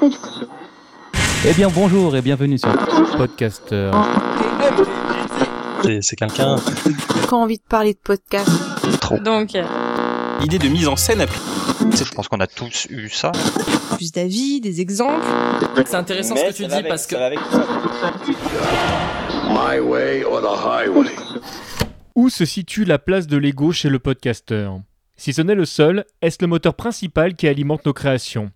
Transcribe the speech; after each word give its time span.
Eh 1.46 1.54
bien 1.54 1.68
bonjour 1.68 2.14
et 2.16 2.22
bienvenue 2.22 2.58
sur 2.58 2.70
Podcaster. 3.16 3.90
C'est 6.02 6.16
quelqu'un. 6.16 6.56
Quand 7.28 7.42
envie 7.42 7.56
de 7.56 7.62
parler 7.62 7.94
de 7.94 7.98
podcast. 7.98 8.48
Trop. 9.00 9.18
Donc, 9.18 9.54
euh, 9.54 9.64
Idée 10.42 10.58
de 10.58 10.68
mise 10.68 10.86
en 10.86 10.96
scène. 10.96 11.24
Je 11.80 12.14
pense 12.14 12.28
qu'on 12.28 12.40
a 12.40 12.46
tous 12.46 12.86
eu 12.90 13.08
ça. 13.08 13.32
plus 13.96 14.12
d'avis, 14.12 14.60
des 14.60 14.80
exemples. 14.80 15.24
C'est 15.86 15.94
intéressant 15.94 16.36
ce 16.36 16.44
que 16.44 16.52
tu 16.52 16.66
dis 16.66 16.82
parce 16.86 17.06
que 17.06 17.16
My 19.48 19.80
way 19.80 20.24
or 20.24 20.42
the 20.42 20.66
highway. 20.66 21.10
Où 22.14 22.28
se 22.28 22.44
situe 22.44 22.84
la 22.84 22.98
place 22.98 23.26
de 23.26 23.38
l'ego 23.38 23.72
chez 23.72 23.88
le 23.88 23.98
podcasteur? 23.98 24.80
Si 25.16 25.32
ce 25.32 25.42
n'est 25.42 25.54
le 25.54 25.64
seul, 25.66 26.04
est-ce 26.22 26.38
le 26.40 26.46
moteur 26.46 26.74
principal 26.74 27.34
qui 27.34 27.48
alimente 27.48 27.84
nos 27.86 27.92
créations? 27.92 28.50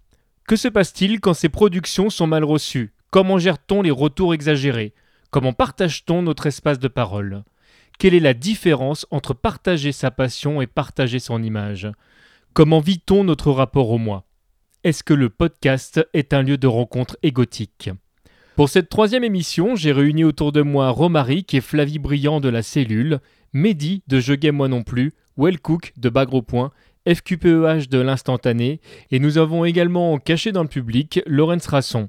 Que 0.46 0.56
se 0.56 0.68
passe-t-il 0.68 1.20
quand 1.20 1.32
ces 1.32 1.48
productions 1.48 2.10
sont 2.10 2.26
mal 2.26 2.44
reçues? 2.44 2.92
Comment 3.10 3.38
gère-t-on 3.38 3.80
les 3.80 3.90
retours 3.90 4.34
exagérés? 4.34 4.92
Comment 5.30 5.54
partage-t-on 5.54 6.20
notre 6.20 6.46
espace 6.46 6.78
de 6.78 6.88
parole? 6.88 7.44
Quelle 7.98 8.12
est 8.12 8.20
la 8.20 8.34
différence 8.34 9.06
entre 9.10 9.32
partager 9.32 9.90
sa 9.90 10.10
passion 10.10 10.60
et 10.60 10.66
partager 10.66 11.18
son 11.18 11.42
image? 11.42 11.90
Comment 12.52 12.80
vit-on 12.80 13.24
notre 13.24 13.52
rapport 13.52 13.88
au 13.88 13.96
moi? 13.96 14.26
Est-ce 14.82 15.02
que 15.02 15.14
le 15.14 15.30
podcast 15.30 16.06
est 16.12 16.34
un 16.34 16.42
lieu 16.42 16.58
de 16.58 16.66
rencontre 16.66 17.16
égotique? 17.22 17.88
Pour 18.54 18.68
cette 18.68 18.90
troisième 18.90 19.24
émission, 19.24 19.76
j'ai 19.76 19.92
réuni 19.92 20.24
autour 20.24 20.52
de 20.52 20.60
moi 20.60 20.90
Romaric 20.90 21.54
et 21.54 21.62
Flavie 21.62 21.98
Briand 21.98 22.40
de 22.40 22.50
la 22.50 22.62
Cellule, 22.62 23.20
Mehdi 23.54 24.02
de 24.08 24.20
Je 24.20 24.34
Game 24.34 24.56
Moi 24.56 24.68
Non 24.68 24.82
Plus, 24.82 25.14
Wellcook 25.38 25.94
de 25.96 26.10
Bagro 26.10 26.42
Point, 26.42 26.70
FQPEH 27.06 27.88
de 27.90 27.98
l'Instantané, 27.98 28.80
et 29.10 29.18
nous 29.18 29.38
avons 29.38 29.64
également 29.64 30.18
caché 30.18 30.52
dans 30.52 30.62
le 30.62 30.68
public 30.68 31.20
Laurence 31.26 31.66
Rasson. 31.66 32.08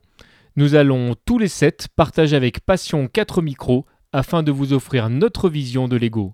Nous 0.56 0.76
allons 0.76 1.16
tous 1.26 1.38
les 1.38 1.50
sept 1.50 1.88
partager 1.96 2.36
avec 2.36 2.62
passion 2.62 3.08
quatre 3.08 3.42
micros 3.42 3.86
afin 4.14 4.42
de 4.42 4.52
vous 4.52 4.72
offrir 4.72 5.10
notre 5.10 5.50
vision 5.50 5.88
de 5.88 5.98
l'ego. 5.98 6.34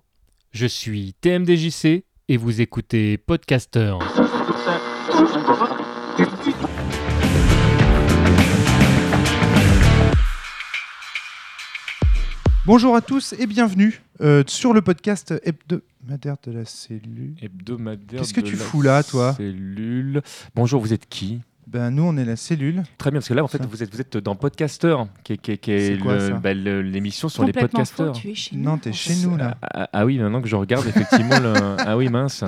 Je 0.52 0.66
suis 0.66 1.14
TMDJC 1.20 2.04
et 2.28 2.36
vous 2.36 2.60
écoutez 2.60 3.18
Podcaster. 3.18 3.94
Bonjour 12.64 12.94
à 12.94 13.00
tous 13.00 13.32
et 13.32 13.48
bienvenue 13.48 14.02
euh, 14.20 14.44
sur 14.46 14.72
le 14.72 14.82
podcast 14.82 15.34
hebdomadaire 16.02 16.36
de 16.42 16.52
la 16.52 16.64
cellule. 16.64 17.34
Hebdomadaire. 17.40 18.20
Qu'est-ce 18.20 18.34
que 18.34 18.40
de 18.40 18.46
tu 18.46 18.56
la 18.56 18.64
fous 18.64 18.82
là, 18.82 19.02
toi? 19.02 19.34
Cellule. 19.34 20.22
Bonjour, 20.54 20.80
vous 20.80 20.92
êtes 20.92 21.08
qui? 21.08 21.40
Ben 21.68 21.90
nous 21.90 22.02
on 22.02 22.16
est 22.16 22.24
la 22.24 22.36
cellule. 22.36 22.82
Très 22.98 23.10
bien, 23.10 23.20
parce 23.20 23.28
que 23.28 23.34
là, 23.34 23.44
en 23.44 23.48
fait, 23.48 23.64
vous 23.64 23.82
êtes, 23.82 23.94
vous 23.94 24.00
êtes 24.00 24.16
dans 24.16 24.34
Podcaster, 24.34 24.96
qui 25.22 25.34
est, 25.34 25.36
qui 25.38 25.52
est- 25.52 25.58
qui 25.58 25.70
est 25.70 25.94
C'est 25.94 25.98
quoi, 25.98 26.14
le- 26.14 26.20
ça 26.20 26.30
bah, 26.34 26.54
le- 26.54 26.82
l'émission 26.82 27.28
sur 27.28 27.44
les 27.44 27.52
Complètement 27.52 27.84
faux, 27.84 27.94
podcasters. 28.04 28.12
tu 28.22 28.30
es 28.30 28.34
chez 28.34 28.56
nous. 28.56 28.62
Non, 28.64 28.78
t'es 28.78 28.92
chez 28.92 29.14
nous 29.24 29.36
là. 29.36 29.56
Ah, 29.62 29.88
ah 29.92 30.04
oui, 30.04 30.18
maintenant 30.18 30.42
que 30.42 30.48
je 30.48 30.56
regarde, 30.56 30.86
effectivement, 30.86 31.38
le... 31.38 31.52
ah 31.78 31.96
oui, 31.96 32.08
mince. 32.08 32.42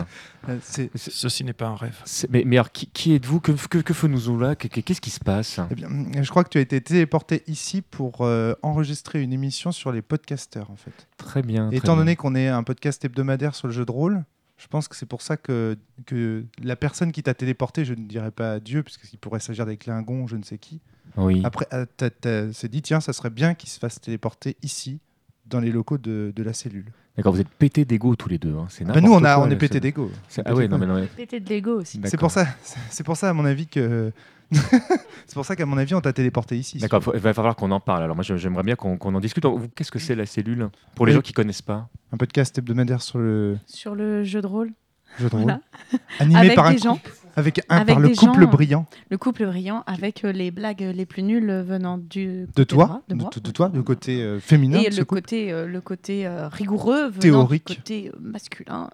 Euh, 0.49 0.57
c'est- 0.61 0.91
Ceci 0.97 1.45
n'est 1.45 1.53
pas 1.53 1.69
un 1.69 1.77
rêve. 1.77 1.97
C'est- 2.05 2.29
Mais, 2.29 2.43
mais 2.45 2.57
alors, 2.57 2.73
qui, 2.73 2.87
qui 2.89 3.15
êtes-vous? 3.15 3.41
Que, 3.41 3.53
que, 3.53 3.79
que 3.79 3.95
faisons-nous 3.95 4.39
là? 4.39 4.57
Que- 4.57 4.69
que- 4.69 4.81
Qu'est-ce 4.81 5.01
qui 5.01 5.11
se 5.11 5.21
passe? 5.21 5.61
Eh 5.71 5.75
bien, 5.75 5.89
je 6.21 6.29
crois 6.29 6.43
que 6.45 6.51
tu 6.51 6.59
as 6.59 6.63
été 6.63 6.81
téléporté 6.81 7.45
ici 7.47 7.83
pour 7.83 8.23
euh, 8.23 8.55
enregistrer 8.63 9.23
une 9.23 9.33
émission 9.33 9.71
sur 9.73 9.93
les 9.93 10.03
podcasters 10.03 10.71
en 10.71 10.77
fait. 10.77 11.07
Très 11.17 11.43
bien. 11.43 11.69
Très 11.69 11.77
étant 11.79 11.93
bien. 11.95 12.01
donné 12.03 12.17
qu'on 12.17 12.35
est 12.35 12.49
un 12.49 12.63
podcast 12.65 13.05
hebdomadaire 13.05 13.55
sur 13.55 13.69
le 13.69 13.73
jeu 13.73 13.85
de 13.87 13.93
rôle, 13.93 14.25
je 14.57 14.67
pense 14.69 14.89
que 14.89 14.97
c'est 14.97 15.07
pour 15.07 15.21
ça 15.23 15.37
que, 15.37 15.77
que 16.07 16.45
la 16.63 16.77
personne 16.77 17.11
qui 17.13 17.23
t'a 17.23 17.35
téléporté, 17.35 17.85
je 17.85 17.95
ne 17.95 18.07
dirais 18.07 18.31
pas 18.31 18.61
Dieu, 18.61 18.83
puisqu'il 18.83 19.19
pourrait 19.19 19.41
s'agir 19.41 19.67
des 19.67 19.77
Klingons, 19.77 20.27
je 20.27 20.37
ne 20.37 20.43
sais 20.43 20.59
qui, 20.59 20.81
Oui. 21.17 21.43
après 21.45 21.67
euh, 21.73 21.87
t'as- 21.97 22.11
t'as- 22.11 22.53
s'est 22.53 22.69
dit 22.69 22.81
tiens, 22.83 23.01
ça 23.01 23.13
serait 23.13 23.31
bien 23.31 23.55
qu'il 23.55 23.69
se 23.69 23.79
fasse 23.79 24.01
téléporter 24.01 24.57
ici, 24.63 25.01
dans 25.47 25.61
les 25.61 25.71
locaux 25.71 25.99
de, 25.99 26.33
de 26.35 26.43
la 26.43 26.53
cellule. 26.55 26.87
D'accord, 27.17 27.33
vous 27.35 27.41
êtes 27.41 27.49
pétés 27.49 27.85
d'ego 27.85 28.17
tous 28.17 28.29
les 28.29 28.39
deux. 28.39 28.55
hein. 28.57 28.67
C'est 28.71 28.85
Ben 28.85 29.01
nous, 29.01 29.13
on, 29.13 29.23
a, 29.23 29.35
quoi, 29.37 29.45
on 29.47 29.51
est 29.51 29.57
pété 29.57 29.79
d'ego. 29.79 30.11
Ah 30.45 30.55
ouais, 30.55 30.67
non, 30.69 30.79
mais 30.79 30.87
non. 30.87 30.95
mais- 30.95 31.07
Pété 31.07 31.39
de 31.39 31.49
Lego 31.49 31.81
aussi. 31.81 32.01
C'est 32.07 32.17
pour 32.17 32.31
ça, 32.31 32.47
c'est 32.91 33.05
pour 33.05 33.17
ça 33.17 33.31
à 33.31 33.33
mon 33.33 33.45
avis 33.45 33.67
que, 33.67 34.11
c'est 35.27 35.35
pour 35.35 35.45
ça 35.45 35.57
qu'à 35.57 35.67
mon 35.67 35.77
avis 35.79 35.95
on 35.95 36.01
t'a 36.01 36.13
téléporté 36.13 36.57
ici. 36.57 36.79
D'accord, 36.79 37.03
il 37.15 37.21
va 37.21 37.35
falloir 37.35 37.57
qu'on 37.57 37.71
en 37.71 37.81
parle. 37.81 38.03
Alors 38.03 38.17
moi, 38.17 38.25
j'aimerais 38.25 38.63
bien 38.63 38.77
qu'on 38.77 38.97
en 39.15 39.21
discute. 39.21 39.45
Qu'est-ce 39.75 39.91
que 39.91 39.99
c'est 39.99 40.15
la 40.15 40.27
cellule 40.27 40.69
Pour 40.95 41.07
les 41.07 41.13
Oui. 41.13 41.17
gens 41.17 41.23
qui 41.23 41.33
connaissent 41.33 41.63
pas? 41.63 41.89
Un 42.13 42.17
podcast 42.17 42.57
hebdomadaire 42.59 43.03
sur 43.03 43.19
le 43.19 43.59
Sur 43.67 43.95
le 43.95 44.25
jeu 44.25 44.41
de 44.41 44.47
rôle. 44.47 44.73
jeu 45.19 45.29
de 45.29 45.35
rôle, 45.35 45.43
Voilà. 45.45 45.61
animé 46.21 46.41
Avec 46.41 46.55
par 46.55 46.67
un 46.67 46.77
gens. 46.77 46.95
couple, 46.97 47.13
avec 47.37 47.61
un 47.69 47.77
Avec 47.77 47.95
par 47.95 48.01
le 48.01 48.09
couple 48.11 48.41
gens, 48.43 48.51
brillant 48.51 48.87
Le 49.11 49.19
couple 49.19 49.47
brillant 49.47 49.83
avec 49.87 50.25
euh, 50.25 50.31
les 50.33 50.51
blagues 50.51 50.81
les 50.95 51.07
plus 51.07 51.23
nulles 51.23 51.63
venant 51.67 51.99
du 51.99 52.43
de 52.43 52.47
côté 52.55 52.67
toi, 52.67 53.03
de, 53.09 53.15
moi. 53.17 53.31
de 53.35 53.51
toi, 53.51 53.69
du 53.69 53.83
côté 53.83 54.23
euh, 54.23 54.39
féminin, 54.41 54.79
Et 54.81 54.89
de 54.91 54.95
ce 54.95 55.01
le 55.01 55.05
côté, 55.05 55.53
euh, 55.53 55.67
le 55.67 55.81
côté 55.81 56.27
euh, 56.27 56.49
rigoureux 56.49 57.09
venant 57.09 57.19
Théorique. 57.21 57.67
du 57.69 57.77
côté 57.77 58.09
euh, 58.15 58.19
masculin. 58.21 58.89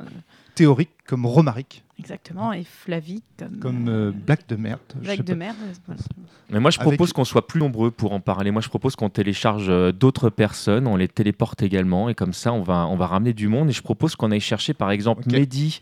Théorique 0.60 0.90
comme 1.06 1.24
Romaric, 1.26 1.82
exactement. 1.98 2.52
Et 2.52 2.64
Flavie 2.64 3.22
comme, 3.38 3.58
comme 3.58 3.88
euh, 3.88 4.08
euh, 4.08 4.12
Black 4.12 4.46
de 4.46 4.56
merde. 4.56 4.78
sais 5.04 5.16
de 5.16 5.22
pas. 5.22 5.34
merde. 5.34 5.56
voilà. 5.86 6.00
Mais 6.50 6.60
moi, 6.60 6.70
je 6.70 6.78
Avec- 6.78 6.88
propose 6.92 7.12
qu'on 7.14 7.24
soit 7.24 7.46
plus 7.46 7.58
nombreux 7.60 7.90
pour 7.90 8.12
en 8.12 8.20
parler. 8.20 8.50
Moi, 8.50 8.60
je 8.60 8.68
propose 8.68 8.94
qu'on 8.94 9.08
télécharge 9.08 9.66
euh, 9.70 9.90
d'autres 9.90 10.28
personnes, 10.28 10.86
on 10.86 10.96
les 10.96 11.08
téléporte 11.08 11.62
également, 11.62 12.08
et 12.10 12.14
comme 12.14 12.34
ça, 12.34 12.52
on 12.52 12.62
va, 12.62 12.86
on 12.86 12.96
va 12.96 13.06
ramener 13.06 13.32
du 13.32 13.48
monde. 13.48 13.70
Et 13.70 13.72
je 13.72 13.82
propose 13.82 14.16
qu'on 14.16 14.30
aille 14.30 14.40
chercher, 14.40 14.74
par 14.74 14.90
exemple. 14.90 15.24
Mehdi. 15.30 15.80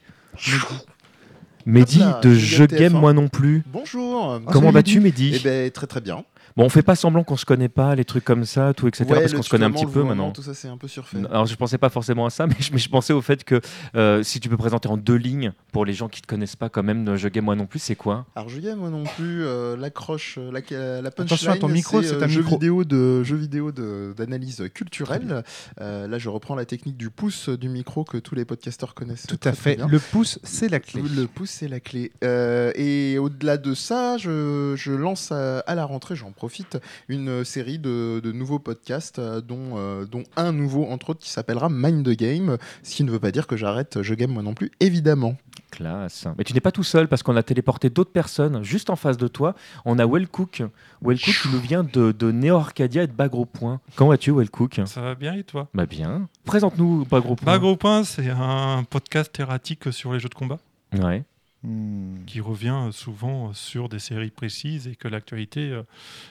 Mehdi 1.67 2.01
de 2.23 2.35
Je 2.35 2.65
Game 2.65 2.93
TF1. 2.95 3.01
Moi 3.01 3.13
Non 3.13 3.29
Plus. 3.29 3.63
Bonjour. 3.67 4.41
Comment 4.47 4.71
vas-tu, 4.71 5.01
Mehdi. 5.01 5.33
Mehdi? 5.33 5.41
Eh 5.41 5.45
ben 5.45 5.71
très 5.71 5.87
très 5.87 6.01
bien. 6.01 6.25
Bon, 6.57 6.65
on 6.65 6.69
fait 6.69 6.83
pas 6.83 6.97
semblant 6.97 7.25
qu'on 7.25 7.37
se 7.37 7.45
connaît 7.45 7.69
pas, 7.69 7.95
les 7.95 8.05
trucs 8.05 8.25
comme 8.25 8.45
ça, 8.45 8.73
tout, 8.75 8.89
etc. 8.89 9.05
Ouais, 9.11 9.21
parce 9.21 9.35
qu'on 9.35 9.43
se 9.43 9.51
connaît 9.51 9.67
un 9.67 9.71
petit 9.71 9.87
peu 9.87 10.03
maintenant. 10.03 10.31
Tout 10.33 10.43
ça 10.43 10.55
c'est 10.55 10.69
un 10.69 10.77
peu 10.77 10.89
surfait. 10.89 11.19
Alors, 11.31 11.47
je 11.47 11.55
pensais 11.55 11.79
pas 11.79 11.89
forcément 11.89 12.27
à 12.27 12.31
ça, 12.31 12.47
mais 12.47 12.57
je, 12.59 12.73
mais 12.73 12.79
je 12.79 12.89
pensais 12.89 13.13
au 13.13 13.23
fait 13.23 13.45
que 13.45 13.61
euh, 13.95 14.23
si 14.23 14.41
tu 14.41 14.49
peux 14.49 14.57
présenter 14.57 14.89
en 14.89 14.97
deux 14.97 15.17
lignes 15.17 15.53
pour 15.73 15.85
les 15.85 15.93
gens 15.93 16.09
qui 16.09 16.21
te 16.23 16.27
connaissent 16.27 16.57
pas, 16.57 16.69
quand 16.69 16.83
même, 16.83 17.17
Je 17.17 17.29
Game 17.29 17.45
Moi 17.45 17.55
Non 17.57 17.67
Plus, 17.67 17.79
c'est 17.79 17.97
quoi? 17.97 18.27
Alors 18.35 18.49
je 18.49 18.59
moi 18.75 18.91
non 18.91 19.05
plus 19.05 19.45
euh, 19.45 19.77
l'accroche, 19.77 20.37
euh, 20.39 20.51
la, 20.53 21.01
la 21.01 21.11
punchline. 21.11 21.27
Attention 21.27 21.53
à 21.53 21.57
ton 21.57 21.69
micro, 21.69 22.03
c'est 22.03 22.15
euh, 22.15 22.23
un 22.25 22.29
jeu 22.29 22.41
micro. 22.41 22.57
vidéo 22.57 22.85
de 22.85 23.23
jeu 23.23 23.37
vidéo 23.37 23.73
d'analyse 23.73 24.65
culturelle. 24.75 25.43
Euh, 25.81 26.07
là 26.07 26.19
je 26.19 26.29
reprends 26.29 26.55
la 26.55 26.65
technique 26.65 26.97
du 26.97 27.11
pouce 27.11 27.49
du 27.49 27.69
micro 27.69 28.05
que 28.05 28.19
tous 28.19 28.35
les 28.35 28.45
podcasteurs 28.45 28.95
connaissent. 28.95 29.27
Tout 29.27 29.37
très, 29.37 29.51
à 29.51 29.53
très 29.53 29.63
fait. 29.63 29.77
bien. 29.77 29.87
Le 29.89 29.99
pouce, 29.99 30.39
c'est 30.43 30.69
la 30.69 30.81
clé. 30.81 31.03
Le 31.03 31.27
pouce, 31.27 31.51
c'est 31.51 31.69
la 31.69 31.81
clé. 31.81 32.13
Euh, 32.25 32.73
et 32.75 33.19
au-delà 33.19 33.57
de 33.57 33.75
ça, 33.75 34.17
je, 34.19 34.75
je 34.77 34.93
lance 34.93 35.33
à, 35.33 35.61
à 35.61 35.75
la 35.75 35.85
rentrée, 35.85 36.17
j'en 36.17 36.33
profite, 36.39 36.79
une 37.09 37.45
série 37.45 37.81
de, 37.81 38.21
de 38.23 38.31
nouveaux 38.31 38.61
podcasts, 38.61 39.19
euh, 39.19 39.41
dont, 39.41 39.73
euh, 39.77 40.07
dont 40.07 40.23
un 40.37 40.53
nouveau, 40.53 40.87
entre 40.87 41.11
autres, 41.11 41.21
qui 41.21 41.31
s'appellera 41.31 41.69
Mind 41.69 42.07
the 42.07 42.17
Game, 42.17 42.59
ce 42.85 42.95
qui 42.95 43.03
ne 43.03 43.11
veut 43.11 43.19
pas 43.19 43.33
dire 43.33 43.49
que 43.49 43.57
j'arrête 43.57 44.03
Je 44.03 44.15
Game 44.15 44.31
moi 44.31 44.43
non 44.45 44.55
plus, 44.55 44.71
évidemment. 44.79 45.37
Classe. 45.73 46.27
Mais 46.39 46.45
tu 46.45 46.55
n'es 46.55 46.61
pas 46.61 46.71
tout 46.71 46.85
seul 46.85 47.09
parce 47.09 47.25
qu'on 47.25 47.37
a 47.37 47.43
téléporté 47.43 47.91
d'autres 47.91 48.13
personnes 48.13 48.63
juste 48.63 48.89
en 48.89 48.97
face 48.97 49.17
de 49.17 49.27
toi. 49.27 49.55
On 49.85 49.99
a 49.99 50.07
Wellcook. 50.07 50.63
Wellcook 51.03 51.35
qui 51.43 51.49
nous 51.49 51.61
vient 51.61 51.83
de, 51.83 52.13
de 52.13 52.31
Neo 52.31 52.57
Arcadia 52.57 53.03
et 53.03 53.07
de 53.09 53.13
Bagro 53.13 53.45
Point. 53.45 53.81
Comment 53.97 54.11
vas-tu, 54.11 54.31
Wellcook? 54.31 54.81
Ça 54.87 55.03
va 55.03 55.15
bien 55.17 55.35
et 55.35 55.43
toi? 55.43 55.69
Bah 55.75 55.87
bien. 55.87 56.29
Présente-nous 56.45 57.05
Bagro 57.05 57.35
Point. 57.35 57.53
Bagro 57.53 57.77
Point, 57.77 58.05
c'est 58.05 58.31
un 58.31 58.85
podcast 58.89 59.39
erratique 59.41 59.93
sur 59.93 60.13
les 60.13 60.21
jeux 60.21 60.29
de 60.29 60.35
combat 60.35 60.59
Ouais. 60.95 61.25
Hmm. 61.69 62.25
qui 62.27 62.41
revient 62.41 62.89
souvent 62.93 63.53
sur 63.53 63.91
des 63.91 63.99
séries 63.99 64.31
précises 64.31 64.87
et 64.89 64.97
que 64.97 65.07
l'actualité 65.07 65.71
euh, 65.71 65.83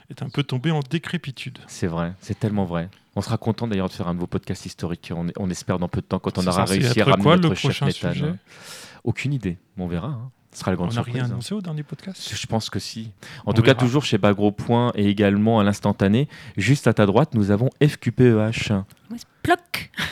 est 0.10 0.24
un 0.24 0.30
peu 0.30 0.42
tombée 0.42 0.72
en 0.72 0.80
décrépitude. 0.80 1.60
C'est 1.68 1.86
vrai, 1.86 2.14
c'est 2.22 2.40
tellement 2.40 2.66
vrai. 2.66 2.90
On 3.16 3.22
sera 3.22 3.38
content 3.38 3.68
d'ailleurs 3.68 3.88
de 3.90 3.94
faire 3.94 4.08
un 4.08 4.16
nouveau 4.16 4.26
podcast 4.26 4.66
historique. 4.66 5.12
On, 5.16 5.28
on 5.38 5.50
espère 5.52 5.78
dans 5.78 5.88
peu 5.90 6.02
de 6.02 6.08
temps 6.08 6.18
quand 6.18 6.40
on 6.40 6.48
aura 6.48 6.66
réussi 6.66 7.02
à 7.02 7.06
ramener 7.06 7.22
quoi, 7.24 7.36
notre 7.36 7.50
le 7.50 7.56
chef 7.56 7.62
prochain 7.66 7.86
métal. 7.86 8.14
sujet 8.16 8.34
Aucune 9.04 9.34
idée. 9.34 9.58
On 9.78 9.88
verra. 9.88 10.08
hein. 10.08 10.32
Ce 10.54 10.62
sera 10.62 10.72
la 10.72 10.78
grande 10.78 10.88
On 10.88 10.90
n'a 10.90 10.94
surprise. 10.96 11.16
rien 11.16 11.24
hein. 11.26 11.30
annoncé 11.32 11.54
au 11.54 11.62
dernier 11.62 11.84
podcast? 11.84 12.34
Je 12.36 12.48
pense 12.48 12.72
que 12.72 12.80
si. 12.80 13.12
En 13.46 13.52
On 13.52 13.54
tout 13.54 13.62
cas, 13.62 13.74
verra. 13.74 13.80
toujours 13.80 14.04
chez 14.06 14.18
Bagro 14.18 14.52
Point 14.52 14.92
et 14.96 15.08
également 15.08 15.60
à 15.60 15.64
l'instantané. 15.64 16.28
Juste 16.58 16.88
à 16.88 16.94
ta 16.96 17.06
droite, 17.06 17.36
nous 17.36 17.52
avons 17.52 17.70
FQPEH. 17.86 18.74
Ploc. 19.44 19.60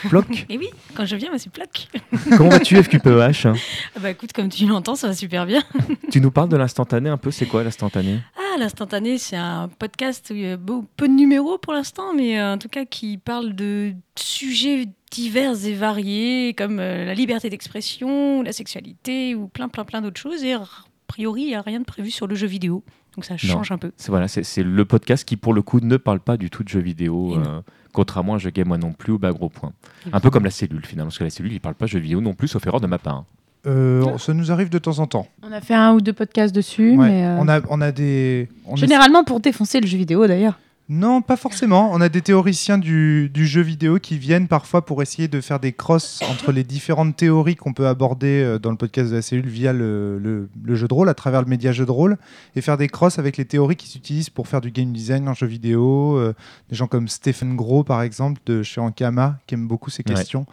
Ploc. 0.08 0.46
Et 0.48 0.58
oui, 0.58 0.68
quand 0.94 1.04
je 1.04 1.16
viens, 1.16 1.28
moi, 1.28 1.38
c'est 1.38 1.50
Ploc. 1.50 1.88
Comment 2.36 2.50
vas-tu, 2.50 2.76
FQPEH 2.82 3.46
Ah 3.46 4.00
bah 4.00 4.10
écoute, 4.10 4.32
comme 4.32 4.48
tu 4.48 4.66
l'entends, 4.66 4.94
ça 4.94 5.08
va 5.08 5.14
super 5.14 5.46
bien. 5.46 5.62
Tu 6.10 6.20
nous 6.20 6.30
parles 6.30 6.48
de 6.48 6.56
l'instantané 6.56 7.10
un 7.10 7.16
peu. 7.16 7.30
C'est 7.30 7.46
quoi 7.46 7.64
l'instantané? 7.64 8.20
Ah, 8.36 8.58
l'instantané, 8.58 9.18
c'est 9.18 9.36
un 9.36 9.68
podcast 9.68 10.28
où 10.30 10.34
il 10.34 10.42
y 10.42 10.50
a 10.50 10.58
peu 10.96 11.08
de 11.08 11.12
numéros 11.12 11.58
pour 11.58 11.72
l'instant, 11.72 12.14
mais 12.14 12.38
euh, 12.38 12.54
en 12.54 12.58
tout 12.58 12.68
cas 12.68 12.84
qui 12.84 13.18
parle 13.18 13.54
de 13.54 13.92
sujets 14.16 14.86
divers 15.10 15.64
et 15.64 15.74
variés, 15.74 16.54
comme 16.54 16.78
euh, 16.78 17.04
la 17.04 17.14
liberté 17.14 17.50
d'expression, 17.50 18.42
la 18.42 18.52
sexualité, 18.52 19.34
ou 19.34 19.48
plein, 19.48 19.68
plein, 19.68 19.84
plein 19.84 20.00
d'autres 20.00 20.20
choses. 20.20 20.44
Et 20.44 20.54
a 20.54 20.62
priori, 21.06 21.42
il 21.42 21.48
n'y 21.48 21.54
a 21.54 21.62
rien 21.62 21.80
de 21.80 21.84
prévu 21.84 22.10
sur 22.10 22.26
le 22.26 22.34
jeu 22.34 22.46
vidéo. 22.46 22.84
Donc 23.16 23.24
ça 23.24 23.36
change 23.38 23.72
un 23.72 23.78
peu. 23.78 23.92
C'est 23.96 24.10
voilà, 24.10 24.28
c'est 24.28 24.62
le 24.62 24.84
podcast 24.84 25.24
qui, 25.24 25.36
pour 25.38 25.54
le 25.54 25.62
coup, 25.62 25.80
ne 25.80 25.96
parle 25.96 26.20
pas 26.20 26.36
du 26.36 26.50
tout 26.50 26.62
de 26.62 26.68
jeux 26.68 26.80
vidéo, 26.80 27.38
euh, 27.38 27.62
contrairement 27.96 28.34
à 28.34 28.38
Je 28.38 28.48
Game 28.50 28.68
Moi 28.68 28.78
non 28.78 28.92
plus 28.92 29.12
ou 29.14 29.18
Bagro 29.18 29.48
Point. 29.48 29.72
Un 30.12 30.20
peu 30.20 30.30
comme 30.30 30.44
la 30.44 30.50
cellule 30.50 30.84
finalement, 30.86 31.08
parce 31.08 31.18
que 31.18 31.24
la 31.24 31.30
cellule, 31.30 31.52
il 31.52 31.60
parle 31.60 31.74
pas 31.74 31.86
jeux 31.86 31.98
vidéo 31.98 32.20
non 32.20 32.34
plus, 32.34 32.46
sauf 32.48 32.64
erreur 32.66 32.80
de 32.80 32.86
ma 32.86 32.98
part. 32.98 33.14
hein. 33.16 33.24
Euh, 33.66 34.16
ça 34.18 34.32
nous 34.32 34.52
arrive 34.52 34.68
de 34.68 34.78
temps 34.78 35.00
en 35.00 35.06
temps. 35.08 35.26
On 35.42 35.50
a 35.50 35.60
fait 35.60 35.74
un 35.74 35.92
ou 35.94 36.00
deux 36.00 36.12
podcasts 36.12 36.54
dessus, 36.54 36.96
Ouais. 36.96 37.08
mais 37.08 37.26
euh, 37.26 37.38
On, 37.40 37.48
a, 37.48 37.60
on 37.68 37.80
a 37.80 37.90
des. 37.90 38.48
on 38.66 38.76
généralement 38.76 39.24
pour 39.24 39.40
défoncer 39.40 39.80
le 39.80 39.86
jeu 39.88 39.96
vidéo 39.98 40.26
d'ailleurs. 40.28 40.56
Non, 40.88 41.20
pas 41.20 41.36
forcément. 41.36 41.90
On 41.92 42.00
a 42.00 42.08
des 42.08 42.22
théoriciens 42.22 42.78
du, 42.78 43.28
du 43.28 43.44
jeu 43.44 43.60
vidéo 43.60 43.98
qui 43.98 44.18
viennent 44.18 44.46
parfois 44.46 44.86
pour 44.86 45.02
essayer 45.02 45.26
de 45.26 45.40
faire 45.40 45.58
des 45.58 45.72
crosses 45.72 46.22
entre 46.30 46.52
les 46.52 46.62
différentes 46.62 47.16
théories 47.16 47.56
qu'on 47.56 47.72
peut 47.72 47.88
aborder 47.88 48.40
euh, 48.44 48.58
dans 48.60 48.70
le 48.70 48.76
podcast 48.76 49.10
de 49.10 49.16
la 49.16 49.22
cellule 49.22 49.48
via 49.48 49.72
le, 49.72 50.18
le- 50.20 50.48
le 50.62 50.74
jeu 50.76 50.86
de 50.86 50.94
rôle, 50.94 51.08
à 51.08 51.14
travers 51.14 51.40
le 51.42 51.48
média 51.48 51.72
jeu 51.72 51.86
de 51.86 51.90
rôle, 51.90 52.16
et 52.54 52.60
faire 52.60 52.76
des 52.76 52.86
crosses 52.86 53.18
avec 53.18 53.36
les 53.36 53.44
théories 53.44 53.74
qui 53.74 53.88
s'utilisent 53.88 54.30
pour 54.30 54.46
faire 54.46 54.60
du 54.60 54.70
game 54.70 54.92
design 54.92 55.28
en 55.28 55.34
jeu 55.34 55.48
vidéo. 55.48 56.18
euh, 56.18 56.34
des 56.70 56.76
gens 56.76 56.86
comme 56.86 57.08
Stephen 57.08 57.56
Gros, 57.56 57.82
par 57.82 58.02
exemple, 58.02 58.40
de 58.46 58.62
chez 58.62 58.80
Ankama, 58.80 59.38
qui 59.48 59.54
aime 59.54 59.66
beaucoup 59.66 59.90
ces 59.90 60.04
Ouais. 60.06 60.14
questions. 60.14 60.46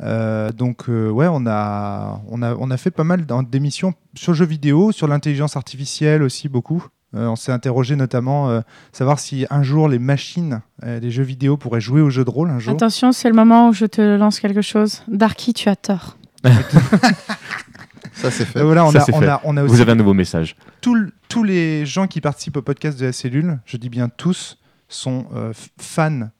Euh, 0.00 0.52
donc 0.52 0.88
euh, 0.88 1.10
ouais, 1.10 1.26
on 1.30 1.46
a, 1.46 2.22
on, 2.28 2.40
a, 2.40 2.54
on 2.54 2.70
a 2.70 2.76
fait 2.78 2.90
pas 2.90 3.04
mal 3.04 3.26
d'émissions 3.50 3.92
sur 4.14 4.32
le 4.32 4.36
jeu 4.38 4.44
vidéo, 4.46 4.90
sur 4.92 5.06
l'intelligence 5.06 5.54
artificielle 5.56 6.22
aussi 6.22 6.48
beaucoup. 6.48 6.86
Euh, 7.14 7.26
on 7.28 7.36
s'est 7.36 7.52
interrogé 7.52 7.94
notamment 7.96 8.50
euh, 8.50 8.60
savoir 8.92 9.18
si 9.20 9.46
un 9.50 9.62
jour 9.62 9.88
les 9.88 9.98
machines, 10.00 10.60
euh, 10.82 10.98
les 11.00 11.10
jeux 11.10 11.22
vidéo 11.22 11.56
pourraient 11.56 11.80
jouer 11.80 12.00
au 12.00 12.10
jeu 12.10 12.24
de 12.24 12.30
rôle 12.30 12.50
un 12.50 12.58
jour. 12.58 12.74
Attention, 12.74 13.12
c'est 13.12 13.28
le 13.28 13.34
moment 13.34 13.68
où 13.68 13.72
je 13.72 13.86
te 13.86 14.16
lance 14.16 14.40
quelque 14.40 14.60
chose. 14.62 15.02
Darky, 15.08 15.54
tu 15.54 15.68
as 15.68 15.76
tort. 15.76 16.16
Ça, 18.12 18.30
c'est 18.30 18.44
fait. 18.46 18.60
Euh, 18.60 18.64
voilà, 18.64 18.84
on 18.86 18.90
Ça, 18.90 19.02
a, 19.02 19.04
c'est 19.04 19.14
on, 19.14 19.20
fait. 19.20 19.28
a, 19.28 19.40
on 19.44 19.56
a 19.56 19.62
Vous 19.64 19.80
avez 19.80 19.92
un 19.92 19.96
nouveau 19.96 20.14
message. 20.14 20.56
tout 20.80 20.96
tous 21.28 21.42
les 21.44 21.84
gens 21.84 22.06
qui 22.06 22.20
participent 22.20 22.56
au 22.56 22.62
podcast 22.62 22.98
de 22.98 23.04
la 23.06 23.12
cellule, 23.12 23.58
je 23.66 23.76
dis 23.76 23.88
bien 23.90 24.08
tous, 24.08 24.58
sont 24.88 25.26
euh, 25.34 25.52
fans 25.78 26.30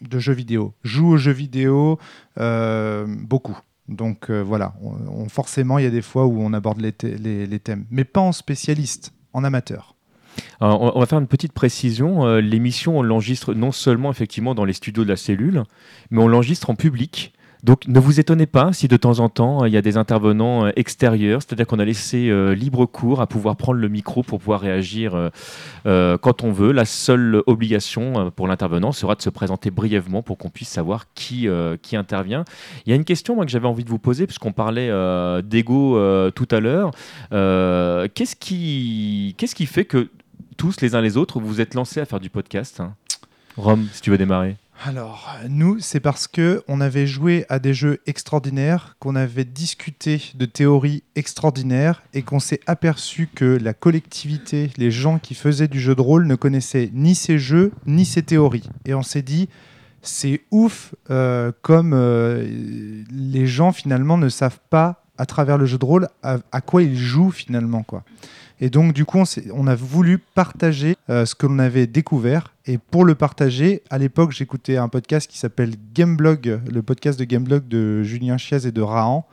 de 0.00 0.18
jeux 0.18 0.32
vidéo, 0.32 0.74
jouent 0.84 1.10
aux 1.10 1.16
jeux 1.16 1.32
vidéo 1.32 1.98
euh, 2.40 3.06
beaucoup. 3.08 3.58
Donc 3.88 4.30
euh, 4.30 4.40
voilà, 4.42 4.74
on- 4.82 5.22
on- 5.24 5.28
forcément, 5.28 5.78
il 5.78 5.84
y 5.84 5.86
a 5.86 5.90
des 5.90 6.02
fois 6.02 6.26
où 6.26 6.40
on 6.40 6.52
aborde 6.52 6.80
les- 6.80 7.46
les 7.46 7.58
thèmes, 7.58 7.84
mais 7.90 8.04
pas 8.04 8.20
en 8.20 8.32
spécialiste, 8.32 9.12
en 9.32 9.44
amateur. 9.44 9.94
Alors, 10.60 10.96
on- 10.96 11.00
va 11.00 11.06
faire 11.06 11.18
une 11.18 11.26
petite 11.26 11.52
précision. 11.52 12.26
Euh, 12.26 12.40
L'émission, 12.40 12.98
on 12.98 13.02
l'enregistre 13.02 13.54
non 13.54 13.72
seulement 13.72 14.10
effectivement 14.10 14.54
dans 14.54 14.64
les 14.64 14.72
studios 14.72 15.04
de 15.04 15.08
la 15.08 15.16
cellule, 15.16 15.62
mais 16.10 16.22
on 16.22 16.28
l'enregistre 16.28 16.70
en 16.70 16.74
public. 16.74 17.32
Donc 17.64 17.88
ne 17.88 17.98
vous 17.98 18.20
étonnez 18.20 18.46
pas 18.46 18.72
si 18.72 18.86
de 18.86 18.96
temps 18.96 19.18
en 19.18 19.28
temps 19.28 19.64
il 19.64 19.72
y 19.72 19.76
a 19.76 19.82
des 19.82 19.96
intervenants 19.96 20.66
euh, 20.66 20.70
extérieurs, 20.76 21.42
c'est-à-dire 21.42 21.66
qu'on 21.66 21.80
a 21.80 21.84
laissé 21.84 22.28
euh, 22.30 22.54
libre 22.54 22.86
cours 22.86 23.20
à 23.20 23.26
pouvoir 23.26 23.56
prendre 23.56 23.80
le 23.80 23.88
micro 23.88 24.22
pour 24.22 24.38
pouvoir 24.38 24.60
réagir 24.60 25.16
euh, 25.16 25.28
euh, 25.86 26.16
quand 26.18 26.44
on 26.44 26.52
veut. 26.52 26.70
La 26.70 26.84
seule 26.84 27.42
obligation 27.46 28.12
euh, 28.26 28.30
pour 28.30 28.46
l'intervenant 28.46 28.92
sera 28.92 29.16
de 29.16 29.22
se 29.22 29.30
présenter 29.30 29.72
brièvement 29.72 30.22
pour 30.22 30.38
qu'on 30.38 30.50
puisse 30.50 30.68
savoir 30.68 31.06
qui, 31.14 31.48
euh, 31.48 31.76
intervient. 31.94 32.44
Il 32.86 32.90
y 32.90 32.92
a 32.92 32.96
une 32.96 33.04
question 33.04 33.36
que 33.40 33.48
j'avais 33.48 33.66
envie 33.66 33.82
de 33.82 33.90
vous 33.90 33.98
poser, 33.98 34.26
puisqu'on 34.26 34.52
parlait 34.52 34.88
euh, 34.90 35.42
d'ego 35.42 35.96
euh, 35.96 36.30
tout 36.30 36.46
à 36.52 36.60
l'heure. 36.60 36.92
Euh, 37.32 38.06
qu'est-ce 38.14 38.36
qui 38.36 39.34
fait 39.66 39.84
que 39.84 40.10
tous 40.58 40.80
les 40.80 40.96
uns 40.96 41.00
les 41.00 41.16
autres 41.16 41.40
vous 41.40 41.60
êtes 41.60 41.74
lancés 41.74 42.00
à 42.00 42.04
faire 42.04 42.20
du 42.20 42.28
podcast 42.30 42.80
hein 42.80 42.94
Rome, 43.56 43.86
si 43.92 44.02
tu 44.02 44.10
veux 44.10 44.18
démarrer. 44.18 44.56
Alors, 44.84 45.28
nous, 45.48 45.80
c'est 45.80 45.98
parce 45.98 46.28
que 46.28 46.62
on 46.68 46.80
avait 46.80 47.08
joué 47.08 47.44
à 47.48 47.58
des 47.58 47.74
jeux 47.74 47.98
extraordinaires, 48.06 48.94
qu'on 49.00 49.16
avait 49.16 49.44
discuté 49.44 50.22
de 50.36 50.46
théories 50.46 51.02
extraordinaires 51.16 52.02
et 52.14 52.22
qu'on 52.22 52.38
s'est 52.38 52.60
aperçu 52.68 53.28
que 53.34 53.58
la 53.60 53.74
collectivité, 53.74 54.70
les 54.76 54.92
gens 54.92 55.18
qui 55.18 55.34
faisaient 55.34 55.66
du 55.66 55.80
jeu 55.80 55.96
de 55.96 56.00
rôle 56.00 56.28
ne 56.28 56.36
connaissaient 56.36 56.90
ni 56.92 57.16
ces 57.16 57.40
jeux 57.40 57.72
ni 57.86 58.04
ces 58.04 58.22
théories. 58.22 58.68
Et 58.84 58.94
on 58.94 59.02
s'est 59.02 59.22
dit, 59.22 59.48
c'est 60.02 60.42
ouf 60.52 60.94
euh, 61.10 61.50
comme 61.62 61.92
euh, 61.94 62.46
les 63.10 63.46
gens 63.48 63.72
finalement 63.72 64.18
ne 64.18 64.28
savent 64.28 64.60
pas 64.70 65.02
à 65.18 65.26
travers 65.26 65.58
le 65.58 65.66
jeu 65.66 65.78
de 65.78 65.84
rôle 65.84 66.08
à, 66.22 66.38
à 66.52 66.60
quoi 66.60 66.82
ils 66.84 66.96
jouent 66.96 67.32
finalement 67.32 67.82
quoi. 67.82 68.04
Et 68.60 68.70
donc 68.70 68.92
du 68.92 69.04
coup 69.04 69.22
on, 69.52 69.66
a 69.66 69.74
voulu 69.74 70.18
partager 70.18 70.96
euh, 71.10 71.24
ce 71.26 71.34
que 71.34 71.46
l'on 71.46 71.58
avait 71.58 71.86
découvert 71.86 72.52
et 72.66 72.78
pour 72.78 73.04
le 73.04 73.14
partager 73.14 73.82
à 73.88 73.98
l'époque 73.98 74.32
j'écoutais 74.32 74.76
un 74.76 74.88
podcast 74.88 75.30
qui 75.30 75.38
s'appelle 75.38 75.74
Gameblog, 75.94 76.60
le 76.70 76.82
podcast 76.82 77.18
de 77.18 77.24
Gameblog 77.24 77.68
de 77.68 78.02
Julien 78.02 78.36
Chiaz 78.36 78.66
et 78.66 78.72
de 78.72 78.82
Rahan 78.82 79.26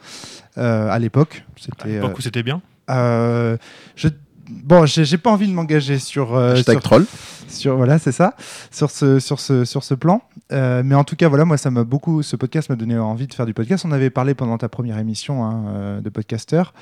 euh, 0.57 0.89
à 0.89 0.99
l'époque. 0.99 1.43
À 1.47 1.59
C'était 1.59 1.89
l'époque 1.89 2.11
euh, 2.11 2.15
où 2.17 2.21
c'était 2.21 2.43
bien. 2.43 2.61
euh, 2.89 3.57
je 3.95 4.09
Bon, 4.47 4.85
j'ai 4.85 5.17
pas 5.17 5.31
envie 5.31 5.47
de 5.47 5.53
m'engager 5.53 5.97
sur, 5.97 6.35
euh, 6.35 6.55
sur, 6.55 6.79
troll. 6.79 7.05
sur- 7.47 7.75
voilà, 7.77 7.97
c'est 7.97 8.11
ça, 8.11 8.35
sur 8.69 8.91
ce, 8.91 9.19
sur 9.19 9.39
ce, 9.39 9.65
sur 9.65 9.83
ce 9.83 9.95
plan. 9.95 10.21
Euh, 10.51 10.83
mais 10.85 10.93
en 10.95 11.03
tout 11.03 11.15
cas, 11.15 11.27
voilà, 11.27 11.43
moi, 11.43 11.57
ça 11.57 11.71
m'a 11.71 11.83
beaucoup, 11.83 12.21
ce 12.21 12.35
podcast 12.35 12.69
m'a 12.69 12.75
donné 12.75 12.97
envie 12.97 13.25
de 13.27 13.33
faire 13.33 13.45
du 13.47 13.53
podcast. 13.55 13.83
On 13.87 13.91
avait 13.91 14.11
parlé 14.11 14.35
pendant 14.35 14.57
ta 14.59 14.69
première 14.69 14.99
émission 14.99 15.43
hein, 15.43 15.63
euh, 15.69 16.01
de 16.01 16.09
podcasteur, 16.09 16.73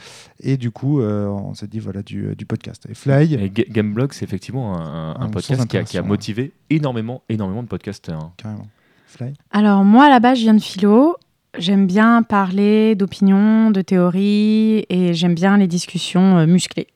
et 0.42 0.58
du 0.58 0.70
coup, 0.72 1.00
euh, 1.00 1.28
on 1.28 1.54
s'est 1.54 1.68
dit 1.68 1.80
voilà 1.80 2.02
du, 2.04 2.36
du 2.36 2.46
podcast. 2.46 2.86
Et 2.90 2.94
Fly, 2.94 3.36
Et 3.36 3.50
Ga- 3.50 3.64
Gameblog, 3.70 4.12
c'est 4.14 4.26
effectivement 4.26 4.78
un, 4.78 5.16
un 5.18 5.22
Un 5.22 5.30
podcast 5.30 5.62
qui 5.68 5.78
a, 5.78 5.84
qui 5.84 5.98
a 5.98 6.02
interaction, 6.02 6.06
motivé 6.06 6.52
énormément, 6.70 7.22
énormément 7.30 7.64
de 7.64 7.68
podcasteurs. 7.70 8.20
hein. 8.20 8.32
carrément. 8.38 8.68
Fly. 9.08 9.34
Alors 9.52 9.84
moi, 9.86 10.06
à 10.06 10.10
la 10.10 10.20
base, 10.20 10.40
je 10.40 10.44
viens 10.44 10.56
de 10.56 10.62
philo. 10.62 11.16
J'aime 11.60 11.86
bien 11.86 12.24
parler 12.24 12.96
d'opinions, 12.96 13.70
de 13.70 13.82
théories, 13.82 14.86
et 14.90 15.14
j'aime 15.14 15.36
bien 15.36 15.56
les 15.58 15.68
discussions 15.68 16.40
euh, 16.40 16.48
musclées. 16.48 16.88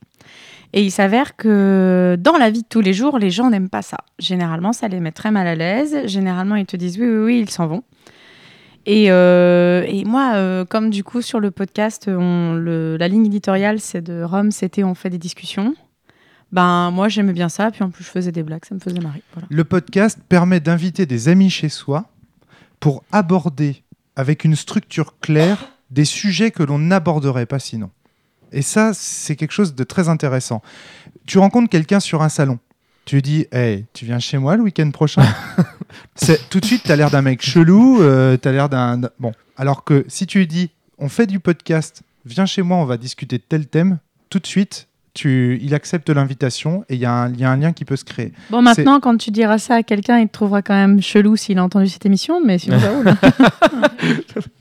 Et 0.73 0.83
il 0.83 0.91
s'avère 0.91 1.35
que 1.35 2.17
dans 2.19 2.37
la 2.37 2.49
vie 2.49 2.61
de 2.61 2.67
tous 2.67 2.81
les 2.81 2.93
jours, 2.93 3.17
les 3.19 3.29
gens 3.29 3.49
n'aiment 3.49 3.69
pas 3.69 3.81
ça. 3.81 3.97
Généralement, 4.19 4.73
ça 4.73 4.87
les 4.87 4.99
met 4.99 5.11
très 5.11 5.31
mal 5.31 5.47
à 5.47 5.55
l'aise. 5.55 6.05
Généralement, 6.05 6.55
ils 6.55 6.65
te 6.65 6.75
disent 6.75 6.97
oui, 6.99 7.07
oui, 7.07 7.23
oui, 7.25 7.39
ils 7.39 7.49
s'en 7.49 7.67
vont. 7.67 7.83
Et, 8.85 9.11
euh, 9.11 9.85
moi, 10.05 10.33
euh, 10.35 10.65
comme 10.65 10.89
du 10.89 11.03
coup 11.03 11.21
sur 11.21 11.39
le 11.39 11.51
podcast, 11.51 12.07
la 12.07 13.07
ligne 13.07 13.25
éditoriale, 13.25 13.79
c'est 13.79 14.01
de 14.01 14.23
Rome, 14.23 14.51
c'était 14.51 14.83
on 14.83 14.95
fait 14.95 15.09
des 15.09 15.17
discussions. 15.17 15.75
Ben 16.51 16.91
moi, 16.91 17.09
j'aimais 17.09 17.33
bien 17.33 17.49
ça. 17.49 17.71
Puis 17.71 17.83
en 17.83 17.89
plus, 17.89 18.03
je 18.03 18.09
faisais 18.09 18.31
des 18.31 18.43
blagues, 18.43 18.65
ça 18.65 18.75
me 18.75 18.79
faisait 18.79 18.99
marrer. 18.99 19.21
Le 19.49 19.63
podcast 19.63 20.19
permet 20.29 20.59
d'inviter 20.59 21.05
des 21.05 21.27
amis 21.27 21.49
chez 21.49 21.69
soi 21.69 22.05
pour 22.79 23.03
aborder 23.11 23.83
avec 24.15 24.43
une 24.43 24.55
structure 24.55 25.19
claire 25.19 25.69
des 25.91 26.05
sujets 26.05 26.51
que 26.51 26.63
l'on 26.63 26.79
n'aborderait 26.79 27.45
pas 27.45 27.59
sinon. 27.59 27.89
Et 28.51 28.61
ça, 28.61 28.91
c'est 28.93 29.35
quelque 29.35 29.51
chose 29.51 29.75
de 29.75 29.83
très 29.83 30.09
intéressant. 30.09 30.61
Tu 31.25 31.37
rencontres 31.39 31.69
quelqu'un 31.69 31.99
sur 31.99 32.21
un 32.21 32.29
salon. 32.29 32.59
Tu 33.05 33.15
lui 33.15 33.21
dis, 33.21 33.45
hey, 33.51 33.85
tu 33.93 34.05
viens 34.05 34.19
chez 34.19 34.37
moi 34.37 34.57
le 34.57 34.63
week-end 34.63 34.89
prochain? 34.91 35.23
C'est- 36.15 36.49
Tout 36.49 36.59
de 36.59 36.65
suite, 36.65 36.83
tu 36.83 36.91
as 36.91 36.95
l'air 36.95 37.09
d'un 37.09 37.21
mec 37.21 37.41
chelou, 37.41 37.99
tu 37.99 38.47
as 38.47 38.51
l'air 38.51 38.67
d'un... 38.69 38.99
Bon, 39.19 39.31
alors 39.55 39.83
que 39.83 40.03
si 40.07 40.27
tu 40.27 40.39
lui 40.39 40.47
dis, 40.47 40.69
on 40.97 41.07
fait 41.09 41.25
du 41.27 41.39
podcast, 41.39 42.01
viens 42.25 42.45
chez 42.45 42.61
moi, 42.63 42.77
on 42.77 42.85
va 42.85 42.97
discuter 42.97 43.37
de 43.37 43.43
tel 43.47 43.65
thème, 43.67 43.99
tout 44.29 44.39
de 44.39 44.47
suite, 44.47 44.87
tu... 45.13 45.57
il 45.61 45.73
accepte 45.73 46.09
l'invitation 46.09 46.83
et 46.89 46.95
il 46.95 46.99
y, 46.99 47.05
a 47.05 47.11
un- 47.13 47.29
il 47.33 47.39
y 47.39 47.45
a 47.45 47.49
un 47.49 47.55
lien 47.57 47.71
qui 47.71 47.85
peut 47.85 47.95
se 47.95 48.03
créer. 48.03 48.33
Bon, 48.49 48.61
maintenant, 48.61 48.99
quand 48.99 49.15
tu 49.17 49.31
diras 49.31 49.57
ça 49.57 49.75
à 49.75 49.83
quelqu'un, 49.83 50.19
il 50.19 50.27
te 50.27 50.33
trouvera 50.33 50.61
quand 50.61 50.73
même 50.75 51.01
chelou 51.01 51.37
s'il 51.37 51.57
a 51.59 51.63
entendu 51.63 51.87
cette 51.87 52.05
émission, 52.05 52.41
mais 52.43 52.57
sinon, 52.59 52.79
ça 52.79 52.91
roule. 52.91 53.05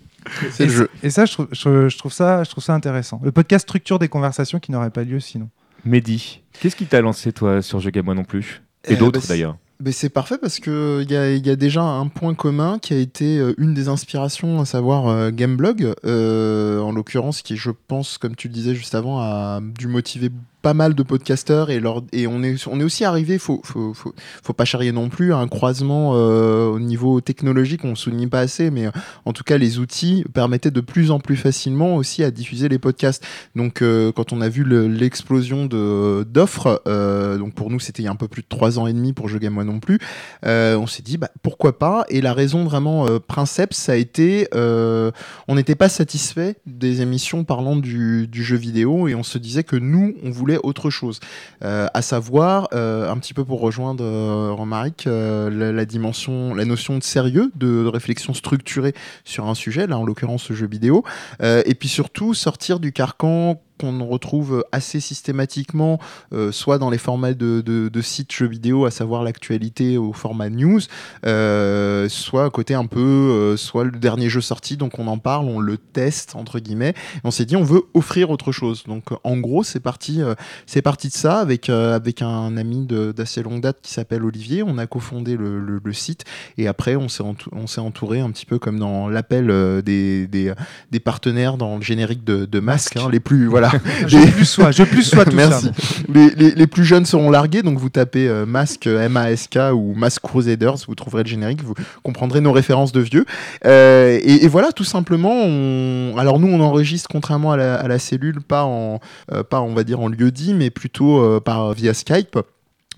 C'est 0.50 0.64
et, 0.64 0.66
le 0.66 0.73
jeu. 0.73 0.90
et 1.02 1.11
ça, 1.11 1.25
je 1.25 1.33
trouve, 1.33 1.49
je, 1.52 1.88
je 1.88 1.99
trouve 1.99 2.12
ça, 2.12 2.45
je 2.45 2.50
trouve 2.50 2.64
ça 2.64 2.75
intéressant. 2.75 3.21
Le 3.23 3.33
podcast 3.33 3.64
structure 3.64 3.99
des 3.99 4.09
conversations 4.09 4.59
qui 4.59 4.73
n'auraient 4.73 4.90
pas 4.90 5.04
lieu 5.04 5.21
sinon. 5.21 5.49
Mehdi, 5.85 6.42
qu'est-ce 6.61 6.76
qui 6.76 6.87
t'a 6.87 7.00
lancé 7.00 7.33
toi 7.33 7.62
sur 7.62 7.80
Je 7.80 7.90
Game 7.90 8.04
Moi 8.04 8.14
non 8.14 8.25
plus? 8.25 8.62
Et 8.88 8.95
Euh, 8.95 8.97
d'autres 8.97 9.21
bah, 9.21 9.26
d'ailleurs 9.28 9.56
Mais 9.80 9.92
c'est 9.92 10.09
parfait 10.09 10.38
parce 10.38 10.59
que 10.59 11.02
il 11.02 11.11
y 11.11 11.16
a, 11.16 11.33
il 11.33 11.47
y 11.47 11.50
a 11.50 11.56
déjà 11.56 11.83
un 11.83 12.09
point 12.09 12.35
commun 12.35 12.78
qui 12.80 12.95
a 12.95 12.99
été 12.99 13.38
euh, 13.38 13.54
une 13.59 13.75
des 13.75 13.88
inspirations, 13.88 14.61
à 14.61 14.64
savoir 14.64 15.06
euh, 15.06 15.30
Gameblog, 15.30 15.95
euh, 16.04 16.80
en 16.80 16.92
l'occurrence, 16.92 17.42
qui 17.42 17.56
je 17.56 17.71
pense, 17.71 18.18
comme 18.18 18.35
tu 18.35 18.49
le 18.49 18.54
disais 18.54 18.75
juste 18.75 18.95
avant, 18.95 19.21
a 19.21 19.61
dû 19.61 19.87
motiver 19.87 20.30
pas 20.67 20.75
mal 20.75 20.95
de 20.95 21.05
podcasteurs 21.05 21.71
et, 21.71 21.81
on, 22.27 22.43
est, 22.43 22.83
aussi 22.83 23.05
arrivé, 23.05 23.39
faut, 23.39 23.61
faut, 23.63 23.95
faut, 23.95 24.53
pas 24.53 24.65
charrier 24.65 24.91
non 24.91 25.09
plus, 25.09 25.33
à 25.33 25.37
un 25.37 25.47
croisement 25.47 26.15
euh, 26.17 26.67
au 26.67 26.81
niveau 26.81 27.21
technologique, 27.21 27.85
on 27.85 27.91
ne 27.91 27.95
souligne 27.95 28.29
pas 28.29 28.41
assez, 28.41 28.73
mais 28.73 28.89
en 29.27 29.33
tout 29.33 29.45
cas 29.45 29.59
les 29.59 29.79
outils 29.79 30.25
permettaient 30.35 30.73
de 30.73 30.81
plus 30.81 31.13
en 31.13 31.21
plus 31.21 31.37
facilement 31.37 31.95
aussi 31.95 32.25
à 32.25 32.33
diffuser 32.33 32.69
les 32.69 32.81
podcasts. 32.81 33.25
Donc 33.55 33.81
euh, 33.81 34.11
quand 34.11 34.33
on 34.33 34.41
a 34.41 34.49
vu 34.49 34.65
le- 34.65 34.89
l'explosion 34.89 35.67
d'offres, 35.67 36.83
euh, 36.89 37.39
donc 37.39 37.55
pour 37.55 37.71
nous 37.71 37.79
c'était 37.79 38.03
il 38.03 38.07
y 38.07 38.09
a 38.09 38.11
un 38.11 38.17
peu 38.17 38.27
plus 38.27 38.43
de 38.43 38.49
trois 38.49 38.81
ans 38.81 38.89
et 38.89 38.93
demi 38.93 39.13
pour 39.13 39.29
Je 39.29 39.39
Game 39.39 39.53
Moi 39.53 39.63
non 39.63 39.79
plus, 39.79 40.01
on 40.43 40.87
s'est 40.89 41.05
dit 41.05 41.17
bah, 41.17 41.31
pourquoi 41.43 41.79
pas? 41.79 42.07
Et 42.09 42.21
la 42.21 42.33
raison 42.33 42.65
vraiment 42.65 43.07
princeps, 43.21 43.77
ça 43.77 43.93
a 43.93 43.95
été, 43.95 44.49
on 44.53 45.55
n'était 45.55 45.77
pas 45.77 45.89
satisfait 45.89 46.57
des 46.67 47.03
émissions 47.03 47.45
parlant 47.45 47.77
du 47.77 48.29
jeu 48.33 48.57
vidéo 48.57 49.07
et 49.07 49.15
on 49.15 49.23
se 49.23 49.39
disait 49.39 49.63
que 49.63 49.77
nous 49.77 50.17
on 50.25 50.31
voulait 50.31 50.56
autre 50.63 50.91
chose, 50.91 51.21
Euh, 51.63 51.87
à 51.95 52.03
savoir 52.03 52.69
euh, 52.75 53.11
un 53.11 53.17
petit 53.19 53.35
peu 53.35 53.45
pour 53.45 53.61
rejoindre 53.61 54.05
Romaric, 54.51 55.07
euh, 55.07 55.73
la, 55.73 55.85
dimension, 55.85 56.55
la 56.55 56.65
notion 56.65 56.99
de 56.99 57.03
sérieux, 57.03 57.51
de, 57.55 57.85
de 57.85 57.89
réflexion 57.89 58.35
structurée 58.35 58.95
sur 59.25 59.47
un 59.47 59.55
sujet, 59.55 59.87
là 59.87 59.99
en 59.99 60.05
l'occurrence 60.05 60.45
ce 60.45 60.53
jeu 60.53 60.67
vidéo, 60.67 61.03
et 61.43 61.75
puis 61.75 61.89
surtout 61.89 62.35
sortir 62.35 62.79
du 62.79 62.93
carcan 62.93 63.61
qu'on 63.78 64.04
retrouve 64.04 64.64
assez 64.73 65.00
systématiquement, 65.00 65.99
euh, 66.33 66.52
soit 66.52 66.78
dans 66.78 66.90
les 66.90 66.99
formats 66.99 67.35
de, 67.35 67.61
de, 67.61 68.00
sites 68.00 68.33
jeux 68.33 68.47
vidéo, 68.47 68.85
à 68.87 68.90
savoir 68.90 69.23
l'actualité 69.23 69.99
au 69.99 70.12
format 70.12 70.49
news, 70.49 70.80
euh, 71.25 72.09
soit 72.09 72.45
à 72.45 72.50
côté 72.50 72.75
un 72.75 72.87
peu, 72.87 73.00
euh, 73.00 73.56
soit 73.56 73.85
le 73.85 73.90
dernier 73.92 74.28
jeu 74.28 74.40
sorti, 74.40 74.76
donc 74.76 74.99
on 74.99 75.06
en 75.06 75.18
parle, 75.18 75.47
on 75.47 75.59
le 75.59 75.76
teste 75.76 76.37
entre 76.37 76.59
guillemets. 76.61 76.95
on 77.25 77.30
s'est 77.30 77.45
dit 77.45 77.56
on 77.56 77.64
veut 77.64 77.83
offrir 77.95 78.30
autre 78.30 78.52
chose. 78.52 78.85
Donc 78.87 79.04
en 79.25 79.37
gros 79.38 79.62
c'est 79.62 79.80
parti, 79.80 80.21
c'est 80.66 80.83
parti 80.83 81.09
de 81.09 81.12
ça 81.12 81.40
avec 81.40 81.68
avec 81.68 82.23
un 82.23 82.56
ami 82.56 82.87
d'assez 82.87 83.42
longue 83.42 83.61
date 83.61 83.78
qui 83.83 83.92
s'appelle 83.92 84.25
Olivier. 84.25 84.62
On 84.62 84.78
a 84.78 84.87
cofondé 84.87 85.37
le, 85.37 85.61
le, 85.61 85.92
site 85.92 86.25
et 86.59 86.68
après 86.68 86.97
on 86.97 87.09
s'est 87.09 87.25
on 87.52 87.66
s'est 87.66 87.80
entouré 87.80 88.21
un 88.21 88.30
petit 88.30 88.47
peu 88.47 88.59
comme 88.59 88.78
dans 88.78 89.09
l'appel 89.09 89.47
des, 89.83 90.26
des, 90.26 90.52
des, 90.90 91.00
partenaires 91.00 91.56
dans 91.56 91.76
le 91.76 91.83
générique 91.83 92.25
de, 92.25 92.45
de 92.45 92.61
Masque, 92.61 92.97
hein, 92.97 93.09
les 93.11 93.21
plus 93.21 93.47
voilà 93.47 93.66
je 94.07 94.19
plus 94.33 94.45
sois, 94.45 94.71
je 94.71 94.83
plus 94.83 95.03
sois 95.03 95.25
tout 95.27 95.37
Merci. 95.37 95.71
Les, 96.13 96.31
les, 96.31 96.51
les, 96.53 96.67
plus 96.67 96.85
jeunes 96.85 97.05
seront 97.05 97.31
largués, 97.31 97.63
donc 97.63 97.79
vous 97.79 97.91
tapez 97.91 98.29
euh, 98.29 98.47
Mask 98.47 98.87
M-A-S-K 98.87 99.73
ou 99.75 99.95
Mask 99.95 100.23
Crusaders, 100.23 100.77
vous 100.87 100.95
trouverez 100.95 101.23
le 101.23 101.29
générique, 101.29 101.63
vous 101.63 101.75
comprendrez 102.03 102.41
nos 102.41 102.53
références 102.53 102.93
de 102.93 103.01
vieux. 103.01 103.25
Euh, 103.65 104.19
et, 104.23 104.45
et, 104.45 104.49
voilà, 104.49 104.73
tout 104.73 104.85
simplement. 104.85 105.33
On... 105.33 106.15
Alors 106.19 106.39
nous, 106.39 106.49
on 106.49 106.61
enregistre 106.61 107.09
contrairement 107.11 107.53
à 107.53 107.57
la, 107.57 107.75
à 107.77 107.89
la 107.89 107.99
cellule, 107.99 108.41
pas 108.41 108.65
en, 108.65 109.01
euh, 109.33 109.43
pas 109.43 109.61
on 109.61 109.75
va 109.75 109.85
dire 109.85 110.01
en 110.01 110.09
lieu 110.09 110.31
dit, 110.31 110.55
mais 110.55 110.71
plutôt 110.71 111.21
euh, 111.21 111.41
par 111.41 111.73
via 111.73 111.95
Skype. 111.95 112.39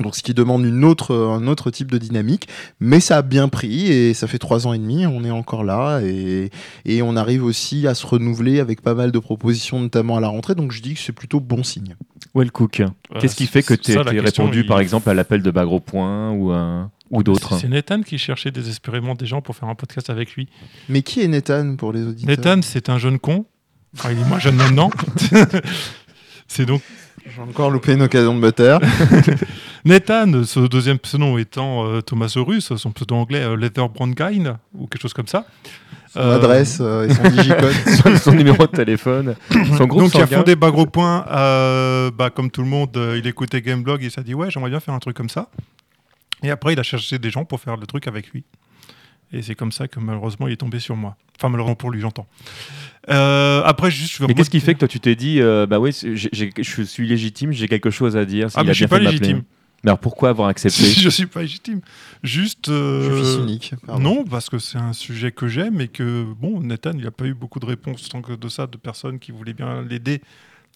Donc, 0.00 0.14
ce 0.14 0.22
qui 0.22 0.34
demande 0.34 0.64
une 0.64 0.84
autre, 0.84 1.14
un 1.14 1.46
autre 1.46 1.70
type 1.70 1.90
de 1.90 1.98
dynamique, 1.98 2.48
mais 2.80 3.00
ça 3.00 3.18
a 3.18 3.22
bien 3.22 3.48
pris 3.48 3.86
et 3.86 4.14
ça 4.14 4.26
fait 4.26 4.38
trois 4.38 4.66
ans 4.66 4.72
et 4.72 4.78
demi, 4.78 5.06
on 5.06 5.24
est 5.24 5.30
encore 5.30 5.64
là 5.64 6.00
et, 6.02 6.50
et 6.84 7.02
on 7.02 7.16
arrive 7.16 7.44
aussi 7.44 7.86
à 7.86 7.94
se 7.94 8.06
renouveler 8.06 8.60
avec 8.60 8.80
pas 8.80 8.94
mal 8.94 9.10
de 9.10 9.18
propositions, 9.18 9.80
notamment 9.80 10.16
à 10.16 10.20
la 10.20 10.28
rentrée. 10.28 10.54
Donc, 10.54 10.72
je 10.72 10.82
dis 10.82 10.94
que 10.94 11.00
c'est 11.00 11.12
plutôt 11.12 11.40
bon 11.40 11.62
signe. 11.62 11.96
Well 12.34 12.52
Cook, 12.52 12.82
qu'est-ce 13.18 13.36
qui 13.36 13.46
fait 13.46 13.62
que 13.62 13.74
tu 13.74 13.98
as 13.98 14.02
répondu 14.02 14.64
par 14.64 14.80
exemple 14.80 15.08
à 15.10 15.14
l'appel 15.14 15.42
de 15.42 15.50
Bagro 15.50 15.80
Point 15.80 16.30
ou, 16.32 16.52
ou 17.10 17.22
d'autres 17.22 17.58
C'est 17.58 17.68
Nathan 17.68 18.02
qui 18.02 18.18
cherchait 18.18 18.50
désespérément 18.50 19.14
des 19.14 19.26
gens 19.26 19.40
pour 19.40 19.56
faire 19.56 19.68
un 19.68 19.74
podcast 19.74 20.10
avec 20.10 20.34
lui. 20.34 20.48
Mais 20.88 21.02
qui 21.02 21.20
est 21.20 21.28
Nathan 21.28 21.76
pour 21.76 21.92
les 21.92 22.04
auditeurs? 22.04 22.36
Nathan, 22.36 22.62
c'est 22.62 22.88
un 22.88 22.98
jeune 22.98 23.18
con. 23.18 23.46
Enfin, 23.96 24.10
il 24.12 24.18
est 24.18 24.24
moins 24.24 24.38
jeune 24.38 24.56
maintenant. 24.56 24.90
c'est 26.48 26.66
donc 26.66 26.82
j'ai 27.34 27.42
encore 27.42 27.70
loupé 27.70 27.92
une 27.92 28.02
occasion 28.02 28.34
de 28.34 28.40
me 28.40 28.52
taire. 28.52 28.80
Nathan, 29.84 30.44
ce 30.44 30.60
deuxième 30.60 30.98
pseudo 30.98 31.38
étant 31.38 31.86
euh, 31.86 32.00
Thomasaurus, 32.00 32.74
son 32.76 32.90
pseudo 32.92 33.14
anglais 33.14 33.42
euh, 33.42 33.56
Leather 33.56 33.84
ou 33.84 34.86
quelque 34.86 35.02
chose 35.02 35.12
comme 35.12 35.26
ça. 35.26 35.46
Son 36.12 36.20
adresse 36.20 36.78
euh, 36.80 37.06
et 37.06 37.14
son 37.14 37.22
digicode. 37.28 37.72
son, 38.22 38.32
numéro 38.32 38.66
de 38.66 38.72
téléphone. 38.72 39.34
Son 39.76 39.86
groupe 39.86 40.04
Donc 40.04 40.14
il 40.14 40.22
a 40.22 40.26
fondé 40.26 40.56
Bagro 40.56 40.86
Point, 40.86 41.24
bah, 42.16 42.30
comme 42.34 42.50
tout 42.50 42.62
le 42.62 42.68
monde, 42.68 42.98
il 43.16 43.26
écoutait 43.26 43.60
Gameblog 43.60 44.02
et 44.02 44.10
s'est 44.10 44.22
dit 44.22 44.34
ouais 44.34 44.50
j'aimerais 44.50 44.70
bien 44.70 44.80
faire 44.80 44.94
un 44.94 44.98
truc 44.98 45.16
comme 45.16 45.30
ça. 45.30 45.48
Et 46.42 46.50
après 46.50 46.72
il 46.72 46.80
a 46.80 46.82
cherché 46.82 47.18
des 47.18 47.30
gens 47.30 47.44
pour 47.44 47.60
faire 47.60 47.76
le 47.76 47.86
truc 47.86 48.06
avec 48.06 48.28
lui. 48.30 48.44
Et 49.32 49.42
c'est 49.42 49.54
comme 49.54 49.72
ça 49.72 49.88
que 49.88 50.00
malheureusement 50.00 50.48
il 50.48 50.54
est 50.54 50.56
tombé 50.56 50.78
sur 50.78 50.96
moi. 50.96 51.16
Enfin 51.38 51.48
malheureusement 51.48 51.76
pour 51.76 51.90
lui 51.90 52.00
j'entends. 52.00 52.26
Euh, 53.10 53.62
après 53.64 53.90
juste 53.90 54.16
je 54.16 54.24
Mais 54.24 54.34
qu'est-ce 54.34 54.50
qui 54.50 54.60
fait 54.60 54.74
que 54.74 54.80
toi 54.80 54.88
tu 54.88 55.00
t'es 55.00 55.14
dit 55.14 55.40
euh, 55.40 55.66
bah 55.66 55.78
oui 55.78 55.92
je 55.92 56.82
suis 56.84 57.08
légitime 57.08 57.52
j'ai 57.52 57.68
quelque 57.68 57.90
chose 57.90 58.16
à 58.16 58.24
dire. 58.24 58.48
Ah 58.54 58.64
mais 58.64 58.72
je 58.72 58.78
suis 58.78 58.86
pas 58.86 58.98
légitime. 58.98 59.42
Mais 59.84 59.90
alors 59.90 60.00
pourquoi 60.00 60.30
avoir 60.30 60.48
accepté 60.48 60.84
Je 60.92 61.08
suis 61.08 61.26
pas 61.26 61.42
légitime. 61.42 61.80
Juste. 62.22 62.68
Euh, 62.68 63.18
je 63.18 63.24
suis 63.24 63.42
unique. 63.42 63.74
Non, 64.00 64.24
parce 64.24 64.50
que 64.50 64.58
c'est 64.58 64.78
un 64.78 64.92
sujet 64.92 65.30
que 65.30 65.46
j'aime 65.46 65.80
et 65.80 65.88
que, 65.88 66.24
bon, 66.40 66.60
Nathan, 66.60 66.90
il 66.94 67.00
n'y 67.00 67.06
a 67.06 67.12
pas 67.12 67.26
eu 67.26 67.34
beaucoup 67.34 67.60
de 67.60 67.66
réponses 67.66 68.08
tant 68.08 68.20
que 68.20 68.32
de 68.32 68.48
ça 68.48 68.66
de 68.66 68.76
personnes 68.76 69.20
qui 69.20 69.30
voulaient 69.30 69.52
bien 69.52 69.82
l'aider 69.82 70.20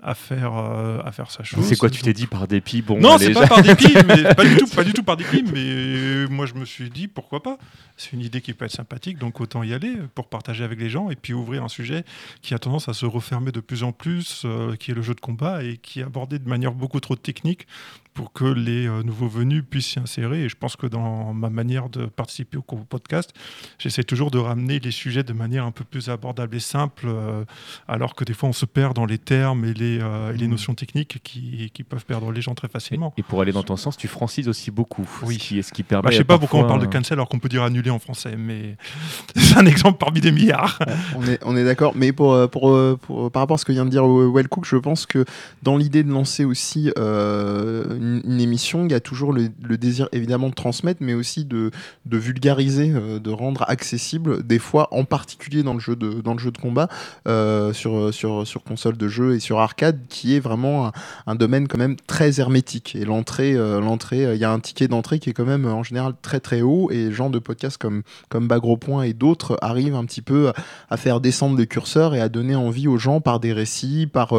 à 0.03 0.15
faire, 0.15 0.57
euh, 0.57 1.01
à 1.05 1.13
faire 1.13 1.31
sa 1.31 1.45
chose. 1.45 1.65
C'est 1.65 1.77
quoi, 1.77 1.89
tu 1.89 2.03
t'es 2.03 2.13
dit 2.13 2.27
par 2.27 2.49
dépit 2.49 2.83
bon, 2.83 2.99
Non, 2.99 3.19
c'est 3.19 3.33
pas 3.33 3.47
par 3.47 3.63
dépit, 3.63 3.95
mais 4.07 4.35
pas 4.35 4.45
du, 4.45 4.57
tout, 4.57 4.67
pas 4.67 4.85
du 4.85 4.93
tout 4.93 5.03
par 5.03 5.17
dépit, 5.17 5.45
mais 5.45 6.27
moi 6.29 6.47
je 6.47 6.55
me 6.55 6.65
suis 6.65 6.91
dit 6.91 7.07
pourquoi 7.07 7.43
pas? 7.43 7.59
C'est 7.97 8.13
une 8.13 8.21
idée 8.21 8.41
qui 8.41 8.53
peut 8.53 8.65
être 8.65 8.73
sympathique, 8.73 9.19
donc 9.19 9.41
autant 9.41 9.63
y 9.63 9.73
aller 9.73 9.95
pour 10.15 10.29
partager 10.29 10.65
avec 10.65 10.81
les 10.81 10.91
gens 10.91 11.11
et 11.11 11.17
puis 11.17 11.35
ouvrir 11.35 11.63
un 11.63 11.69
sujet 11.69 12.05
qui 12.41 12.53
a 12.55 12.59
tendance 12.59 12.89
à 12.89 12.95
se 12.95 13.07
refermer 13.07 13.53
de 13.53 13.61
plus 13.61 13.85
en 13.85 13.93
plus, 13.93 14.43
euh, 14.45 14.75
qui 14.75 14.91
est 14.91 14.95
le 14.95 15.03
jeu 15.03 15.15
de 15.15 15.21
combat 15.21 15.63
et 15.63 15.77
qui 15.77 16.01
est 16.01 16.05
abordé 16.05 16.39
de 16.39 16.49
manière 16.49 16.73
beaucoup 16.73 17.01
trop 17.01 17.15
technique 17.15 17.67
pour 18.15 18.33
que 18.33 18.45
les 18.45 18.87
euh, 18.87 19.03
nouveaux 19.03 19.29
venus 19.29 19.63
puissent 19.69 19.93
s'y 19.93 19.99
insérer. 19.99 20.45
Et 20.45 20.49
je 20.49 20.57
pense 20.57 20.77
que 20.77 20.87
dans 20.87 21.33
ma 21.33 21.51
manière 21.51 21.89
de 21.89 22.07
participer 22.07 22.59
au 22.59 22.63
podcast, 22.63 23.33
j'essaie 23.79 24.05
toujours 24.05 24.31
de 24.31 24.39
ramener 24.39 24.79
les 24.79 24.91
sujets 24.91 25.23
de 25.23 25.33
manière 25.33 25.65
un 25.65 25.71
peu 25.71 25.85
plus 25.85 26.09
abordable 26.09 26.57
et 26.57 26.61
simple, 26.61 27.07
euh, 27.07 27.45
alors 27.89 28.15
que 28.15 28.25
des 28.25 28.35
fois 28.35 28.49
on 28.49 28.53
se 28.53 28.67
perd 28.67 28.95
dans 28.95 29.07
les 29.07 29.19
termes 29.19 29.65
et 29.65 29.75
les, 29.75 29.82
euh, 30.01 30.33
les 30.33 30.47
mmh. 30.47 30.51
notions 30.51 30.75
techniques 30.75 31.21
qui, 31.23 31.71
qui, 31.73 31.85
peuvent 31.85 32.05
perdre 32.05 32.31
les 32.33 32.41
gens 32.41 32.55
très 32.55 32.69
facilement. 32.69 33.12
Et, 33.17 33.23
pour 33.23 33.41
aller 33.41 33.53
dans 33.53 33.62
ton 33.62 33.77
sens, 33.77 33.97
tu 33.97 34.09
francises 34.09 34.49
aussi 34.49 34.71
beaucoup. 34.71 35.09
Oui. 35.25 35.35
Ce 35.35 35.39
qui, 35.39 35.62
ce 35.62 35.73
qui 35.73 35.83
permet. 35.83 36.05
Bah, 36.05 36.11
je 36.11 36.19
sais 36.19 36.25
pas 36.25 36.39
pourquoi 36.39 36.61
on 36.61 36.67
parle 36.67 36.81
de 36.81 36.87
cancel 36.87 37.15
alors 37.15 37.29
qu'on 37.29 37.39
peut 37.39 37.49
dire 37.49 37.62
annuler 37.62 37.91
en 37.91 37.99
français, 37.99 38.37
mais 38.37 38.77
c'est 39.37 39.57
un 39.57 39.67
exemple 39.67 39.99
parmi 39.99 40.21
des 40.21 40.33
milliards. 40.33 40.79
on 41.17 41.27
est, 41.27 41.39
on 41.45 41.57
est 41.57 41.65
d'accord, 41.65 41.93
mais 41.95 42.12
pour, 42.12 42.49
pour, 42.51 42.99
pour, 42.99 43.31
par 43.31 43.43
rapport 43.43 43.57
à 43.57 43.59
ce 43.59 43.65
que 43.65 43.73
vient 43.73 43.85
de 43.85 43.91
dire 43.91 44.07
Wellcook, 44.07 44.65
je 44.65 44.77
pense 44.77 45.07
que 45.07 45.25
dans 45.62 45.77
l'idée 45.77 46.03
de 46.03 46.11
lancer 46.11 46.45
aussi 46.45 46.91
une, 46.97 48.41
émission, 48.41 48.87
il 48.87 48.93
y 48.93 48.95
a 48.95 49.01
toujours 49.01 49.33
le, 49.33 49.49
désir 49.77 50.09
évidemment 50.12 50.49
de 50.49 50.55
transmettre, 50.55 51.01
mais 51.03 51.15
aussi 51.15 51.45
de, 51.45 51.71
de 52.07 52.17
vulgariser, 52.17 52.91
euh, 52.91 53.19
de 53.19 53.31
rendre 53.31 53.65
accessible, 53.69 54.47
des 54.47 54.59
fois 54.59 54.89
en 54.93 55.05
particulier 55.05 55.62
dans 55.62 55.75
le 55.75 55.81
jeu 55.81 55.97
de, 55.97 56.21
dans 56.21 56.33
le 56.33 56.39
jeu 56.39 56.51
de 56.51 56.59
combat, 56.59 56.89
euh, 57.29 57.73
sur, 57.73 58.12
sur, 58.12 58.47
sur 58.47 58.62
console 58.62 58.97
de 58.97 59.09
jeu 59.09 59.35
et 59.35 59.41
sur 59.41 59.59
arcade, 59.59 59.72
qui 59.75 60.37
est 60.37 60.41
vraiment 60.41 60.93
un, 61.26 61.35
domaine 61.35 61.69
quand 61.69 61.79
même 61.79 61.97
très 62.07 62.41
hermétique. 62.41 62.95
Et 62.97 63.05
l'entrée, 63.05 63.55
euh, 63.55 63.81
l'entrée, 63.81 64.35
il 64.35 64.41
y 64.41 64.45
a 64.45 64.50
un 64.50 64.61
ticket 64.61 64.88
d'entrée 64.88 65.19
qui 65.19 65.31
est 65.31 65.33
quand 65.33 65.45
même 65.45 65.67
en 65.67 65.83
général 65.83 66.14
très 66.21 66.41
très 66.41 66.62
haut, 66.62 66.91
et 66.91 67.11
gens 67.12 67.31
de 67.31 67.38
podcasts 67.38 67.79
comme, 67.79 68.02
comme 68.29 68.49
Bagro 68.49 68.79
et 69.02 69.12
d'autres 69.12 69.59
arrivent 69.61 69.95
un 69.95 70.05
petit 70.05 70.23
peu 70.23 70.52
à, 70.91 70.97
faire 70.97 71.21
descendre 71.21 71.57
les 71.59 71.67
curseurs 71.67 72.14
et 72.14 72.21
à 72.21 72.29
donner 72.29 72.55
envie 72.55 72.88
aux 72.88 72.99
gens 72.99 73.21
par 73.21 73.41
des 73.41 73.52
récits, 73.52 74.07
par, 74.07 74.33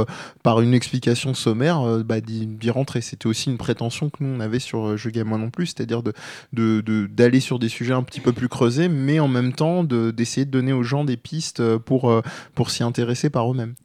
par 0.44 0.62
une 0.62 0.74
explication 0.74 1.34
sommaire, 1.34 2.00
bah, 2.04 2.22
d'y 2.22 2.70
rentrer. 2.70 3.02
C'était 3.02 3.28
aussi 3.28 3.50
une 3.50 3.58
prétention 3.58 4.10
que 4.10 4.24
nous 4.24 4.36
on 4.36 4.40
avait 4.40 4.60
sur 4.60 4.88
euh, 4.88 4.98
Je 4.98 5.10
Game 5.10 5.28
Moi 5.28 5.38
non 5.38 5.50
plus, 5.50 5.68
c'est-à-dire 5.68 6.04
d'aller 6.04 6.14
de, 6.54 6.82
de, 6.82 7.40
sur 7.40 7.60
des 7.60 7.70
sujets 7.70 7.94
un 7.94 8.04
petit 8.04 8.22
peu 8.22 8.32
plus 8.32 8.50
creusés, 8.50 8.90
mais 8.90 9.20
en 9.20 9.28
même 9.28 9.54
temps 9.54 9.84
d'essayer 9.84 10.46
de, 10.46 10.52
donner 10.52 10.74
aux 10.74 10.84
gens 10.84 11.04
des 11.04 11.18
pistes 11.18 11.60
euh, 11.60 11.80
pour, 11.80 12.10
euh, 12.10 12.22
pour 12.56 12.72
s'y 12.72 12.84
intéresser 12.84 13.30
par 13.30 13.52
eux-mêmes. 13.52 13.76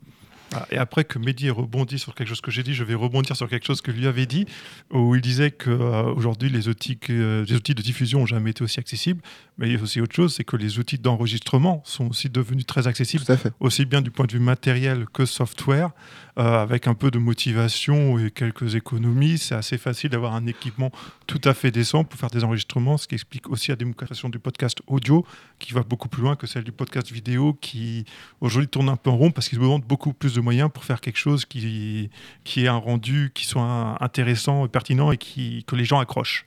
Ah, 0.54 0.66
et 0.70 0.78
après 0.78 1.04
que 1.04 1.18
Mehdi 1.18 1.48
ait 1.48 1.50
rebondi 1.50 1.98
sur 1.98 2.14
quelque 2.14 2.28
chose 2.28 2.40
que 2.40 2.50
j'ai 2.50 2.62
dit, 2.62 2.74
je 2.74 2.84
vais 2.84 2.94
rebondir 2.94 3.36
sur 3.36 3.48
quelque 3.48 3.66
chose 3.66 3.80
que 3.80 3.90
lui 3.90 4.06
avait 4.06 4.26
dit, 4.26 4.46
où 4.90 5.14
il 5.14 5.20
disait 5.20 5.50
qu'aujourd'hui, 5.50 6.48
les, 6.48 6.68
outils, 6.68 6.98
les 7.08 7.52
outils 7.52 7.74
de 7.74 7.82
diffusion 7.82 8.20
n'ont 8.20 8.26
jamais 8.26 8.50
été 8.50 8.62
aussi 8.62 8.80
accessibles. 8.80 9.20
Mais 9.58 9.68
il 9.68 9.74
y 9.74 9.76
a 9.78 9.82
aussi 9.82 10.00
autre 10.00 10.14
chose, 10.14 10.34
c'est 10.34 10.44
que 10.44 10.56
les 10.56 10.78
outils 10.78 10.98
d'enregistrement 10.98 11.82
sont 11.84 12.08
aussi 12.08 12.30
devenus 12.30 12.66
très 12.66 12.86
accessibles, 12.86 13.24
aussi 13.60 13.84
bien 13.84 14.00
du 14.00 14.10
point 14.10 14.26
de 14.26 14.32
vue 14.32 14.40
matériel 14.40 15.06
que 15.12 15.26
software. 15.26 15.90
Euh, 16.38 16.62
avec 16.62 16.86
un 16.86 16.94
peu 16.94 17.10
de 17.10 17.18
motivation 17.18 18.16
et 18.16 18.30
quelques 18.30 18.76
économies, 18.76 19.38
c'est 19.38 19.56
assez 19.56 19.76
facile 19.76 20.10
d'avoir 20.10 20.36
un 20.36 20.46
équipement 20.46 20.92
tout 21.26 21.40
à 21.42 21.52
fait 21.52 21.72
décent 21.72 22.04
pour 22.04 22.16
faire 22.16 22.30
des 22.30 22.44
enregistrements, 22.44 22.96
ce 22.96 23.08
qui 23.08 23.16
explique 23.16 23.50
aussi 23.50 23.72
la 23.72 23.76
démocratisation 23.76 24.28
du 24.28 24.38
podcast 24.38 24.80
audio, 24.86 25.26
qui 25.58 25.72
va 25.72 25.82
beaucoup 25.82 26.08
plus 26.08 26.22
loin 26.22 26.36
que 26.36 26.46
celle 26.46 26.62
du 26.62 26.70
podcast 26.70 27.10
vidéo, 27.10 27.58
qui 27.60 28.04
aujourd'hui 28.40 28.68
tourne 28.68 28.88
un 28.88 28.94
peu 28.94 29.10
en 29.10 29.16
rond 29.16 29.32
parce 29.32 29.48
qu'ils 29.48 29.58
demandent 29.58 29.82
beaucoup 29.82 30.12
plus 30.12 30.32
de 30.32 30.40
moyens 30.40 30.70
pour 30.72 30.84
faire 30.84 31.00
quelque 31.00 31.18
chose 31.18 31.44
qui, 31.44 32.08
qui 32.44 32.64
ait 32.64 32.68
un 32.68 32.76
rendu 32.76 33.32
qui 33.34 33.44
soit 33.44 33.96
intéressant 34.00 34.64
et 34.64 34.68
pertinent 34.68 35.10
et 35.10 35.16
qui, 35.16 35.64
que 35.66 35.74
les 35.74 35.84
gens 35.84 35.98
accrochent. 35.98 36.46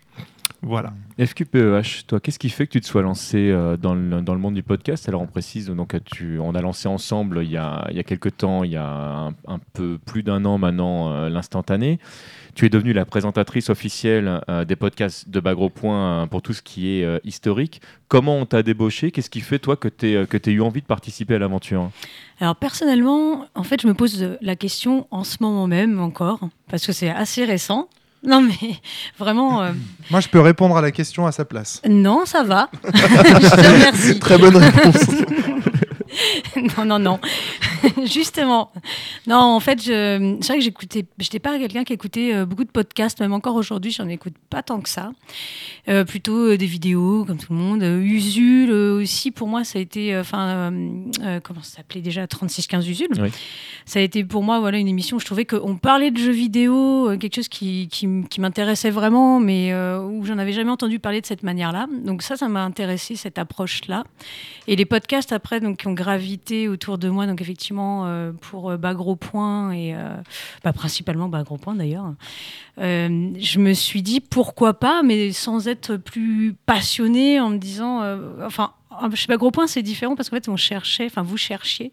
Voilà. 0.61 0.93
FQPEH, 1.19 2.05
toi, 2.07 2.19
qu'est-ce 2.19 2.39
qui 2.39 2.49
fait 2.49 2.67
que 2.67 2.73
tu 2.73 2.81
te 2.81 2.85
sois 2.85 3.01
lancé 3.01 3.49
euh, 3.49 3.77
dans, 3.77 3.95
le, 3.95 4.21
dans, 4.21 4.33
le, 4.33 4.39
monde 4.39 4.53
du 4.53 4.63
podcast? 4.63 5.07
Alors 5.07 5.21
on 5.21 5.27
précise, 5.27 5.67
donc 5.67 5.95
tu, 6.05 6.39
on 6.39 6.53
a 6.53 6.61
lancé 6.61 6.87
ensemble 6.87 7.41
il 7.43 7.51
y 7.51 7.57
a, 7.57 7.87
il 7.89 7.97
y 7.97 7.99
a 7.99 8.03
quelques 8.03 8.37
temps, 8.37 8.63
il 8.63 8.71
y 8.71 8.77
a 8.77 9.31
un, 9.47 9.59
peu 9.73 9.97
plus 10.05 10.23
d'un 10.23 10.45
an 10.45 10.57
maintenant, 10.57 11.11
euh, 11.11 11.29
l'instantané. 11.29 11.99
Tu 12.53 12.65
es 12.65 12.69
devenue 12.69 12.93
la 12.93 13.05
présentatrice 13.05 13.69
officielle 13.69 14.41
euh, 14.49 14.65
des 14.65 14.75
podcasts 14.75 15.29
de 15.29 15.39
Bagro 15.39 15.69
Point 15.69 16.27
pour 16.27 16.41
tout 16.41 16.53
ce 16.53 16.61
qui 16.61 16.89
est 16.89 17.25
historique. 17.25 17.81
Comment 18.07 18.37
on 18.37 18.45
t'a 18.45 18.61
débauché 18.61 19.11
Qu'est-ce 19.11 19.29
qui 19.29 19.39
fait, 19.39 19.57
toi, 19.59 19.77
que 19.77 19.87
tu 19.87 20.07
aies 20.15 20.53
eu 20.53 20.61
envie 20.61 20.81
de 20.81 20.85
participer 20.85 21.35
à 21.35 21.39
l'aventure? 21.39 21.89
Alors, 22.41 22.55
personnellement, 22.55 23.45
en 23.55 23.63
fait, 23.63 23.81
je 23.81 23.87
me 23.87 23.93
pose 23.93 24.37
la 24.41 24.55
question 24.55 25.07
en 25.11 25.23
ce 25.23 25.37
moment 25.39 25.67
même 25.67 25.99
encore, 25.99 26.49
parce 26.69 26.85
que 26.85 26.91
c'est 26.91 27.09
assez 27.09 27.45
récent. 27.45 27.87
Non, 28.23 28.41
mais 28.41 28.75
vraiment. 29.19 29.63
Euh, 29.63 29.71
Moi, 30.09 30.19
je 30.19 30.27
peux 30.27 30.39
répondre 30.39 30.77
à 30.77 30.81
la 30.81 30.91
question 30.91 31.25
à 31.25 31.31
sa 31.31 31.45
place. 31.45 31.81
Non, 31.87 32.25
ça 32.25 32.43
va. 32.43 32.69
je 32.83 33.49
te 33.55 33.67
remercie. 33.67 34.19
Très 34.19 34.37
bonne 34.37 34.57
réponse. 34.57 35.05
non, 36.77 36.85
non, 36.85 36.99
non. 36.99 37.19
Justement. 38.05 38.71
Non, 39.27 39.37
en 39.37 39.59
fait, 39.59 39.81
je... 39.81 40.37
c'est 40.41 40.47
vrai 40.47 40.57
que 40.57 40.63
j'écoutais, 40.63 41.05
j'étais 41.19 41.39
pas 41.39 41.57
quelqu'un 41.57 41.83
qui 41.83 41.93
écoutait 41.93 42.33
euh, 42.33 42.45
beaucoup 42.45 42.63
de 42.63 42.69
podcasts, 42.69 43.19
même 43.19 43.33
encore 43.33 43.55
aujourd'hui, 43.55 43.91
j'en 43.91 44.07
écoute 44.07 44.33
pas 44.49 44.63
tant 44.63 44.81
que 44.81 44.89
ça. 44.89 45.11
Euh, 45.87 46.03
plutôt 46.03 46.51
euh, 46.51 46.57
des 46.57 46.65
vidéos, 46.65 47.25
comme 47.25 47.37
tout 47.37 47.53
le 47.53 47.59
monde. 47.59 47.83
Usul 47.83 48.71
aussi, 48.71 49.31
pour 49.31 49.47
moi, 49.47 49.63
ça 49.63 49.79
a 49.79 49.81
été, 49.81 50.17
enfin, 50.17 50.71
comment 51.43 51.61
ça 51.61 51.77
s'appelait 51.77 52.01
déjà? 52.01 52.27
3615 52.27 52.87
Usul. 52.87 53.07
Ça 53.85 53.99
a 53.99 54.01
été 54.01 54.23
pour 54.23 54.43
moi, 54.43 54.59
voilà, 54.59 54.77
une 54.77 54.87
émission 54.87 55.17
où 55.17 55.19
je 55.19 55.25
trouvais 55.25 55.45
qu'on 55.45 55.75
parlait 55.77 56.11
de 56.11 56.17
jeux 56.17 56.31
vidéo, 56.31 57.09
quelque 57.19 57.35
chose 57.35 57.47
qui, 57.47 57.87
qui, 57.89 58.07
qui 58.29 58.41
m'intéressait 58.41 58.91
vraiment, 58.91 59.39
mais 59.39 59.73
où 59.73 60.25
j'en 60.25 60.37
avais 60.37 60.53
jamais 60.53 60.71
entendu 60.71 60.99
parler 60.99 61.21
de 61.21 61.25
cette 61.25 61.43
manière-là. 61.43 61.87
Donc 62.05 62.21
ça, 62.21 62.35
ça 62.35 62.47
m'a 62.47 62.63
intéressé 62.63 63.15
cette 63.15 63.39
approche-là. 63.39 64.03
Et 64.67 64.75
les 64.75 64.85
podcasts 64.85 65.31
après, 65.31 65.59
donc, 65.59 65.77
qui 65.77 65.87
ont 65.87 65.93
gravité 65.93 66.67
autour 66.67 66.97
de 66.97 67.09
moi, 67.09 67.25
donc 67.25 67.41
effectivement 67.41 67.70
euh, 67.79 68.31
pour 68.33 68.71
euh, 68.71 68.77
bas 68.77 68.93
gros 68.93 69.15
point 69.15 69.71
et 69.71 69.95
euh, 69.95 70.15
bah, 70.63 70.73
principalement 70.73 71.29
bas 71.29 71.43
gros 71.43 71.57
point 71.57 71.75
d'ailleurs. 71.75 72.13
je 72.77 73.59
me 73.59 73.73
suis 73.73 74.01
dit 74.01 74.19
pourquoi 74.19 74.73
pas, 74.79 75.03
mais 75.03 75.31
sans 75.31 75.67
être 75.67 75.97
plus 75.97 76.55
passionnée 76.65 77.39
en 77.39 77.49
me 77.49 77.57
disant, 77.57 78.01
enfin, 78.43 78.71
chez 79.13 79.27
bas 79.27 79.37
gros 79.37 79.51
point 79.51 79.67
c'est 79.67 79.81
différent 79.81 80.15
parce 80.15 80.29
qu'en 80.29 80.37
fait 80.37 80.49
on 80.49 80.57
cherchait, 80.57 81.05
enfin 81.05 81.21
vous 81.21 81.37
cherchiez 81.37 81.91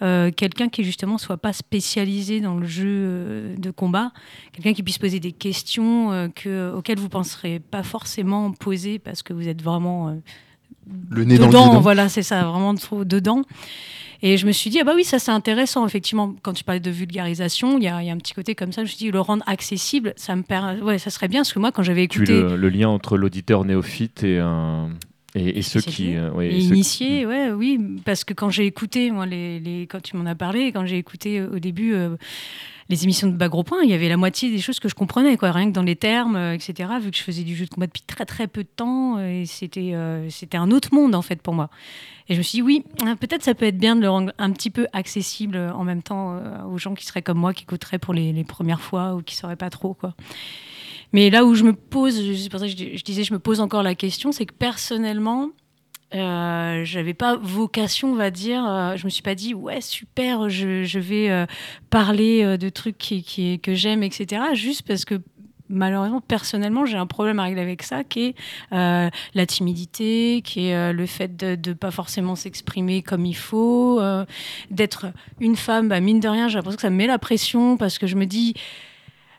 quelqu'un 0.00 0.68
qui 0.68 0.84
justement 0.84 1.18
soit 1.18 1.38
pas 1.38 1.52
spécialisé 1.52 2.40
dans 2.40 2.56
le 2.56 2.66
jeu 2.66 3.54
de 3.56 3.70
combat, 3.70 4.12
quelqu'un 4.52 4.72
qui 4.72 4.82
puisse 4.82 4.98
poser 4.98 5.18
des 5.20 5.32
questions 5.32 6.30
que, 6.34 6.72
auxquelles 6.72 7.00
vous 7.00 7.08
penserez 7.08 7.58
pas 7.58 7.82
forcément 7.82 8.52
poser 8.52 8.98
parce 8.98 9.22
que 9.22 9.32
vous 9.32 9.48
êtes 9.48 9.62
vraiment 9.62 10.16
le 11.10 11.24
nez 11.24 11.38
dedans, 11.38 11.66
dans 11.66 11.74
le 11.74 11.80
voilà, 11.80 12.08
c'est 12.08 12.22
ça, 12.22 12.44
vraiment 12.44 12.74
trop 12.74 13.04
dedans. 13.04 13.42
Et 14.20 14.36
je 14.36 14.46
me 14.46 14.52
suis 14.52 14.70
dit, 14.70 14.80
ah 14.80 14.84
bah 14.84 14.92
oui, 14.94 15.04
ça 15.04 15.18
c'est 15.18 15.30
intéressant, 15.30 15.86
effectivement, 15.86 16.34
quand 16.42 16.52
tu 16.52 16.64
parlais 16.64 16.80
de 16.80 16.90
vulgarisation, 16.90 17.78
il 17.78 17.84
y, 17.84 17.88
a, 17.88 17.96
un 17.96 18.16
petit 18.16 18.34
côté 18.34 18.54
comme 18.54 18.72
ça, 18.72 18.82
je 18.82 18.86
me 18.86 18.88
suis 18.88 18.98
dit, 18.98 19.10
le 19.10 19.20
rendre 19.20 19.44
accessible, 19.46 20.12
ça 20.16 20.34
me 20.34 20.42
permet, 20.42 20.80
ouais, 20.82 20.98
ça 20.98 21.10
serait 21.10 21.28
bien, 21.28 21.40
parce 21.40 21.52
que 21.52 21.58
moi, 21.60 21.70
quand 21.70 21.84
j'avais 21.84 22.04
écouté... 22.04 22.32
Le, 22.32 22.56
le, 22.56 22.68
lien 22.68 22.88
entre 22.88 23.16
l'auditeur 23.16 23.64
néophyte 23.64 24.24
et 24.24 24.38
un... 24.38 24.90
Et, 25.38 25.62
ceux 25.62 25.80
qui 25.80 26.16
euh, 26.16 26.30
initiés, 26.50 27.26
ouais, 27.26 27.50
oui, 27.50 27.80
parce 28.04 28.24
que 28.24 28.34
quand 28.34 28.50
j'ai 28.50 28.66
écouté, 28.66 29.10
moi, 29.10 29.26
les, 29.26 29.60
les, 29.60 29.86
quand 29.86 30.02
tu 30.02 30.16
m'en 30.16 30.26
as 30.26 30.34
parlé, 30.34 30.72
quand 30.72 30.84
j'ai 30.86 30.98
écouté 30.98 31.38
euh, 31.38 31.54
au 31.54 31.58
début 31.58 31.94
euh, 31.94 32.16
les 32.88 33.04
émissions 33.04 33.28
de 33.28 33.36
bas 33.36 33.48
gros 33.48 33.64
point, 33.64 33.78
il 33.82 33.90
y 33.90 33.94
avait 33.94 34.08
la 34.08 34.16
moitié 34.16 34.50
des 34.50 34.58
choses 34.58 34.80
que 34.80 34.88
je 34.88 34.94
comprenais, 34.94 35.36
quoi, 35.36 35.52
rien 35.52 35.66
que 35.66 35.74
dans 35.74 35.82
les 35.82 35.96
termes, 35.96 36.36
etc. 36.36 36.90
Vu 37.00 37.10
que 37.10 37.16
je 37.16 37.22
faisais 37.22 37.44
du 37.44 37.54
jeu 37.54 37.66
de 37.66 37.70
combat 37.70 37.86
depuis 37.86 38.02
très 38.06 38.24
très 38.24 38.46
peu 38.46 38.62
de 38.62 38.68
temps, 38.74 39.20
et 39.20 39.44
c'était 39.46 39.94
c'était 40.30 40.56
un 40.56 40.70
autre 40.70 40.94
monde 40.94 41.14
en 41.14 41.22
fait 41.22 41.42
pour 41.42 41.52
moi. 41.52 41.68
Et 42.28 42.34
je 42.34 42.38
me 42.38 42.42
suis 42.42 42.56
dit, 42.56 42.62
oui, 42.62 42.84
hein, 43.02 43.16
peut-être 43.16 43.42
ça 43.42 43.54
peut 43.54 43.64
être 43.64 43.78
bien 43.78 43.96
de 43.96 44.02
le 44.02 44.10
rendre 44.10 44.32
un 44.38 44.52
petit 44.52 44.70
peu 44.70 44.86
accessible 44.92 45.56
en 45.56 45.84
même 45.84 46.02
temps 46.02 46.34
euh, 46.34 46.62
aux 46.64 46.76
gens 46.76 46.94
qui 46.94 47.06
seraient 47.06 47.22
comme 47.22 47.38
moi, 47.38 47.54
qui 47.54 47.62
écouteraient 47.62 47.98
pour 47.98 48.12
les, 48.12 48.44
premières 48.44 48.82
fois 48.82 49.14
ou 49.14 49.22
qui 49.22 49.34
ne 49.34 49.38
sauraient 49.38 49.56
pas 49.56 49.70
trop. 49.70 49.94
quoi. 49.94 50.14
Mais 51.12 51.30
là 51.30 51.44
où 51.44 51.54
je 51.54 51.64
me 51.64 51.72
pose, 51.72 52.14
c'est 52.36 52.48
pour 52.50 52.60
ça 52.60 52.66
que 52.66 52.72
je, 52.72 53.02
disais, 53.02 53.24
je 53.24 53.32
me 53.32 53.38
pose 53.38 53.60
encore 53.60 53.82
la 53.82 53.94
question, 53.94 54.32
c'est 54.32 54.46
que 54.46 54.54
personnellement, 54.54 55.50
euh, 56.14 56.84
j'avais 56.84 57.14
pas 57.14 57.36
vocation, 57.36 58.12
on 58.12 58.16
va 58.16 58.30
dire. 58.30 58.64
Euh, 58.66 58.96
je 58.96 59.04
me 59.04 59.10
suis 59.10 59.22
pas 59.22 59.34
dit 59.34 59.54
ouais 59.54 59.80
super, 59.80 60.48
je, 60.48 60.98
vais 60.98 61.30
euh, 61.30 61.46
parler 61.90 62.58
de 62.58 62.68
trucs 62.68 62.98
qui, 62.98 63.60
que 63.60 63.74
j'aime, 63.74 64.02
etc. 64.02 64.42
Juste 64.54 64.86
parce 64.86 65.04
que 65.04 65.20
malheureusement, 65.68 66.20
personnellement, 66.20 66.86
j'ai 66.86 66.96
un 66.96 67.06
problème 67.06 67.38
à 67.38 67.44
régler 67.44 67.62
avec 67.62 67.82
ça, 67.82 68.04
qui 68.04 68.26
est 68.26 68.34
euh, 68.72 69.10
la 69.34 69.46
timidité, 69.46 70.42
qui 70.44 70.68
est 70.68 70.74
euh, 70.74 70.92
le 70.92 71.06
fait 71.06 71.36
de 71.36 71.56
ne 71.68 71.74
pas 71.74 71.90
forcément 71.90 72.34
s'exprimer 72.34 73.02
comme 73.02 73.26
il 73.26 73.36
faut, 73.36 74.00
euh, 74.00 74.24
d'être 74.70 75.06
une 75.40 75.56
femme, 75.56 75.88
bah, 75.88 76.00
mine 76.00 76.20
de 76.20 76.28
rien, 76.28 76.48
j'ai 76.48 76.56
l'impression 76.56 76.76
que 76.76 76.82
ça 76.82 76.90
me 76.90 76.96
met 76.96 77.06
la 77.06 77.18
pression 77.18 77.76
parce 77.76 77.98
que 77.98 78.06
je 78.06 78.16
me 78.16 78.26
dis, 78.26 78.54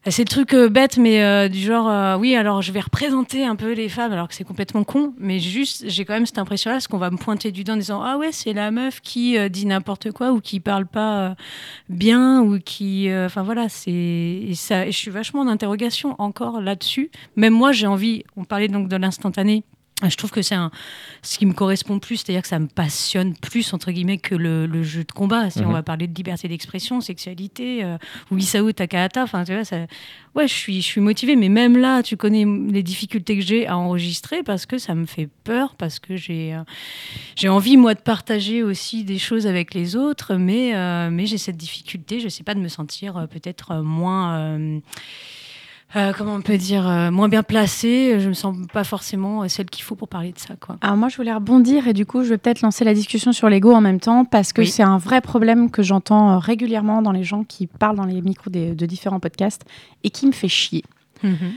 c'est 0.07 0.23
le 0.23 0.29
truc 0.29 0.53
euh, 0.53 0.69
bête, 0.69 0.97
mais 0.97 1.23
euh, 1.23 1.49
du 1.49 1.59
genre, 1.59 1.89
euh, 1.89 2.17
oui, 2.17 2.35
alors 2.35 2.61
je 2.61 2.71
vais 2.71 2.79
représenter 2.79 3.45
un 3.45 3.55
peu 3.55 3.73
les 3.73 3.89
femmes, 3.89 4.13
alors 4.13 4.27
que 4.27 4.33
c'est 4.33 4.45
complètement 4.45 4.83
con, 4.83 5.13
mais 5.17 5.39
juste, 5.39 5.83
j'ai 5.87 6.05
quand 6.05 6.13
même 6.13 6.25
cette 6.25 6.37
impression-là, 6.37 6.77
parce 6.77 6.87
qu'on 6.87 6.97
va 6.97 7.11
me 7.11 7.17
pointer 7.17 7.51
du 7.51 7.63
doigt 7.63 7.75
en 7.75 7.77
disant, 7.77 8.01
ah 8.01 8.17
ouais, 8.17 8.31
c'est 8.31 8.53
la 8.53 8.71
meuf 8.71 9.01
qui 9.01 9.37
dit 9.49 9.65
n'importe 9.65 10.11
quoi, 10.11 10.31
ou 10.31 10.39
qui 10.39 10.59
parle 10.59 10.85
pas 10.85 11.35
bien, 11.89 12.41
ou 12.41 12.59
qui. 12.59 13.09
Enfin 13.13 13.43
voilà, 13.43 13.69
c'est. 13.69 14.49
ça, 14.55 14.85
je 14.85 14.95
suis 14.97 15.11
vachement 15.11 15.41
en 15.41 15.47
interrogation 15.47 16.15
encore 16.19 16.61
là-dessus. 16.61 17.11
Même 17.35 17.53
moi, 17.53 17.71
j'ai 17.71 17.87
envie, 17.87 18.23
on 18.37 18.45
parlait 18.45 18.67
donc 18.67 18.87
de 18.87 18.95
l'instantané 18.95 19.63
je 20.07 20.15
trouve 20.15 20.31
que 20.31 20.41
c'est 20.41 20.55
un, 20.55 20.71
ce 21.21 21.37
qui 21.37 21.45
me 21.45 21.53
correspond 21.53 21.99
plus, 21.99 22.17
c'est-à-dire 22.17 22.41
que 22.41 22.47
ça 22.47 22.59
me 22.59 22.67
passionne 22.67 23.35
plus, 23.35 23.73
entre 23.73 23.91
guillemets, 23.91 24.17
que 24.17 24.35
le, 24.35 24.83
jeu 24.83 25.03
de 25.03 25.11
combat. 25.11 25.49
Si 25.49 25.59
on 25.59 25.67
mhm. 25.67 25.73
va 25.73 25.83
parler 25.83 26.07
de 26.07 26.15
liberté 26.15 26.47
d'expression, 26.47 27.01
sexualité, 27.01 27.83
euh, 27.83 27.97
ou 28.31 28.37
Isao 28.37 28.71
Takahata, 28.71 29.23
enfin, 29.23 29.43
tu 29.43 29.53
vois, 29.53 29.65
ça, 29.65 29.87
ouais, 30.35 30.47
je 30.47 30.53
suis, 30.53 30.81
je 30.81 30.85
suis 30.85 31.01
motivée, 31.01 31.35
mais 31.35 31.49
même 31.49 31.75
là, 31.75 32.01
tu 32.01 32.15
connais 32.15 32.45
les 32.45 32.83
difficultés 32.83 33.35
que 33.35 33.43
j'ai 33.43 33.67
à 33.67 33.77
enregistrer 33.77 34.41
parce 34.43 34.65
que 34.65 34.77
ça 34.77 34.95
me 34.95 35.05
fait 35.05 35.27
peur, 35.43 35.75
parce 35.75 35.99
que 35.99 36.15
j'ai, 36.15 36.53
euh, 36.53 36.63
j'ai 37.35 37.49
envie, 37.49 37.75
moi, 37.75 37.93
de 37.93 38.01
partager 38.01 38.63
aussi 38.63 39.03
des 39.03 39.17
choses 39.17 39.47
avec 39.47 39.73
les 39.73 39.97
autres, 39.97 40.35
mais, 40.35 40.75
euh, 40.75 41.09
mais 41.11 41.25
j'ai 41.25 41.37
cette 41.37 41.57
difficulté, 41.57 42.21
je 42.21 42.29
sais 42.29 42.43
pas, 42.43 42.55
de 42.55 42.61
me 42.61 42.69
sentir 42.69 43.27
peut-être 43.29 43.75
moins 43.81 44.79
euh, 45.95 46.13
comment 46.15 46.35
on 46.35 46.41
peut 46.41 46.57
dire, 46.57 46.87
euh, 46.87 47.09
moins 47.09 47.29
bien 47.29 47.41
placée. 47.41 48.19
Je 48.19 48.29
me 48.29 48.33
sens 48.33 48.55
pas 48.71 48.83
forcément 48.83 49.43
euh, 49.43 49.47
celle 49.47 49.67
qu'il 49.67 49.83
faut 49.83 49.95
pour 49.95 50.07
parler 50.07 50.31
de 50.31 50.39
ça. 50.39 50.55
Quoi. 50.55 50.77
Alors 50.81 50.97
moi, 50.97 51.09
je 51.09 51.17
voulais 51.17 51.33
rebondir 51.33 51.87
et 51.87 51.93
du 51.93 52.05
coup, 52.05 52.23
je 52.23 52.29
vais 52.29 52.37
peut-être 52.37 52.61
lancer 52.61 52.85
la 52.85 52.93
discussion 52.93 53.31
sur 53.31 53.49
l'ego 53.49 53.73
en 53.73 53.81
même 53.81 53.99
temps 53.99 54.25
parce 54.25 54.53
que 54.53 54.63
c'est 54.63 54.83
un 54.83 54.97
vrai 54.97 55.21
problème 55.21 55.71
que 55.71 55.81
j'entends 55.81 56.37
régulièrement 56.37 57.01
dans 57.01 57.11
les 57.11 57.23
gens 57.23 57.43
qui 57.43 57.67
parlent 57.67 57.97
dans 57.97 58.05
les 58.05 58.21
micros 58.21 58.51
de 58.51 58.85
différents 58.85 59.19
podcasts 59.19 59.63
et 60.03 60.11
qui 60.11 60.27
me 60.27 60.31
fait 60.31 60.47
chier. 60.47 60.83
Mhm. 61.23 61.53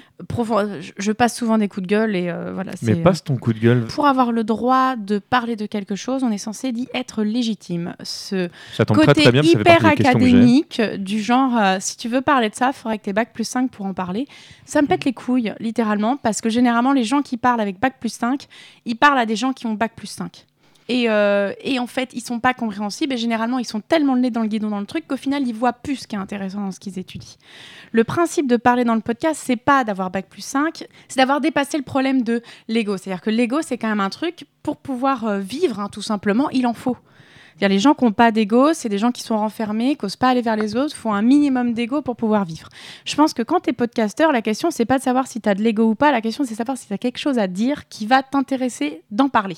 Je 0.98 1.12
passe 1.12 1.36
souvent 1.36 1.58
des 1.58 1.68
coups 1.68 1.86
de 1.86 1.88
gueule 1.88 2.16
et 2.16 2.28
euh, 2.28 2.52
voilà. 2.52 2.72
Mais 2.82 2.96
passe 2.96 3.24
ton 3.24 3.36
coup 3.36 3.52
de 3.52 3.58
gueule. 3.58 3.86
Pour 3.86 4.06
avoir 4.06 4.32
le 4.32 4.44
droit 4.44 4.96
de 4.96 5.18
parler 5.18 5.56
de 5.56 5.66
quelque 5.66 5.96
chose, 5.96 6.22
on 6.22 6.30
est 6.30 6.38
censé 6.38 6.72
d'y 6.72 6.88
être 6.94 7.22
légitime. 7.22 7.94
Ce 8.02 8.48
côté 8.88 9.22
très, 9.22 9.32
bien, 9.32 9.42
hyper 9.42 9.84
académique 9.86 10.80
du 10.98 11.20
genre, 11.20 11.56
euh, 11.56 11.76
si 11.80 11.96
tu 11.96 12.08
veux 12.08 12.20
parler 12.20 12.48
de 12.48 12.54
ça, 12.54 12.68
il 12.68 12.72
faudrait 12.74 12.98
que 12.98 13.04
tu 13.04 13.10
aies 13.10 13.14
bac 13.14 13.32
plus 13.32 13.44
5 13.44 13.70
pour 13.70 13.86
en 13.86 13.94
parler. 13.94 14.26
Ça 14.64 14.82
me 14.82 14.86
pète 14.86 15.04
les 15.04 15.12
couilles, 15.12 15.52
littéralement, 15.60 16.16
parce 16.16 16.40
que 16.40 16.48
généralement, 16.48 16.92
les 16.92 17.04
gens 17.04 17.22
qui 17.22 17.36
parlent 17.36 17.60
avec 17.60 17.80
bac 17.80 17.94
plus 18.00 18.12
5, 18.12 18.46
ils 18.84 18.96
parlent 18.96 19.18
à 19.18 19.26
des 19.26 19.36
gens 19.36 19.52
qui 19.52 19.66
ont 19.66 19.74
bac 19.74 19.92
plus 19.94 20.08
5. 20.08 20.46
Euh, 20.90 21.52
et, 21.62 21.78
en 21.78 21.86
fait, 21.86 22.10
ils 22.12 22.20
sont 22.20 22.40
pas 22.40 22.54
compréhensibles 22.54 23.12
et 23.12 23.16
généralement, 23.16 23.58
ils 23.58 23.66
sont 23.66 23.80
tellement 23.80 24.14
le 24.14 24.20
nez 24.20 24.30
dans 24.30 24.42
le 24.42 24.48
guidon 24.48 24.68
dans 24.68 24.80
le 24.80 24.86
truc 24.86 25.06
qu'au 25.06 25.16
final, 25.16 25.46
ils 25.46 25.54
voient 25.54 25.72
plus 25.72 25.96
ce 25.96 26.06
qui 26.06 26.16
est 26.16 26.18
intéressant 26.18 26.60
dans 26.60 26.70
ce 26.70 26.80
qu'ils 26.80 26.98
étudient. 26.98 27.36
Le 27.92 28.04
principe 28.04 28.46
de 28.46 28.56
parler 28.56 28.84
dans 28.84 28.94
le 28.94 29.00
podcast, 29.00 29.40
c'est 29.42 29.56
pas 29.56 29.84
d'avoir 29.84 30.10
bac 30.10 30.26
plus 30.28 30.44
5, 30.44 30.84
c'est 31.08 31.16
d'avoir 31.16 31.40
dépassé 31.40 31.76
le 31.76 31.84
problème 31.84 32.22
de 32.22 32.42
l'ego. 32.68 32.96
C'est-à-dire 32.96 33.22
que 33.22 33.30
l'ego, 33.30 33.58
c'est 33.62 33.78
quand 33.78 33.88
même 33.88 34.00
un 34.00 34.10
truc 34.10 34.46
pour 34.62 34.76
pouvoir 34.76 35.26
euh, 35.26 35.38
vivre, 35.38 35.80
hein, 35.80 35.88
tout 35.90 36.02
simplement, 36.02 36.50
il 36.50 36.66
en 36.66 36.74
faut. 36.74 36.96
Les 37.60 37.78
gens 37.78 37.94
qui 37.94 38.04
n'ont 38.04 38.12
pas 38.12 38.32
d'ego, 38.32 38.72
c'est 38.72 38.88
des 38.88 38.98
gens 38.98 39.12
qui 39.12 39.22
sont 39.22 39.36
renfermés, 39.36 39.94
qui 39.94 40.04
n'osent 40.04 40.16
pas 40.16 40.30
aller 40.30 40.42
vers 40.42 40.56
les 40.56 40.74
autres, 40.74 40.96
font 40.96 41.12
un 41.12 41.22
minimum 41.22 41.74
d'ego 41.74 42.02
pour 42.02 42.16
pouvoir 42.16 42.44
vivre. 42.44 42.68
Je 43.04 43.14
pense 43.14 43.34
que 43.34 43.42
quand 43.42 43.60
tu 43.60 43.70
es 43.70 43.72
podcasteur, 43.72 44.32
la 44.32 44.42
question, 44.42 44.70
c'est 44.70 44.84
pas 44.84 44.98
de 44.98 45.02
savoir 45.02 45.28
si 45.28 45.40
tu 45.40 45.48
as 45.48 45.54
de 45.54 45.62
l'ego 45.62 45.84
ou 45.84 45.94
pas, 45.94 46.10
la 46.10 46.20
question, 46.20 46.44
c'est 46.44 46.52
de 46.52 46.56
savoir 46.56 46.76
si 46.76 46.88
tu 46.88 46.92
as 46.92 46.98
quelque 46.98 47.18
chose 47.18 47.38
à 47.38 47.46
dire 47.46 47.88
qui 47.88 48.06
va 48.06 48.22
t'intéresser 48.22 49.02
d'en 49.10 49.28
parler. 49.28 49.56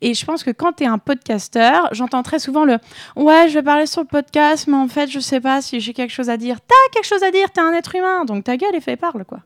Et 0.00 0.14
je 0.14 0.24
pense 0.24 0.44
que 0.44 0.50
quand 0.50 0.72
tu 0.74 0.84
es 0.84 0.86
un 0.86 0.98
podcasteur, 0.98 1.88
j'entends 1.92 2.22
très 2.22 2.38
souvent 2.38 2.64
le 2.64 2.78
Ouais, 3.16 3.48
je 3.48 3.54
vais 3.54 3.62
parler 3.62 3.86
sur 3.86 4.02
le 4.02 4.06
podcast, 4.06 4.66
mais 4.68 4.76
en 4.76 4.88
fait, 4.88 5.08
je 5.10 5.20
sais 5.20 5.40
pas 5.40 5.60
si 5.62 5.80
j'ai 5.80 5.92
quelque 5.92 6.12
chose 6.12 6.30
à 6.30 6.36
dire. 6.36 6.58
T'as 6.66 6.74
quelque 6.92 7.06
chose 7.06 7.22
à 7.22 7.30
dire, 7.30 7.50
t'es 7.50 7.60
un 7.60 7.72
être 7.72 7.94
humain, 7.94 8.24
donc 8.24 8.44
ta 8.44 8.56
gueule 8.56 8.74
et 8.74 8.80
fais 8.80 8.96
parle, 8.96 9.24
quoi. 9.24 9.40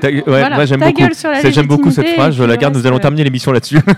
Ta 0.00 0.12
gueule. 0.12 0.24
ouais, 0.26 0.50
moi 0.50 0.64
j'aime 0.64 0.80
beaucoup. 0.80 1.50
J'aime 1.50 1.66
beaucoup 1.66 1.90
cette 1.90 2.08
phrase, 2.08 2.34
je 2.34 2.44
la 2.44 2.56
garde, 2.56 2.76
nous 2.76 2.86
allons 2.86 2.98
terminer 2.98 3.24
l'émission 3.24 3.52
là-dessus. 3.52 3.78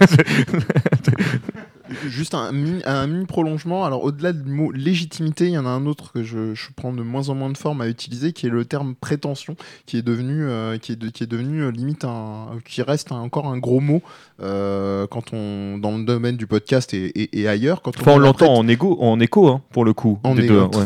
Juste 2.06 2.34
un, 2.34 2.52
un 2.84 3.06
mini 3.06 3.26
prolongement. 3.26 3.84
Alors, 3.84 4.04
au-delà 4.04 4.32
du 4.32 4.50
mot 4.50 4.70
légitimité, 4.72 5.46
il 5.46 5.52
y 5.52 5.58
en 5.58 5.66
a 5.66 5.70
un 5.70 5.86
autre 5.86 6.12
que 6.12 6.22
je, 6.22 6.54
je, 6.54 6.68
prends 6.76 6.92
de 6.92 7.02
moins 7.02 7.28
en 7.30 7.34
moins 7.34 7.50
de 7.50 7.56
forme 7.56 7.80
à 7.80 7.88
utiliser, 7.88 8.32
qui 8.32 8.46
est 8.46 8.50
le 8.50 8.64
terme 8.64 8.94
prétention, 8.94 9.56
qui 9.86 9.96
est 9.96 10.02
devenu, 10.02 10.44
euh, 10.44 10.76
qui 10.78 10.92
est, 10.92 11.12
qui 11.12 11.24
est 11.24 11.26
devenu 11.26 11.62
euh, 11.62 11.70
limite 11.70 12.04
un, 12.04 12.58
qui 12.64 12.82
reste 12.82 13.12
encore 13.12 13.48
un 13.48 13.58
gros 13.58 13.80
mot 13.80 14.02
euh, 14.40 15.06
quand 15.06 15.32
on, 15.32 15.67
dans 15.76 15.98
le 15.98 16.04
domaine 16.04 16.36
du 16.36 16.46
podcast 16.46 16.94
et, 16.94 17.38
et, 17.38 17.48
ailleurs. 17.48 17.82
Quand 17.82 17.92
on, 18.06 18.18
l'entend 18.18 18.54
en, 18.54 18.66
égo, 18.66 18.96
en 19.00 19.20
écho, 19.20 19.48
hein, 19.48 19.60
pour 19.70 19.84
le 19.84 19.92
coup. 19.92 20.18
En 20.22 20.34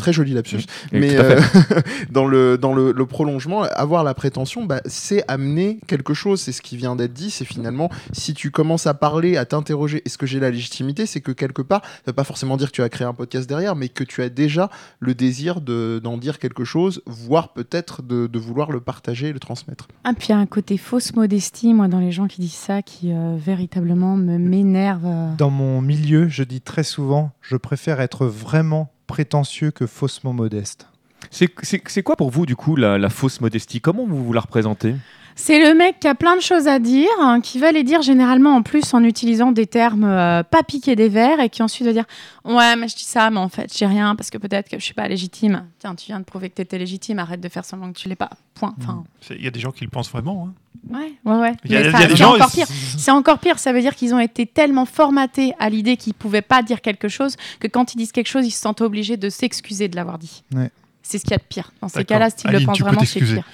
très 0.00 0.12
joli 0.12 0.32
lapsus. 0.32 0.64
Mais 0.90 1.16
dans, 2.10 2.26
le, 2.26 2.58
dans 2.58 2.74
le, 2.74 2.92
le, 2.92 3.06
prolongement, 3.06 3.62
avoir 3.62 4.02
la 4.02 4.14
prétention, 4.14 4.64
bah, 4.64 4.80
c'est 4.86 5.22
amener 5.28 5.78
quelque 5.86 6.14
chose. 6.14 6.40
C'est 6.40 6.52
ce 6.52 6.62
qui 6.62 6.76
vient 6.76 6.96
d'être 6.96 7.12
dit. 7.12 7.30
C'est 7.30 7.44
finalement, 7.44 7.90
si 8.12 8.34
tu 8.34 8.50
commences 8.50 8.86
à 8.86 8.94
parler, 8.94 9.36
à 9.36 9.44
t'interroger, 9.44 10.02
est-ce 10.04 10.18
que 10.18 10.26
j'ai 10.26 10.40
la 10.40 10.50
légitimité 10.50 10.72
c'est 11.06 11.20
que 11.20 11.32
quelque 11.32 11.62
part, 11.62 11.82
ça 11.84 12.02
veut 12.08 12.12
pas 12.12 12.24
forcément 12.24 12.56
dire 12.56 12.68
que 12.68 12.76
tu 12.76 12.82
as 12.82 12.88
créé 12.88 13.06
un 13.06 13.14
podcast 13.14 13.48
derrière, 13.48 13.76
mais 13.76 13.88
que 13.88 14.04
tu 14.04 14.22
as 14.22 14.28
déjà 14.28 14.70
le 15.00 15.14
désir 15.14 15.60
d'en 15.60 16.16
dire 16.16 16.38
quelque 16.38 16.64
chose, 16.64 17.02
voire 17.06 17.52
peut-être 17.52 18.02
de, 18.02 18.38
vouloir 18.38 18.72
le 18.72 18.80
partager 18.80 19.28
et 19.28 19.32
le 19.32 19.38
transmettre. 19.38 19.86
Ah, 20.04 20.12
puis 20.14 20.28
il 20.28 20.32
y 20.32 20.34
a 20.34 20.38
un 20.38 20.46
côté 20.46 20.76
fausse 20.76 21.14
modestie, 21.14 21.74
moi, 21.74 21.86
dans 21.86 22.00
les 22.00 22.10
gens 22.10 22.26
qui 22.26 22.40
disent 22.40 22.52
ça, 22.52 22.82
qui 22.82 23.12
euh, 23.12 23.36
véritablement 23.36 24.16
me 24.16 24.36
m'énerve. 24.72 25.36
Dans 25.36 25.50
mon 25.50 25.80
milieu, 25.80 26.28
je 26.28 26.42
dis 26.42 26.60
très 26.60 26.82
souvent, 26.82 27.32
je 27.40 27.56
préfère 27.56 28.00
être 28.00 28.26
vraiment 28.26 28.92
prétentieux 29.06 29.70
que 29.70 29.86
faussement 29.86 30.32
modeste. 30.32 30.88
C'est 31.30 32.02
quoi 32.02 32.16
pour 32.16 32.30
vous, 32.30 32.46
du 32.46 32.56
coup, 32.56 32.76
la, 32.76 32.98
la 32.98 33.08
fausse 33.08 33.40
modestie? 33.40 33.80
Comment 33.80 34.06
vous 34.06 34.24
vous 34.24 34.32
la 34.32 34.40
représentez? 34.40 34.96
C'est 35.34 35.58
le 35.58 35.74
mec 35.74 36.00
qui 36.00 36.08
a 36.08 36.14
plein 36.14 36.36
de 36.36 36.42
choses 36.42 36.68
à 36.68 36.78
dire, 36.78 37.08
hein, 37.20 37.40
qui 37.40 37.58
va 37.58 37.72
les 37.72 37.84
dire 37.84 38.02
généralement 38.02 38.54
en 38.54 38.62
plus 38.62 38.94
en 38.94 39.02
utilisant 39.02 39.52
des 39.52 39.66
termes 39.66 40.04
euh, 40.04 40.42
pas 40.42 40.62
piqués 40.62 40.96
des 40.96 41.08
verres 41.08 41.40
et 41.40 41.48
qui 41.48 41.62
ensuite 41.62 41.86
va 41.86 41.92
dire 41.92 42.04
Ouais, 42.44 42.76
mais 42.76 42.88
je 42.88 42.96
dis 42.96 43.04
ça, 43.04 43.30
mais 43.30 43.38
en 43.38 43.48
fait, 43.48 43.72
j'ai 43.76 43.86
rien 43.86 44.14
parce 44.14 44.30
que 44.30 44.38
peut-être 44.38 44.68
que 44.68 44.78
je 44.78 44.84
suis 44.84 44.94
pas 44.94 45.08
légitime. 45.08 45.66
Tiens, 45.78 45.94
tu 45.94 46.06
viens 46.06 46.20
de 46.20 46.24
prouver 46.24 46.50
que 46.50 46.56
tu 46.56 46.62
étais 46.62 46.78
légitime, 46.78 47.18
arrête 47.18 47.40
de 47.40 47.48
faire 47.48 47.64
semblant 47.64 47.92
que 47.92 47.98
tu 47.98 48.08
l'es 48.08 48.16
pas. 48.16 48.30
Point. 48.54 48.74
Enfin... 48.80 49.04
Il 49.30 49.42
y 49.42 49.48
a 49.48 49.50
des 49.50 49.60
gens 49.60 49.70
qui 49.70 49.84
le 49.84 49.90
pensent 49.90 50.10
vraiment. 50.10 50.48
Hein. 50.48 50.54
Ouais, 50.90 51.12
ouais, 51.24 51.38
ouais. 51.38 51.52
Il 51.64 51.72
y 51.72 51.76
a, 51.76 52.06
des 52.06 52.16
gens. 52.16 52.34
Encore 52.34 52.50
pire. 52.50 52.66
C'est 52.66 53.10
encore 53.10 53.38
pire. 53.38 53.58
Ça 53.58 53.72
veut 53.72 53.80
dire 53.80 53.94
qu'ils 53.94 54.14
ont 54.14 54.18
été 54.18 54.46
tellement 54.46 54.84
formatés 54.84 55.54
à 55.58 55.70
l'idée 55.70 55.96
qu'ils 55.96 56.14
pouvaient 56.14 56.42
pas 56.42 56.62
dire 56.62 56.80
quelque 56.80 57.08
chose 57.08 57.36
que 57.60 57.68
quand 57.68 57.94
ils 57.94 57.98
disent 57.98 58.12
quelque 58.12 58.28
chose, 58.28 58.46
ils 58.46 58.50
se 58.50 58.60
sentent 58.60 58.80
obligés 58.80 59.16
de 59.16 59.30
s'excuser 59.30 59.88
de 59.88 59.96
l'avoir 59.96 60.18
dit. 60.18 60.42
Ouais. 60.54 60.70
C'est 61.02 61.18
ce 61.18 61.22
qu'il 61.24 61.32
y 61.32 61.34
a 61.34 61.38
de 61.38 61.42
pire. 61.42 61.72
Dans 61.80 61.88
ces 61.88 62.04
cas-là, 62.04 62.30
s'ils 62.30 62.50
le 62.50 62.64
pensent 62.64 62.80
vraiment, 62.80 63.04
c'est 63.04 63.20
pire. 63.20 63.44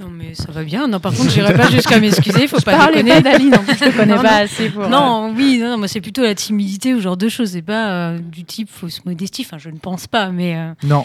Non, 0.00 0.10
mais 0.10 0.34
ça 0.34 0.50
va 0.50 0.64
bien. 0.64 0.88
Non, 0.88 0.98
par 1.00 1.12
contre, 1.14 1.30
j'irai 1.34 1.54
pas 1.54 1.70
jusqu'à 1.70 2.00
m'excuser. 2.00 2.42
Il 2.42 2.48
faut 2.48 2.58
je 2.58 2.64
pas 2.64 2.86
déconner. 2.88 3.20
d'Aline, 3.20 3.54
je 3.68 3.84
te 3.84 3.96
connais 3.96 4.16
pas 4.16 4.38
assez 4.38 4.68
pour. 4.70 4.88
Non, 4.88 5.28
euh, 5.28 5.32
oui, 5.36 5.58
non, 5.58 5.78
moi 5.78 5.88
c'est 5.88 6.00
plutôt 6.00 6.22
la 6.22 6.34
timidité 6.34 6.94
ou 6.94 7.00
genre 7.00 7.16
de 7.16 7.28
choses. 7.28 7.50
C'est 7.50 7.62
pas 7.62 7.90
euh, 7.90 8.18
du 8.18 8.44
type 8.44 8.68
fausse 8.70 9.04
modestie. 9.04 9.42
Enfin, 9.46 9.58
je 9.58 9.70
ne 9.70 9.78
pense 9.78 10.06
pas, 10.06 10.30
mais. 10.30 10.56
Euh, 10.56 10.72
non. 10.82 11.04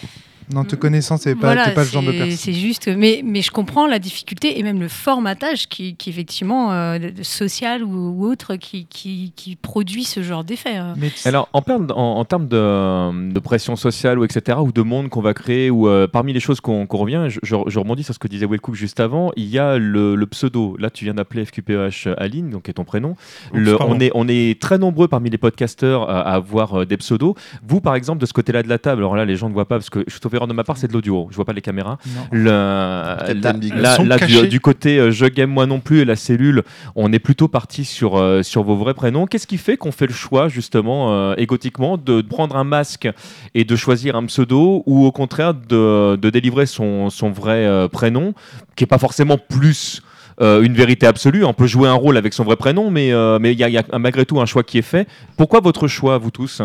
Non, 0.53 0.63
te 0.63 0.75
connaissant, 0.75 1.17
c'est 1.17 1.35
pas, 1.35 1.55
pas 1.55 1.83
le 1.83 1.89
genre 1.89 2.01
de 2.01 2.11
personne. 2.11 2.31
C'est 2.31 2.53
juste, 2.53 2.87
mais, 2.87 3.21
mais 3.23 3.41
je 3.41 3.51
comprends 3.51 3.85
la 3.85 3.99
difficulté 3.99 4.59
et 4.59 4.63
même 4.63 4.79
le 4.79 4.87
formatage 4.87 5.67
qui, 5.67 5.95
qui 5.95 6.09
effectivement, 6.09 6.71
euh, 6.71 6.97
social 7.21 7.83
ou, 7.83 8.25
autre, 8.25 8.55
qui, 8.55 8.85
qui, 8.85 9.31
qui, 9.35 9.55
produit 9.55 10.03
ce 10.03 10.23
genre 10.23 10.43
d'effet. 10.43 10.75
Hein. 10.75 10.95
Alors, 11.25 11.49
en, 11.53 11.61
en, 11.61 12.25
termes 12.25 12.47
de, 12.47 13.31
de, 13.31 13.39
pression 13.39 13.75
sociale 13.75 14.17
ou 14.17 14.23
etc., 14.23 14.57
ou 14.61 14.71
de 14.71 14.81
monde 14.81 15.09
qu'on 15.09 15.21
va 15.21 15.33
créer, 15.33 15.69
ou 15.69 15.87
euh, 15.87 16.07
parmi 16.07 16.33
les 16.33 16.39
choses 16.39 16.61
qu'on 16.61 16.87
revient, 16.89 17.27
je, 17.27 17.39
je, 17.43 17.79
rebondis 17.79 18.03
sur 18.03 18.13
ce 18.13 18.19
que 18.19 18.27
disait 18.27 18.47
Wellcook 18.47 18.75
juste 18.75 18.99
avant, 18.99 19.31
il 19.35 19.45
y 19.45 19.59
a 19.59 19.77
le, 19.77 20.15
le 20.15 20.25
pseudo. 20.25 20.75
Là, 20.79 20.89
tu 20.89 21.05
viens 21.05 21.13
d'appeler 21.13 21.45
FQPH 21.45 22.07
Aline, 22.17 22.49
donc 22.49 22.69
est 22.69 22.73
ton 22.73 22.85
prénom. 22.85 23.15
Le, 23.53 23.81
on, 23.81 23.99
est, 23.99 24.11
on 24.15 24.27
est 24.27 24.59
très 24.59 24.79
nombreux 24.79 25.07
parmi 25.07 25.29
les 25.29 25.37
podcasteurs 25.37 26.09
à, 26.09 26.21
avoir 26.21 26.81
euh, 26.81 26.85
des 26.85 26.97
pseudos. 26.97 27.35
Vous, 27.67 27.81
par 27.81 27.95
exemple, 27.95 28.19
de 28.19 28.25
ce 28.25 28.33
côté-là 28.33 28.63
de 28.63 28.69
la 28.69 28.79
table, 28.79 29.01
alors 29.01 29.15
là, 29.15 29.25
les 29.25 29.35
gens 29.35 29.49
ne 29.49 29.53
voient 29.53 29.67
pas 29.67 29.77
parce 29.77 29.89
que 29.89 30.03
je 30.07 30.11
suis 30.11 30.19
de 30.47 30.53
ma 30.53 30.63
part, 30.63 30.77
c'est 30.77 30.87
de 30.87 30.93
l'audio. 30.93 31.27
Je 31.31 31.35
vois 31.35 31.45
pas 31.45 31.53
les 31.53 31.61
caméras. 31.61 31.97
Le, 32.31 32.49
là, 32.51 34.17
du, 34.47 34.59
côté 34.59 34.97
euh, 34.97 35.11
je 35.11 35.25
game 35.25 35.49
moi 35.49 35.65
non 35.65 35.79
plus 35.79 36.01
et 36.01 36.05
la 36.05 36.15
cellule, 36.15 36.63
on 36.95 37.11
est 37.13 37.19
plutôt 37.19 37.47
parti 37.47 37.85
sur, 37.85 38.17
euh, 38.17 38.43
sur 38.43 38.63
vos 38.63 38.75
vrais 38.75 38.93
prénoms. 38.93 39.25
Qu'est-ce 39.25 39.47
qui 39.47 39.57
fait 39.57 39.77
qu'on 39.77 39.91
fait 39.91 40.07
le 40.07 40.13
choix, 40.13 40.47
justement, 40.47 41.13
euh, 41.13 41.35
égotiquement, 41.37 41.97
de, 41.97 42.21
prendre 42.21 42.55
un 42.55 42.63
masque 42.63 43.09
et 43.55 43.63
de 43.63 43.75
choisir 43.75 44.15
un 44.15 44.25
pseudo 44.25 44.83
ou 44.85 45.05
au 45.05 45.11
contraire 45.11 45.53
de, 45.53 46.15
de 46.15 46.29
délivrer 46.29 46.65
son, 46.65 47.09
son 47.09 47.31
vrai 47.31 47.87
prénom, 47.91 48.33
qui 48.75 48.83
est 48.83 48.87
pas 48.87 48.99
forcément 48.99 49.37
plus. 49.37 50.01
une 50.39 50.73
vérité 50.73 51.07
absolue? 51.07 51.43
On 51.43 51.53
peut 51.53 51.67
jouer 51.67 51.89
un 51.89 51.93
rôle 51.93 52.17
avec 52.17 52.33
son 52.33 52.43
vrai 52.43 52.55
prénom, 52.55 52.91
mais 52.91 53.11
mais 53.39 53.53
il 53.53 53.59
y, 53.59 53.77
a 53.77 53.97
malgré 53.97 54.25
tout 54.25 54.39
un 54.39 54.45
choix 54.45 54.63
qui 54.63 54.77
est 54.77 54.83
fait. 54.83 55.07
Pourquoi 55.37 55.59
votre 55.59 55.87
choix, 55.87 56.17
vous 56.17 56.31
tous 56.31 56.61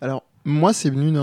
Alors, 0.00 0.22
moi, 0.44 0.72
c'est 0.72 0.90
venu 0.90 1.16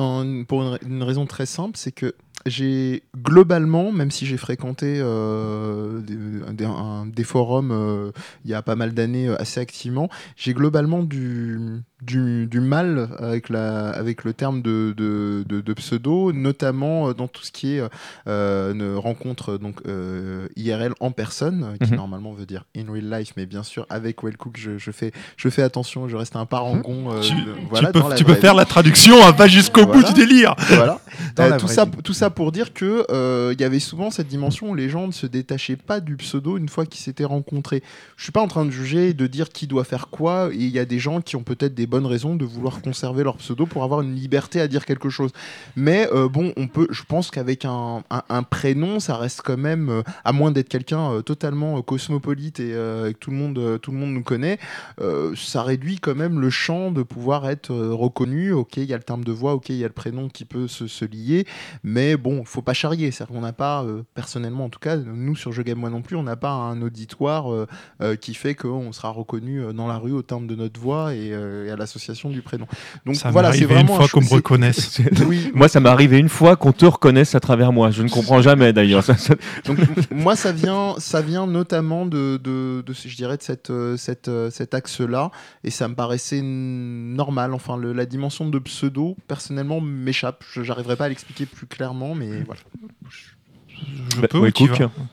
pour 0.46 0.78
une, 0.86 1.04
raison 1.04 1.26
très 1.26 1.46
simple, 1.46 1.78
c'est 1.78 1.92
que 1.92 2.16
j'ai 2.46 3.04
globalement, 3.16 3.92
même 3.92 4.12
si 4.12 4.26
j'ai 4.26 4.38
fréquenté 4.38 5.00
euh, 5.00 6.02
des, 6.02 7.24
forums 7.24 7.72
euh, 7.72 8.12
il 8.46 8.52
y 8.52 8.54
a 8.54 8.62
pas 8.62 8.76
mal 8.76 8.94
d'années 8.94 9.28
euh, 9.28 9.42
assez 9.42 9.60
activement, 9.60 10.10
j'ai 10.36 10.54
globalement 10.54 11.04
du, 11.04 11.82
du, 12.02 12.60
mal 12.60 13.10
avec, 13.20 13.50
la, 13.50 13.90
avec 13.90 14.24
le 14.24 14.34
terme 14.34 14.62
de, 14.62 14.94
de, 14.96 15.44
de, 15.48 15.74
pseudo, 15.74 16.32
notamment 16.32 17.14
dans 17.14 17.28
tout 17.28 17.44
ce 17.44 17.52
qui 17.52 17.76
est 17.76 17.82
une 18.26 18.96
rencontre 18.96 19.58
donc, 19.58 19.82
IRL 20.56 20.94
en 21.00 21.12
personne, 21.12 21.78
qui 21.82 21.92
mhm. 21.92 21.98
normalement 21.98 22.34
veut 22.34 22.46
dire 22.46 22.66
in 22.76 22.92
real 22.92 23.10
life, 23.10 23.34
mais 23.38 23.46
bien 23.46 23.64
sûr, 23.64 23.86
avec 23.90 24.24
Wellcook, 24.24 24.58
je, 24.58 24.78
je, 24.78 24.92
fais, 24.92 25.12
je 25.36 25.50
fais 25.50 25.64
attention, 25.64 26.08
je 26.08 26.16
reste 26.16 26.36
un 26.36 26.46
parangon. 26.46 27.20
tu, 27.22 27.34
voilà, 27.70 27.92
tu 27.92 28.02
peux, 28.02 28.16
tu 28.16 28.24
peux 28.24 28.36
faire 28.36 28.54
la 28.54 28.66
traduction, 28.66 29.16
hein, 29.26 29.34
pas 29.34 29.48
jusqu'au 29.48 29.86
bout 29.86 30.04
du 30.04 30.14
délire. 30.14 30.56
Voilà. 30.70 31.00
tout, 31.58 31.68
ça, 31.68 31.86
tout 32.04 32.14
ça 32.14 32.27
pour 32.30 32.52
dire 32.52 32.74
que 32.74 33.06
il 33.52 33.60
y 33.60 33.64
avait 33.64 33.80
souvent 33.80 34.12
cette 34.12 34.28
dimension 34.28 34.70
où 34.72 34.76
les 34.76 34.90
gens 34.90 35.08
ne 35.08 35.12
se 35.12 35.28
détachaient 35.28 35.76
pas 35.76 36.00
du 36.00 36.16
pseudo 36.18 36.58
une 36.58 36.70
fois 36.70 36.86
qu'ils 36.86 37.02
s'étaient 37.02 37.26
rencontrés. 37.26 37.84
Je 38.16 38.24
suis 38.24 38.32
pas 38.32 38.42
en 38.42 38.48
train 38.48 38.66
de 38.66 38.72
juger, 38.72 39.14
de 39.14 39.28
dire 39.28 39.50
qui 39.50 39.68
doit 39.68 39.84
faire 39.84 40.08
quoi, 40.10 40.50
il 40.54 40.70
y 40.70 40.80
a 40.80 40.86
des 40.86 41.00
gens 41.00 41.22
qui 41.22 41.36
ont 41.36 41.44
peut-être 41.44 41.74
des 41.74 41.88
bonnes 41.88 42.06
raisons 42.06 42.36
de 42.36 42.46
vouloir 42.46 42.82
conserver 42.82 43.24
leur 43.24 43.38
pseudo 43.38 43.66
pour 43.66 43.84
avoir 43.84 44.02
une 44.02 44.16
liberté 44.16 44.60
à 44.60 44.68
dire 44.68 44.86
quelque 44.86 45.10
chose. 45.10 45.32
Mais 45.76 46.08
euh, 46.14 46.28
bon, 46.28 46.54
on 46.58 46.68
peut, 46.68 46.88
je 46.90 47.04
pense 47.04 47.32
qu'avec 47.32 47.66
un, 47.66 48.04
un, 48.10 48.44
prénom, 48.44 49.00
ça 49.00 49.16
reste 49.18 49.42
quand 49.44 49.58
même, 49.58 49.90
euh, 49.90 50.02
à 50.24 50.32
moins 50.32 50.52
d'être 50.52 50.70
quelqu'un 50.70 51.12
euh, 51.12 51.22
totalement 51.22 51.82
cosmopolite 51.82 52.60
et 52.60 52.72
que 52.72 53.14
tout 53.20 53.32
le 53.32 53.38
monde, 53.38 53.80
tout 53.82 53.92
le 53.92 53.98
monde 53.98 54.12
nous 54.12 54.24
connaît, 54.24 54.60
ça 55.36 55.64
réduit 55.64 56.00
quand 56.00 56.16
même 56.16 56.40
le 56.40 56.50
champ 56.50 56.92
de 56.92 57.04
pouvoir 57.04 57.50
être 57.50 57.74
reconnu. 57.74 58.52
Ok, 58.52 58.78
il 58.78 58.86
y 58.86 58.94
a 58.94 58.98
le 58.98 59.04
terme 59.04 59.24
de 59.24 59.32
voix, 59.32 59.54
ok, 59.54 59.70
il 59.70 59.78
y 59.78 59.84
a 59.84 59.88
le 59.88 59.94
prénom 59.94 60.30
qui 60.30 60.46
peut 60.46 60.68
se, 60.68 60.88
se 60.88 61.06
lier, 61.06 61.46
mais 61.84 62.17
bon, 62.18 62.44
faut 62.46 62.62
pas 62.62 62.74
charrier. 62.74 63.12
C'est-à-dire 63.12 63.36
qu'on 63.36 63.42
n'a 63.42 63.54
pas, 63.54 63.86
personnellement 64.14 64.66
en 64.66 64.70
tout 64.70 64.80
cas, 64.80 64.98
nous 64.98 65.36
sur 65.36 65.52
Je 65.52 65.62
Game 65.62 65.80
Moi 65.80 65.90
non 65.90 66.02
plus, 66.02 66.16
on 66.16 66.24
n'a 66.24 66.36
pas 66.36 66.52
un 66.52 66.82
auditoire 66.82 67.68
qui 68.22 68.34
fait 68.34 68.56
qu'on 68.56 68.92
sera 68.92 69.10
reconnu 69.10 69.74
dans 69.74 69.88
la 69.88 69.98
rue 69.98 70.12
au 70.12 70.22
terme 70.22 70.48
de 70.48 70.56
notre 70.56 70.80
voix 70.80 71.14
et, 71.14 71.28
et 71.28 71.72
à 71.72 71.76
l'association 71.76 72.30
du 72.30 72.42
prénom. 72.42 72.68
Donc 73.06 73.16
ça 73.16 73.32
voilà, 73.32 73.52
c'est 73.52 73.66
vraiment 73.66 73.94
une 73.94 73.98
fois 73.98 74.08
qu'on 74.08 74.22
me 74.22 74.30
reconnaisse. 74.30 75.00
Moi, 75.54 75.68
ça 75.68 75.80
m'est 75.80 75.90
arrivé 75.90 76.18
une 76.18 76.30
fois 76.30 76.56
qu'on 76.56 76.72
te 76.72 76.86
reconnaisse 76.86 77.36
à 77.36 77.40
travers 77.40 77.72
moi. 77.72 77.92
Je 77.92 78.04
ne 78.04 78.10
comprends 78.10 78.42
jamais 78.42 78.74
d'ailleurs. 78.74 79.04
Donc 79.66 79.80
moi, 80.12 80.36
ça 80.36 80.52
vient, 80.52 80.96
ça 80.98 81.22
vient 81.22 81.48
notamment 81.48 82.06
de, 82.06 82.40
de, 82.44 82.84
de 82.86 82.94
je 82.94 83.16
dirais, 83.16 83.38
de 83.38 83.44
cette, 83.44 83.70
euh, 83.70 83.98
cette, 83.98 84.28
euh, 84.28 84.50
cet 84.50 84.74
axe-là, 84.74 85.32
et 85.64 85.72
ça 85.72 85.88
me 85.88 85.96
paraissait 85.96 86.42
normal. 86.42 87.54
Enfin, 87.54 87.78
le, 87.78 87.94
la 87.94 88.06
dimension 88.06 88.50
de 88.50 88.60
pseudo, 88.60 89.18
personnellement, 89.28 89.82
m'échappe. 89.82 90.44
Je 90.52 90.62
n'arriverai 90.62 90.96
pas 90.96 91.06
à 91.06 91.10
l'expliquer 91.10 91.46
plus 91.46 91.68
clairement, 91.68 92.07
mais 92.16 92.44
voilà. 92.44 92.62
Je 94.16 94.22
bah, 94.22 94.28
peux, 94.28 94.52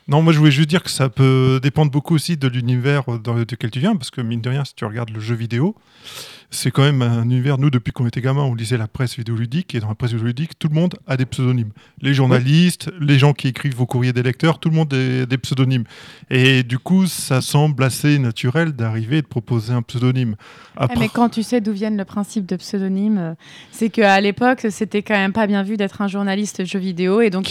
Non, 0.09 0.23
moi 0.23 0.33
je 0.33 0.39
voulais 0.39 0.51
juste 0.51 0.71
dire 0.71 0.83
que 0.83 0.91
ça 0.91 1.09
peut 1.09 1.61
dépendre 1.63 1.91
beaucoup 1.91 2.15
aussi 2.15 2.37
de 2.37 2.49
l'univers 2.49 3.05
dans 3.19 3.35
lequel 3.35 3.71
tu 3.71 3.79
viens, 3.79 3.95
parce 3.95 4.11
que 4.11 4.21
mine 4.21 4.41
de 4.41 4.49
rien, 4.49 4.65
si 4.65 4.75
tu 4.75 4.85
regardes 4.85 5.11
le 5.11 5.21
jeu 5.21 5.35
vidéo, 5.35 5.77
c'est 6.51 6.71
quand 6.71 6.83
même 6.83 7.03
un 7.03 7.25
univers, 7.25 7.59
nous, 7.59 7.71
depuis 7.71 7.93
qu'on 7.93 8.07
était 8.07 8.21
gamin, 8.21 8.43
on 8.43 8.55
lisait 8.55 8.77
la 8.77 8.89
presse 8.89 9.17
vidéoludique, 9.17 9.75
et 9.75 9.81
dans 9.81 9.89
la 9.89 9.95
presse 9.95 10.13
vidéoludique, 10.13 10.59
tout 10.59 10.69
le 10.69 10.75
monde 10.75 10.95
a 11.07 11.17
des 11.17 11.27
pseudonymes. 11.27 11.71
Les 12.01 12.15
journalistes, 12.15 12.91
les 13.01 13.19
gens 13.19 13.33
qui 13.33 13.49
écrivent 13.49 13.75
vos 13.75 13.87
courriers 13.87 14.13
des 14.13 14.23
lecteurs, 14.23 14.59
tout 14.59 14.71
le 14.71 14.77
monde 14.77 14.93
a 14.93 15.27
des 15.27 15.39
pseudonymes. 15.39 15.85
Et 16.31 16.63
du 16.63 16.79
coup, 16.79 17.07
ça 17.07 17.41
semble 17.41 17.83
assez 17.83 18.19
naturel 18.19 18.73
d'arriver 18.73 19.19
et 19.19 19.23
de 19.23 19.27
proposer 19.27 19.73
un 19.73 19.83
pseudonyme. 19.83 20.37
Mais 20.99 21.09
quand 21.09 21.29
tu 21.29 21.43
sais 21.43 21.61
d'où 21.61 21.73
viennent 21.73 21.97
le 21.97 22.05
principe 22.05 22.47
de 22.47 22.57
pseudonyme, 22.57 23.37
c'est 23.71 23.91
qu'à 23.91 24.21
l'époque, 24.21 24.67
c'était 24.71 25.03
quand 25.03 25.15
même 25.15 25.33
pas 25.33 25.47
bien 25.47 25.63
vu 25.63 25.77
d'être 25.77 26.03
un 26.03 26.09
journaliste 26.09 26.65
jeu 26.65 26.79
vidéo, 26.79 27.21
et 27.21 27.31
donc 27.31 27.49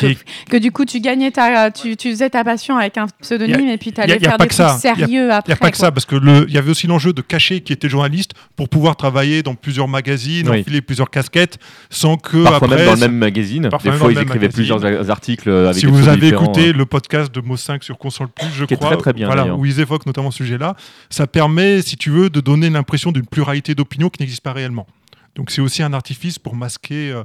que, 0.50 0.58
du 0.58 0.72
coup, 0.72 0.86
tu 0.86 1.00
gagnais 1.00 1.32
ta, 1.32 1.72
tu, 1.72 1.96
faisais 1.98 2.30
ta 2.30 2.44
passion 2.44 2.78
avec 2.78 2.98
un 2.98 3.08
pseudonyme, 3.22 3.70
et 3.70 3.78
puis 3.78 3.92
tu 3.92 4.02
allais 4.02 4.20
faire 4.20 4.38
des 4.38 4.48
trucs 4.48 4.80
sérieux 4.80 5.32
après. 5.32 5.54
Il 5.54 5.56
n'y 5.56 5.58
a 5.58 5.62
pas 5.62 5.72
que 5.72 5.78
ça, 5.78 5.92
parce 5.92 6.06
qu'il 6.06 6.46
y 6.50 6.58
avait 6.58 6.72
aussi 6.72 6.88
l'enjeu 6.88 7.14
de 7.14 7.22
cacher 7.22 7.62
qui 7.62 7.74
était 7.74 7.90
journaliste 7.90 8.32
pour 8.56 8.70
pouvoir 8.70 8.83
travailler 8.92 9.44
dans 9.44 9.56
plusieurs 9.56 9.88
magazines, 9.88 10.50
enfiler 10.50 10.82
plusieurs 10.82 11.10
casquettes, 11.10 11.58
sans 11.90 12.18
que 12.18 12.44
parfois 12.44 12.68
même 12.68 12.86
dans 12.86 12.94
le 12.94 13.00
même 13.00 13.18
magazine. 13.18 13.70
Des 13.84 13.92
fois, 13.92 14.12
ils 14.12 14.20
écrivaient 14.20 14.50
plusieurs 14.50 15.10
articles 15.10 15.50
avec. 15.50 15.76
Si 15.76 15.86
vous 15.86 16.08
avez 16.08 16.30
écouté 16.30 16.74
le 16.74 16.86
podcast 16.86 17.34
de 17.34 17.42
Mo 17.42 17.58
5 17.58 17.84
sur 17.84 17.98
console 17.98 18.28
plus, 18.28 18.48
je 18.56 18.66
qui 18.66 18.76
crois, 18.76 18.90
est 18.90 18.92
très 18.92 19.02
très 19.02 19.14
bien, 19.14 19.28
voilà, 19.28 19.56
où 19.56 19.66
ils 19.66 19.80
évoquent 19.80 20.06
notamment 20.06 20.32
ce 20.32 20.38
sujet-là, 20.38 20.76
ça 21.10 21.28
permet, 21.28 21.82
si 21.82 21.98
tu 21.98 22.10
veux, 22.10 22.30
de 22.30 22.40
donner 22.40 22.70
l'impression 22.70 23.12
d'une 23.12 23.26
pluralité 23.26 23.76
d'opinions 23.76 24.10
qui 24.10 24.22
n'existe 24.22 24.44
pas 24.44 24.54
réellement. 24.54 24.88
Donc 25.36 25.50
c'est 25.50 25.62
aussi 25.62 25.82
un 25.82 25.94
artifice 25.94 26.38
pour 26.38 26.56
masquer, 26.56 27.12
euh, 27.12 27.24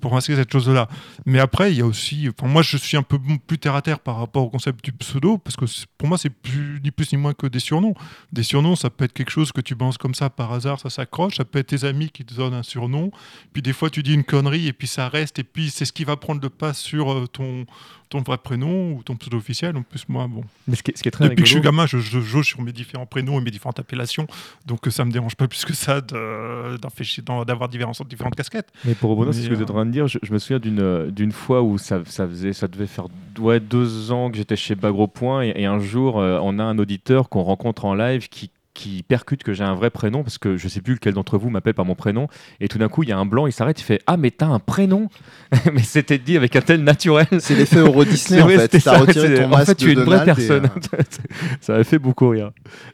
pour 0.00 0.14
masquer 0.14 0.36
cette 0.36 0.50
chose-là. 0.50 0.88
Mais 1.26 1.40
après, 1.40 1.72
il 1.72 1.78
y 1.78 1.82
a 1.82 1.86
aussi, 1.86 2.28
moi 2.42 2.62
je 2.62 2.76
suis 2.76 2.96
un 2.96 3.02
peu 3.02 3.18
plus 3.46 3.58
terre 3.58 3.74
à 3.74 3.82
terre 3.82 4.00
par 4.00 4.18
rapport 4.18 4.44
au 4.44 4.50
concept 4.50 4.84
du 4.84 4.92
pseudo, 4.92 5.38
parce 5.38 5.56
que 5.56 5.64
pour 5.98 6.08
moi 6.08 6.16
c'est 6.16 6.30
plus, 6.30 6.80
ni 6.82 6.90
plus 6.90 7.12
ni 7.12 7.18
moins 7.18 7.34
que 7.34 7.46
des 7.46 7.60
surnoms. 7.60 7.94
Des 8.32 8.42
surnoms, 8.42 8.76
ça 8.76 8.88
peut 8.88 9.04
être 9.04 9.12
quelque 9.12 9.30
chose 9.30 9.52
que 9.52 9.60
tu 9.60 9.76
penses 9.76 9.98
comme 9.98 10.14
ça 10.14 10.30
par 10.30 10.52
hasard, 10.52 10.80
ça 10.80 10.90
s'accroche, 10.90 11.36
ça 11.36 11.44
peut 11.44 11.58
être 11.58 11.68
tes 11.68 11.84
amis 11.84 12.10
qui 12.10 12.24
te 12.24 12.34
donnent 12.34 12.54
un 12.54 12.62
surnom, 12.62 13.10
puis 13.52 13.62
des 13.62 13.72
fois 13.72 13.90
tu 13.90 14.02
dis 14.02 14.14
une 14.14 14.24
connerie 14.24 14.66
et 14.66 14.72
puis 14.72 14.88
ça 14.88 15.08
reste, 15.08 15.38
et 15.38 15.44
puis 15.44 15.70
c'est 15.70 15.84
ce 15.84 15.92
qui 15.92 16.04
va 16.04 16.16
prendre 16.16 16.40
le 16.40 16.50
pas 16.50 16.72
sur 16.72 17.12
euh, 17.12 17.26
ton, 17.26 17.66
ton 18.10 18.20
vrai 18.20 18.38
prénom 18.38 18.92
ou 18.92 19.02
ton 19.02 19.16
pseudo 19.16 19.38
officiel. 19.38 19.76
En 19.76 19.82
plus, 19.82 20.08
moi, 20.08 20.26
bon. 20.28 20.42
Mais 20.68 20.76
ce 20.76 20.82
qui 20.82 20.90
est, 20.90 21.10
très 21.10 21.28
Depuis 21.28 21.42
que 21.42 21.48
je 21.48 21.54
suis 21.54 21.60
gamin, 21.62 21.86
je, 21.86 21.98
je, 21.98 22.42
sur 22.42 22.60
mes 22.60 22.72
différents 22.72 23.06
prénoms 23.06 23.40
et 23.40 23.42
mes 23.42 23.50
différentes 23.50 23.78
appellations. 23.78 24.26
Donc 24.66 24.80
ça 24.90 25.04
me 25.04 25.12
dérange 25.12 25.36
pas 25.36 25.48
plus 25.48 25.64
que 25.64 25.74
ça 25.74 26.00
d'avoir 26.00 27.68
différentes, 27.68 28.06
différentes 28.08 28.34
casquettes. 28.34 28.68
Mais 28.84 28.94
pour 28.94 29.10
rebondir 29.10 29.32
sur 29.32 29.44
ce 29.44 29.48
que 29.48 29.54
vous 29.54 29.62
êtes 29.62 29.70
en 29.70 29.74
train 29.74 29.86
de 29.86 29.92
dire, 29.92 30.08
je, 30.08 30.18
me 30.30 30.38
souviens 30.38 30.58
d'une 30.58 31.32
fois 31.32 31.62
où 31.62 31.78
ça, 31.78 32.02
ça, 32.06 32.26
faisait, 32.26 32.52
ça 32.52 32.68
devait 32.68 32.88
faire 32.88 33.06
ouais, 33.38 33.60
deux 33.60 34.10
ans 34.10 34.30
que 34.30 34.36
j'étais 34.36 34.56
chez 34.56 34.74
Bagro 34.74 35.06
Point 35.06 35.42
et, 35.42 35.64
un 35.64 35.78
jour, 35.78 36.18
euh, 36.18 36.40
on 36.42 36.58
a 36.58 36.64
un 36.64 36.78
auditeur 36.78 37.28
qu'on 37.28 37.42
rencontre 37.42 37.84
en 37.84 37.94
live 37.94 38.28
qui 38.28 38.50
qui 38.74 39.02
percute 39.02 39.42
que 39.42 39.52
j'ai 39.52 39.64
un 39.64 39.74
vrai 39.74 39.90
prénom 39.90 40.22
parce 40.22 40.38
que 40.38 40.56
je 40.56 40.68
sais 40.68 40.80
plus 40.80 40.94
lequel 40.94 41.14
d'entre 41.14 41.38
vous 41.38 41.50
m'appelle 41.50 41.74
par 41.74 41.84
mon 41.84 41.94
prénom 41.94 42.28
et 42.60 42.68
tout 42.68 42.78
d'un 42.78 42.88
coup 42.88 43.02
il 43.02 43.08
y 43.08 43.12
a 43.12 43.18
un 43.18 43.26
blanc 43.26 43.46
il 43.46 43.52
s'arrête 43.52 43.80
il 43.80 43.84
fait 43.84 44.00
ah 44.06 44.16
mais 44.16 44.30
t'as 44.30 44.46
un 44.46 44.60
prénom 44.60 45.08
mais 45.72 45.82
c'était 45.82 46.18
dit 46.18 46.36
avec 46.36 46.54
un 46.56 46.60
tel 46.60 46.84
naturel. 46.84 47.26
C'est 47.40 47.54
l'effet 47.54 47.78
Euro 47.78 48.04
Disney 48.04 48.40
en 48.40 48.48
fait. 48.48 48.68
t'as 48.68 48.98
retiré 48.98 49.34
ton 49.34 49.48
masque 49.48 49.62
en 49.62 49.64
fait 49.66 49.74
tu 49.74 49.90
es 49.90 49.92
une 49.94 50.02
vraie 50.02 50.24
personne 50.24 50.68
euh, 50.94 50.98
ça 51.60 51.78
m'a 51.78 51.84
fait 51.84 51.98
beaucoup 51.98 52.28
rire. 52.28 52.52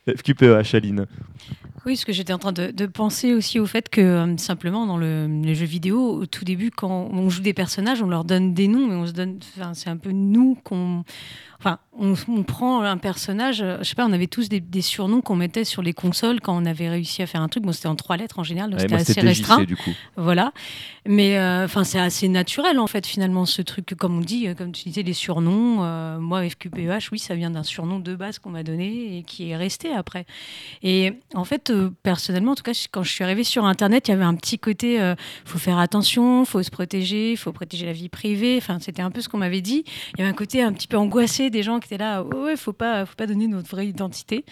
FQPEH 0.09 0.75
Aline 0.75 1.07
oui, 1.87 1.93
parce 1.95 2.05
que 2.05 2.13
j'étais 2.13 2.33
en 2.33 2.39
train 2.39 2.53
de, 2.53 2.73
de, 2.73 2.87
penser 2.87 3.33
aussi 3.33 3.61
au 3.61 3.67
fait 3.67 3.89
que 3.89 4.01
euh, 4.01 4.37
simplement 4.39 4.87
dans 4.87 4.97
le, 4.97 5.29
les 5.29 5.55
jeux 5.55 5.67
vidéo, 5.67 6.01
au 6.15 6.27
tout 6.27 6.45
début, 6.45 6.73
quand 6.73 7.09
on 7.13 7.31
joue 7.31 7.43
des 7.43 7.55
personnages, 7.55 8.03
on 8.03 8.09
leur 8.09 8.25
donne 8.25 8.55
des 8.55 8.67
noms, 8.67 8.89
mais 8.89 8.97
on 8.97 9.07
se 9.07 9.13
donne, 9.13 9.39
c'est 9.73 9.89
un 9.89 9.97
peu 9.97 10.11
nous 10.11 10.59
qu'on 10.65 11.05
Enfin, 11.59 11.79
on, 11.99 12.43
prend 12.43 12.83
un 12.83 12.99
personnage, 12.99 13.63
euh, 13.63 13.79
je 13.79 13.85
sais 13.85 13.95
pas, 13.95 14.05
on 14.05 14.13
avait 14.13 14.27
tous 14.27 14.51
des, 14.51 14.83
surnoms 14.83 15.23
qu'on 15.23 15.37
mettait 15.37 15.65
sur 15.65 15.81
les 15.81 15.95
consoles 15.95 16.41
quand 16.41 16.55
on 16.55 16.67
avait 16.67 16.91
réussi 16.91 17.23
à 17.23 17.27
faire 17.27 17.41
un 17.41 17.49
truc. 17.49 17.65
Bon, 17.65 17.73
c'était 17.73 17.89
en 17.89 17.97
trois 17.97 18.19
lettres 18.19 18.39
en 18.39 18.45
général, 18.45 18.71
donc 18.71 18.81
c'était 18.81 18.95
assez 18.95 19.21
restreint. 19.21 19.65
du 19.65 19.75
coup. 19.75 19.91
Voilà. 20.17 20.53
Mais 21.07 21.39
euh, 21.39 21.65
enfin, 21.65 21.83
c'est 21.85 21.99
assez 21.99 22.29
naturel 22.29 22.79
en 22.79 22.87
fait, 22.87 23.07
finalement, 23.07 23.47
ce 23.47 23.63
truc, 23.63 23.95
comme 23.97 24.19
on 24.19 24.21
dit, 24.21 24.49
comme 24.55 24.73
tu 24.73 24.85
disais, 24.85 25.03
les 25.03 25.15
surnoms. 25.15 26.21
moi, 26.21 26.47
FQPEH, 26.49 27.11
oui, 27.11 27.19
ça 27.19 27.35
vient 27.35 27.51
d'un 27.51 27.63
surnom 27.63 28.01
de 28.01 28.15
base 28.15 28.39
qu'on 28.39 28.51
m'a 28.51 28.63
donné 28.63 29.19
et 29.19 29.23
qui 29.23 29.51
est 29.51 29.57
resté 29.57 29.93
après. 29.93 30.27
Et 30.83 31.15
en 31.35 31.45
fait, 31.45 31.71
personnellement, 32.03 32.53
en 32.53 32.55
tout 32.55 32.63
cas, 32.63 32.73
quand 32.91 33.03
je 33.03 33.11
suis 33.11 33.25
arrivée 33.25 33.45
sur 33.45 33.65
Internet, 33.65 34.09
il 34.09 34.13
y 34.13 34.15
avait 34.15 34.25
un 34.25 34.35
petit 34.35 34.59
côté, 34.59 34.95
il 34.97 35.17
faut 35.45 35.59
faire 35.59 35.79
attention, 35.79 36.45
faut 36.45 36.63
se 36.63 36.71
protéger, 36.71 37.33
il 37.33 37.37
faut 37.37 37.53
protéger 37.53 37.87
la 37.87 37.93
vie 37.93 38.09
privée. 38.09 38.57
Enfin, 38.59 38.79
c'était 38.81 39.03
un 39.03 39.11
peu 39.11 39.21
ce 39.21 39.29
qu'on 39.29 39.39
m'avait 39.39 39.61
dit. 39.61 39.85
Il 40.15 40.21
y 40.21 40.23
avait 40.23 40.31
un 40.31 40.35
côté 40.35 40.63
un 40.63 40.73
petit 40.73 40.89
peu 40.89 40.97
angoissé 40.97 41.51
des 41.51 41.63
gens 41.63 41.81
qui 41.81 41.87
étaient 41.87 42.03
là, 42.03 42.23
ouais, 42.23 42.57
faut 42.57 42.73
pas, 42.73 43.07
faut 43.07 43.15
pas 43.15 43.27
donner 43.27 43.47
notre 43.49 43.69
vraie 43.69 43.87
identité. 43.87 44.45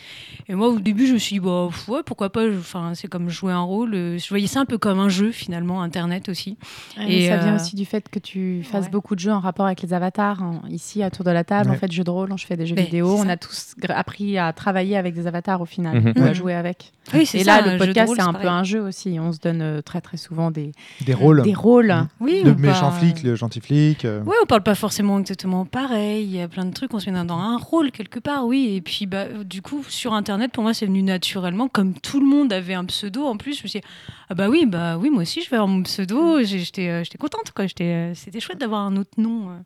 Et 0.49 0.55
moi, 0.55 0.69
au 0.69 0.79
début, 0.79 1.07
je 1.07 1.15
me 1.15 1.19
suis 1.19 1.35
dit, 1.35 1.41
bah, 1.41 1.69
ouais, 1.89 2.03
pourquoi 2.05 2.31
pas, 2.31 2.47
enfin, 2.49 2.93
c'est 2.95 3.09
comme 3.09 3.29
jouer 3.29 3.53
un 3.53 3.63
rôle. 3.63 3.95
Euh, 3.95 4.19
je 4.19 4.29
voyais 4.29 4.47
ça 4.47 4.61
un 4.61 4.65
peu 4.65 4.79
comme 4.79 4.99
un 4.99 5.09
jeu, 5.09 5.33
finalement, 5.33 5.83
Internet 5.83 6.29
aussi. 6.29 6.57
et 6.99 7.29
ça 7.29 7.37
vient 7.39 7.53
euh, 7.53 7.57
aussi 7.57 7.77
du 7.77 7.85
fait 7.85 8.09
que 8.09 8.19
tu 8.19 8.63
fasses 8.65 8.91
beaucoup 8.91 9.15
de 9.15 9.21
jeux 9.21 9.33
en 9.33 9.41
rapport 9.41 9.67
avec 9.67 9.83
les 9.83 9.93
avatars. 9.93 10.43
Ici, 10.69 11.03
à 11.03 11.11
Tour 11.11 11.25
de 11.25 11.31
la 11.31 11.45
table, 11.45 11.71
en 11.71 11.75
fait, 11.75 11.91
jeu 11.91 12.05
de 12.05 12.11
rôle, 12.11 12.33
je 12.37 12.47
fais 12.47 12.57
des 12.57 12.67
jeux 12.67 12.77
vidéo. 12.77 13.17
On 13.19 13.29
a 13.29 13.37
tous 13.37 13.75
appris 13.89 14.39
à 14.39 14.53
travailler 14.53 14.97
avec 14.97 15.15
des 15.15 15.27
avatars 15.27 15.61
au 15.61 15.67
final, 15.67 16.01
mhm. 16.01 16.23
à 16.23 16.33
jouer 16.33 16.55
avec. 16.55 16.93
Oui, 17.15 17.31
et 17.35 17.45
là, 17.45 17.61
le 17.61 17.79
podcast, 17.79 18.13
c'est 18.15 18.23
un 18.23 18.33
peu 18.33 18.49
un 18.49 18.65
jeu 18.65 18.81
aussi. 18.81 19.19
On 19.21 19.33
se 19.33 19.39
donne 19.39 19.63
euh, 19.63 19.83
très, 19.83 20.01
très 20.01 20.17
souvent 20.17 20.51
des, 20.51 20.73
des 21.05 21.15
rôles. 21.15 21.43
Des 21.43 21.55
rôles. 21.55 21.95
Oui, 22.21 22.43
le 22.45 22.55
méchant 22.55 22.91
flic, 22.93 23.23
le 23.23 23.35
gentil 23.35 23.61
flic. 23.61 24.07
Oui, 24.27 24.35
on 24.43 24.47
parle 24.47 24.63
pas 24.63 24.75
forcément 24.75 25.19
exactement 25.19 25.65
pareil. 25.65 26.25
Il 26.25 26.35
y 26.35 26.41
a 26.41 26.49
plein 26.49 26.65
de 26.65 26.73
trucs. 26.73 26.93
On 26.95 26.99
se 26.99 27.11
met 27.11 27.25
dans 27.25 27.39
un 27.39 27.57
rôle 27.57 27.91
quelque 27.91 28.19
part, 28.19 28.47
oui. 28.47 28.75
Et 28.75 28.81
puis, 28.81 29.07
bah, 29.07 29.27
du 29.45 29.63
coup, 29.63 29.85
sur 29.89 30.15
Internet, 30.15 30.53
pour 30.53 30.63
moi, 30.63 30.75
c'est 30.75 30.87
venu 30.87 31.03
naturellement. 31.03 31.69
Comme 31.69 31.95
tout 31.95 32.21
le 32.21 32.27
monde 32.27 32.53
avait 32.53 32.75
un 32.75 32.85
pseudo, 32.85 33.25
en 33.25 33.37
plus, 33.37 33.59
je 33.59 33.63
me 33.63 33.69
suis 33.69 33.81
dit, 33.81 33.87
ah 34.31 34.35
bah 34.35 34.49
oui, 34.49 34.67
bah 34.67 34.97
oui, 34.97 35.11
moi 35.11 35.23
aussi, 35.23 35.43
je 35.43 35.51
vais 35.51 35.57
avoir 35.57 35.69
mon 35.69 35.83
pseudo. 35.83 36.43
J'étais, 36.43 36.89
euh, 36.89 37.05
j'étais 37.05 37.19
contente, 37.19 37.53
quoi. 37.55 37.67
J'étais, 37.67 37.85
euh, 37.85 38.15
c'était 38.15 38.41
chouette 38.41 38.59
d'avoir 38.59 38.81
un 38.83 38.97
autre 38.97 39.11
nom. 39.19 39.51
Euh. 39.51 39.59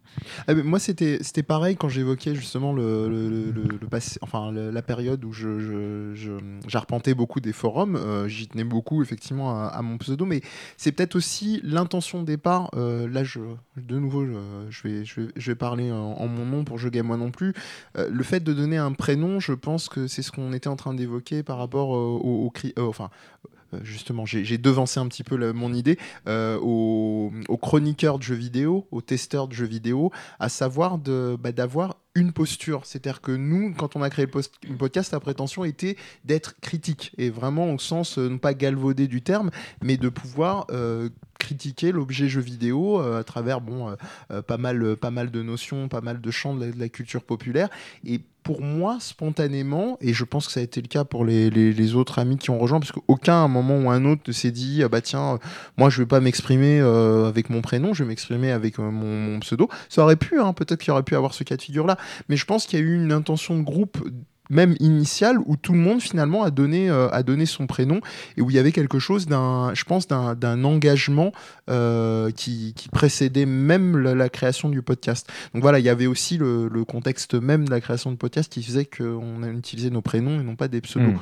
Ah, 0.49 0.55
moi, 0.55 0.79
c'était, 0.79 1.19
c'était 1.23 1.43
pareil 1.43 1.77
quand 1.77 1.89
j'évoquais 1.89 2.35
justement 2.35 2.73
le, 2.73 3.09
le, 3.09 3.53
le, 3.53 3.87
passé, 3.87 4.19
enfin, 4.23 4.51
la 4.53 4.83
période 4.83 5.25
où 5.25 5.33
je, 5.33 6.15
j'arpentais 6.67 7.15
beaucoup 7.15 7.28
des 7.41 7.53
forums. 7.53 8.27
j'y 8.27 8.49
tenais 8.49 8.65
beaucoup, 8.65 9.03
effectivement, 9.03 9.69
à, 9.69 9.83
mon 9.83 9.99
pseudo. 9.99 10.25
Mais 10.25 10.41
c'est 10.77 10.93
peut-être 10.93 11.17
aussi 11.17 11.61
l'intention 11.63 12.21
de 12.21 12.27
départ. 12.27 12.71
là, 12.75 13.25
je, 13.25 13.41
de 13.77 13.99
nouveau, 13.99 14.25
je, 14.71 14.89
vais, 14.89 15.05
je, 15.05 15.21
vais, 15.21 15.29
je 15.37 15.51
vais 15.51 15.57
parler 15.57 15.93
en, 15.93 16.27
mon 16.27 16.45
nom 16.45 16.65
pour 16.65 16.79
Je 16.79 16.89
Game 16.89 17.07
Moi 17.07 17.17
non 17.17 17.31
plus. 17.31 17.55
le 17.97 18.23
fait 18.23 18.41
de 18.41 18.53
donner 18.53 18.77
un 18.77 18.93
prénom, 18.93 19.41
je 19.41 19.53
pense 19.53 19.89
que 19.89 20.07
c'est 20.07 20.23
ce 20.23 20.33
qu'on 20.33 20.53
était 20.53 20.69
en 20.69 20.77
train 20.77 20.95
d'évoquer 20.95 21.43
par 21.43 21.59
rapport 21.59 21.91
au, 21.91 22.19
au, 22.47 22.53
enfin, 22.79 23.11
euh, 23.45 23.58
justement, 23.83 24.27
j'ai 24.27 24.59
devancé 24.59 25.01
un 25.01 25.07
petit 25.09 25.25
peu 25.25 25.53
mon 25.53 25.73
idée, 25.73 25.99
euh, 26.27 26.59
aux, 26.61 27.31
chroniqueurs 27.61 28.19
de 28.19 28.23
jeux 28.23 28.35
vidéo, 28.35 28.87
aux 28.91 29.01
testeurs 29.01 29.49
de 29.49 29.55
jeux 29.55 29.67
vidéo, 29.67 30.11
à 30.39 30.49
savoir 30.49 30.99
bah, 30.99 31.53
d'avoir 31.53 31.97
une 32.15 32.33
posture. 32.33 32.85
C'est-à-dire 32.85 33.21
que 33.21 33.33
nous, 33.33 33.75
quand 33.75 33.95
on 33.95 34.03
a 34.03 34.11
créé 34.11 34.27
le 34.27 34.77
podcast, 34.77 35.13
la 35.13 35.21
prétention 35.21 35.65
était 35.65 35.97
d'être 36.25 36.59
critique, 36.61 37.13
et 37.19 37.31
vraiment 37.31 37.73
au 37.73 37.79
sens, 37.79 38.19
euh, 38.19 38.29
non 38.29 38.39
pas 38.39 38.55
galvaudé 38.55 39.07
du 39.07 39.23
terme, 39.23 39.51
mais 39.83 39.97
de 39.97 40.09
pouvoir 40.09 40.67
critiquer 41.39 41.93
l'objet 41.93 42.29
jeu 42.29 42.41
vidéo 42.41 42.99
à 42.99 43.23
travers 43.23 43.61
bon, 43.61 43.97
pas, 44.47 44.59
mal, 44.59 44.97
pas 44.97 45.11
mal 45.11 45.31
de 45.31 45.43
notions, 45.43 45.89
pas 45.89 46.01
mal 46.01 46.21
de 46.21 46.31
champs 46.31 46.55
de 46.55 46.73
la, 46.77 46.89
culture 46.89 47.23
populaire. 47.23 47.69
Et 48.05 48.21
pour 48.49 48.63
moi, 48.63 48.97
spontanément, 48.99 49.99
et 50.01 50.15
je 50.15 50.25
pense 50.25 50.47
que 50.47 50.55
ça 50.55 50.61
a 50.61 50.63
été 50.63 50.81
le 50.81 50.89
cas 50.89 51.05
pour 51.05 51.27
les, 51.27 51.95
autres 51.95 52.19
amis 52.19 52.39
qui 52.39 52.49
ont 52.49 52.59
rejoint, 52.59 52.81
parce 52.81 52.93
qu'aucun, 52.93 53.35
à 53.35 53.45
un 53.45 53.49
moment 53.49 53.77
ou 53.77 53.91
un 53.91 54.07
autre, 54.07 54.23
ne 54.27 54.33
s'est 54.33 54.53
dit 54.53 54.83
ah 54.83 54.89
bah 54.89 55.03
tiens, 55.03 55.35
euh, 55.35 55.39
moi 55.77 55.91
je 55.91 56.01
vais 56.01 56.07
pas 56.07 56.21
m'exprimer 56.21 56.81
euh, 56.81 57.29
avec 57.29 57.51
mon 57.51 57.61
prénom, 57.61 57.93
je 57.93 58.05
vais 58.05 58.09
m'exprimer 58.09 58.51
avec 58.51 58.79
euh, 58.79 58.91
mon, 58.91 59.39
pseudo. 59.41 59.69
Ça 59.91 60.03
aurait 60.03 60.17
pu, 60.17 60.41
hein, 60.41 60.55
peut-être 60.55 60.81
qu'il 60.81 60.93
aurait 60.93 61.03
pu 61.03 61.15
avoir 61.15 61.35
ce 61.35 61.45
cas 61.45 61.59
de 61.59 61.63
figure-là, 61.63 61.99
mais 62.31 62.39
je 62.39 62.47
pense 62.47 62.65
qu'il 62.65 62.79
y 62.79 62.83
a 62.83 62.87
eu 62.87 62.95
une 62.95 63.13
intention 63.13 63.55
de 63.55 63.63
groupe 63.63 63.99
même 64.51 64.75
initial 64.81 65.39
où 65.47 65.57
tout 65.57 65.73
le 65.73 65.79
monde 65.79 66.01
finalement 66.01 66.43
a 66.43 66.51
donné, 66.51 66.91
euh, 66.91 67.09
a 67.11 67.23
donné 67.23 67.47
son 67.47 67.67
prénom 67.67 68.01
et 68.37 68.43
où 68.43 68.51
il 68.51 68.57
y 68.57 68.59
avait 68.59 68.73
quelque 68.73 68.99
chose 68.99 69.27
d'un, 69.27 69.75
je 69.75 69.85
pense, 69.85 70.09
d'un 70.09 70.65
engagement 70.65 71.33
euh, 71.71 72.31
qui, 72.31 72.75
qui, 72.75 72.89
précédait 72.89 73.47
même 73.47 73.97
la, 73.97 74.29
création 74.29 74.69
du 74.69 74.83
podcast. 74.83 75.31
Donc 75.55 75.63
voilà, 75.63 75.79
il 75.79 75.85
y 75.85 75.89
avait 75.89 76.07
aussi 76.07 76.39
le, 76.39 76.69
contexte 76.85 77.35
même 77.35 77.67
de 77.67 77.71
la 77.71 77.81
création 77.81 78.11
du 78.11 78.17
podcast 78.17 78.51
qui 78.53 78.63
faisait 78.63 78.85
qu'on 78.85 79.43
a 79.43 79.49
utilisé 79.49 79.91
nos 79.91 80.01
prénoms 80.01 80.41
et 80.41 80.43
non 80.43 80.57
pas 80.57 80.69
des 80.69 80.81
pseudos, 80.81 81.13
hmm. 81.13 81.19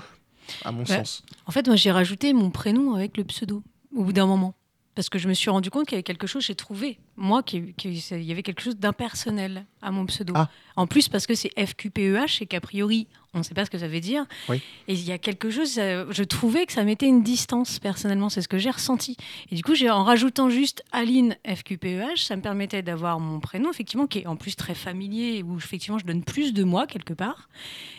à 0.64 0.72
mon 0.72 0.82
bah, 0.82 0.96
sens. 0.96 1.22
En 1.46 1.52
fait, 1.52 1.66
moi 1.66 1.76
j'ai 1.76 1.90
rajouté 1.90 2.32
mon 2.32 2.50
prénom 2.50 2.94
avec 2.94 3.16
le 3.16 3.24
pseudo 3.24 3.62
au 3.94 4.04
bout 4.04 4.12
d'un 4.12 4.26
moment 4.26 4.54
parce 4.96 5.10
que 5.10 5.18
je 5.18 5.28
me 5.28 5.34
suis 5.34 5.50
rendu 5.50 5.70
compte 5.70 5.86
qu'il 5.86 5.94
y 5.94 5.96
avait 5.96 6.02
quelque 6.02 6.26
chose, 6.26 6.42
j'ai 6.44 6.54
trouvé, 6.54 6.98
moi, 7.16 7.42
qu'il 7.42 7.74
y 7.76 8.32
avait 8.32 8.42
quelque 8.42 8.62
chose 8.62 8.76
d'impersonnel 8.78 9.66
à 9.82 9.90
mon 9.90 10.06
pseudo. 10.06 10.32
Ah. 10.34 10.48
En 10.76 10.86
plus, 10.86 11.08
parce 11.08 11.26
que 11.26 11.34
c'est 11.34 11.50
FQPEH 11.58 12.42
et 12.42 12.46
qu'a 12.46 12.60
priori, 12.60 13.06
on 13.36 13.38
ne 13.38 13.42
sait 13.42 13.54
pas 13.54 13.64
ce 13.64 13.70
que 13.70 13.78
ça 13.78 13.88
veut 13.88 14.00
dire. 14.00 14.24
Et 14.50 14.58
il 14.88 15.04
y 15.04 15.12
a 15.12 15.18
quelque 15.18 15.50
chose, 15.50 15.74
je 15.74 16.22
trouvais 16.22 16.66
que 16.66 16.72
ça 16.72 16.84
mettait 16.84 17.06
une 17.06 17.22
distance, 17.22 17.78
personnellement, 17.78 18.28
c'est 18.28 18.42
ce 18.42 18.48
que 18.48 18.58
j'ai 18.58 18.70
ressenti. 18.70 19.16
Et 19.50 19.54
du 19.54 19.62
coup, 19.62 19.74
en 19.88 20.04
rajoutant 20.04 20.50
juste 20.50 20.82
Aline 20.92 21.36
FQPEH, 21.46 22.16
ça 22.16 22.36
me 22.36 22.42
permettait 22.42 22.82
d'avoir 22.82 23.20
mon 23.20 23.40
prénom, 23.40 23.70
effectivement, 23.70 24.06
qui 24.06 24.20
est 24.20 24.26
en 24.26 24.36
plus 24.36 24.56
très 24.56 24.74
familier, 24.74 25.42
où 25.42 25.56
effectivement 25.56 25.98
je 25.98 26.06
donne 26.06 26.24
plus 26.24 26.52
de 26.52 26.64
moi, 26.64 26.86
quelque 26.86 27.12
part, 27.12 27.48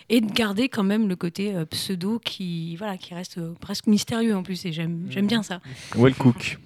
et 0.10 0.22
de 0.22 0.32
garder 0.32 0.70
quand 0.70 0.84
même 0.84 1.08
le 1.08 1.16
côté 1.16 1.54
euh, 1.54 1.66
pseudo 1.66 2.20
qui, 2.20 2.76
voilà, 2.78 2.98
qui 2.98 3.14
reste 3.14 3.38
euh, 3.38 3.54
presque 3.60 3.88
mystérieux 3.88 4.36
en 4.36 4.44
plus, 4.44 4.66
et 4.66 4.72
j'aime 4.72 5.08
bien 5.08 5.44
ça. 5.44 5.62
Well 5.96 6.16
Cook 6.16 6.58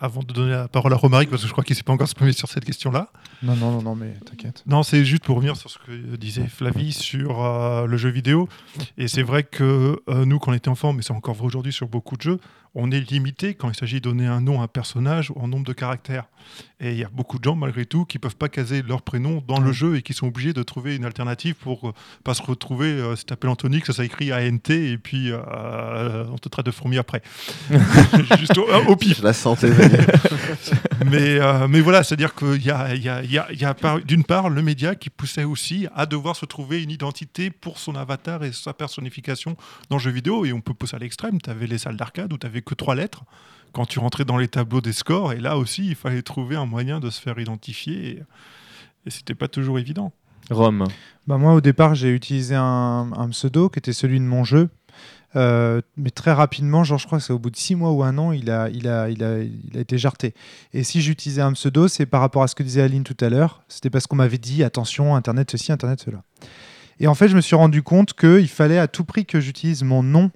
avant 0.00 0.22
de 0.22 0.32
donner 0.32 0.50
la 0.50 0.68
parole 0.68 0.92
à 0.92 0.96
Romaric, 0.96 1.30
parce 1.30 1.42
que 1.42 1.48
je 1.48 1.52
crois 1.52 1.64
qu'il 1.64 1.74
ne 1.74 1.78
s'est 1.78 1.82
pas 1.82 1.92
encore 1.92 2.06
exprimé 2.06 2.32
sur 2.32 2.48
cette 2.48 2.64
question-là. 2.64 3.10
Non, 3.42 3.56
non, 3.56 3.72
non, 3.72 3.82
non 3.82 3.94
mais 3.94 4.14
t'inquiète. 4.24 4.62
Non, 4.66 4.82
c'est 4.82 5.04
juste 5.04 5.24
pour 5.24 5.36
revenir 5.36 5.56
sur 5.56 5.70
ce 5.70 5.78
que 5.78 6.16
disait 6.16 6.46
Flavie 6.46 6.92
sur 6.92 7.44
euh, 7.44 7.86
le 7.86 7.96
jeu 7.96 8.10
vidéo. 8.10 8.48
Et 8.98 9.08
c'est 9.08 9.22
vrai 9.22 9.42
que 9.42 10.00
euh, 10.08 10.24
nous, 10.24 10.38
quand 10.38 10.52
on 10.52 10.54
était 10.54 10.68
enfants, 10.68 10.92
mais 10.92 11.02
c'est 11.02 11.12
encore 11.12 11.34
vrai 11.34 11.46
aujourd'hui 11.46 11.72
sur 11.72 11.88
beaucoup 11.88 12.16
de 12.16 12.22
jeux, 12.22 12.40
on 12.74 12.90
est 12.90 13.00
limité 13.00 13.54
quand 13.54 13.68
il 13.68 13.74
s'agit 13.74 13.96
de 13.96 14.08
donner 14.08 14.26
un 14.26 14.40
nom 14.40 14.60
à 14.60 14.64
un 14.64 14.68
personnage 14.68 15.30
ou 15.30 15.38
en 15.40 15.48
nombre 15.48 15.66
de 15.66 15.72
caractères. 15.72 16.26
Et 16.80 16.92
il 16.92 16.98
y 16.98 17.04
a 17.04 17.08
beaucoup 17.08 17.38
de 17.38 17.44
gens, 17.44 17.56
malgré 17.56 17.84
tout, 17.84 18.04
qui 18.04 18.16
ne 18.16 18.20
peuvent 18.20 18.36
pas 18.36 18.48
caser 18.48 18.82
leur 18.82 19.02
prénom 19.02 19.42
dans 19.46 19.60
le 19.60 19.72
jeu 19.72 19.96
et 19.96 20.02
qui 20.02 20.14
sont 20.14 20.28
obligés 20.28 20.52
de 20.52 20.62
trouver 20.62 20.96
une 20.96 21.04
alternative 21.04 21.54
pour 21.54 21.84
ne 21.84 21.88
euh, 21.90 21.92
pas 22.24 22.32
se 22.32 22.42
retrouver, 22.42 22.88
euh, 22.88 23.16
si 23.16 23.24
tu 23.24 23.26
t'appelles 23.26 23.50
Anthony, 23.50 23.80
que 23.80 23.92
ça 23.92 24.02
s'écrit 24.02 24.32
ANT 24.32 24.70
et 24.70 24.96
puis 24.96 25.30
euh, 25.30 26.24
on 26.32 26.38
te 26.38 26.48
traite 26.48 26.64
de 26.66 26.70
fourmi 26.70 26.96
après. 26.96 27.22
Juste 28.38 28.56
au, 28.56 28.96
pif. 28.96 29.22
La 29.22 29.32
santé. 29.32 29.70
mais, 31.10 31.38
mais 31.68 31.80
voilà, 31.80 32.02
c'est-à-dire 32.02 32.34
qu'il 32.34 32.64
y 32.64 32.70
a, 32.70 32.94
y 32.94 33.08
a, 33.08 33.22
y 33.22 33.38
a, 33.38 33.52
y 33.52 33.64
a 33.64 33.74
d'une 34.04 34.24
part 34.24 34.48
le 34.48 34.62
média 34.62 34.94
qui 34.94 35.10
poussait 35.10 35.44
aussi 35.44 35.86
à 35.94 36.06
devoir 36.06 36.36
se 36.36 36.46
trouver 36.46 36.82
une 36.82 36.90
identité 36.90 37.50
pour 37.50 37.78
son 37.78 37.94
avatar 37.94 38.42
et 38.44 38.52
sa 38.52 38.72
personnification 38.72 39.56
dans 39.90 39.96
le 39.96 40.02
jeu 40.02 40.10
vidéo. 40.10 40.44
Et 40.44 40.52
on 40.52 40.60
peut 40.60 40.74
pousser 40.74 40.96
à 40.96 40.98
l'extrême. 40.98 41.40
Tu 41.40 41.50
avais 41.50 41.66
les 41.66 41.78
salles 41.78 41.96
d'arcade 41.96 42.32
où 42.32 42.38
tu 42.38 42.46
avais 42.46 42.59
que 42.62 42.74
trois 42.74 42.94
lettres 42.94 43.24
quand 43.72 43.86
tu 43.86 43.98
rentrais 43.98 44.24
dans 44.24 44.36
les 44.36 44.48
tableaux 44.48 44.80
des 44.80 44.92
scores. 44.92 45.32
Et 45.32 45.40
là 45.40 45.56
aussi, 45.56 45.86
il 45.86 45.94
fallait 45.94 46.22
trouver 46.22 46.56
un 46.56 46.66
moyen 46.66 47.00
de 47.00 47.10
se 47.10 47.20
faire 47.20 47.38
identifier. 47.38 48.08
Et, 48.08 48.22
et 49.06 49.10
c'était 49.10 49.34
pas 49.34 49.48
toujours 49.48 49.78
évident. 49.78 50.12
Rome. 50.50 50.84
Bah 51.26 51.38
moi, 51.38 51.54
au 51.54 51.60
départ, 51.60 51.94
j'ai 51.94 52.10
utilisé 52.10 52.56
un, 52.56 53.28
pseudo 53.30 53.68
qui 53.68 53.78
était 53.78 53.92
celui 53.92 54.18
de 54.18 54.24
mon 54.24 54.44
jeu. 54.44 54.68
Euh, 55.36 55.80
mais 55.96 56.10
très 56.10 56.32
rapidement, 56.32 56.82
genre, 56.82 56.98
je 56.98 57.06
crois 57.06 57.18
que 57.18 57.24
c'est 57.24 57.32
au 57.32 57.38
bout 57.38 57.50
de 57.50 57.56
six 57.56 57.76
mois 57.76 57.92
ou 57.92 58.02
un 58.02 58.18
an, 58.18 58.32
il 58.32 58.50
a, 58.50 58.68
il 58.70 58.88
a, 58.88 59.08
il 59.10 59.22
a, 59.22 59.38
il 59.38 59.76
a 59.76 59.80
été 59.80 59.96
jarté. 59.96 60.34
Et 60.72 60.82
si 60.82 61.00
j'utilisais 61.00 61.42
un 61.42 61.52
pseudo, 61.52 61.86
c'est 61.86 62.06
par 62.06 62.20
rapport 62.20 62.42
à 62.42 62.48
ce 62.48 62.56
que 62.56 62.64
disait 62.64 62.82
Aline 62.82 63.04
tout 63.04 63.16
à 63.20 63.28
l'heure. 63.28 63.62
C'était 63.68 63.90
parce 63.90 64.08
qu'on 64.08 64.16
m'avait 64.16 64.38
dit 64.38 64.64
attention, 64.64 65.14
Internet 65.14 65.52
ceci, 65.52 65.70
Internet 65.70 66.00
cela. 66.00 66.24
Et 66.98 67.06
en 67.06 67.14
fait, 67.14 67.28
je 67.28 67.36
me 67.36 67.40
suis 67.40 67.54
rendu 67.54 67.82
compte 67.82 68.12
qu'il 68.12 68.48
fallait 68.48 68.78
à 68.78 68.88
tout 68.88 69.04
prix 69.04 69.24
que 69.24 69.38
j'utilise 69.40 69.84
mon 69.84 70.02
nom 70.02 70.32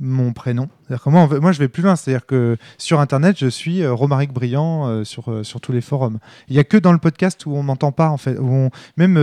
mon 0.00 0.32
prénom. 0.32 0.68
Que 0.88 1.08
moi, 1.08 1.28
moi, 1.40 1.52
je 1.52 1.58
vais 1.58 1.68
plus 1.68 1.82
loin. 1.82 1.96
C'est-à-dire 1.96 2.26
que 2.26 2.56
sur 2.78 3.00
Internet, 3.00 3.36
je 3.38 3.46
suis 3.46 3.82
euh, 3.82 3.92
Romaric 3.92 4.32
Briand 4.32 4.86
euh, 4.86 5.04
sur, 5.04 5.30
euh, 5.30 5.42
sur 5.42 5.60
tous 5.60 5.72
les 5.72 5.80
forums. 5.80 6.18
Il 6.48 6.54
n'y 6.54 6.60
a 6.60 6.64
que 6.64 6.76
dans 6.76 6.92
le 6.92 6.98
podcast 6.98 7.46
où 7.46 7.54
on 7.54 7.62
m'entend 7.62 7.92
pas, 7.92 8.08
en 8.08 8.16
fait. 8.16 8.38
Où 8.38 8.70
même 8.96 9.16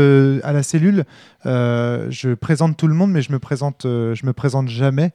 à 0.43 0.53
la 0.53 0.63
cellule, 0.63 1.05
je 1.45 2.33
présente 2.33 2.77
tout 2.77 2.87
le 2.87 2.93
monde, 2.93 3.11
mais 3.11 3.21
je 3.21 3.31
me 3.31 3.39
présente, 3.39 3.81
je 3.83 4.25
me 4.25 4.33
présente 4.33 4.67
jamais. 4.67 5.13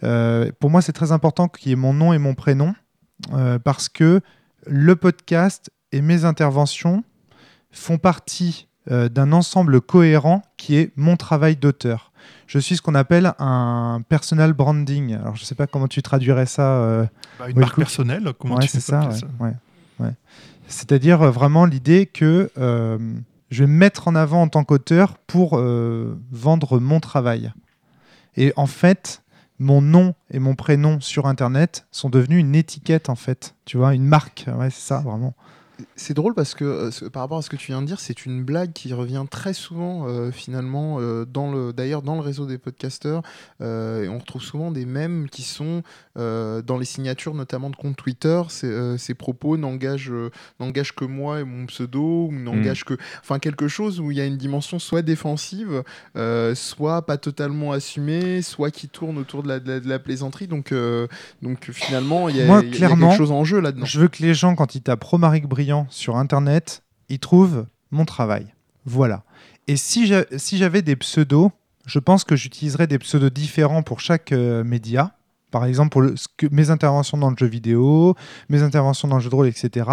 Pour 0.00 0.70
moi, 0.70 0.82
c'est 0.82 0.92
très 0.92 1.12
important 1.12 1.48
qu'il 1.48 1.70
y 1.70 1.72
ait 1.72 1.76
mon 1.76 1.92
nom 1.92 2.12
et 2.12 2.18
mon 2.18 2.34
prénom 2.34 2.74
parce 3.64 3.88
que 3.88 4.20
le 4.66 4.96
podcast 4.96 5.70
et 5.92 6.00
mes 6.00 6.24
interventions 6.24 7.04
font 7.70 7.98
partie 7.98 8.68
euh, 8.90 9.08
d'un 9.08 9.32
ensemble 9.32 9.80
cohérent 9.80 10.42
qui 10.56 10.76
est 10.76 10.92
mon 10.96 11.16
travail 11.16 11.56
d'auteur. 11.56 12.12
Je 12.46 12.58
suis 12.58 12.76
ce 12.76 12.82
qu'on 12.82 12.94
appelle 12.94 13.32
un 13.38 14.02
personal 14.08 14.52
branding. 14.52 15.14
Alors, 15.14 15.36
je 15.36 15.42
ne 15.42 15.46
sais 15.46 15.54
pas 15.54 15.66
comment 15.66 15.88
tu 15.88 16.02
traduirais 16.02 16.46
ça. 16.46 16.76
euh, 16.76 17.06
Bah, 17.38 17.48
une 17.50 17.58
marque 17.58 17.76
personnelle, 17.76 18.32
comment 18.38 18.56
Ouais, 18.56 18.66
tu 18.66 18.80
ça. 18.80 19.08
ouais, 19.08 19.14
ça 19.18 19.26
ouais, 19.40 19.52
ouais. 20.00 20.12
C'est-à-dire 20.68 21.22
euh, 21.22 21.30
vraiment 21.30 21.64
l'idée 21.66 22.06
que 22.06 22.50
euh, 22.58 22.98
je 23.50 23.64
vais 23.64 23.70
me 23.70 23.76
mettre 23.76 24.08
en 24.08 24.14
avant 24.14 24.42
en 24.42 24.48
tant 24.48 24.64
qu'auteur 24.64 25.16
pour 25.26 25.58
euh, 25.58 26.18
vendre 26.32 26.78
mon 26.80 27.00
travail. 27.00 27.52
Et 28.36 28.52
en 28.56 28.66
fait, 28.66 29.22
mon 29.58 29.80
nom 29.80 30.14
et 30.30 30.38
mon 30.38 30.54
prénom 30.54 31.00
sur 31.00 31.26
Internet 31.26 31.86
sont 31.90 32.10
devenus 32.10 32.40
une 32.40 32.54
étiquette, 32.54 33.08
en 33.08 33.14
fait. 33.14 33.54
Tu 33.64 33.76
vois, 33.76 33.94
une 33.94 34.04
marque. 34.04 34.46
Ouais, 34.58 34.70
c'est 34.70 34.80
ça, 34.86 34.98
vraiment. 35.00 35.34
C'est 35.96 36.14
drôle 36.14 36.34
parce 36.34 36.54
que 36.54 36.64
euh, 36.64 36.90
ce- 36.90 37.04
par 37.06 37.22
rapport 37.22 37.38
à 37.38 37.42
ce 37.42 37.50
que 37.50 37.56
tu 37.56 37.68
viens 37.72 37.80
de 37.82 37.86
dire, 37.86 38.00
c'est 38.00 38.26
une 38.26 38.42
blague 38.44 38.72
qui 38.72 38.92
revient 38.94 39.24
très 39.30 39.52
souvent 39.54 40.06
euh, 40.08 40.30
finalement 40.30 40.96
euh, 41.00 41.24
dans 41.24 41.50
le 41.50 41.72
d'ailleurs 41.72 42.02
dans 42.02 42.14
le 42.14 42.20
réseau 42.20 42.46
des 42.46 42.58
podcasteurs 42.58 43.22
euh, 43.60 44.04
et 44.04 44.08
on 44.08 44.18
retrouve 44.18 44.42
souvent 44.42 44.70
des 44.70 44.86
mèmes 44.86 45.28
qui 45.30 45.42
sont 45.42 45.82
dans 46.16 46.78
les 46.78 46.84
signatures 46.84 47.34
notamment 47.34 47.70
de 47.70 47.76
comptes 47.76 47.96
Twitter. 47.96 48.40
ces 48.48 49.14
propos 49.14 49.56
n'engagent 49.56 50.12
n'engagent 50.60 50.94
que 50.94 51.04
moi 51.04 51.40
et 51.40 51.44
mon 51.44 51.66
pseudo 51.66 52.26
ou 52.28 52.32
n'engagent 52.32 52.84
que 52.84 52.94
enfin 53.20 53.38
quelque 53.38 53.66
chose 53.68 54.00
où 54.00 54.10
il 54.10 54.18
y 54.18 54.20
a 54.20 54.24
une 54.26 54.36
dimension 54.36 54.78
soit 54.78 55.02
défensive, 55.02 55.82
soit 56.54 57.02
pas 57.06 57.16
totalement 57.16 57.72
assumée, 57.72 58.42
soit 58.42 58.70
qui 58.70 58.88
tourne 58.88 59.18
autour 59.18 59.42
de 59.42 59.48
la, 59.48 59.60
de 59.60 59.68
la, 59.68 59.80
de 59.80 59.88
la 59.88 59.98
plaisanterie. 59.98 60.46
Donc 60.46 60.72
donc 61.42 61.70
finalement 61.72 62.28
il 62.28 62.36
y 62.36 62.40
a, 62.42 62.46
Moi, 62.46 62.62
y 62.62 62.68
a- 62.84 62.88
quelque 62.88 63.16
chose 63.16 63.32
en 63.32 63.44
jeu 63.44 63.60
là-dedans. 63.60 63.84
Je 63.86 64.00
veux 64.00 64.08
que 64.08 64.22
les 64.22 64.34
gens, 64.34 64.54
quand 64.54 64.74
ils 64.74 64.82
tapent 64.82 65.04
Romaric 65.04 65.46
Sur 65.90 66.16
Internet, 66.16 66.82
ils 67.08 67.18
trouvent 67.18 67.66
mon 67.90 68.04
travail. 68.04 68.46
Voilà. 68.84 69.22
Et 69.68 69.76
si 69.76 70.06
j'a- 70.06 70.24
si 70.36 70.58
j'avais 70.58 70.82
des 70.82 70.96
pseudos, 70.96 71.50
je 71.86 71.98
pense 71.98 72.24
que 72.24 72.36
j'utiliserais 72.36 72.86
des 72.86 72.98
pseudos 72.98 73.30
différents 73.32 73.82
pour 73.82 74.00
chaque 74.00 74.32
euh, 74.32 74.64
média. 74.64 75.12
Par 75.50 75.64
exemple, 75.66 75.90
pour 75.90 76.02
mes 76.50 76.70
interventions 76.70 77.16
dans 77.18 77.30
le 77.30 77.36
jeu 77.36 77.46
vidéo, 77.46 78.14
mes 78.48 78.62
interventions 78.62 79.06
dans 79.08 79.16
le 79.16 79.22
jeu 79.22 79.30
de 79.30 79.34
rôle, 79.34 79.46
etc. 79.46 79.88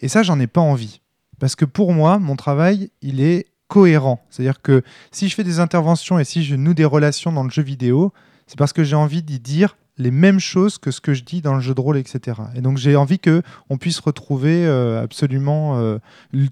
Et 0.00 0.08
ça, 0.08 0.22
j'en 0.22 0.38
ai 0.38 0.46
pas 0.46 0.60
envie. 0.60 1.00
Parce 1.40 1.56
que 1.56 1.64
pour 1.64 1.92
moi, 1.92 2.18
mon 2.18 2.36
travail, 2.36 2.90
il 3.02 3.20
est 3.20 3.46
cohérent. 3.68 4.24
C'est-à-dire 4.30 4.62
que 4.62 4.82
si 5.10 5.28
je 5.28 5.34
fais 5.34 5.42
des 5.44 5.58
interventions 5.58 6.18
et 6.18 6.24
si 6.24 6.44
je 6.44 6.54
noue 6.54 6.74
des 6.74 6.84
relations 6.84 7.32
dans 7.32 7.42
le 7.42 7.50
jeu 7.50 7.62
vidéo, 7.62 8.12
c'est 8.46 8.58
parce 8.58 8.72
que 8.72 8.84
j'ai 8.84 8.94
envie 8.96 9.22
d'y 9.22 9.40
dire 9.40 9.76
les 9.96 10.10
mêmes 10.10 10.40
choses 10.40 10.78
que 10.78 10.90
ce 10.90 11.00
que 11.00 11.14
je 11.14 11.22
dis 11.22 11.40
dans 11.40 11.54
le 11.54 11.60
jeu 11.60 11.74
de 11.74 11.80
rôle, 11.80 11.96
etc. 11.96 12.38
Et 12.56 12.60
donc 12.60 12.78
j'ai 12.78 12.96
envie 12.96 13.18
que 13.18 13.42
on 13.70 13.76
puisse 13.78 14.00
retrouver 14.00 14.66
euh, 14.66 15.02
absolument 15.02 15.78
euh, 15.78 15.98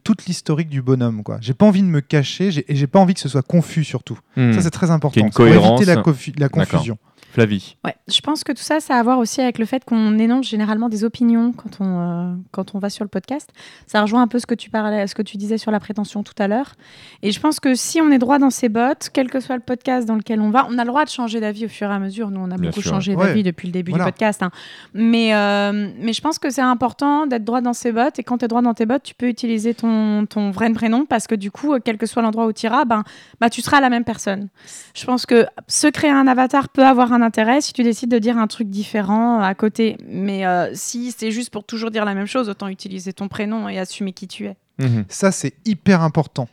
toute 0.04 0.26
l'historique 0.26 0.68
du 0.68 0.80
bonhomme. 0.82 1.22
Quoi. 1.24 1.38
J'ai 1.40 1.54
pas 1.54 1.66
envie 1.66 1.82
de 1.82 1.86
me 1.88 2.00
cacher 2.00 2.50
et 2.68 2.76
j'ai 2.76 2.86
pas 2.86 3.00
envie 3.00 3.14
que 3.14 3.20
ce 3.20 3.28
soit 3.28 3.42
confus 3.42 3.84
surtout. 3.84 4.18
Hmm. 4.36 4.52
Ça 4.52 4.62
c'est 4.62 4.70
très 4.70 4.90
important. 4.90 5.20
Une 5.20 5.30
pour 5.30 5.44
éviter 5.46 5.84
la, 5.86 5.96
confu- 6.02 6.32
la 6.38 6.48
D'accord. 6.48 6.84
Flavie. 7.32 7.76
Ouais, 7.84 7.94
je 8.08 8.20
pense 8.20 8.44
que 8.44 8.52
tout 8.52 8.62
ça, 8.62 8.78
ça 8.80 8.96
a 8.96 8.98
à 8.98 9.02
voir 9.02 9.18
aussi 9.18 9.40
avec 9.40 9.58
le 9.58 9.64
fait 9.64 9.84
qu'on 9.86 10.18
énonce 10.18 10.46
généralement 10.46 10.88
des 10.90 11.02
opinions 11.02 11.52
quand 11.52 11.80
on, 11.80 12.30
euh, 12.30 12.34
quand 12.50 12.74
on 12.74 12.78
va 12.78 12.90
sur 12.90 13.04
le 13.04 13.08
podcast. 13.08 13.48
Ça 13.86 14.02
rejoint 14.02 14.20
un 14.20 14.28
peu 14.28 14.38
ce 14.38 14.46
que 14.46 14.54
tu 14.54 14.68
parlais, 14.68 15.06
ce 15.06 15.14
que 15.14 15.22
tu 15.22 15.38
disais 15.38 15.56
sur 15.56 15.70
la 15.70 15.80
prétention 15.80 16.22
tout 16.22 16.34
à 16.38 16.46
l'heure. 16.46 16.74
Et 17.22 17.32
je 17.32 17.40
pense 17.40 17.58
que 17.58 17.74
si 17.74 18.00
on 18.02 18.10
est 18.10 18.18
droit 18.18 18.38
dans 18.38 18.50
ses 18.50 18.68
bottes, 18.68 19.08
quel 19.14 19.30
que 19.30 19.40
soit 19.40 19.56
le 19.56 19.62
podcast 19.62 20.06
dans 20.06 20.16
lequel 20.16 20.42
on 20.42 20.50
va, 20.50 20.66
on 20.70 20.76
a 20.78 20.82
le 20.84 20.88
droit 20.88 21.04
de 21.04 21.08
changer 21.10 21.40
d'avis 21.40 21.64
au 21.64 21.68
fur 21.68 21.90
et 21.90 21.94
à 21.94 21.98
mesure. 21.98 22.30
Nous, 22.30 22.38
on 22.40 22.50
a 22.50 22.58
Bien 22.58 22.68
beaucoup 22.68 22.82
sûr. 22.82 22.90
changé 22.92 23.16
Ouais. 23.16 23.28
d'avis 23.28 23.42
depuis 23.42 23.66
le 23.66 23.72
début 23.72 23.92
Voilà. 23.92 24.04
du 24.04 24.10
podcast. 24.12 24.42
hein. 24.42 24.50
Mais, 24.92 25.34
euh, 25.34 25.88
mais 25.98 26.12
je 26.12 26.20
pense 26.20 26.38
que 26.38 26.50
c'est 26.50 26.60
important 26.60 27.26
d'être 27.26 27.44
droit 27.44 27.62
dans 27.62 27.72
ses 27.72 27.92
bottes. 27.92 28.18
Et 28.18 28.22
quand 28.24 28.38
tu 28.38 28.44
es 28.44 28.48
droit 28.48 28.60
dans 28.62 28.74
tes 28.74 28.84
bottes, 28.84 29.04
tu 29.04 29.14
peux 29.14 29.28
utiliser 29.28 29.72
ton, 29.72 30.26
ton 30.26 30.50
vrai 30.50 30.70
prénom 30.70 31.06
parce 31.06 31.26
que 31.26 31.34
du 31.34 31.50
coup, 31.50 31.72
euh, 31.72 31.78
quel 31.82 31.96
que 31.96 32.04
soit 32.06 32.20
l'endroit 32.20 32.46
où 32.46 32.52
tu 32.52 32.66
iras, 32.66 32.84
ben, 32.84 33.04
bah, 33.40 33.48
tu 33.48 33.62
seras 33.62 33.80
la 33.80 33.88
même 33.88 34.04
personne. 34.04 34.48
Je 34.94 35.06
pense 35.06 35.24
que 35.24 35.46
se 35.66 35.86
créer 35.86 36.10
un 36.10 36.26
avatar 36.26 36.68
peut 36.68 36.84
avoir 36.84 37.12
un 37.14 37.21
intérêt 37.22 37.60
si 37.60 37.72
tu 37.72 37.82
décides 37.82 38.10
de 38.10 38.18
dire 38.18 38.38
un 38.38 38.46
truc 38.46 38.68
différent 38.68 39.40
euh, 39.40 39.44
à 39.44 39.54
côté. 39.54 39.96
Mais 40.06 40.46
euh, 40.46 40.70
si 40.74 41.12
c'est 41.12 41.30
juste 41.30 41.50
pour 41.50 41.64
toujours 41.64 41.90
dire 41.90 42.04
la 42.04 42.14
même 42.14 42.26
chose, 42.26 42.48
autant 42.48 42.68
utiliser 42.68 43.12
ton 43.12 43.28
prénom 43.28 43.68
et 43.68 43.78
assumer 43.78 44.12
qui 44.12 44.28
tu 44.28 44.46
es. 44.46 44.56
Mhm. 44.78 45.04
Ça 45.08 45.32
c'est 45.32 45.54
hyper 45.64 46.02
important. 46.02 46.48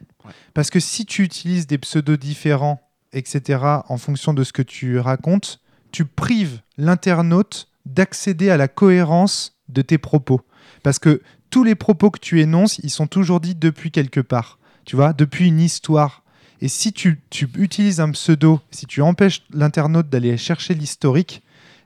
Parce 0.54 0.70
que 0.70 0.80
si 0.80 1.06
tu 1.06 1.24
utilises 1.24 1.66
des 1.68 1.78
pseudos 1.78 2.20
différents, 2.20 2.82
etc., 3.14 3.60
en 3.88 3.98
fonction 3.98 4.34
de 4.34 4.44
ce 4.44 4.54
que 4.54 4.62
tu 4.62 5.00
racontes, 5.00 5.60
tu 5.92 6.06
prives 6.06 6.62
l'internaute 6.78 7.68
d'accéder 7.86 8.50
à 8.50 8.58
la 8.58 8.68
cohérence 8.68 9.58
de 9.70 9.82
tes 9.82 9.98
propos. 9.98 10.42
Parce 10.84 11.00
que 11.00 11.22
tous 11.50 11.64
les 11.64 11.76
propos 11.76 12.12
que 12.12 12.20
tu 12.20 12.42
énonces, 12.42 12.80
ils 12.80 12.92
sont 12.92 13.08
toujours 13.08 13.40
dits 13.40 13.56
depuis 13.56 13.92
quelque 13.92 14.20
part. 14.20 14.60
Tu 14.86 14.96
vois, 14.96 15.14
depuis 15.14 15.48
une 15.48 15.60
histoire. 15.60 16.24
Et 16.62 16.68
si 16.68 16.92
tu, 16.92 17.22
utilises 17.58 18.00
un 18.00 18.12
pseudo, 18.12 18.60
si 18.72 18.86
tu 18.86 19.02
empêches 19.02 19.44
l'internaute 19.52 20.10
d'aller 20.10 20.36
chercher 20.38 20.74
l'historique, 20.74 21.42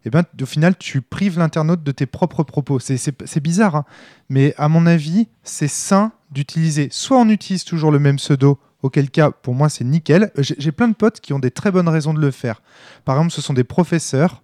eh 0.05 0.09
ben, 0.09 0.23
au 0.41 0.45
final, 0.45 0.75
tu 0.77 1.01
prives 1.01 1.37
l'internaute 1.39 1.83
de 1.83 1.91
tes 1.91 2.05
propres 2.05 2.43
propos. 2.43 2.79
C'est- 2.79 3.39
bizarre, 3.39 3.75
hein. 3.75 3.85
mais 4.29 4.53
à 4.57 4.67
mon 4.67 4.85
avis, 4.85 5.27
c'est 5.43 5.67
sain 5.69 6.11
d'utiliser. 6.31 6.89
Soit 6.91 7.17
on 7.17 7.29
utilise 7.29 7.63
toujours 7.63 7.91
le 7.91 7.99
même 7.99 8.17
pseudo, 8.17 8.59
auquel 8.81 9.09
cas, 9.09 9.31
pour 9.31 9.55
moi, 9.55 9.69
c'est 9.69 9.85
nickel. 9.85 10.31
Euh, 10.37 10.43
J'ai 10.43 10.55
j'ai 10.57 10.71
plein 10.71 10.89
de 10.89 10.95
potes 10.95 11.21
qui 11.21 11.31
ont 11.31 11.39
des 11.39 11.51
très 11.51 11.71
bonnes 11.71 11.87
raisons 11.87 12.13
de 12.13 12.19
le 12.19 12.31
faire. 12.31 12.61
Par 13.05 13.15
exemple, 13.15 13.31
ce 13.31 13.41
sont 13.41 13.53
des 13.53 13.63
professeurs 13.63 14.43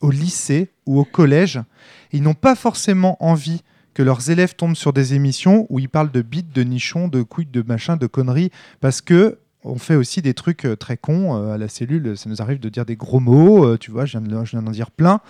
au 0.00 0.10
lycée 0.10 0.70
ou 0.86 0.98
au 0.98 1.04
collège. 1.04 1.60
Ils 2.12 2.22
n'ont 2.22 2.34
pas 2.34 2.56
forcément 2.56 3.16
envie 3.24 3.62
que 3.94 4.02
leurs 4.02 4.28
élèves 4.30 4.56
tombent 4.56 4.76
sur 4.76 4.92
des 4.92 5.14
émissions 5.14 5.66
où 5.70 5.78
ils 5.78 5.88
parlent 5.88 6.10
de 6.10 6.20
bites, 6.20 6.52
de 6.52 6.62
nichons, 6.62 7.08
de 7.08 7.22
couilles, 7.22 7.46
de 7.46 7.62
machin, 7.62 7.96
de 7.96 8.06
conneries, 8.06 8.50
parce 8.80 9.00
que 9.00 9.38
on 9.66 9.78
fait 9.78 9.94
aussi 9.96 10.22
des 10.22 10.32
trucs 10.34 10.64
euh, 10.64 10.76
très 10.76 10.96
cons 10.96 11.36
euh, 11.36 11.54
à 11.54 11.58
la 11.58 11.68
cellule. 11.68 12.16
Ça 12.16 12.28
nous 12.30 12.40
arrive 12.40 12.60
de 12.60 12.68
dire 12.68 12.84
des 12.86 12.96
gros 12.96 13.20
mots, 13.20 13.64
euh, 13.64 13.76
tu 13.78 13.90
vois, 13.90 14.04
je 14.06 14.18
viens 14.18 14.20
de, 14.20 14.60
d'en 14.60 14.70
dire 14.70 14.90
plein. 14.90 15.20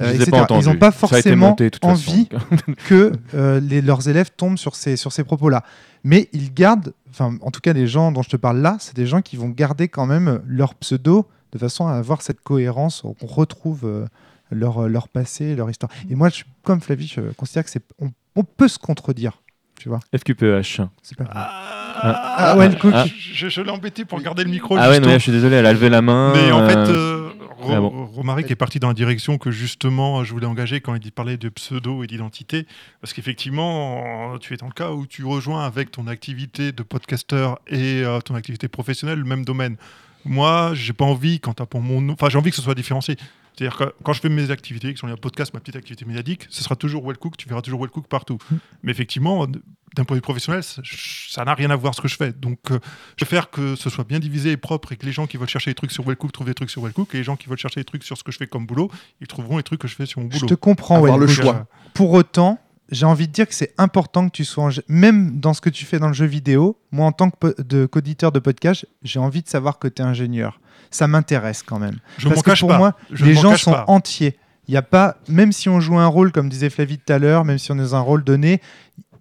Euh, 0.00 0.12
etc. 0.12 0.30
pas. 0.30 0.46
Ils 0.60 0.64
n'ont 0.66 0.76
pas 0.76 0.90
forcément 0.90 1.48
monté, 1.50 1.70
envie 1.82 2.28
que 2.88 3.12
euh, 3.34 3.60
les- 3.60 3.80
leurs 3.82 4.08
élèves 4.08 4.30
tombent 4.36 4.58
sur 4.58 4.74
ces, 4.74 4.96
sur 4.96 5.12
ces 5.12 5.22
propos-là. 5.24 5.62
Mais 6.02 6.28
ils 6.32 6.52
gardent, 6.52 6.92
enfin, 7.10 7.36
en 7.42 7.50
tout 7.50 7.60
cas, 7.60 7.72
les 7.72 7.86
gens 7.86 8.10
dont 8.12 8.22
je 8.22 8.28
te 8.30 8.36
parle 8.36 8.58
là, 8.60 8.76
c'est 8.80 8.96
des 8.96 9.06
gens 9.06 9.22
qui 9.22 9.36
vont 9.36 9.48
garder 9.48 9.88
quand 9.88 10.06
même 10.06 10.40
leur 10.46 10.74
pseudo 10.74 11.26
de 11.52 11.58
façon 11.58 11.86
à 11.86 11.92
avoir 11.92 12.20
cette 12.22 12.40
cohérence, 12.40 13.02
qu'on 13.20 13.26
retrouve 13.26 13.82
euh, 13.84 14.06
leur, 14.50 14.88
leur 14.88 15.06
passé, 15.08 15.54
leur 15.54 15.70
histoire. 15.70 15.90
Et 16.10 16.16
moi, 16.16 16.28
je, 16.28 16.42
comme 16.64 16.80
Flavie, 16.80 17.06
je 17.06 17.20
considère 17.36 17.64
que 17.64 17.70
c'est, 17.70 17.82
on, 18.00 18.10
on 18.34 18.42
peut 18.42 18.66
se 18.68 18.78
contredire, 18.78 19.40
tu 19.78 19.88
vois. 19.88 20.00
FQPH. 20.16 20.80
C'est 21.02 21.16
pas. 21.16 21.24
Ah, 21.30 22.34
Ah 22.36 22.56
ouais, 22.56 22.68
le 22.68 22.76
cook. 22.76 22.92
Ah. 22.94 23.04
Je, 23.06 23.48
je 23.48 23.60
l'ai 23.60 23.70
embêté 23.70 24.04
pour 24.04 24.20
garder 24.20 24.44
le 24.44 24.50
micro. 24.50 24.76
Ah 24.78 24.90
ouais, 24.90 25.00
non, 25.00 25.08
je 25.10 25.18
suis 25.18 25.32
désolé, 25.32 25.56
elle 25.56 25.66
a 25.66 25.72
levé 25.72 25.88
la 25.88 26.02
main. 26.02 26.32
Mais 26.34 26.50
en 26.52 26.66
fait, 26.68 26.76
euh, 26.76 26.92
euh, 26.92 27.30
Ro- 27.58 27.72
ah 27.72 27.80
bon. 27.80 28.06
Romaric 28.06 28.50
est 28.50 28.56
parti 28.56 28.78
dans 28.78 28.88
la 28.88 28.94
direction 28.94 29.38
que 29.38 29.50
justement 29.50 30.22
je 30.24 30.32
voulais 30.32 30.46
engager 30.46 30.80
quand 30.80 30.94
il 30.94 31.12
parlait 31.12 31.36
de 31.36 31.48
pseudo 31.48 32.02
et 32.04 32.06
d'identité. 32.06 32.66
Parce 33.00 33.12
qu'effectivement, 33.12 34.36
tu 34.38 34.54
es 34.54 34.56
dans 34.56 34.66
le 34.66 34.72
cas 34.72 34.90
où 34.90 35.06
tu 35.06 35.24
rejoins 35.24 35.64
avec 35.64 35.90
ton 35.90 36.06
activité 36.06 36.72
de 36.72 36.82
podcasteur 36.82 37.58
et 37.68 38.02
euh, 38.04 38.20
ton 38.20 38.34
activité 38.34 38.68
professionnelle 38.68 39.18
le 39.18 39.24
même 39.24 39.44
domaine. 39.44 39.76
Moi, 40.26 40.70
j'ai 40.74 40.92
pas 40.94 41.04
envie, 41.04 41.38
quand 41.40 41.54
tu 41.54 41.66
pour 41.66 41.80
mon 41.80 42.00
nom, 42.00 42.14
enfin, 42.14 42.28
j'ai 42.30 42.38
envie 42.38 42.50
que 42.50 42.56
ce 42.56 42.62
soit 42.62 42.74
différencié. 42.74 43.16
C'est-à-dire 43.56 43.76
que 43.78 43.84
quand 44.02 44.12
je 44.12 44.20
fais 44.20 44.28
mes 44.28 44.50
activités, 44.50 44.92
que 44.92 44.98
sont 44.98 45.06
les 45.06 45.16
podcasts, 45.16 45.54
ma 45.54 45.60
petite 45.60 45.76
activité 45.76 46.04
médiatique, 46.04 46.46
ce 46.50 46.62
sera 46.64 46.74
toujours 46.76 47.06
Wellcook, 47.06 47.36
tu 47.36 47.48
verras 47.48 47.62
toujours 47.62 47.80
Wellcook 47.80 48.08
partout. 48.08 48.38
Mais 48.82 48.90
effectivement, 48.90 49.46
d'un 49.46 50.04
point 50.04 50.16
de 50.16 50.18
vue 50.18 50.22
professionnel, 50.22 50.62
ça- 50.64 51.44
n'a 51.44 51.54
rien 51.54 51.70
à 51.70 51.76
voir 51.76 51.94
ce 51.94 52.00
que 52.00 52.08
je 52.08 52.16
fais. 52.16 52.32
Donc, 52.32 52.58
euh, 52.72 52.78
je 53.16 53.24
faire 53.24 53.50
que 53.50 53.76
ce 53.76 53.90
soit 53.90 54.02
bien 54.04 54.18
divisé 54.18 54.50
et 54.50 54.56
propre 54.56 54.90
et 54.92 54.96
que 54.96 55.06
les 55.06 55.12
gens 55.12 55.26
qui 55.28 55.36
veulent 55.36 55.48
chercher 55.48 55.70
des 55.70 55.74
trucs 55.76 55.92
sur 55.92 56.04
Wellcook 56.04 56.32
trouvent 56.32 56.46
des 56.48 56.54
trucs 56.54 56.70
sur 56.70 56.82
Wellcook 56.82 57.14
et 57.14 57.18
les 57.18 57.24
gens 57.24 57.36
qui 57.36 57.48
veulent 57.48 57.58
chercher 57.58 57.80
des 57.80 57.84
trucs 57.84 58.02
sur 58.02 58.18
ce 58.18 58.24
que 58.24 58.32
je 58.32 58.38
fais 58.38 58.46
comme 58.48 58.66
boulot, 58.66 58.90
ils 59.20 59.26
trouveront 59.28 59.56
les 59.58 59.62
trucs 59.62 59.80
que 59.80 59.88
je 59.88 59.94
fais 59.94 60.06
sur 60.06 60.20
mon 60.20 60.26
boulot. 60.26 60.40
Je 60.40 60.46
te 60.46 60.54
comprends, 60.54 60.96
Avoir 60.96 61.14
ouais, 61.14 61.18
le 61.26 61.30
écoute, 61.30 61.44
choix. 61.44 61.66
Pour 61.94 62.12
autant, 62.12 62.58
j'ai 62.90 63.06
envie 63.06 63.28
de 63.28 63.32
dire 63.32 63.46
que 63.46 63.54
c'est 63.54 63.72
important 63.78 64.26
que 64.28 64.32
tu 64.32 64.44
sois, 64.44 64.64
en 64.64 64.70
jeu- 64.70 64.82
même 64.88 65.38
dans 65.38 65.54
ce 65.54 65.60
que 65.60 65.70
tu 65.70 65.84
fais 65.84 65.98
dans 66.00 66.08
le 66.08 66.12
jeu 66.14 66.26
vidéo, 66.26 66.76
moi 66.90 67.06
en 67.06 67.12
tant 67.12 67.30
que 67.30 67.36
po- 67.36 67.62
de- 67.62 67.86
qu'auditeur 67.86 68.32
de 68.32 68.40
podcast, 68.40 68.86
j'ai 69.04 69.20
envie 69.20 69.42
de 69.42 69.48
savoir 69.48 69.78
que 69.78 69.86
tu 69.88 70.02
es 70.02 70.04
ingénieur. 70.04 70.60
Ça 70.94 71.08
m'intéresse 71.08 71.62
quand 71.64 71.78
même. 71.78 71.98
Je 72.18 72.28
Parce 72.28 72.40
que 72.42 72.50
cache 72.50 72.60
pour 72.60 72.68
pas. 72.68 72.78
moi, 72.78 72.94
Je 73.10 73.24
les 73.24 73.34
gens 73.34 73.56
sont 73.56 73.72
pas. 73.72 73.84
entiers. 73.88 74.38
Il 74.68 74.74
y 74.74 74.76
a 74.76 74.82
pas, 74.82 75.16
même 75.28 75.50
si 75.52 75.68
on 75.68 75.80
joue 75.80 75.98
un 75.98 76.06
rôle, 76.06 76.30
comme 76.32 76.48
disait 76.48 76.70
Flavie 76.70 76.98
tout 76.98 77.12
à 77.12 77.18
l'heure, 77.18 77.44
même 77.44 77.58
si 77.58 77.72
on 77.72 77.74
est 77.74 77.82
dans 77.82 77.96
un 77.96 78.00
rôle 78.00 78.22
donné, 78.24 78.60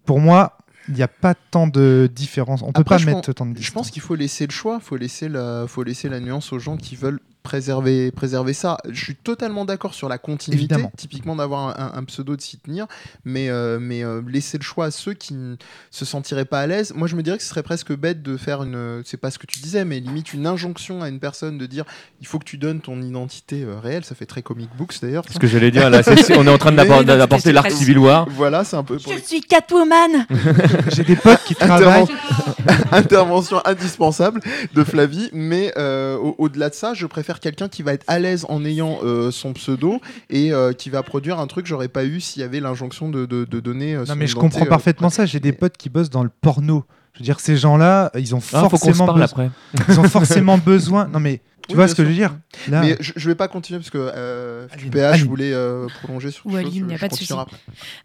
pour 0.05 0.19
moi, 0.19 0.57
il 0.87 0.93
n'y 0.93 1.01
a 1.01 1.07
pas 1.07 1.33
tant 1.33 1.65
de 1.67 2.09
différence. 2.13 2.61
On 2.61 2.71
peut 2.71 2.81
Après, 2.81 2.95
pas 2.95 2.97
je 2.99 3.05
mettre 3.07 3.19
pense- 3.21 3.29
autant 3.29 3.45
de 3.47 3.57
Je 3.59 3.71
pense 3.71 3.89
qu'il 3.89 4.01
faut 4.01 4.15
laisser 4.15 4.45
le 4.45 4.51
choix, 4.51 4.79
faut 4.79 4.97
laisser 4.97 5.29
la, 5.29 5.65
faut 5.67 5.83
laisser 5.83 6.09
la 6.09 6.19
nuance 6.19 6.53
aux 6.53 6.59
gens 6.59 6.77
qui 6.77 6.95
veulent 6.95 7.19
préserver, 7.43 8.11
préserver 8.11 8.53
ça. 8.53 8.77
Je 8.89 9.03
suis 9.03 9.15
totalement 9.15 9.65
d'accord 9.65 9.93
sur 9.93 10.09
la 10.09 10.17
continuité, 10.17 10.63
Évidemment. 10.63 10.91
typiquement 10.97 11.35
d'avoir 11.35 11.79
un, 11.79 11.91
un 11.99 12.03
pseudo 12.05 12.35
de 12.35 12.41
s'y 12.41 12.57
tenir, 12.57 12.87
mais, 13.25 13.49
euh, 13.49 13.77
mais 13.81 14.03
euh, 14.03 14.21
laisser 14.27 14.57
le 14.57 14.63
choix 14.63 14.85
à 14.85 14.91
ceux 14.91 15.13
qui 15.13 15.33
ne 15.33 15.55
se 15.91 16.05
sentiraient 16.05 16.45
pas 16.45 16.61
à 16.61 16.67
l'aise. 16.67 16.93
Moi, 16.95 17.07
je 17.07 17.15
me 17.15 17.21
dirais 17.23 17.37
que 17.37 17.43
ce 17.43 17.49
serait 17.49 17.63
presque 17.63 17.93
bête 17.95 18.23
de 18.23 18.37
faire 18.37 18.63
une, 18.63 19.01
c'est 19.05 19.17
pas 19.17 19.29
ce 19.29 19.37
que 19.37 19.45
tu 19.45 19.59
disais, 19.59 19.85
mais 19.85 19.99
limite 19.99 20.33
une 20.33 20.47
injonction 20.47 21.01
à 21.03 21.09
une 21.09 21.19
personne 21.19 21.57
de 21.57 21.65
dire 21.65 21.83
il 22.21 22.27
faut 22.27 22.39
que 22.39 22.45
tu 22.45 22.57
donnes 22.57 22.79
ton 22.81 23.01
identité 23.01 23.63
euh, 23.63 23.77
réelle. 23.79 24.05
Ça 24.05 24.15
fait 24.15 24.25
très 24.25 24.41
comic 24.41 24.69
books 24.77 24.95
d'ailleurs. 25.01 25.23
Ce 25.31 25.37
que 25.37 25.47
j'allais 25.47 25.71
dire, 25.71 25.89
là, 25.89 26.01
on 26.37 26.47
est 26.47 26.49
en 26.49 26.57
train 26.57 26.71
d'apporter- 26.73 27.05
d'apporter 27.05 27.51
l'arc 27.51 27.69
Civil 27.71 27.97
War. 27.99 28.27
Voilà, 28.29 28.63
c'est 28.63 28.77
un 28.77 28.83
peu. 28.83 28.97
pour 28.97 29.11
Je 29.13 29.17
suis 29.19 29.41
Catwoman 29.41 30.25
J'ai 30.95 31.03
des 31.03 31.15
potes 31.17 31.43
qui 31.45 31.55
travaillent. 31.55 32.03
Interven- 32.03 32.87
Intervention 32.91 33.61
indispensable 33.65 34.39
de 34.73 34.83
Flavie, 34.83 35.29
mais 35.33 35.73
euh, 35.77 36.15
au- 36.17 36.35
au-delà 36.37 36.69
de 36.69 36.75
ça, 36.75 36.93
je 36.93 37.05
préfère 37.05 37.32
quelqu'un 37.39 37.67
qui 37.69 37.83
va 37.83 37.93
être 37.93 38.03
à 38.07 38.19
l'aise 38.19 38.45
en 38.49 38.63
ayant 38.65 38.99
euh, 39.03 39.31
son 39.31 39.53
pseudo 39.53 39.99
et 40.29 40.51
euh, 40.53 40.73
qui 40.73 40.89
va 40.89 41.03
produire 41.03 41.39
un 41.39 41.47
truc 41.47 41.63
que 41.65 41.69
j'aurais 41.69 41.87
pas 41.87 42.03
eu 42.05 42.19
s'il 42.19 42.41
y 42.41 42.45
avait 42.45 42.59
l'injonction 42.59 43.09
de, 43.09 43.25
de, 43.25 43.45
de 43.45 43.59
donner. 43.59 43.95
euh, 43.95 44.05
Non 44.07 44.15
mais 44.15 44.27
je 44.27 44.35
comprends 44.35 44.65
euh, 44.65 44.69
parfaitement 44.69 45.09
ça. 45.09 45.25
J'ai 45.25 45.39
des 45.39 45.53
potes 45.53 45.77
qui 45.77 45.89
bossent 45.89 46.09
dans 46.09 46.23
le 46.23 46.29
porno. 46.41 46.83
Je 47.13 47.19
veux 47.19 47.25
dire, 47.25 47.39
ces 47.39 47.57
gens-là, 47.57 48.09
ils 48.17 48.33
ont 48.33 48.39
Ah, 48.53 48.63
faut 48.63 48.69
qu'on 48.69 48.77
se 48.77 48.85
forcément 48.85 49.05
parle 49.05 49.21
après. 49.23 49.51
Ils 49.89 49.99
ont 49.99 50.03
forcément 50.09 50.57
besoin. 50.65 51.07
Non 51.07 51.19
mais 51.19 51.41
tu 51.67 51.71
Oui, 51.71 51.75
vois 51.75 51.87
ce 51.87 51.95
que 51.95 52.03
sûr. 52.03 52.05
je 52.05 52.09
veux 52.09 52.15
dire 52.15 52.35
Là, 52.69 52.81
Mais 52.81 52.97
je, 52.99 53.13
je 53.15 53.27
vais 53.29 53.35
pas 53.35 53.47
continuer 53.47 53.79
parce 53.79 53.89
que 53.89 53.97
euh, 53.97 54.67
PH 54.91 55.13
Aline. 55.13 55.25
voulais 55.27 55.53
euh, 55.53 55.87
prolonger 56.03 56.29
sur 56.31 56.45
Ou 56.45 56.51
quelque 56.51 56.67
Aline, 56.67 56.83
chose, 56.83 56.91
y 56.91 56.95
a 56.95 56.97
pas 56.99 57.07
de 57.07 57.15
souci. 57.15 57.33
après. 57.33 57.57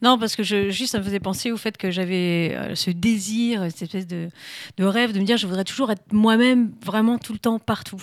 Non, 0.03 0.19
parce 0.19 0.37
que 0.37 0.43
je, 0.43 0.71
juste, 0.71 0.93
ça 0.93 0.99
me 0.99 1.05
faisait 1.05 1.21
penser 1.21 1.53
au 1.53 1.57
fait 1.57 1.77
que 1.77 1.91
j'avais 1.91 2.55
euh, 2.57 2.75
ce 2.75 2.91
désir, 2.91 3.63
cette 3.65 3.83
espèce 3.83 4.07
de, 4.07 4.29
de 4.79 4.85
rêve 4.85 5.13
de 5.13 5.19
me 5.21 5.25
dire 5.25 5.37
je 5.37 5.47
voudrais 5.47 5.65
toujours 5.65 5.91
être 5.91 6.03
moi-même 6.13 6.71
vraiment 6.85 7.19
tout 7.19 7.33
le 7.33 7.39
temps, 7.39 7.59
partout. 7.59 8.03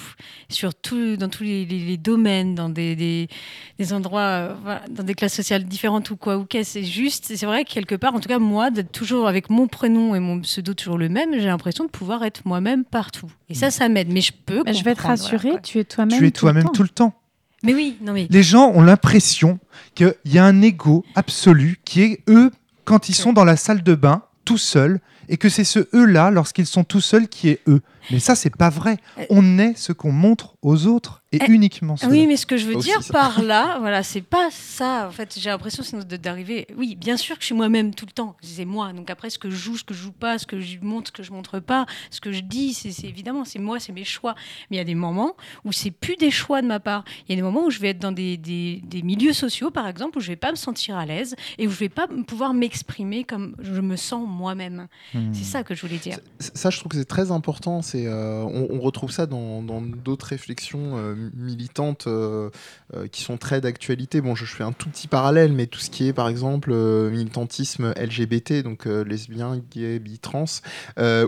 Sur 0.49 0.76
tout, 0.76 1.18
dans 1.18 1.30
tous 1.30 1.43
les, 1.43 1.66
les- 1.66 1.80
les 1.86 1.97
domaines, 1.97 2.56
dans 2.56 2.70
des, 2.70 2.95
des, 2.95 3.28
des 3.80 3.93
endroits, 3.93 4.22
euh, 4.22 4.53
voilà, 4.64 4.82
dans 4.89 5.03
des 5.03 5.14
classes 5.16 5.34
sociales 5.34 5.64
différentes 5.66 6.10
ou 6.12 6.16
quoi 6.18 6.38
ou 6.38 6.45
qu'est. 6.45 6.64
C'est 6.64 6.84
juste, 6.84 7.32
c'est 7.36 7.45
vrai 7.45 7.64
que 7.66 7.72
quelque 7.72 7.95
part, 7.95 8.14
en 8.16 8.20
tout 8.20 8.30
cas, 8.30 8.39
moi, 8.39 8.72
d'être 8.72 8.91
toujours 8.91 9.28
avec 9.28 9.49
mon 9.49 9.68
prénom 9.68 10.16
et 10.16 10.20
mon 10.20 10.39
pseudo 10.41 10.74
toujours 10.74 10.97
le 10.97 11.10
même, 11.10 11.32
j'ai 11.34 11.45
l'impression 11.47 11.86
de 11.86 11.89
pouvoir 11.89 12.24
être 12.24 12.41
moi-même 12.45 12.84
partout. 12.86 13.32
Et 13.49 13.53
ça, 13.53 13.72
ça 13.72 13.89
m'aide. 13.89 14.12
Mais 14.12 14.22
je 14.22 14.32
peux. 14.45 14.64
Mais 14.66 14.74
je 14.74 14.84
vais 14.84 14.91
te 14.95 14.97
comprendre, 15.01 15.20
voilà, 15.20 15.38
quoi. 15.52 15.62
tu 15.62 15.80
es 15.80 15.84
toi-même. 15.84 16.18
tu 16.18 16.26
es 16.28 16.32
tout 16.32 16.46
le 16.46 16.52
toi-même 16.52 16.64
temps. 16.64 16.72
tout 16.72 16.84
le 16.84 16.89
temps. 16.89 17.14
Mais 17.64 17.74
oui, 17.74 17.98
non 18.02 18.14
mais. 18.14 18.28
Les 18.30 18.43
gens 18.43 18.70
ont 18.70 18.82
l'impression 18.82 19.60
qu'il 19.96 20.14
y 20.26 20.38
a 20.38 20.46
un 20.46 20.62
ego 20.62 21.04
absolu 21.16 21.80
qui 21.84 22.02
est 22.04 22.20
eux 22.28 22.52
quand 22.84 23.10
ils 23.10 23.16
sont 23.16 23.34
dans 23.34 23.46
la 23.46 23.56
salle 23.56 23.84
de 23.84 23.96
bain 23.96 24.24
tout 24.46 24.58
seuls 24.58 25.00
et 25.28 25.38
que 25.38 25.50
c'est 25.50 25.64
ce 25.64 25.88
eux-là 25.93 26.30
lorsqu'ils 26.30 26.68
sont 26.68 26.84
tout 26.84 27.02
seuls 27.02 27.28
qui 27.28 27.50
est 27.50 27.62
eux. 27.68 27.82
Mais 28.12 28.20
ça 28.20 28.36
c'est 28.36 28.56
pas 28.56 28.70
vrai. 28.70 28.97
On 29.30 29.58
est 29.60 29.78
ce 29.78 29.91
qu'on 29.93 30.12
montre 30.12 30.56
aux 30.62 30.88
autres 30.88 31.22
et 31.32 31.39
Eh, 31.47 31.51
uniquement 31.51 31.97
cela. 31.97 32.12
Oui, 32.12 32.28
mais 32.28 32.38
ce 32.38 32.45
que 32.45 32.56
je 32.58 32.66
veux 32.66 32.76
Aussi, 32.78 32.88
dire 32.89 33.01
ça. 33.03 33.12
par 33.14 33.41
là, 33.41 33.78
voilà, 33.80 34.03
c'est 34.03 34.22
pas 34.22 34.49
ça. 34.51 35.08
En 35.08 35.12
fait, 35.12 35.38
j'ai 35.38 35.49
l'impression 35.49 35.84
d'arriver. 36.22 36.66
Oui, 36.78 36.95
bien 36.95 37.18
sûr 37.18 37.36
que 37.36 37.41
je 37.41 37.47
suis 37.47 37.56
moi-même 37.56 37.93
tout 37.93 38.06
le 38.06 38.12
temps. 38.12 38.38
C'est 38.41 38.64
moi. 38.66 38.93
Donc 38.93 39.10
après, 39.10 39.30
ce 39.30 39.38
que 39.38 39.49
je 39.49 39.56
joue, 39.56 39.78
ce 39.78 39.84
que 39.84 39.93
je 39.93 40.01
joue 40.01 40.12
pas, 40.14 40.38
ce 40.38 40.45
que 40.45 40.62
je 40.62 40.78
montre, 40.82 41.08
ce 41.08 41.12
que 41.12 41.24
je 41.24 41.32
montre 41.32 41.60
pas, 41.60 41.86
ce 42.10 42.22
que 42.22 42.32
je 42.32 42.39
dis, 42.39 42.74
c'est 42.74 43.06
évidemment, 43.08 43.43
c'est 43.43 43.60
moi, 43.60 43.80
c'est 43.80 43.91
mes 43.91 44.03
choix. 44.06 44.36
Mais 44.70 44.78
il 44.78 44.80
y 44.80 44.82
a 44.82 44.86
des 44.86 44.95
moments 44.95 45.34
où 45.66 45.72
c'est 45.74 45.91
plus 45.91 46.16
des 46.16 46.32
choix 46.32 46.62
de 46.62 46.68
ma 46.68 46.80
part. 46.80 47.03
Il 47.28 47.32
y 47.32 47.34
a 47.34 47.36
des 47.36 47.41
moments 47.41 47.66
où 47.66 47.70
je 47.70 47.80
vais 47.80 47.89
être 47.89 47.99
dans 47.99 48.12
des, 48.14 48.38
des- 48.38 48.82
des 48.86 49.01
milieux 49.01 49.34
sociaux, 49.34 49.72
par 49.72 49.88
exemple, 49.88 50.18
où 50.18 50.22
je 50.22 50.28
vais 50.28 50.36
pas 50.38 50.51
me 50.51 50.56
sentir 50.56 50.95
à 50.95 51.06
l'aise 51.06 51.36
et 51.58 51.68
où 51.68 51.72
je 51.72 51.78
vais 51.78 51.89
pas 51.89 52.08
pouvoir 52.28 52.53
m'exprimer 52.53 53.24
comme 53.26 53.56
je 53.60 53.82
me 53.82 53.95
sens 53.97 54.26
moi-même. 54.28 54.88
Hmm. 55.14 55.34
C'est 55.34 55.43
ça 55.43 55.64
que 55.64 55.76
je 55.76 55.82
voulais 55.82 55.97
dire. 55.97 56.20
Ça, 56.39 56.70
je 56.70 56.80
trouve 56.80 56.91
que 56.91 56.97
c'est 56.97 57.06
très 57.06 57.32
important. 57.32 57.82
C'est, 57.96 58.08
euh, 58.08 58.43
on, 58.43 58.82
retrouve 58.82 59.10
ça 59.10 59.26
dans 59.26 59.62
d'autres 59.62 60.26
réflexions 60.26 60.98
euh, 60.98 61.16
militantes 61.34 62.08
euh, 62.08 62.50
qui 63.10 63.22
sont 63.22 63.38
très 63.38 63.62
d'actualité. 63.62 64.20
Bon, 64.20 64.36
je, 64.36 64.43
fais 64.43 64.66
un 64.66 64.74
tout 64.74 64.89
petit 64.89 65.08
parallèle, 65.08 65.54
mais 65.54 65.66
tout 65.66 65.80
ce 65.80 65.89
qui 65.89 66.10
est, 66.10 66.14
par 66.14 66.28
exemple, 66.28 66.74
militantisme 66.74 67.93
LGBT, 67.98 68.64
donc 68.64 68.86
lesbien, 68.86 69.62
gay, 69.72 70.00
bi, 70.00 70.20
trans, 70.20 70.43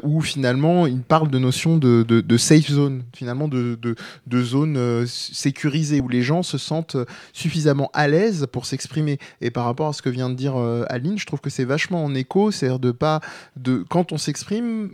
où 0.03 0.19
finalement, 0.21 0.87
il 0.87 1.01
parle 1.01 1.29
de 1.29 1.39
notion 1.39 1.77
de, 1.77 2.37
safe 2.37 2.69
zone, 2.69 3.03
finalement, 3.15 3.47
de, 3.47 3.79
de, 3.81 4.43
zone 4.43 5.07
sécurisée, 5.07 6.01
où 6.01 6.09
les 6.09 6.21
gens 6.21 6.43
se 6.43 6.57
sentent 6.57 6.97
suffisamment 7.31 7.89
à 7.93 8.09
l'aise 8.09 8.45
pour 8.51 8.65
s'exprimer. 8.65 9.19
Et 9.39 9.51
par 9.51 9.63
rapport 9.63 9.87
à 9.87 9.93
ce 9.93 10.01
que 10.01 10.09
vient 10.09 10.29
de 10.29 10.35
dire 10.35 10.57
Aline, 10.89 11.17
je 11.17 11.25
trouve 11.25 11.39
que 11.39 11.49
c'est 11.49 11.65
vachement 11.65 12.03
en 12.03 12.13
écho, 12.13 12.51
c'est-à-dire 12.51 12.79
de 12.79 12.91
pas, 12.91 13.21
de, 13.55 13.85
quand 13.89 14.11
on 14.11 14.17
s'exprime, 14.17 14.89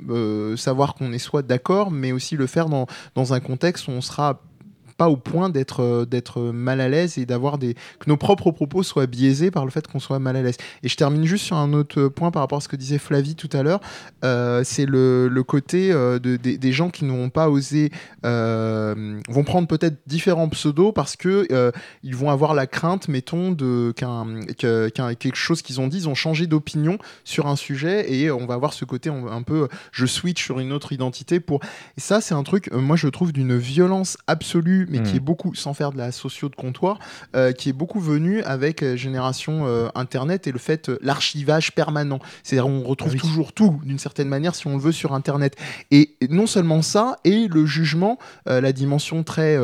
savoir 0.56 0.94
qu'on 0.94 1.12
est 1.12 1.18
soit 1.18 1.42
d'accord, 1.42 1.63
mais 1.92 2.12
aussi 2.12 2.36
le 2.36 2.48
faire 2.48 2.70
dans, 2.70 2.88
dans 3.16 3.34
un 3.34 3.40
contexte 3.40 3.88
où 3.88 3.92
on 3.92 4.02
sera 4.02 4.42
pas 4.98 5.10
au 5.10 5.18
point 5.18 5.50
d'être 5.50 5.82
euh, 5.82 6.06
d'être 6.06 6.42
mal 6.42 6.82
à 6.82 6.90
l'aise 6.90 7.18
et 7.18 7.26
d'avoir 7.26 7.58
des 7.58 7.74
que 7.74 8.08
nos 8.08 8.18
propres 8.18 8.52
propos 8.52 8.84
soient 8.84 9.08
biaisés 9.08 9.52
par 9.52 9.66
le 9.66 9.72
fait 9.72 9.88
qu'on 9.88 10.00
soit 10.00 10.20
mal 10.20 10.36
à 10.36 10.42
l'aise. 10.42 10.58
Et 10.84 10.90
je 10.90 10.96
termine 10.96 11.26
juste 11.26 11.46
sur 11.46 11.58
un 11.58 11.74
autre 11.74 12.08
point 12.08 12.32
par 12.32 12.42
rapport 12.42 12.58
à 12.60 12.62
ce 12.62 12.68
que 12.68 12.76
disait 12.76 12.98
Flavie 12.98 13.36
tout 13.36 13.50
à 13.54 13.64
l'heure, 13.64 13.80
euh, 14.24 14.62
c'est 14.64 14.86
le, 14.86 15.28
le 15.28 15.44
côté 15.44 15.92
euh, 15.92 16.20
de, 16.20 16.36
des- 16.38 16.58
des 16.58 16.72
gens 16.72 16.90
qui 16.90 17.06
n'ont 17.06 17.30
pas 17.30 17.50
osé 17.50 17.92
vont 18.24 19.44
prendre 19.44 19.68
peut-être 19.68 19.98
différents 20.08 20.50
pseudos 20.50 20.92
parce 20.94 21.16
que 21.16 21.48
ils 22.04 22.16
vont 22.16 22.30
avoir 22.30 22.54
la 22.54 22.68
crainte, 22.68 23.08
mettons, 23.08 23.52
de 23.52 23.94
qu'un 23.96 24.40
qu'un- 24.58 25.16
quelque 25.16 25.36
chose 25.36 25.62
qu'ils 25.62 25.80
ont 25.82 25.88
dit, 25.88 25.98
ils 25.98 26.10
ont 26.10 26.16
changé 26.16 26.48
d'opinion 26.48 26.98
sur 27.24 27.48
un 27.48 27.56
sujet 27.56 28.12
et 28.14 28.32
on 28.32 28.46
va 28.46 28.54
avoir 28.56 28.74
ce 28.74 28.86
côté 28.86 29.10
un, 29.10 29.42
peu 29.44 29.68
je 29.92 30.06
switch 30.06 30.44
sur 30.44 30.60
une 30.60 30.72
autre 30.74 30.92
identité 30.94 31.40
pour 31.40 31.60
et 31.98 32.02
ça 32.02 32.22
c'est 32.22 32.34
un 32.34 32.44
truc 32.44 32.72
moi 32.72 32.96
je 32.96 33.08
trouve 33.08 33.32
d'une 33.34 33.58
violence 33.58 34.18
absolue 34.28 34.83
mais 34.90 35.02
qui 35.04 35.18
est 35.18 35.20
beaucoup 35.20 35.54
sans 35.56 35.74
faire 35.74 35.92
de 35.92 35.98
la 35.98 36.12
socio 36.12 36.50
de 36.50 36.56
comptoir 36.56 37.00
euh, 37.36 37.52
qui 37.52 37.70
est 37.70 37.74
beaucoup 37.74 38.00
venu 38.00 38.42
avec 38.44 38.84
euh, 38.84 38.96
génération 38.96 39.66
euh, 39.68 39.88
internet 39.96 40.48
et 40.48 40.52
le 40.52 40.60
fait 40.60 40.92
l'archivage 41.02 41.74
permanent. 41.74 42.20
C'est-à-dire 42.44 42.68
on 42.68 42.84
retrouve 42.84 43.12
Ah 43.14 43.16
oui. 43.16 43.20
toujours 43.22 43.54
tout 43.54 43.80
d'une 43.84 44.00
certaine 44.00 44.28
manière 44.28 44.56
si 44.56 44.68
on 44.68 44.74
le 44.76 44.82
veut 44.82 44.92
sur 44.92 45.14
internet. 45.14 45.56
Et 45.92 46.16
non 46.30 46.48
seulement 46.48 46.82
ça 46.82 47.18
et 47.24 47.48
le 47.48 47.66
jugement 47.66 48.18
euh, 48.50 48.62
la 48.62 48.72
dimension 48.74 49.24
très 49.24 49.58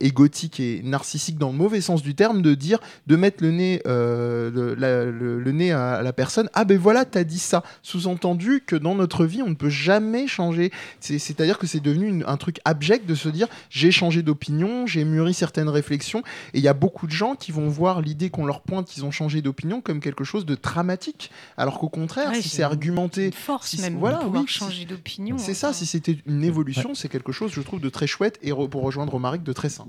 égotique 0.00 0.60
et 0.60 0.80
narcissique 0.84 1.38
dans 1.38 1.50
le 1.50 1.56
mauvais 1.56 1.80
sens 1.80 2.02
du 2.02 2.14
terme 2.14 2.42
de 2.42 2.54
dire 2.54 2.78
de 3.06 3.16
mettre 3.16 3.42
le 3.42 3.50
nez 3.50 3.80
le, 3.84 4.74
la- 4.78 5.04
le- 5.04 5.40
le 5.40 5.52
nez 5.52 5.72
à 5.72 6.02
la 6.02 6.12
personne. 6.12 6.48
Ah 6.54 6.64
ben 6.64 6.78
voilà 6.78 7.04
t'as 7.04 7.24
dit 7.24 7.38
ça. 7.38 7.62
Sous-entendu 7.82 8.62
que 8.66 8.76
dans 8.76 8.94
notre 8.94 9.24
vie 9.24 9.42
on 9.42 9.50
ne 9.50 9.54
peut 9.54 9.68
jamais 9.68 10.26
changer. 10.26 10.70
C'est- 11.00 11.18
c'est-à-dire 11.18 11.58
que 11.58 11.66
c'est 11.66 11.80
devenu 11.80 12.08
une- 12.08 12.24
un 12.26 12.36
truc 12.36 12.60
abject 12.64 13.06
de 13.06 13.14
se 13.14 13.28
dire 13.28 13.46
j'ai 13.76 13.90
changé 13.90 14.22
d'opinion 14.22 14.86
j'ai 14.86 15.04
mûri 15.04 15.34
certaines 15.34 15.68
réflexions 15.68 16.20
et 16.52 16.58
il 16.58 16.62
y 16.64 16.68
a 16.68 16.74
beaucoup 16.74 17.06
de 17.08 17.12
gens 17.12 17.34
qui 17.34 17.50
vont 17.50 17.66
voir 17.68 18.00
l'idée 18.00 18.30
qu'on 18.30 18.46
leur 18.46 18.60
pointe 18.60 18.86
qu'ils 18.86 19.04
ont 19.04 19.10
changé 19.10 19.42
d'opinion 19.42 19.80
comme 19.80 19.98
quelque 19.98 20.22
chose 20.22 20.46
de 20.46 20.54
dramatique 20.54 21.30
alors 21.56 21.78
qu'au 21.80 21.88
contraire 21.88 22.30
Ouais, 22.30 22.36
si 22.40 22.48
c'est 22.48 22.56
c'est 22.58 22.62
argumenté 22.62 23.26
Une 23.26 23.32
force 23.32 23.70
si- 23.70 23.80
même 23.82 23.96
voilà, 23.98 24.18
de 24.18 24.22
pouvoir 24.24 24.42
oui, 24.42 24.48
changer 24.48 24.84
d'opinion. 24.84 25.36
c'est 25.38 25.54
ça, 25.54 25.72
si 25.72 25.86
c'était 25.86 26.16
une 26.26 26.44
évolution, 26.44 26.94
c'est 26.94 27.08
quelque 27.08 27.32
chose, 27.32 27.50
je 27.52 27.60
trouve, 27.62 27.80
de 27.80 27.88
très 27.88 28.06
chouette 28.06 28.38
et 28.42 28.52
re- 28.52 28.68
pour 28.68 28.82
rejoindre 28.82 29.12
Romaric, 29.12 29.42
de 29.42 29.52
très 29.52 29.68
sain. 29.68 29.86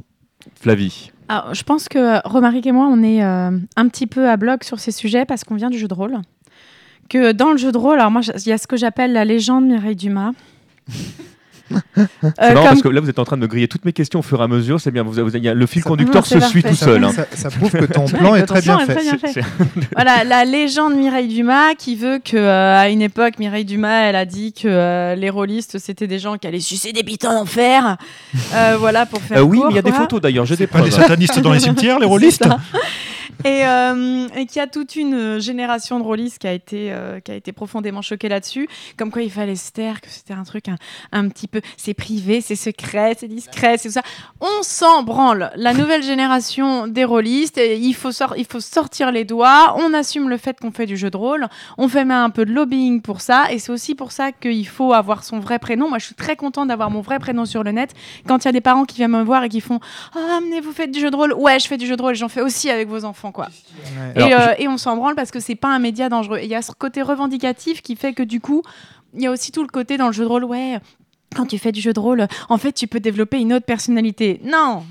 Flavie. 0.60 1.12
Alors, 1.28 1.54
je 1.54 1.64
pense 1.64 1.88
que 1.88 2.28
Romaric 2.28 2.66
et 2.66 2.72
moi, 2.72 2.88
on 2.92 3.04
est 3.04 3.24
euh, 3.24 3.52
un 3.76 3.88
petit 3.88 4.08
peu 4.08 4.30
à 4.30 4.36
bloc 4.38 4.64
sur 4.64 4.80
ces 4.80 4.92
sujets 4.92 5.26
parce 5.26 5.44
qu'on 5.44 5.56
vient 5.56 5.70
du 5.70 5.78
jeu 5.78 5.88
de 5.88 5.94
rôle. 5.94 6.18
Que 7.10 7.32
dans 7.34 7.52
le 7.52 7.58
jeu 7.58 7.72
de 7.72 7.78
rôle, 7.78 8.00
alors 8.00 8.10
moi, 8.12 8.22
il 8.24 8.48
y 8.48 8.52
a 8.52 8.58
ce 8.58 8.66
que 8.68 8.78
j'appelle 8.78 9.14
la 9.14 9.26
légende 9.26 9.66
Mireille 9.68 9.96
Dumas. 9.96 10.32
Euh, 11.97 12.03
C'est 12.39 12.53
marrant 12.53 12.53
comme- 12.55 12.63
parce 12.66 12.82
que 12.82 12.89
là 12.89 13.01
vous 13.01 13.09
êtes 13.09 13.20
en 13.20 13.24
train 13.26 13.38
de 13.38 13.41
me 13.41 13.47
griller 13.47 13.68
toutes 13.68 13.86
mes 13.86 13.93
questions 13.93 14.20
au 14.20 14.22
fur 14.22 14.39
et 14.39 14.43
à 14.43 14.47
mesure. 14.47 14.80
C'est 14.82 14.91
bien. 14.91 15.03
Vous, 15.03 15.13
le 15.13 15.66
fil 15.66 15.82
Ça- 15.82 15.89
conducteur 15.89 16.26
se 16.26 16.39
suit 16.41 16.61
tout 16.63 16.76
seul. 16.76 17.03
hein. 17.03 17.11
Ça, 17.11 17.26
ça 17.34 17.49
prouve 17.49 17.72
que 17.72 17.86
ton 17.86 18.05
plan 18.05 18.36
est 18.36 18.45
très 18.45 18.61
bien 18.61 18.80
fait. 18.80 18.99
Voilà, 19.95 20.24
la 20.24 20.45
légende 20.45 20.95
Mireille 20.95 21.28
Dumas 21.28 21.74
qui 21.76 21.95
veut 21.95 22.20
que 22.24 22.36
euh, 22.38 22.78
à 22.80 22.89
une 22.89 23.01
époque 23.01 23.39
Mireille 23.39 23.66
Dumas 23.66 24.03
elle 24.09 24.16
a 24.16 24.26
dit 24.26 24.53
que 24.53 24.68
euh, 24.68 25.16
les 25.16 25.30
rôlistes 25.30 25.78
c'était 25.80 26.07
des 26.07 26.20
gens 26.20 26.38
qui 26.38 26.47
allaient 26.47 26.59
sucer 26.59 26.91
des 26.93 27.03
bites 27.03 27.26
en 27.26 27.41
enfer. 27.41 27.97
Euh, 28.53 28.76
voilà 28.80 29.05
pour 29.05 29.22
faire 29.22 29.38
Euh, 29.38 29.41
oui, 29.41 29.57
court, 29.57 29.68
mais 29.68 29.74
il 29.74 29.76
y 29.78 29.80
a 29.80 29.84
des 29.84 29.91
photos 29.91 30.22
d'ailleurs. 30.22 30.45
J'ai 30.45 30.55
des 30.57 30.68
Pas 30.68 30.82
des 30.82 30.89
preuves. 30.89 31.01
satanistes 31.01 31.39
dans 31.39 31.53
les 31.53 31.59
cimetières, 31.59 31.99
les 31.99 32.05
rôlistes. 32.05 32.43
Et, 33.56 33.64
euh, 33.64 34.28
et 34.36 34.48
qu'il 34.48 34.58
y 34.58 34.60
a 34.60 34.66
toute 34.66 34.96
une 34.96 35.14
euh, 35.14 35.39
génération 35.39 36.00
de 36.00 36.04
rôlistes 36.04 36.39
qui 36.39 36.48
a 36.48 36.54
été, 36.54 36.91
euh, 36.91 37.20
qui 37.20 37.32
a 37.32 37.36
été 37.36 37.52
profondément 37.52 38.02
choquée 38.02 38.28
là-dessus. 38.28 38.68
Comme 38.98 39.12
quoi 39.12 39.22
il 39.22 39.32
fallait 39.32 39.56
se 39.56 39.72
taire, 39.72 40.02
que 40.02 40.10
c'était 40.10 40.34
un 40.34 40.43
truc 40.43 40.68
un, 40.68 40.78
un 41.12 41.30
petit 41.30 41.48
peu. 41.48 41.62
C'est 41.78 41.93
privé, 41.93 42.41
c'est 42.41 42.56
secret, 42.56 43.16
c'est 43.20 43.28
discret, 43.28 43.78
c'est 43.78 43.89
tout 43.89 43.93
ça. 43.93 44.02
On 44.41 44.64
s'en 44.64 45.04
branle. 45.04 45.52
La 45.58 45.74
nouvelle 45.74 46.02
génération 46.02 46.88
des 46.88 47.04
rôlistes, 47.04 47.62
il 47.64 47.93
faut, 47.93 48.10
il 48.36 48.46
faut 48.46 48.60
sortir 48.60 49.12
les 49.12 49.26
doigts. 49.26 49.76
On 49.78 49.93
assume 49.93 50.28
le 50.28 50.38
fait 50.38 50.60
qu'on 50.60 50.72
fait 50.72 50.88
du 50.88 50.98
jeu 50.98 51.12
de 51.12 51.18
rôle. 51.18 51.48
On 51.78 51.88
fait 51.88 52.04
même 52.04 52.24
un 52.24 52.32
peu 52.32 52.46
de 52.46 52.52
lobbying 52.52 53.04
pour 53.04 53.22
ça. 53.22 53.52
Et 53.52 53.60
c'est 53.60 53.72
aussi 53.72 53.93
pour 53.93 54.12
ça 54.12 54.32
qu'il 54.32 54.68
faut 54.68 54.91
avoir 54.91 55.24
son 55.24 55.39
vrai 55.39 55.60
prénom. 55.60 55.88
Moi, 55.88 56.00
je 56.00 56.06
suis 56.08 56.16
très 56.16 56.36
contente 56.36 56.70
d'avoir 56.70 56.89
mon 56.89 57.02
vrai 57.02 57.20
prénom 57.20 57.46
sur 57.46 57.64
le 57.64 57.72
net. 57.72 57.93
Quand 58.28 58.43
il 58.43 58.46
y 58.46 58.50
a 58.50 58.54
des 58.54 58.62
parents 58.62 58.86
qui 58.86 58.96
viennent 58.96 59.12
me 59.12 59.24
voir 59.24 59.43
et 59.43 59.50
qui 59.50 59.62
font 59.62 59.80
Ah, 60.16 60.39
mais 60.50 60.62
vous 60.62 60.72
faites 60.72 60.89
du 60.89 61.00
jeu 61.00 61.12
de 61.12 61.16
rôle 61.16 61.34
Ouais, 61.34 61.60
je 61.60 61.68
fais 61.68 61.78
du 61.78 61.86
jeu 61.86 61.96
de 61.96 62.02
rôle 62.02 62.16
j'en 62.16 62.30
fais 62.30 62.41
aussi 62.41 62.72
avec 62.72 62.88
vos 62.88 63.06
enfants, 63.06 63.32
quoi. 63.36 63.48
Ouais. 63.48 64.14
Et, 64.16 64.34
Alors, 64.34 64.48
euh, 64.50 64.54
et 64.58 64.68
on 64.68 64.78
s'en 64.80 64.96
branle 64.98 65.14
parce 65.16 65.30
que 65.30 65.40
c'est 65.40 65.56
pas 65.56 65.70
un 65.70 65.80
média 65.80 66.10
dangereux. 66.10 66.40
Et 66.40 66.46
il 66.46 66.50
y 66.50 66.56
a 66.56 66.62
ce 66.64 66.72
côté 66.72 67.02
revendicatif 67.04 67.82
qui 67.84 67.96
fait 67.96 68.14
que 68.14 68.24
du 68.24 68.40
coup, 68.40 68.64
il 69.14 69.22
y 69.22 69.28
a 69.28 69.32
aussi 69.32 69.52
tout 69.52 69.62
le 69.62 69.68
côté 69.70 69.98
dans 69.98 70.08
le 70.08 70.14
jeu 70.14 70.24
de 70.24 70.30
rôle, 70.30 70.44
ouais. 70.46 70.80
quand 71.36 71.46
tu 71.46 71.58
fais 71.60 71.72
du 71.72 71.82
jeu 71.82 71.94
de 71.94 72.00
rôle, 72.00 72.28
en 72.50 72.58
fait, 72.58 72.72
tu 72.72 72.88
peux 72.88 73.00
développer 73.00 73.38
une 73.40 73.54
autre 73.54 73.66
personnalité. 73.66 74.40
Non 74.44 74.84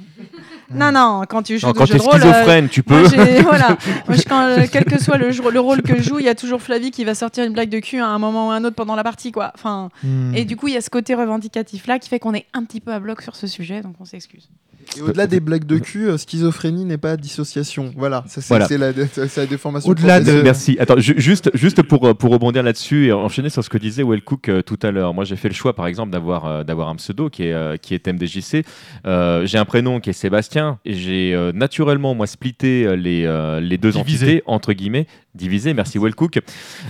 non, 0.70 0.92
non, 0.92 1.22
quand 1.28 1.42
tu 1.42 1.58
joues 1.58 1.66
Non, 1.66 1.72
quand 1.72 1.86
jeu 1.86 1.94
de 1.94 2.00
rôle. 2.02 2.20
schizophrène, 2.20 2.68
tu 2.68 2.82
moi, 2.86 3.00
peux. 3.02 3.08
j'ai- 3.08 3.42
voilà. 3.42 3.76
Moi, 4.08 4.16
je- 4.16 4.22
quand, 4.22 4.42
euh, 4.46 4.64
quel 4.70 4.84
que 4.84 4.98
soit 5.02 5.18
le, 5.18 5.60
rôle 5.60 5.82
que 5.82 5.96
je 5.96 6.02
joue, 6.02 6.18
il 6.20 6.24
y 6.24 6.28
a 6.28 6.34
toujours 6.34 6.62
Flavie 6.62 6.90
qui 6.90 7.04
va 7.04 7.14
sortir 7.14 7.44
une 7.44 7.52
blague 7.52 7.68
de 7.68 7.80
cul 7.80 7.98
à 7.98 8.06
un 8.06 8.18
moment 8.18 8.48
ou 8.48 8.50
à 8.50 8.54
un 8.54 8.64
autre 8.64 8.76
pendant 8.76 8.94
la 8.94 9.02
partie, 9.04 9.32
quoi. 9.32 9.52
Enfin, 9.54 9.90
Hmm. 10.02 10.34
Et 10.34 10.44
du 10.44 10.56
coup, 10.56 10.68
il 10.68 10.74
y 10.74 10.76
a 10.76 10.80
ce 10.80 10.90
côté 10.90 11.14
revendicatif 11.14 11.86
là 11.86 11.98
qui 11.98 12.08
fait 12.08 12.18
qu'on 12.18 12.32
est 12.34 12.46
un 12.54 12.64
petit 12.64 12.80
peu 12.80 12.92
à 12.92 13.00
bloc 13.00 13.22
sur 13.22 13.36
ce 13.36 13.46
sujet, 13.46 13.80
donc 13.82 13.96
on 14.00 14.04
s'excuse. 14.04 14.48
Et 14.96 15.00
au-delà 15.02 15.26
des 15.26 15.40
blagues 15.40 15.64
de 15.66 15.78
cul, 15.78 16.08
euh, 16.08 16.16
schizophrénie 16.16 16.84
n'est 16.84 16.98
pas 16.98 17.16
dissociation. 17.16 17.92
Voilà, 17.96 18.24
ça, 18.28 18.40
c'est 18.40 18.48
Voilà. 18.48 18.66
la, 18.92 19.06
c'est 19.28 19.36
la 19.40 19.46
déformation. 19.46 19.90
Au-delà 19.90 20.20
de-. 20.20 20.42
Merci. 20.42 20.76
Attends, 20.78 20.98
ju- 20.98 21.14
juste, 21.18 21.50
juste 21.54 21.82
pour, 21.82 22.06
euh, 22.06 22.14
pour 22.14 22.30
rebondir 22.32 22.62
là-dessus 22.62 23.06
et 23.06 23.12
enchaîner 23.12 23.48
sur 23.50 23.62
ce 23.64 23.68
que 23.70 23.78
disait 23.78 24.02
Well 24.02 24.22
Cook 24.22 24.48
euh, 24.48 24.62
tout 24.62 24.78
à 24.82 24.90
l'heure. 24.90 25.14
Moi, 25.14 25.24
j'ai 25.24 25.36
fait 25.36 25.48
le 25.48 25.54
choix, 25.54 25.74
par 25.74 25.86
exemple, 25.86 26.10
d'avoir 26.12 26.46
euh, 26.46 26.64
d'avoir 26.64 26.88
un 26.88 26.96
pseudo 26.96 27.30
qui 27.30 27.44
est, 27.44 27.52
euh, 27.52 27.76
qui 27.76 27.94
est 27.94 28.06
MDJC. 28.06 28.64
Euh, 29.06 29.46
j'ai 29.46 29.58
un 29.58 29.64
prénom 29.64 30.00
qui 30.00 30.10
est 30.10 30.14
Sébastien 30.14 30.78
et 30.84 30.94
j'ai 30.94 31.34
euh, 31.34 31.52
naturellement, 31.52 32.14
moi, 32.14 32.26
splitté 32.26 32.96
les, 32.96 33.24
euh, 33.24 33.60
les 33.60 33.78
deux 33.78 33.90
Divisé. 33.92 34.24
entités, 34.26 34.42
entre 34.46 34.72
guillemets, 34.72 35.06
divisé, 35.34 35.74
merci 35.74 35.98
Well 35.98 36.14
Cook, 36.14 36.38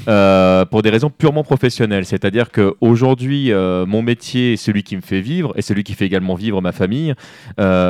euh, 0.08 0.64
pour 0.66 0.82
des 0.82 0.90
raisons 0.90 1.10
purement 1.10 1.42
professionnelles. 1.44 2.04
C'est-à-dire 2.04 2.50
qu'aujourd'hui, 2.52 3.52
euh, 3.52 3.86
mon 3.86 4.02
métier, 4.02 4.56
celui 4.56 4.82
qui 4.82 4.96
me 4.96 5.00
fait 5.00 5.20
vivre 5.20 5.52
et 5.56 5.62
celui 5.62 5.82
qui 5.84 5.94
fait 5.94 6.04
également 6.06 6.34
vivre 6.34 6.60
ma 6.60 6.72
famille, 6.72 7.14
euh, 7.58 7.83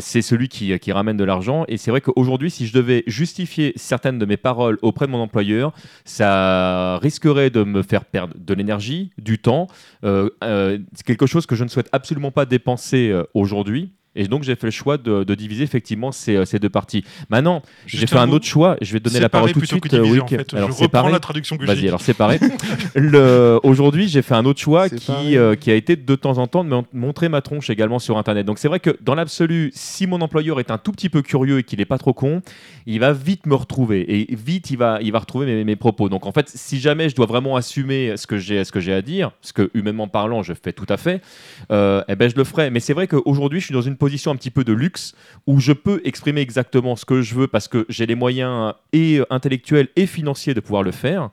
c'est 0.00 0.22
celui 0.22 0.48
qui, 0.48 0.92
ramène 0.92 1.16
de 1.16 1.24
l'argent. 1.24 1.64
Et 1.68 1.76
c'est 1.76 1.90
vrai 1.90 2.00
qu'aujourd'hui, 2.00 2.50
si 2.50 2.66
je 2.66 2.72
devais 2.72 3.04
justifier 3.06 3.72
certaines 3.76 4.18
de 4.18 4.26
mes 4.26 4.36
paroles 4.36 4.78
auprès 4.82 5.06
de 5.06 5.12
mon 5.12 5.20
employeur, 5.20 5.72
ça 6.04 6.98
risquerait 6.98 7.50
de 7.50 7.64
me 7.64 7.82
faire 7.82 8.04
perdre 8.04 8.34
de 8.38 8.54
l'énergie, 8.54 9.10
du 9.18 9.38
temps. 9.38 9.66
Euh, 10.04 10.30
euh, 10.44 10.78
c'est 10.94 11.06
quelque 11.06 11.26
chose 11.26 11.46
que 11.46 11.54
je 11.54 11.64
ne 11.64 11.68
souhaite 11.68 11.88
absolument 11.92 12.30
pas 12.30 12.44
dépenser 12.44 13.10
euh, 13.10 13.24
aujourd'hui. 13.34 13.92
Et 14.14 14.28
donc 14.28 14.42
j'ai 14.42 14.54
fait 14.56 14.66
le 14.66 14.70
choix 14.72 14.98
de, 14.98 15.24
de 15.24 15.34
diviser 15.34 15.64
effectivement 15.64 16.12
ces, 16.12 16.36
euh, 16.36 16.44
ces 16.44 16.58
deux 16.58 16.68
parties. 16.68 17.04
Maintenant, 17.30 17.62
j'ai 17.86 18.06
fait 18.06 18.16
un 18.18 18.26
mot. 18.26 18.34
autre 18.34 18.46
choix. 18.46 18.76
Je 18.80 18.92
vais 18.92 19.00
te 19.00 19.04
donner 19.08 19.20
la 19.20 19.28
parole 19.28 19.52
tout 19.52 19.60
de 19.60 19.66
suite. 19.66 19.86
diviser, 19.86 20.18
euh, 20.18 20.22
en 20.22 20.26
fait. 20.28 20.54
Alors 20.54 20.70
Je 20.72 20.82
reprends 20.82 21.08
la 21.08 21.18
traduction 21.20 21.56
que 21.56 21.62
j'ai 21.66 21.72
Vas-y, 21.72 21.80
dit. 21.82 21.88
alors 21.88 22.00
séparer. 22.02 22.38
Le- 22.94 23.58
Aujourd'hui, 23.62 24.08
j'ai 24.08 24.22
fait 24.22 24.34
un 24.34 24.44
autre 24.44 24.60
choix 24.60 24.88
qui, 24.88 25.36
euh, 25.36 25.54
qui 25.54 25.70
a 25.70 25.74
été 25.74 25.96
de 25.96 26.14
temps 26.14 26.38
en 26.38 26.46
temps 26.46 26.64
de 26.64 26.68
mon- 26.68 26.84
montrer 26.92 27.28
ma 27.28 27.40
tronche 27.40 27.70
également 27.70 27.98
sur 27.98 28.18
Internet. 28.18 28.46
Donc 28.46 28.58
c'est 28.58 28.68
vrai 28.68 28.80
que 28.80 28.96
dans 29.00 29.14
l'absolu, 29.14 29.70
si 29.74 30.06
mon 30.06 30.20
employeur 30.20 30.60
est 30.60 30.70
un 30.70 30.78
tout 30.78 30.92
petit 30.92 31.08
peu 31.08 31.22
curieux 31.22 31.58
et 31.58 31.62
qu'il 31.62 31.78
n'est 31.78 31.84
pas 31.84 31.98
trop 31.98 32.12
con, 32.12 32.42
il 32.86 33.00
va 33.00 33.12
vite 33.12 33.46
me 33.46 33.54
retrouver 33.54 34.04
et 34.30 34.34
vite 34.34 34.70
il 34.70 34.76
va, 34.76 34.98
il 35.00 35.12
va 35.12 35.18
retrouver 35.20 35.46
mes, 35.46 35.64
mes 35.64 35.76
propos. 35.76 36.08
Donc 36.08 36.26
en 36.26 36.32
fait, 36.32 36.50
si 36.54 36.80
jamais 36.80 37.08
je 37.08 37.14
dois 37.14 37.26
vraiment 37.26 37.56
assumer 37.56 38.16
ce 38.16 38.26
que 38.26 38.38
j'ai, 38.38 38.64
ce 38.64 38.72
que 38.72 38.80
j'ai 38.80 38.92
à 38.92 39.02
dire, 39.02 39.30
ce 39.40 39.52
que 39.52 39.70
humainement 39.74 40.08
parlant, 40.08 40.42
je 40.42 40.52
fais 40.54 40.72
tout 40.72 40.86
à 40.88 40.96
fait, 40.96 41.22
euh, 41.70 42.02
eh 42.08 42.16
ben 42.16 42.28
je 42.30 42.36
le 42.36 42.44
ferai. 42.44 42.70
Mais 42.70 42.80
c'est 42.80 42.92
vrai 42.94 43.06
qu'aujourd'hui, 43.06 43.60
je 43.60 43.66
suis 43.66 43.74
dans 43.74 43.80
une 43.82 43.96
position 44.02 44.32
un 44.32 44.36
petit 44.36 44.50
peu 44.50 44.64
de 44.64 44.72
luxe 44.72 45.14
où 45.46 45.60
je 45.60 45.72
peux 45.72 46.00
exprimer 46.04 46.40
exactement 46.40 46.96
ce 46.96 47.04
que 47.04 47.22
je 47.22 47.36
veux 47.36 47.46
parce 47.46 47.68
que 47.68 47.86
j'ai 47.88 48.04
les 48.06 48.16
moyens 48.16 48.74
et 48.92 49.18
euh, 49.20 49.24
intellectuels 49.30 49.88
et 49.94 50.06
financiers 50.06 50.54
de 50.54 50.60
pouvoir 50.60 50.82
le 50.82 50.90
faire. 50.90 51.30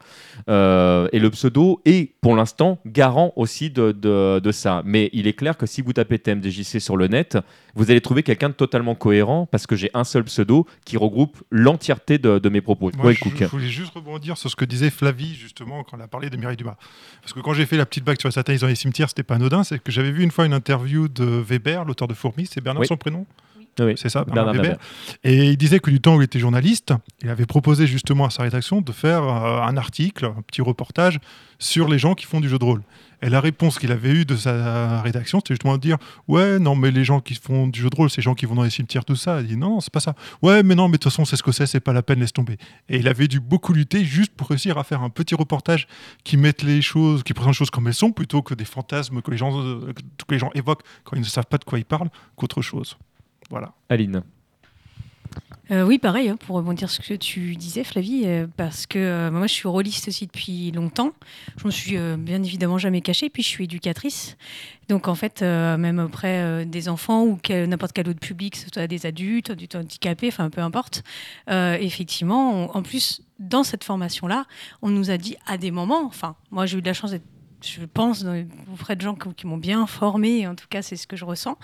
Euh, 0.50 1.08
et 1.12 1.20
le 1.20 1.30
pseudo 1.32 1.82
est 1.86 2.14
pour 2.22 2.36
l'instant 2.36 2.80
garant 2.86 3.34
aussi 3.36 3.72
de, 3.72 3.92
de- 3.92 4.40
de 4.40 4.52
ça. 4.52 4.84
Mais 4.86 5.10
il 5.14 5.26
est 5.28 5.34
clair 5.34 5.58
que 5.58 5.66
si 5.66 5.82
vous 5.82 5.94
tapez 5.94 6.20
TMDJC 6.20 6.80
sur 6.80 6.96
le 6.96 7.08
net, 7.08 7.38
vous 7.76 7.90
allez 7.90 8.02
trouver 8.02 8.22
quelqu'un 8.24 8.50
de 8.50 8.54
totalement 8.54 8.94
cohérent 8.96 9.48
parce 9.52 9.66
que 9.68 9.76
j'ai 9.76 9.90
un 9.94 10.04
seul 10.04 10.24
pseudo 10.26 10.66
qui 10.86 10.98
regroupe 10.98 11.42
l'entièreté 11.52 12.18
de, 12.20 12.38
de 12.40 12.50
mes 12.50 12.62
propos. 12.62 12.92
Moi, 12.96 13.08
Ouais, 13.08 13.16
je, 13.16 13.46
voulais 13.46 13.68
juste 13.68 13.94
rebondir 13.96 14.38
sur 14.38 14.50
ce 14.50 14.56
que 14.56 14.66
disait 14.66 14.90
Flavie, 14.92 15.34
justement, 15.36 15.84
quand 15.84 15.98
elle 15.98 16.04
a 16.04 16.08
parlé 16.08 16.30
de 16.30 16.38
Mireille 16.38 16.58
Dumas. 16.58 16.76
Parce 17.22 17.34
que 17.34 17.40
quand 17.40 17.54
j'ai 17.54 17.66
fait 17.66 17.78
la 17.78 17.86
petite 17.86 18.04
blague 18.04 18.20
sur 18.20 18.30
les 18.30 18.34
satanistes 18.34 18.62
dans 18.62 18.68
les 18.68 18.76
cimetières, 18.76 19.10
c'était 19.10 19.24
pas 19.24 19.36
anodin, 19.36 19.64
c'est 19.64 19.80
que 19.82 19.92
j'avais 19.92 20.12
vu 20.12 20.24
une 20.24 20.32
fois 20.32 20.46
une 20.46 20.54
interview 20.54 21.08
de 21.08 21.24
Weber, 21.26 21.86
l'auteur 21.86 22.08
de 22.08 22.14
Fourmis, 22.14 22.48
c'est 22.60 22.64
Bernard 22.64 22.82
Oui. 22.82 22.88
son 22.88 22.98
prénom 22.98 23.26
Oui, 23.80 23.94
C'est 23.96 24.10
ça, 24.10 24.24
Bernard 24.26 24.46
Bernard, 24.54 24.64
Weber. 24.64 24.78
Weber. 25.24 25.24
Et 25.24 25.50
il 25.52 25.58
disait 25.58 25.80
que 25.80 25.90
du 25.90 26.02
temps 26.02 26.16
où 26.16 26.22
il 26.22 26.26
était 26.26 26.40
journaliste, 26.40 26.94
il 27.22 27.30
avait 27.30 27.46
proposé 27.46 27.88
justement 27.88 28.26
à 28.26 28.30
sa 28.30 28.44
rédaction 28.44 28.82
de 28.82 28.92
faire 28.92 29.24
euh, 29.24 29.62
un 29.62 29.78
article, 29.78 30.26
un 30.26 30.42
petit 30.42 30.62
reportage 30.62 31.20
sur 31.60 31.88
les 31.88 31.98
gens 32.00 32.14
qui 32.14 32.26
font 32.26 32.40
du 32.42 32.50
jeu 32.50 32.58
de 32.60 32.66
rôle. 32.66 32.82
Et 33.22 33.30
la 33.30 33.42
réponse 33.42 33.80
qu'il 33.80 33.92
avait 33.92 34.12
eue 34.12 34.26
de 34.26 34.36
sa 34.36 35.02
rédaction, 35.02 35.40
c'était 35.40 35.54
justement 35.54 35.76
de 35.76 35.82
dire 35.82 35.98
Ouais, 36.28 36.60
non, 36.60 36.76
mais 36.76 36.92
les 36.92 37.04
gens 37.04 37.20
qui 37.20 37.36
font 37.36 37.68
du 37.68 37.82
jeu 37.82 37.90
de 37.90 37.96
rôle, 37.96 38.10
les 38.16 38.24
gens 38.24 38.34
qui 38.34 38.46
vont 38.46 38.56
dans 38.56 38.64
les 38.64 38.70
cimetières, 38.70 39.04
tout 39.04 39.16
ça. 39.16 39.42
Il 39.42 39.48
dit 39.48 39.58
Non, 39.58 39.82
c'est 39.82 39.92
pas 39.92 40.00
ça. 40.00 40.16
Ouais, 40.42 40.64
mais 40.64 40.76
non, 40.76 40.88
mais 40.88 40.94
de 40.94 40.98
toute 40.98 41.12
façon, 41.12 41.26
c'est 41.26 41.36
ce 41.36 41.44
que 41.44 41.52
c'est, 41.52 41.66
c'est 41.66 41.80
pas 41.80 41.94
la 41.94 42.02
peine, 42.02 42.20
laisse 42.20 42.34
tomber. 42.34 42.58
Et 42.88 42.98
il 42.98 43.08
avait 43.08 43.28
dû 43.28 43.40
beaucoup 43.40 43.74
lutter 43.74 44.06
juste 44.06 44.34
pour 44.34 44.48
réussir 44.48 44.78
à 44.78 44.84
faire 44.84 45.04
un 45.04 45.10
petit 45.10 45.36
reportage 45.36 45.88
qui 46.24 46.38
mette 46.38 46.64
les 46.64 46.82
choses, 46.82 47.24
qui 47.24 47.34
présente 47.34 47.54
les 47.54 47.58
choses 47.58 47.72
comme 47.72 47.88
elles 47.88 47.94
sont, 47.94 48.12
plutôt 48.12 48.42
que 48.42 48.54
des 48.54 48.66
fantasmes 48.66 49.22
que 49.22 49.32
les 49.32 49.38
gens, 49.38 49.62
euh, 49.62 49.94
que 50.28 50.34
les 50.34 50.40
gens 50.40 50.52
évoquent 50.56 50.84
quand 51.04 51.16
ils 51.16 51.22
ne 51.22 51.26
savent 51.26 51.48
pas 51.48 51.58
de 51.58 51.66
quoi 51.66 51.78
ils 51.78 51.86
parlent, 51.86 52.10
qu'autre 52.36 52.62
chose. 52.62 52.98
Voilà. 53.50 53.74
Aline. 53.90 54.24
Euh, 55.72 55.84
oui, 55.84 56.00
pareil, 56.00 56.30
hein, 56.30 56.36
pour 56.36 56.56
rebondir 56.56 56.90
sur 56.90 57.04
ce 57.04 57.10
que 57.10 57.18
tu 57.18 57.56
disais, 57.56 57.84
Flavie, 57.84 58.24
euh, 58.26 58.48
parce 58.58 58.88
que 58.88 58.98
euh, 58.98 59.30
moi, 59.30 59.46
je 59.46 59.54
suis 59.54 59.68
rôliste 59.68 60.08
aussi 60.08 60.26
depuis 60.26 60.72
longtemps. 60.72 61.14
Je 61.58 61.66
me 61.68 61.72
suis 61.72 61.98
bien 62.18 62.42
évidemment 62.42 62.80
jamais 62.80 63.02
cachée, 63.02 63.30
puis 63.30 63.44
je 63.44 63.48
suis 63.48 63.66
éducatrice. 63.66 64.36
Donc, 64.88 65.08
en 65.08 65.14
fait, 65.14 65.42
même 65.42 66.00
auprès 66.00 66.66
des 66.66 66.90
enfants 66.90 67.24
ou 67.24 67.38
n'importe 67.50 67.94
quel 67.94 68.10
autre 68.10 68.20
public, 68.20 68.54
que 68.54 68.60
ce 68.60 68.68
soit 68.74 68.88
des 68.88 69.06
adultes, 69.06 69.52
des 69.52 69.68
handicapés, 69.76 70.30
enfin, 70.30 70.50
peu 70.50 70.62
importe, 70.62 71.04
effectivement, 71.48 72.76
en 72.76 72.82
plus, 72.82 73.22
dans 73.38 73.64
cette 73.64 73.84
formation-là, 73.84 74.46
on 74.82 74.90
nous 74.90 75.12
a 75.12 75.18
dit 75.18 75.36
à 75.46 75.58
des 75.58 75.70
moments, 75.70 76.06
enfin, 76.06 76.36
moi, 76.50 76.66
j'ai 76.66 76.80
eu 76.80 76.82
de 76.82 76.88
la 76.88 76.94
chance 76.94 77.12
d'être 77.12 77.26
je 77.62 77.86
pense, 77.86 78.26
auprès 78.72 78.96
de 78.96 79.02
gens 79.02 79.16
qui, 79.16 79.46
m'ont 79.46 79.58
bien 79.58 79.86
formé, 79.88 80.48
en 80.48 80.56
tout 80.56 80.68
cas 80.70 80.82
c'est 80.82 80.96
ce 80.96 81.08
que 81.08 81.16
je 81.16 81.26
ressens, 81.26 81.58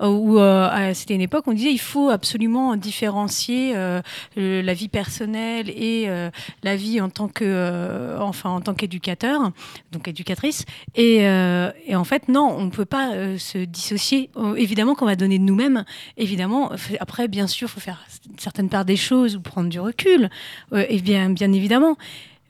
euh, 0.00 0.08
où 0.08 0.38
euh, 0.38 0.94
c'était 0.94 1.14
une 1.14 1.20
époque 1.20 1.46
où 1.46 1.50
on 1.50 1.54
disait 1.54 1.72
il 1.72 1.80
faut 1.80 2.10
absolument 2.10 2.76
différencier 2.76 3.72
euh, 3.74 4.00
la 4.36 4.74
vie 4.74 4.88
personnelle 4.88 5.70
et 5.70 6.08
la 6.62 6.76
vie 6.76 7.00
en 7.00 7.08
tant 7.08 7.28
que, 7.28 8.16
enfin 8.20 8.50
en 8.50 8.60
tant 8.60 8.74
qu'éducateur, 8.74 9.52
donc 9.90 10.08
éducatrice. 10.08 10.64
Et, 10.94 11.26
en 11.26 12.04
fait 12.04 12.28
non, 12.28 12.54
on 12.56 12.64
ne 12.64 12.70
peut 12.70 12.84
pas 12.84 13.38
se 13.38 13.58
dissocier. 13.58 14.30
Évidemment 14.56 14.94
qu'on 14.94 15.06
va 15.06 15.16
donner 15.16 15.38
de 15.38 15.44
nous-mêmes. 15.44 15.84
Évidemment, 16.16 16.70
après 17.00 17.28
bien 17.28 17.46
sûr, 17.46 17.68
il 17.68 17.70
faut 17.70 17.80
faire 17.80 18.04
une 18.30 18.38
certaine 18.38 18.68
part 18.68 18.84
des 18.84 18.96
choses 18.96 19.36
ou 19.36 19.40
prendre 19.40 19.68
du 19.68 19.80
recul, 19.80 20.30
et 20.74 21.00
bien 21.00 21.30
bien 21.30 21.52
évidemment. 21.52 21.96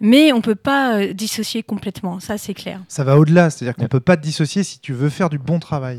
Mais 0.03 0.32
on 0.32 0.40
peut 0.40 0.57
pas 0.57 0.98
euh, 0.98 1.12
dissocier 1.12 1.62
complètement, 1.62 2.18
ça 2.18 2.36
c'est 2.36 2.55
clair. 2.55 2.82
Ça 2.88 3.05
va 3.05 3.16
au-delà, 3.16 3.50
c'est-à-dire 3.50 3.76
qu'on 3.76 3.86
peut 3.86 4.00
pas 4.00 4.16
te 4.16 4.22
dissocier 4.22 4.64
si 4.64 4.80
tu 4.80 4.92
veux 4.92 5.09
faire 5.09 5.30
du 5.30 5.38
bon 5.38 5.61
travail. 5.61 5.96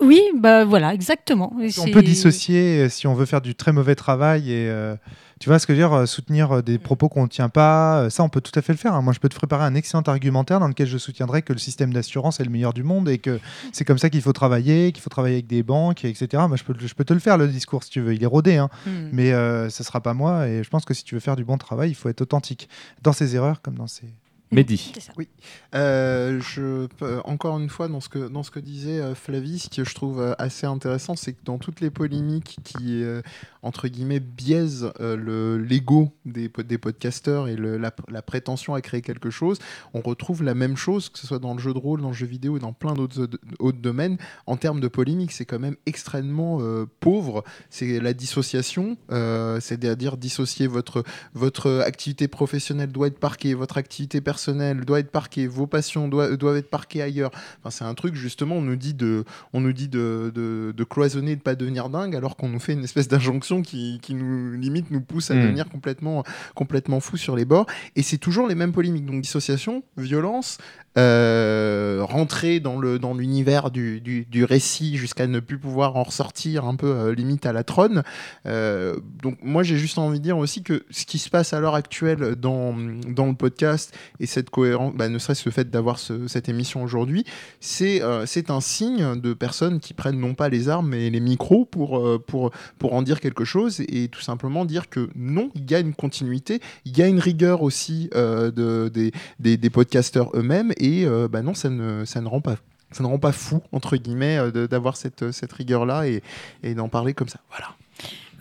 Oui, 0.00 0.20
bah 0.36 0.64
voilà, 0.64 0.92
exactement. 0.92 1.54
On 1.78 1.90
peut 1.90 2.02
dissocier 2.02 2.80
euh, 2.80 2.88
si 2.88 3.06
on 3.06 3.14
veut 3.14 3.26
faire 3.26 3.40
du 3.40 3.54
très 3.54 3.72
mauvais 3.72 3.94
travail 3.94 4.50
et 4.50 4.68
euh, 4.68 4.96
tu 5.40 5.48
vois 5.48 5.58
ce 5.58 5.66
que 5.66 5.74
je 5.74 5.80
veux 5.80 5.88
dire, 5.88 5.96
euh, 5.96 6.06
soutenir 6.06 6.52
euh, 6.52 6.62
des 6.62 6.78
propos 6.78 7.08
qu'on 7.08 7.22
ne 7.22 7.28
tient 7.28 7.48
pas, 7.48 8.02
euh, 8.02 8.10
ça 8.10 8.22
on 8.22 8.28
peut 8.28 8.42
tout 8.42 8.56
à 8.56 8.62
fait 8.62 8.74
le 8.74 8.78
faire. 8.78 8.94
hein. 8.94 9.00
Moi 9.00 9.14
je 9.14 9.18
peux 9.18 9.28
te 9.30 9.34
préparer 9.34 9.64
un 9.64 9.74
excellent 9.74 10.02
argumentaire 10.02 10.60
dans 10.60 10.68
lequel 10.68 10.86
je 10.86 10.98
soutiendrai 10.98 11.40
que 11.40 11.54
le 11.54 11.58
système 11.58 11.92
d'assurance 11.94 12.40
est 12.40 12.44
le 12.44 12.50
meilleur 12.50 12.74
du 12.74 12.82
monde 12.82 13.08
et 13.08 13.16
que 13.18 13.40
c'est 13.72 13.86
comme 13.86 13.98
ça 13.98 14.10
qu'il 14.10 14.20
faut 14.20 14.34
travailler, 14.34 14.92
qu'il 14.92 15.02
faut 15.02 15.08
travailler 15.08 15.36
avec 15.36 15.46
des 15.46 15.62
banques, 15.62 16.04
etc. 16.04 16.28
Moi 16.46 16.56
je 16.56 16.64
peux, 16.64 16.74
je 16.78 16.94
peux 16.94 17.04
te 17.04 17.14
le 17.14 17.20
faire 17.20 17.38
le 17.38 17.48
discours 17.48 17.82
si 17.82 17.90
tu 17.90 18.00
veux, 18.02 18.14
il 18.14 18.22
est 18.22 18.26
rodé, 18.26 18.56
hein. 18.58 18.68
Hmm. 18.86 19.08
mais 19.12 19.32
euh, 19.32 19.70
ce 19.70 19.82
sera 19.82 20.00
pas 20.02 20.12
moi 20.12 20.46
et 20.46 20.62
je 20.62 20.68
pense 20.68 20.84
que 20.84 20.92
si 20.92 21.04
tu 21.04 21.14
veux 21.14 21.20
faire 21.20 21.36
du 21.36 21.44
bon 21.44 21.56
travail, 21.56 21.90
il 21.90 21.94
faut 21.94 22.10
être 22.10 22.20
authentique 22.20 22.68
dans 23.02 23.12
ses 23.14 23.34
erreurs 23.34 23.62
comme 23.62 23.76
dans 23.76 23.86
ses... 23.86 24.12
Mehdi. 24.52 24.92
Oui. 25.16 25.28
Euh, 25.76 26.40
je, 26.40 26.88
encore 27.24 27.58
une 27.58 27.68
fois, 27.68 27.86
dans 27.86 28.00
ce 28.00 28.08
que, 28.08 28.28
dans 28.28 28.42
ce 28.42 28.50
que 28.50 28.58
disait 28.58 29.00
euh, 29.00 29.14
Flavie, 29.14 29.60
ce 29.60 29.68
que 29.68 29.84
je 29.84 29.94
trouve 29.94 30.20
euh, 30.20 30.34
assez 30.38 30.66
intéressant, 30.66 31.14
c'est 31.14 31.34
que 31.34 31.44
dans 31.44 31.58
toutes 31.58 31.80
les 31.80 31.90
polémiques 31.90 32.58
qui, 32.64 33.04
euh, 33.04 33.22
entre 33.62 33.86
guillemets, 33.86 34.18
biaisent 34.18 34.90
euh, 35.00 35.16
le- 35.16 35.56
l'ego 35.58 36.12
des, 36.24 36.50
des 36.66 36.78
podcasteurs 36.78 37.46
et 37.46 37.54
le- 37.54 37.78
la, 37.78 37.94
la 38.08 38.22
prétention 38.22 38.74
à 38.74 38.80
créer 38.80 39.02
quelque 39.02 39.30
chose, 39.30 39.58
on 39.94 40.00
retrouve 40.00 40.42
la 40.42 40.54
même 40.54 40.76
chose, 40.76 41.10
que 41.10 41.20
ce 41.20 41.28
soit 41.28 41.38
dans 41.38 41.54
le 41.54 41.60
jeu 41.60 41.72
de 41.72 41.78
rôle, 41.78 42.00
dans 42.02 42.08
le 42.08 42.14
jeu 42.14 42.26
vidéo 42.26 42.56
et 42.56 42.60
dans 42.60 42.72
plein 42.72 42.94
d'autres 42.94 43.28
autres 43.60 43.78
domaines. 43.78 44.18
En 44.46 44.56
termes 44.56 44.80
de 44.80 44.88
polémique, 44.88 45.30
c'est 45.30 45.44
quand 45.44 45.60
même 45.60 45.76
extrêmement 45.86 46.58
euh, 46.60 46.86
pauvre. 46.98 47.44
C'est 47.70 48.00
la 48.00 48.14
dissociation, 48.14 48.96
euh, 49.12 49.60
c'est-à-dire 49.60 50.16
dissocier 50.16 50.66
votre, 50.66 51.04
votre 51.34 51.82
activité 51.86 52.26
professionnelle 52.26 52.90
doit 52.90 53.06
être 53.06 53.20
parquée, 53.20 53.54
votre 53.54 53.78
activité 53.78 54.20
personnelle 54.20 54.39
doit 54.48 55.00
être 55.00 55.10
parquée, 55.10 55.46
vos 55.46 55.66
passions 55.66 56.08
doivent, 56.08 56.36
doivent 56.36 56.56
être 56.56 56.70
parquées 56.70 57.02
ailleurs. 57.02 57.30
Enfin, 57.58 57.70
c'est 57.70 57.84
un 57.84 57.94
truc, 57.94 58.14
justement, 58.14 58.56
on 58.56 58.62
nous 58.62 58.76
dit 58.76 58.94
de, 58.94 59.24
on 59.52 59.60
nous 59.60 59.72
dit 59.72 59.88
de, 59.88 60.30
de, 60.34 60.72
de 60.76 60.84
cloisonner, 60.84 61.36
de 61.36 61.40
pas 61.42 61.54
devenir 61.54 61.88
dingue, 61.88 62.14
alors 62.14 62.36
qu'on 62.36 62.48
nous 62.48 62.60
fait 62.60 62.72
une 62.74 62.84
espèce 62.84 63.08
d'injonction 63.08 63.62
qui, 63.62 63.98
qui 64.02 64.14
nous 64.14 64.52
limite, 64.52 64.90
nous 64.90 65.00
pousse 65.00 65.30
à 65.30 65.34
Mm. 65.34 65.42
devenir 65.42 65.68
complètement, 65.68 66.24
complètement 66.54 67.00
fou 67.00 67.16
sur 67.16 67.34
les 67.36 67.44
bords. 67.44 67.66
Et 67.96 68.02
c'est 68.02 68.18
toujours 68.18 68.46
les 68.46 68.54
mêmes 68.54 68.72
polémiques. 68.72 69.06
Donc, 69.06 69.20
dissociation, 69.20 69.82
violence, 69.96 70.58
euh, 70.98 72.00
rentrer 72.02 72.58
dans 72.58 72.76
le 72.78 72.98
dans 72.98 73.14
l'univers 73.14 73.70
du, 73.70 74.00
du, 74.00 74.24
du 74.24 74.42
récit 74.44 74.96
jusqu'à 74.96 75.28
ne 75.28 75.38
plus 75.38 75.56
pouvoir 75.56 75.96
en 75.96 76.02
ressortir 76.02 76.64
un 76.64 76.74
peu 76.74 76.88
euh, 76.88 77.14
limite 77.14 77.46
à 77.46 77.52
la 77.52 77.62
trône. 77.62 78.02
Euh, 78.46 78.96
donc 79.22 79.38
moi 79.40 79.62
j'ai 79.62 79.76
juste 79.76 79.98
envie 79.98 80.18
de 80.18 80.24
dire 80.24 80.36
aussi 80.36 80.64
que 80.64 80.82
ce 80.90 81.06
qui 81.06 81.18
se 81.18 81.30
passe 81.30 81.52
à 81.52 81.60
l'heure 81.60 81.76
actuelle 81.76 82.34
dans, 82.34 82.74
dans 83.06 83.26
le 83.26 83.34
podcast 83.34 83.96
et 84.18 84.26
cette 84.30 84.50
cohérence, 84.50 84.94
bah, 84.94 85.08
ne 85.08 85.18
serait-ce 85.18 85.42
le 85.44 85.50
fait 85.50 85.70
d'avoir 85.70 85.98
cette 85.98 86.48
émission 86.48 86.82
aujourd'hui, 86.82 87.24
c'est 87.60 88.00
c'est 88.26 88.50
un 88.50 88.60
signe 88.60 89.20
de 89.20 89.34
personnes 89.34 89.80
qui 89.80 89.94
prennent 89.94 90.18
non 90.18 90.34
pas 90.34 90.48
les 90.48 90.68
armes 90.68 90.90
mais 90.90 91.10
les 91.10 91.20
micros 91.20 91.64
pour, 91.64 92.20
pour 92.26 92.94
en 92.94 93.02
dire 93.02 93.20
quelque 93.20 93.44
chose 93.44 93.80
et 93.80 94.08
tout 94.08 94.20
simplement 94.20 94.64
dire 94.64 94.88
que 94.88 95.10
non, 95.14 95.50
il 95.54 95.70
y 95.70 95.74
a 95.74 95.80
une 95.80 95.94
continuité, 95.94 96.60
il 96.84 96.96
y 96.96 97.02
a 97.02 97.08
une 97.08 97.18
rigueur 97.18 97.62
aussi 97.62 98.08
de, 98.12 98.88
des, 98.88 99.56
des, 99.56 99.70
podcasteurs 99.70 100.30
eux-mêmes 100.34 100.72
et 100.78 101.06
bah 101.30 101.42
non, 101.42 101.54
ça 101.54 101.68
ne, 101.68 102.28
rend 102.28 102.40
pas 102.40 103.32
fou, 103.32 103.60
entre 103.72 103.96
guillemets, 103.96 104.50
d'avoir 104.52 104.96
cette, 104.96 105.30
cette 105.32 105.52
rigueur-là 105.52 106.06
et, 106.06 106.22
et 106.62 106.74
d'en 106.74 106.88
parler 106.88 107.14
comme 107.14 107.28
ça. 107.28 107.40
Voilà. 107.50 107.74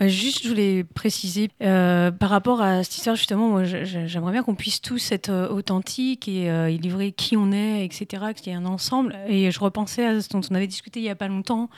Juste, 0.07 0.43
je 0.43 0.47
voulais 0.47 0.85
préciser 0.85 1.49
euh, 1.61 2.09
par 2.09 2.29
rapport 2.29 2.61
à 2.61 2.83
cette 2.83 2.95
histoire, 2.95 3.17
justement, 3.17 3.49
moi, 3.49 3.63
j'aimerais 3.65 4.31
bien 4.31 4.43
qu'on 4.43 4.55
puisse 4.55 4.79
tous 4.79 5.11
être 5.11 5.29
euh, 5.29 5.49
authentiques 5.49 6.29
et, 6.29 6.49
euh, 6.49 6.69
livrer 6.69 7.11
qui 7.11 7.35
on 7.35 7.51
est, 7.51 7.83
etc., 7.83 8.27
qu'il 8.33 8.47
y 8.47 8.55
ait 8.55 8.57
un 8.57 8.65
ensemble. 8.65 9.17
Et 9.27 9.51
je 9.51 9.59
repensais 9.59 10.05
à 10.05 10.21
ce 10.21 10.29
dont 10.29 10.39
on 10.49 10.55
avait 10.55 10.67
discuté 10.67 11.01
il 11.01 11.03
n'y 11.03 11.09
a 11.09 11.15
pas 11.15 11.27
longtemps, 11.27 11.69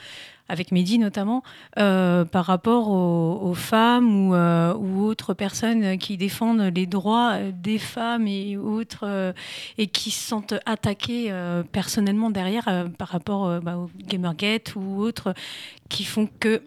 avec 0.49 0.71
Mehdi 0.71 0.99
notamment, 0.99 1.41
par 1.75 2.45
rapport 2.45 2.89
aux, 2.89 3.53
femmes 3.53 4.13
ou, 4.13 4.35
ou, 4.35 5.05
autres 5.05 5.33
personnes 5.33 5.97
qui 5.97 6.17
défendent 6.17 6.71
les 6.75 6.85
droits 6.85 7.37
des 7.53 7.79
femmes 7.79 8.27
et 8.27 8.57
autres, 8.57 9.33
et 9.77 9.87
qui 9.87 10.11
se 10.11 10.27
sentent 10.27 10.55
attaquées 10.65 11.33
personnellement 11.71 12.29
derrière 12.29 12.89
par 12.97 13.07
rapport 13.07 13.61
bah, 13.61 13.77
au 13.77 13.89
Gamergate 14.05 14.75
ou 14.75 14.99
autres, 14.99 15.33
qui 15.87 16.03
font 16.03 16.27
que 16.41 16.61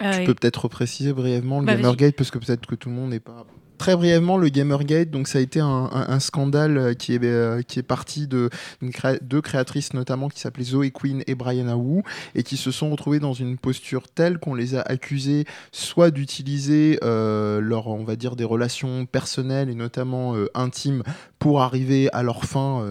tu 0.00 0.24
peux 0.24 0.34
peut-être 0.34 0.68
préciser 0.68 1.12
brièvement 1.12 1.60
le 1.60 1.66
bah, 1.66 1.74
Gamergate 1.76 2.16
parce 2.16 2.30
que 2.30 2.38
peut-être 2.38 2.66
que 2.66 2.74
tout 2.74 2.88
le 2.88 2.94
monde 2.94 3.10
n'est 3.10 3.20
pas 3.20 3.46
Très 3.78 3.94
brièvement, 3.94 4.36
le 4.38 4.48
Gamergate, 4.48 5.10
donc 5.10 5.28
ça 5.28 5.38
a 5.38 5.40
été 5.40 5.60
un, 5.60 6.18
scandale 6.18 6.78
euh, 6.78 6.94
qui 6.94 7.14
est, 7.14 7.24
euh, 7.24 7.62
qui 7.62 7.78
est 7.78 7.84
parti 7.84 8.26
de 8.26 8.50
deux 9.22 9.40
créatrices 9.40 9.94
notamment 9.94 10.28
qui 10.28 10.40
s'appelaient 10.40 10.64
Zoe 10.64 10.90
Quinn 10.90 11.22
et 11.28 11.36
Brianna 11.36 11.76
Wu 11.76 12.02
et 12.34 12.42
qui 12.42 12.56
se 12.56 12.72
sont 12.72 12.90
retrouvées 12.90 13.20
dans 13.20 13.34
une 13.34 13.56
posture 13.56 14.08
telle 14.08 14.38
qu'on 14.38 14.54
les 14.54 14.74
a 14.74 14.80
accusées 14.80 15.44
soit 15.70 16.10
d'utiliser 16.10 16.98
euh, 17.04 17.60
leur, 17.60 17.86
on 17.86 18.02
va 18.02 18.16
dire, 18.16 18.34
des 18.34 18.44
relations 18.44 19.06
personnelles 19.06 19.70
et 19.70 19.76
notamment 19.76 20.34
intimes 20.54 21.04
pour 21.38 21.62
arriver 21.62 22.08
à 22.12 22.22
leur 22.22 22.44
fin 22.44 22.84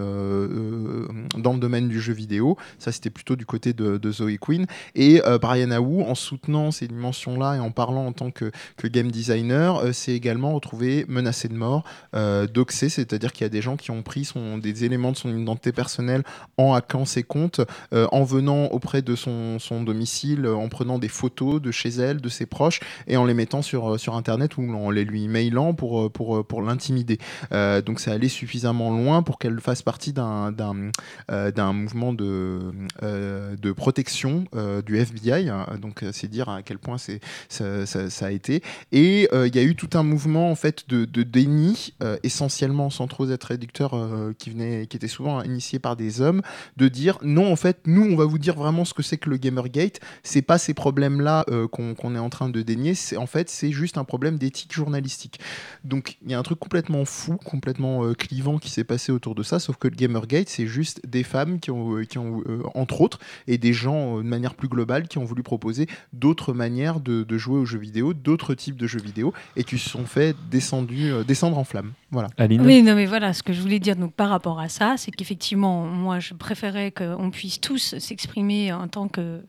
dans 1.38 1.54
le 1.54 1.60
domaine 1.60 1.88
du 1.88 2.00
jeu 2.00 2.14
vidéo. 2.14 2.58
Ça, 2.80 2.92
c'était 2.92 3.10
plutôt 3.10 3.36
du 3.36 3.46
côté 3.46 3.74
de, 3.74 4.12
Zoe 4.12 4.38
Quinn 4.40 4.66
et 4.96 5.22
Brianna 5.42 5.82
Wu 5.82 6.04
en 6.04 6.16
soutenant 6.16 6.72
ces 6.72 6.88
dimensions-là 6.88 7.56
et 7.56 7.60
en 7.60 7.72
parlant 7.72 8.06
en 8.06 8.14
tant 8.14 8.32
que, 8.32 8.52
game 8.86 9.12
designer, 9.12 9.82
c'est 9.94 10.14
également 10.14 10.54
retrouvé 10.54 11.06
menacé 11.08 11.48
de 11.48 11.54
mort, 11.54 11.84
euh, 12.16 12.48
doxé, 12.48 12.90
c'est-à-dire 12.90 13.34
qu'il 13.34 13.44
y 13.44 13.46
a 13.46 13.50
des 13.50 13.62
gens 13.62 13.76
qui 13.76 13.92
ont 13.92 14.02
pris 14.02 14.26
son, 14.26 14.58
des 14.58 14.86
éléments 14.86 15.12
de 15.12 15.18
son 15.18 15.36
identité 15.36 15.72
personnelle 15.72 16.24
en 16.58 16.74
hackant 16.74 17.06
ses 17.06 17.24
comptes, 17.24 17.62
euh, 17.94 18.08
en 18.12 18.24
venant 18.24 18.66
auprès 18.66 19.02
de 19.02 19.16
son, 19.16 19.58
domicile, 19.84 20.48
en 20.48 20.68
prenant 20.70 21.00
des 21.00 21.08
photos 21.08 21.62
de 21.62 21.72
chez 21.72 21.90
elle, 21.90 22.22
de 22.22 22.30
ses 22.30 22.46
proches, 22.46 22.80
et 23.08 23.18
en 23.18 23.26
les 23.26 23.34
mettant 23.34 23.62
sur, 23.62 23.94
euh, 23.94 23.98
Internet 24.08 24.56
ou 24.58 24.64
en 24.74 24.90
les 24.90 25.04
lui 25.04 25.28
mailant 25.28 25.74
pour, 25.74 26.06
euh, 26.06 26.10
pour, 26.10 26.46
pour 26.46 26.62
l'intimider. 26.62 27.20
donc 27.52 28.00
c'est 28.00 28.10
allé 28.10 28.30
suffisamment 28.38 28.92
loin 28.92 29.24
pour 29.24 29.40
qu'elle 29.40 29.60
fasse 29.60 29.82
partie 29.82 30.14
d'un, 30.14 30.52
d'un, 30.52 31.74
mouvement 31.74 32.14
de, 32.14 32.72
de 33.02 33.72
protection 33.72 34.46
du 34.86 34.98
FBI. 34.98 35.50
Donc 35.80 36.04
c'est 36.12 36.28
dire 36.28 36.50
à 36.50 36.62
quel 36.62 36.80
point 36.80 36.98
c'est, 36.98 37.20
ça, 37.50 38.26
a 38.26 38.32
été. 38.32 38.62
Et 38.92 39.28
il 39.34 39.56
y 39.56 39.60
a 39.60 39.64
eu 39.64 39.76
tout 39.76 39.90
un 39.94 40.04
mouvement 40.04 40.52
en 40.52 40.56
fait 40.56 40.88
de, 40.90 41.06
déni, 41.24 41.94
euh, 42.02 42.18
essentiellement 42.24 42.90
sans 42.90 43.08
trop 43.08 43.30
être 43.30 43.46
réducteur, 43.46 43.94
euh, 43.94 44.34
qui, 44.38 44.50
venait, 44.50 44.88
qui 44.88 44.98
était 44.98 45.08
souvent 45.08 45.42
initié 45.44 45.80
par 45.80 45.96
des 45.96 46.22
hommes, 46.22 46.42
de 46.78 46.88
dire 46.88 47.18
non, 47.22 47.52
en 47.52 47.56
fait, 47.56 47.80
nous, 47.86 48.04
on 48.04 48.16
va 48.16 48.26
vous 48.26 48.38
dire 48.38 48.56
vraiment 48.56 48.86
ce 48.86 48.94
que 48.94 49.04
c'est 49.04 49.18
que 49.18 49.30
le 49.30 49.38
Gamergate. 49.38 50.00
C'est 50.24 50.42
pas 50.42 50.58
ces 50.58 50.74
problèmes-là 50.74 51.46
euh, 51.50 51.68
qu'on 51.68 52.16
est 52.16 52.20
en 52.20 52.30
train 52.30 52.50
de 52.50 52.62
dénier. 52.62 52.94
En 53.18 53.28
fait, 53.28 53.50
c'est 53.50 53.72
juste 53.72 53.98
un 53.98 54.04
problème 54.04 54.38
d'éthique 54.38 54.74
journalistique. 54.74 55.40
Donc, 55.84 56.18
il 56.24 56.32
y 56.32 56.34
a 56.34 56.40
un 56.40 56.44
truc 56.44 56.60
complètement 56.60 57.06
fou, 57.06 57.38
complètement 57.38 58.14
clivant 58.28 58.58
qui 58.58 58.70
s'est 58.70 58.84
passé 58.84 59.12
autour 59.12 59.36
de 59.36 59.44
ça. 59.44 59.60
Sauf 59.60 59.78
que 59.78 59.88
le 59.88 59.96
Gamergate, 59.96 60.50
c'est 60.50 60.68
juste 60.68 61.02
des 61.08 61.24
femmes 61.24 61.60
qui 61.60 61.72
ont, 61.72 62.02
qui 62.04 62.18
ont 62.18 62.44
entre 62.76 63.02
autres, 63.02 63.20
et 63.48 63.58
des 63.58 63.74
gens 63.74 64.18
de 64.18 64.24
manière 64.24 64.54
plus 64.54 64.68
globale 64.68 65.08
qui 65.08 65.18
ont 65.18 65.26
voulu 65.26 65.44
proposer 65.44 65.88
d'autres 66.14 66.54
manières 66.54 67.00
de, 67.00 67.24
de 67.24 67.38
jouer 67.38 67.60
aux 67.60 67.66
jeux 67.66 67.80
vidéo, 67.80 68.14
d'autres 68.14 68.54
types 68.54 68.78
de 68.78 68.88
jeux 68.88 69.00
vidéo, 69.00 69.34
et 69.56 69.64
qui 69.64 69.78
se 69.78 69.90
sont 69.90 70.06
fait 70.06 70.36
descendu, 70.52 71.12
euh, 71.12 71.24
descendre 71.24 71.58
en 71.58 71.64
flamme. 71.64 71.94
Voilà. 72.12 72.30
Oui, 72.40 72.84
non, 72.84 72.96
mais 72.96 73.06
voilà, 73.06 73.34
ce 73.34 73.44
que 73.44 73.54
je 73.54 73.62
voulais 73.62 73.80
dire 73.80 73.96
donc, 73.96 74.14
par 74.14 74.30
rapport 74.30 74.60
à 74.60 74.70
ça, 74.70 74.96
c'est 74.98 75.12
qu'effectivement, 75.12 75.86
moi, 75.86 76.20
je 76.20 76.34
préférais 76.34 76.92
qu'on 76.92 77.30
puisse 77.32 77.60
tous 77.60 77.96
s'exprimer 77.98 78.72
en 78.74 78.88
tant 78.88 79.08
que 79.08 79.42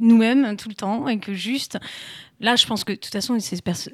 nous-mêmes 0.00 0.56
tout 0.56 0.68
le 0.68 0.74
temps 0.74 1.08
et 1.08 1.18
que 1.18 1.34
juste 1.34 1.78
Là, 2.38 2.54
je 2.54 2.66
pense 2.66 2.84
que 2.84 2.92
de 2.92 2.98
toute 2.98 3.12
façon, 3.12 3.38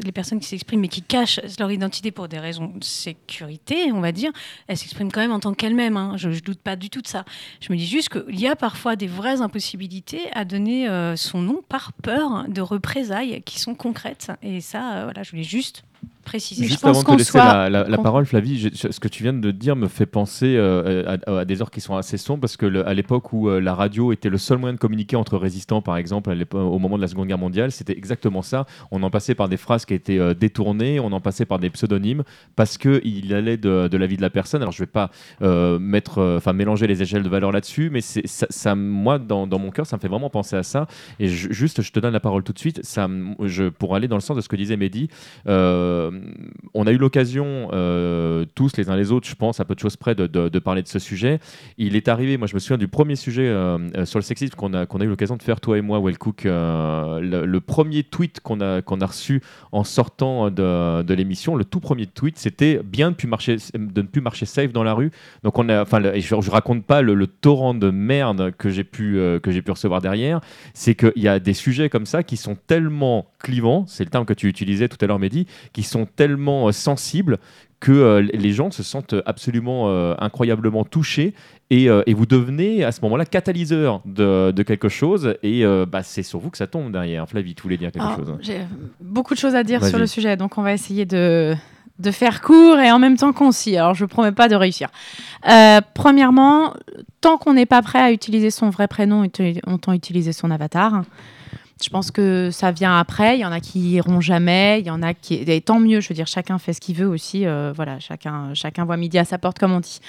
les 0.04 0.12
personnes 0.12 0.40
qui 0.40 0.48
s'expriment 0.48 0.80
mais 0.80 0.88
qui 0.88 1.02
cachent 1.02 1.40
leur 1.60 1.70
identité 1.70 2.10
pour 2.10 2.26
des 2.26 2.40
raisons 2.40 2.72
de 2.74 2.82
sécurité, 2.82 3.92
on 3.92 4.00
va 4.00 4.10
dire, 4.10 4.32
elles 4.66 4.76
s'expriment 4.76 5.12
quand 5.12 5.20
même 5.20 5.32
en 5.32 5.38
tant 5.38 5.54
qu'elles-mêmes. 5.54 5.96
Hein. 5.96 6.14
Je 6.16 6.28
ne 6.28 6.38
doute 6.40 6.58
pas 6.58 6.74
du 6.74 6.90
tout 6.90 7.00
de 7.00 7.06
ça. 7.06 7.24
Je 7.60 7.72
me 7.72 7.78
dis 7.78 7.86
juste 7.86 8.08
qu'il 8.08 8.40
y 8.40 8.48
a 8.48 8.56
parfois 8.56 8.96
des 8.96 9.06
vraies 9.06 9.40
impossibilités 9.40 10.22
à 10.32 10.44
donner 10.44 10.88
euh, 10.88 11.14
son 11.14 11.40
nom 11.40 11.60
par 11.68 11.92
peur 11.92 12.46
de 12.48 12.60
représailles 12.60 13.42
qui 13.42 13.60
sont 13.60 13.76
concrètes. 13.76 14.32
Et 14.42 14.60
ça, 14.60 14.94
euh, 14.94 15.04
voilà, 15.04 15.22
je 15.22 15.30
voulais 15.30 15.44
juste 15.44 15.84
préciser. 16.22 16.64
Juste 16.64 16.84
avant 16.84 17.02
de 17.02 17.06
te 17.06 17.12
laisser 17.12 17.38
la, 17.38 17.98
parole, 17.98 18.26
Flavie, 18.26 18.70
ce 18.74 19.00
que 19.00 19.08
tu 19.08 19.22
viens 19.22 19.32
de 19.32 19.50
dire 19.50 19.76
me 19.76 19.88
fait 19.88 20.06
penser 20.06 20.56
euh, 20.56 21.16
à, 21.26 21.44
des 21.44 21.60
heures 21.60 21.70
qui 21.70 21.80
sont 21.80 21.96
assez 21.96 22.16
sombres 22.16 22.40
parce 22.40 22.56
que 22.56 22.84
à 22.84 22.94
l'époque 22.94 23.32
où 23.32 23.48
euh, 23.48 23.60
la 23.60 23.74
radio 23.74 24.12
était 24.12 24.28
le 24.28 24.38
seul 24.38 24.58
moyen 24.58 24.74
de 24.74 24.78
communiquer 24.78 25.16
entre 25.16 25.36
résistants, 25.36 25.82
par 25.82 25.96
exemple, 25.96 26.34
au 26.52 26.78
moment 26.78 26.96
de 26.96 27.02
la 27.02 27.08
Seconde 27.08 27.28
Guerre 27.28 27.38
mondiale, 27.38 27.72
c'était 27.72 27.96
exactement 27.96 28.42
ça. 28.42 28.66
On 28.90 29.02
en 29.02 29.10
passait 29.10 29.34
par 29.34 29.48
des 29.48 29.56
phrases 29.56 29.84
qui 29.84 29.94
étaient 29.94 30.18
euh, 30.18 30.34
détournées, 30.34 31.00
on 31.00 31.12
en 31.12 31.20
passait 31.20 31.44
par 31.44 31.58
des 31.58 31.70
pseudonymes 31.70 32.22
parce 32.56 32.78
qu'il 32.78 33.34
allait 33.34 33.56
de, 33.56 33.96
la 33.96 34.06
vie 34.06 34.16
de 34.16 34.22
la 34.22 34.30
personne. 34.30 34.62
Alors 34.62 34.72
je 34.72 34.82
vais 34.82 34.86
pas 34.86 35.10
mettre, 35.78 36.36
enfin 36.36 36.52
mélanger 36.52 36.86
les 36.86 37.02
échelles 37.02 37.22
de 37.22 37.28
valeur 37.28 37.52
là-dessus, 37.52 37.90
mais 37.90 38.00
c'est 38.00 38.26
ça, 38.26 38.74
moi 38.74 39.18
dans, 39.18 39.46
mon 39.46 39.70
cœur, 39.70 39.86
ça 39.86 39.96
me 39.96 40.00
fait 40.00 40.08
vraiment 40.08 40.30
penser 40.30 40.56
à 40.56 40.62
ça. 40.62 40.86
Et 41.18 41.28
juste, 41.28 41.82
je 41.82 41.92
te 41.92 42.00
donne 42.00 42.12
la 42.12 42.20
parole 42.20 42.42
tout 42.42 42.52
de 42.52 42.58
suite. 42.58 42.80
Ça, 42.84 43.08
je, 43.40 43.68
pour 43.68 43.94
aller 43.94 44.08
dans 44.08 44.16
le 44.16 44.22
sens 44.22 44.36
de 44.36 44.40
ce 44.40 44.48
que 44.48 44.56
disait 44.56 44.76
Mehdi. 44.76 45.08
Euh, 46.12 46.20
on 46.74 46.86
a 46.86 46.92
eu 46.92 46.96
l'occasion, 46.96 47.68
euh, 47.72 48.44
tous 48.54 48.76
les 48.76 48.88
uns 48.88 48.96
les 48.96 49.12
autres, 49.12 49.28
je 49.28 49.34
pense, 49.34 49.60
à 49.60 49.64
peu 49.64 49.74
de 49.74 49.80
choses 49.80 49.96
près, 49.96 50.14
de, 50.14 50.58
parler 50.58 50.82
de 50.82 50.88
ce 50.88 50.98
sujet. 50.98 51.38
Il 51.76 51.96
est 51.96 52.08
arrivé, 52.08 52.36
moi 52.36 52.46
je 52.46 52.54
me 52.54 52.60
souviens 52.60 52.78
du 52.78 52.88
premier 52.88 53.16
sujet 53.16 53.46
euh, 53.46 54.04
sur 54.06 54.18
le 54.18 54.22
sexisme 54.22 54.54
qu'on 54.54 54.74
a, 54.74 54.84
eu 54.84 55.08
l'occasion 55.08 55.36
de 55.36 55.42
faire, 55.42 55.60
toi 55.60 55.78
et 55.78 55.80
moi, 55.80 56.00
Wellcook. 56.00 56.44
Le, 56.44 57.44
le, 57.44 57.60
premier 57.60 58.04
tweet 58.04 58.40
qu'on 58.40 58.60
a, 58.60 59.06
reçu 59.06 59.42
en 59.72 59.84
sortant 59.84 60.50
de, 60.50 61.14
l'émission, 61.14 61.56
le 61.56 61.64
tout 61.64 61.80
premier 61.80 62.06
tweet, 62.06 62.38
c'était 62.38 62.80
bien 62.82 63.10
de, 63.10 63.16
ne 63.16 64.02
plus 64.02 64.20
marcher 64.20 64.46
safe 64.46 64.72
dans 64.72 64.84
la 64.84 64.94
rue. 64.94 65.10
Donc 65.42 65.56
je, 65.58 66.20
je 66.40 66.50
raconte 66.50 66.84
pas 66.84 67.02
le, 67.02 67.26
torrent 67.26 67.74
de 67.74 67.90
merde 67.90 68.52
que 68.56 68.70
j'ai 68.70 68.84
pu, 68.84 69.18
pu 69.42 69.70
recevoir 69.70 70.00
derrière. 70.00 70.40
C'est 70.74 70.94
qu'il 70.94 71.12
y 71.22 71.28
a 71.28 71.38
des 71.38 71.54
sujets 71.54 71.88
comme 71.88 72.06
ça 72.06 72.22
qui 72.22 72.36
sont 72.36 72.56
tellement 72.66 73.26
clivants, 73.38 73.84
c'est 73.86 74.04
le 74.04 74.10
terme 74.10 74.24
que 74.24 74.32
tu 74.32 74.48
utilisais 74.48 74.88
tout 74.88 74.98
à 75.00 75.06
l'heure, 75.06 75.18
Mehdi, 75.18 75.46
qui 75.72 75.82
sont 75.82 76.01
tellement 76.06 76.68
euh, 76.68 76.72
sensibles 76.72 77.38
que 77.80 77.92
euh, 77.92 78.20
les 78.20 78.52
gens 78.52 78.70
se 78.70 78.82
sentent 78.82 79.16
absolument 79.26 79.88
euh, 79.88 80.14
incroyablement 80.18 80.84
touchés 80.84 81.34
et, 81.70 81.88
vous 82.12 82.26
devenez 82.26 82.84
à 82.84 82.92
ce 82.92 83.00
moment-là 83.00 83.24
catalyseur 83.24 84.02
de, 84.04 84.62
quelque 84.62 84.90
chose 84.90 85.36
et 85.42 85.64
bah, 85.90 86.02
c'est 86.02 86.22
sur 86.22 86.38
vous 86.38 86.50
que 86.50 86.58
ça 86.58 86.66
tombe 86.66 86.92
derrière. 86.92 87.26
Flavie, 87.26 87.54
tu 87.54 87.62
voulais 87.62 87.78
dire 87.78 87.90
quelque 87.90 88.14
chose 88.14 88.36
J'ai 88.42 88.60
beaucoup 89.00 89.32
de 89.32 89.38
choses 89.38 89.54
à 89.54 89.64
dire 89.64 89.82
sur 89.82 89.98
le 89.98 90.06
sujet, 90.06 90.36
donc 90.36 90.58
on 90.58 90.62
va 90.62 90.74
essayer 90.74 91.06
de, 91.06 91.54
de 91.98 92.10
faire 92.10 92.42
court 92.42 92.78
et 92.78 92.92
en 92.92 92.98
même 92.98 93.16
temps 93.16 93.32
concis. 93.32 93.78
Alors 93.78 93.94
je 93.94 94.04
ne 94.04 94.08
promets 94.08 94.32
pas 94.32 94.48
de 94.48 94.54
réussir. 94.54 94.90
premièrement, 95.94 96.74
tant 97.22 97.38
qu'on 97.38 97.54
n'est 97.54 97.64
pas 97.64 97.80
prêt 97.80 98.00
à 98.00 98.12
utiliser 98.12 98.50
son 98.50 98.68
vrai 98.68 98.86
prénom, 98.86 99.26
autant 99.66 99.94
utiliser 99.94 100.34
son 100.34 100.50
avatar. 100.50 101.04
Je 101.82 101.90
pense 101.90 102.10
que 102.10 102.50
ça 102.50 102.70
vient 102.70 102.98
après. 102.98 103.36
Il 103.36 103.40
y 103.40 103.44
en 103.44 103.52
a 103.52 103.60
qui 103.60 103.92
iront 103.92 104.20
jamais. 104.20 104.80
Il 104.80 104.86
y 104.86 104.90
en 104.90 105.02
a 105.02 105.14
qui. 105.14 105.34
Et 105.34 105.60
tant 105.60 105.78
mieux. 105.78 106.00
Je 106.00 106.08
veux 106.08 106.14
dire, 106.14 106.26
chacun 106.26 106.58
fait 106.58 106.72
ce 106.72 106.80
qu'il 106.80 106.96
veut 106.96 107.08
aussi. 107.08 107.46
Euh, 107.46 107.72
voilà, 107.74 107.98
chacun, 108.00 108.54
chacun 108.54 108.84
voit 108.84 108.96
midi 108.96 109.18
à 109.18 109.24
sa 109.24 109.38
porte, 109.38 109.58
comme 109.58 109.72
on 109.72 109.80
dit. 109.80 110.00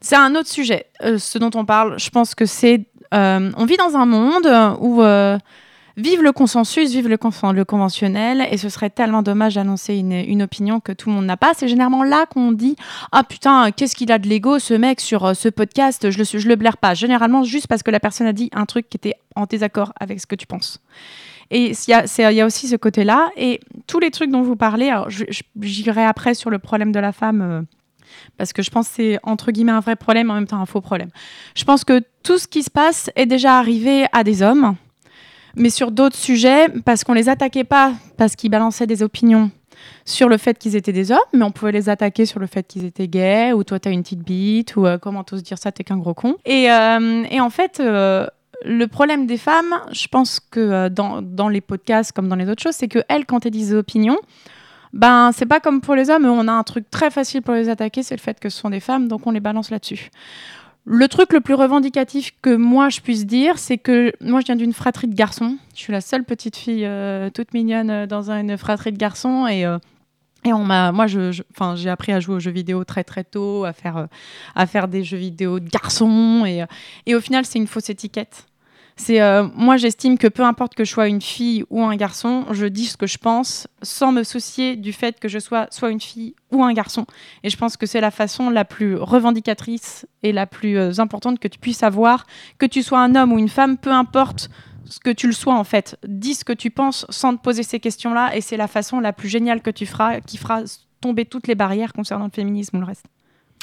C'est 0.00 0.16
un 0.16 0.34
autre 0.34 0.48
sujet. 0.48 0.86
Euh, 1.02 1.18
ce 1.18 1.38
dont 1.38 1.50
on 1.54 1.64
parle, 1.64 1.98
je 1.98 2.10
pense 2.10 2.34
que 2.34 2.46
c'est. 2.46 2.84
Euh, 3.14 3.50
on 3.56 3.66
vit 3.66 3.76
dans 3.76 3.96
un 3.96 4.06
monde 4.06 4.46
où 4.80 5.02
vive 5.96 6.22
le 6.22 6.32
consensus, 6.32 6.90
vive 6.90 7.08
le, 7.08 7.64
conventionnel, 7.64 8.46
et 8.50 8.56
ce 8.56 8.68
serait 8.68 8.90
tellement 8.90 9.22
dommage 9.22 9.54
d'annoncer 9.54 9.96
une, 9.96 10.42
opinion 10.42 10.80
que 10.80 10.92
tout 10.92 11.08
le 11.08 11.16
monde 11.16 11.26
n'a 11.26 11.36
pas. 11.36 11.52
C'est 11.54 11.68
généralement 11.68 12.02
là 12.02 12.26
qu'on 12.26 12.52
dit 12.52 12.76
Ah 13.12 13.24
putain, 13.24 13.70
qu'est-ce 13.70 13.94
qu'il 13.94 14.10
a 14.12 14.18
de 14.18 14.28
l'ego 14.28 14.58
ce 14.58 14.74
mec 14.74 15.00
sur 15.00 15.24
euh, 15.24 15.34
ce 15.34 15.48
podcast, 15.48 16.10
je 16.10 16.18
le, 16.18 16.24
je 16.24 16.48
le 16.48 16.56
blaire 16.56 16.76
pas. 16.76 16.94
Généralement, 16.94 17.44
juste 17.44 17.66
parce 17.66 17.82
que 17.82 17.90
la 17.90 18.00
personne 18.00 18.26
a 18.26 18.32
dit 18.32 18.50
un 18.52 18.66
truc 18.66 18.88
qui 18.88 18.96
était 18.96 19.14
en 19.36 19.46
désaccord 19.46 19.92
avec 20.00 20.20
ce 20.20 20.26
que 20.26 20.34
tu 20.34 20.46
penses. 20.46 20.80
Et 21.52 21.72
il 21.86 22.34
y, 22.34 22.40
a 22.40 22.46
aussi 22.46 22.66
ce 22.66 22.76
côté-là. 22.76 23.30
Et 23.36 23.60
tous 23.86 24.00
les 24.00 24.10
trucs 24.10 24.30
dont 24.30 24.40
vous 24.40 24.56
parlez, 24.56 24.90
j'irai 25.60 26.02
après 26.02 26.34
sur 26.34 26.48
le 26.48 26.58
problème 26.58 26.92
de 26.92 26.98
la 26.98 27.12
femme. 27.12 27.42
Euh, 27.42 27.62
parce 28.38 28.52
que 28.54 28.62
je 28.62 28.70
pense 28.70 28.88
que 28.88 28.94
c'est 28.96 29.18
entre 29.22 29.52
guillemets 29.52 29.72
un 29.72 29.80
vrai 29.80 29.96
problème, 29.96 30.30
en 30.30 30.34
même 30.34 30.46
temps 30.46 30.60
un 30.60 30.66
faux 30.66 30.80
problème. 30.80 31.10
Je 31.54 31.64
pense 31.64 31.84
que 31.84 32.02
tout 32.22 32.38
ce 32.38 32.48
qui 32.48 32.62
se 32.62 32.70
passe 32.70 33.10
est 33.16 33.26
déjà 33.26 33.58
arrivé 33.58 34.06
à 34.12 34.24
des 34.24 34.42
hommes, 34.42 34.76
mais 35.56 35.70
sur 35.70 35.90
d'autres 35.90 36.16
sujets, 36.16 36.68
parce 36.84 37.04
qu'on 37.04 37.12
les 37.14 37.28
attaquait 37.28 37.64
pas 37.64 37.92
parce 38.16 38.36
qu'ils 38.36 38.50
balançaient 38.50 38.86
des 38.86 39.02
opinions 39.02 39.50
sur 40.04 40.28
le 40.28 40.36
fait 40.36 40.58
qu'ils 40.58 40.76
étaient 40.76 40.92
des 40.92 41.10
hommes, 41.10 41.18
mais 41.32 41.44
on 41.44 41.50
pouvait 41.50 41.72
les 41.72 41.88
attaquer 41.88 42.26
sur 42.26 42.40
le 42.40 42.46
fait 42.46 42.66
qu'ils 42.66 42.84
étaient 42.84 43.08
gays, 43.08 43.52
ou 43.52 43.64
toi 43.64 43.78
t'as 43.78 43.90
une 43.90 44.02
petite 44.02 44.22
bite, 44.22 44.76
ou 44.76 44.86
euh, 44.86 44.98
comment 44.98 45.24
t'oses 45.24 45.42
dire 45.42 45.58
ça, 45.58 45.72
t'es 45.72 45.84
qu'un 45.84 45.96
gros 45.96 46.14
con. 46.14 46.36
Et, 46.44 46.70
euh, 46.70 47.24
en 47.40 47.50
fait, 47.50 47.80
euh, 47.80 48.26
le 48.64 48.86
problème 48.86 49.26
des 49.26 49.36
femmes, 49.36 49.74
je 49.92 50.06
pense 50.08 50.40
que 50.40 50.60
euh, 50.60 50.88
dans, 50.88 51.22
dans 51.22 51.48
les 51.48 51.60
podcasts 51.60 52.12
comme 52.12 52.28
dans 52.28 52.36
les 52.36 52.48
autres 52.48 52.62
choses, 52.62 52.74
c'est 52.74 52.88
que 52.88 53.00
elles, 53.08 53.26
quand 53.26 53.44
elles 53.46 53.52
disent 53.52 53.70
des 53.70 53.76
opinions, 53.76 54.18
ben 54.92 55.30
c'est 55.32 55.46
pas 55.46 55.60
comme 55.60 55.80
pour 55.80 55.94
les 55.94 56.10
hommes, 56.10 56.26
on 56.26 56.46
a 56.48 56.52
un 56.52 56.62
truc 56.64 56.90
très 56.90 57.10
facile 57.10 57.42
pour 57.42 57.54
les 57.54 57.68
attaquer, 57.68 58.02
c'est 58.02 58.14
le 58.14 58.20
fait 58.20 58.38
que 58.38 58.50
ce 58.50 58.58
sont 58.58 58.70
des 58.70 58.80
femmes, 58.80 59.08
donc 59.08 59.26
on 59.26 59.30
les 59.30 59.40
balance 59.40 59.70
là-dessus. 59.70 60.10
Le 60.84 61.06
truc 61.06 61.32
le 61.32 61.40
plus 61.40 61.54
revendicatif 61.54 62.32
que 62.42 62.54
moi 62.56 62.88
je 62.88 63.00
puisse 63.00 63.24
dire, 63.24 63.58
c'est 63.58 63.78
que 63.78 64.12
moi 64.20 64.40
je 64.40 64.46
viens 64.46 64.56
d'une 64.56 64.72
fratrie 64.72 65.06
de 65.06 65.14
garçons. 65.14 65.56
Je 65.74 65.80
suis 65.80 65.92
la 65.92 66.00
seule 66.00 66.24
petite 66.24 66.56
fille 66.56 66.84
euh, 66.84 67.30
toute 67.30 67.54
mignonne 67.54 67.90
euh, 67.90 68.06
dans 68.06 68.32
une 68.32 68.58
fratrie 68.58 68.92
de 68.92 68.98
garçons 68.98 69.46
et 69.46 69.64
euh, 69.64 69.78
et 70.44 70.52
on 70.52 70.64
m'a, 70.64 70.90
moi, 70.90 71.06
j'ai 71.06 71.88
appris 71.88 72.10
à 72.10 72.18
jouer 72.18 72.34
aux 72.34 72.40
jeux 72.40 72.50
vidéo 72.50 72.82
très 72.82 73.04
très 73.04 73.22
tôt, 73.22 73.64
à 73.64 73.72
faire, 73.72 74.08
à 74.56 74.66
faire 74.66 74.88
des 74.88 75.04
jeux 75.04 75.16
vidéo 75.16 75.60
de 75.60 75.68
garçons, 75.68 76.42
et, 76.44 76.64
et 77.06 77.14
au 77.14 77.20
final, 77.20 77.44
c'est 77.44 77.60
une 77.60 77.68
fausse 77.68 77.90
étiquette. 77.90 78.48
C'est, 78.96 79.20
euh, 79.20 79.48
moi, 79.54 79.76
j'estime 79.76 80.18
que 80.18 80.28
peu 80.28 80.42
importe 80.42 80.74
que 80.74 80.84
je 80.84 80.90
sois 80.90 81.08
une 81.08 81.20
fille 81.20 81.64
ou 81.70 81.82
un 81.82 81.96
garçon, 81.96 82.44
je 82.50 82.66
dis 82.66 82.86
ce 82.86 82.96
que 82.96 83.06
je 83.06 83.18
pense, 83.18 83.66
sans 83.82 84.12
me 84.12 84.22
soucier 84.22 84.76
du 84.76 84.92
fait 84.92 85.18
que 85.18 85.28
je 85.28 85.38
sois 85.38 85.66
soit 85.70 85.90
une 85.90 86.00
fille 86.00 86.34
ou 86.50 86.62
un 86.62 86.72
garçon. 86.72 87.06
Et 87.42 87.50
je 87.50 87.56
pense 87.56 87.76
que 87.76 87.86
c'est 87.86 88.00
la 88.00 88.10
façon 88.10 88.50
la 88.50 88.64
plus 88.64 88.96
revendicatrice 88.96 90.06
et 90.22 90.32
la 90.32 90.46
plus 90.46 90.76
euh, 90.76 90.92
importante 90.98 91.38
que 91.38 91.48
tu 91.48 91.58
puisses 91.58 91.82
avoir, 91.82 92.26
que 92.58 92.66
tu 92.66 92.82
sois 92.82 93.00
un 93.00 93.14
homme 93.14 93.32
ou 93.32 93.38
une 93.38 93.48
femme, 93.48 93.78
peu 93.78 93.90
importe 93.90 94.50
ce 94.84 95.00
que 95.00 95.10
tu 95.10 95.26
le 95.26 95.32
sois 95.32 95.54
en 95.54 95.64
fait. 95.64 95.96
Dis 96.06 96.34
ce 96.34 96.44
que 96.44 96.52
tu 96.52 96.70
penses 96.70 97.06
sans 97.08 97.34
te 97.36 97.42
poser 97.42 97.62
ces 97.62 97.80
questions-là 97.80 98.36
et 98.36 98.40
c'est 98.40 98.56
la 98.56 98.68
façon 98.68 99.00
la 99.00 99.12
plus 99.12 99.28
géniale 99.28 99.62
que 99.62 99.70
tu 99.70 99.86
feras, 99.86 100.20
qui 100.20 100.36
fera 100.36 100.62
tomber 101.00 101.24
toutes 101.24 101.48
les 101.48 101.54
barrières 101.54 101.92
concernant 101.92 102.26
le 102.26 102.30
féminisme 102.30 102.76
ou 102.76 102.80
le 102.80 102.86
reste. 102.86 103.06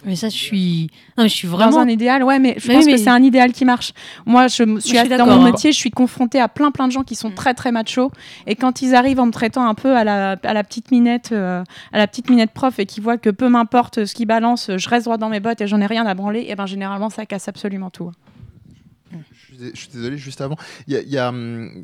Mais 0.05 0.15
ça, 0.15 0.29
je 0.29 0.37
suis, 0.37 0.89
non, 1.17 1.25
je 1.25 1.29
suis 1.29 1.47
Dans 1.47 1.57
vraiment 1.57 1.79
un 1.79 1.89
idéal, 1.89 2.23
ouais, 2.23 2.39
mais 2.39 2.55
je 2.57 2.67
Mais 2.69 2.75
pense 2.75 2.85
oui, 2.85 2.93
que 2.93 2.97
c'est 2.97 3.09
un 3.09 3.21
idéal 3.21 3.51
qui 3.51 3.65
marche. 3.65 3.91
Moi, 4.25 4.47
je 4.47 4.53
suis, 4.53 4.63
je 4.63 4.79
suis 4.79 5.09
dans 5.09 5.25
mon 5.25 5.43
métier, 5.43 5.73
je 5.73 5.77
suis 5.77 5.91
confrontée 5.91 6.39
à 6.39 6.47
plein 6.47 6.71
plein 6.71 6.87
de 6.87 6.93
gens 6.93 7.03
qui 7.03 7.15
sont 7.15 7.31
très 7.31 7.53
très 7.53 7.71
machos 7.73 8.11
et 8.47 8.55
quand 8.55 8.81
ils 8.81 8.95
arrivent 8.95 9.19
en 9.19 9.25
me 9.25 9.31
traitant 9.31 9.67
un 9.67 9.73
peu 9.73 9.95
à 9.97 10.05
la, 10.05 10.37
à 10.41 10.53
la 10.53 10.63
petite 10.63 10.91
minette, 10.91 11.31
euh, 11.33 11.63
à 11.91 11.97
la 11.97 12.07
petite 12.07 12.29
minette 12.29 12.51
prof 12.51 12.79
et 12.79 12.85
qui 12.85 13.01
voient 13.01 13.17
que 13.17 13.29
peu 13.29 13.49
m'importe 13.49 14.05
ce 14.05 14.13
qu'ils 14.15 14.27
balancent, 14.27 14.71
je 14.77 14.89
reste 14.89 15.05
droit 15.05 15.17
dans 15.17 15.29
mes 15.29 15.41
bottes 15.41 15.59
et 15.59 15.67
j'en 15.67 15.81
ai 15.81 15.85
rien 15.85 16.05
à 16.05 16.13
branler, 16.13 16.45
et 16.47 16.55
ben 16.55 16.65
généralement 16.65 17.09
ça 17.09 17.25
casse 17.25 17.49
absolument 17.49 17.89
tout. 17.89 18.11
Je 19.73 19.79
suis 19.79 19.89
désolé, 19.89 20.17
juste 20.17 20.41
avant. 20.41 20.55
Il 20.87 20.93
y 20.93 20.97
a, 20.97 21.01
il 21.01 21.09
y 21.09 21.17
a, 21.17 21.29
hum, 21.29 21.83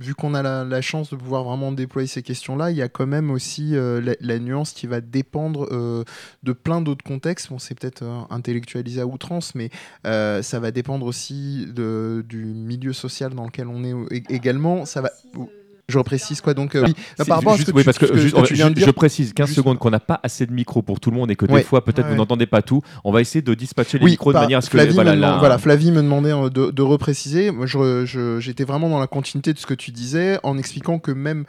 vu 0.00 0.14
qu'on 0.14 0.34
a 0.34 0.42
la, 0.42 0.64
la 0.64 0.80
chance 0.80 1.10
de 1.10 1.16
pouvoir 1.16 1.44
vraiment 1.44 1.72
déployer 1.72 2.06
ces 2.08 2.22
questions-là, 2.22 2.70
il 2.70 2.76
y 2.76 2.82
a 2.82 2.88
quand 2.88 3.06
même 3.06 3.30
aussi 3.30 3.76
euh, 3.76 4.00
la, 4.00 4.14
la 4.20 4.38
nuance 4.38 4.72
qui 4.72 4.86
va 4.86 5.00
dépendre 5.00 5.68
euh, 5.72 6.04
de 6.42 6.52
plein 6.52 6.80
d'autres 6.80 7.04
contextes. 7.04 7.48
Bon, 7.50 7.58
c'est 7.58 7.78
peut-être 7.78 8.02
euh, 8.02 8.20
intellectualisé 8.30 9.00
à 9.00 9.06
outrance, 9.06 9.54
mais 9.54 9.70
ça 10.04 10.60
va 10.60 10.70
dépendre 10.70 11.06
aussi 11.06 11.66
de- 11.66 12.24
du 12.28 12.44
milieu 12.44 12.92
social 12.92 13.34
dans 13.34 13.44
lequel 13.46 13.66
on 13.68 13.82
est 13.84 13.92
ég- 13.92 14.30
également. 14.30 14.84
Ça 14.86 15.00
va. 15.00 15.10
Je 15.88 15.98
reprécise 15.98 16.40
quoi 16.40 16.52
donc 16.52 16.74
euh, 16.74 16.82
oui, 16.84 16.94
C'est 17.16 17.28
par 17.28 17.36
rapport 17.38 17.52
à 17.52 17.56
ce 17.56 17.60
juste- 17.60 17.70
que 17.70 17.76
oui, 17.76 17.82
tu- 17.82 17.84
parce 17.84 17.98
que, 17.98 18.06
ce 18.06 18.12
que- 18.12 18.18
juste- 18.18 18.34
ce 18.36 18.42
que 18.42 18.46
tu 18.48 18.54
viens 18.54 18.70
de 18.70 18.74
je, 18.74 18.78
dire. 18.80 18.86
je 18.88 18.90
précise 18.90 19.32
15 19.32 19.46
Juste- 19.46 19.56
secondes 19.58 19.78
qu'on 19.78 19.90
n'a 19.90 20.00
pas 20.00 20.18
assez 20.24 20.44
de 20.44 20.52
micros 20.52 20.82
pour 20.82 20.98
tout 20.98 21.12
le 21.12 21.16
monde 21.16 21.30
et 21.30 21.36
que 21.36 21.46
Ouais. 21.46 21.58
des 21.60 21.64
fois 21.64 21.84
peut-être 21.84 22.06
Ouais, 22.06 22.10
vous 22.10 22.16
n'entendez 22.16 22.46
pas 22.46 22.60
tout. 22.60 22.82
On 23.04 23.12
va 23.12 23.20
essayer 23.20 23.40
de 23.40 23.54
dispatcher 23.54 23.98
les 23.98 24.04
Oui, 24.04 24.10
micros 24.12 24.32
de 24.32 24.38
manière 24.38 24.58
à 24.58 24.62
ce 24.62 24.66
que 24.68 24.78
Flavie, 24.78 24.94
voilà, 24.94 25.36
voilà, 25.38 25.58
Flavie 25.58 25.92
me 25.92 26.02
demandait 26.02 26.32
euh, 26.32 26.50
de, 26.50 26.72
de 26.72 26.82
repréciser. 26.82 27.52
Moi, 27.52 27.66
j'étais 27.66 28.64
vraiment 28.64 28.88
dans 28.88 28.98
la 28.98 29.06
continuité 29.06 29.52
de 29.52 29.58
ce 29.60 29.66
que 29.66 29.74
tu 29.74 29.92
disais, 29.92 30.40
en 30.42 30.58
expliquant 30.58 30.98
que 30.98 31.12
même 31.12 31.44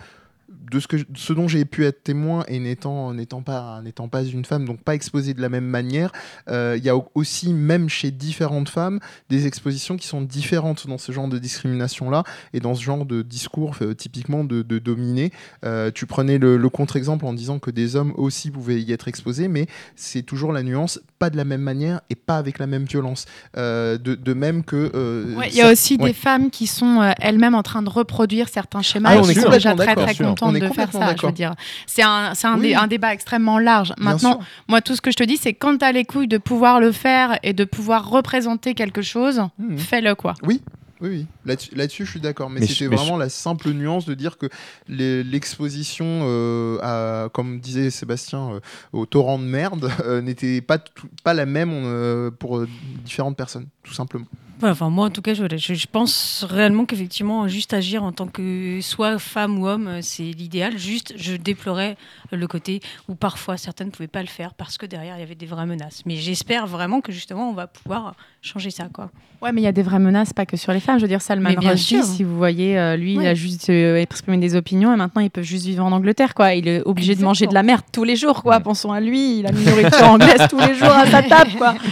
de 0.72 0.80
ce, 0.80 0.88
que, 0.88 0.98
ce 1.16 1.34
dont 1.34 1.48
j'ai 1.48 1.66
pu 1.66 1.86
être 1.86 2.04
témoin 2.04 2.44
et 2.48 2.60
n'étant 2.60 3.14
n'étant 3.14 3.42
pas 3.42 3.82
n'étant 3.84 4.08
pas 4.08 4.24
une 4.24 4.46
femme, 4.46 4.66
donc 4.66 4.82
pas 4.82 4.96
exposée 4.96 5.34
de 5.34 5.42
la 5.42 5.50
même 5.50 5.66
manière, 5.66 6.12
euh, 6.50 6.76
il 6.78 6.84
y 6.84 6.90
a 6.90 6.96
au- 6.98 7.10
aussi 7.16 7.54
même 7.54 7.90
chez 7.90 8.12
différentes 8.12 8.70
femmes 8.70 9.00
des 9.30 9.48
expositions 9.48 9.98
qui 9.98 10.08
sont 10.08 10.22
différentes 10.22 10.88
dans 10.88 10.98
ce 10.98 11.12
genre 11.12 11.28
de 11.28 11.38
discrimination 11.40 12.10
là 12.10 12.24
et 12.54 12.60
dans 12.60 12.76
ce 12.76 12.84
genre 12.84 13.06
de 13.06 13.22
discours 13.22 13.76
euh, 13.82 13.94
typiquement 13.94 14.44
de, 14.44 14.62
de 14.62 14.80
dominé. 14.80 15.32
Euh, 15.66 15.92
tu 15.94 16.06
prenais 16.06 16.38
le, 16.38 16.58
le 16.58 16.70
contre-exemple 16.70 17.26
en 17.26 17.34
disant 17.34 17.60
que 17.60 17.72
des 17.72 17.96
hommes 17.96 18.14
aussi 18.18 18.52
pouvaient 18.52 18.82
y 18.82 18.92
être 18.92 19.08
exposés, 19.08 19.48
mais 19.48 19.68
c'est 19.96 20.22
toujours 20.24 20.52
la 20.54 20.64
nuance, 20.64 21.00
pas 21.20 21.30
de 21.30 21.38
la 21.38 21.46
même 21.46 21.62
manière 21.62 22.02
et 22.10 22.16
pas 22.16 22.38
avec 22.38 22.60
la 22.60 22.68
même 22.68 22.86
violence. 22.86 23.26
Euh, 23.58 23.98
de, 23.98 24.16
de 24.16 24.34
même 24.34 24.64
que. 24.64 24.92
euh, 24.94 25.36
Ouais, 25.36 25.50
Il 25.50 25.56
y 25.56 25.62
a 25.62 25.72
aussi 25.72 25.96
ouais. 26.00 26.08
des 26.10 26.14
femmes 26.14 26.50
qui 26.50 26.68
sont 26.68 27.02
euh, 27.02 27.12
elles-mêmes 27.20 27.56
en 27.56 27.64
train 27.64 27.82
de 27.82 27.90
reproduire 27.90 28.50
certains 28.50 28.82
schémas 28.82 29.10
Ah, 29.12 29.16
et 29.16 29.20
on 29.20 29.22
qui 29.24 29.32
est 29.32 29.50
déjà 29.52 29.74
très 29.76 29.96
très 29.96 30.14
sûr. 30.14 30.26
De 30.60 30.68
faire 30.70 30.92
ça. 30.92 31.16
Je 31.20 31.26
veux 31.26 31.32
dire, 31.32 31.54
c'est 31.86 32.04
un, 32.04 32.34
c'est 32.36 32.48
un, 32.48 32.56
Oui. 32.60 32.70
dé- 32.70 32.76
un 32.76 32.88
débat 32.88 33.14
extrêmement 33.14 33.60
large. 33.60 33.94
Bien 33.98 34.12
Maintenant, 34.12 34.34
sûr. 34.40 34.48
moi, 34.68 34.82
tout 34.82 34.96
ce 34.96 35.02
que 35.02 35.12
je 35.12 35.16
te 35.18 35.24
dis, 35.24 35.38
c'est 35.38 35.54
quand 35.54 35.78
tu 35.78 35.86
as 35.86 35.92
les 35.92 36.06
couilles 36.06 36.28
de 36.28 36.38
pouvoir 36.38 36.80
le 36.80 36.92
faire 36.92 37.38
et 37.44 37.54
de 37.54 37.64
pouvoir 37.64 38.10
représenter 38.10 38.74
quelque 38.74 39.02
chose, 39.02 39.42
Mhm. 39.60 39.78
fais-le 39.78 40.16
quoi. 40.16 40.34
Oui. 40.44 40.62
Oui, 41.00 41.10
oui. 41.10 41.26
Là-dessus, 41.46 41.76
là-dessus, 41.76 42.06
je 42.06 42.10
suis 42.12 42.20
d'accord. 42.20 42.50
Mais, 42.50 42.60
Mais 42.62 42.66
c'était 42.66 42.86
je- 42.86 42.90
vraiment 42.90 43.18
la 43.18 43.30
simple 43.30 43.70
nuance 43.70 44.06
de 44.06 44.16
dire 44.16 44.40
que 44.40 44.48
les- 44.88 45.24
l'exposition, 45.24 46.06
euh, 46.24 46.80
à, 46.82 47.30
comme 47.30 47.60
disait 47.60 47.92
Sébastien, 47.92 48.54
euh, 48.54 48.60
au 48.94 49.06
torrent 49.06 49.38
de 49.38 49.44
merde, 49.44 49.92
euh, 50.06 50.22
n'était 50.22 50.60
pas, 50.62 50.80
tout- 50.80 51.08
pas 51.24 51.36
la 51.36 51.46
même 51.46 51.70
euh, 51.72 52.32
pour 52.32 52.58
euh, 52.58 52.68
différentes 53.06 53.38
personnes, 53.38 53.68
tout 53.84 53.94
simplement. 53.94 54.26
Enfin, 54.64 54.90
moi, 54.90 55.06
en 55.06 55.10
tout 55.12 55.22
cas, 55.22 55.36
je, 55.36 55.44
je- 55.56 55.74
je 55.76 55.86
pense 55.92 56.44
réellement 56.50 56.86
qu'effectivement, 56.86 57.48
juste 57.48 57.74
agir 57.74 58.04
en 58.04 58.12
tant 58.12 58.26
que 58.26 58.80
soit 58.82 59.20
femme 59.20 59.60
ou 59.60 59.68
homme, 59.68 59.88
euh, 59.88 60.00
c'est 60.02 60.24
l'idéal. 60.24 60.78
Juste, 60.80 61.14
je 61.16 61.36
déplorais 61.36 61.96
le 62.32 62.48
côté 62.48 62.80
où 63.08 63.14
parfois 63.14 63.58
certaines 63.58 63.88
ne 63.88 63.92
pouvaient 63.92 64.08
pas 64.08 64.22
le 64.22 64.28
faire 64.28 64.56
parce 64.56 64.80
que 64.80 64.88
derrière, 64.88 65.16
il 65.18 65.20
y 65.20 65.24
avait 65.24 65.36
des 65.36 65.46
vraies 65.46 65.68
menaces. 65.68 66.02
Mais 66.08 66.16
j'espère 66.16 66.66
vraiment 66.66 67.02
que 67.02 67.12
justement, 67.12 67.50
on 67.50 67.54
va 67.54 67.68
pouvoir 67.68 68.16
changer 68.42 68.72
ça. 68.72 68.88
Quoi. 68.92 69.12
Ouais, 69.44 69.52
mais 69.52 69.62
il 69.62 69.64
y 69.64 69.68
a 69.68 69.72
des 69.72 69.84
vraies 69.84 70.00
menaces, 70.00 70.34
pas 70.34 70.48
que 70.48 70.58
sur 70.58 70.72
les 70.74 70.80
femmes. 70.80 70.98
Je 70.98 71.04
veux 71.04 71.08
dire, 71.08 71.22
Salman 71.22 71.50
Rushdie, 71.74 71.96
si 72.04 72.24
vous 72.24 72.36
voyez, 72.36 72.80
euh, 72.80 72.96
lui, 72.98 73.14
il 73.14 73.28
a 73.28 73.36
juste 73.36 73.70
euh, 73.70 73.98
exprimé 73.98 74.38
des 74.38 74.56
opinions 74.56 74.92
et 74.92 74.98
maintenant 74.98 75.22
il 75.22 75.30
peut 75.30 75.44
juste 75.44 75.66
vivre 75.68 75.86
en 75.86 75.92
Angleterre, 75.92 76.34
quoi. 76.34 76.56
Il 76.56 76.68
est 76.68 76.82
obligé 76.84 77.14
de 77.14 77.20
manger 77.24 77.46
de 77.46 77.54
la 77.54 77.62
merde 77.64 77.84
tous 77.92 78.04
les 78.04 78.16
jours, 78.16 78.42
quoi. 78.42 78.60
Pensons 78.60 78.92
à 78.92 79.00
lui, 79.00 79.38
il 79.40 79.46
a 79.46 79.52
une 79.52 79.64
nourriture 79.64 80.04
anglaise 80.10 80.48
tous 80.50 80.60
les 80.60 80.74
jours 80.74 80.90
à 80.90 81.06
sa 81.06 81.22
table, 81.22 81.52
quoi. 81.60 81.76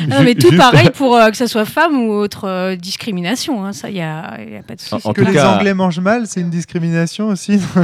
Ah 0.00 0.04
non, 0.18 0.22
mais 0.24 0.34
tout 0.34 0.56
pareil 0.56 0.90
pour 0.90 1.16
euh, 1.16 1.30
que 1.30 1.36
ce 1.36 1.46
soit 1.46 1.64
femme 1.64 1.96
ou 2.06 2.12
autre 2.12 2.46
euh, 2.48 2.76
discrimination. 2.76 3.64
hein, 3.64 3.72
ça, 3.72 3.88
il 3.90 3.94
n'y 3.94 4.00
a, 4.02 4.40
y 4.42 4.56
a 4.56 4.62
pas 4.62 4.74
de 4.74 4.80
souci. 4.80 5.06
En 5.06 5.12
que 5.12 5.20
tout 5.22 5.26
les 5.28 5.34
cas- 5.34 5.56
Anglais 5.56 5.74
mangent 5.74 6.00
mal, 6.00 6.26
c'est 6.26 6.40
une 6.40 6.50
discrimination 6.50 7.28
aussi. 7.28 7.58
On- 7.74 7.80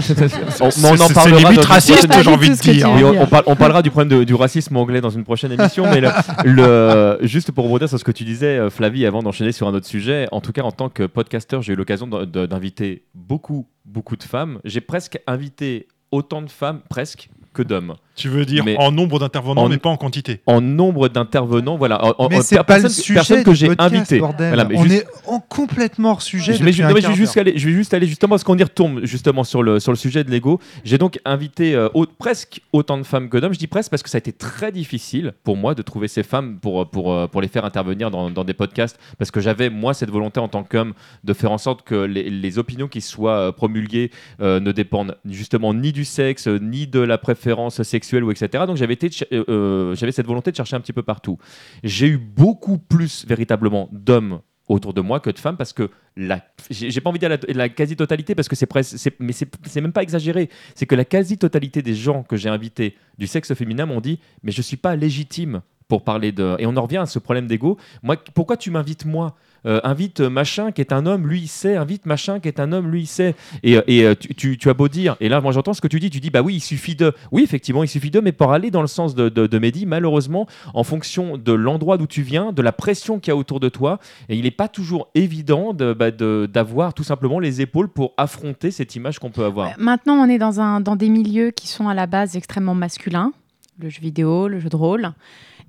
mais 0.81 0.89
on 0.89 0.93
en 0.93 0.97
c'est 1.09 1.15
parlera 1.15 1.39
limite 1.39 1.57
dans 1.57 1.63
une 1.63 1.69
raciste, 1.69 2.09
j'ai 2.23 2.31
envie 2.31 2.51
de 2.51 2.55
dire. 2.55 2.91
Oui, 2.95 3.05
on, 3.05 3.13
dire. 3.13 3.21
on 3.23 3.27
parle- 3.27 3.45
on 3.47 3.57
parlera 3.57 3.83
du 3.83 3.91
problème 3.91 4.19
de- 4.21 4.25
du 4.25 4.35
racisme 4.35 4.77
anglais 4.77 5.01
dans 5.01 5.11
une 5.11 5.25
prochaine 5.25 5.53
émission, 5.53 5.85
mais 5.87 6.01
le, 6.01 6.09
le- 6.45 7.19
juste 7.23 7.53
pour 7.53 7.65
rebondir 7.65 7.89
sur 7.89 7.99
ce 7.99 8.05
que 8.05 8.13
tu 8.13 8.25
disais, 8.25 8.59
euh, 8.59 8.71
Flavie, 8.71 9.07
avant 9.07 9.23
d'enchaîner 9.23 9.53
sur 9.53 9.69
un 9.69 9.75
autre 9.75 9.87
sujet, 9.87 10.27
en 10.33 10.41
tout 10.41 10.53
cas 10.53 10.63
en 10.63 10.73
tant 10.73 10.89
que 10.89 11.05
podcasteur, 11.05 11.63
j'ai 11.63 11.73
eu 11.73 11.77
l'occasion 11.77 12.07
d'inviter 12.07 13.05
beaucoup, 13.15 13.67
beaucoup 13.85 14.17
de 14.17 14.23
femmes. 14.23 14.59
J'ai 14.65 14.81
presque 14.81 15.19
invité 15.27 15.89
autant 16.11 16.43
de 16.43 16.51
femmes, 16.51 16.81
presque, 16.89 17.29
que 17.53 17.63
d'hommes. 17.63 17.95
Tu 18.19 18.29
veux 18.29 18.45
dire 18.45 18.65
Mais- 18.65 18.77
en 18.79 18.91
nombre 18.91 19.21
d'intervenants, 19.21 19.63
en- 19.65 19.69
mais 19.69 19.79
pas 19.79 19.91
en 19.91 19.97
quantité. 19.97 20.41
En 20.47 20.61
nombre 20.61 21.09
d'intervenants, 21.09 21.77
voilà. 21.77 22.05
En- 22.21 22.29
Mais 22.29 22.41
c'est 22.43 22.63
pas 22.65 22.81
le 22.81 22.89
sujet 22.89 23.15
personne 23.15 23.45
que 23.45 23.55
j'ai 23.55 23.71
invité. 23.79 24.19
bordel. 24.19 24.49
Voilà, 24.49 24.65
mais 24.65 24.77
On 24.77 24.83
juste- 24.83 24.95
est 24.97 25.07
en 25.31 25.39
complètement 25.39 26.11
hors 26.11 26.23
sujet. 26.23 26.57
mais 26.61 26.73
je, 26.73 26.83
un 26.83 26.89
non, 26.89 26.95
mais 26.95 27.01
je 27.01 27.07
vais 27.07 27.15
juste 27.15 27.37
aller, 27.37 27.53
je 27.57 27.69
vais 27.69 27.75
juste 27.75 27.95
aller 27.95 28.09
justement 28.09 28.31
parce 28.31 28.43
qu'on 28.43 28.59
y 28.59 28.63
retombe 28.63 29.05
justement 29.05 29.45
sur 29.45 29.63
le 29.63 29.79
sur 29.79 29.93
le 29.93 29.97
sujet 29.97 30.25
de 30.25 30.31
l'ego. 30.33 30.59
J'ai 30.85 30.99
donc 30.99 31.21
invité 31.25 31.77
euh, 31.77 31.89
au- 31.95 32.07
presque 32.07 32.61
autant 32.73 32.99
de 32.99 33.05
femmes 33.05 33.29
que 33.29 33.39
d'hommes. 33.39 33.53
Je 33.55 33.59
dis 33.61 33.69
presque 33.69 33.91
parce 33.91 34.03
que 34.03 34.11
ça 34.11 34.17
a 34.17 34.19
été 34.19 34.33
très 34.33 34.73
difficile 34.73 35.33
pour 35.45 35.57
moi 35.57 35.77
de 35.77 35.83
trouver 35.83 36.09
ces 36.09 36.25
femmes 36.25 36.59
pour 36.61 36.91
pour 36.91 37.13
euh, 37.13 37.29
pour 37.29 37.41
les 37.41 37.49
faire 37.49 37.65
intervenir 37.65 38.11
dans, 38.11 38.31
dans 38.31 38.43
des 38.45 38.55
podcasts 38.55 38.99
parce 39.19 39.31
que 39.31 39.41
j'avais 39.41 39.71
moi 39.71 39.95
cette 39.95 40.11
volonté 40.11 40.41
en 40.41 40.49
tant 40.49 40.65
qu'homme 40.65 40.93
de 41.23 41.33
faire 41.35 41.53
en 41.53 41.59
sorte 41.59 41.83
que 41.83 41.95
les, 41.95 42.31
les 42.31 42.59
opinions 42.59 42.89
qui 42.89 43.01
soient 43.01 43.37
euh, 43.39 43.53
promulguées 43.53 44.11
euh, 44.41 44.59
ne 44.59 44.73
dépendent 44.73 45.17
justement 45.25 45.73
ni 45.73 45.93
du 45.93 46.05
sexe 46.05 46.49
euh, 46.49 46.59
ni 46.61 46.89
de 46.89 46.99
la 46.99 47.17
préférence 47.17 47.81
sexuelle 47.85 48.08
ou 48.17 48.31
etc. 48.31 48.65
Donc 48.67 48.81
euh, 48.81 49.45
euh, 49.49 49.95
j'avais 49.95 50.13
cette 50.13 50.27
volonté 50.27 50.51
de 50.51 50.57
chercher 50.57 50.77
un 50.77 50.81
petit 50.81 50.93
peu 50.93 51.03
partout. 51.03 51.39
J'ai 51.83 52.09
eu 52.09 52.19
beaucoup 52.19 52.79
plus 52.79 53.27
véritablement 53.27 53.89
d'hommes 53.93 54.41
autour 54.69 54.93
de 54.93 55.01
moi 55.01 55.21
que 55.21 55.31
de 55.31 55.39
femmes 55.39 55.57
parce 55.57 55.73
que 55.73 55.91
la 56.17 56.45
j'ai 56.71 57.01
pas 57.01 57.11
envie 57.11 57.19
de 57.19 57.27
dire 57.27 57.39
la, 57.55 57.69
quasi-totalité 57.69 58.35
parce 58.35 58.49
que 58.49 58.57
c'est 58.57 58.67
presque 58.67 58.97
mais 59.19 59.33
c'est 59.33 59.81
même 59.81 59.93
pas 59.93 60.03
exagéré 60.03 60.51
c'est 60.75 60.85
que 60.85 60.95
la 60.95 61.07
quasi-totalité 61.07 61.81
des 61.81 61.95
gens 61.95 62.23
que 62.23 62.37
j'ai 62.37 62.51
invités 62.51 62.95
du 63.17 63.27
sexe 63.27 63.55
féminin 63.55 63.87
m'ont 63.87 64.03
dit 64.03 64.21
mais 64.43 64.53
je 64.53 64.61
suis 64.61 64.77
pas 64.77 64.95
légitime 64.95 65.63
pour 65.89 66.05
parler 66.05 66.33
de 66.33 66.57
et 66.59 66.67
on 66.67 66.77
en 66.77 66.83
revient 66.83 66.99
à 66.99 67.07
ce 67.07 67.19
problème 67.19 67.47
d'ego 67.47 67.79
moi 68.03 68.17
pourquoi 68.35 68.59
tu 68.59 68.71
m'invites 68.71 69.07
moi 69.07 69.37
Euh, 69.67 69.81
invite 69.85 70.21
machin 70.21 70.71
qui 70.73 70.81
est 70.81 70.93
un 70.93 71.05
homme, 71.07 71.27
lui 71.27 71.41
il 71.43 71.49
sait. 71.49 71.77
Invite 71.77 72.07
machin 72.07 72.39
qui 72.41 72.49
est 72.49 72.61
un 72.61 72.73
homme, 72.73 72.91
lui 72.91 73.03
il 73.03 73.07
sait. 73.07 73.35
Et, 73.63 73.79
et 73.89 74.05
euh, 74.05 74.15
tu, 74.15 74.57
tu- 74.57 74.69
as 74.71 74.75
beau 74.75 74.89
dire, 74.89 75.17
et 75.21 75.29
là 75.29 75.41
moi 75.41 75.51
j'entends 75.53 75.73
ce 75.73 75.81
que 75.81 75.89
tu 75.89 75.99
dis, 76.01 76.11
tu 76.11 76.21
dis 76.21 76.31
bah 76.31 76.43
oui, 76.43 76.55
il 76.57 76.61
suffit 76.61 76.95
de. 76.95 77.13
Oui, 77.33 77.43
effectivement, 77.43 77.83
il 77.83 77.89
suffit 77.89 78.11
de, 78.11 78.21
mais 78.21 78.33
pour 78.33 78.53
aller 78.53 78.71
dans 78.71 78.81
le 78.83 78.87
sens 78.87 79.15
de, 79.15 79.29
de, 79.29 79.59
Mehdi, 79.59 79.87
malheureusement, 79.87 80.47
en 80.75 80.85
fonction 80.85 81.37
de 81.37 81.53
l'endroit 81.53 81.99
d'où 81.99 82.07
tu 82.07 82.23
viens, 82.23 82.53
de 82.53 82.63
la 82.63 82.73
pression 82.73 83.19
qu'il 83.19 83.31
y 83.31 83.33
a 83.33 83.37
autour 83.37 83.61
de 83.61 83.69
toi, 83.69 83.99
et 84.29 84.37
il 84.37 84.43
n'est 84.45 84.51
pas 84.51 84.69
toujours 84.69 85.09
évident 85.15 85.73
de- 85.75 85.93
bah, 85.93 86.11
d'avoir 86.13 86.95
tout 86.95 87.05
simplement 87.05 87.39
les 87.41 87.61
épaules 87.61 87.89
pour 87.89 88.13
affronter 88.17 88.71
cette 88.71 88.95
image 88.97 89.19
qu'on 89.19 89.31
peut 89.31 89.45
avoir. 89.45 89.71
Maintenant, 89.79 90.15
on 90.15 90.29
est 90.29 90.39
dans, 90.39 90.61
un, 90.61 90.81
dans 90.81 90.97
des 90.97 91.09
milieux 91.09 91.51
qui 91.51 91.67
sont 91.67 91.89
à 91.89 91.95
la 91.95 92.07
base 92.07 92.37
extrêmement 92.37 92.75
masculins, 92.75 93.33
le 93.79 93.89
jeu 93.89 94.01
vidéo, 94.01 94.49
le 94.49 94.61
jeu 94.61 94.69
de 94.69 94.77
rôle, 94.77 95.11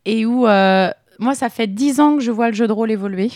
et 0.06 0.26
où 0.26 0.48
euh, 0.48 0.90
moi, 1.20 1.36
ça 1.36 1.50
fait 1.50 1.68
10 1.68 2.00
ans 2.00 2.18
que 2.18 2.24
je 2.24 2.32
vois 2.32 2.50
le 2.50 2.56
jeu 2.56 2.68
de 2.68 2.74
rôle 2.74 2.92
évoluer. 2.92 3.32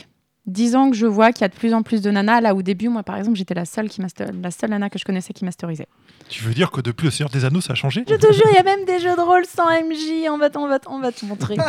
10 0.45 0.75
ans 0.75 0.89
que 0.89 0.95
je 0.97 1.05
vois 1.05 1.31
qu'il 1.31 1.41
y 1.41 1.45
a 1.45 1.47
de 1.47 1.53
plus 1.55 1.73
en 1.73 1.83
plus 1.83 2.01
de 2.01 2.11
nanas. 2.11 2.41
Là, 2.41 2.53
au 2.53 2.61
début, 2.61 2.89
moi, 2.89 3.01
par 3.03 3.15
exemple, 3.15 3.37
j'étais 3.37 3.53
la 3.53 3.63
seule, 3.63 3.87
qui 3.87 4.01
master... 4.01 4.27
la 4.41 4.51
seule 4.51 4.71
nana 4.71 4.89
que 4.89 4.99
je 4.99 5.05
connaissais 5.05 5.31
qui 5.31 5.45
masterisait. 5.45 5.87
Tu 6.27 6.43
veux 6.43 6.53
dire 6.53 6.69
que 6.69 6.81
depuis 6.81 7.05
le 7.05 7.11
Seigneur 7.11 7.29
des 7.29 7.45
Anneaux, 7.45 7.61
ça 7.61 7.71
a 7.73 7.75
changé? 7.75 8.03
Je 8.07 8.15
te 8.15 8.33
jure, 8.33 8.45
il 8.51 8.55
y 8.55 8.59
a 8.59 8.63
même 8.63 8.83
des 8.85 8.99
jeux 8.99 9.15
de 9.15 9.21
rôle 9.21 9.45
sans 9.45 9.63
MJ. 9.67 10.27
On 10.29 10.37
va, 10.37 10.49
on 10.55 10.67
va, 10.67 10.79
on 10.87 10.99
va 10.99 11.11
te 11.11 11.25
montrer. 11.25 11.55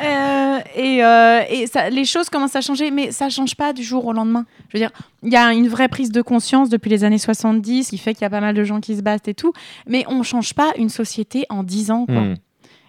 Euh, 0.00 0.58
et 0.76 1.02
euh, 1.04 1.42
et 1.50 1.66
ça, 1.66 1.90
les 1.90 2.04
choses 2.04 2.30
commencent 2.30 2.54
à 2.54 2.60
changer, 2.60 2.90
mais 2.90 3.10
ça 3.10 3.28
change 3.30 3.56
pas 3.56 3.72
du 3.72 3.82
jour 3.82 4.06
au 4.06 4.12
lendemain. 4.12 4.46
Je 4.68 4.76
veux 4.76 4.80
dire, 4.80 4.92
il 5.22 5.32
y 5.32 5.36
a 5.36 5.52
une 5.52 5.68
vraie 5.68 5.88
prise 5.88 6.12
de 6.12 6.22
conscience 6.22 6.68
depuis 6.68 6.88
les 6.88 7.02
années 7.04 7.18
70 7.18 7.88
qui 7.88 7.98
fait 7.98 8.14
qu'il 8.14 8.22
y 8.22 8.24
a 8.24 8.30
pas 8.30 8.40
mal 8.40 8.54
de 8.54 8.62
gens 8.64 8.80
qui 8.80 8.96
se 8.96 9.02
battent 9.02 9.26
et 9.28 9.34
tout. 9.34 9.52
Mais 9.86 10.04
on 10.08 10.22
change 10.22 10.54
pas 10.54 10.72
une 10.78 10.88
société 10.88 11.46
en 11.50 11.62
10 11.64 11.90
ans. 11.90 12.06
Quoi. 12.06 12.20
Hmm. 12.20 12.34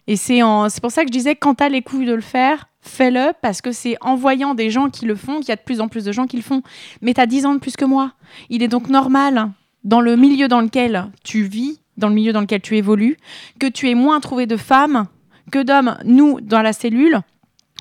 Et 0.08 0.16
c'est 0.16 0.42
en- 0.44 0.70
c'est 0.70 0.82
pour 0.82 0.92
ça 0.92 1.02
que 1.02 1.08
je 1.08 1.14
disais, 1.14 1.36
quand 1.36 1.56
tu 1.56 1.64
as 1.64 1.70
les 1.70 1.82
couilles 1.82 2.06
de 2.06 2.14
le 2.14 2.22
faire, 2.22 2.70
fais-le, 2.82 3.34
parce 3.42 3.62
que 3.62 3.72
c'est 3.72 3.98
en 4.02 4.16
voyant 4.16 4.56
des 4.56 4.70
gens 4.70 4.90
qui 4.90 5.06
le 5.06 5.16
font 5.16 5.40
qu'il 5.40 5.50
y 5.50 5.52
a 5.52 5.56
de 5.56 5.62
plus 5.62 5.82
en 5.82 5.88
plus 5.88 6.06
de 6.06 6.12
gens 6.12 6.28
qui 6.28 6.38
le 6.38 6.44
font. 6.44 6.62
Mais 7.02 7.14
tu 7.14 7.22
as 7.22 7.26
10 7.26 7.46
ans 7.46 7.54
de 7.54 7.60
plus 7.60 7.76
que 7.76 7.86
moi. 7.86 8.14
Il 8.50 8.64
est 8.64 8.68
donc 8.68 8.90
normal, 8.90 9.52
dans 9.84 10.02
le 10.02 10.16
milieu 10.16 10.48
dans 10.48 10.62
lequel 10.62 11.12
tu 11.24 11.44
vis, 11.44 11.80
dans 11.98 12.10
le 12.10 12.16
milieu 12.16 12.34
dans 12.34 12.42
lequel 12.42 12.62
tu 12.62 12.78
évolues, 12.78 13.18
que 13.60 13.68
tu 13.68 13.90
aies 13.90 13.96
moins 13.96 14.20
trouvé 14.20 14.46
de 14.46 14.58
femmes 14.58 15.06
que 15.52 15.64
d'hommes. 15.64 15.98
Nous, 16.06 16.40
dans 16.42 16.62
la 16.62 16.74
cellule, 16.74 17.22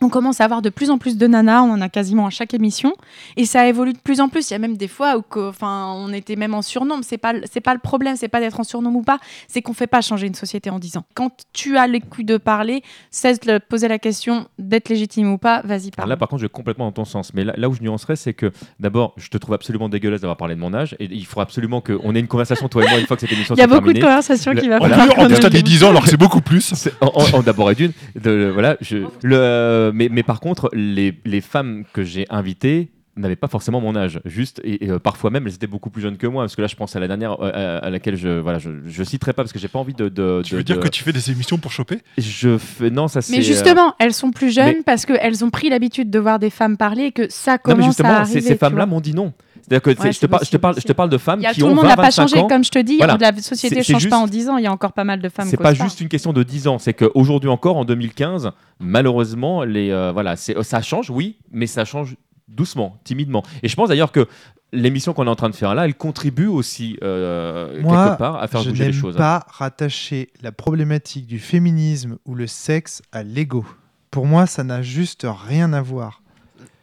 on 0.03 0.09
commence 0.09 0.41
à 0.41 0.45
avoir 0.45 0.63
de 0.63 0.71
plus 0.71 0.91
en 0.91 0.99
plus 0.99 1.17
de 1.17 1.27
nanas, 1.27 1.63
on 1.63 1.73
en 1.73 1.81
a 1.81 1.89
quasiment 1.89 2.27
à 2.27 2.31
chaque 2.31 2.55
émission, 2.55 2.93
et 3.37 3.45
ça 3.45 3.67
évolue 3.67 3.93
de 3.93 3.99
plus 3.99 4.21
en 4.21 4.29
plus. 4.29 4.49
Il 4.51 4.53
y 4.53 4.57
a 4.57 4.59
même 4.61 4.77
des 4.77 4.87
fois 4.89 5.17
où 5.19 5.25
enfin, 5.41 5.93
on 5.97 6.13
était 6.13 6.37
même 6.37 6.55
en 6.55 6.63
surnombre. 6.63 7.03
C'est 7.05 7.19
pas, 7.19 7.33
c'est 7.51 7.61
pas 7.61 7.75
le 7.75 7.81
problème, 7.81 8.15
c'est 8.17 8.29
pas 8.29 8.41
d'être 8.41 8.61
en 8.61 8.65
surnombre 8.65 8.99
ou 8.99 9.03
pas, 9.03 9.19
c'est 9.49 9.61
qu'on 9.63 9.73
fait 9.75 9.87
pas 9.89 10.01
changer 10.01 10.27
une 10.29 10.35
société 10.35 10.71
en 10.71 10.79
10 10.79 10.99
ans. 10.99 11.05
Quand 11.15 11.31
tu 11.53 11.77
as 11.77 11.87
les 11.89 12.01
couilles 12.01 12.25
de 12.25 12.37
parler, 12.37 12.83
cesse 13.11 13.41
de 13.41 13.59
poser 13.59 13.89
la 13.89 13.99
question 13.99 14.47
d'être 14.59 14.89
légitime 14.89 15.33
ou 15.33 15.39
pas, 15.39 15.63
vas-y 15.65 15.91
parle. 15.91 16.09
là, 16.09 16.17
par 16.17 16.29
contre, 16.29 16.41
je 16.43 16.47
vais 16.47 16.51
complètement 16.51 16.85
dans 16.87 16.93
ton 16.93 17.05
sens. 17.05 17.33
Mais 17.35 17.43
là, 17.45 17.55
là 17.57 17.69
où 17.69 17.75
je 17.75 17.83
nuancerais, 17.83 18.17
c'est 18.17 18.35
que 18.35 18.53
d'abord, 18.79 19.15
je 19.17 19.29
te 19.29 19.37
trouve 19.39 19.55
absolument 19.55 19.89
dégueulasse 19.89 20.21
d'avoir 20.21 20.37
parlé 20.37 20.55
de 20.55 20.61
mon 20.61 20.75
âge. 20.75 20.95
Et 21.01 21.07
il 21.11 21.27
faut 21.27 21.41
absolument 21.41 21.81
qu'on 21.81 22.15
ait 22.15 22.21
une 22.21 22.29
conversation, 22.29 22.69
toi 22.69 22.85
et 22.85 22.89
moi, 22.89 22.99
une 23.01 23.07
fois 23.07 23.17
que 23.17 23.23
cette 23.23 23.33
émission 23.33 23.55
Il 23.57 23.59
y 23.59 23.63
a 23.63 23.67
beaucoup 23.67 23.81
de 23.81 23.85
terminée. 23.87 24.01
conversations 24.01 24.55
qui 24.55 24.63
Le- 24.67 24.69
va 24.69 24.79
voilà. 24.79 24.97
falloir 24.97 25.19
En 25.19 25.27
plus, 25.27 25.41
t'as 25.41 25.49
ait. 25.49 25.51
dit 25.51 25.63
10 25.65 25.83
ans 25.85 25.91
alors 25.91 26.03
que 26.05 26.09
c'est 26.09 26.17
beaucoup 26.17 26.41
plus. 26.41 26.73
En- 27.01 27.07
en- 27.07 27.39
en- 27.39 27.43
D'abord 27.43 27.71
et 27.71 27.75
d'une. 27.75 27.93
de- 28.15 28.51
voilà, 28.53 28.77
je, 28.81 28.99
le, 29.23 29.88
mais, 29.93 30.09
mais 30.11 30.23
par 30.23 30.41
contre, 30.41 30.71
les, 30.73 31.19
les 31.25 31.41
femmes 31.41 31.85
que 31.93 32.03
j'ai 32.05 32.27
invitées 32.31 32.91
n'avaient 33.17 33.35
pas 33.35 33.49
forcément 33.49 33.81
mon 33.81 33.97
âge, 33.97 34.21
juste 34.25 34.61
et, 34.63 34.85
et, 34.85 34.91
euh, 34.93 35.01
parfois 35.01 35.31
même 35.31 35.45
elles 35.49 35.55
étaient 35.55 35.67
beaucoup 35.67 35.91
plus 35.91 36.01
jeunes 36.01 36.17
que 36.19 36.29
moi 36.29 36.45
parce 36.45 36.55
que 36.55 36.63
là 36.63 36.69
je 36.69 36.77
pense 36.77 36.95
à 36.95 37.01
la 37.01 37.09
dernière 37.09 37.33
euh, 37.43 37.51
à, 37.53 37.85
à 37.87 37.91
laquelle 37.91 38.15
je 38.15 38.39
voilà 38.39 38.61
je, 38.61 38.71
je 38.87 39.03
citerai 39.03 39.33
pas 39.33 39.43
parce 39.43 39.53
que 39.53 39.59
j'ai 39.59 39.67
pas 39.67 39.81
envie 39.81 39.93
de, 39.93 40.09
de, 40.09 40.41
Tu 40.45 40.53
de- 40.53 40.59
veux 40.59 40.63
dire 40.63 40.77
de- 40.77 40.83
que 40.83 40.87
tu 40.89 41.03
fais 41.03 41.11
des 41.13 41.29
émissions 41.33 41.59
pour 41.59 41.73
choper? 41.73 41.99
Je 42.17 42.57
fais 42.59 42.91
non 42.91 43.09
ça 43.09 43.21
c'est 43.21 43.33
Mais 43.33 43.41
euh, 43.41 43.43
justement, 43.43 43.97
elles 43.99 44.15
sont 44.15 44.31
plus 44.31 44.55
jeunes 44.55 44.67
mais- 44.77 44.83
parce 44.85 45.05
qu'elles 45.05 45.45
ont 45.45 45.51
pris 45.51 45.69
l'habitude 45.69 46.11
de 46.11 46.19
voir 46.21 46.39
des 46.39 46.51
femmes 46.51 46.77
parler 46.77 47.07
et 47.07 47.11
que 47.13 47.29
ça 47.29 47.55
non 47.55 47.59
commence 47.65 47.79
mais 47.79 47.85
à 47.85 47.89
justement 47.89 48.09
arriver. 48.11 48.41
ces, 48.41 48.57
femmes-là 48.57 48.85
vois. 48.85 48.95
m'ont 48.95 49.01
dit 49.01 49.15
non 49.15 49.33
c'est-à-dire 49.63 49.83
que 49.83 49.91
Ouais, 50.03 50.13
je, 50.13 50.19
te 50.21 50.27
parle, 50.27 50.45
je, 50.45 50.51
te 50.51 50.57
possible 50.57 50.61
parle, 50.61 50.75
je 50.81 50.87
te 50.87 50.93
parle 50.93 51.11
de 51.11 51.19
femmes 51.19 51.41
Il 51.41 51.45
y 51.45 51.47
a 51.47 51.53
qui 51.53 51.61
tout 51.61 51.67
ont 51.67 51.71
le 51.71 51.75
monde 51.75 51.85
20, 51.85 51.91
n'a 51.91 51.97
pas 51.97 52.03
25 52.05 52.23
changé, 52.29 52.39
ans. 52.41 52.47
comme 52.49 52.65
je 52.65 52.71
te 52.71 52.79
dis. 52.79 52.97
Voilà. 52.99 53.17
La 53.21 53.37
société 53.41 53.77
ne 53.79 53.83
change 53.83 54.09
pas 54.09 54.17
en 54.19 54.23
juste- 54.23 54.33
10 54.33 54.49
ans. 54.49 54.57
Il 54.59 54.65
y 54.65 54.67
a 54.67 54.73
encore 54.73 54.93
pas 54.93 55.05
mal 55.05 55.21
de 55.21 55.29
femmes. 55.29 55.47
C'est 55.49 55.57
qui 55.57 55.63
pas 55.63 55.75
juste 55.75 56.01
une 56.01 56.09
question 56.09 56.33
de 56.33 56.43
10 56.43 56.69
ans, 56.69 56.79
c'est 56.79 56.95
qu'aujourd'hui 56.95 57.49
encore, 57.51 57.77
en 57.77 57.85
2015, 57.85 58.51
malheureusement, 58.81 59.65
les, 59.65 59.91
euh, 59.91 60.13
voilà, 60.13 60.37
c'est- 60.37 60.61
ça 60.63 60.83
change, 60.83 61.11
oui, 61.11 61.37
mais 61.53 61.67
ça 61.67 61.85
change 61.85 62.17
doucement, 62.49 62.99
timidement. 63.05 63.43
Et 63.63 63.69
je 63.69 63.77
pense 63.77 63.89
d'ailleurs 63.91 64.11
que 64.13 64.27
l'émission 64.73 65.13
qu'on 65.13 65.27
est 65.27 65.31
en 65.31 65.37
train 65.37 65.51
de 65.51 65.55
faire 65.55 65.75
là, 65.75 65.85
elle 65.87 65.95
contribue 65.95 66.47
aussi 66.47 66.99
euh, 67.03 67.81
Moi, 67.83 68.05
quelque 68.09 68.19
part 68.19 68.37
à 68.37 68.49
faire 68.49 68.63
je 68.63 68.71
bouger 68.71 68.85
les 68.87 68.91
n'aime 68.91 69.01
choses. 69.01 69.17
pas 69.17 69.47
rattacher 69.49 70.29
la 70.43 70.53
problématique 70.53 71.27
du 71.27 71.39
féminisme 71.39 72.17
ou 72.27 72.35
le 72.35 72.47
sexe 72.47 73.03
à 73.13 73.23
l'ego. 73.23 73.65
Pour 74.11 74.27
moi, 74.27 74.47
ça 74.47 74.65
n'a 74.65 74.83
juste 74.83 75.27
rien 75.47 75.73
à 75.73 75.83
voir. 75.83 76.23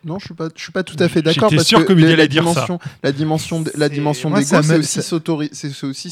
Non, 0.06 0.20
je 0.20 0.26
suis 0.26 0.34
pas, 0.36 0.50
je 0.56 0.62
suis 0.62 0.72
pas 0.72 0.84
tout 0.84 0.96
à 1.00 1.08
fait 1.10 1.22
d'accord 1.24 1.50
J'étais 1.50 1.56
parce 1.58 1.68
sûr 1.68 1.80
que 1.80 1.86
que 1.86 1.94
Miguel 1.94 2.18
la 2.18 2.24
ça. 2.24 2.28
dimension, 2.28 2.80
la 3.04 3.12
dimension, 3.12 3.62
de- 3.62 3.72
la 3.76 3.88
C'est- 3.88 3.94
dimension 3.96 4.30
aussi 4.32 4.46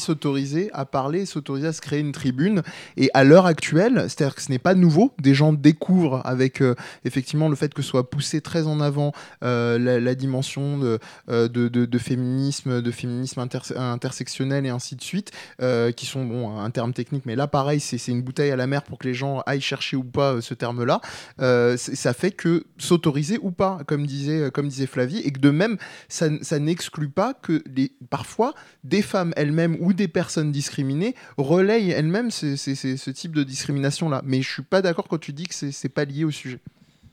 ça- 0.00 0.06
s'autoriser 0.06 0.68
à 0.72 0.84
parler, 0.84 1.26
s'autoriser 1.26 1.68
à 1.68 1.72
se 1.72 1.80
créer 1.80 2.00
une 2.00 2.12
tribune. 2.12 2.62
Et 2.96 3.08
à 3.14 3.22
l'heure 3.24 3.46
actuelle, 3.46 4.06
c'est-à-dire 4.08 4.34
que 4.34 4.42
ce 4.42 4.50
n'est 4.50 4.58
pas 4.58 4.74
nouveau. 4.74 5.14
Des 5.20 5.32
gens 5.34 5.52
découvrent 5.52 6.20
avec 6.24 6.60
euh, 6.60 6.74
effectivement 7.04 7.48
le 7.48 7.54
fait 7.56 7.72
que 7.72 7.82
soit 7.82 8.10
poussé 8.10 8.40
très 8.40 8.66
en 8.66 8.80
avant 8.80 9.12
euh, 9.44 9.78
la, 9.78 10.00
la 10.00 10.14
dimension 10.14 10.76
de, 10.78 10.98
euh, 11.30 11.48
de, 11.48 11.68
de- 11.68 11.86
de 11.86 11.98
féminisme, 11.98 12.82
de 12.82 12.90
féminisme 12.90 13.40
inter- 13.40 13.76
intersectionnel 13.76 14.66
et 14.66 14.70
ainsi 14.70 14.96
de 14.96 15.02
suite, 15.02 15.30
euh, 15.62 15.92
qui 15.92 16.06
sont 16.06 16.24
bon 16.24 16.58
un 16.58 16.70
terme 16.70 16.92
technique, 16.92 17.24
mais 17.26 17.36
là 17.36 17.46
pareil, 17.46 17.80
c'est 17.80 18.08
une 18.08 18.22
bouteille 18.22 18.50
à 18.50 18.56
la 18.56 18.66
mer 18.66 18.82
pour 18.82 18.98
que 18.98 19.06
les 19.06 19.14
gens 19.14 19.40
aillent 19.46 19.60
chercher 19.60 19.96
ou 19.96 20.04
pas 20.04 20.32
euh, 20.34 20.40
ce 20.40 20.54
terme-là. 20.54 21.00
Euh, 21.40 21.76
ça 21.76 22.12
fait 22.12 22.30
que 22.32 22.64
s'autoriser 22.78 23.38
ou 23.42 23.50
pas, 23.50 23.78
comme 23.84 24.06
disait, 24.06 24.50
comme 24.50 24.68
disait 24.68 24.86
Flavie, 24.86 25.18
et 25.18 25.30
que 25.30 25.40
de 25.40 25.50
même, 25.50 25.76
ça, 26.08 26.28
n'exclut 26.58 27.08
pas 27.08 27.34
que 27.34 27.62
parfois 28.10 28.54
des 28.82 29.02
femmes 29.02 29.32
elles-mêmes 29.36 29.76
ou 29.80 29.92
des 29.92 30.08
personnes 30.08 30.52
discriminées 30.52 31.14
relayent 31.36 31.90
elles-mêmes 31.90 32.30
ce, 32.30 33.10
type 33.10 33.34
de 33.34 33.42
discrimination-là. 33.42 34.22
Mais 34.24 34.42
je 34.42 34.50
suis 34.50 34.62
pas 34.62 34.82
d'accord 34.82 35.06
quand 35.08 35.18
tu 35.18 35.32
dis 35.32 35.46
que 35.46 35.54
c'est 35.54 35.88
pas 35.88 36.04
lié 36.04 36.24
au 36.24 36.30
sujet. 36.30 36.60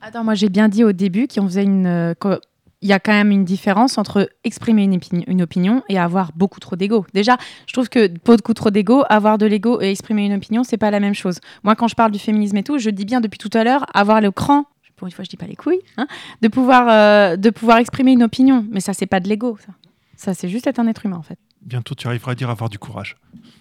Attends, 0.00 0.24
moi 0.24 0.34
j'ai 0.34 0.48
bien 0.48 0.68
dit 0.68 0.82
au 0.82 0.92
début 0.92 1.28
qu'on 1.28 1.46
faisait 1.46 1.62
une. 1.62 1.86
euh, 1.86 2.14
il 2.82 2.88
y 2.88 2.92
a 2.92 2.98
quand 2.98 3.12
même 3.12 3.30
une 3.30 3.44
différence 3.44 3.96
entre 3.96 4.28
exprimer 4.42 4.82
une, 4.82 4.96
opini- 4.96 5.24
une 5.28 5.40
opinion 5.40 5.82
et 5.88 5.98
avoir 5.98 6.32
beaucoup 6.34 6.58
trop 6.58 6.74
d'ego. 6.74 7.06
Déjà, 7.14 7.36
je 7.68 7.72
trouve 7.72 7.88
que 7.88 8.08
beaucoup 8.24 8.54
trop 8.54 8.70
d'ego, 8.70 9.04
avoir 9.08 9.38
de 9.38 9.46
l'ego 9.46 9.80
et 9.80 9.90
exprimer 9.90 10.26
une 10.26 10.34
opinion, 10.34 10.64
c'est 10.64 10.76
pas 10.76 10.90
la 10.90 10.98
même 10.98 11.14
chose. 11.14 11.38
Moi, 11.62 11.76
quand 11.76 11.86
je 11.86 11.94
parle 11.94 12.10
du 12.10 12.18
féminisme 12.18 12.56
et 12.56 12.64
tout, 12.64 12.78
je 12.78 12.90
dis 12.90 13.04
bien 13.04 13.20
depuis 13.20 13.38
tout 13.38 13.50
à 13.56 13.62
l'heure, 13.62 13.86
avoir 13.94 14.20
le 14.20 14.32
cran, 14.32 14.64
une 15.06 15.12
fois, 15.12 15.24
je 15.24 15.30
dis 15.30 15.36
pas 15.36 15.46
les 15.46 15.56
couilles, 15.56 15.82
hein, 15.96 16.06
de, 16.40 16.48
pouvoir, 16.48 16.86
euh, 16.88 17.36
de 17.36 17.50
pouvoir 17.50 17.78
exprimer 17.78 18.12
une 18.12 18.22
opinion. 18.22 18.66
Mais 18.70 18.80
ça, 18.80 18.92
c'est 18.92 19.06
pas 19.06 19.20
de 19.20 19.28
l'ego, 19.28 19.56
ça. 19.64 19.72
Ça, 20.16 20.34
c'est 20.34 20.48
juste 20.48 20.66
être 20.66 20.78
un 20.78 20.86
être 20.86 21.04
humain, 21.04 21.16
en 21.16 21.22
fait. 21.22 21.38
Bientôt, 21.64 21.94
tu 21.94 22.06
arriveras 22.08 22.32
à 22.32 22.34
dire 22.34 22.50
avoir 22.50 22.68
du 22.68 22.78
courage. 22.78 23.16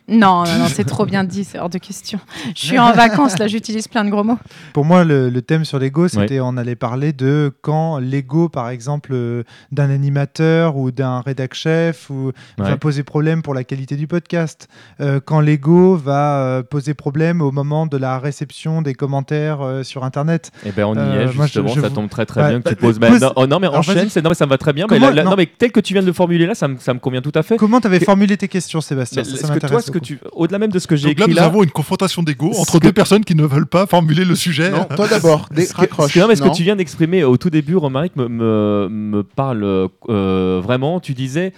Non, 0.08 0.43
non, 0.43 0.58
non, 0.58 0.66
c'est 0.68 0.84
trop 0.84 1.06
bien 1.06 1.24
dit, 1.24 1.43
c'est 1.45 1.58
hors 1.60 1.70
de 1.70 1.78
question. 1.78 2.20
Je 2.56 2.60
suis 2.66 2.80
en 2.80 2.91
vacances, 2.91 3.38
là, 3.39 3.47
j'utilise 3.47 3.88
plein 3.88 4.04
de 4.04 4.10
gros 4.10 4.24
mots. 4.24 4.39
Pour 4.74 4.84
moi, 4.84 5.06
le, 5.06 5.30
le 5.30 5.41
thème 5.41 5.64
sur 5.64 5.80
l'ego, 5.80 6.08
c'était 6.10 6.39
on 6.41 6.58
allait 6.58 6.76
parler 6.76 7.14
de 7.14 7.54
quand 7.62 7.99
l'ego, 7.99 8.49
par 8.49 8.70
exemple, 8.70 9.12
euh, 9.14 9.43
d'un 9.72 9.89
animateur 9.89 10.76
ou 10.76 10.91
d'un 10.91 11.22
rédac 11.22 11.54
chef 11.54 12.10
ou 12.10 12.32
va 12.58 12.76
poser 12.78 13.04
problème 13.04 13.41
pour 13.43 13.54
la 13.54 13.64
qualité 13.64 13.95
du 13.95 14.08
podcast. 14.08 14.68
Euh, 14.99 15.20
quand 15.24 15.39
l'ego 15.39 15.95
va 15.95 16.41
euh, 16.41 16.64
poser 16.64 16.93
problème 16.93 17.39
au 17.41 17.52
moment 17.52 17.86
de 17.86 17.95
la 17.97 18.20
réception 18.20 18.82
des 18.82 18.95
commentaires 18.95 19.62
euh, 19.62 19.84
sur 19.84 20.04
Internet. 20.04 20.52
Eh 20.66 20.72
ben 20.72 20.86
on 20.86 20.95
y 20.95 20.97
Euh, 20.97 21.22
est 21.30 21.36
moi, 21.36 21.45
je- 21.45 21.54
justement, 21.54 21.68
je 21.70 21.82
ça 21.82 21.88
vous- 21.89 21.95
tombe 21.95 22.10
très 22.10 22.26
très 22.26 22.41
Bah, 22.41 22.49
bien 22.49 22.62
que 22.62 22.70
tu 22.70 22.76
bah, 22.76 22.82
poses. 22.82 22.99
pose- 22.99 23.20
bah, 23.20 23.28
non, 23.28 23.34
oh, 23.38 23.47
non, 23.47 23.60
mais 23.60 23.68
enchaîne, 23.68 24.10
non 24.22 24.30
mais 24.30 24.34
ça 24.36 24.45
me 24.45 24.49
va 24.49 24.58
très 24.58 24.74
bien. 24.74 24.88
Comment- 24.88 24.99
mais 24.99 25.08
là- 25.08 25.14
là- 25.18 25.24
non. 25.24 25.30
non 25.32 25.36
mais 25.38 25.45
tel 25.45 25.72
que 25.72 25.80
tu 25.80 25.93
viens 25.93 26.02
de 26.02 26.08
le 26.08 26.14
formuler 26.14 26.47
là, 26.47 26.56
ça 26.56 26.68
me, 26.68 26.78
ça 26.80 26.93
me 26.93 26.99
convient 26.99 27.22
tout 27.22 27.32
à 27.36 27.43
fait. 27.43 27.56
Comment 27.58 27.80
tu 27.80 27.88
avais 27.94 28.04
formulé 28.06 28.38
tes 28.38 28.48
questions, 28.48 28.82
Sébastien 28.82 29.24
Ça, 29.24 29.32
que 29.32 29.48
m'intéresse 29.54 29.70
toi, 29.72 29.82
ce 29.82 29.92
que 29.92 30.00
tu, 30.00 30.20
au-delà 30.34 30.60
même 30.60 30.72
de 30.72 30.80
ce 30.80 30.88
que 30.88 30.96
j'ai 30.96 31.10
Donc 31.10 31.20
là, 31.20 31.26
écrit 31.26 31.34
nous 31.36 31.39
là, 31.39 31.46
avons 31.46 31.64
une 31.64 31.72
confrontation 31.72 32.24
d'ego 32.24 32.52
entre 32.58 32.80
que- 32.80 32.86
deux 32.86 32.94
personnes 32.94 33.24
qui 33.24 33.36
ne 33.36 33.44
veulent 33.46 33.66
pas 33.68 33.86
formuler 33.86 34.26
le 34.26 34.36
sujet. 34.36 34.72
Non, 34.72 34.86
toi 34.96 35.08
d'abord, 35.08 35.50
que- 35.50 36.20
non, 36.20 36.28
mais 36.28 36.36
ce 36.36 36.42
que 36.42 36.54
tu 36.56 36.64
viens 36.64 36.76
d'exprimer 36.76 37.24
au 37.24 37.38
tout 37.38 37.50
début, 37.50 37.76
Romaric, 37.76 38.16
me, 38.16 38.28
me, 38.28 38.88
me 38.89 39.24
parle 39.24 39.64
euh, 40.10 40.62
vraiment. 40.64 41.00
Tu 41.00 41.14
disais 41.14 41.54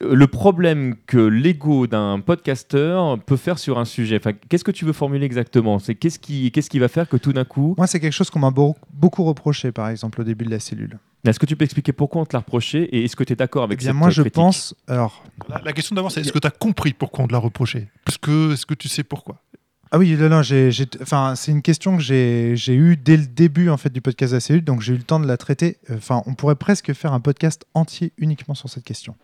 le 0.00 0.26
problème 0.28 0.94
que 1.06 1.18
l'ego 1.18 1.86
d'un 1.86 2.20
podcasteur 2.20 3.18
peut 3.20 3.36
faire 3.36 3.58
sur 3.58 3.78
un 3.78 3.84
sujet. 3.84 4.16
Enfin, 4.16 4.32
qu'est-ce 4.48 4.64
que 4.64 4.70
tu 4.70 4.84
veux 4.84 4.92
formuler 4.92 5.24
exactement? 5.26 5.78
C'est 5.78 5.94
qu'est-ce 5.94 6.18
qui, 6.18 6.50
qu'est-ce 6.52 6.70
qui 6.70 6.78
va 6.78 6.88
faire 6.88 7.08
que 7.08 7.16
tout 7.16 7.32
d'un 7.32 7.44
coup, 7.44 7.74
Moi, 7.76 7.86
c'est 7.86 7.98
quelque 8.00 8.12
chose 8.12 8.30
qu'on 8.30 8.38
m'a 8.38 8.50
beau- 8.50 8.76
beaucoup 8.92 9.24
reproché, 9.24 9.72
par 9.72 9.88
exemple, 9.88 10.20
au 10.20 10.24
début 10.24 10.44
de 10.44 10.50
la 10.50 10.60
cellule. 10.60 10.98
est-ce 11.26 11.38
que 11.40 11.46
tu 11.46 11.56
peux 11.56 11.64
expliquer 11.64 11.92
pourquoi 11.92 12.22
on 12.22 12.26
te 12.26 12.34
l'a 12.36 12.40
reproché 12.40 12.84
et 12.96 13.04
est-ce 13.04 13.16
que 13.16 13.24
tu 13.24 13.32
es 13.32 13.36
d'accord 13.36 13.62
Eh 13.62 13.64
avec 13.64 13.78
bien, 13.80 13.88
cette 13.88 13.96
moi, 13.96 14.10
je 14.10 14.22
pense. 14.22 14.74
Alors, 14.86 15.24
La, 15.48 15.60
la 15.64 15.72
question 15.72 15.96
d'abord, 15.96 16.12
c'est 16.12 16.20
est-ce 16.20 16.32
que 16.32 16.38
tu 16.38 16.46
as 16.46 16.50
compris 16.52 16.92
pourquoi 16.92 17.24
on 17.24 17.28
te 17.28 17.32
l'a 17.32 17.38
reproché? 17.40 17.88
Est-ce 18.06 18.18
que, 18.18 18.52
est-ce 18.52 18.66
que 18.66 18.74
tu 18.74 18.88
sais 18.88 19.02
pourquoi? 19.02 19.42
Ah 19.90 19.98
oui, 19.98 20.14
non, 20.16 20.28
non, 20.28 20.42
j'ai, 20.42 20.70
j'ai- 20.70 20.84
enfin, 21.00 21.34
c'est 21.34 21.50
une 21.50 21.62
question 21.62 21.96
que 21.96 22.02
j'ai, 22.02 22.52
j'ai 22.56 22.74
eue 22.74 22.96
dès 22.96 23.16
le 23.16 23.26
début 23.26 23.68
en 23.70 23.78
fait 23.78 23.90
du 23.92 24.00
podcast 24.02 24.32
de 24.32 24.36
la 24.36 24.40
cellule, 24.40 24.62
donc 24.62 24.80
j'ai 24.82 24.92
eu 24.92 24.96
le 24.98 25.02
temps 25.02 25.18
de 25.18 25.26
la 25.26 25.36
traiter. 25.38 25.78
Enfin, 25.90 26.22
on 26.26 26.34
pourrait 26.34 26.56
presque 26.56 26.92
faire 26.92 27.14
un 27.14 27.20
podcast 27.20 27.64
entier 27.74 28.12
uniquement 28.18 28.54
sur 28.54 28.68
cette 28.68 28.84
question. 28.84 29.16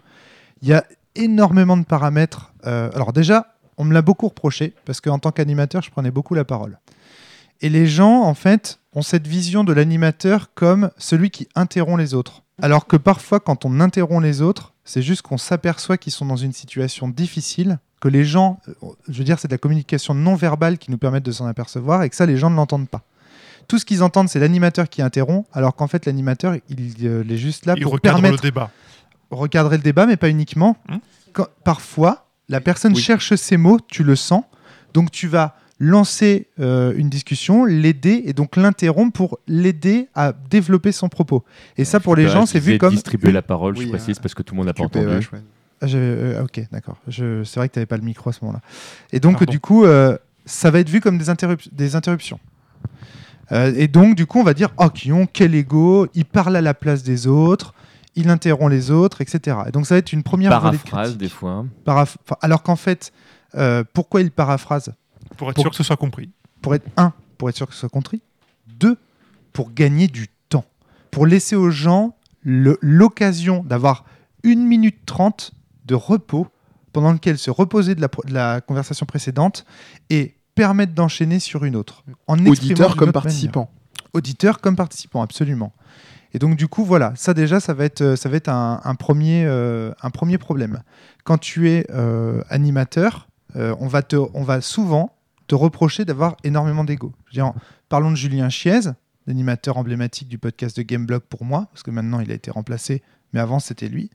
Il 0.63 0.69
y 0.69 0.73
a 0.73 0.85
énormément 1.15 1.77
de 1.77 1.85
paramètres. 1.85 2.53
Euh, 2.67 2.91
alors 2.95 3.13
déjà, 3.13 3.55
on 3.77 3.85
me 3.85 3.93
l'a 3.93 4.03
beaucoup 4.03 4.29
reproché 4.29 4.75
parce 4.85 5.01
qu'en 5.01 5.19
tant 5.19 5.31
qu'animateur, 5.31 5.83
je 5.83 5.91
prenais 5.91 6.11
beaucoup 6.11 6.35
la 6.35 6.45
parole. 6.45 6.79
Et 7.61 7.69
les 7.69 7.87
gens, 7.87 8.23
en 8.23 8.35
fait, 8.35 8.81
ont 8.93 9.03
cette 9.03 9.27
vision 9.27 9.65
de 9.65 9.73
l'animateur 9.73 10.51
comme 10.55 10.91
celui 10.99 11.31
qui 11.31 11.49
interrompt 11.55 11.99
les 11.99 12.15
autres. 12.15 12.43
Alors 12.63 12.87
que 12.87 12.97
parfois, 12.97 13.41
quand 13.41 13.65
on 13.65 13.81
interrompt 13.81 14.23
les 14.23 14.41
autres, 14.43 14.75
c'est 14.85 15.03
juste 15.03 15.23
qu'on 15.23 15.39
s'aperçoit 15.39 15.97
qu'ils 15.97 16.13
sont 16.13 16.27
dans 16.27 16.37
une 16.37 16.53
situation 16.53 17.09
difficile, 17.09 17.79
que 18.01 18.09
les 18.09 18.25
gens, 18.25 18.61
euh, 18.69 18.89
je 19.09 19.19
veux 19.19 19.25
dire, 19.25 19.39
c'est 19.39 19.49
de 19.49 19.55
la 19.55 19.59
communication 19.59 20.15
non 20.15 20.35
verbale 20.35 20.79
qui 20.79 20.91
nous 20.91 20.99
permet 20.99 21.21
de 21.21 21.33
s'en 21.33 21.47
apercevoir 21.47 22.03
et 22.03 22.11
que 22.11 22.17
ça, 22.17 22.27
les 22.27 22.37
gens 22.37 22.51
ne 22.51 22.57
l'entendent 22.57 22.89
pas. 22.89 23.03
Tout 23.67 23.79
ce 23.79 23.85
qu'ils 23.85 24.03
entendent, 24.03 24.29
c'est 24.29 24.39
l'animateur 24.39 24.89
qui 24.89 25.01
interrompt, 25.01 25.49
alors 25.53 25.75
qu'en 25.75 25.87
fait, 25.87 26.05
l'animateur, 26.07 26.55
il, 26.69 26.95
euh, 27.07 27.23
il 27.25 27.33
est 27.33 27.39
juste 27.39 27.67
là 27.67 27.75
Il 27.77 27.83
pour 27.83 27.99
permettre 27.99 28.37
le 28.37 28.51
débat. 28.51 28.71
Recadrer 29.31 29.77
le 29.77 29.83
débat, 29.83 30.07
mais 30.07 30.17
pas 30.17 30.29
uniquement. 30.31 30.77
Hum. 30.89 31.01
Quand- 31.33 31.49
parfois, 31.65 32.27
la 32.49 32.61
personne 32.61 32.93
Oui. 32.95 33.01
cherche 33.01 33.35
ses 33.35 33.57
mots, 33.57 33.79
tu 33.89 34.05
le 34.05 34.17
sens, 34.17 34.45
donc 34.93 35.11
tu 35.11 35.27
vas 35.29 35.57
lancer 35.81 36.47
euh, 36.61 36.93
une 36.97 37.09
discussion, 37.09 37.65
l'aider 37.65 38.23
et 38.27 38.33
donc 38.33 38.55
l'interrompre 38.57 39.13
pour 39.13 39.39
l'aider 39.49 40.09
à 40.15 40.33
développer 40.33 40.93
son 40.93 41.09
propos. 41.09 41.43
Et 41.77 41.85
ça, 41.85 41.99
pour 41.99 42.15
les 42.15 42.29
gens, 42.29 42.47
c'est 42.47 42.61
vu 42.61 42.79
comme 42.79 42.91
distribuer 42.95 43.33
la 43.33 43.43
parole, 43.43 43.77
Oui, 43.77 43.85
je 43.87 43.89
précise, 43.89 44.19
euh, 44.19 44.23
parce 44.23 44.35
que 44.35 44.43
tout 44.45 44.55
le 44.55 44.59
monde 44.59 44.67
n'a 44.67 44.73
pas 44.75 44.85
entendu. 44.85 45.07
ouais. 45.07 45.21
Ah, 45.81 45.87
euh, 45.93 46.45
ok, 46.45 46.61
d'accord. 46.71 46.97
Je- 47.09 47.43
C'est 47.43 47.59
vrai 47.59 47.69
que 47.69 47.75
tu 47.75 47.79
n'avais 47.81 47.87
pas 47.87 47.97
le 47.97 48.05
micro 48.05 48.31
à 48.31 48.33
ce 48.33 48.39
moment-là. 48.43 48.61
Et 49.13 49.19
donc, 49.19 49.39
Pardon. 49.39 49.51
du 49.51 49.59
coup, 49.59 49.85
euh, 49.85 50.17
ça 50.47 50.71
va 50.71 50.79
être 50.79 50.89
vu 50.89 51.01
comme 51.01 51.19
des, 51.19 51.29
interrup- 51.29 51.69
des 51.73 51.97
interruptions. 51.97 52.39
Euh, 53.53 53.73
et 53.77 53.89
donc, 53.89 54.15
du 54.15 54.27
coup, 54.27 54.39
on 54.41 54.45
va 54.45 54.55
dire 54.55 54.71
Oh, 54.79 54.89
qui 54.89 55.13
ont 55.13 55.27
quel 55.27 55.55
ego, 55.55 56.07
il 56.15 56.25
parle 56.25 56.57
à 56.57 56.61
la 56.63 56.73
place 56.73 57.03
des 57.03 57.27
autres, 57.27 57.75
il 58.17 58.29
interrompt 58.31 58.71
les 58.71 58.91
autres, 58.91 59.21
etc. 59.21 59.57
Et 59.67 59.71
donc, 59.73 59.87
ça 59.87 59.95
va 59.95 59.99
être 59.99 60.13
une 60.13 60.23
première 60.23 60.51
volée 60.61 60.77
de 60.77 60.83
Paraphrase, 60.83 61.03
critique. 61.11 61.19
des 61.21 61.29
fois. 61.29 61.65
Paraph- 61.85 62.17
enfin, 62.25 62.37
alors 62.43 62.63
qu'en 62.63 62.77
fait, 62.77 63.13
euh, 63.57 63.83
pourquoi 63.93 64.21
il 64.21 64.31
paraphrase? 64.31 64.93
Pour 65.37 65.49
être 65.51 65.55
Pour- 65.57 65.63
sûr 65.65 65.71
que 65.71 65.77
ce 65.77 65.83
soit 65.83 65.97
compris. 65.97 66.31
Pour 66.63 66.75
être 66.75 66.87
un, 66.97 67.13
pour 67.39 67.49
être 67.49 67.57
sûr 67.57 67.67
que 67.67 67.75
ce 67.75 67.81
soit 67.81 67.89
compris. 67.89 68.23
Deux, 68.69 68.97
pour 69.53 69.73
gagner 69.73 70.07
du 70.09 70.29
temps. 70.49 70.65
Pour 71.11 71.27
laisser 71.27 71.57
aux 71.57 71.71
gens 71.71 72.15
l'occasion 72.81 73.63
d'avoir 73.65 74.05
une 74.43 74.65
minute 74.67 75.05
trente 75.07 75.53
de 75.87 75.95
repos 75.95 76.47
pendant 76.93 77.13
lequel 77.13 77.39
se 77.39 77.51
reposer 77.51 77.95
de 77.95 78.01
la, 78.01 78.61
de 78.61 78.65
conversation 78.67 79.07
précédente 79.07 79.65
et 80.11 80.37
permettre 80.55 80.93
d'enchaîner 80.95 81.41
sur 81.41 81.65
une 81.65 81.75
autre. 81.77 82.05
En 82.29 82.39
Auditeur 82.47 82.97
comme 82.97 83.09
autre 83.09 83.21
participant. 83.21 83.61
manière. 83.63 84.09
Auditeur 84.13 84.61
comme 84.61 84.77
participant, 84.77 85.23
absolument. 85.23 85.73
Et 86.35 86.41
donc 86.41 86.57
du 86.57 86.67
coup, 86.67 86.85
voilà, 86.85 87.13
ça 87.15 87.33
déjà, 87.33 87.61
ça 87.61 87.75
va 87.75 87.85
être, 87.85 88.01
euh, 88.01 88.17
ça 88.17 88.29
va 88.29 88.37
être 88.37 88.49
un, 88.49 88.95
premier, 88.97 89.45
euh, 89.47 89.93
un 90.03 90.11
premier 90.11 90.37
problème. 90.37 90.83
Quand 91.23 91.39
tu 91.39 91.71
es 91.71 91.87
euh, 91.91 92.43
animateur, 92.51 93.29
on, 93.55 93.87
va 93.87 94.03
te, 94.03 94.17
on 94.17 94.43
va 94.43 94.61
souvent 94.61 95.15
te 95.47 95.55
reprocher 95.55 96.05
d'avoir 96.05 96.37
énormément 96.43 96.83
d'ego. 96.83 97.13
Parlons 97.89 98.11
de 98.11 98.17
Julien 98.17 98.49
Chiez, 98.49 98.81
l'animateur 99.29 99.77
emblématique 99.77 100.27
du 100.27 100.39
podcast 100.39 100.77
de 100.77 100.83
Gameblog 100.83 101.23
pour 101.23 101.45
moi, 101.45 101.69
parce 101.71 101.85
que 101.85 101.93
maintenant 101.93 102.19
il 102.19 102.33
a 102.33 102.35
été 102.35 102.51
remplacé, 102.51 103.01
mais 103.33 103.39
avant 103.39 103.61
c'était 103.61 103.89
lui. 103.89 104.11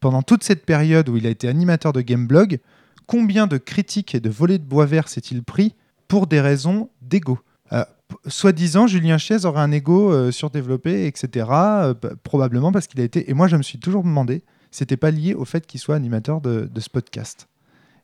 Pendant 0.00 0.22
toute 0.22 0.42
cette 0.42 0.66
période 0.66 1.08
où 1.08 1.16
il 1.16 1.24
a 1.24 1.30
été 1.30 1.46
animateur 1.46 1.92
de 1.92 2.00
Gameblog, 2.00 2.58
combien 3.06 3.46
de 3.46 3.58
critiques 3.58 4.16
et 4.16 4.20
de 4.20 4.28
volets 4.28 4.58
de 4.58 4.64
bois 4.64 4.86
vert 4.86 5.06
s'est-il 5.06 5.44
pris 5.44 5.76
pour 6.08 6.26
des 6.26 6.40
raisons 6.40 6.90
d'ego? 7.00 7.38
Soi-disant, 8.26 8.86
Julien 8.86 9.18
Chiez 9.18 9.44
aurait 9.44 9.60
un 9.60 9.72
ego 9.72 10.12
euh, 10.12 10.30
surdéveloppé, 10.30 11.06
etc. 11.06 11.46
euh, 11.50 11.94
probablement 12.22 12.72
parce 12.72 12.86
qu'il 12.86 13.00
a 13.00 13.04
été. 13.04 13.30
Et 13.30 13.34
moi, 13.34 13.48
je 13.48 13.56
me 13.56 13.62
suis 13.62 13.78
toujours 13.78 14.02
demandé, 14.02 14.42
c'était 14.70 14.96
pas 14.96 15.10
lié 15.10 15.34
au 15.34 15.44
fait 15.44 15.66
qu'il 15.66 15.80
soit 15.80 15.96
animateur 15.96 16.40
de, 16.40 16.68
de 16.72 16.80
ce 16.80 16.88
podcast. 16.88 17.49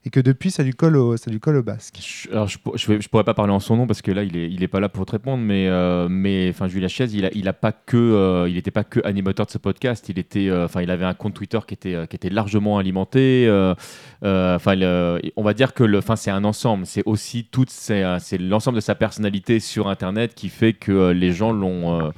Et 0.07 0.11
que 0.11 0.21
depuis, 0.21 0.53
ça 0.53 0.63
lui 0.63 0.73
colle 0.73 0.97
au, 0.97 1.17
ça 1.17 1.33
lui 1.33 1.41
colle 1.41 1.57
au 1.57 1.65
basque. 1.65 1.99
Je, 2.01 2.31
alors, 2.31 2.47
je, 2.47 2.59
je, 2.77 3.09
pourrais 3.09 3.25
pas 3.25 3.35
parler 3.35 3.53
en 3.53 3.59
son 3.59 3.77
nom 3.77 3.89
parce 3.89 4.03
que 4.03 4.13
là, 4.13 4.23
il 4.23 4.37
est, 4.37 4.49
il 4.49 4.63
est 4.63 4.69
pas 4.69 4.79
là 4.79 4.89
pour 4.89 5.05
te 5.05 5.11
répondre, 5.11 5.43
mais, 5.43 5.67
euh, 5.67 6.07
mais 6.09 6.49
enfin, 6.49 6.69
Julien 6.69 6.87
il 6.87 7.25
a, 7.25 7.31
il 7.35 7.49
a 7.49 7.53
pas 7.53 7.73
que, 7.73 7.97
euh, 7.97 8.49
il 8.49 8.55
n'était 8.55 8.71
pas 8.71 8.85
que 8.85 9.01
animateur 9.05 9.47
de 9.47 9.51
ce 9.51 9.59
podcast. 9.59 10.09
Il 10.09 10.21
était, 10.21 10.49
euh, 10.49 10.67
enfin, 10.67 10.83
il 10.83 10.93
avait 10.93 11.05
un 11.05 11.15
compte 11.15 11.35
Twitter 11.35 11.59
qui 11.67 11.75
était, 11.75 12.07
qui 12.09 12.15
était 12.15 12.31
largement 12.31 12.79
alimenté. 12.79 13.49
Enfin, 14.23 14.77
on 15.37 15.43
va 15.43 15.55
dire 15.55 15.75
que, 15.75 15.83
le, 15.83 15.99
enfin, 15.99 16.15
c'est 16.15 16.31
un 16.31 16.45
ensemble. 16.45 16.87
C'est 16.87 17.03
aussi 17.05 17.43
toute, 17.43 17.71
c'est, 17.71 18.05
l'ensemble 18.39 18.77
de 18.77 18.83
sa 18.83 18.95
personnalité 18.95 19.59
sur 19.59 19.89
Internet 19.89 20.37
qui 20.37 20.51
fait 20.51 20.73
que 20.73 21.11
les 21.11 21.33
gens 21.33 21.51
l'ont, 21.51 22.13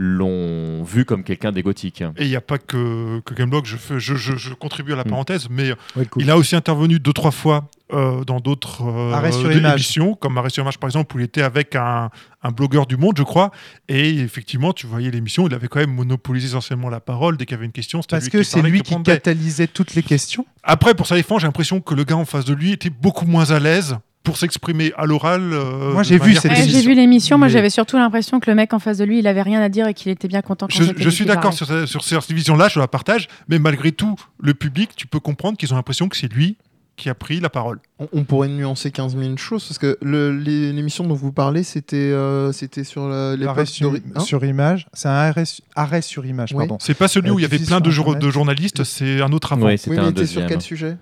l'ont 0.00 0.84
vu 0.84 1.04
comme 1.04 1.24
quelqu'un 1.24 1.50
d'égotique. 1.50 2.02
Et 2.16 2.24
il 2.24 2.28
n'y 2.28 2.36
a 2.36 2.40
pas 2.40 2.56
que, 2.58 3.20
que 3.24 3.34
Gameblog, 3.34 3.66
je, 3.66 3.76
fais- 3.76 3.98
je, 3.98 4.14
je, 4.14 4.36
je 4.36 4.54
contribue 4.54 4.92
à 4.92 4.96
la 4.96 5.02
Mm. 5.04 5.08
parenthèse, 5.10 5.48
mais 5.50 5.72
Ouais, 5.96 6.06
cool. 6.06 6.22
il 6.22 6.30
a 6.30 6.36
aussi 6.38 6.54
intervenu 6.54 7.00
deux, 7.00 7.12
trois 7.12 7.32
fois 7.32 7.68
euh, 7.92 8.22
dans 8.24 8.38
d'autres 8.38 8.84
euh, 8.86 9.50
émissions, 9.72 10.14
comme 10.14 10.38
Arrêt 10.38 10.50
sur 10.50 10.62
Image 10.62 10.78
par 10.78 10.88
exemple, 10.88 11.16
où 11.16 11.18
il 11.18 11.24
était 11.24 11.42
avec 11.42 11.74
un, 11.74 12.10
un 12.42 12.50
blogueur 12.52 12.86
du 12.86 12.96
monde, 12.96 13.14
je 13.18 13.22
crois. 13.24 13.50
Et 13.88 14.18
effectivement, 14.20 14.72
tu 14.72 14.86
voyais 14.86 15.10
l'émission, 15.10 15.48
il 15.48 15.54
avait 15.54 15.68
quand 15.68 15.80
même 15.80 15.94
monopolisé 15.94 16.46
essentiellement 16.48 16.90
la 16.90 17.00
parole. 17.00 17.36
Dès 17.36 17.44
qu'il 17.46 17.54
y 17.54 17.58
avait 17.58 17.66
une 17.66 17.72
question, 17.72 18.00
c'était 18.02 18.16
Parce 18.16 18.24
lui 18.26 18.30
que 18.30 18.42
c'est 18.44 18.62
lui 18.62 18.82
qui 18.82 18.94
qui 18.94 19.02
catalysait 19.02 19.66
toutes 19.66 19.94
les 19.94 20.02
questions. 20.04 20.46
Après, 20.62 20.94
pour 20.94 21.06
sa 21.06 21.16
défense, 21.16 21.40
j'ai 21.40 21.46
l'impression 21.48 21.80
que 21.80 21.94
le 21.94 22.04
gars 22.04 22.16
en 22.16 22.24
face 22.24 22.44
de 22.44 22.54
lui 22.54 22.72
était 22.72 22.90
beaucoup 22.90 23.24
moins 23.26 23.50
à 23.50 23.58
l'aise 23.58 23.96
pour 24.28 24.36
s'exprimer 24.36 24.92
à 24.98 25.06
l'oral. 25.06 25.40
euh, 25.54 25.92
Moi, 25.94 26.02
j'ai 26.02 26.18
vu 26.18 26.34
cette 26.34 26.52
Ouais. 26.52 26.68
J'ai 26.68 26.82
vu 26.82 26.92
l'émission, 26.94 27.38
moi 27.38 27.46
Mais- 27.46 27.52
j'avais 27.54 27.70
surtout 27.70 27.96
l'impression 27.96 28.40
que 28.40 28.50
le 28.50 28.54
mec 28.54 28.74
en 28.74 28.78
face 28.78 28.98
de 28.98 29.04
lui, 29.04 29.20
il 29.20 29.26
avait 29.26 29.40
rien 29.40 29.62
à 29.62 29.70
dire 29.70 29.86
et 29.88 29.94
qu'il 29.94 30.12
était 30.12 30.28
bien 30.28 30.42
content 30.42 30.66
quand 30.68 30.84
Je, 30.84 30.92
je 30.96 31.08
suis 31.08 31.24
d'accord 31.24 31.54
sur, 31.54 31.66
sur 31.88 32.04
cette 32.04 32.30
vision-là, 32.32 32.68
je 32.68 32.78
la 32.78 32.88
partage, 32.88 33.28
mais 33.48 33.58
malgré 33.58 33.90
tout, 33.90 34.16
le 34.38 34.52
public, 34.52 34.90
tu 34.94 35.06
peux 35.06 35.18
comprendre 35.18 35.56
qu'ils 35.56 35.72
ont 35.72 35.76
l'impression 35.76 36.10
que 36.10 36.16
c'est 36.18 36.30
lui 36.30 36.58
qui 36.96 37.08
a 37.08 37.14
pris 37.14 37.38
la 37.40 37.48
parole. 37.48 37.78
On, 38.00 38.08
on 38.12 38.24
pourrait 38.24 38.48
nuancer 38.48 38.90
15 38.90 39.16
000 39.16 39.36
choses 39.38 39.64
parce 39.64 39.78
que 39.78 39.96
l'émission 40.02 41.04
dont 41.06 41.14
vous 41.14 41.32
parlez, 41.32 41.62
c'était 41.62 41.96
euh, 41.96 42.52
c'était 42.52 42.84
sur 42.84 43.08
la- 43.08 43.36
les 43.36 43.46
Arrêt 43.46 43.66
sur, 43.66 43.94
hein 43.94 44.20
sur 44.20 44.44
image. 44.44 44.88
C'est 44.92 45.08
un 45.08 45.12
arrêt, 45.12 45.44
su- 45.44 45.62
arrêt 45.76 46.02
sur 46.02 46.26
image, 46.26 46.50
Oui. 46.52 46.58
pardon. 46.58 46.76
C'est 46.80 46.94
pas 46.94 47.08
celui 47.08 47.30
Euh, 47.30 47.34
où 47.34 47.38
il 47.38 47.42
y 47.42 47.44
avait 47.44 47.58
plein 47.58 47.80
de, 47.80 47.90
jour- 47.90 48.20
journalistes, 48.30 48.82
c'est 48.84 49.22
un 49.22 49.32
autre 49.32 49.52
avant. 49.52 49.66
Oui, 49.66 49.76
mais 49.88 49.98
un 49.98 50.04
il 50.06 50.08
était 50.10 50.26
sur 50.26 50.44
quel 50.46 50.60
sujet? 50.60 50.96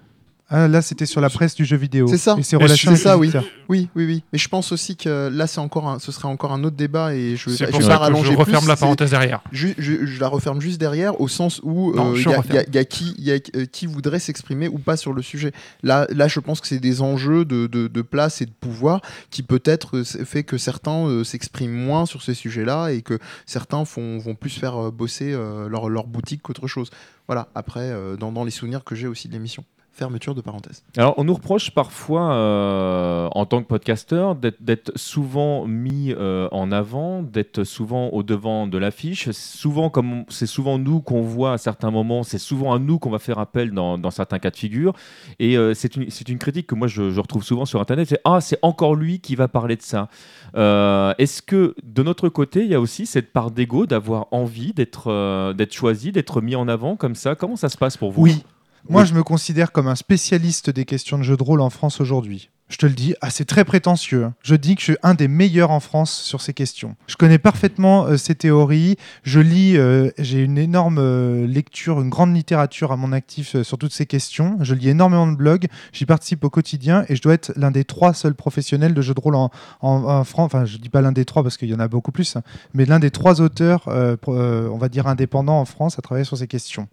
Ah, 0.49 0.69
là, 0.69 0.81
c'était 0.81 1.07
sur 1.07 1.21
la 1.21 1.29
presse 1.29 1.57
du 1.57 1.65
jeu 1.65 1.77
vidéo. 1.77 2.07
C'est 2.07 2.19
ça. 2.19 2.37
Et 2.39 2.43
ses 2.45 2.55
Et 2.55 2.59
relations 2.59 2.93
C'est 2.95 3.03
ça, 3.03 3.19
oui. 3.19 3.33
Oui, 3.69 3.89
oui, 3.97 4.07
oui. 4.07 4.23
Mais 4.33 4.39
je 4.39 4.49
pense 4.49 4.71
aussi 4.71 4.97
que 4.97 5.29
là, 5.29 5.49
c'est 5.49 5.59
encore 5.59 5.89
un, 5.89 5.99
ce 5.99 6.13
serait 6.13 6.29
encore 6.29 6.53
un 6.53 6.63
autre 6.63 6.77
débat 6.77 7.15
et 7.17 7.35
je, 7.37 7.51
vais 7.51 7.67
pas 7.87 7.97
rallonger 7.97 8.31
je 8.33 8.37
referme 8.39 8.61
plus, 8.61 8.69
la 8.69 8.77
parenthèse 8.77 9.11
derrière. 9.11 9.43
je, 9.51 9.69
je 9.77 10.21
la 10.21 10.29
referme 10.29 10.61
juste 10.61 10.79
derrière 10.79 11.21
au 11.21 11.27
sens 11.27 11.61
où 11.65 11.91
euh, 11.99 12.13
il 12.17 12.23
y, 12.31 12.33
a- 12.33 12.37
referme. 12.39 12.55
y 12.55 12.59
a- 12.59 12.71
y 12.75 12.79
a 12.79 12.85
qui, 12.85 13.15
y 13.19 13.33
a, 13.33 13.39
euh, 13.57 13.67
qui 13.67 13.87
voudrait 13.87 14.21
s'exprimer 14.21 14.69
ou 14.69 14.79
pas 14.79 14.97
sur 14.97 15.13
le 15.13 15.21
sujet. 15.23 15.51
Là, 15.83 16.07
là 16.11 16.29
je 16.29 16.39
pense 16.39 16.61
que 16.61 16.69
c'est 16.69 16.79
des 16.79 17.01
enjeux 17.03 17.45
de, 17.45 17.67
de- 17.67 17.89
de 17.89 18.03
place 18.03 18.41
et 18.41 18.47
de 18.47 18.53
pouvoir 18.53 19.01
qui 19.31 19.43
peut-être 19.43 19.97
euh, 19.97 20.05
fait 20.05 20.45
que 20.45 20.59
certains 20.59 21.07
euh, 21.09 21.25
s'expriment 21.25 21.75
moins 21.75 22.07
sur 22.07 22.23
ces 22.23 22.35
sujets-là 22.35 22.91
et 22.91 23.03
que 23.03 23.19
certains 23.47 23.85
font, 23.85 24.19
vont 24.19 24.37
plus 24.37 24.51
faire 24.51 24.77
euh, 24.81 24.91
bosser 24.93 25.33
euh, 25.33 25.69
leur, 25.69 25.89
leur 25.89 26.07
boutique 26.07 26.43
qu'autre 26.43 26.69
chose. 26.69 26.91
Voilà, 27.27 27.49
après, 27.57 27.81
euh, 27.91 28.17
dans, 28.17 28.31
dans 28.31 28.45
les 28.45 28.53
souvenirs 28.53 28.85
que 28.85 28.95
j'ai 28.95 29.09
aussi 29.09 29.27
de 29.27 29.33
l'émission. 29.33 29.65
Fermeture 29.97 30.35
de 30.35 30.43
parenthèse. 30.43 30.83
Alors, 30.99 31.15
on 31.17 31.25
nous 31.25 31.33
reproche 31.33 31.71
parfois, 31.71 32.35
euh, 32.35 33.29
en 33.33 33.47
tant 33.47 33.63
que 33.63 33.67
podcasteur, 33.67 34.35
d'être- 34.35 34.93
souvent 34.95 35.67
mis 35.67 36.13
euh, 36.13 36.49
en 36.53 36.71
avant, 36.71 37.23
d'être 37.23 37.65
souvent 37.65 38.09
au 38.11 38.23
devant 38.23 38.67
de 38.67 38.77
l'affiche. 38.77 39.31
Souvent, 39.31 39.89
comme 39.89 40.13
on- 40.13 40.25
c'est 40.29 40.45
souvent 40.47 40.77
nous 40.79 41.01
qu'on 41.01 41.23
voit 41.23 41.55
à 41.55 41.59
certains 41.59 41.91
moments, 41.91 42.25
c'est 42.25 42.37
souvent 42.37 42.75
à 42.75 42.79
nous 42.79 42.99
qu'on 42.99 43.09
va 43.09 43.19
faire 43.19 43.39
appel 43.39 43.71
dans, 43.73 43.97
dans 43.97 44.11
certains 44.11 44.39
cas 44.39 44.51
de 44.51 44.57
figure. 44.57 44.93
Et 45.39 45.57
euh, 45.57 45.73
c'est 45.73 45.97
une, 45.97 46.11
c'est 46.11 46.29
une 46.29 46.37
critique 46.39 46.67
que 46.67 46.75
moi 46.75 46.89
je, 46.89 47.11
je 47.11 47.19
retrouve 47.21 47.43
souvent 47.43 47.65
sur 47.65 47.81
Internet. 47.81 48.07
C'est 48.09 48.21
ah, 48.27 48.43
c'est 48.43 48.59
encore 48.61 48.97
lui 48.97 49.21
qui 49.21 49.35
va 49.35 49.49
parler 49.49 49.77
de 49.77 49.83
ça. 49.83 50.09
Euh, 50.57 51.15
Est-ce 51.17 51.41
que 51.41 51.75
de 51.83 52.03
notre 52.03 52.29
côté, 52.29 52.61
il 52.65 52.69
y 52.71 52.75
a 52.75 52.81
aussi 52.81 53.07
cette 53.07 53.33
part 53.33 53.51
d'ego 53.51 53.87
d'avoir 53.87 54.27
envie 54.31 54.75
d'être 54.75 55.11
euh, 55.11 55.55
d'être 55.55 55.73
choisi, 55.73 56.13
d'être 56.13 56.43
mis 56.43 56.55
en 56.55 56.69
avant 56.69 56.97
comme 56.97 57.15
ça? 57.15 57.35
Comment 57.35 57.57
ça 57.57 57.71
se 57.71 57.79
passe 57.79 57.97
pour 57.97 58.13
vous? 58.13 58.23
Oui. 58.23 58.45
Moi, 58.89 59.03
Oui. 59.03 59.09
je 59.09 59.15
me 59.15 59.23
considère 59.23 59.73
comme 59.73 59.89
un 59.89 59.97
spécialiste 59.97 60.71
des 60.71 60.85
questions 60.85 61.19
de 61.19 61.23
jeux 61.23 61.37
de 61.37 61.43
rôle 61.43 61.61
en 61.61 61.71
France 61.71 62.01
aujourd'hui. 62.01 62.51
Je 62.69 62.79
te 62.79 62.87
le 62.87 62.93
dis, 62.95 63.15
ah, 63.21 63.31
c'est 63.31 63.45
très 63.45 63.65
prétentieux. 63.65 64.25
hein. 64.25 64.35
Je 64.43 64.57
dis 64.57 64.75
que 64.75 64.81
je 64.81 64.87
suis 64.87 64.97
un 65.05 65.15
des 65.15 65.29
meilleurs 65.29 65.71
en 65.71 65.79
France 65.79 66.13
sur 66.13 66.41
ces 66.41 66.53
questions. 66.53 66.97
Je 67.07 67.15
connais 67.15 67.39
parfaitement 67.39 68.07
euh, 68.07 68.17
ces 68.17 68.35
théories. 68.35 68.97
Je 69.23 69.39
lis, 69.39 69.77
euh, 69.77 70.11
j'ai 70.19 70.41
une 70.43 70.59
énorme 70.59 70.99
euh, 70.99 71.47
lecture, 71.47 72.01
une 72.01 72.11
grande 72.11 72.35
littérature 72.35 72.91
à 72.91 72.97
mon 72.97 73.13
actif 73.13 73.63
sur 73.63 73.79
toutes 73.79 73.93
ces 73.93 74.07
questions. 74.07 74.57
Je 74.63 74.75
lis 74.75 74.89
énormément 74.89 75.29
de 75.29 75.37
blogs. 75.37 75.67
J'y 75.93 76.07
participe 76.07 76.43
au 76.43 76.51
quotidien 76.51 77.05
et 77.09 77.15
je 77.15 77.23
dois 77.23 77.35
être 77.35 77.53
l'un 77.55 77.71
des 77.71 77.85
trois 77.85 78.15
seuls 78.15 78.35
professionnels 78.35 78.95
de 78.95 79.01
jeux 79.03 79.15
de 79.15 79.21
rôle 79.21 79.37
en, 79.37 79.53
en, 79.81 80.03
en 80.03 80.25
France. 80.25 80.47
Enfin, 80.47 80.65
je 80.65 80.79
dis 80.79 80.89
pas 80.89 81.03
l'un 81.03 81.13
des 81.13 81.25
trois 81.25 81.45
parce 81.45 81.57
qu'il 81.57 81.69
y 81.69 81.75
en 81.75 81.79
a 81.81 81.87
beaucoup 81.87 82.11
plus, 82.11 82.35
hein, 82.35 82.43
mais 82.75 82.85
l'un 82.85 82.99
des 82.99 83.13
trois 83.13 83.41
auteurs, 83.41 83.85
on 84.27 84.77
va 84.79 84.89
dire 84.89 85.07
indépendants 85.07 85.61
en 85.61 85.67
France, 85.67 86.01
à 86.01 86.03
travailler 86.03 86.25
sur 86.25 86.37
ces 86.37 86.49
questions. 86.49 86.89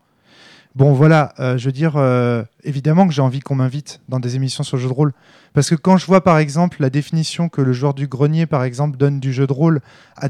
Bon, 0.75 0.93
voilà, 0.93 1.33
euh, 1.39 1.55
je 1.55 1.65
veux 1.65 1.71
dire, 1.71 1.97
euh, 1.97 2.43
évidemment 2.63 3.05
que 3.07 3.13
j'ai 3.13 3.21
envie 3.21 3.41
qu'on 3.41 3.53
m'invite 3.53 4.01
dans 4.09 4.19
des 4.19 4.35
émissions 4.35 4.63
sur 4.63 4.77
le 4.77 4.81
jeu 4.81 4.89
de 4.89 4.93
rôle. 4.93 5.13
Parce 5.53 5.69
que 5.69 5.75
quand 5.75 5.97
je 5.97 6.07
vois, 6.07 6.23
par 6.23 6.39
exemple, 6.39 6.77
la 6.81 6.89
définition 6.89 7.47
que 7.47 7.61
le 7.61 7.73
joueur 7.73 7.93
du 7.93 8.07
grenier, 8.07 8.47
par 8.47 8.63
exemple, 8.63 8.97
donne 8.97 9.19
du 9.19 9.31
jeu 9.31 9.45
de 9.45 9.53
rôle 9.53 9.81
à, 10.15 10.27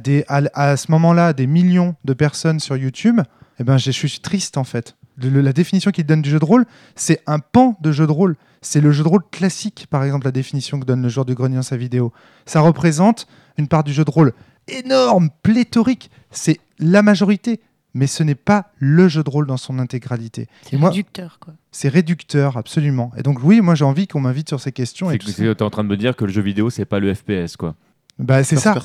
ce 0.77 0.91
moment-là 0.91 1.27
à 1.27 1.33
des 1.33 1.47
millions 1.47 1.95
de 2.03 2.13
personnes 2.13 2.59
sur 2.59 2.75
YouTube, 2.75 3.21
eh 3.57 3.63
ben, 3.63 3.77
je, 3.77 3.89
suis 3.91 4.19
triste, 4.19 4.57
en 4.57 4.65
fait. 4.65 4.97
La 5.17 5.53
définition 5.53 5.91
qu'il 5.91 6.05
donne 6.05 6.21
du 6.21 6.29
jeu 6.29 6.39
de 6.39 6.45
rôle, 6.45 6.65
c'est 6.95 7.21
un 7.25 7.39
pan 7.39 7.77
de 7.79 7.93
jeu 7.93 8.05
de 8.05 8.11
rôle. 8.11 8.35
C'est 8.61 8.81
le 8.81 8.91
jeu 8.91 9.03
de 9.03 9.09
rôle 9.09 9.23
classique, 9.31 9.87
par 9.89 10.03
exemple, 10.03 10.25
la 10.25 10.31
définition 10.31 10.77
que 10.77 10.85
donne 10.85 11.01
le 11.01 11.09
joueur 11.09 11.25
du 11.25 11.35
grenier 11.35 11.55
dans 11.55 11.61
sa 11.61 11.77
vidéo. 11.77 12.11
Ça 12.45 12.59
représente 12.59 13.27
une 13.57 13.69
part 13.69 13.85
du 13.85 13.93
jeu 13.93 14.03
de 14.03 14.11
rôle 14.11 14.33
énorme, 14.67 15.29
pléthorique. 15.41 16.09
C'est 16.31 16.59
la 16.79 17.01
majorité. 17.01 17.61
Mais 17.93 18.07
ce 18.07 18.23
n'est 18.23 18.35
pas 18.35 18.71
le 18.77 19.07
jeu 19.07 19.23
de 19.23 19.29
rôle 19.29 19.47
dans 19.47 19.57
son 19.57 19.79
intégralité. 19.79 20.47
C'est 20.63 20.77
réducteur, 20.77 21.37
quoi. 21.39 21.53
C'est 21.71 21.89
réducteur, 21.89 22.57
absolument. 22.57 23.11
Et 23.17 23.23
donc, 23.23 23.39
oui, 23.43 23.61
moi 23.61 23.75
j'ai 23.75 23.85
envie 23.85 24.07
qu'on 24.07 24.19
m'invite 24.19 24.47
sur 24.47 24.59
ces 24.59 24.71
questions. 24.71 25.09
Tu 25.17 25.49
es 25.49 25.61
en 25.61 25.69
train 25.69 25.83
de 25.83 25.89
me 25.89 25.97
dire 25.97 26.15
que 26.15 26.25
le 26.25 26.31
jeu 26.31 26.41
vidéo, 26.41 26.69
c'est 26.69 26.85
pas 26.85 26.99
le 26.99 27.13
FPS, 27.13 27.57
quoi. 27.57 27.75
Bah, 28.19 28.43
c'est 28.43 28.57
ça, 28.57 28.75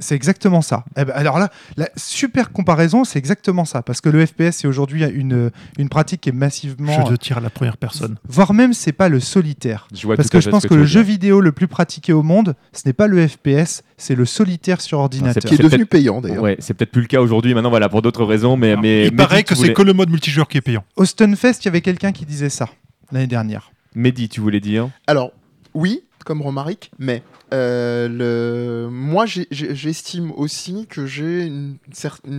c'est 0.00 0.14
exactement 0.14 0.62
ça. 0.62 0.84
Eh 0.96 1.04
ben, 1.04 1.12
alors 1.14 1.38
là, 1.38 1.48
la 1.76 1.88
super 1.96 2.50
comparaison, 2.50 3.04
c'est 3.04 3.18
exactement 3.18 3.64
ça. 3.64 3.82
Parce 3.82 4.00
que 4.00 4.08
le 4.08 4.26
FPS, 4.26 4.50
c'est 4.50 4.66
aujourd'hui 4.66 5.04
une, 5.04 5.52
une 5.78 5.88
pratique 5.88 6.22
qui 6.22 6.30
est 6.30 6.32
massivement. 6.32 7.06
Jeu 7.06 7.12
de 7.12 7.16
tir 7.16 7.38
à 7.38 7.40
la 7.40 7.50
première 7.50 7.76
personne. 7.76 8.16
Voire 8.28 8.54
même, 8.54 8.72
c'est 8.72 8.92
pas 8.92 9.08
le 9.08 9.20
solitaire. 9.20 9.86
parce 10.16 10.28
que 10.28 10.40
je 10.40 10.50
pense 10.50 10.66
que, 10.66 10.74
le 10.74 10.86
jeu 10.86 11.02
vidéo 11.02 11.40
le 11.40 11.52
plus 11.52 11.68
pratiqué 11.68 12.12
au 12.12 12.22
monde, 12.22 12.56
ce 12.72 12.82
n'est 12.86 12.92
pas 12.92 13.06
le 13.06 13.26
FPS, 13.28 13.82
c'est 13.96 14.16
le 14.16 14.24
solitaire 14.24 14.80
sur 14.80 14.98
ordinateur. 14.98 15.42
qui 15.42 15.54
est, 15.54 15.62
devenu 15.62 15.86
payant 15.86 16.20
d'ailleurs. 16.20 16.42
Ouais, 16.42 16.56
c'est 16.58 16.74
peut-être 16.74 16.90
plus 16.90 17.02
le 17.02 17.08
cas 17.08 17.20
aujourd'hui, 17.20 17.54
maintenant, 17.54 17.70
voilà, 17.70 17.88
pour 17.88 18.02
d'autres 18.02 18.24
raisons. 18.24 18.56
Mais, 18.56 18.76
mais, 18.76 19.06
Il 19.06 19.16
paraît 19.16 19.44
que 19.44 19.54
c'est 19.54 19.72
que 19.72 19.82
le 19.82 19.92
mode 19.92 20.10
multijoueur 20.10 20.48
qui 20.48 20.58
est 20.58 20.62
payant. 20.62 20.84
Au 20.96 21.04
Stunfest, 21.04 21.60
il 21.62 21.66
y 21.66 21.68
avait 21.68 21.80
quelqu'un 21.80 22.10
qui 22.10 22.26
disait 22.26 22.50
ça 22.50 22.68
l'année 23.12 23.28
dernière. 23.28 23.70
Mehdi, 23.94 24.28
tu 24.28 24.40
voulais 24.40 24.60
dire? 24.60 24.90
Alors, 25.06 25.32
oui, 25.74 26.02
comme 26.24 26.42
Romaric, 26.42 26.90
mais 26.98 27.22
euh, 27.52 28.08
le... 28.08 28.90
Moi, 28.90 29.24
j'estime 29.26 30.32
aussi 30.32 30.86
que 30.86 31.06
j'ai 31.06 31.46
une, 31.46 31.78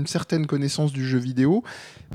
certaine 0.05 0.45
connaissance 0.45 0.91
du 0.91 1.07
jeu 1.07 1.17
vidéo, 1.17 1.63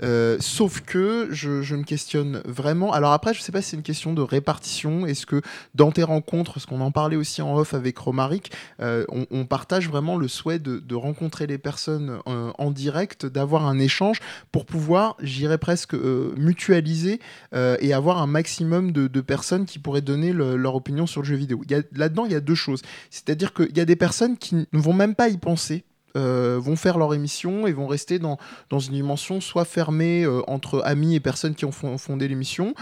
euh, 0.02 0.36
sauf 0.40 0.80
que 0.80 1.28
je, 1.30 1.74
me 1.74 1.82
questionne 1.82 2.40
vraiment. 2.46 2.92
Alors 2.92 3.12
après, 3.12 3.34
je 3.34 3.40
sais 3.40 3.52
pas 3.52 3.62
si 3.62 3.70
c'est 3.70 3.76
une 3.76 3.82
question 3.82 4.12
de 4.12 4.22
répartition. 4.22 5.06
Est-ce 5.06 5.26
que 5.26 5.42
dans 5.74 5.90
tes 5.90 6.02
rencontres, 6.02 6.60
ce 6.60 6.66
qu'on 6.66 6.80
en 6.80 6.90
parlait 6.90 7.16
aussi 7.16 7.42
en 7.42 7.56
off 7.56 7.74
avec 7.74 7.98
Romaric, 7.98 8.52
euh, 8.80 9.04
on, 9.08 9.44
partage 9.44 9.88
vraiment 9.88 10.16
le 10.16 10.26
souhait 10.26 10.58
de, 10.58 10.94
rencontrer 10.94 11.46
les 11.46 11.58
personnes 11.58 12.18
en 12.26 12.70
direct, 12.70 13.26
d'avoir 13.26 13.66
un 13.66 13.78
échange 13.78 14.20
pour 14.52 14.64
pouvoir, 14.64 15.16
j'irais 15.20 15.58
presque, 15.58 15.94
mutualiser 15.94 17.20
et 17.52 17.92
avoir 17.92 18.22
un 18.22 18.26
maximum 18.26 18.92
de 18.92 19.20
personnes 19.20 19.66
qui 19.66 19.78
pourraient 19.78 20.00
donner 20.00 20.32
leur 20.32 20.76
opinion 20.76 21.06
sur 21.06 21.20
le 21.20 21.26
jeu 21.26 21.36
vidéo. 21.36 21.53
Là-dedans, 21.92 22.24
il 22.26 22.32
y 22.32 22.36
a 22.36 22.40
deux 22.40 22.54
choses. 22.54 22.82
C'est-à-dire 23.10 23.52
qu'il 23.52 23.76
y 23.76 23.80
a 23.80 23.84
des 23.84 23.96
personnes 23.96 24.36
qui 24.36 24.54
ne 24.54 24.78
vont 24.78 24.92
même 24.92 25.14
pas 25.14 25.28
y 25.28 25.38
penser. 25.38 25.84
Euh, 26.16 26.60
vont 26.60 26.76
faire 26.76 26.96
leur 26.96 27.12
émission 27.12 27.66
et 27.66 27.72
vont 27.72 27.88
rester 27.88 28.20
dans, 28.20 28.38
dans 28.70 28.78
une 28.78 28.92
dimension 28.92 29.40
soit 29.40 29.64
fermée 29.64 30.22
euh, 30.22 30.42
entre 30.46 30.80
amis 30.84 31.16
et 31.16 31.18
personnes 31.18 31.56
qui 31.56 31.64
ont 31.64 31.72
fondé 31.72 32.28
l'émission, 32.28 32.72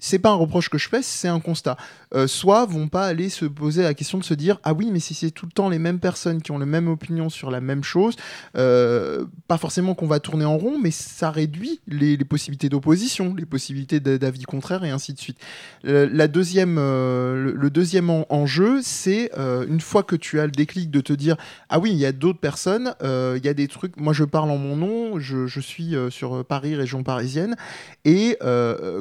c'est 0.00 0.18
pas 0.18 0.30
un 0.30 0.34
reproche 0.34 0.68
que 0.68 0.78
je 0.78 0.88
fais, 0.88 1.02
c'est 1.02 1.28
un 1.28 1.40
constat. 1.40 1.76
Euh, 2.12 2.26
soit 2.26 2.66
vont 2.66 2.88
pas 2.88 3.06
aller 3.06 3.28
se 3.28 3.44
poser 3.44 3.82
la 3.82 3.94
question 3.94 4.18
de 4.18 4.24
se 4.24 4.34
dire 4.34 4.58
ah 4.64 4.72
oui 4.72 4.88
mais 4.92 4.98
si 4.98 5.14
c'est 5.14 5.30
tout 5.30 5.46
le 5.46 5.52
temps 5.52 5.68
les 5.68 5.78
mêmes 5.78 6.00
personnes 6.00 6.42
qui 6.42 6.50
ont 6.50 6.58
la 6.58 6.66
même 6.66 6.88
opinion 6.88 7.28
sur 7.28 7.52
la 7.52 7.60
même 7.60 7.84
chose, 7.84 8.16
euh, 8.56 9.26
pas 9.46 9.58
forcément 9.58 9.94
qu'on 9.94 10.08
va 10.08 10.18
tourner 10.18 10.44
en 10.44 10.58
rond, 10.58 10.78
mais 10.80 10.90
ça 10.90 11.30
réduit 11.30 11.80
les, 11.86 12.16
possibilités 12.24 12.68
d'opposition, 12.68 13.34
les 13.34 13.46
possibilités 13.46 14.00
d'avis 14.00 14.42
contraires 14.42 14.84
et 14.84 14.90
ainsi 14.90 15.12
de 15.12 15.20
suite. 15.20 15.38
Euh, 15.84 16.08
la 16.12 16.26
deuxième, 16.26 16.76
le, 16.76 17.70
deuxième 17.70 18.10
enjeu, 18.10 18.80
c'est 18.82 19.30
une 19.36 19.80
fois 19.80 20.02
que 20.02 20.16
tu 20.16 20.40
as 20.40 20.46
le 20.46 20.52
déclic 20.52 20.90
de 20.90 21.00
te 21.00 21.12
dire 21.12 21.36
ah 21.68 21.78
oui 21.78 21.90
il 21.92 21.98
y 21.98 22.06
a 22.06 22.12
d'autres 22.12 22.40
personnes, 22.40 22.94
il 23.02 23.44
y 23.44 23.48
a 23.48 23.54
des 23.54 23.68
trucs. 23.68 23.96
Moi 23.98 24.12
je 24.12 24.24
parle 24.24 24.50
en 24.50 24.58
mon 24.58 24.76
nom, 24.76 25.20
je 25.20 25.60
suis 25.60 25.94
sur 26.10 26.44
Paris 26.44 26.74
région 26.74 27.04
parisienne 27.04 27.56
et 28.04 28.38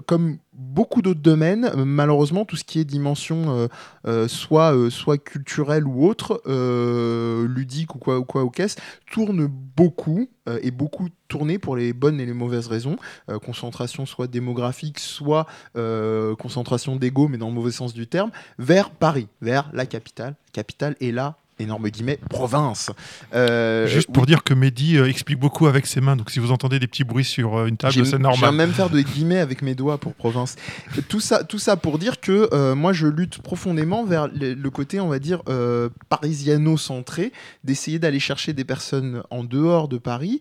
comme 0.05 0.37
beaucoup 0.59 1.01
d'autres 1.01 1.21
domaines. 1.21 1.65
Euh, 1.65 1.85
malheureusement, 1.85 2.45
tout 2.45 2.55
ce 2.55 2.63
qui 2.63 2.79
est 2.79 2.85
dimension 2.85 3.57
euh, 3.57 3.67
euh, 4.05 4.27
soit, 4.27 4.75
soit 4.91 5.17
culturelle 5.17 5.87
ou 5.87 6.05
autre, 6.05 6.41
ludique 7.47 7.95
ou 7.95 7.99
quoi 7.99 8.19
ou 8.19 8.25
quoi 8.25 8.43
ou 8.43 8.49
qu'est-ce, 8.49 8.77
tourne 9.11 9.47
beaucoup 9.47 10.29
et 10.61 10.71
beaucoup 10.71 11.09
tourné 11.27 11.59
pour 11.59 11.75
les 11.75 11.93
bonnes 11.93 12.19
et 12.19 12.25
les 12.25 12.33
mauvaises 12.33 12.67
raisons. 12.67 12.97
concentration 13.45 14.05
soit 14.05 14.27
démographique, 14.27 14.99
soit 14.99 15.45
concentration 16.37 16.95
d'ego, 16.95 17.27
mais 17.27 17.37
dans 17.37 17.49
le 17.49 17.53
mauvais 17.53 17.71
sens 17.71 17.93
du 17.93 18.07
terme, 18.07 18.31
vers 18.57 18.89
Paris, 18.89 19.27
vers 19.41 19.69
la 19.73 19.85
capitale. 19.85 20.35
Capitale 20.51 20.95
est 20.99 21.11
là 21.11 21.37
énorme 21.59 21.89
guillemets, 21.89 22.19
province. 22.29 22.91
Euh, 23.33 23.87
Juste 23.87 24.11
pour 24.11 24.25
dire 24.25 24.43
que 24.43 24.53
Mehdi 24.53 24.97
euh, 24.97 25.09
explique 25.09 25.39
beaucoup 25.39 25.67
avec 25.67 25.85
ses 25.85 26.01
mains, 26.01 26.15
donc 26.15 26.31
si 26.31 26.39
vous 26.39 26.51
entendez 26.51 26.79
des 26.79 26.87
petits 26.87 27.03
bruits 27.03 27.25
sur 27.25 27.57
euh, 27.57 27.67
une 27.67 27.77
table, 27.77 28.05
c'est 28.05 28.17
normal. 28.17 28.39
Je 28.39 28.45
vais 28.45 28.51
même 28.51 28.71
faire 28.71 28.89
des 28.89 29.03
guillemets 29.03 29.39
avec 29.39 29.61
mes 29.61 29.75
doigts 29.75 29.97
pour 29.97 30.13
province. 30.13 30.55
tout, 31.09 31.19
ça, 31.19 31.43
tout 31.43 31.59
ça 31.59 31.75
pour 31.75 31.99
dire 31.99 32.19
que 32.19 32.73
moi, 32.73 32.93
je 32.93 33.07
lutte 33.07 33.39
profondément 33.39 34.05
vers 34.05 34.27
le, 34.27 34.69
côté, 34.69 34.99
on 34.99 35.09
va 35.09 35.19
dire, 35.19 35.41
parisiano-centré, 36.09 37.31
d'essayer 37.63 37.99
d'aller 37.99 38.19
chercher 38.19 38.53
des 38.53 38.63
personnes 38.63 39.23
en 39.29 39.43
dehors 39.43 39.87
de 39.87 39.97
Paris, 39.97 40.39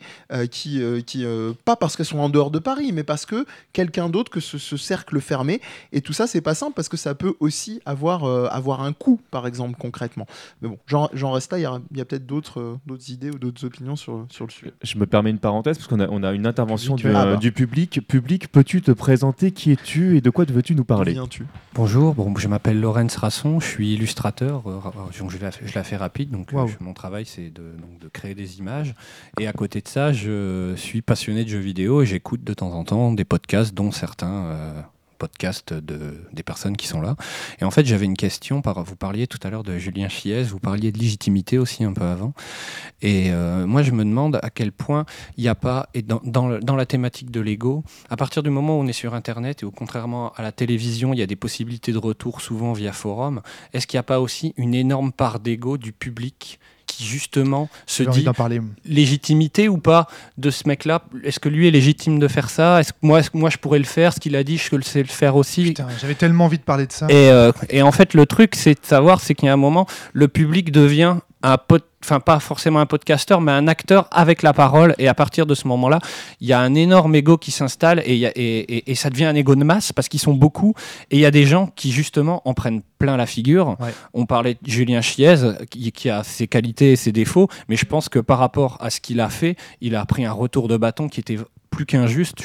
qui, 0.51 0.81
qui 1.07 1.25
pas 1.65 1.77
parce 1.77 1.97
qu'elles 1.97 2.07
sont 2.07 2.19
en 2.19 2.29
dehors 2.29 2.51
de 2.51 2.59
Paris, 2.59 2.93
mais 2.93 3.03
parce 3.03 3.27
que 3.27 3.47
quelqu'un 3.73 4.09
d'autre 4.09 4.31
que 4.31 4.41
ce, 4.41 4.77
cercle 4.77 5.21
fermé. 5.21 5.61
Et 5.93 6.01
tout 6.01 6.13
ça, 6.13 6.27
c'est 6.27 6.41
pas 6.41 6.55
simple 6.55 6.75
parce 6.75 6.89
que 6.89 6.97
ça 6.97 7.15
peut 7.15 7.35
aussi 7.41 7.81
avoir, 7.85 8.25
avoir 8.53 8.83
un 8.83 8.93
coût, 8.93 9.21
par 9.31 9.47
exemple, 9.47 9.77
concrètement. 9.79 10.27
Mais 10.63 10.69
bon, 10.69 10.79
genre 10.87 11.08
j'en 11.13 11.33
reste 11.33 11.53
là. 11.53 11.59
Il 11.59 11.97
y 11.97 12.01
a, 12.01 12.05
peut-être 12.05 12.27
d'autres 12.27 12.61
euh, 12.61 12.77
d'autres 12.87 13.11
idées 13.11 13.31
ou 13.31 13.39
d'autres 13.39 13.65
opinions 13.65 13.97
sur, 13.97 14.27
sur 14.31 14.47
le 14.47 14.51
sujet. 14.51 14.73
Je 14.83 14.99
me 14.99 15.07
permets 15.07 15.31
une 15.31 15.39
parenthèse 15.39 15.79
parce 15.79 15.89
qu'on 15.89 16.01
a, 16.01 16.09
on 16.09 16.23
a 16.23 16.33
une 16.33 16.47
intervention 16.47 16.97
du, 16.97 17.09
ah 17.09 17.25
bah. 17.25 17.37
du, 17.37 17.53
public. 17.53 18.01
Public, 18.07 18.51
peux-tu 18.51 18.83
te 18.83 18.91
présenter 18.91 19.53
Qui 19.53 19.73
es-tu 19.73 20.17
et 20.17 20.21
de 20.21 20.31
quoi 20.31 20.45
veux-tu 20.45 20.75
nous 20.75 20.85
parler? 20.85 21.19
Tu 21.31 21.45
Bonjour, 21.75 22.15
bon, 22.15 22.35
je 22.37 22.49
m'appelle 22.49 22.81
Lorenz 22.81 23.17
Rasson, 23.17 23.61
je 23.61 23.67
suis 23.67 23.95
illustrateur. 23.95 24.63
Euh, 24.67 24.81
je, 25.11 25.23
la, 25.39 25.51
je, 25.51 25.75
la, 25.75 25.85
fais 25.85 25.97
rapide, 25.97 26.31
donc 26.31 26.53
euh, 26.53 26.67
mon 26.81 26.95
travail 26.95 27.25
c'est 27.27 27.51
de, 27.51 27.75
de, 28.01 28.09
créer 28.09 28.35
des 28.35 28.59
images. 28.59 28.95
Et 29.39 29.47
à 29.47 29.53
côté 29.53 29.81
de 29.81 29.89
ça, 29.89 30.13
je 30.13 30.75
suis 30.77 31.03
passionné 31.03 31.45
de 31.45 31.49
jeux 31.49 31.59
vidéo 31.59 32.03
et 32.03 32.07
j'écoute 32.07 32.45
de 32.45 32.55
temps 32.55 32.73
en 32.73 32.85
temps 32.85 33.13
des 33.13 33.25
podcasts, 33.25 33.75
dont 33.75 33.93
certains 33.93 34.85
podcast 35.19 35.75
de, 35.75 36.25
des 36.33 36.43
personnes 36.43 36.77
qui 36.77 36.87
sont 36.87 37.01
là. 37.01 37.17
Et 37.61 37.65
en 37.65 37.71
fait, 37.71 37.85
j'avais 37.85 38.07
une 38.07 38.17
question. 38.17 38.63
Par, 38.63 38.83
vous 38.83 38.97
parliez 38.97 39.27
tout 39.27 39.39
à 39.43 39.51
l'heure 39.51 39.65
de 39.65 39.77
Julien 39.79 40.09
Chiez, 40.09 40.43
vous 40.45 40.61
parliez 40.61 40.93
de 40.93 40.99
légitimité 40.99 41.59
aussi 41.59 41.85
un 41.85 41.93
peu 41.93 42.05
avant. 42.05 42.33
Et 43.03 43.31
euh, 43.31 43.67
moi, 43.67 43.83
je 43.83 43.93
me 43.93 44.05
demande 44.05 44.39
à 44.43 44.51
quel 44.51 44.73
point 44.73 45.05
il 45.37 45.43
n'y 45.43 45.49
a 45.49 45.55
pas, 45.55 45.89
et 45.95 46.03
dans, 46.03 46.21
dans, 46.25 46.59
dans, 46.59 46.77
la 46.77 46.87
thématique 46.87 47.31
de 47.31 47.41
l'ego, 47.41 47.85
à 48.11 48.17
partir 48.17 48.43
du 48.43 48.51
moment 48.51 48.79
où 48.79 48.83
on 48.83 48.87
est 48.87 48.93
sur 48.93 49.15
Internet 49.15 49.63
et 49.63 49.67
où, 49.67 49.71
contrairement 49.71 50.33
à 50.37 50.43
la 50.43 50.53
télévision, 50.53 51.13
il 51.13 51.19
y 51.19 51.23
a 51.23 51.27
des 51.27 51.37
possibilités 51.37 51.93
de 51.93 51.99
retour 51.99 52.41
souvent 52.41 52.73
via 52.73 52.93
forum, 52.93 53.43
est-ce 53.73 53.87
qu'il 53.87 53.97
n'y 53.97 54.01
a 54.01 54.05
pas 54.05 54.21
aussi 54.21 54.55
une 54.57 54.75
énorme 54.75 55.13
part 55.13 55.41
d'ego 55.41 55.79
du 55.79 55.93
public 55.93 56.59
qui 56.99 57.05
justement 57.05 57.69
se 57.87 58.03
dit 58.03 58.27
légitimité 58.85 59.69
ou 59.69 59.79
pas 59.79 60.09
de 60.37 60.51
ce 60.51 60.67
mec-là? 60.67 61.03
Est-ce 61.23 61.39
que 61.39 61.49
lui 61.49 61.69
est 61.69 61.71
légitime 61.71 62.19
de 62.19 62.27
faire 62.27 62.51
ça? 62.51 62.81
Est-ce 62.81 62.93
que 62.93 62.99
moi, 63.03 63.21
est 63.21 63.31
que 63.31 63.39
moi 63.39 63.51
je 63.51 63.59
pourrais 63.59 63.79
le 63.79 63.85
faire? 63.85 64.13
Ce 64.13 64.19
qu'il 64.19 64.35
a 64.35 64.43
dit, 64.43 64.59
je 64.59 64.75
le 64.75 64.83
sais 64.83 65.01
le 65.01 65.07
faire 65.07 65.37
aussi. 65.37 65.75
j'avais 66.01 66.17
tellement 66.17 66.47
envie 66.47 66.59
de 66.59 66.65
parler 66.65 66.87
de 66.87 66.93
ça. 66.93 67.07
Et, 67.09 67.31
euh, 67.31 67.53
et 67.71 67.83
en 67.83 67.93
fait, 67.93 68.15
le 68.15 68.27
truc, 68.27 68.57
c'est 68.57 68.75
de 68.75 68.87
savoir, 68.87 69.21
c'est 69.21 69.35
qu'il 69.35 69.47
y 69.47 69.49
a 69.49 69.53
un 69.53 69.57
moment, 69.57 69.87
le 70.13 70.27
public 70.27 70.73
devient 70.73 71.19
un 71.43 71.57
pot 71.57 71.85
enfin 72.05 72.21
pas 72.21 72.39
forcément 72.39 72.81
un 72.81 72.87
podcasteur, 72.87 73.41
mais 73.41 73.53
un 73.53 73.67
acteur 73.67 74.09
avec 74.11 74.43
la 74.43 74.53
parole. 74.53 74.95
Et 74.99 75.09
à 75.09 75.15
partir 75.15 75.47
de 75.47 75.55
ce 75.55 75.67
moment-là, 75.69 75.99
il 76.41 76.47
y 76.47 76.53
a 76.53 76.61
un 76.61 76.75
énorme 76.75 77.15
ego 77.15 77.37
qui 77.37 77.51
s'installe 77.51 78.03
et, 78.05 78.15
et, 78.15 78.91
et, 78.91 78.95
ça 78.95 79.11
devient 79.11 79.25
un 79.25 79.35
ego 79.35 79.57
de 79.57 79.65
masse 79.65 79.93
parce 79.93 80.09
qu'ils 80.09 80.21
sont 80.21 80.35
beaucoup. 80.35 80.75
Et 81.11 81.17
il 81.17 81.21
y 81.21 81.27
a 81.27 81.31
des 81.31 81.45
gens 81.45 81.69
qui 81.75 81.91
justement 81.91 82.43
en 82.45 82.55
prennent 82.55 82.83
plein 82.99 83.17
la 83.17 83.27
figure. 83.27 83.77
On 84.15 84.27
parlait 84.27 84.55
de 84.63 84.71
Julien 84.71 85.01
Chiez, 85.01 85.37
qui, 85.71 85.91
qui, 85.93 86.11
a 86.11 86.23
ses 86.23 86.47
qualités 86.47 86.93
et 86.93 86.97
ses 86.97 87.13
défauts, 87.13 87.49
mais 87.69 87.77
je 87.77 87.85
pense 87.85 88.09
que 88.09 88.19
par 88.19 88.39
rapport 88.39 88.79
à 88.81 88.91
ce 88.91 89.01
qu'il 89.01 89.21
a 89.21 89.29
fait, 89.29 89.57
il 89.81 89.97
a 89.97 90.05
pris 90.07 90.25
un 90.25 90.33
retour 90.33 90.69
de 90.69 90.77
bâton 90.77 91.09
qui 91.09 91.21
était 91.21 91.39
plus 91.71 91.87
qu'injuste, 91.87 92.43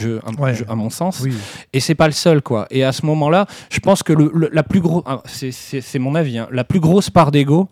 à 0.68 0.76
mon 0.76 0.90
sens. 0.90 1.22
Oui. 1.22 1.34
Et 1.72 1.80
c'est 1.80 1.96
pas 1.96 2.08
le 2.08 2.14
seul, 2.14 2.42
quoi. 2.42 2.68
Et 2.70 2.84
à 2.84 2.92
ce 2.92 3.06
moment-là, 3.06 3.48
je 3.72 3.80
pense 3.80 4.04
que 4.04 4.14
le, 4.14 4.50
la 4.52 4.64
plus 4.64 4.82
grosse, 4.82 5.04
ah, 5.06 5.22
c'est 5.26 6.00
mon 6.00 6.16
avis, 6.16 6.38
hein, 6.38 6.48
la 6.52 6.64
plus 6.64 6.80
grosse 6.80 7.10
part 7.10 7.32
d'ego, 7.32 7.70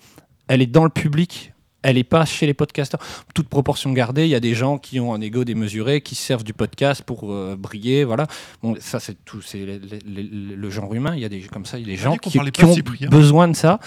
elle 0.52 0.62
est 0.62 0.68
dans 0.68 0.84
le 0.84 0.90
public 0.90 1.54
elle 1.84 1.96
n'est 1.96 2.04
pas 2.04 2.26
chez 2.26 2.46
les 2.46 2.54
podcasteurs. 2.54 3.00
Toute 3.34 3.50
proportion 3.50 3.92
gardée, 3.92 4.26
il 4.26 4.30
y 4.30 4.36
a 4.36 4.40
des 4.40 4.54
gens 4.54 4.78
qui 4.78 5.00
ont 5.00 5.16
un 5.16 5.22
ego 5.22 5.44
démesuré, 5.44 6.02
qui 6.02 6.14
servent 6.14 6.44
du 6.44 6.54
podcast 6.54 7.02
pour 7.02 7.32
euh, 7.32 7.56
briller, 7.58 8.04
voilà. 8.04 8.28
Bon, 8.62 8.76
ça 8.80 9.00
c'est 9.00 9.18
tout, 9.26 9.42
c'est 9.42 9.66
le, 9.66 10.70
genre 10.70 10.94
humain. 10.94 11.14
Il 11.16 11.22
y 11.22 11.26
a 11.26 11.30
des 11.30 11.42
comme 11.42 11.66
ça, 11.66 11.80
il 11.80 11.88
y 11.88 11.92
a 11.92 11.96
des 11.96 12.02
gens 12.02 12.18
qui, 12.18 12.38
ont 12.40 12.76
besoin 13.10 13.48
de 13.48 13.56
ça 13.56 13.80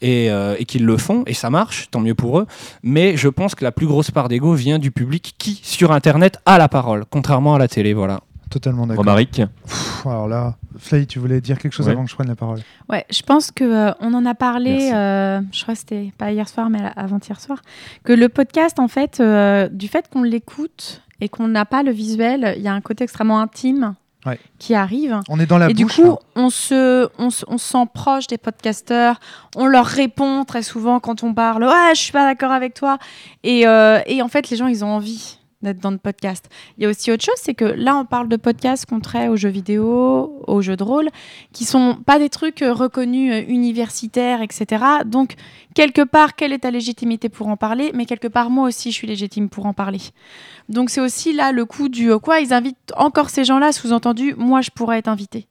et, 0.00 0.30
euh, 0.30 0.54
et 0.60 0.64
qui 0.64 0.78
le 0.78 0.96
font 0.96 1.24
et 1.26 1.34
ça 1.34 1.50
marche, 1.50 1.88
tant 1.90 2.00
mieux 2.00 2.14
pour 2.14 2.38
eux. 2.38 2.46
Mais 2.84 3.16
je 3.16 3.28
pense 3.28 3.56
que 3.56 3.64
la 3.64 3.72
plus 3.72 3.88
grosse 3.88 4.12
part 4.12 4.28
d'ego 4.28 4.54
vient 4.54 4.78
du 4.78 4.92
public 4.92 5.34
qui, 5.36 5.60
sur 5.64 5.90
Internet, 5.90 6.38
a 6.46 6.56
la 6.56 6.68
parole, 6.68 7.04
contrairement 7.10 7.56
à 7.56 7.58
la 7.58 7.66
télé, 7.66 7.94
voilà. 7.94 8.20
Totalement 8.50 8.84
d'accord. 8.84 9.04
Romaric 9.04 9.42
Alors 10.04 10.26
là, 10.26 10.56
Flay, 10.76 11.06
tu 11.06 11.20
voulais 11.20 11.40
dire 11.40 11.58
quelque 11.58 11.72
chose 11.72 11.88
avant 11.88 12.04
que 12.04 12.10
je 12.10 12.16
prenne 12.16 12.26
la 12.26 12.34
parole 12.34 12.58
Ouais, 12.88 13.06
je 13.08 13.22
pense 13.22 13.52
que 13.52 13.62
euh, 13.62 13.92
on 14.00 14.12
en 14.12 14.26
a 14.26 14.34
parlé, 14.34 14.90
euh, 14.92 15.40
je 15.52 15.62
crois 15.62 15.74
que 15.74 15.80
c'était 15.80 16.12
pas 16.18 16.32
hier 16.32 16.48
soir, 16.48 16.68
mais 16.68 16.80
avant-hier 16.96 17.40
soir, 17.40 17.62
que 18.02 18.12
le 18.12 18.28
podcast, 18.28 18.80
en 18.80 18.88
fait, 18.88 19.20
euh, 19.20 19.68
du 19.68 19.86
fait 19.86 20.08
qu'on 20.12 20.24
l'écoute 20.24 21.02
et 21.20 21.28
qu'on 21.28 21.46
n'a 21.46 21.64
pas 21.64 21.84
le 21.84 21.92
visuel, 21.92 22.54
il 22.56 22.62
y 22.62 22.68
a 22.68 22.72
un 22.72 22.80
côté 22.80 23.04
extrêmement 23.04 23.40
intime 23.40 23.94
qui 24.58 24.74
arrive. 24.74 25.20
On 25.28 25.38
est 25.38 25.46
dans 25.46 25.56
la 25.56 25.70
et 25.70 25.74
du 25.74 25.86
coup, 25.86 26.18
on 26.34 26.50
se, 26.50 27.08
on, 27.18 27.30
se 27.30 27.46
sent 27.56 27.86
proche 27.94 28.26
des 28.26 28.36
podcasteurs. 28.36 29.18
On 29.56 29.66
leur 29.66 29.86
répond 29.86 30.44
très 30.44 30.62
souvent 30.62 31.00
quand 31.00 31.22
on 31.22 31.32
parle. 31.32 31.64
Ouais, 31.64 31.94
je 31.94 32.00
suis 32.00 32.12
pas 32.12 32.26
d'accord 32.26 32.52
avec 32.52 32.74
toi. 32.74 32.98
Et, 33.44 33.60
et, 33.60 34.22
en 34.22 34.28
fait, 34.28 34.50
les 34.50 34.56
gens, 34.58 34.66
ils 34.66 34.84
ont 34.84 34.90
envie 34.90 35.39
d'être 35.62 35.78
dans 35.78 35.90
le 35.90 35.98
podcast. 35.98 36.48
Il 36.76 36.84
y 36.84 36.86
a 36.86 36.88
aussi 36.88 37.12
autre 37.12 37.24
chose, 37.24 37.34
c'est 37.36 37.54
que 37.54 37.64
là, 37.64 37.96
on 37.96 38.04
parle 38.04 38.28
de 38.28 38.36
podcasts 38.36 38.86
contraires 38.86 39.30
aux 39.30 39.36
jeux 39.36 39.50
vidéo, 39.50 40.42
aux 40.46 40.62
jeux 40.62 40.76
de 40.76 40.82
rôle, 40.82 41.08
qui 41.52 41.64
sont 41.64 41.98
pas 42.06 42.18
des 42.18 42.30
trucs 42.30 42.62
euh, 42.62 42.72
reconnus 42.72 43.32
euh, 43.32 43.44
universitaires, 43.46 44.42
etc. 44.42 44.84
Donc, 45.04 45.34
quelque 45.74 46.02
part, 46.02 46.34
quelle 46.34 46.52
est 46.52 46.60
ta 46.60 46.70
légitimité 46.70 47.28
pour 47.28 47.48
en 47.48 47.56
parler? 47.56 47.90
Mais 47.94 48.06
quelque 48.06 48.28
part, 48.28 48.50
moi 48.50 48.68
aussi, 48.68 48.90
je 48.90 48.96
suis 48.96 49.06
légitime 49.06 49.48
pour 49.48 49.66
en 49.66 49.74
parler. 49.74 50.00
Donc, 50.68 50.90
c'est 50.90 51.00
aussi 51.00 51.32
là 51.32 51.52
le 51.52 51.64
coup 51.64 51.88
du 51.88 52.10
euh, 52.10 52.18
quoi 52.18 52.40
Ils 52.40 52.52
invitent 52.52 52.92
encore 52.96 53.30
ces 53.30 53.44
gens-là, 53.44 53.72
sous-entendu, 53.72 54.34
moi, 54.36 54.62
je 54.62 54.70
pourrais 54.70 54.98
être 54.98 55.08
invité. 55.08 55.46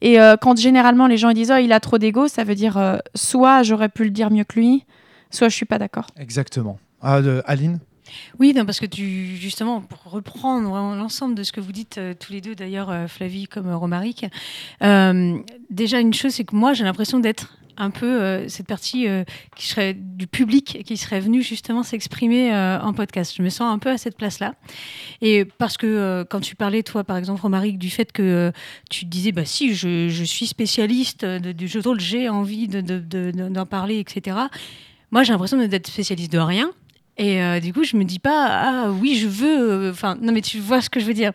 Et 0.00 0.16
quand 0.40 0.56
généralement 0.56 1.08
les 1.08 1.16
gens 1.16 1.32
disent 1.32 1.50
oh 1.52 1.58
il 1.60 1.72
a 1.72 1.80
trop 1.80 1.98
d'ego, 1.98 2.28
ça 2.28 2.44
veut 2.44 2.54
dire 2.54 3.00
soit 3.16 3.64
j'aurais 3.64 3.88
pu 3.88 4.04
le 4.04 4.10
dire 4.10 4.30
mieux 4.30 4.44
que 4.44 4.60
lui, 4.60 4.84
soit 5.28 5.48
je 5.48 5.56
suis 5.56 5.66
pas 5.66 5.78
d'accord. 5.78 6.06
Exactement. 6.16 6.78
Ah, 7.02 7.20
Aline? 7.46 7.80
Oui, 8.38 8.54
parce 8.66 8.80
que 8.80 8.86
tu, 8.86 9.36
justement, 9.36 9.80
pour 9.80 10.10
reprendre 10.12 10.70
l'ensemble 10.96 11.34
de 11.34 11.42
ce 11.42 11.52
que 11.52 11.60
vous 11.60 11.72
dites 11.72 11.98
euh, 11.98 12.14
tous 12.18 12.32
les 12.32 12.40
deux, 12.40 12.54
d'ailleurs, 12.54 12.90
euh, 12.90 13.06
Flavie 13.06 13.46
comme 13.46 13.68
euh, 13.68 13.76
Romaric, 13.76 14.26
déjà 15.70 16.00
une 16.00 16.14
chose, 16.14 16.32
c'est 16.32 16.44
que 16.44 16.56
moi, 16.56 16.72
j'ai 16.72 16.84
l'impression 16.84 17.18
d'être 17.20 17.54
un 17.80 17.90
peu 17.90 18.48
cette 18.48 18.66
partie 18.66 19.06
qui 19.54 19.68
serait 19.68 19.94
du 19.94 20.26
public 20.26 20.82
qui 20.84 20.96
serait 20.96 21.20
venue 21.20 21.42
justement 21.44 21.84
s'exprimer 21.84 22.52
en 22.52 22.92
podcast. 22.92 23.32
Je 23.36 23.42
me 23.42 23.50
sens 23.50 23.72
un 23.72 23.78
peu 23.78 23.90
à 23.90 23.98
cette 23.98 24.16
place-là. 24.16 24.54
Et 25.20 25.44
parce 25.44 25.76
que 25.76 26.26
quand 26.28 26.40
tu 26.40 26.56
parlais, 26.56 26.82
toi, 26.82 27.04
par 27.04 27.16
exemple, 27.16 27.40
Romaric, 27.40 27.78
du 27.78 27.88
fait 27.90 28.10
que 28.10 28.50
tu 28.90 29.04
disais, 29.04 29.30
bah 29.30 29.44
si, 29.44 29.74
je, 29.76 30.08
suis 30.24 30.48
spécialiste 30.48 31.24
de- 31.24 31.52
du 31.52 31.68
jeu 31.68 31.80
de 31.80 31.86
rôle, 31.86 32.00
j'ai 32.00 32.28
envie 32.28 32.66
de- 32.66 32.80
de- 32.80 32.98
de- 32.98 33.48
d'en 33.48 33.66
parler, 33.66 34.00
etc. 34.00 34.36
Moi, 35.12 35.22
j'ai 35.22 35.32
l'impression 35.32 35.64
d'être 35.64 35.86
spécialiste 35.86 36.32
de 36.32 36.38
rien. 36.38 36.72
Et 37.18 37.42
euh, 37.42 37.58
du 37.60 37.72
coup, 37.72 37.82
je 37.84 37.96
me 37.96 38.04
dis 38.04 38.20
pas, 38.20 38.46
ah 38.48 38.90
oui, 38.90 39.16
je 39.16 39.26
veux. 39.28 39.70
euh, 39.86 39.90
Enfin, 39.90 40.16
non, 40.20 40.32
mais 40.32 40.40
tu 40.40 40.58
vois 40.58 40.80
ce 40.80 40.88
que 40.88 41.00
je 41.00 41.04
veux 41.04 41.14
dire. 41.14 41.32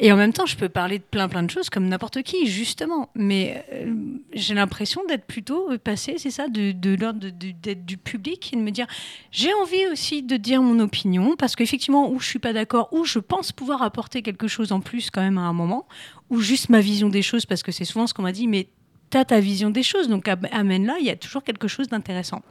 Et 0.00 0.12
en 0.12 0.16
même 0.16 0.32
temps, 0.32 0.46
je 0.46 0.56
peux 0.56 0.68
parler 0.68 0.98
de 0.98 1.02
plein 1.02 1.28
plein 1.28 1.42
de 1.42 1.50
choses 1.50 1.70
comme 1.70 1.88
n'importe 1.88 2.22
qui, 2.22 2.46
justement. 2.46 3.10
Mais 3.16 3.64
euh, 3.72 3.92
j'ai 4.32 4.54
l'impression 4.54 5.02
d'être 5.08 5.24
plutôt 5.24 5.76
passé, 5.82 6.14
c'est 6.18 6.30
ça, 6.30 6.46
de, 6.46 6.70
de 6.70 6.94
l'ordre 6.94 7.28
d'être 7.30 7.84
du 7.84 7.96
public 7.96 8.52
et 8.52 8.56
de 8.56 8.62
me 8.62 8.70
dire, 8.70 8.86
j'ai 9.32 9.52
envie 9.54 9.88
aussi 9.90 10.22
de 10.22 10.36
dire 10.36 10.62
mon 10.62 10.78
opinion 10.78 11.34
parce 11.36 11.56
qu'effectivement, 11.56 12.12
où 12.12 12.20
je 12.20 12.26
suis 12.28 12.38
pas 12.38 12.52
d'accord, 12.52 12.88
où 12.92 13.04
je 13.04 13.18
pense 13.18 13.50
pouvoir 13.50 13.82
apporter 13.82 14.22
quelque 14.22 14.46
chose 14.46 14.70
en 14.70 14.78
plus 14.80 15.10
quand 15.10 15.20
même 15.20 15.36
à 15.38 15.42
un 15.42 15.52
moment, 15.52 15.88
ou 16.30 16.40
juste 16.40 16.68
ma 16.68 16.78
vision 16.80 17.08
des 17.08 17.22
choses 17.22 17.44
parce 17.44 17.64
que 17.64 17.72
c'est 17.72 17.84
souvent 17.84 18.06
ce 18.06 18.14
qu'on 18.14 18.22
m'a 18.22 18.30
dit, 18.32 18.46
mais 18.46 18.68
t'as 19.10 19.24
ta 19.24 19.40
vision 19.40 19.70
des 19.70 19.82
choses, 19.82 20.06
donc 20.08 20.28
am- 20.28 20.46
amène-la, 20.52 20.98
il 21.00 21.06
y 21.06 21.10
a 21.10 21.16
toujours 21.16 21.42
quelque 21.42 21.66
chose 21.66 21.88
d'intéressant. 21.88 22.42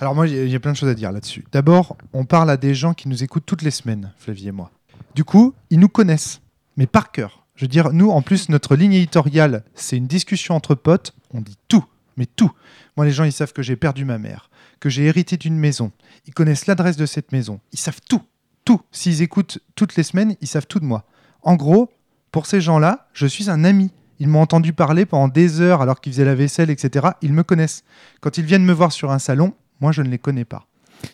Alors 0.00 0.14
moi, 0.14 0.26
il 0.26 0.48
y 0.48 0.54
a 0.54 0.60
plein 0.60 0.72
de 0.72 0.76
choses 0.76 0.88
à 0.88 0.94
dire 0.94 1.12
là-dessus. 1.12 1.44
D'abord, 1.52 1.96
on 2.12 2.24
parle 2.24 2.50
à 2.50 2.56
des 2.56 2.74
gens 2.74 2.94
qui 2.94 3.08
nous 3.08 3.22
écoutent 3.22 3.46
toutes 3.46 3.62
les 3.62 3.70
semaines, 3.70 4.12
Flavie 4.18 4.48
et 4.48 4.52
moi. 4.52 4.70
Du 5.14 5.24
coup, 5.24 5.54
ils 5.70 5.78
nous 5.78 5.88
connaissent, 5.88 6.40
mais 6.76 6.86
par 6.86 7.10
cœur. 7.12 7.44
Je 7.56 7.64
veux 7.64 7.68
dire, 7.68 7.92
nous, 7.92 8.10
en 8.10 8.22
plus, 8.22 8.48
notre 8.48 8.74
ligne 8.74 8.94
éditoriale, 8.94 9.64
c'est 9.74 9.96
une 9.96 10.06
discussion 10.06 10.54
entre 10.54 10.74
potes. 10.74 11.14
On 11.34 11.40
dit 11.40 11.58
tout, 11.68 11.84
mais 12.16 12.26
tout. 12.26 12.50
Moi, 12.96 13.04
les 13.04 13.12
gens, 13.12 13.24
ils 13.24 13.32
savent 13.32 13.52
que 13.52 13.62
j'ai 13.62 13.76
perdu 13.76 14.04
ma 14.04 14.18
mère, 14.18 14.50
que 14.78 14.88
j'ai 14.88 15.04
hérité 15.04 15.36
d'une 15.36 15.58
maison. 15.58 15.92
Ils 16.26 16.32
connaissent 16.32 16.66
l'adresse 16.66 16.96
de 16.96 17.06
cette 17.06 17.32
maison. 17.32 17.60
Ils 17.72 17.78
savent 17.78 18.00
tout, 18.08 18.22
tout. 18.64 18.80
S'ils 18.92 19.20
écoutent 19.20 19.58
toutes 19.74 19.96
les 19.96 20.02
semaines, 20.02 20.36
ils 20.40 20.48
savent 20.48 20.66
tout 20.66 20.80
de 20.80 20.86
moi. 20.86 21.04
En 21.42 21.56
gros, 21.56 21.90
pour 22.32 22.46
ces 22.46 22.60
gens-là, 22.60 23.08
je 23.12 23.26
suis 23.26 23.50
un 23.50 23.64
ami. 23.64 23.90
Ils 24.20 24.28
m'ont 24.28 24.40
entendu 24.40 24.72
parler 24.72 25.04
pendant 25.06 25.26
des 25.28 25.60
heures 25.60 25.82
alors 25.82 26.00
qu'ils 26.00 26.12
faisaient 26.12 26.24
la 26.24 26.34
vaisselle, 26.36 26.70
etc. 26.70 27.08
Ils 27.22 27.32
me 27.32 27.42
connaissent. 27.42 27.82
Quand 28.20 28.38
ils 28.38 28.44
viennent 28.44 28.64
me 28.64 28.72
voir 28.72 28.92
sur 28.92 29.10
un 29.10 29.18
salon, 29.18 29.54
moi, 29.80 29.90
je 29.92 30.02
ne 30.02 30.08
les 30.08 30.18
connais 30.18 30.44
pas. 30.44 30.66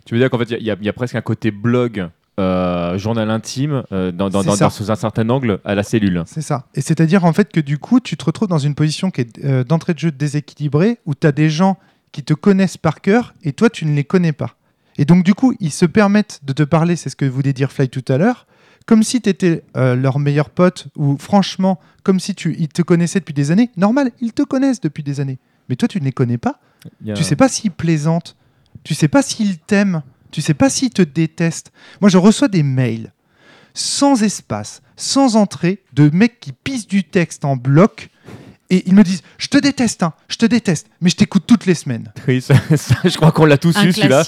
Tu 0.05 0.13
veux 0.13 0.19
dire 0.19 0.29
qu'en 0.29 0.37
fait, 0.37 0.51
il 0.51 0.63
y, 0.63 0.69
a- 0.69 0.75
il 0.79 0.85
y 0.85 0.89
a 0.89 0.93
presque 0.93 1.15
un 1.15 1.21
côté 1.21 1.49
blog, 1.49 2.09
euh, 2.39 2.97
journal 2.97 3.31
intime, 3.31 3.83
euh, 3.91 4.11
dans- 4.11 4.29
sous 4.69 4.91
un 4.91 4.95
certain 4.95 5.29
angle 5.29 5.59
à 5.65 5.73
la 5.73 5.83
cellule. 5.83 6.23
C'est 6.27 6.41
ça. 6.41 6.65
Et 6.75 6.81
c'est-à-dire 6.81 7.23
en 7.25 7.33
fait 7.33 7.51
que 7.51 7.59
du 7.61 7.77
coup, 7.79 7.99
tu 7.99 8.15
te 8.17 8.25
retrouves 8.25 8.49
dans 8.49 8.57
une 8.59 8.75
position 8.75 9.09
qui 9.09 9.21
est 9.21 9.43
euh, 9.45 9.63
d'entrée 9.63 9.93
de 9.93 9.99
jeu 9.99 10.11
déséquilibrée, 10.11 10.99
où 11.05 11.15
tu 11.15 11.25
as 11.25 11.31
des 11.31 11.49
gens 11.49 11.77
qui 12.11 12.23
te 12.23 12.33
connaissent 12.33 12.77
par 12.77 13.01
cœur 13.01 13.33
et 13.43 13.53
toi, 13.53 13.69
tu 13.69 13.85
ne 13.85 13.95
les 13.95 14.03
connais 14.03 14.33
pas. 14.33 14.55
Et 14.97 15.05
donc 15.05 15.23
du 15.23 15.33
coup, 15.33 15.55
ils 15.59 15.71
se 15.71 15.85
permettent 15.85 16.41
de 16.43 16.53
te 16.53 16.63
parler, 16.63 16.95
c'est 16.95 17.09
ce 17.09 17.15
que 17.15 17.25
voulait 17.25 17.53
dire 17.53 17.71
Fly 17.71 17.87
tout 17.89 18.05
à 18.07 18.17
l'heure, 18.17 18.45
comme 18.87 19.03
si 19.03 19.21
tu 19.21 19.29
étais 19.29 19.63
leur 19.75 20.17
meilleur 20.17 20.49
pote, 20.49 20.87
ou 20.95 21.17
franchement, 21.19 21.79
comme 22.03 22.19
si 22.19 22.33
tu, 22.33 22.55
ils 22.57 22.69
te 22.69 22.81
connaissaient 22.81 23.19
depuis 23.19 23.33
des 23.33 23.51
années. 23.51 23.69
Normal, 23.77 24.11
ils 24.21 24.33
te 24.33 24.41
connaissent 24.41 24.81
depuis 24.81 25.03
des 25.03 25.19
années. 25.19 25.37
Mais 25.69 25.75
toi, 25.75 25.87
tu 25.87 25.99
ne 25.99 26.05
les 26.05 26.11
connais 26.13 26.37
pas. 26.39 26.59
Il 27.01 27.07
y 27.07 27.11
a- 27.11 27.13
Tu 27.13 27.23
sais 27.23 27.35
pas 27.35 27.49
s'ils 27.49 27.71
plaisantent. 27.71 28.35
Tu 28.83 28.95
sais 28.95 29.07
pas 29.09 29.21
s'ils 29.21 29.59
t'aiment. 29.59 30.01
Tu 30.31 30.41
sais 30.41 30.53
pas 30.53 30.69
s'ils 30.69 30.89
te 30.89 31.01
détestent. 31.01 31.71
Moi, 32.01 32.09
je 32.09 32.17
reçois 32.17 32.47
des 32.47 32.63
mails 32.63 33.11
sans 33.73 34.23
espace, 34.23 34.81
sans 34.95 35.35
entrée, 35.35 35.83
de 35.93 36.09
mecs 36.09 36.39
qui 36.39 36.51
pissent 36.51 36.87
du 36.87 37.03
texte 37.03 37.45
en 37.45 37.55
bloc. 37.55 38.09
Et 38.69 38.83
ils 38.87 38.93
me 38.93 39.03
disent 39.03 39.21
Je 39.37 39.47
te 39.47 39.57
déteste, 39.57 40.03
hein, 40.03 40.13
je 40.27 40.35
te 40.37 40.45
déteste, 40.45 40.87
mais 41.01 41.09
je 41.09 41.15
t'écoute 41.15 41.43
toutes 41.47 41.65
les 41.65 41.73
semaines. 41.73 42.11
Oui, 42.27 42.41
ça, 42.41 42.55
ça, 42.75 42.95
je 43.05 43.15
crois 43.15 43.31
qu'on 43.31 43.45
l'a 43.45 43.57
tous 43.57 43.75
Un 43.77 43.85
eu 43.85 43.93
celui-là. 43.93 44.23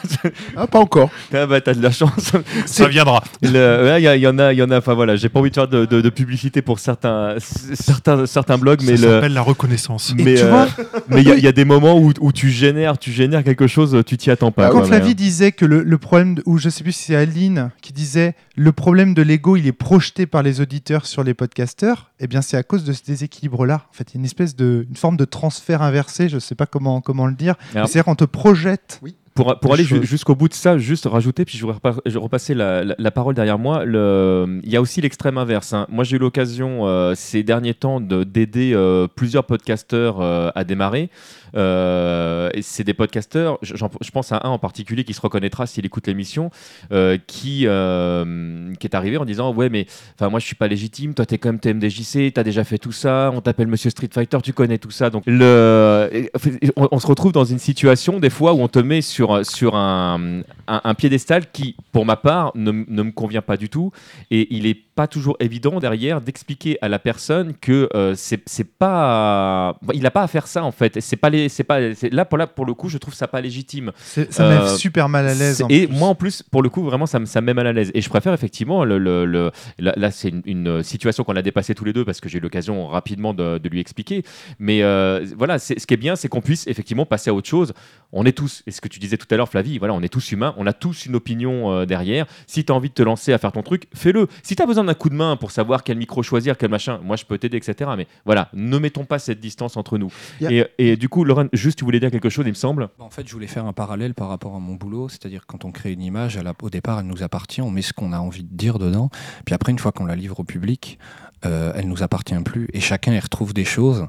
ah, 0.56 0.66
pas 0.68 0.78
encore. 0.78 1.10
Ah 1.34 1.46
bah 1.46 1.60
t'as 1.60 1.74
de 1.74 1.82
la 1.82 1.90
chance. 1.90 2.30
Ça 2.66 2.86
viendra. 2.88 3.22
Ouais, 3.42 4.00
Il 4.00 4.04
y, 4.04 4.20
y 4.20 4.26
en 4.28 4.38
a, 4.38 4.52
il 4.52 4.58
y 4.58 4.62
en 4.62 4.70
a. 4.70 4.78
Enfin 4.78 4.94
voilà, 4.94 5.16
j'ai 5.16 5.28
pas 5.28 5.40
envie 5.40 5.50
de 5.50 5.54
faire 5.56 5.66
de, 5.68 5.84
de- 5.86 6.00
de 6.00 6.10
publicité 6.10 6.62
pour 6.62 6.78
certains, 6.78 7.36
certains, 7.74 8.26
certains 8.26 8.58
blogs, 8.58 8.82
mais 8.84 8.96
Ça 8.96 9.06
le- 9.06 9.12
s'appelle 9.14 9.32
la 9.32 9.42
reconnaissance. 9.42 10.12
Mais 10.16 10.36
tu 10.36 10.42
euh, 10.42 10.48
vois 10.50 10.68
mais 11.08 11.22
il 11.22 11.28
y, 11.28 11.32
a- 11.32 11.36
il 11.36 11.42
y 11.42 11.48
a 11.48 11.52
des 11.52 11.64
moments 11.64 11.98
où, 11.98 12.12
où 12.20 12.32
tu 12.32 12.50
génères, 12.50 12.98
tu 12.98 13.10
génères 13.12 13.42
quelque 13.44 13.66
chose, 13.66 14.00
tu 14.06 14.16
t'y 14.16 14.30
attends 14.30 14.52
pas. 14.52 14.66
Quand 14.68 14.72
quoi, 14.78 14.80
mais, 14.82 14.86
Flavie 14.98 15.14
disait 15.16 15.52
que 15.52 15.64
le, 15.64 15.82
le 15.82 15.98
problème, 15.98 16.36
ou 16.46 16.58
je 16.58 16.68
sais 16.68 16.84
plus 16.84 16.92
si 16.92 17.04
c'est 17.06 17.16
Aline 17.16 17.70
qui 17.82 17.92
disait 17.92 18.34
le 18.56 18.70
problème 18.72 19.14
de 19.14 19.22
l'ego, 19.22 19.56
il 19.56 19.66
est 19.66 19.72
projeté 19.72 20.26
par 20.26 20.42
les 20.42 20.60
auditeurs 20.60 21.06
sur 21.06 21.24
les 21.24 21.34
podcasteurs, 21.34 22.10
eh 22.20 22.26
bien 22.28 22.42
c'est 22.42 22.56
à 22.56 22.62
cause 22.62 22.84
de 22.84 22.92
ce 22.92 23.02
déséquilibre-là. 23.04 23.79
En 23.90 23.92
fait, 23.92 24.10
il 24.10 24.14
y 24.14 24.18
a 24.18 24.20
une 24.20 24.24
espèce 24.24 24.56
de, 24.56 24.86
une 24.88 24.96
forme 24.96 25.16
de 25.16 25.24
transfert 25.24 25.82
inversé, 25.82 26.28
je 26.28 26.38
sais 26.38 26.54
pas 26.54 26.66
comment, 26.66 27.00
comment 27.00 27.26
le 27.26 27.34
dire. 27.34 27.54
C'est-à-dire 27.86 28.04
qu'on 28.04 28.14
te 28.16 28.24
projette. 28.24 29.00
Pour, 29.34 29.58
pour 29.60 29.72
aller 29.74 29.84
ju- 29.84 30.04
jusqu'au 30.06 30.34
bout 30.34 30.48
de 30.48 30.54
ça, 30.54 30.76
juste 30.76 31.06
rajouter, 31.06 31.44
puis 31.44 31.56
je 31.56 31.64
vais 31.64 31.72
repa- 31.72 32.18
repasser 32.18 32.52
la, 32.52 32.82
la- 32.84 32.96
la 32.98 33.10
parole 33.12 33.34
derrière 33.34 33.58
moi. 33.58 33.84
le- 33.84 34.60
Il 34.64 34.68
y 34.70 34.76
a 34.76 34.80
aussi 34.80 35.00
l'extrême 35.00 35.38
inverse. 35.38 35.72
hein. 35.72 35.86
Moi, 35.88 36.02
j'ai 36.04 36.16
eu 36.16 36.18
l'occasion 36.18 36.86
euh, 36.86 37.14
ces 37.14 37.42
derniers 37.44 37.72
temps 37.74 38.00
de- 38.00 38.24
d'aider 38.24 38.72
euh, 38.74 39.06
plusieurs 39.06 39.44
podcasteurs 39.44 40.20
euh, 40.20 40.50
à 40.54 40.64
démarrer. 40.64 41.10
Euh, 41.56 42.50
c'est 42.60 42.84
des 42.84 42.94
podcasteurs, 42.94 43.58
je, 43.62 43.74
pense 44.12 44.32
à 44.32 44.40
un 44.44 44.50
en 44.50 44.58
particulier 44.58 45.04
qui 45.04 45.14
se 45.14 45.20
reconnaîtra 45.20 45.66
s'il 45.66 45.84
écoute 45.86 46.06
l'émission, 46.06 46.50
euh, 46.92 47.18
qui, 47.26 47.66
euh, 47.66 48.72
qui 48.78 48.86
est 48.86 48.94
arrivé 48.94 49.16
en 49.16 49.24
disant 49.24 49.54
Ouais, 49.54 49.68
mais 49.68 49.86
moi 50.20 50.38
je 50.38 50.46
suis 50.46 50.54
pas 50.54 50.68
légitime, 50.68 51.14
toi 51.14 51.26
t'es 51.26 51.38
quand 51.38 51.48
même 51.48 51.60
TMDJC, 51.60 52.32
t'as 52.34 52.42
déjà 52.42 52.64
fait 52.64 52.78
tout 52.78 52.92
ça, 52.92 53.30
on 53.34 53.40
t'appelle 53.40 53.68
Monsieur 53.68 53.90
Street 53.90 54.10
Fighter, 54.12 54.38
tu 54.42 54.52
connais 54.52 54.78
tout 54.78 54.90
ça. 54.90 55.10
Donc 55.10 55.24
le, 55.26 56.30
on, 56.76 56.98
se 56.98 57.06
retrouve 57.06 57.32
dans 57.32 57.44
une 57.44 57.58
situation 57.58 58.20
des 58.20 58.30
fois 58.30 58.52
où 58.52 58.60
on 58.60 58.68
te 58.68 58.78
met 58.78 59.00
sur, 59.02 59.44
sur 59.44 59.76
un, 59.76 60.42
un, 60.66 60.94
piédestal 60.94 61.50
qui, 61.50 61.76
pour 61.92 62.04
ma 62.04 62.16
part, 62.16 62.52
ne, 62.54 62.70
ne 62.70 63.02
me 63.02 63.12
convient 63.12 63.42
pas 63.42 63.56
du 63.56 63.68
tout. 63.68 63.92
Et 64.30 64.54
il 64.54 64.66
est 64.66 64.78
pas 65.00 65.06
toujours 65.06 65.36
évident 65.40 65.80
derrière 65.80 66.20
d'expliquer 66.20 66.76
à 66.82 66.88
la 66.88 66.98
personne 66.98 67.54
que 67.54 67.88
euh, 67.94 68.14
c'est 68.14 68.64
pas, 68.64 69.78
il 69.94 70.02
n'a 70.02 70.10
pas 70.10 70.22
à 70.22 70.26
faire 70.26 70.46
ça 70.46 70.62
en 70.62 70.72
fait. 70.72 71.00
C'est 71.00 71.16
pas 71.16 71.30
c'est 71.48 71.64
pas 71.64 71.78
là 71.80 72.24
pour 72.24 72.38
là 72.38 72.46
pour 72.46 72.66
le 72.66 72.74
coup, 72.74 72.88
je 72.88 72.98
trouve 72.98 73.14
ça 73.14 73.26
pas 73.28 73.40
légitime. 73.40 73.92
Ça 74.30 74.48
met 74.48 74.76
super 74.76 75.08
mal 75.08 75.26
à 75.26 75.34
l'aise, 75.34 75.62
Et 75.68 75.86
plus. 75.86 75.96
moi 75.96 76.08
en 76.08 76.14
plus, 76.14 76.42
pour 76.42 76.62
le 76.62 76.68
coup, 76.68 76.82
vraiment, 76.84 77.06
ça 77.06 77.18
me, 77.18 77.24
ça 77.26 77.40
me 77.40 77.46
met 77.46 77.54
mal 77.54 77.66
à 77.66 77.72
l'aise. 77.72 77.90
Et 77.94 78.00
je 78.00 78.08
préfère 78.08 78.32
effectivement 78.34 78.84
le, 78.84 78.98
le- 78.98 79.24
le- 79.24 79.50
là, 79.78 79.92
là, 79.96 80.10
c'est 80.10 80.28
une, 80.28 80.42
une 80.44 80.82
situation 80.82 81.24
qu'on 81.24 81.36
a 81.36 81.42
dépassée 81.42 81.74
tous 81.74 81.84
les 81.84 81.92
deux 81.92 82.04
parce 82.04 82.20
que 82.20 82.28
j'ai 82.28 82.38
eu 82.38 82.40
l'occasion 82.40 82.86
rapidement 82.88 83.34
de, 83.34 83.58
de 83.58 83.68
lui 83.68 83.80
expliquer. 83.80 84.22
Mais 84.58 84.82
euh, 84.82 85.24
voilà, 85.36 85.58
c'est- 85.58 85.78
ce 85.78 85.86
qui 85.86 85.94
est 85.94 85.96
bien, 85.98 86.16
c'est 86.16 86.28
qu'on 86.28 86.40
puisse 86.40 86.66
effectivement 86.66 87.06
passer 87.06 87.30
à 87.30 87.34
autre 87.34 87.48
chose. 87.48 87.72
On 88.12 88.24
est 88.26 88.32
tous, 88.32 88.62
et 88.66 88.70
ce 88.72 88.80
que 88.80 88.88
tu 88.88 88.98
disais 88.98 89.16
tout 89.16 89.26
à 89.30 89.36
l'heure, 89.36 89.48
Flavie, 89.48 89.78
voilà, 89.78 89.94
on 89.94 90.02
est 90.02 90.08
tous 90.08 90.32
humains, 90.32 90.54
on 90.56 90.66
a 90.66 90.72
tous 90.72 91.06
une 91.06 91.14
opinion 91.14 91.72
euh, 91.72 91.86
derrière. 91.86 92.26
Si 92.46 92.64
tu 92.64 92.72
as 92.72 92.74
envie 92.74 92.88
de 92.88 92.94
te 92.94 93.02
lancer 93.02 93.32
à 93.32 93.38
faire 93.38 93.52
ton 93.52 93.62
truc, 93.62 93.84
fais-le. 93.94 94.26
Si 94.42 94.56
tu 94.56 94.62
as 94.62 94.66
besoin 94.66 94.84
d'un 94.84 94.94
coup 94.94 95.08
de 95.10 95.14
main 95.14 95.36
pour 95.36 95.50
savoir 95.52 95.84
quel 95.84 95.96
micro 95.96 96.22
choisir, 96.22 96.56
quel 96.58 96.70
machin, 96.70 97.00
moi 97.04 97.16
je 97.16 97.24
peux 97.24 97.38
t'aider, 97.38 97.56
etc. 97.56 97.90
Mais 97.96 98.06
voilà, 98.24 98.48
ne 98.52 98.78
mettons 98.78 99.04
pas 99.04 99.18
cette 99.18 99.40
distance 99.40 99.76
entre 99.76 99.96
nous. 99.98 100.12
Et, 100.50 100.64
et 100.78 100.96
du 100.96 101.08
coup, 101.08 101.24
Laurent, 101.30 101.46
juste 101.52 101.78
tu 101.78 101.84
voulais 101.84 102.00
dire 102.00 102.10
quelque 102.10 102.28
chose, 102.28 102.44
il 102.44 102.50
me 102.50 102.54
semble. 102.54 102.88
En 102.98 103.08
fait, 103.08 103.24
je 103.24 103.32
voulais 103.32 103.46
faire 103.46 103.64
un 103.64 103.72
parallèle 103.72 104.14
par 104.14 104.28
rapport 104.28 104.56
à 104.56 104.58
mon 104.58 104.74
boulot, 104.74 105.08
c'est-à-dire 105.08 105.46
quand 105.46 105.64
on 105.64 105.70
crée 105.70 105.92
une 105.92 106.02
image, 106.02 106.40
au 106.60 106.70
départ, 106.70 106.98
elle 106.98 107.06
nous 107.06 107.22
appartient, 107.22 107.62
on 107.62 107.70
met 107.70 107.82
ce 107.82 107.92
qu'on 107.92 108.12
a 108.12 108.18
envie 108.18 108.42
de 108.42 108.52
dire 108.52 108.80
dedans, 108.80 109.10
puis 109.44 109.54
après, 109.54 109.70
une 109.70 109.78
fois 109.78 109.92
qu'on 109.92 110.06
la 110.06 110.16
livre 110.16 110.40
au 110.40 110.44
public, 110.44 110.98
euh, 111.46 111.72
elle 111.76 111.86
nous 111.86 112.02
appartient 112.02 112.34
plus, 112.44 112.66
et 112.72 112.80
chacun 112.80 113.12
y 113.12 113.20
retrouve 113.20 113.54
des 113.54 113.64
choses. 113.64 114.08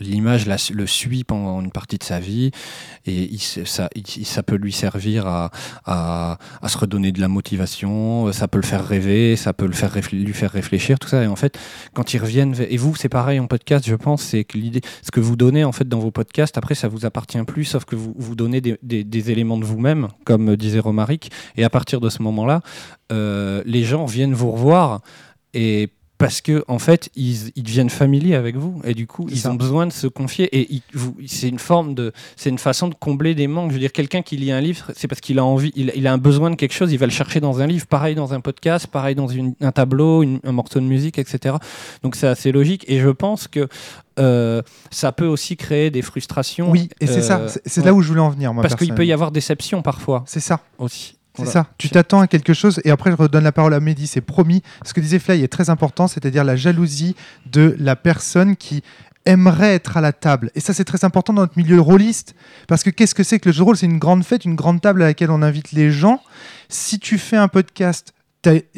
L'image 0.00 0.46
le 0.46 0.86
suit 0.86 1.24
pendant 1.24 1.60
une 1.60 1.72
partie 1.72 1.98
de 1.98 2.04
sa 2.04 2.20
vie 2.20 2.50
et 3.06 3.36
ça, 3.38 4.42
peut 4.42 4.56
lui 4.56 4.72
servir 4.72 5.26
à, 5.26 6.38
se 6.66 6.78
redonner 6.78 7.12
de 7.12 7.20
la 7.20 7.28
motivation, 7.28 8.26
euh, 8.26 8.32
ça 8.32 8.48
peut 8.48 8.58
le 8.58 8.64
faire 8.64 8.86
rêver, 8.86 9.36
ça 9.36 9.52
peut 9.52 9.66
le 9.66 9.72
faire 9.72 9.92
lui 10.12 10.32
faire 10.32 10.50
réfléchir, 10.50 10.98
tout 10.98 11.08
ça. 11.08 11.22
Et 11.22 11.26
en 11.26 11.36
fait, 11.36 11.58
quand 11.94 12.14
ils 12.14 12.18
reviennent, 12.18 12.54
et 12.68 12.76
vous, 12.76 12.94
c'est 12.94 13.08
pareil 13.08 13.38
en 13.40 13.46
podcast, 13.46 13.86
je 13.86 13.94
pense, 13.94 14.22
c'est 14.22 14.44
que 14.44 14.56
l'idée, 14.56 14.80
ce 15.02 15.10
que 15.10 15.20
vous 15.20 15.36
donnez 15.36 15.64
en 15.64 15.72
fait 15.72 15.88
dans 15.88 15.98
vos 15.98 16.10
podcasts, 16.10 16.56
après, 16.58 16.74
ça 16.74 16.88
vous 16.88 17.04
appartient 17.04 17.42
plus, 17.44 17.64
sauf 17.64 17.84
que 17.84 17.96
vous, 17.96 18.14
vous 18.16 18.34
donnez 18.34 18.60
des, 18.60 19.30
éléments 19.30 19.58
de 19.58 19.64
vous-même, 19.64 20.08
comme 20.24 20.56
disait 20.56 20.80
Romaric, 20.80 21.30
et 21.56 21.64
à 21.64 21.70
partir 21.70 22.00
de 22.00 22.08
ce 22.08 22.22
moment-là, 22.22 22.60
euh, 23.12 23.62
les 23.66 23.84
gens 23.84 24.06
viennent 24.06 24.34
vous 24.34 24.50
revoir 24.50 25.00
et 25.54 25.90
parce 26.22 26.40
que 26.40 26.64
en 26.68 26.78
fait 26.78 27.10
ils, 27.16 27.50
ils 27.56 27.62
deviennent 27.62 27.90
familiers 27.90 28.34
avec 28.34 28.56
vous 28.56 28.80
et 28.84 28.94
du 28.94 29.06
coup 29.06 29.26
ils 29.30 29.38
ça. 29.38 29.50
ont 29.50 29.54
besoin 29.54 29.86
de 29.86 29.92
se 29.92 30.06
confier 30.06 30.48
et 30.58 30.80
c'est 31.26 31.48
une 31.48 31.58
forme 31.58 31.94
de 31.94 32.12
c'est 32.36 32.50
une 32.50 32.58
façon 32.58 32.88
de 32.88 32.94
combler 32.94 33.34
des 33.34 33.46
manques 33.46 33.70
je 33.70 33.74
veux 33.74 33.80
dire 33.80 33.92
quelqu'un 33.92 34.22
qui 34.22 34.36
lit 34.36 34.52
un 34.52 34.60
livre 34.60 34.90
c'est 34.96 35.08
parce 35.08 35.20
qu'il 35.20 35.38
a 35.38 35.44
envie 35.44 35.72
il, 35.76 35.92
il 35.94 36.06
a 36.06 36.12
un 36.12 36.18
besoin 36.18 36.50
de 36.50 36.56
quelque 36.56 36.72
chose 36.74 36.92
il 36.92 36.98
va 36.98 37.06
le 37.06 37.12
chercher 37.12 37.40
dans 37.40 37.60
un 37.60 37.66
livre 37.66 37.86
pareil 37.86 38.14
dans 38.14 38.32
un 38.34 38.40
podcast 38.40 38.86
pareil 38.86 39.14
dans 39.14 39.28
une- 39.28 39.54
un 39.60 39.72
tableau 39.72 40.22
une- 40.22 40.40
un 40.44 40.52
morceau 40.52 40.80
de 40.80 40.84
musique 40.86 41.18
etc 41.18 41.56
donc 42.02 42.16
c'est 42.16 42.26
assez 42.28 42.52
logique 42.52 42.84
et 42.88 42.98
je 43.00 43.08
pense 43.10 43.48
que 43.48 43.68
euh, 44.18 44.60
ça 44.90 45.10
peut 45.12 45.26
aussi 45.26 45.56
créer 45.56 45.90
des 45.90 46.02
frustrations 46.02 46.70
Oui, 46.70 46.88
et 47.00 47.06
c'est 47.06 47.22
ça, 47.22 47.38
Euh, 47.40 47.48
c'est- 47.48 47.62
c'est 47.64 47.80
ouais. 47.80 47.86
là 47.86 47.94
où 47.94 48.02
je 48.02 48.08
voulais 48.08 48.20
en 48.20 48.28
venir, 48.28 48.52
moi. 48.52 48.62
parce 48.62 48.74
qu'il 48.76 48.92
peut 48.94 49.06
y 49.06 49.12
avoir 49.12 49.30
déception 49.32 49.80
parfois 49.80 50.22
C'est 50.26 50.40
ça. 50.40 50.60
aussi 50.78 51.16
C'est 51.34 51.44
Voilà. 51.44 51.52
ça. 51.52 51.66
Tu 51.78 51.88
t'attends 51.88 52.20
à 52.20 52.26
quelque 52.26 52.52
chose 52.52 52.80
et 52.84 52.90
après 52.90 53.10
je 53.10 53.16
redonne 53.16 53.44
la 53.44 53.52
parole 53.52 53.72
à 53.74 53.80
Mehdi, 53.80 54.06
c'est 54.06 54.20
promis. 54.20 54.62
Ce 54.84 54.92
que 54.92 55.00
disait 55.00 55.18
Fly 55.18 55.42
est 55.42 55.48
très 55.48 55.70
important, 55.70 56.06
c'est-à-dire 56.06 56.44
la 56.44 56.56
jalousie 56.56 57.16
de 57.50 57.74
la 57.78 57.96
personne 57.96 58.54
qui 58.56 58.82
aimerait 59.24 59.74
être 59.74 59.96
à 59.96 60.00
la 60.00 60.12
table. 60.12 60.50
Et 60.54 60.60
ça 60.60 60.74
c'est 60.74 60.84
très 60.84 61.04
important 61.04 61.32
dans 61.32 61.42
notre 61.42 61.56
milieu 61.56 61.80
rôliste 61.80 62.34
parce 62.68 62.82
que 62.82 62.90
qu'est-ce 62.90 63.14
que 63.14 63.22
c'est 63.22 63.38
que 63.38 63.48
le 63.48 63.52
jeu 63.52 63.60
de 63.60 63.64
rôle? 63.64 63.76
C'est 63.76 63.86
une 63.86 63.98
grande 63.98 64.24
fête, 64.24 64.44
une 64.44 64.56
grande 64.56 64.80
table 64.80 65.02
à 65.02 65.06
laquelle 65.06 65.30
on 65.30 65.42
invite 65.42 65.72
les 65.72 65.90
gens. 65.90 66.20
Si 66.68 66.98
tu 66.98 67.16
fais 67.18 67.36
un 67.36 67.48
podcast 67.48 68.12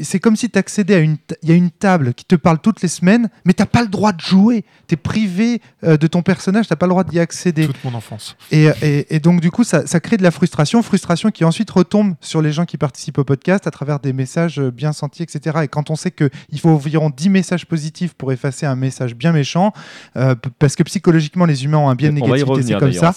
c'est 0.01 0.19
comme 0.21 0.37
si 0.37 0.51
tu 0.51 0.59
accédais 0.59 0.95
à 0.95 0.99
une 0.99 1.17
y 1.43 1.51
a 1.53 1.55
une 1.55 1.71
table 1.71 2.13
qui 2.15 2.25
te 2.25 2.35
parle 2.35 2.59
toutes 2.59 2.83
les 2.83 2.89
semaines 2.89 3.29
mais 3.45 3.53
t'as 3.55 3.67
pas 3.67 3.83
le 3.83 3.89
droit 3.89 4.13
de 4.13 4.21
jouer 4.21 4.65
tu 4.89 4.95
es 4.95 4.97
privé 4.97 5.61
euh, 5.85 5.97
de 5.97 6.07
ton 6.07 6.23
personnage 6.23 6.69
t'as 6.69 6.77
pas 6.77 6.87
le 6.87 6.91
droit 6.91 7.05
d'y 7.05 7.19
accéder 7.19 7.67
Toute 7.67 7.83
mon 7.85 7.95
enfance. 7.95 8.37
et, 8.51 8.69
et- 8.83 9.15
et 9.17 9.21
donc, 9.21 9.41
du 9.41 9.51
coup, 9.51 9.65
ça, 9.65 9.87
ça 9.87 10.01
crée 10.01 10.17
de 10.17 10.23
la 10.23 10.31
frustration, 10.31 10.83
frustration 10.83 11.31
qui 11.31 11.45
ensuite 11.45 11.71
retombe 11.71 12.15
sur 12.21 12.43
les 12.43 12.53
gens 12.53 12.65
qui 12.65 12.77
participent 12.79 13.19
au 13.19 13.25
podcast 13.25 13.67
à 13.67 13.71
travers 13.71 14.01
des 14.01 14.13
messages 14.13 14.59
euh, 14.61 14.71
bien 14.71 14.93
sentis, 14.93 15.23
etc. 15.23 15.59
Et 15.63 15.69
quand 15.69 15.91
on 15.91 15.97
sait 15.97 16.11
qu'il 16.11 16.31
faut 16.61 16.71
environ 16.71 17.11
10 17.15 17.29
messages 17.31 17.67
positifs 17.67 18.15
pour 18.15 18.33
effacer 18.33 18.67
un 18.67 18.77
message 18.77 19.15
bien 19.15 19.33
méchant, 19.33 19.73
euh, 20.17 20.35
parce 20.59 20.75
que 20.77 20.83
psychologiquement, 20.83 21.45
les 21.47 21.65
humains 21.65 21.79
ont 21.79 21.89
un 21.89 21.95
biais 21.95 22.09
de 22.09 22.15
négativité, 22.37 22.63
c'est 22.63 22.73
comme 22.81 22.89
ça. 23.01 23.13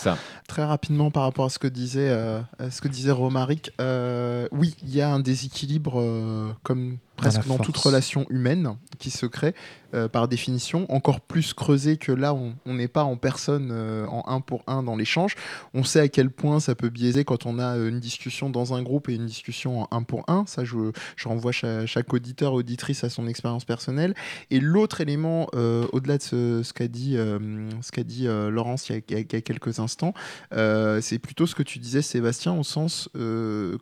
Très 0.47 0.63
rapidement 0.63 1.11
par 1.11 1.23
rapport 1.23 1.45
à 1.45 1.49
ce 1.49 1.59
que 1.59 1.67
disait, 1.67 2.09
euh, 2.09 2.39
à 2.57 2.71
ce 2.71 2.81
que 2.81 2.87
disait 2.87 3.11
Romaric, 3.11 3.73
euh, 3.81 4.47
oui, 4.53 4.75
il 4.81 4.95
y 4.95 5.01
a 5.01 5.09
un 5.09 5.19
déséquilibre 5.19 5.99
euh, 5.99 6.53
comme 6.63 6.97
presque 7.17 7.45
dans, 7.47 7.57
toute 7.57 7.75
relation 7.75 8.25
humaine 8.29 8.77
qui 8.97 9.11
se 9.11 9.25
crée 9.25 9.53
euh, 9.93 10.09
par 10.09 10.27
définition, 10.27 10.85
encore 10.91 11.21
plus 11.21 11.53
creusé 11.53 11.95
que 11.95 12.11
là 12.11 12.33
on 12.33 12.55
on 12.65 12.73
n'est 12.73 12.89
pas 12.89 13.03
en 13.03 13.15
personne 13.15 13.69
euh, 13.71 14.05
en 14.07 14.23
un 14.27 14.41
pour 14.41 14.63
un 14.67 14.83
dans 14.83 14.97
l'échange. 14.97 15.35
On 15.73 15.83
sait 15.83 16.01
à 16.01 16.07
quel 16.09 16.29
point 16.29 16.59
ça 16.59 16.75
peut 16.75 16.89
biaiser 16.89 17.23
quand 17.23 17.45
on 17.45 17.57
a 17.57 17.77
euh, 17.77 17.89
une 17.89 17.99
discussion 17.99 18.49
dans 18.49 18.73
un 18.73 18.83
groupe 18.83 19.07
et 19.07 19.15
une 19.15 19.25
discussion 19.25 19.83
en 19.83 19.87
un 19.91 20.03
pour 20.03 20.25
un. 20.27 20.45
Ça, 20.45 20.65
je, 20.65 20.91
renvoie 21.23 21.53
cha- 21.53 21.85
chaque, 21.85 22.13
auditeur, 22.13 22.53
auditrice 22.53 23.03
à 23.03 23.09
son 23.09 23.27
expérience 23.27 23.63
personnelle. 23.63 24.13
Et 24.51 24.59
l'autre 24.59 25.01
élément, 25.01 25.47
au-delà 25.53 26.17
de 26.17 26.23
ce, 26.23 26.73
qu'a 26.73 26.87
dit, 26.87 27.13
ce 27.15 27.91
qu'a 27.91 28.03
dit 28.03 28.27
Laurence 28.27 28.89
il 28.89 29.03
y, 29.09 29.15
a, 29.15 29.23
quelques 29.23 29.79
instants, 29.79 30.13
c'est 30.51 31.19
plutôt 31.19 31.45
ce 31.45 31.55
que 31.55 31.63
tu 31.63 31.79
disais, 31.79 32.01
Sébastien, 32.01 32.53
au 32.53 32.63
sens 32.63 33.09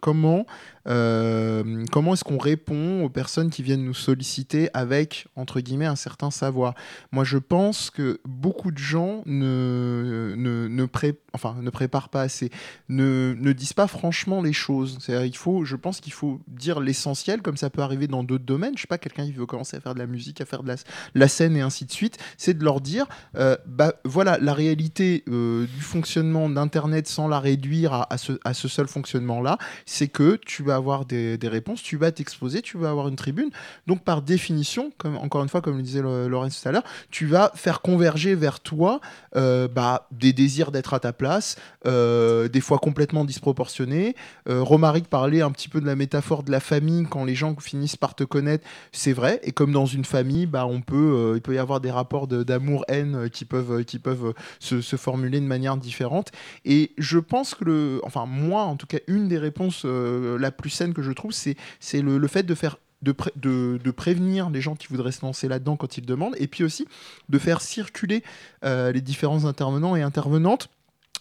comment, 0.01 0.45
comment 0.85 2.13
est-ce 2.13 2.23
qu'on 2.23 2.37
répond 2.37 3.03
aux 3.03 3.09
personnes 3.09 3.49
qui 3.49 3.63
viennent 3.63 3.83
nous 3.83 3.93
solliciter 3.93 4.69
avec, 4.73 5.27
entre 5.35 5.59
guillemets, 5.59 5.85
certain 5.95 6.31
savoir. 6.31 6.73
Moi, 7.11 7.23
je 7.23 7.37
pense 7.37 7.89
que 7.89 8.19
beaucoup 8.25 8.71
de 8.71 8.77
gens 8.77 9.23
ne, 9.25 10.33
ne, 10.35 10.85
pré- 10.85 11.19
enfin, 11.33 11.55
ne 11.61 11.69
préparent 11.69 12.09
pas 12.09 12.21
assez, 12.21 12.49
ne, 12.89 13.35
ne 13.39 13.53
disent 13.53 13.73
pas 13.73 13.87
franchement 13.87 14.41
les 14.41 14.53
choses. 14.53 14.97
Il 15.09 15.37
faut, 15.37 15.65
je 15.65 15.75
pense 15.75 15.99
qu'il 15.99 16.13
faut 16.13 16.41
dire 16.47 16.79
l'essentiel, 16.79 17.41
comme 17.41 17.57
ça 17.57 17.69
peut 17.69 17.81
arriver 17.81 18.07
dans 18.07 18.23
d'autres 18.23 18.45
domaines. 18.45 18.75
Je 18.75 18.81
sais 18.81 18.87
pas, 18.87 18.97
quelqu'un 18.97 19.25
qui 19.25 19.33
veut 19.33 19.45
commencer 19.45 19.77
à 19.77 19.79
faire 19.81 19.93
de 19.93 19.99
la 19.99 20.07
musique, 20.07 20.41
à 20.41 20.45
faire 20.45 20.63
de 20.63 20.67
la, 20.69 20.75
la 21.13 21.27
scène 21.27 21.55
et 21.57 21.61
ainsi 21.61 21.85
de 21.85 21.91
suite, 21.91 22.17
c'est 22.37 22.53
de 22.57 22.63
leur 22.63 22.81
dire, 22.81 23.05
euh, 23.35 23.55
bah 23.65 23.93
voilà, 24.03 24.37
la 24.39 24.53
réalité 24.53 25.23
euh, 25.29 25.65
du 25.65 25.81
fonctionnement 25.81 26.49
d'Internet 26.49 27.07
sans 27.07 27.27
la 27.27 27.39
réduire 27.39 27.93
à, 27.93 28.13
à 28.13 28.17
ce, 28.17 28.33
à 28.43 28.53
ce 28.53 28.67
seul 28.67 28.87
fonctionnement-là, 28.87 29.57
c'est 29.85 30.07
que 30.07 30.39
tu 30.45 30.63
vas 30.63 30.75
avoir 30.75 31.05
des, 31.05 31.37
des 31.37 31.47
réponses, 31.47 31.81
tu 31.81 31.97
vas 31.97 32.11
t'exposer, 32.11 32.61
tu 32.61 32.77
vas 32.77 32.89
avoir 32.89 33.07
une 33.07 33.15
tribune. 33.15 33.49
Donc 33.87 34.03
par 34.03 34.21
définition, 34.21 34.91
comme, 34.97 35.17
encore 35.17 35.43
une 35.43 35.49
fois, 35.49 35.61
comme 35.61 35.77
le 35.77 35.83
disait 35.85 36.01
Laurence 36.01 36.61
tout 36.61 36.69
à 36.69 36.71
l'heure, 36.71 36.83
tu 37.09 37.25
vas 37.25 37.51
faire 37.55 37.81
converger 37.81 38.35
vers 38.35 38.59
toi 38.59 38.99
euh, 39.35 39.67
bah, 39.67 40.07
des 40.11 40.33
désirs 40.33 40.71
d'être 40.71 40.93
à 40.93 40.99
ta 40.99 41.13
place, 41.13 41.55
euh, 41.85 42.47
des 42.47 42.61
fois 42.61 42.77
complètement 42.77 43.25
disproportionnés. 43.25 44.15
Euh, 44.49 44.61
Romaric 44.61 45.07
parlait 45.07 45.41
un 45.41 45.51
petit 45.51 45.69
peu 45.69 45.81
de 45.81 45.85
la 45.85 45.95
métaphore 45.95 46.43
de 46.43 46.51
la 46.51 46.59
famille 46.59 47.05
quand 47.09 47.25
les 47.25 47.35
gens 47.35 47.55
finissent 47.59 47.95
par 47.95 48.15
te 48.15 48.23
connaître, 48.23 48.65
c'est 48.91 49.13
vrai. 49.13 49.39
Et 49.43 49.51
comme 49.51 49.71
dans 49.71 49.85
une 49.85 50.05
famille, 50.05 50.45
bah, 50.45 50.65
on 50.65 50.81
peut, 50.81 50.95
euh, 50.95 51.33
il 51.35 51.41
peut 51.41 51.55
y 51.55 51.57
avoir 51.57 51.81
des 51.81 51.91
rapports 51.91 52.27
d'amour-haine 52.27 53.29
qui 53.29 53.45
peuvent, 53.45 53.83
qui 53.83 53.99
peuvent 53.99 54.33
se, 54.59 54.81
formuler 54.95 55.39
de 55.39 55.45
manière 55.45 55.77
différente. 55.77 56.31
Et 56.63 56.91
je 56.97 57.19
pense 57.19 57.53
que 57.53 57.99
enfin 58.03 58.25
moi 58.25 58.61
en 58.63 58.77
tout 58.77 58.87
cas, 58.87 58.99
une 59.07 59.27
des 59.27 59.37
réponses 59.37 59.85
la 59.85 60.51
plus 60.51 60.69
saine 60.69 60.93
que 60.93 61.01
je 61.01 61.11
trouve, 61.11 61.31
c'est 61.33 62.01
le 62.01 62.27
fait 62.27 62.43
de 62.43 62.55
faire 62.55 62.77
de, 63.01 63.11
pré- 63.11 63.33
de, 63.35 63.79
de 63.83 63.91
prévenir 63.91 64.49
les 64.49 64.61
gens 64.61 64.75
qui 64.75 64.87
voudraient 64.87 65.11
se 65.11 65.25
lancer 65.25 65.47
là-dedans 65.47 65.75
quand 65.75 65.97
ils 65.97 66.05
demandent, 66.05 66.35
et 66.39 66.47
puis 66.47 66.63
aussi 66.63 66.87
de 67.29 67.37
faire 67.37 67.61
circuler 67.61 68.23
euh, 68.63 68.91
les 68.91 69.01
différents 69.01 69.45
intervenants 69.45 69.95
et 69.95 70.01
intervenantes 70.01 70.69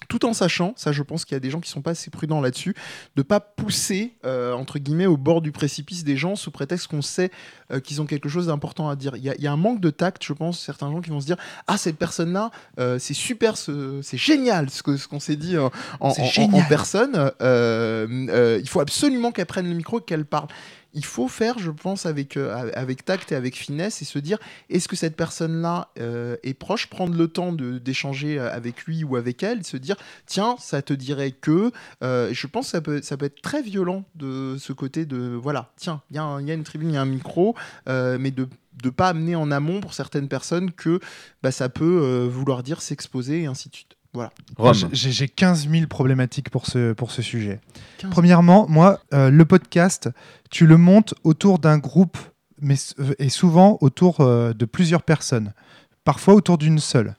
tout 0.08 0.26
en 0.26 0.34
sachant, 0.34 0.74
ça 0.76 0.92
je 0.92 1.02
pense 1.02 1.24
qu'il 1.24 1.34
y 1.34 1.36
a 1.36 1.40
des 1.40 1.50
gens 1.50 1.60
qui 1.60 1.70
sont 1.70 1.80
pas 1.80 1.92
assez 1.92 2.10
prudents 2.10 2.42
là-dessus, 2.42 2.74
de 3.16 3.22
pas 3.22 3.40
pousser 3.40 4.12
euh, 4.26 4.52
entre 4.52 4.78
guillemets 4.78 5.06
au 5.06 5.16
bord 5.16 5.40
du 5.40 5.50
précipice 5.50 6.04
des 6.04 6.16
gens 6.18 6.36
sous 6.36 6.50
prétexte 6.50 6.88
qu'on 6.88 7.00
sait 7.00 7.30
euh, 7.72 7.80
qu'ils 7.80 8.02
ont 8.02 8.04
quelque 8.04 8.28
chose 8.28 8.48
d'important 8.48 8.88
à 8.90 8.96
dire. 8.96 9.16
Il 9.16 9.22
y, 9.24 9.30
a- 9.30 9.34
il 9.36 9.42
y 9.42 9.46
a 9.46 9.52
un 9.52 9.56
manque 9.56 9.80
de 9.80 9.88
tact, 9.88 10.22
je 10.22 10.34
pense, 10.34 10.60
certains 10.60 10.90
gens 10.90 11.00
qui 11.00 11.08
vont 11.08 11.20
se 11.20 11.26
dire 11.26 11.36
ah 11.68 11.78
cette 11.78 11.96
personne-là, 11.96 12.50
euh, 12.78 12.98
c'est 12.98 13.14
super, 13.14 13.56
ce- 13.56 14.00
c'est 14.02 14.18
génial 14.18 14.68
ce 14.68 14.82
que 14.82 14.96
ce 14.98 15.08
qu'on 15.08 15.20
s'est 15.20 15.36
dit 15.36 15.56
en, 15.56 15.70
en- 16.00 16.10
en- 16.10 16.12
en- 16.58 16.64
personne. 16.68 17.14
Il 18.60 18.68
faut 18.68 18.80
absolument 18.80 19.32
qu'elle 19.32 19.46
prenne 19.46 19.68
le 19.68 19.74
micro 19.74 20.00
qu'elle 20.00 20.26
parle. 20.26 20.48
Il 20.94 21.04
faut 21.04 21.28
faire, 21.28 21.58
je 21.58 21.70
pense, 21.70 22.06
avec, 22.06 22.36
euh, 22.36 22.70
avec 22.74 23.04
tact 23.04 23.32
et 23.32 23.34
avec 23.34 23.56
finesse 23.56 24.00
et 24.00 24.04
se 24.04 24.18
dire 24.18 24.38
est-ce 24.70 24.88
que 24.88 24.96
cette 24.96 25.16
personne-là 25.16 25.88
euh, 25.98 26.36
est 26.42 26.54
proche, 26.54 26.88
prendre 26.88 27.16
le 27.16 27.28
temps 27.28 27.52
d'échanger 27.52 28.38
euh, 28.38 28.52
avec 28.52 28.84
lui 28.84 29.04
ou 29.04 29.16
avec 29.16 29.42
elle, 29.42 29.64
se 29.64 29.76
dire 29.76 29.96
tiens, 30.26 30.56
ça 30.58 30.82
te 30.82 30.92
dirait 30.92 31.32
que. 31.32 31.72
Je 32.02 32.46
pense 32.46 32.66
que 32.66 32.70
ça 32.70 32.80
peut, 32.80 33.02
ça 33.02 33.16
peut 33.16 33.26
être 33.26 33.42
très 33.42 33.62
violent 33.62 34.04
de 34.14 34.56
ce 34.58 34.72
côté 34.72 35.04
de 35.04 35.34
voilà, 35.34 35.72
tiens, 35.76 36.02
il 36.10 36.16
y, 36.16 36.18
a 36.18 36.54
une 36.54 36.64
tribune, 36.64 36.90
il 36.90 36.94
y 36.94 36.96
a 36.96 37.02
un 37.02 37.06
micro, 37.06 37.54
mais 37.86 38.30
de 38.30 38.48
ne 38.84 38.90
pas 38.90 39.08
amener 39.08 39.36
en 39.36 39.50
amont 39.50 39.80
pour 39.80 39.94
certaines 39.94 40.28
personnes 40.28 40.72
que 40.72 41.00
bah, 41.42 41.50
ça 41.50 41.68
peut 41.68 42.26
vouloir 42.30 42.62
dire 42.62 42.82
s'exposer 42.82 43.42
et 43.42 43.46
ainsi 43.46 43.68
de 43.68 43.74
suite. 43.74 43.93
Voilà. 44.14 44.32
J'ai 44.92 45.10
j'ai 45.10 45.28
15 45.28 45.68
000 45.68 45.86
problématiques 45.86 46.50
pour 46.50 46.66
ce, 46.66 46.92
pour 46.92 47.10
ce 47.10 47.22
sujet. 47.22 47.60
15 47.98 48.02
000. 48.02 48.12
Premièrement, 48.12 48.66
moi, 48.68 49.00
euh, 49.12 49.30
le 49.30 49.44
podcast, 49.44 50.08
tu 50.50 50.66
le 50.66 50.76
montes 50.76 51.14
autour 51.24 51.58
d'un 51.58 51.78
groupe, 51.78 52.16
mais 52.60 52.76
euh, 53.00 53.14
et 53.18 53.28
souvent 53.28 53.78
autour 53.80 54.20
euh, 54.20 54.52
de 54.52 54.64
plusieurs 54.64 55.02
personnes, 55.02 55.52
parfois 56.04 56.34
autour 56.34 56.58
d'une 56.58 56.78
seule. 56.78 57.16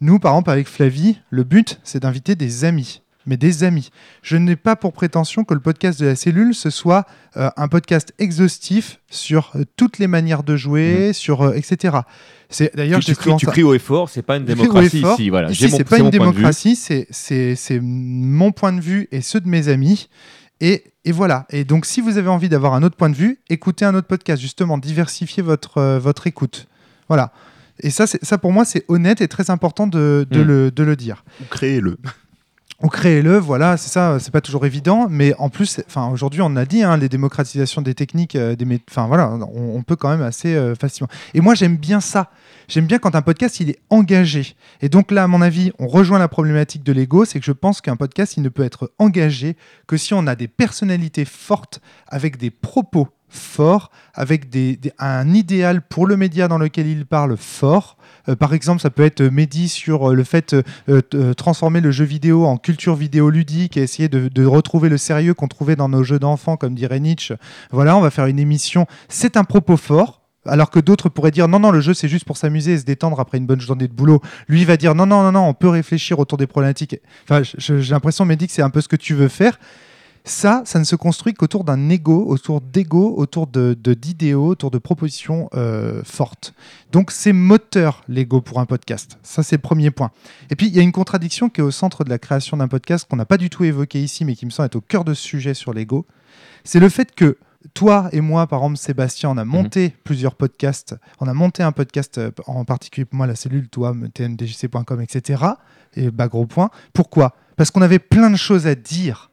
Nous, 0.00 0.18
par 0.18 0.32
exemple, 0.32 0.50
avec 0.50 0.68
Flavie, 0.68 1.18
le 1.30 1.44
but, 1.44 1.80
c'est 1.82 2.00
d'inviter 2.00 2.34
des 2.34 2.64
amis. 2.64 3.00
Mais 3.26 3.36
des 3.36 3.64
amis. 3.64 3.90
Je 4.22 4.36
n'ai 4.36 4.56
pas 4.56 4.76
pour 4.76 4.92
prétention 4.92 5.44
que 5.44 5.54
le 5.54 5.60
podcast 5.60 5.98
de 6.00 6.06
la 6.06 6.16
cellule, 6.16 6.54
ce 6.54 6.68
soit 6.70 7.06
euh, 7.36 7.48
un 7.56 7.68
podcast 7.68 8.12
exhaustif 8.18 9.00
sur 9.10 9.52
euh, 9.56 9.64
toutes 9.76 9.98
les 9.98 10.06
manières 10.06 10.42
de 10.42 10.56
jouer, 10.56 11.12
sur 11.12 11.42
euh, 11.42 11.52
etc. 11.54 11.98
C'est 12.50 12.74
d'ailleurs 12.76 13.00
Tu, 13.00 13.12
je 13.12 13.16
tu 13.16 13.20
cries, 13.20 13.36
tu 13.36 13.46
cries 13.46 13.62
haut 13.62 13.74
et 13.74 13.78
fort, 13.78 14.08
c'est 14.10 14.22
pas 14.22 14.36
une 14.36 14.44
démocratie 14.54 15.00
fort. 15.00 15.14
ici. 15.14 15.30
Voilà. 15.30 15.50
Ici, 15.50 15.70
c'est 15.70 15.84
pas 15.84 15.98
une 15.98 16.10
démocratie, 16.10 16.76
c'est- 16.76 17.06
c'est 17.10 17.56
c'est 17.56 17.80
mon 17.80 18.52
point 18.52 18.72
de 18.72 18.80
vue 18.80 19.08
et 19.10 19.20
ceux 19.22 19.40
de 19.40 19.48
mes 19.48 19.68
amis. 19.68 20.08
Et, 20.60 20.84
et 21.04 21.12
voilà. 21.12 21.46
Et 21.50 21.64
donc, 21.64 21.84
si 21.84 22.00
vous 22.00 22.16
avez 22.16 22.28
envie 22.28 22.48
d'avoir 22.48 22.74
un 22.74 22.82
autre 22.82 22.96
point 22.96 23.10
de 23.10 23.16
vue, 23.16 23.40
écoutez 23.50 23.84
un 23.84 23.94
autre 23.94 24.06
podcast. 24.06 24.40
Justement, 24.40 24.78
diversifiez 24.78 25.42
votre, 25.42 25.78
euh, 25.78 25.98
votre 25.98 26.26
écoute. 26.26 26.68
Voilà. 27.08 27.32
Et 27.80 27.90
ça, 27.90 28.06
c'est- 28.06 28.24
ça, 28.24 28.38
pour 28.38 28.52
moi, 28.52 28.64
c'est 28.64 28.84
honnête 28.88 29.20
et 29.20 29.26
très 29.28 29.50
important 29.50 29.88
de, 29.88 30.24
de 30.30 30.42
Mm. 30.44 30.46
le, 30.46 30.70
de 30.70 30.82
le 30.84 30.94
dire. 30.96 31.24
Ou 31.42 31.44
créez-le. 31.50 31.96
On 32.80 32.88
crée-le, 32.88 33.38
voilà, 33.38 33.76
c'est 33.76 33.88
ça, 33.88 34.18
c'est 34.18 34.32
pas 34.32 34.40
toujours 34.40 34.66
évident, 34.66 35.06
mais 35.08 35.34
en 35.38 35.48
plus, 35.48 35.80
enfin 35.86 36.08
aujourd'hui 36.08 36.40
on 36.42 36.56
a 36.56 36.64
dit, 36.64 36.82
hein, 36.82 36.96
les 36.96 37.08
démocratisations 37.08 37.82
des 37.82 37.94
techniques, 37.94 38.34
euh, 38.36 38.56
des, 38.56 38.80
enfin 38.90 39.06
voilà, 39.06 39.30
on, 39.30 39.82
peut 39.82 39.96
quand 39.96 40.08
même 40.08 40.22
assez 40.22 40.54
euh, 40.54 40.74
facilement. 40.74 41.08
Et 41.34 41.40
moi 41.40 41.54
j'aime 41.54 41.76
bien 41.76 42.00
ça, 42.00 42.30
j'aime 42.68 42.86
bien 42.86 42.98
quand 42.98 43.14
un 43.14 43.22
podcast 43.22 43.60
il 43.60 43.70
est 43.70 43.78
engagé. 43.90 44.56
Et 44.80 44.88
donc 44.88 45.12
là, 45.12 45.24
à 45.24 45.26
mon 45.28 45.40
avis, 45.40 45.72
on 45.78 45.86
rejoint 45.86 46.18
la 46.18 46.28
problématique 46.28 46.82
de 46.82 46.92
l'ego, 46.92 47.24
c'est 47.24 47.38
que 47.38 47.46
je 47.46 47.52
pense 47.52 47.80
qu'un 47.80 47.96
podcast 47.96 48.36
il 48.36 48.42
ne 48.42 48.48
peut 48.48 48.64
être 48.64 48.92
engagé 48.98 49.56
que 49.86 49.96
si 49.96 50.12
on 50.12 50.26
a 50.26 50.34
des 50.34 50.48
personnalités 50.48 51.24
fortes 51.24 51.80
avec 52.08 52.38
des 52.38 52.50
propos 52.50 53.08
forts, 53.28 53.90
avec 54.14 54.48
des, 54.48 54.78
un 54.98 55.32
idéal 55.32 55.82
pour 55.82 56.06
le 56.06 56.16
média 56.16 56.48
dans 56.48 56.58
lequel 56.58 56.86
il 56.86 57.06
parle 57.06 57.36
fort. 57.36 57.96
Euh, 58.28 58.36
par 58.36 58.54
exemple, 58.54 58.80
ça 58.80 58.90
peut 58.90 59.04
être 59.04 59.22
Mehdi 59.22 59.68
sur 59.68 60.10
euh, 60.10 60.14
le 60.14 60.24
fait 60.24 60.54
de 60.54 61.02
euh, 61.14 61.34
transformer 61.34 61.80
le 61.80 61.90
jeu 61.90 62.04
vidéo 62.04 62.44
en 62.46 62.56
culture 62.56 62.94
vidéo 62.94 63.30
ludique 63.30 63.76
et 63.76 63.82
essayer 63.82 64.08
de, 64.08 64.44
retrouver 64.44 64.88
le 64.88 64.98
sérieux 64.98 65.34
qu'on 65.34 65.48
trouvait 65.48 65.76
dans 65.76 65.88
nos 65.88 66.02
jeux 66.02 66.18
d'enfants, 66.18 66.56
comme 66.56 66.74
dirait 66.74 67.00
Nietzsche. 67.00 67.34
Voilà, 67.70 67.96
on 67.96 68.00
va 68.00 68.10
faire 68.10 68.26
une 68.26 68.38
émission. 68.38 68.86
C'est 69.08 69.36
un 69.36 69.44
propos 69.44 69.76
fort. 69.76 70.20
Alors 70.46 70.70
que 70.70 70.78
d'autres 70.78 71.08
pourraient 71.08 71.30
dire 71.30 71.48
non, 71.48 71.58
non, 71.58 71.70
le 71.70 71.80
jeu 71.80 71.94
c'est 71.94 72.08
juste 72.08 72.26
pour 72.26 72.36
s'amuser 72.36 72.74
et 72.74 72.78
se 72.78 72.84
détendre 72.84 73.18
après 73.18 73.38
une 73.38 73.46
bonne 73.46 73.62
journée 73.62 73.88
de 73.88 73.94
boulot. 73.94 74.20
Lui 74.46 74.66
va 74.66 74.76
dire 74.76 74.94
non, 74.94 75.06
non, 75.06 75.22
non, 75.22 75.32
non, 75.32 75.48
on 75.48 75.54
peut 75.54 75.70
réfléchir 75.70 76.18
autour 76.18 76.36
des 76.36 76.46
problématiques. 76.46 76.96
Enfin, 77.24 77.42
j'ai 77.56 77.90
l'impression, 77.90 78.26
Mehdi, 78.26 78.46
que 78.46 78.52
c'est 78.52 78.60
un 78.60 78.68
peu 78.68 78.82
ce 78.82 78.88
que 78.88 78.96
tu 78.96 79.14
veux 79.14 79.28
faire. 79.28 79.58
Ça, 80.26 80.62
ça 80.64 80.78
ne 80.78 80.84
se 80.84 80.96
construit 80.96 81.34
qu'autour 81.34 81.64
d'un 81.64 81.90
ego, 81.90 82.24
autour 82.26 82.62
d'ego, 82.62 83.14
autour 83.18 83.46
de, 83.46 83.74
d'idéaux, 83.74 84.46
autour 84.46 84.70
de 84.70 84.78
propositions 84.78 85.50
euh, 85.54 86.02
fortes. 86.02 86.54
Donc 86.92 87.10
c'est 87.10 87.34
moteur 87.34 88.02
l'ego 88.08 88.40
pour 88.40 88.58
un 88.58 88.64
podcast. 88.64 89.18
Ça 89.22 89.42
c'est 89.42 89.56
le 89.56 89.60
premier 89.60 89.90
point. 89.90 90.12
Et 90.48 90.56
puis 90.56 90.68
il 90.68 90.74
y 90.74 90.78
a 90.78 90.82
une 90.82 90.92
contradiction 90.92 91.50
qui 91.50 91.60
est 91.60 91.64
au 91.64 91.70
centre 91.70 92.04
de 92.04 92.08
la 92.08 92.18
création 92.18 92.56
d'un 92.56 92.68
podcast 92.68 93.06
qu'on 93.08 93.16
n'a 93.16 93.26
pas 93.26 93.36
du 93.36 93.50
tout 93.50 93.64
évoqué 93.64 94.02
ici, 94.02 94.24
mais 94.24 94.34
qui 94.34 94.46
me 94.46 94.50
semble 94.50 94.66
être 94.66 94.76
au 94.76 94.80
cœur 94.80 95.04
de 95.04 95.12
ce 95.12 95.22
sujet 95.22 95.52
sur 95.52 95.74
l'ego. 95.74 96.06
C'est 96.64 96.80
le 96.80 96.88
fait 96.88 97.14
que 97.14 97.36
toi 97.74 98.08
et 98.12 98.22
moi, 98.22 98.46
par 98.46 98.60
exemple, 98.60 98.78
Sébastien, 98.78 99.28
on 99.28 99.36
a 99.36 99.44
monté 99.44 99.88
mmh. 99.88 99.92
plusieurs 100.04 100.36
podcasts. 100.36 100.96
On 101.20 101.28
a 101.28 101.34
monté 101.34 101.62
un 101.62 101.72
podcast, 101.72 102.16
euh, 102.16 102.30
en 102.46 102.64
particulier 102.64 103.04
pour 103.04 103.16
moi, 103.16 103.26
la 103.26 103.36
cellule, 103.36 103.68
toi, 103.68 103.94
tmdjc.com, 104.14 105.00
etc. 105.02 105.44
Et 105.94 106.10
bah, 106.10 106.28
gros 106.28 106.46
point. 106.46 106.70
Pourquoi? 106.94 107.34
Parce 107.56 107.70
qu'on 107.70 107.82
avait 107.82 107.98
plein 107.98 108.30
de 108.30 108.36
choses 108.36 108.66
à 108.66 108.74
dire 108.74 109.30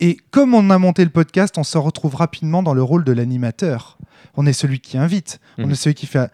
et 0.00 0.16
comme 0.30 0.54
on 0.54 0.70
a 0.70 0.78
monté 0.78 1.04
le 1.04 1.10
podcast, 1.10 1.58
on 1.58 1.64
se 1.64 1.78
retrouve 1.78 2.14
rapidement 2.14 2.62
dans 2.62 2.74
le 2.74 2.82
rôle 2.82 3.04
de 3.04 3.12
l'animateur. 3.12 3.98
On 4.36 4.46
est 4.46 4.52
celui 4.52 4.80
qui 4.80 4.96
invite, 4.98 5.40
mmh. 5.58 5.62
on 5.62 5.66
Mhm. 5.66 5.72
est 5.72 5.76
celui 5.76 5.94
qui 5.94 6.06
fait. 6.06 6.30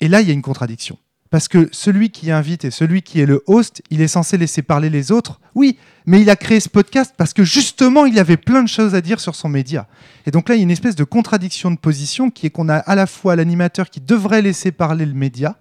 Et 0.00 0.08
là, 0.08 0.20
il 0.20 0.26
y 0.26 0.30
a 0.30 0.34
une 0.34 0.42
contradiction. 0.42 0.98
Parce 1.30 1.48
que 1.48 1.68
celui 1.72 2.10
qui 2.10 2.30
invite 2.30 2.64
et 2.64 2.70
celui 2.70 3.02
qui 3.02 3.20
est 3.20 3.26
le 3.26 3.42
host, 3.46 3.82
il 3.90 4.00
est 4.00 4.08
censé 4.08 4.36
laisser 4.36 4.62
parler 4.62 4.88
les 4.88 5.10
autres. 5.10 5.40
Oui, 5.56 5.78
mais 6.06 6.20
il 6.20 6.30
a 6.30 6.36
créé 6.36 6.60
ce 6.60 6.68
podcast 6.68 7.12
parce 7.16 7.32
que 7.32 7.42
justement, 7.42 8.06
il 8.06 8.18
avait 8.20 8.36
plein 8.36 8.62
de 8.62 8.68
choses 8.68 8.94
à 8.94 9.00
dire 9.00 9.18
sur 9.18 9.34
son 9.34 9.48
média. 9.48 9.88
Et 10.26 10.30
donc 10.30 10.48
là, 10.48 10.54
il 10.54 10.58
y 10.58 10.60
a 10.60 10.62
une 10.62 10.70
espèce 10.70 10.94
de 10.94 11.02
contradiction 11.02 11.72
de 11.72 11.76
position 11.76 12.30
qui 12.30 12.46
est 12.46 12.50
qu'on 12.50 12.68
a 12.68 12.76
à 12.76 12.94
la 12.94 13.06
fois 13.06 13.34
l'animateur 13.34 13.90
qui 13.90 14.00
devrait 14.00 14.42
laisser 14.42 14.70
parler 14.70 15.06
le 15.06 15.14
média 15.14 15.56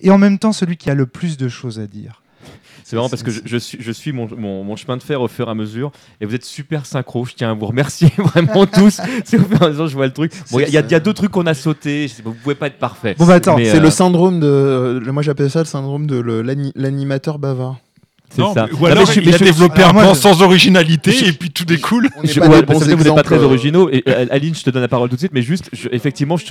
et 0.00 0.10
en 0.10 0.16
même 0.16 0.38
temps 0.38 0.52
celui 0.52 0.76
qui 0.78 0.88
a 0.88 0.94
le 0.94 1.06
plus 1.06 1.36
de 1.36 1.48
choses 1.48 1.78
à 1.80 1.86
dire. 1.86 2.22
C'est 2.90 2.96
marrant 2.96 3.08
parce 3.08 3.22
que 3.22 3.30
je, 3.30 3.40
je 3.44 3.56
suis, 3.56 3.78
je 3.80 3.92
suis 3.92 4.12
mon, 4.12 4.28
mon, 4.36 4.64
mon 4.64 4.74
chemin 4.76 4.96
de 4.96 5.02
fer 5.02 5.20
au 5.20 5.28
fur 5.28 5.46
et 5.46 5.50
à 5.50 5.54
mesure 5.54 5.92
et 6.20 6.26
vous 6.26 6.34
êtes 6.34 6.44
super 6.44 6.86
synchro. 6.86 7.24
Je 7.24 7.34
tiens 7.34 7.50
à 7.50 7.54
vous 7.54 7.66
remercier 7.66 8.10
vraiment 8.18 8.66
tous. 8.66 9.00
C'est 9.24 9.38
au 9.38 9.44
fur 9.44 9.62
et 9.62 9.66
à 9.66 9.68
mesure 9.68 9.86
je 9.86 9.94
vois 9.94 10.06
le 10.06 10.12
truc. 10.12 10.32
Bon, 10.50 10.58
il 10.58 10.62
y, 10.70 10.76
a- 10.76 10.80
il 10.80 10.90
y 10.90 10.94
a 10.94 11.00
deux 11.00 11.12
trucs 11.14 11.30
qu'on 11.30 11.46
a 11.46 11.54
sauté. 11.54 12.08
Je 12.08 12.14
sais 12.14 12.22
pas, 12.22 12.30
Vous 12.30 12.36
pouvez 12.42 12.54
pas 12.56 12.66
être 12.66 12.78
parfait. 12.78 13.14
Bon 13.18 13.26
bah 13.26 13.34
attends, 13.34 13.56
c'est 13.58 13.76
euh, 13.76 13.80
le 13.80 13.90
syndrome 13.90 14.40
de. 14.40 15.00
Moi 15.10 15.22
j'appelle 15.22 15.50
ça 15.50 15.60
le 15.60 15.64
syndrome 15.66 16.06
de 16.06 16.16
l'animateur 16.74 17.38
bavard. 17.38 17.76
C'est 18.32 18.40
Non, 18.42 18.54
ça. 18.54 18.68
Non, 18.72 18.84
alors 18.86 18.98
mais 19.00 19.06
je 19.06 19.10
suis- 19.12 19.22
il 19.28 19.34
a 19.34 19.38
développé 19.38 19.82
un 19.82 19.90
plan 19.90 20.14
sans 20.14 20.40
originalité 20.42 21.10
je- 21.10 21.24
et 21.26 21.32
puis 21.32 21.50
tout 21.50 21.64
découle. 21.64 22.08
On 22.16 22.22
n'est 22.22 22.28
Je- 22.28 22.38
pas 22.38 22.48
ouais, 22.48 22.62
bons 22.62 22.78
vous 22.78 22.94
n'êtes 22.94 23.14
pas 23.14 23.22
très 23.24 23.38
originaux. 23.42 23.90
Et 23.90 24.04
euh, 24.08 24.26
Aline, 24.30 24.54
je 24.54 24.62
te 24.62 24.70
donne 24.70 24.82
la 24.82 24.88
parole 24.88 25.08
tout 25.08 25.16
de 25.16 25.20
suite, 25.20 25.32
mais 25.34 25.42
juste, 25.42 25.68
je- 25.72 25.88
effectivement, 25.90 26.36
je, 26.36 26.44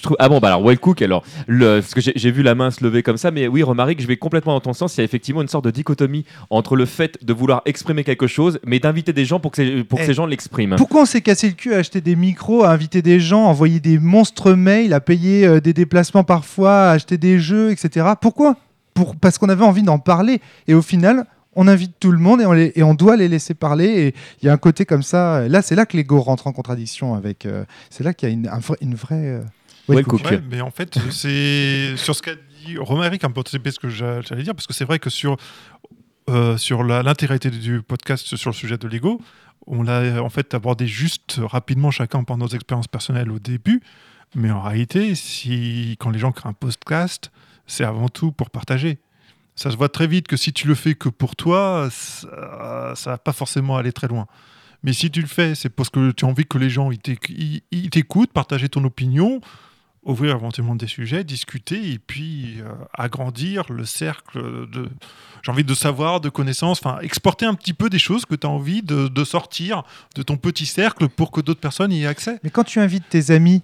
trouve. 0.00 0.16
Ah 0.18 0.28
bon, 0.28 0.40
bah 0.40 0.48
alors, 0.48 0.62
Well 0.64 0.78
Cook, 0.78 1.02
alors, 1.02 1.22
le, 1.46 1.80
parce 1.80 1.94
que 1.94 2.00
j'ai 2.00 2.12
j'ai 2.16 2.30
vu 2.32 2.42
la 2.42 2.54
main 2.56 2.70
se 2.72 2.82
lever 2.82 3.02
comme 3.04 3.16
ça, 3.16 3.30
mais 3.30 3.46
oui, 3.46 3.62
Romaric, 3.62 4.00
je 4.02 4.06
vais 4.06 4.16
complètement 4.16 4.54
dans 4.54 4.60
ton 4.60 4.72
sens. 4.72 4.96
Il 4.96 4.98
y 4.98 5.00
a 5.02 5.04
effectivement 5.04 5.40
une 5.42 5.48
sorte 5.48 5.64
de 5.64 5.70
dichotomie 5.70 6.24
entre 6.50 6.74
le 6.76 6.84
fait 6.86 7.18
de 7.24 7.32
vouloir 7.32 7.62
exprimer 7.64 8.02
quelque 8.02 8.26
chose, 8.26 8.58
mais 8.66 8.80
d'inviter 8.80 9.12
des 9.12 9.24
gens 9.24 9.38
pour 9.40 9.52
que 9.52 9.56
ces, 9.58 9.84
pour 9.84 9.98
que 9.98 10.04
Eh, 10.04 10.06
ces 10.08 10.14
gens 10.14 10.26
l'expriment. 10.26 10.74
Pourquoi 10.76 11.02
on 11.02 11.06
s'est 11.06 11.20
cassé 11.20 11.46
le 11.48 11.54
cul 11.54 11.74
à 11.74 11.78
acheter 11.78 12.00
des 12.00 12.16
micros, 12.16 12.64
à 12.64 12.70
inviter 12.70 13.02
des 13.02 13.20
gens, 13.20 13.44
à 13.46 13.48
envoyer 13.50 13.78
des 13.80 13.98
monstres 13.98 14.52
mails, 14.52 14.92
à 14.92 15.00
payer 15.00 15.46
euh, 15.46 15.60
des 15.60 15.72
déplacements 15.72 16.24
parfois, 16.24 16.88
à 16.88 16.90
acheter 16.92 17.18
des 17.18 17.38
jeux, 17.38 17.70
etc. 17.70 18.06
Pourquoi? 18.20 18.56
Pour, 18.94 19.16
Parce 19.16 19.38
qu'on 19.38 19.48
avait 19.48 19.64
envie 19.64 19.82
d'en 19.82 19.98
parler. 19.98 20.40
Et 20.68 20.74
au 20.74 20.82
final, 20.82 21.26
on 21.56 21.68
invite 21.68 21.92
tout 22.00 22.10
le 22.12 22.18
monde 22.18 22.40
et 22.40 22.46
on, 22.46 22.52
les- 22.52 22.72
et 22.74 22.82
on 22.82 22.94
doit 22.94 23.16
les 23.16 23.28
laisser 23.28 23.54
parler. 23.54 23.86
Et 23.86 24.14
il 24.42 24.46
y 24.46 24.48
a 24.48 24.52
un 24.52 24.56
côté 24.56 24.84
comme 24.86 25.02
ça. 25.02 25.48
Là, 25.48 25.62
c'est 25.62 25.74
là 25.74 25.84
que 25.86 25.96
l'ego 25.96 26.20
rentre 26.20 26.46
en 26.46 26.52
contradiction 26.52 27.14
avec. 27.14 27.44
euh, 27.46 27.64
c'est 27.90 28.04
là 28.04 28.14
qu'il 28.14 28.28
y 28.28 28.32
a 28.32 28.34
une, 28.34 28.48
un 28.48 28.58
vrai- 28.58 28.78
une 28.80 28.94
vraie. 28.94 29.26
euh, 29.28 29.42
Ouais. 29.88 29.96
Ouais, 30.36 30.42
mais 30.50 30.60
en 30.62 30.70
fait, 30.70 30.96
c'est 31.10 31.96
sur 31.96 32.14
ce 32.16 32.22
qu'a 32.22 32.32
dit 32.66 32.78
Romaric, 32.78 33.22
un 33.24 33.30
peu 33.30 33.42
ce 33.46 33.78
que 33.78 33.88
j'a- 33.90 34.22
j'allais 34.22 34.42
dire, 34.42 34.54
parce 34.54 34.66
que 34.66 34.72
c'est 34.72 34.86
vrai 34.86 34.98
que 34.98 35.10
sur, 35.10 35.36
euh, 36.30 36.56
sur 36.56 36.82
l'intégrité 36.82 37.50
du 37.50 37.82
podcast 37.82 38.34
sur 38.36 38.50
le 38.50 38.54
sujet 38.54 38.78
de 38.78 38.88
l'ego, 38.88 39.20
on 39.66 39.82
l'a 39.82 40.22
en 40.22 40.30
fait 40.30 40.54
abordé 40.54 40.86
juste 40.86 41.38
rapidement 41.42 41.90
chacun 41.90 42.24
par 42.24 42.36
nos 42.38 42.46
expériences 42.48 42.88
personnelles 42.88 43.30
au 43.30 43.38
début, 43.38 43.82
mais 44.34 44.50
en 44.50 44.62
réalité, 44.62 45.14
si, 45.14 45.96
quand 45.98 46.08
les 46.10 46.18
gens 46.18 46.32
créent 46.32 46.48
un 46.48 46.52
podcast, 46.54 47.30
c'est 47.66 47.84
avant 47.84 48.08
tout 48.08 48.32
pour 48.32 48.50
partager. 48.50 48.98
Ça 49.56 49.70
se 49.70 49.76
voit 49.76 49.88
très 49.88 50.06
vite 50.08 50.26
que 50.26 50.36
si 50.36 50.52
tu 50.52 50.66
le 50.66 50.74
fais 50.74 50.94
que 50.94 51.08
pour 51.08 51.36
toi, 51.36 51.88
ça, 51.90 52.92
ça 52.96 53.10
va 53.10 53.18
pas 53.18 53.32
forcément 53.32 53.76
aller 53.76 53.92
très 53.92 54.08
loin. 54.08 54.26
Mais 54.82 54.92
si 54.92 55.10
tu 55.10 55.20
le 55.20 55.26
fais, 55.28 55.54
c'est 55.54 55.68
parce 55.70 55.88
que 55.90 56.10
tu 56.10 56.24
as 56.24 56.28
envie 56.28 56.44
que 56.44 56.58
les 56.58 56.68
gens 56.70 56.90
ils 56.90 56.98
t'éc- 56.98 57.30
ils- 57.30 57.62
ils 57.70 57.88
t'écoutent, 57.90 58.32
partager 58.32 58.68
ton 58.68 58.84
opinion, 58.84 59.40
ouvrir 60.02 60.34
éventuellement 60.36 60.74
des 60.74 60.86
sujets, 60.88 61.24
discuter 61.24 61.92
et 61.92 61.98
puis 61.98 62.60
euh, 62.60 62.64
agrandir 62.92 63.72
le 63.72 63.86
cercle 63.86 64.68
de, 64.70 64.90
j'ai 65.42 65.50
envie 65.50 65.64
de 65.64 65.72
savoir, 65.72 66.20
de 66.20 66.28
connaissances, 66.28 66.80
enfin 66.84 66.98
exporter 67.00 67.46
un 67.46 67.54
petit 67.54 67.72
peu 67.72 67.88
des 67.88 67.98
choses 67.98 68.26
que 68.26 68.34
tu 68.34 68.46
as 68.46 68.50
envie 68.50 68.82
de, 68.82 69.08
de 69.08 69.24
sortir 69.24 69.82
de 70.16 70.22
ton 70.22 70.36
petit 70.36 70.66
cercle 70.66 71.08
pour 71.08 71.30
que 71.30 71.40
d'autres 71.40 71.60
personnes 71.60 71.90
y 71.92 72.02
aient 72.02 72.06
accès. 72.06 72.38
Mais 72.42 72.50
quand 72.50 72.64
tu 72.64 72.80
invites 72.80 73.08
tes 73.08 73.30
amis, 73.30 73.62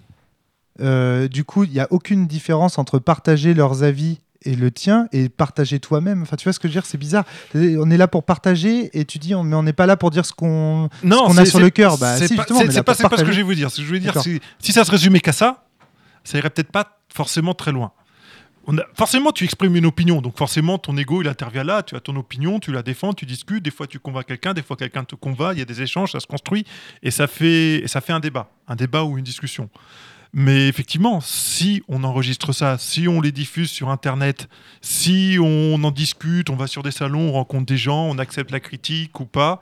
euh, 0.79 1.27
du 1.27 1.43
coup, 1.43 1.63
il 1.63 1.71
n'y 1.71 1.79
a 1.79 1.87
aucune 1.91 2.27
différence 2.27 2.77
entre 2.77 2.99
partager 2.99 3.53
leurs 3.53 3.83
avis 3.83 4.19
et 4.43 4.55
le 4.55 4.71
tien 4.71 5.07
et 5.11 5.29
partager 5.29 5.79
toi-même. 5.79 6.23
Enfin, 6.23 6.35
tu 6.35 6.45
vois 6.45 6.53
ce 6.53 6.59
que 6.59 6.67
je 6.67 6.73
veux 6.73 6.79
dire 6.79 6.85
C'est 6.85 6.97
bizarre. 6.97 7.25
On 7.53 7.91
est 7.91 7.97
là 7.97 8.07
pour 8.07 8.23
partager 8.23 8.89
et 8.97 9.05
tu 9.05 9.19
dis, 9.19 9.35
on- 9.35 9.43
mais 9.43 9.55
on 9.55 9.63
n'est 9.63 9.73
pas 9.73 9.85
là 9.85 9.97
pour 9.97 10.09
dire 10.09 10.25
ce 10.25 10.33
qu'on 10.33 10.89
qu'on 11.27 11.37
a 11.37 11.45
sur 11.45 11.59
le 11.59 11.69
cœur. 11.69 11.97
Bah, 11.99 12.17
c'est 12.17 12.27
si, 12.27 12.35
pas, 12.35 12.45
c'est- 12.47 12.83
pas, 12.83 13.17
ce 13.17 13.23
que 13.23 13.31
je 13.31 13.37
vais 13.37 13.43
vous 13.43 13.53
dire. 13.53 13.69
Ce 13.69 13.77
que 13.77 13.83
je 13.87 13.91
veux 13.91 13.99
dire, 13.99 14.13
si 14.59 14.71
ça 14.71 14.83
se 14.83 14.89
résumait 14.91 15.19
qu'à 15.19 15.33
ça, 15.33 15.65
ça 16.23 16.37
irait 16.37 16.49
peut-être 16.49 16.71
pas 16.71 16.99
forcément 17.13 17.53
très 17.53 17.71
loin. 17.71 17.91
On 18.67 18.77
a- 18.77 18.83
forcément, 18.95 19.31
tu 19.31 19.43
exprimes 19.43 19.75
une 19.75 19.87
opinion, 19.87 20.21
donc 20.21 20.37
forcément, 20.37 20.77
ton 20.77 20.95
ego, 20.95 21.21
il 21.23 21.27
intervient 21.27 21.63
là, 21.63 21.81
tu 21.83 21.95
as 21.95 21.99
ton 21.99 22.15
opinion, 22.15 22.59
tu 22.59 22.71
la 22.71 22.83
défends, 22.83 23.11
tu 23.13 23.25
discutes, 23.25 23.63
des 23.63 23.71
fois 23.71 23.87
tu 23.87 23.97
convaincs 23.99 24.25
quelqu'un, 24.25 24.53
des 24.53 24.61
fois 24.61 24.75
quelqu'un 24.75 25.03
te 25.03 25.15
convainc, 25.15 25.53
il 25.55 25.59
y 25.59 25.61
a 25.63 25.65
des 25.65 25.81
échanges, 25.81 26.11
ça 26.11 26.19
se 26.19 26.27
construit, 26.27 26.63
et 27.01 27.09
ça 27.09 27.25
fait, 27.25 27.77
et 27.83 27.87
ça 27.87 28.01
fait 28.01 28.13
un 28.13 28.19
débat, 28.19 28.49
un 28.67 28.75
débat 28.75 29.03
ou 29.03 29.17
une 29.17 29.23
discussion. 29.23 29.67
Mais 30.33 30.67
effectivement, 30.67 31.19
si 31.19 31.83
on 31.89 32.03
enregistre 32.03 32.53
ça, 32.53 32.77
si 32.77 33.07
on 33.07 33.19
les 33.19 33.33
diffuse 33.33 33.69
sur 33.69 33.89
Internet, 33.89 34.47
si 34.81 35.37
on 35.41 35.83
en 35.83 35.91
discute, 35.91 36.49
on 36.49 36.55
va 36.55 36.67
sur 36.67 36.83
des 36.83 36.91
salons, 36.91 37.29
on 37.29 37.31
rencontre 37.33 37.65
des 37.65 37.77
gens, 37.77 38.05
on 38.05 38.17
accepte 38.17 38.51
la 38.51 38.61
critique 38.61 39.19
ou 39.19 39.25
pas, 39.25 39.61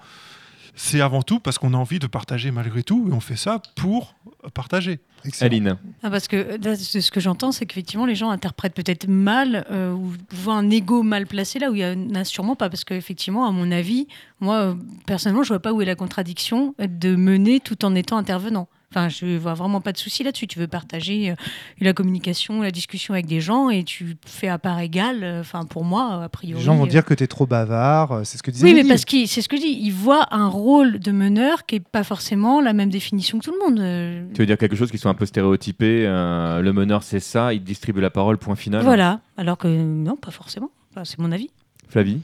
c'est 0.75 1.01
avant 1.01 1.23
tout 1.23 1.39
parce 1.39 1.57
qu'on 1.57 1.73
a 1.73 1.77
envie 1.77 1.99
de 1.99 2.07
partager 2.07 2.51
malgré 2.51 2.83
tout, 2.83 3.07
et 3.09 3.13
on 3.13 3.19
fait 3.19 3.35
ça 3.35 3.61
pour 3.75 4.15
partager. 4.53 4.99
Aline. 5.41 5.77
Ah, 6.03 6.09
parce 6.09 6.27
que 6.27 6.57
là, 6.63 6.75
ce 6.75 7.11
que 7.11 7.19
j'entends, 7.19 7.51
c'est 7.51 7.65
qu'effectivement, 7.65 8.05
les 8.05 8.15
gens 8.15 8.29
interprètent 8.29 8.73
peut-être 8.73 9.07
mal 9.07 9.65
euh, 9.69 9.91
ou 9.91 10.13
voient 10.31 10.55
un 10.55 10.69
ego 10.69 11.03
mal 11.03 11.27
placé 11.27 11.59
là 11.59 11.71
où 11.71 11.75
il 11.75 11.81
y 11.81 11.85
en 11.85 12.15
a 12.15 12.23
sûrement 12.23 12.55
pas. 12.55 12.69
Parce 12.69 12.85
qu'effectivement, 12.85 13.45
à 13.45 13.51
mon 13.51 13.71
avis, 13.71 14.07
moi, 14.39 14.55
euh, 14.55 14.75
personnellement, 15.05 15.43
je 15.43 15.49
vois 15.49 15.59
pas 15.59 15.73
où 15.73 15.81
est 15.81 15.85
la 15.85 15.95
contradiction 15.95 16.73
de 16.79 17.15
mener 17.15 17.59
tout 17.59 17.83
en 17.83 17.95
étant 17.95 18.17
intervenant. 18.17 18.69
Enfin, 18.91 19.07
je 19.07 19.37
vois 19.37 19.53
vraiment 19.53 19.81
pas 19.81 19.91
de 19.91 19.97
souci 19.99 20.23
là-dessus. 20.23 20.47
Tu 20.47 20.57
veux 20.57 20.67
partager 20.67 21.29
euh, 21.29 21.35
la 21.79 21.93
communication, 21.93 22.63
la 22.63 22.71
discussion 22.71 23.13
avec 23.13 23.27
des 23.27 23.39
gens 23.39 23.69
et 23.69 23.83
tu 23.83 24.17
fais 24.25 24.47
à 24.47 24.57
part 24.57 24.79
égale. 24.79 25.23
euh, 25.23 25.41
Enfin, 25.41 25.65
pour 25.65 25.83
moi, 25.85 26.23
a 26.23 26.29
priori. 26.29 26.59
Les 26.59 26.65
gens 26.65 26.75
vont 26.75 26.85
euh, 26.85 26.89
dire 26.89 27.05
que 27.05 27.13
tu 27.13 27.23
es 27.23 27.27
trop 27.27 27.45
bavard. 27.45 28.21
C'est 28.25 28.39
ce 28.39 28.43
que 28.43 28.49
disait 28.49 28.65
oui, 28.65 28.73
mais 28.73 28.83
parce 28.87 29.05
que 29.05 29.27
c'est 29.27 29.41
ce 29.43 29.47
que 29.49 29.57
je 29.57 29.61
dis. 29.61 29.77
Ils 29.79 29.91
voient 29.93 30.25
un 30.33 30.47
rôle 30.47 30.97
de 30.99 31.11
meneur 31.11 31.67
qui 31.67 31.75
est 31.75 31.79
pas 31.87 32.03
forcément 32.03 32.61
la 32.61 32.73
même 32.73 32.89
définition 32.89 33.37
que 33.37 33.45
tout 33.45 33.51
le 33.53 33.59
monde. 33.59 33.79
Euh, 33.79 34.25
Tu 34.33 34.41
veux 34.41 34.47
dire 34.47 34.57
quelque 34.57 34.75
chose 34.75 34.89
qui 34.89 34.97
soit 34.97 35.11
un 35.11 35.15
peu 35.15 35.27
stéréotypé 35.27 36.05
euh, 36.07 36.61
Le 36.61 36.73
meneur, 36.73 37.03
c'est 37.03 37.19
ça, 37.19 37.53
il 37.53 37.63
distribue 37.63 38.01
la 38.01 38.09
parole, 38.09 38.39
point 38.39 38.55
final. 38.55 38.83
Voilà. 38.83 39.19
Alors 39.37 39.59
que 39.59 39.67
non, 39.67 40.15
pas 40.15 40.31
forcément. 40.31 40.71
Enfin, 40.91 41.05
c'est 41.05 41.19
mon 41.19 41.31
avis. 41.31 41.51
Flavie 41.89 42.21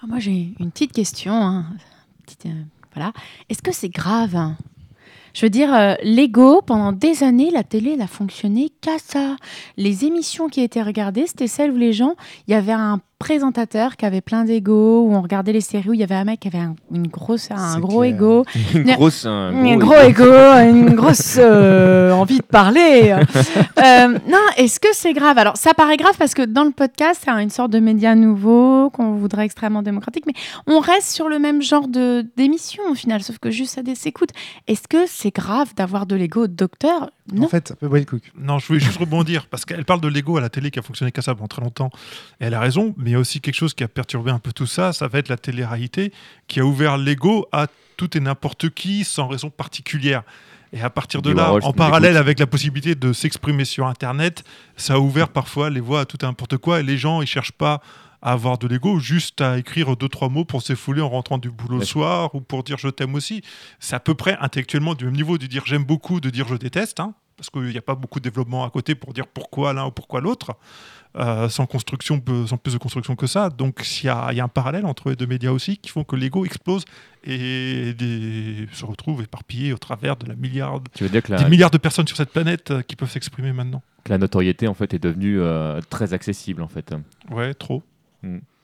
Ah, 0.00 0.06
moi, 0.06 0.20
j'ai 0.20 0.52
une 0.60 0.70
petite 0.70 0.92
question. 0.92 1.32
hein. 1.34 1.66
Petite, 2.24 2.46
euh, 2.46 2.62
voilà. 2.94 3.12
Est-ce 3.48 3.60
que 3.62 3.72
c'est 3.72 3.88
grave 3.88 4.36
hein 4.36 4.56
Je 5.36 5.44
veux 5.44 5.50
dire, 5.50 5.74
euh, 5.74 5.96
l'ego, 6.02 6.62
pendant 6.62 6.92
des 6.92 7.22
années, 7.22 7.50
la 7.50 7.62
télé, 7.62 7.92
elle 7.92 8.00
a 8.00 8.06
fonctionné 8.06 8.70
qu'à 8.80 8.98
ça. 8.98 9.36
Les 9.76 10.06
émissions 10.06 10.48
qui 10.48 10.62
étaient 10.62 10.80
regardées, 10.80 11.26
c'était 11.26 11.46
celles 11.46 11.72
où 11.72 11.76
les 11.76 11.92
gens, 11.92 12.14
il 12.48 12.52
y 12.52 12.54
avait 12.54 12.72
un 12.72 13.02
présentateurs 13.18 13.96
qui 13.96 14.04
avaient 14.04 14.20
plein 14.20 14.44
d'ego, 14.44 15.02
où 15.06 15.14
on 15.14 15.20
regardait 15.22 15.52
les 15.52 15.60
séries 15.60 15.88
où 15.88 15.94
il 15.94 16.00
y 16.00 16.02
avait 16.02 16.14
un 16.14 16.24
mec 16.24 16.40
qui 16.40 16.48
avait 16.48 16.58
un, 16.58 16.74
une 16.92 17.06
grosse, 17.08 17.48
un 17.50 17.78
gros 17.80 18.00
clair. 18.00 18.14
ego. 18.14 18.44
Une 18.74 18.94
grosse- 18.94 19.26
un 19.26 19.76
gros 19.76 19.94
ego, 19.94 20.24
une 20.24 20.94
grosse 20.94 21.36
euh, 21.38 22.12
envie 22.12 22.38
de 22.38 22.42
parler. 22.42 23.14
Euh, 23.78 24.08
non, 24.28 24.38
est-ce 24.56 24.80
que 24.80 24.88
c'est 24.92 25.12
grave? 25.12 25.36
Alors, 25.38 25.56
ça 25.58 25.74
paraît 25.74 25.96
grave 25.98 26.14
parce 26.18 26.32
que 26.34 26.42
dans 26.42 26.64
le 26.64 26.70
podcast, 26.70 27.20
c'est 27.24 27.30
une 27.30 27.50
sorte 27.50 27.70
de 27.70 27.78
média 27.78 28.14
nouveau 28.14 28.88
qu'on 28.90 29.12
voudrait 29.12 29.44
extrêmement 29.44 29.82
démocratique, 29.82 30.24
mais 30.26 30.32
on 30.66 30.80
reste 30.80 31.08
sur 31.08 31.28
le 31.28 31.38
même 31.38 31.60
genre 31.62 31.86
de 31.86 32.24
d'émission 32.36 32.82
au 32.90 32.94
final, 32.94 33.22
sauf 33.22 33.38
que 33.38 33.50
juste 33.50 33.74
ça 33.74 33.82
s'écoute. 33.94 34.30
Est-ce 34.66 34.88
que 34.88 35.04
c'est 35.06 35.34
grave 35.34 35.74
d'avoir 35.76 36.06
de 36.06 36.16
l'ego 36.16 36.46
docteur? 36.46 37.10
Non. 37.32 37.46
En 37.46 37.48
fait, 37.48 37.74
Will 37.82 38.06
Cook. 38.06 38.22
Non, 38.38 38.58
je 38.58 38.66
voulais 38.66 38.80
juste 38.80 38.98
rebondir 38.98 39.46
parce 39.46 39.64
qu'elle 39.64 39.84
parle 39.84 40.00
de 40.00 40.08
Lego 40.08 40.36
à 40.36 40.40
la 40.40 40.48
télé 40.48 40.70
qui 40.70 40.78
a 40.78 40.82
fonctionné 40.82 41.10
qu'à 41.12 41.22
ça 41.22 41.34
pendant 41.34 41.48
très 41.48 41.62
longtemps. 41.62 41.90
Et 42.40 42.44
elle 42.44 42.54
a 42.54 42.60
raison, 42.60 42.94
mais 42.96 43.10
il 43.10 43.12
y 43.14 43.16
a 43.16 43.18
aussi 43.18 43.40
quelque 43.40 43.54
chose 43.54 43.74
qui 43.74 43.82
a 43.82 43.88
perturbé 43.88 44.30
un 44.30 44.38
peu 44.38 44.52
tout 44.52 44.66
ça. 44.66 44.92
Ça 44.92 45.08
va 45.08 45.18
être 45.18 45.28
la 45.28 45.36
télé-réalité 45.36 46.12
qui 46.46 46.60
a 46.60 46.64
ouvert 46.64 46.98
Lego 46.98 47.48
à 47.52 47.66
tout 47.96 48.16
et 48.16 48.20
n'importe 48.20 48.70
qui 48.70 49.04
sans 49.04 49.26
raison 49.26 49.50
particulière. 49.50 50.22
Et 50.72 50.82
à 50.82 50.90
partir 50.90 51.22
de 51.22 51.30
là, 51.30 51.52
en 51.52 51.72
parallèle 51.72 52.16
avec 52.16 52.38
la 52.38 52.46
possibilité 52.46 52.94
de 52.94 53.12
s'exprimer 53.12 53.64
sur 53.64 53.86
Internet, 53.86 54.44
ça 54.76 54.94
a 54.94 54.98
ouvert 54.98 55.28
parfois 55.28 55.70
les 55.70 55.80
voies 55.80 56.00
à 56.00 56.04
tout 56.04 56.18
et 56.20 56.26
n'importe 56.26 56.58
quoi. 56.58 56.80
Et 56.80 56.82
les 56.82 56.98
gens, 56.98 57.22
ils 57.22 57.28
cherchent 57.28 57.52
pas 57.52 57.80
à 58.22 58.32
avoir 58.32 58.58
de 58.58 58.66
l'ego, 58.66 58.98
juste 58.98 59.40
à 59.40 59.58
écrire 59.58 59.96
deux, 59.96 60.08
trois 60.08 60.28
mots 60.28 60.44
pour 60.44 60.62
s'effouler 60.62 61.00
en 61.02 61.08
rentrant 61.08 61.38
du 61.38 61.50
boulot 61.50 61.78
le 61.78 61.84
soir 61.84 62.34
ou 62.34 62.40
pour 62.40 62.62
dire 62.64 62.78
je 62.78 62.88
t'aime 62.88 63.14
aussi. 63.14 63.42
C'est 63.80 63.94
à 63.96 64.00
peu 64.00 64.14
près 64.14 64.36
intellectuellement 64.40 64.94
du 64.94 65.04
même 65.04 65.14
niveau 65.14 65.38
de 65.38 65.46
dire 65.46 65.62
j'aime 65.66 65.84
beaucoup, 65.84 66.20
de 66.20 66.30
dire 66.30 66.46
je 66.48 66.54
déteste, 66.56 67.00
hein, 67.00 67.14
parce 67.36 67.50
qu'il 67.50 67.62
n'y 67.68 67.76
a 67.78 67.82
pas 67.82 67.94
beaucoup 67.94 68.18
de 68.18 68.24
développement 68.24 68.64
à 68.64 68.70
côté 68.70 68.94
pour 68.94 69.12
dire 69.12 69.26
pourquoi 69.26 69.72
l'un 69.72 69.86
ou 69.86 69.90
pourquoi 69.90 70.20
l'autre, 70.22 70.56
euh, 71.16 71.48
sans 71.48 71.66
construction, 71.66 72.22
sans 72.46 72.56
plus 72.56 72.72
de 72.74 72.78
construction 72.78 73.14
que 73.16 73.26
ça. 73.26 73.48
Donc 73.50 73.80
il 74.02 74.04
y, 74.04 74.06
y 74.06 74.08
a 74.10 74.44
un 74.44 74.48
parallèle 74.48 74.86
entre 74.86 75.10
les 75.10 75.16
deux 75.16 75.26
médias 75.26 75.50
aussi 75.50 75.76
qui 75.78 75.90
font 75.90 76.04
que 76.04 76.16
l'ego 76.16 76.44
explose 76.44 76.84
et 77.24 77.92
des- 77.94 78.66
se 78.72 78.84
retrouve 78.84 79.22
éparpillé 79.22 79.72
au 79.72 79.78
travers 79.78 80.16
de 80.16 80.26
la 80.26 80.34
milliard, 80.34 80.80
Tu 80.94 81.04
veux 81.04 81.10
dire 81.10 81.22
que 81.22 81.32
la- 81.32 81.42
des 81.42 81.50
milliards 81.50 81.70
de 81.70 81.78
personnes 81.78 82.06
sur 82.06 82.16
cette 82.16 82.30
planète 82.30 82.70
euh, 82.70 82.82
qui 82.82 82.96
peuvent 82.96 83.10
s'exprimer 83.10 83.52
maintenant. 83.52 83.82
que 84.04 84.10
la 84.12 84.18
notoriété 84.18 84.68
en 84.68 84.74
fait 84.74 84.94
est 84.94 84.98
devenue 85.00 85.40
euh, 85.40 85.80
très 85.90 86.12
accessible 86.14 86.62
en 86.62 86.68
fait. 86.68 86.94
Ouais, 87.30 87.54
trop. 87.54 87.82
Mm. 88.26 88.55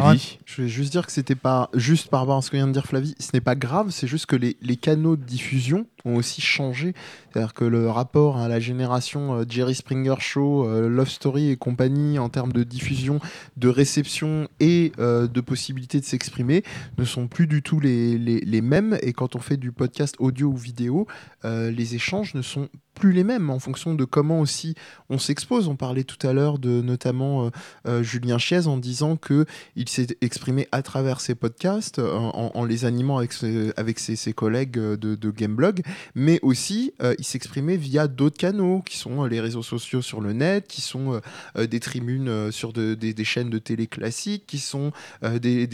Ah, 0.00 0.12
je 0.44 0.62
vais 0.62 0.68
juste 0.68 0.92
dire 0.92 1.06
que 1.06 1.12
c'était 1.12 1.34
pas 1.34 1.70
juste 1.74 2.08
par 2.08 2.20
rapport 2.20 2.36
à 2.38 2.42
ce 2.42 2.50
que 2.50 2.56
vient 2.56 2.66
de 2.68 2.72
dire 2.72 2.86
Flavie, 2.86 3.14
ce 3.18 3.30
n'est 3.34 3.40
pas 3.40 3.54
grave, 3.54 3.90
c'est 3.90 4.06
juste 4.06 4.26
que 4.26 4.36
les, 4.36 4.56
les 4.62 4.76
canaux 4.76 5.16
de 5.16 5.24
diffusion 5.24 5.86
ont 6.04 6.16
aussi 6.16 6.40
changé. 6.40 6.94
C'est-à-dire 7.32 7.54
que 7.54 7.64
le 7.64 7.90
rapport 7.90 8.38
à 8.38 8.48
la 8.48 8.60
génération 8.60 9.34
euh, 9.34 9.44
Jerry 9.48 9.74
Springer 9.74 10.14
Show, 10.20 10.66
euh, 10.68 10.88
Love 10.88 11.08
Story 11.10 11.50
et 11.50 11.56
compagnie 11.56 12.18
en 12.18 12.28
termes 12.28 12.52
de 12.52 12.62
diffusion, 12.62 13.20
de 13.56 13.68
réception 13.68 14.48
et 14.60 14.92
euh, 14.98 15.26
de 15.26 15.40
possibilité 15.40 16.00
de 16.00 16.04
s'exprimer 16.04 16.62
ne 16.98 17.04
sont 17.04 17.26
plus 17.26 17.46
du 17.46 17.62
tout 17.62 17.80
les, 17.80 18.16
les- 18.18 18.40
les 18.40 18.60
mêmes. 18.60 18.98
Et 19.02 19.12
quand 19.12 19.36
on 19.36 19.40
fait 19.40 19.56
du 19.56 19.72
podcast 19.72 20.14
audio 20.18 20.48
ou 20.48 20.56
vidéo, 20.56 21.06
les 21.44 21.94
échanges 21.94 22.34
ne 22.34 22.42
sont 22.42 22.68
plus 22.94 23.12
les 23.12 23.22
mêmes 23.24 23.48
en 23.50 23.60
fonction 23.60 23.94
de 23.94 24.04
comment 24.04 24.40
aussi 24.40 24.74
on 25.08 25.18
s'expose. 25.18 25.68
On 25.68 25.76
parlait 25.76 26.02
tout 26.04 26.24
à 26.26 26.32
l'heure 26.32 26.58
de 26.58 26.80
notamment 26.82 27.46
euh, 27.46 27.50
euh, 27.86 28.02
Julien 28.02 28.38
Chiez 28.38 28.66
en 28.66 28.76
disant 28.76 29.16
que 29.16 29.46
il 29.76 29.88
s'est 29.88 30.06
exprimé 30.20 30.68
à 30.72 30.82
travers 30.82 31.20
ses 31.20 31.34
podcasts 31.34 31.98
euh, 31.98 32.12
en, 32.14 32.50
en 32.54 32.64
les 32.64 32.84
animant 32.84 33.18
avec 33.18 33.32
ses, 33.32 33.72
avec 33.76 33.98
ses, 33.98 34.16
ses 34.16 34.32
collègues 34.32 34.78
euh, 34.78 34.96
de, 34.96 35.14
de 35.14 35.30
Gameblog, 35.30 35.82
mais 36.14 36.38
aussi 36.42 36.92
euh, 37.02 37.14
il 37.18 37.24
s'exprimait 37.24 37.76
via 37.76 38.08
d'autres 38.08 38.36
canaux 38.38 38.82
qui 38.84 38.96
sont 38.98 39.24
les 39.24 39.40
réseaux 39.40 39.62
sociaux 39.62 40.02
sur 40.02 40.20
le 40.20 40.32
net, 40.32 40.66
qui 40.68 40.80
sont 40.80 41.20
euh, 41.56 41.66
des 41.66 41.80
tribunes 41.80 42.50
sur 42.52 42.72
de- 42.72 42.94
des, 42.94 43.14
des 43.14 43.24
chaînes 43.24 43.50
de 43.50 43.58
télé 43.58 43.86
classiques, 43.86 44.44
qui 44.46 44.58
sont 44.58 44.92
euh, 45.24 45.38
des, 45.38 45.66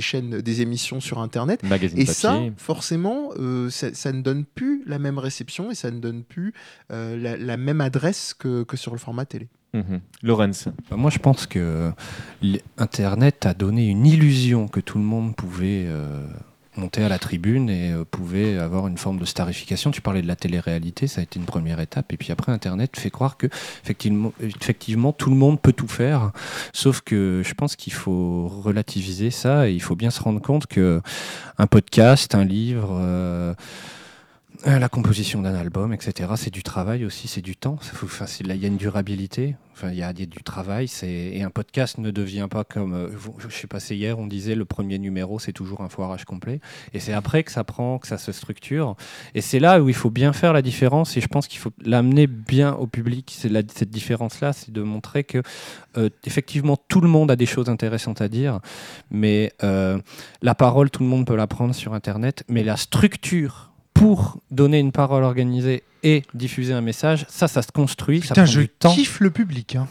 chaînes, 0.00 0.40
des 0.40 0.60
émissions 0.60 1.00
sur 1.00 1.18
Internet. 1.20 1.62
Magazine 1.62 1.98
et 1.98 2.04
papier. 2.04 2.14
ça, 2.14 2.40
forcément, 2.56 3.30
ça, 3.70 3.94
ça 3.94 4.12
ne 4.12 4.20
donne 4.22 4.44
plus 4.44 4.82
la 4.86 4.98
même 4.98 5.18
réception 5.18 5.70
et 5.70 5.74
ça 5.74 5.90
ne 5.90 5.98
donne 6.00 6.22
plus 6.22 6.52
la, 6.90 7.36
la 7.36 7.56
même 7.56 7.80
adresse 7.80 8.34
que, 8.38 8.62
que 8.64 8.76
sur 8.76 8.92
le 8.92 8.98
format 8.98 9.24
télé. 9.24 9.48
Mhm. 9.74 10.00
Lorenz. 10.22 10.68
Bah, 10.90 10.96
Moi, 10.96 11.10
je 11.10 11.18
pense 11.18 11.46
que 11.46 11.92
Internet 12.78 13.46
a 13.46 13.54
donné 13.54 13.86
une 13.88 14.06
illusion 14.06 14.68
que 14.68 14.80
tout 14.80 14.98
le 14.98 15.04
monde 15.04 15.34
pouvait 15.34 15.84
euh, 15.86 16.26
monter 16.76 17.02
à 17.02 17.08
la 17.08 17.18
tribune 17.18 17.70
et 17.70 17.90
euh, 17.92 18.04
pouvait 18.04 18.58
avoir 18.58 18.86
une 18.86 18.98
forme 18.98 19.18
de 19.18 19.24
starification. 19.24 19.90
Tu 19.90 20.00
parlais 20.02 20.20
de 20.22 20.26
la 20.26 20.36
télé-réalité, 20.36 21.06
ça 21.06 21.20
a 21.20 21.24
été 21.24 21.38
une 21.38 21.46
première 21.46 21.80
étape. 21.80 22.12
Et 22.12 22.16
puis 22.18 22.32
après, 22.32 22.52
Internet 22.52 22.98
fait 22.98 23.10
croire 23.10 23.36
que 23.38 23.46
effectivement, 23.82 24.32
effectivement 24.40 25.12
tout 25.12 25.30
le 25.30 25.36
monde 25.36 25.60
peut 25.60 25.72
tout 25.72 25.88
faire. 25.88 26.32
Sauf 26.74 27.00
que 27.00 27.42
je 27.44 27.54
pense 27.54 27.74
qu'il 27.76 27.92
faut 27.94 28.48
relativiser 28.48 29.30
ça 29.30 29.68
et 29.68 29.72
il 29.72 29.80
faut 29.82 29.96
bien 29.96 30.10
se 30.10 30.20
rendre 30.22 30.40
compte 30.42 30.66
que 30.66 31.00
un 31.58 31.66
podcast, 31.66 32.34
un 32.34 32.44
livre. 32.44 32.90
euh, 32.92 33.54
La 34.64 34.88
composition 34.88 35.42
d'un 35.42 35.56
album, 35.56 35.92
etc., 35.92 36.30
c'est 36.36 36.52
du 36.52 36.62
travail 36.62 37.04
aussi, 37.04 37.26
c'est 37.26 37.40
du 37.40 37.56
temps. 37.56 37.78
Il 38.40 38.56
y 38.56 38.64
a 38.64 38.68
une 38.68 38.76
durabilité, 38.76 39.56
il 39.82 39.94
y 39.94 40.02
a, 40.04 40.12
du 40.12 40.28
travail. 40.44 40.88
Et 41.02 41.42
un 41.42 41.50
podcast 41.50 41.98
ne 41.98 42.12
devient 42.12 42.46
pas 42.48 42.62
comme. 42.62 42.94
euh, 42.94 43.08
je 43.38 43.48
sais 43.48 43.66
pas, 43.66 43.80
c'est 43.80 43.96
hier, 43.96 44.20
on 44.20 44.28
disait 44.28 44.54
le 44.54 44.64
premier 44.64 45.00
numéro, 45.00 45.40
c'est 45.40 45.52
toujours 45.52 45.80
un 45.80 45.88
foirage 45.88 46.24
complet. 46.24 46.60
Et 46.94 47.00
c'est 47.00 47.12
après 47.12 47.42
que 47.42 47.50
ça 47.50 47.64
prend, 47.64 47.98
que 47.98 48.06
ça 48.06 48.18
se 48.18 48.30
structure. 48.30 48.94
Et 49.34 49.40
c'est 49.40 49.58
là 49.58 49.82
où 49.82 49.88
il 49.88 49.96
faut 49.96 50.10
bien 50.10 50.32
faire 50.32 50.52
la 50.52 50.62
différence. 50.62 51.16
Et 51.16 51.20
je 51.20 51.28
pense 51.28 51.48
qu'il 51.48 51.58
faut 51.58 51.72
l'amener 51.84 52.28
bien 52.28 52.74
au 52.74 52.86
public. 52.86 53.34
Cette 53.36 53.90
différence-là, 53.90 54.52
c'est 54.52 54.70
de 54.70 54.82
montrer 54.82 55.24
que, 55.24 55.42
euh, 55.96 56.08
effectivement, 56.24 56.76
tout 56.76 57.00
le 57.00 57.08
monde 57.08 57.32
a 57.32 57.36
des 57.36 57.46
choses 57.46 57.68
intéressantes 57.68 58.20
à 58.20 58.28
dire. 58.28 58.60
Mais 59.10 59.52
euh, 59.64 59.98
la 60.40 60.54
parole, 60.54 60.88
tout 60.88 61.02
le 61.02 61.08
monde 61.08 61.26
peut 61.26 61.36
la 61.36 61.48
prendre 61.48 61.74
sur 61.74 61.94
Internet. 61.94 62.44
Mais 62.48 62.62
la 62.62 62.76
structure 62.76 63.71
pour 63.94 64.38
donner 64.50 64.78
une 64.78 64.92
parole 64.92 65.22
organisée 65.24 65.82
et 66.04 66.24
diffuser 66.34 66.72
un 66.72 66.80
message, 66.80 67.26
ça, 67.28 67.46
ça 67.46 67.62
se 67.62 67.70
construit. 67.70 68.20
ça 68.22 68.28
Putain, 68.28 68.42
prend 68.42 68.52
je 68.52 68.60
du 68.60 68.68
temps. 68.68 68.92
kiffe 68.92 69.20
le 69.20 69.30
public. 69.30 69.76
hein. 69.76 69.86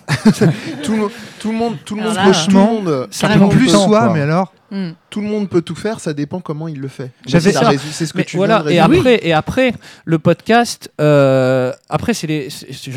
tout, 0.83 0.95
le, 0.97 1.07
tout 1.39 1.51
le 1.51 1.57
monde, 1.57 1.77
tout 1.85 1.95
le 1.95 2.01
monde, 2.03 2.15
là, 2.15 2.31
tout 2.31 2.49
le 2.49 2.53
monde, 2.57 3.07
ça 3.11 3.27
tout 3.27 3.33
prend 3.33 3.35
le 3.35 3.39
monde 3.45 3.51
plus 3.55 3.71
peut- 3.71 3.77
soi, 3.77 4.11
mais 4.13 4.21
alors. 4.21 4.53
Hmm. 4.73 4.91
Tout 5.09 5.19
le 5.19 5.27
monde 5.27 5.49
peut 5.49 5.61
tout 5.61 5.75
faire, 5.75 5.99
ça 5.99 6.13
dépend 6.13 6.39
comment 6.39 6.69
il 6.69 6.79
le 6.79 6.87
fait. 6.87 7.11
J'avais 7.27 7.51
ça. 7.51 7.71
C'est 7.91 8.05
ce 8.05 8.13
que 8.13 8.19
Mais 8.19 8.23
tu 8.23 8.37
voilà, 8.37 8.63
viens 8.65 8.71
et 8.71 8.75
de 8.89 8.97
après, 8.97 9.19
et 9.27 9.33
après, 9.33 9.73
le 10.05 10.17
podcast, 10.17 10.89
euh, 11.01 11.73
après, 11.89 12.13
c'est 12.13 12.25
les, 12.27 12.47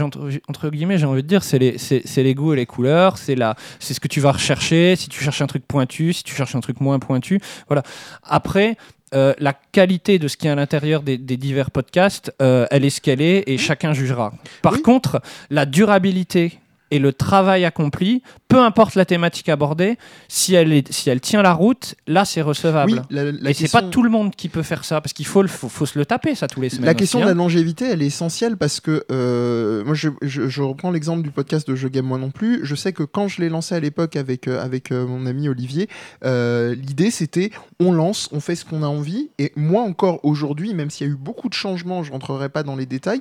entre, 0.00 0.30
entre 0.48 0.70
guillemets, 0.70 0.98
j'ai 0.98 1.06
envie 1.06 1.24
de 1.24 1.28
dire, 1.28 1.42
c'est 1.42 1.58
les, 1.58 1.76
c'est 1.78 2.22
les 2.22 2.34
goûts 2.36 2.52
et 2.52 2.56
les 2.56 2.66
couleurs, 2.66 3.18
c'est 3.18 3.34
la, 3.34 3.56
c'est 3.80 3.92
ce 3.92 3.98
que 3.98 4.06
tu 4.06 4.20
vas 4.20 4.30
rechercher, 4.30 4.94
si 4.94 5.08
tu 5.08 5.22
cherches 5.22 5.42
un 5.42 5.48
truc 5.48 5.66
pointu, 5.66 6.12
si 6.12 6.22
tu 6.22 6.32
cherches 6.36 6.54
un 6.54 6.60
truc 6.60 6.80
moins 6.80 7.00
pointu, 7.00 7.40
voilà. 7.66 7.82
Après, 8.22 8.76
euh, 9.14 9.34
la 9.38 9.52
qualité 9.52 10.18
de 10.18 10.28
ce 10.28 10.36
qui 10.36 10.46
est 10.46 10.50
à 10.50 10.54
l'intérieur 10.54 11.02
des, 11.02 11.18
des 11.18 11.36
divers 11.36 11.70
podcasts, 11.70 12.32
euh, 12.40 12.66
elle 12.70 12.84
est 12.84 12.90
ce 12.90 13.00
qu'elle 13.00 13.20
est 13.20 13.44
et 13.46 13.58
chacun 13.58 13.92
jugera. 13.92 14.32
Par 14.62 14.82
contre, 14.82 15.20
la 15.50 15.66
durabilité 15.66 16.58
et 16.94 16.98
le 17.00 17.12
travail 17.12 17.64
accompli, 17.64 18.22
peu 18.48 18.58
importe 18.60 18.94
la 18.94 19.04
thématique 19.04 19.48
abordée, 19.48 19.98
si 20.28 20.54
elle, 20.54 20.72
est, 20.72 20.92
si 20.92 21.10
elle 21.10 21.20
tient 21.20 21.42
la 21.42 21.52
route, 21.52 21.94
là 22.06 22.24
c'est 22.24 22.40
recevable. 22.42 22.92
Oui, 22.92 22.98
la- 23.10 23.24
la 23.32 23.50
et 23.50 23.54
c'est 23.54 23.64
question- 23.64 23.80
pas 23.80 23.86
tout 23.88 24.02
le 24.02 24.10
monde 24.10 24.34
qui 24.36 24.48
peut 24.48 24.62
faire 24.62 24.84
ça, 24.84 25.00
parce 25.00 25.12
qu'il 25.12 25.26
faut, 25.26 25.46
faut, 25.48 25.68
faut 25.68 25.86
se 25.86 25.98
le 25.98 26.06
taper 26.06 26.34
ça 26.34 26.46
tous 26.46 26.60
les 26.60 26.68
semaines. 26.68 26.84
La 26.86 26.94
question 26.94 27.18
aussi, 27.18 27.26
de 27.26 27.30
hein. 27.30 27.34
la 27.34 27.38
longévité, 27.38 27.86
elle 27.90 28.02
est 28.02 28.06
essentielle 28.06 28.56
parce 28.56 28.78
que 28.80 29.04
euh, 29.10 29.84
moi, 29.84 29.94
je, 29.94 30.08
je- 30.22 30.48
je 30.48 30.62
reprends 30.62 30.90
l'exemple 30.92 31.22
du 31.22 31.30
podcast 31.30 31.66
de 31.68 31.74
Je 31.74 31.88
Game 31.88 32.06
Moi 32.06 32.18
Non 32.18 32.30
Plus. 32.30 32.60
Je 32.64 32.74
sais 32.76 32.92
que 32.92 33.02
quand 33.02 33.26
je 33.28 33.40
l'ai 33.40 33.48
lancé 33.48 33.74
à 33.74 33.80
l'époque 33.80 34.14
avec, 34.16 34.46
euh, 34.46 34.62
avec 34.64 34.92
euh, 34.92 35.06
mon 35.06 35.26
ami 35.26 35.48
Olivier, 35.48 35.88
l'idée 36.22 37.10
c'était 37.10 37.50
on 37.80 37.92
lance, 37.92 38.28
on 38.32 38.40
fait 38.40 38.54
ce 38.54 38.64
qu'on 38.64 38.82
a 38.82 38.86
envie. 38.86 39.30
Et 39.38 39.52
moi 39.56 39.82
encore 39.82 40.20
aujourd'hui, 40.24 40.74
même 40.74 40.90
s'il 40.90 41.06
y 41.06 41.10
a 41.10 41.12
eu 41.12 41.16
beaucoup 41.16 41.48
de 41.48 41.54
changements, 41.54 42.02
je 42.02 42.12
rentrerai 42.12 42.48
pas 42.48 42.62
dans 42.62 42.76
les 42.76 42.86
détails, 42.86 43.20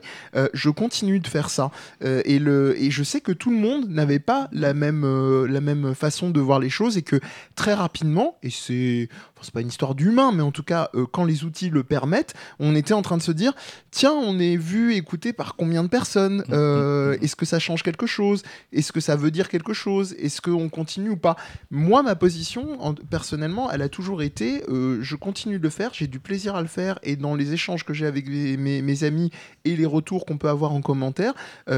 je 0.53 0.69
continue 0.69 1.19
de 1.19 1.27
faire 1.27 1.49
ça. 1.49 1.71
Et, 2.03 2.39
le, 2.39 2.75
et 2.81 2.91
je 2.91 3.03
sais 3.03 3.21
que 3.21 3.31
tout 3.31 3.49
le 3.49 3.57
monde 3.57 3.62
n'avait 3.63 4.19
pas 4.19 4.49
la 4.51 4.73
même, 4.73 5.03
euh, 5.03 5.47
la 5.47 5.61
même 5.61 5.95
façon 5.95 6.29
de 6.29 6.39
voir 6.39 6.59
les 6.59 6.69
choses 6.69 6.97
et 6.97 7.01
que 7.01 7.19
très 7.55 7.73
rapidement, 7.73 8.37
et 8.43 8.49
c'est 8.49 9.09
c'est 9.43 9.53
pas 9.53 9.61
une 9.61 9.67
histoire 9.67 9.95
d'humain, 9.95 10.31
mais 10.33 10.41
en 10.43 10.51
tout 10.51 10.63
cas, 10.63 10.89
euh, 10.95 11.05
quand 11.11 11.25
les 11.25 11.43
outils 11.43 11.69
le 11.69 11.83
permettent, 11.83 12.33
on 12.59 12.75
était 12.75 12.93
en 12.93 13.01
train 13.01 13.17
de 13.17 13.21
se 13.21 13.31
dire 13.31 13.53
tiens, 13.91 14.13
on 14.13 14.39
est 14.39 14.55
vu, 14.57 14.93
écouté 14.95 15.33
par 15.33 15.55
combien 15.55 15.83
de 15.83 15.87
personnes 15.89 16.43
Euh, 16.51 17.17
Est-ce 17.21 17.35
que 17.35 17.45
ça 17.45 17.59
change 17.59 17.83
quelque 17.83 18.05
chose? 18.07 18.43
Est-ce 18.71 18.91
que 18.91 18.99
ça 18.99 19.15
veut 19.15 19.31
dire 19.31 19.49
quelque 19.49 19.73
chose? 19.73 20.13
Est-ce 20.19 20.41
qu'on 20.41 20.69
continue 20.69 21.09
ou 21.11 21.17
pas? 21.17 21.35
Moi, 21.71 22.01
ma 22.03 22.15
position, 22.15 22.81
en- 22.83 22.93
personnellement, 22.95 23.71
elle 23.71 23.81
a 23.81 23.89
toujours 23.89 24.21
été 24.21 24.63
euh, 24.69 24.99
je 25.01 25.15
continue 25.15 25.57
de 25.59 25.63
le 25.63 25.69
faire, 25.69 25.91
j'ai 25.93 26.07
du 26.07 26.19
plaisir 26.19 26.55
à 26.55 26.61
le 26.61 26.67
faire, 26.67 26.99
et 27.03 27.15
dans 27.15 27.35
les 27.35 27.53
échanges 27.53 27.83
que 27.85 27.93
j'ai 27.93 28.05
avec 28.05 28.27
mes, 28.27 28.57
mes- 28.57 28.81
mes 28.81 29.03
amis 29.03 29.31
et 29.65 29.75
les 29.75 29.85
retours 29.85 30.25
qu'on 30.25 30.37
peut 30.37 30.49
avoir 30.49 30.71
en 30.73 30.81
commentaire, 30.81 31.33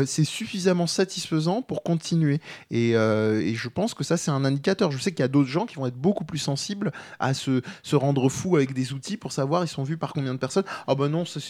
c'est 0.06 0.24
suffisamment 0.24 0.88
satisfaisant 0.88 1.62
pour 1.62 1.84
continuer. 1.84 2.40
Et, 2.72 2.92
et 2.92 3.54
je 3.56 3.70
pense 3.70 3.94
que 3.94 4.04
ça, 4.04 4.18
c'est 4.18 4.32
un 4.32 4.44
indicateur. 4.46 4.92
Je 4.92 4.98
sais 4.98 5.12
qu'il 5.12 5.20
y 5.22 5.24
a 5.24 5.28
d'autres 5.28 5.50
gens 5.50 5.66
qui 5.66 5.76
vont 5.76 5.86
être 5.86 5.96
beaucoup 5.98 6.26
plus 6.26 6.38
sensibles 6.40 6.92
à 7.20 7.34
ce, 7.34 7.55
se, 7.62 7.90
se 7.90 7.96
rendre 7.96 8.30
fou 8.30 8.56
avec 8.56 8.74
des 8.74 8.94
outils 8.94 9.18
pour 9.18 9.32
savoir 9.32 9.64
ils 9.64 9.68
sont 9.68 9.84
vus 9.84 9.98
par 9.98 10.14
combien 10.14 10.34
de 10.34 10.40
personnes. 10.40 10.64
Ah 10.88 10.96
bah 10.96 11.08
non, 11.10 11.26
c'est 11.26 11.42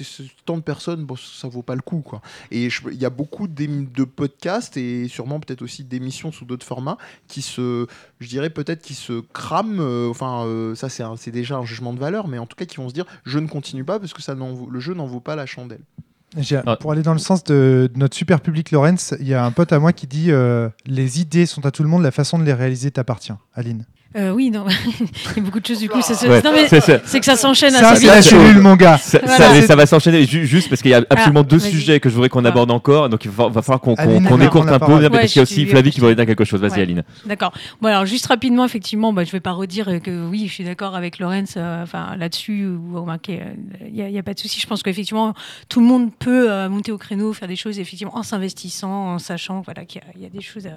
tant 0.46 0.58
de 0.58 0.62
personnes, 0.62 1.06
bon, 1.06 1.16
ça 1.16 1.48
vaut 1.48 1.62
pas 1.64 1.76
le 1.76 1.82
coup 1.82 2.02
quoi. 2.02 2.22
Et 2.52 2.70
il 2.92 2.98
y 3.02 3.06
a 3.06 3.10
beaucoup 3.10 3.48
de 3.48 4.04
podcasts 4.04 4.78
et 4.78 5.08
sûrement 5.08 5.40
peut-être 5.40 5.62
aussi 5.62 5.84
d'émissions 5.84 6.32
sous 6.32 6.46
d'autres 6.46 6.66
formats 6.66 6.98
qui 7.28 7.42
se, 7.42 7.88
je 8.20 8.28
dirais 8.28 8.50
peut-être 8.50 8.82
qui 8.82 8.94
se 8.94 9.22
crament. 9.34 9.80
euh, 9.80 10.10
enfin, 10.10 10.46
euh, 10.46 10.76
ça 10.76 10.90
c'est 10.90 11.32
déjà 11.32 11.58
un 11.58 11.66
jugement 11.66 11.94
de 11.94 12.00
valeur, 12.00 12.28
mais 12.28 12.38
en 12.40 12.46
tout 12.46 12.56
cas 12.56 12.66
qui 12.66 12.78
vont 12.78 12.90
se 12.90 12.94
dire 12.94 13.06
je 13.26 13.40
ne 13.40 13.48
continue 13.48 13.84
pas 13.84 14.00
parce 14.00 14.14
que 14.14 14.22
ça 14.22 14.36
n'en 14.36 14.54
vaut- 14.54 14.70
le 14.70 14.80
jeu 14.80 14.94
n'en 14.94 15.06
vaut 15.06 15.20
pas 15.20 15.36
la 15.36 15.46
chandelle. 15.46 15.82
J'ai- 16.38 16.62
Pour 16.82 16.92
aller 16.92 17.02
dans 17.04 17.14
le 17.14 17.20
sens 17.20 17.44
de, 17.46 17.90
de 17.94 17.98
notre 18.00 18.16
super 18.16 18.42
public 18.42 18.72
Lorenz, 18.72 19.16
il 19.22 19.28
y 19.28 19.34
a 19.34 19.46
un 19.46 19.52
pote 19.52 19.72
à 19.72 19.80
moi 19.80 19.94
qui 19.94 20.06
dit 20.06 20.32
euh, 20.32 20.68
Les 20.86 21.22
idées 21.22 21.46
sont 21.46 21.66
à 21.66 21.72
tout 21.72 21.82
le 21.82 21.88
monde, 21.88 22.04
la 22.04 22.12
façon 22.12 22.38
de 22.38 22.44
les 22.44 22.54
réaliser 22.54 22.92
t'appartient. 22.92 23.32
Aline. 23.54 23.86
Euh, 24.16 24.32
oui, 24.32 24.50
non. 24.50 24.66
il 25.36 25.38
y 25.38 25.40
a 25.40 25.44
beaucoup 25.44 25.60
de 25.60 25.66
choses 25.66 25.80
du 25.80 25.90
coup. 25.90 26.02
ça 26.02 26.14
se- 26.14 26.26
Ouais, 26.28 26.42
non, 26.42 26.52
mais 26.54 26.68
c'est- 26.70 27.20
que 27.20 27.26
ça 27.26 27.36
s'enchaîne 27.36 27.72
Ça, 27.72 27.96
c'est 27.96 28.08
la 28.08 28.22
cellule, 28.22 28.62
mon 28.62 28.76
gars. 28.76 28.98
Ça, 28.98 29.20
ça- 29.20 29.26
Voilà. 29.26 29.54
mais 29.54 29.62
ça 29.68 29.76
va 29.76 29.86
s'enchaîner 29.86 30.26
ju- 30.26 30.46
juste 30.48 30.70
parce 30.70 30.82
qu'il 30.82 30.92
y 30.92 30.94
a 30.94 31.04
absolument 31.10 31.44
deux 31.44 31.60
sujets 31.60 32.00
que 32.00 32.10
je 32.10 32.16
voudrais 32.16 32.30
qu'on 32.30 32.46
Ah. 32.46 32.50
aborde 32.50 32.72
encore. 32.72 33.10
Donc 33.10 33.26
il 33.26 33.32
va, 33.32 33.48
va 33.50 33.62
falloir 33.62 33.82
qu'on 33.82 33.96
prends 33.96 34.40
écourte 34.42 34.70
un 34.70 34.80
peu. 34.80 35.00
mais 35.00 35.10
parce 35.10 35.24
Ouais, 35.24 35.28
qu'il 35.28 35.36
y 35.38 35.40
a 35.40 35.44
aussi 35.44 35.66
Flavie 35.66 35.92
qui 35.92 36.00
voudrait 36.00 36.16
dire 36.16 36.26
quelque 36.26 36.46
chose. 36.46 36.62
Vas-y, 36.62 36.72
Ouais. 36.76 36.82
Aline. 36.82 37.04
D'accord. 37.26 37.52
Bon, 37.82 37.90
alors 37.90 38.06
juste 38.06 38.26
rapidement, 38.28 38.64
effectivement, 38.66 39.12
bah, 39.14 39.24
je 39.24 39.32
vais 39.32 39.40
pas 39.40 39.52
redire 39.52 39.90
euh, 39.90 40.00
que 40.00 40.28
oui, 40.30 40.46
je 40.48 40.54
suis 40.54 40.64
d'accord 40.64 40.96
avec 40.96 41.20
Lorenz 41.20 41.54
euh, 41.58 41.84
enfin, 41.84 42.16
là-dessus. 42.18 42.68
Il 43.88 43.94
n'y 43.94 44.02
a, 44.02 44.10
y 44.10 44.18
a 44.20 44.24
pas 44.24 44.34
de 44.34 44.40
souci. 44.40 44.60
Je 44.60 44.68
pense 44.68 44.84
qu'effectivement, 44.84 45.34
tout 45.70 45.80
le 45.82 45.86
monde 45.88 46.12
peut 46.18 46.50
euh, 46.50 46.70
monter 46.70 46.92
au 46.92 46.98
créneau, 46.98 47.34
faire 47.34 47.48
des 47.48 47.56
choses 47.56 47.80
effectivement 47.80 48.16
en 48.18 48.24
s'investissant, 48.24 49.14
en 49.16 49.20
sachant 49.20 49.62
voilà, 49.62 49.86
qu'il 49.86 50.02
y 50.02 50.04
a- 50.06 50.14
il 50.16 50.24
y, 50.24 50.26
a 50.26 50.30
des 50.30 50.42
choses 50.42 50.68
à, 50.68 50.72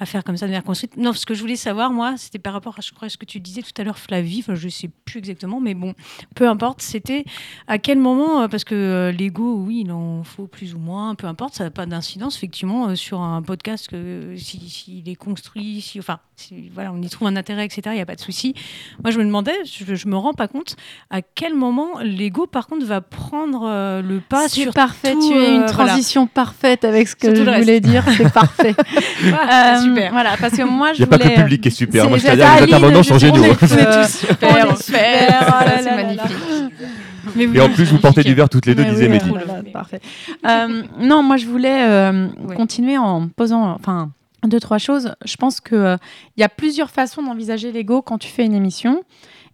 à 0.00 0.06
faire 0.06 0.22
comme 0.24 0.36
ça 0.36 0.46
de 0.46 0.50
manière 0.50 0.64
construite. 0.64 0.96
Non, 0.96 1.12
ce 1.12 1.26
que 1.26 1.34
je 1.34 1.40
voulais 1.40 1.56
savoir, 1.56 1.90
moi, 1.90 2.14
c'était 2.16 2.38
par 2.38 2.52
rapport 2.52 2.74
à 2.78 2.82
je 2.86 2.92
crois, 2.94 3.08
ce 3.08 3.16
que 3.16 3.24
tu 3.24 3.40
disais 3.40 3.62
tout 3.62 3.70
à 3.80 3.84
l'heure, 3.84 3.98
Flavie. 3.98 4.40
Enfin, 4.40 4.54
je 4.54 4.68
sais 4.68 4.90
plus 5.04 5.18
exactement, 5.18 5.60
mais 5.60 5.74
bon, 5.74 5.94
peu 6.34 6.48
importe. 6.48 6.82
C'était 6.82 7.24
à 7.66 7.78
quel 7.78 7.98
moment, 7.98 8.42
euh, 8.42 8.48
parce 8.48 8.64
que 8.64 8.74
euh, 8.74 9.12
l'ego, 9.12 9.56
oui, 9.66 9.82
il 9.84 9.92
en 9.92 10.22
faut 10.24 10.46
plus 10.46 10.74
ou 10.74 10.78
moins, 10.78 11.14
peu 11.14 11.26
importe, 11.26 11.54
ça 11.54 11.64
n'a 11.64 11.70
pas 11.70 11.86
d'incidence 11.86 12.36
effectivement 12.36 12.88
euh, 12.88 12.94
sur 12.94 13.20
un 13.20 13.42
podcast 13.42 13.88
que 13.88 14.34
si- 14.36 14.68
s'il 14.68 15.08
est 15.08 15.14
construit, 15.16 15.80
si, 15.80 15.98
enfin, 15.98 16.18
si, 16.36 16.68
voilà, 16.74 16.92
on 16.92 17.00
y 17.00 17.08
trouve 17.08 17.28
un 17.28 17.36
intérêt, 17.36 17.64
etc. 17.64 17.82
Il 17.86 17.94
n'y 17.94 18.00
a 18.00 18.06
pas 18.06 18.16
de 18.16 18.20
souci. 18.20 18.54
Moi, 19.02 19.10
je 19.10 19.18
me 19.18 19.24
demandais, 19.24 19.54
je, 19.64 19.94
je 19.94 20.08
me 20.08 20.16
rends 20.16 20.34
pas 20.34 20.48
compte 20.48 20.76
à 21.10 21.22
quel 21.22 21.54
moment 21.54 21.98
l'ego, 22.02 22.46
par 22.46 22.66
contre, 22.66 22.84
va 22.86 23.00
prendre 23.00 23.64
euh, 23.66 24.02
le 24.02 24.20
pas 24.20 24.48
sur 24.48 24.72
parfait, 24.72 25.12
tout, 25.14 25.28
tu 25.28 25.34
as 25.34 25.48
une 25.48 25.62
euh, 25.62 25.66
voilà. 25.66 25.72
transition 25.92 26.26
parfaite 26.26 26.84
avec 26.84 27.08
ce 27.08 27.16
que 27.16 27.34
je 27.34 27.42
reste. 27.42 27.60
voulais 27.60 27.80
dire, 27.80 28.04
c'est 28.16 28.32
parfait. 28.32 28.74
Ah, 29.32 29.76
Euh, 29.78 29.82
super. 29.82 30.12
Voilà, 30.12 30.36
parce 30.38 30.56
que 30.56 30.62
moi 30.62 30.92
je 30.92 30.98
Il 30.98 31.00
n'y 31.00 31.04
a 31.04 31.06
pas 31.06 31.18
que 31.18 31.22
voulais. 31.24 31.36
le 31.36 31.42
public 31.42 31.60
qui 31.62 31.68
est 31.68 31.70
super. 31.70 32.08
Moi, 32.08 32.18
je 32.18 32.24
intervenants 32.64 33.02
sont 33.02 33.14
on 33.14 33.18
géniaux. 33.18 33.42
On 33.44 33.48
est 33.48 34.06
super, 34.06 35.40
là 35.64 35.82
c'est 35.82 35.94
magnifique. 35.94 36.36
Mais 37.36 37.44
Et 37.44 37.60
en 37.60 37.68
plus, 37.70 37.84
vous 37.90 37.98
portez 37.98 38.22
du 38.22 38.34
verre 38.34 38.48
toutes 38.48 38.66
les 38.66 38.74
deux, 38.74 38.84
disait 38.84 39.08
oui, 39.08 39.18
Mehdi. 39.24 39.70
parfait. 39.72 40.00
Euh, 40.46 40.82
non, 41.00 41.22
moi 41.22 41.36
je 41.36 41.46
voulais 41.46 41.82
euh, 41.82 42.28
Ouais. 42.46 42.54
continuer 42.54 42.98
en 42.98 43.28
posant, 43.28 43.72
enfin, 43.72 44.10
deux 44.46 44.60
trois 44.60 44.78
choses. 44.78 45.14
Je 45.24 45.36
pense 45.36 45.60
que 45.60 45.74
euh, 45.74 45.96
il 46.36 46.42
y 46.42 46.44
a 46.44 46.48
plusieurs 46.48 46.90
façons 46.90 47.22
d'envisager 47.22 47.72
l'ego 47.72 48.02
quand 48.02 48.18
tu 48.18 48.28
fais 48.28 48.44
une 48.44 48.54
émission. 48.54 49.02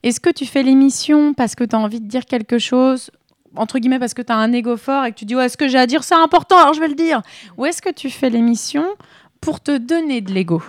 Est-ce 0.03 0.19
que 0.21 0.31
tu 0.31 0.47
fais 0.47 0.63
l'émission 0.63 1.33
parce 1.33 1.55
que 1.55 1.63
tu 1.65 1.77
as 1.77 1.79
envie 1.79 2.01
de 2.01 2.09
dire 2.09 2.25
quelque 2.27 2.59
chose 2.59 3.11
entre 3.57 3.79
guillemets 3.79 3.99
parce 3.99 4.15
que 4.15 4.23
tu 4.23 4.33
as 4.33 4.37
un 4.37 4.53
ego 4.53 4.77
fort 4.77 5.05
et 5.05 5.13
que 5.13 5.17
tu 5.17 5.25
dis 5.25 5.35
ouais, 5.37 5.47
est-ce 5.47 5.57
que 5.57 5.67
j'ai 5.69 5.79
à 5.79 5.87
dire 5.87 6.05
c'est 6.05 6.15
important 6.15 6.57
alors 6.59 6.73
je 6.75 6.81
vais 6.81 6.89
le 6.89 6.95
dire 6.95 7.21
ou 7.57 7.67
est-ce 7.67 7.83
que 7.83 7.91
tu 7.93 8.09
fais 8.09 8.31
l'émission 8.31 8.85
pour 9.41 9.61
te 9.61 9.77
donner 9.77 10.21
de 10.21 10.33
l'ego? 10.33 10.63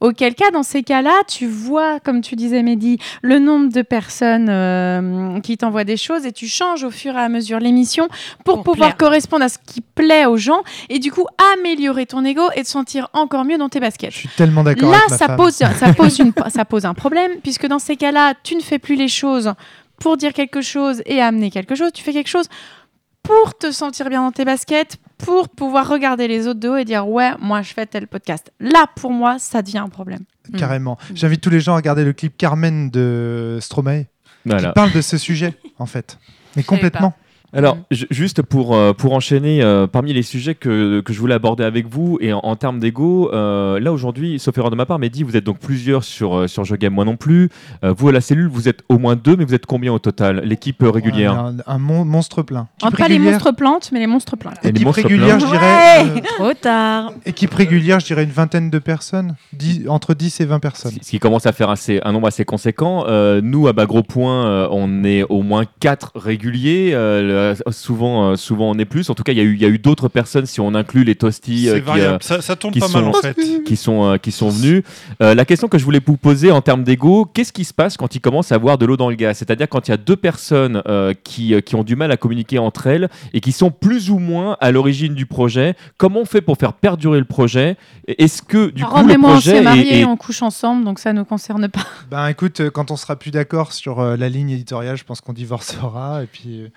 Auquel 0.00 0.34
cas, 0.34 0.50
dans 0.50 0.64
ces 0.64 0.82
cas-là, 0.82 1.12
tu 1.28 1.46
vois, 1.46 2.00
comme 2.00 2.22
tu 2.22 2.34
disais, 2.34 2.62
Mehdi, 2.64 2.98
le 3.22 3.38
nombre 3.38 3.72
de 3.72 3.82
personnes 3.82 4.48
euh, 4.48 5.38
qui 5.40 5.56
t'envoient 5.56 5.84
des 5.84 5.96
choses 5.96 6.26
et 6.26 6.32
tu 6.32 6.48
changes 6.48 6.82
au 6.82 6.90
fur 6.90 7.14
et 7.14 7.20
à 7.20 7.28
mesure 7.28 7.60
l'émission 7.60 8.08
pour, 8.44 8.56
Pour 8.56 8.72
pouvoir 8.74 8.96
plaire. 8.96 8.96
correspondre 8.96 9.44
à 9.44 9.48
ce 9.48 9.58
qui 9.64 9.80
plaît 9.80 10.26
aux 10.26 10.36
gens 10.36 10.62
et 10.88 10.98
du 10.98 11.12
coup 11.12 11.26
améliorer 11.54 12.06
ton 12.06 12.24
ego 12.24 12.42
et 12.56 12.64
te 12.64 12.68
sentir 12.68 13.08
encore 13.12 13.44
mieux 13.44 13.58
dans 13.58 13.68
tes 13.68 13.78
baskets. 13.78 14.10
Je 14.12 14.18
suis 14.18 14.28
tellement 14.30 14.64
d'accord 14.64 14.90
Là, 14.90 14.96
avec 14.98 15.10
ma 15.10 15.16
ça 15.18 15.26
femme. 15.26 15.36
pose, 15.36 15.54
ça, 15.54 15.68
pose 15.96 16.18
une- 16.18 16.32
ça 16.48 16.64
pose 16.64 16.84
un 16.84 16.94
problème, 16.94 17.32
puisque 17.42 17.66
dans 17.68 17.78
ces 17.78 17.94
cas-là, 17.96 18.34
tu 18.42 18.56
ne 18.56 18.60
fais 18.60 18.80
plus 18.80 18.96
les 18.96 19.08
choses 19.08 19.52
pour 20.00 20.16
dire 20.16 20.32
quelque 20.32 20.62
chose 20.62 21.00
et 21.06 21.20
amener 21.22 21.50
quelque 21.52 21.76
chose, 21.76 21.92
tu 21.94 22.02
fais 22.02 22.12
quelque 22.12 22.28
chose 22.28 22.46
pour 23.22 23.56
te 23.56 23.70
sentir 23.70 24.08
bien 24.08 24.20
dans 24.22 24.32
tes 24.32 24.44
baskets, 24.44 24.96
pour 25.24 25.48
pouvoir 25.48 25.88
regarder 25.88 26.28
les 26.28 26.46
autres 26.46 26.60
de 26.60 26.68
haut 26.68 26.76
et 26.76 26.84
dire 26.84 27.08
ouais, 27.08 27.30
moi 27.40 27.62
je 27.62 27.72
fais 27.72 27.86
tel 27.86 28.06
podcast. 28.06 28.52
Là, 28.60 28.86
pour 28.96 29.10
moi, 29.12 29.38
ça 29.38 29.62
devient 29.62 29.78
un 29.78 29.88
problème. 29.88 30.20
Carrément. 30.58 30.98
J'invite 31.14 31.40
tous 31.40 31.50
les 31.50 31.60
gens 31.60 31.72
à 31.72 31.76
regarder 31.76 32.04
le 32.04 32.12
clip 32.12 32.36
Carmen 32.36 32.90
de 32.90 33.58
Stromae, 33.60 34.04
Voilà. 34.44 34.68
qui 34.68 34.74
parle 34.74 34.92
de 34.92 35.00
ce 35.00 35.16
sujet, 35.16 35.54
en 35.78 35.86
fait. 35.86 36.18
Mais 36.56 36.62
complètement. 36.62 37.14
Alors, 37.54 37.76
ju- 37.90 38.06
juste 38.10 38.40
pour, 38.42 38.74
euh, 38.74 38.92
pour 38.94 39.12
enchaîner, 39.12 39.62
euh, 39.62 39.86
parmi 39.86 40.12
les 40.14 40.22
sujets 40.22 40.54
que, 40.54 41.00
que 41.00 41.12
je 41.12 41.20
voulais 41.20 41.34
aborder 41.34 41.64
avec 41.64 41.86
vous, 41.86 42.16
et 42.22 42.32
en, 42.32 42.40
en 42.42 42.56
termes 42.56 42.78
d'ego, 42.78 43.30
euh, 43.32 43.78
là 43.78 43.92
aujourd'hui, 43.92 44.38
sauf 44.38 44.56
erreur 44.56 44.70
de 44.70 44.76
ma 44.76 44.86
part, 44.86 44.98
Mehdi, 44.98 45.22
vous 45.22 45.36
êtes 45.36 45.44
donc 45.44 45.58
plusieurs 45.58 46.02
sur, 46.02 46.48
sur 46.48 46.64
Je 46.64 46.74
Game, 46.76 46.94
moi 46.94 47.04
non 47.04 47.16
plus. 47.16 47.50
Euh, 47.84 47.92
vous, 47.96 48.08
à 48.08 48.12
la 48.12 48.20
cellule, 48.22 48.48
vous 48.48 48.68
êtes 48.68 48.82
au 48.88 48.98
moins 48.98 49.16
deux, 49.16 49.36
mais 49.36 49.44
vous 49.44 49.54
êtes 49.54 49.66
combien 49.66 49.92
au 49.92 49.98
total 49.98 50.40
L'équipe 50.44 50.82
régulière? 50.82 51.32
Un, 51.38 51.56
un 51.66 51.78
mon- 51.78 52.04
monstre 52.06 52.42
plein. 52.42 52.68
En 52.82 52.88
Équipe 52.88 52.98
pas 52.98 53.08
les 53.08 53.14
régulière- 53.14 53.32
monstres 53.34 53.52
plantes, 53.52 53.90
mais 53.92 53.98
les 54.00 54.06
monstres 54.06 54.36
pleins. 54.36 54.52
Les 54.62 54.70
Équipe 54.70 54.86
monstres 54.86 55.02
régulière, 55.02 55.38
je 55.38 55.46
dirais. 55.46 56.00
euh, 56.06 56.20
Trop 56.38 56.52
tard. 56.54 57.12
équipe 57.26 57.52
régulière, 57.52 58.00
je 58.00 58.06
dirais 58.06 58.24
une 58.24 58.30
vingtaine 58.30 58.70
de 58.70 58.78
personnes. 58.78 59.36
Dix- 59.52 59.86
entre 59.88 60.14
10 60.14 60.40
et 60.40 60.44
20 60.46 60.58
personnes. 60.58 60.92
Ce 61.02 61.10
qui 61.10 61.18
commence 61.18 61.44
à 61.46 61.52
faire 61.52 61.68
assez, 61.68 62.00
un 62.04 62.12
nombre 62.12 62.28
assez 62.28 62.46
conséquent. 62.46 63.04
Euh, 63.08 63.40
nous, 63.42 63.68
à 63.68 63.74
bas 63.74 63.84
gros 63.84 64.02
point, 64.02 64.46
euh, 64.46 64.68
on 64.70 65.04
est 65.04 65.22
au 65.24 65.42
moins 65.42 65.64
quatre 65.80 66.12
réguliers. 66.14 66.92
Euh, 67.42 67.54
souvent, 67.70 68.30
euh, 68.30 68.36
souvent, 68.36 68.70
on 68.70 68.78
est 68.78 68.84
plus. 68.84 69.10
En 69.10 69.14
tout 69.14 69.22
cas, 69.22 69.32
il 69.32 69.38
y 69.38 69.40
a 69.40 69.44
eu, 69.44 69.54
il 69.54 69.60
y 69.60 69.64
a 69.64 69.68
eu 69.68 69.78
d'autres 69.78 70.08
personnes, 70.08 70.46
si 70.46 70.60
on 70.60 70.74
inclut 70.74 71.04
les 71.04 71.14
toasties, 71.14 71.68
euh, 71.68 71.74
C'est 71.74 71.80
qui, 71.80 71.86
variable. 71.86 72.14
euh, 72.14 72.40
ça, 72.40 72.56
qui 72.56 72.78
pas 72.80 72.88
mal 72.88 73.02
sont- 73.04 73.08
en 73.10 73.12
fait. 73.14 73.36
qui 73.64 73.76
sont, 73.76 74.04
euh, 74.04 74.16
qui 74.18 74.32
sont 74.32 74.48
venus. 74.50 74.82
Euh, 75.22 75.34
la 75.34 75.44
question 75.44 75.68
que 75.68 75.78
je 75.78 75.84
voulais 75.84 76.00
vous 76.04 76.16
poser 76.16 76.50
en 76.50 76.60
termes 76.60 76.84
d'ego, 76.84 77.24
qu'est-ce 77.26 77.52
qui 77.52 77.64
se 77.64 77.74
passe 77.74 77.96
quand 77.96 78.14
il 78.14 78.20
commence 78.20 78.52
à 78.52 78.54
avoir 78.54 78.78
de 78.78 78.86
l'eau 78.86 78.96
dans 78.96 79.10
le 79.10 79.16
gaz? 79.16 79.38
C'est-à-dire 79.38 79.68
quand 79.68 79.88
il 79.88 79.90
y 79.90 79.94
a 79.94 79.96
deux 79.96 80.16
personnes 80.16 80.82
euh, 80.88 81.14
qui, 81.24 81.54
qui 81.62 81.74
ont 81.74 81.84
du 81.84 81.96
mal 81.96 82.10
à 82.12 82.16
communiquer 82.16 82.58
entre 82.58 82.86
elles 82.86 83.08
et 83.32 83.40
qui 83.40 83.52
sont 83.52 83.70
plus 83.70 84.10
ou 84.10 84.18
moins 84.18 84.56
à 84.60 84.70
l'origine 84.70 85.14
du 85.14 85.26
projet. 85.26 85.74
Comment 85.98 86.20
on 86.20 86.24
fait 86.24 86.40
pour 86.42 86.56
faire 86.56 86.72
perdurer 86.72 87.18
le 87.18 87.24
projet? 87.24 87.76
Et 88.08 88.22
Est-ce 88.24 88.42
que 88.42 88.70
du 88.70 88.84
coup 88.84 88.90
Rome 88.90 89.08
le 89.08 89.14
et 89.14 89.16
moi, 89.16 89.30
on 89.30 89.32
projet 89.34 89.50
s'est 89.52 89.56
est- 89.58 89.62
mariés, 89.62 90.00
est- 90.00 90.04
on 90.04 90.16
couche 90.16 90.42
ensemble, 90.42 90.84
donc 90.84 90.98
ça 90.98 91.12
ne 91.12 91.18
nous 91.18 91.24
concerne 91.24 91.68
pas. 91.68 91.80
Ben 92.10 92.28
écoute, 92.28 92.70
quand 92.70 92.90
on 92.90 92.96
sera 92.96 93.16
plus 93.16 93.30
d'accord 93.30 93.72
sur 93.72 94.00
euh, 94.00 94.16
la 94.16 94.28
ligne 94.28 94.50
éditoriale, 94.50 94.96
je 94.96 95.04
pense 95.04 95.20
qu'on 95.20 95.32
divorcera. 95.32 96.22
Et 96.22 96.26
puis, 96.26 96.60
euh, 96.62 96.68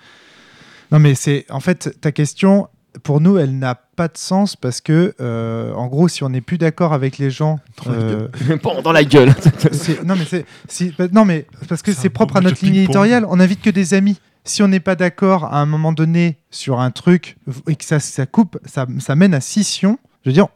non 0.92 0.98
mais 0.98 1.14
c'est 1.14 1.46
en 1.50 1.60
fait 1.60 2.00
ta 2.00 2.12
question. 2.12 2.68
Pour 3.02 3.20
nous, 3.20 3.36
elle 3.36 3.58
n'a 3.58 3.74
pas 3.74 4.08
de 4.08 4.16
sens 4.16 4.56
parce 4.56 4.80
que, 4.80 5.14
euh, 5.20 5.70
en 5.74 5.86
gros, 5.86 6.08
si 6.08 6.24
on 6.24 6.30
n'est 6.30 6.40
plus 6.40 6.56
d'accord 6.56 6.94
avec 6.94 7.18
les 7.18 7.30
gens, 7.30 7.58
Dans 7.84 7.92
la 7.92 7.98
euh, 7.98 8.28
Bon, 8.62 8.80
dans 8.80 8.92
la 8.92 9.04
gueule. 9.04 9.34
non 10.06 10.16
mais 10.16 10.24
c'est 10.24 10.46
si- 10.66 10.94
bah, 10.98 11.04
non 11.12 11.26
mais 11.26 11.46
parce 11.68 11.82
que 11.82 11.92
C'est 11.92 12.08
propre 12.08 12.36
à 12.36 12.40
notre 12.40 12.64
ligne 12.64 12.76
éditoriale. 12.76 13.26
On 13.28 13.36
n'invite 13.36 13.60
que 13.60 13.68
des 13.68 13.92
amis. 13.92 14.18
Si 14.44 14.62
on 14.62 14.68
n'est 14.68 14.80
pas 14.80 14.94
d'accord 14.96 15.44
à 15.44 15.60
un 15.60 15.66
moment 15.66 15.92
donné 15.92 16.38
sur 16.50 16.80
un 16.80 16.90
truc 16.90 17.36
et 17.68 17.74
que 17.76 17.84
ça, 17.84 18.00
ça 18.00 18.24
coupe, 18.24 18.58
ça, 18.64 18.86
ça 19.00 19.14
mène 19.14 19.34
à 19.34 19.40
scission. 19.42 19.98
Je 20.24 20.30
veux 20.30 20.34
dire, 20.34 20.48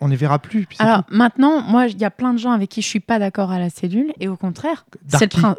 on 0.00 0.06
ne 0.06 0.10
les 0.10 0.16
verra 0.16 0.38
plus. 0.38 0.66
Alors 0.78 1.04
tout. 1.04 1.14
maintenant, 1.14 1.62
moi, 1.62 1.86
il 1.86 1.98
y 1.98 2.04
a 2.04 2.10
plein 2.10 2.32
de 2.34 2.38
gens 2.38 2.52
avec 2.52 2.68
qui 2.70 2.82
je 2.82 2.86
suis 2.86 3.00
pas 3.00 3.18
d'accord 3.18 3.50
à 3.50 3.58
la 3.58 3.70
cellule, 3.70 4.12
et 4.20 4.28
au 4.28 4.36
contraire, 4.36 4.84
c'est 5.08 5.34
le 5.34 5.40
Darky. 5.40 5.56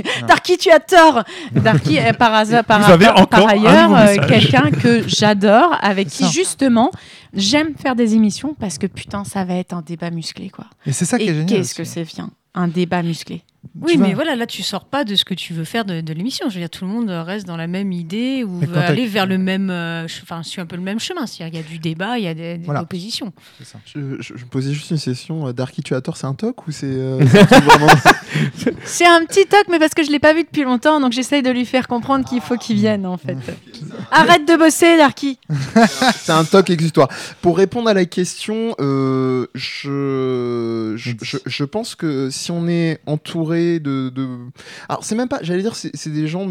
prin- 0.00 0.26
Darky, 0.26 0.58
tu 0.58 0.70
as 0.70 0.80
tort. 0.80 1.24
Darky 1.52 1.96
est 1.96 2.12
par 2.12 2.34
hasard, 2.34 2.64
par, 2.64 2.80
Vous 2.80 2.90
avez 2.92 3.06
par- 3.06 3.14
encore 3.20 3.26
par 3.28 3.44
un 3.46 3.50
ailleurs, 3.52 3.94
euh, 3.96 4.16
quelqu'un 4.28 4.70
que 4.70 5.02
j'adore, 5.08 5.76
avec 5.80 6.10
C'est 6.10 6.18
qui 6.18 6.24
ça. 6.24 6.30
justement 6.30 6.90
j'aime 7.34 7.74
faire 7.76 7.94
des 7.94 8.14
émissions 8.14 8.54
parce 8.58 8.78
que 8.78 8.86
putain, 8.86 9.24
ça 9.24 9.44
va 9.44 9.54
être 9.54 9.72
un 9.74 9.82
débat 9.82 10.10
musclé, 10.10 10.48
quoi. 10.48 10.64
Et 10.86 10.92
c'est 10.92 11.04
ça 11.04 11.18
qui 11.18 11.24
est 11.24 11.34
génial. 11.34 11.46
qu'est-ce 11.46 11.74
que 11.74 11.84
c'est 11.84 12.04
bien, 12.04 12.30
un 12.54 12.68
débat 12.68 13.02
musclé. 13.02 13.42
Oui, 13.80 13.96
mais 13.98 14.14
voilà, 14.14 14.34
là, 14.36 14.46
tu 14.46 14.62
sors 14.62 14.84
pas 14.86 15.04
de 15.04 15.14
ce 15.14 15.24
que 15.24 15.34
tu 15.34 15.52
veux 15.52 15.64
faire 15.64 15.84
de, 15.84 16.00
de 16.00 16.12
l'émission. 16.12 16.48
Je 16.48 16.54
veux 16.54 16.60
dire, 16.60 16.70
tout 16.70 16.84
le 16.86 16.90
monde 16.90 17.10
reste 17.10 17.46
dans 17.46 17.56
la 17.56 17.66
même 17.66 17.92
idée 17.92 18.44
ou 18.44 18.60
t'as- 18.64 18.82
aller 18.86 19.06
vers 19.06 19.26
le 19.26 19.36
même, 19.36 19.68
euh, 19.68 20.06
ch- 20.08 20.20
enfin, 20.22 20.42
suit 20.42 20.60
un 20.60 20.66
peu 20.66 20.76
le 20.76 20.82
même 20.82 21.00
chemin. 21.00 21.26
C'est-à-dire, 21.26 21.60
il 21.60 21.62
y 21.62 21.66
a 21.66 21.68
du 21.68 21.78
débat, 21.78 22.18
il 22.18 22.24
y 22.24 22.28
a 22.28 22.34
des, 22.34 22.56
des 22.56 22.64
Voilà. 22.64 22.82
oppositions. 22.82 23.32
C'est 23.58 23.66
ça. 23.84 23.92
Je, 23.94 24.20
je- 24.20 24.36
je 24.36 24.44
me 24.44 24.48
posais 24.50 24.72
juste 24.72 24.90
une 24.90 24.98
session. 24.98 25.50
Darky, 25.52 25.82
tu 25.82 25.94
as 25.94 26.00
tort, 26.00 26.16
c'est 26.16 26.26
un 26.26 26.34
toc 26.34 26.66
ou 26.66 26.70
c'est 26.72 26.86
euh, 26.86 27.18
c'est 27.26 27.60
vraiment. 27.60 27.86
C'est 28.84 29.06
un 29.06 29.24
petit 29.24 29.46
toc, 29.46 29.64
mais 29.70 29.78
parce 29.78 29.94
que 29.94 30.02
je 30.04 30.10
l'ai 30.10 30.18
pas 30.18 30.34
vu 30.34 30.44
depuis 30.44 30.62
longtemps, 30.64 31.00
donc 31.00 31.12
j'essaye 31.12 31.42
de 31.42 31.50
lui 31.50 31.64
faire 31.64 31.88
comprendre 31.88 32.28
qu'il 32.28 32.40
faut 32.40 32.56
qu'il 32.56 32.76
vienne, 32.76 33.06
en 33.06 33.16
fait. 33.16 33.36
Arrête 34.10 34.46
de 34.46 34.56
bosser, 34.56 34.96
Darky. 34.96 35.38
C'est 36.16 36.32
un 36.32 36.44
toc 36.44 36.70
exutoire. 36.70 37.08
Pour 37.42 37.56
répondre 37.56 37.88
à 37.88 37.94
la 37.94 38.04
question, 38.04 38.74
euh, 38.80 39.46
je, 39.54 40.94
je, 40.96 41.12
je- 41.22 41.38
je 41.44 41.64
pense 41.64 41.94
que 41.94 42.30
si 42.30 42.50
on 42.50 42.68
est 42.68 43.00
entouré 43.06 43.80
de. 43.80 44.10
de... 44.10 44.28
Alors, 44.88 45.04
c'est 45.04 45.14
même 45.14 45.28
pas. 45.28 45.38
J'allais 45.42 45.62
dire, 45.62 45.74
c'est 45.74 46.12
des 46.12 46.26
gens 46.28 46.46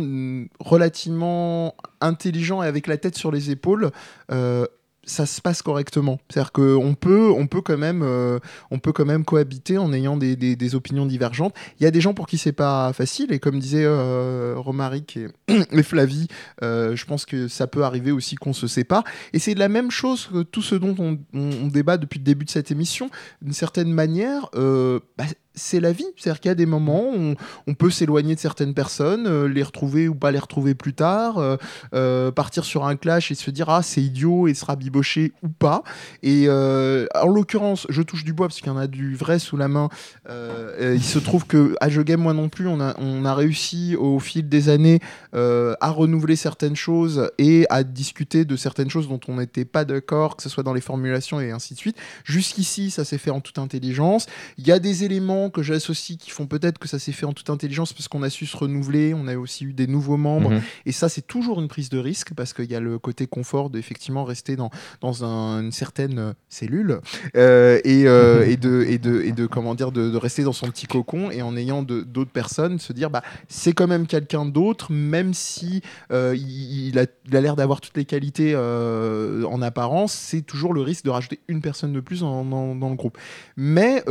relativement 0.60 1.76
intelligents 2.02 2.62
et 2.64 2.68
avec 2.68 2.88
la 2.88 2.98
tête 2.98 3.18
sur 3.18 3.32
les 3.32 3.52
épaules. 3.52 3.92
euh, 4.32 4.66
ça 5.08 5.26
se 5.26 5.42
passe 5.42 5.62
correctement. 5.62 6.20
C'est-à-dire 6.30 6.52
qu'on 6.52 6.94
peut, 6.94 7.32
on 7.36 7.48
peut 7.48 7.62
quand 7.62 7.78
même, 7.78 8.02
euh, 8.04 8.40
peut 8.84 8.92
quand 8.94 9.06
même 9.06 9.26
cohabiter 9.26 9.78
en 9.78 9.92
ayant 9.94 10.18
des, 10.18 10.76
opinions 10.76 11.06
divergentes. 11.06 11.56
Il 11.80 11.84
y 11.84 11.88
a 11.88 11.92
des 11.92 12.02
gens 12.02 12.14
pour 12.14 12.28
qui 12.28 12.38
c'est 12.38 12.52
pas 12.52 12.92
facile, 12.94 13.32
et 13.32 13.40
comme 13.40 13.60
disait 13.60 13.86
euh, 13.86 14.56
Romaric 14.58 15.18
et, 15.18 15.84
Flavie, 15.84 16.28
euh, 16.62 16.96
je 16.96 17.06
pense 17.06 17.26
que 17.26 17.48
ça 17.48 17.68
peut 17.68 17.84
arriver 17.84 18.12
aussi 18.12 18.36
qu'on 18.36 18.54
se 18.54 18.68
sépare. 18.68 19.04
Et 19.34 19.40
c'est 19.40 19.56
la 19.56 19.70
même 19.70 19.90
chose 19.92 20.28
que 20.32 20.44
tout 20.44 20.62
ce 20.62 20.76
dont 20.76 20.96
on, 21.00 21.18
on- 21.34 21.52
on 21.64 21.68
débat 21.68 21.98
depuis 21.98 22.20
le 22.20 22.26
début 22.26 22.46
de 22.46 22.50
cette 22.50 22.72
émission. 22.72 23.10
D'une 23.42 23.54
certaine 23.54 23.92
manière, 23.92 24.50
euh, 24.56 25.00
bah, 25.18 25.24
c'est 25.58 25.80
la 25.80 25.92
vie. 25.92 26.06
C'est-à-dire 26.16 26.40
qu'il 26.40 26.50
y 26.50 26.52
a 26.52 26.56
des 26.56 26.66
moments 26.66 27.12
où 27.14 27.34
on, 27.68 27.74
peut 27.74 27.90
s'éloigner 27.90 28.36
de 28.36 28.40
certaines 28.40 28.74
personnes, 28.74 29.28
euh, 29.28 29.48
les 29.48 29.64
retrouver 29.64 30.08
ou 30.08 30.16
pas 30.16 30.32
les 30.32 30.40
retrouver 30.40 30.76
plus 30.76 30.94
tard, 30.94 31.38
euh, 31.38 31.58
euh, 31.94 32.32
partir 32.32 32.64
sur 32.64 32.86
un 32.86 32.96
clash 32.96 33.32
et 33.32 33.36
se 33.36 33.52
dire 33.52 33.70
ah 33.70 33.82
c'est 33.82 34.02
idiot 34.02 34.48
et 34.48 34.54
se 34.54 34.64
rabibocher 34.64 35.34
ou 35.44 35.50
pas. 35.50 35.84
Et 36.24 36.48
en 36.50 37.28
l'occurrence, 37.28 37.88
je 37.90 38.02
touche 38.02 38.24
du 38.24 38.34
bois 38.34 38.48
parce 38.48 38.60
qu'il 38.60 38.68
y 38.68 38.76
en 38.76 38.78
a 38.78 38.88
du 38.88 39.16
vrai 39.16 39.40
sous 39.40 39.58
la 39.58 39.68
main. 39.68 39.90
Il 40.30 41.04
se 41.04 41.20
trouve 41.20 41.46
que 41.46 41.76
à 41.82 41.90
Je 41.90 42.02
Game 42.02 42.22
moi 42.22 42.34
non 42.34 42.50
plus, 42.50 42.68
on 42.68 42.80
a, 42.80 42.96
on 43.00 43.26
a 43.26 43.34
réussi 43.34 43.96
au 43.96 44.20
fil 44.20 44.48
des 44.48 44.70
années 44.70 45.00
à 45.34 45.90
renouveler 45.90 46.36
certaines 46.36 46.76
choses 46.76 47.30
et 47.38 47.66
à 47.70 47.84
discuter 47.84 48.46
de 48.46 48.56
certaines 48.56 48.90
choses 48.90 49.08
dont 49.08 49.20
on 49.28 49.36
n'était 49.36 49.66
pas 49.66 49.86
d'accord, 49.86 50.38
que 50.38 50.44
ce 50.44 50.50
soit 50.50 50.64
dans 50.64 50.74
les 50.74 50.82
formulations 50.82 51.40
et 51.40 51.52
ainsi 51.52 51.74
de 51.74 51.80
suite. 51.80 51.98
Jusqu'ici, 52.24 52.92
ça 52.92 53.04
s'est 53.04 53.18
fait 53.18 53.32
en 53.32 53.42
toute 53.42 53.58
intelligence. 53.58 54.28
Il 54.58 54.68
y 54.68 54.72
a 54.72 54.80
des 54.80 55.04
éléments 55.04 55.47
que 55.50 55.62
j'associe 55.64 56.18
qui 56.18 56.30
font 56.32 56.48
peut-être 56.48 56.78
que 56.78 56.88
ça 56.88 57.00
s'est 57.00 57.12
fait 57.12 57.26
en 57.26 57.34
toute 57.34 57.50
intelligence 57.50 57.94
parce 57.94 58.08
qu'on 58.08 58.24
a 58.24 58.30
su 58.30 58.46
se 58.46 58.56
renouveler, 58.58 59.14
on 59.14 59.28
a 59.28 59.36
aussi 59.38 59.66
eu 59.66 59.74
des 59.74 59.88
nouveaux 59.88 60.18
membres. 60.18 60.52
Mhm. 60.52 60.62
Et 60.86 60.92
ça, 60.92 61.10
c'est 61.10 61.26
toujours 61.26 61.60
une 61.62 61.68
prise 61.68 61.90
de 61.90 61.98
risque 62.00 62.34
parce 62.34 62.54
qu'il 62.54 62.72
y 62.72 62.76
a 62.76 62.80
le 62.80 63.00
côté 63.00 63.28
confort 63.28 63.70
d'effectivement 63.70 64.24
rester 64.24 64.56
dans, 64.56 64.70
dans 65.02 65.24
un- 65.26 65.62
une 65.64 65.72
certaine 65.72 66.20
euh, 66.20 66.34
cellule 66.50 67.00
euh, 67.36 67.80
et, 67.84 68.08
euh, 68.08 68.46
et, 68.48 68.58
de, 68.58 68.84
et, 68.88 68.98
de, 68.98 69.22
et 69.22 69.32
de, 69.32 69.46
comment 69.48 69.76
dire, 69.76 69.92
de, 69.92 70.10
de 70.10 70.18
rester 70.18 70.44
dans 70.44 70.54
son 70.54 70.68
petit 70.68 70.88
cocon 70.88 71.32
et 71.32 71.42
en 71.42 71.56
ayant 71.58 71.84
d'autres 71.84 72.32
personnes, 72.32 72.80
se 72.80 72.94
dire 72.94 73.10
bah, 73.10 73.22
c'est 73.48 73.74
quand 73.74 73.88
même 73.88 74.08
quelqu'un 74.08 74.46
d'autre, 74.46 74.92
même 74.92 75.34
si 75.34 75.82
euh, 76.12 76.36
il, 76.38 76.98
a 77.00 77.06
l'air 77.42 77.56
d'avoir 77.56 77.82
toutes 77.82 77.98
les 77.98 78.06
qualités 78.06 78.56
en 78.56 79.62
apparence, 79.62 80.14
c'est 80.14 80.42
toujours 80.42 80.74
le 80.74 80.82
risque 80.82 81.06
de 81.06 81.10
rajouter 81.10 81.40
une 81.48 81.62
personne 81.62 81.94
de 81.94 82.00
plus 82.00 82.24
en- 82.24 82.44
dans, 82.46 82.76
dans 82.76 82.90
le 82.90 82.96
groupe. 82.96 83.18
Mais 83.56 84.04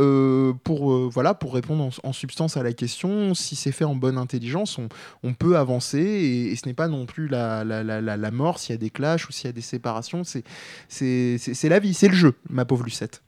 pour, 0.63 0.91
euh, 0.91 1.09
voilà, 1.27 1.33
pour 1.35 1.53
répondre 1.53 1.83
en, 1.83 1.89
en 2.09 2.13
substance 2.13 2.55
à 2.57 2.63
la 2.63 2.71
question, 2.71 3.33
si 3.33 3.55
c'est 3.57 3.71
fait 3.73 3.83
en 3.83 3.95
bonne 3.95 4.17
intelligence, 4.17 4.77
on, 4.77 4.87
on 5.23 5.33
peut 5.33 5.57
avancer 5.57 5.99
et, 5.99 6.51
et 6.51 6.55
ce 6.55 6.65
n'est 6.65 6.73
pas 6.73 6.87
non 6.87 7.05
plus 7.05 7.27
la, 7.27 7.63
la, 7.65 7.83
la, 7.83 7.99
la- 8.01 8.15
la 8.15 8.31
mort 8.31 8.59
s'il 8.59 8.73
y 8.73 8.75
a 8.75 8.77
des 8.77 8.89
clashs 8.89 9.27
ou 9.27 9.31
s'il 9.33 9.47
y 9.47 9.49
a 9.49 9.51
des 9.53 9.61
séparations. 9.61 10.23
C'est- 10.23 10.43
C'est 10.87 11.37
c'est- 11.37 11.53
c'est 11.53 11.67
la 11.69 11.79
vie, 11.79 11.93
c'est 11.93 12.07
le 12.07 12.13
jeu, 12.15 12.35
ma 12.49 12.63
pauvre 12.63 12.83
Lucette. 12.85 13.21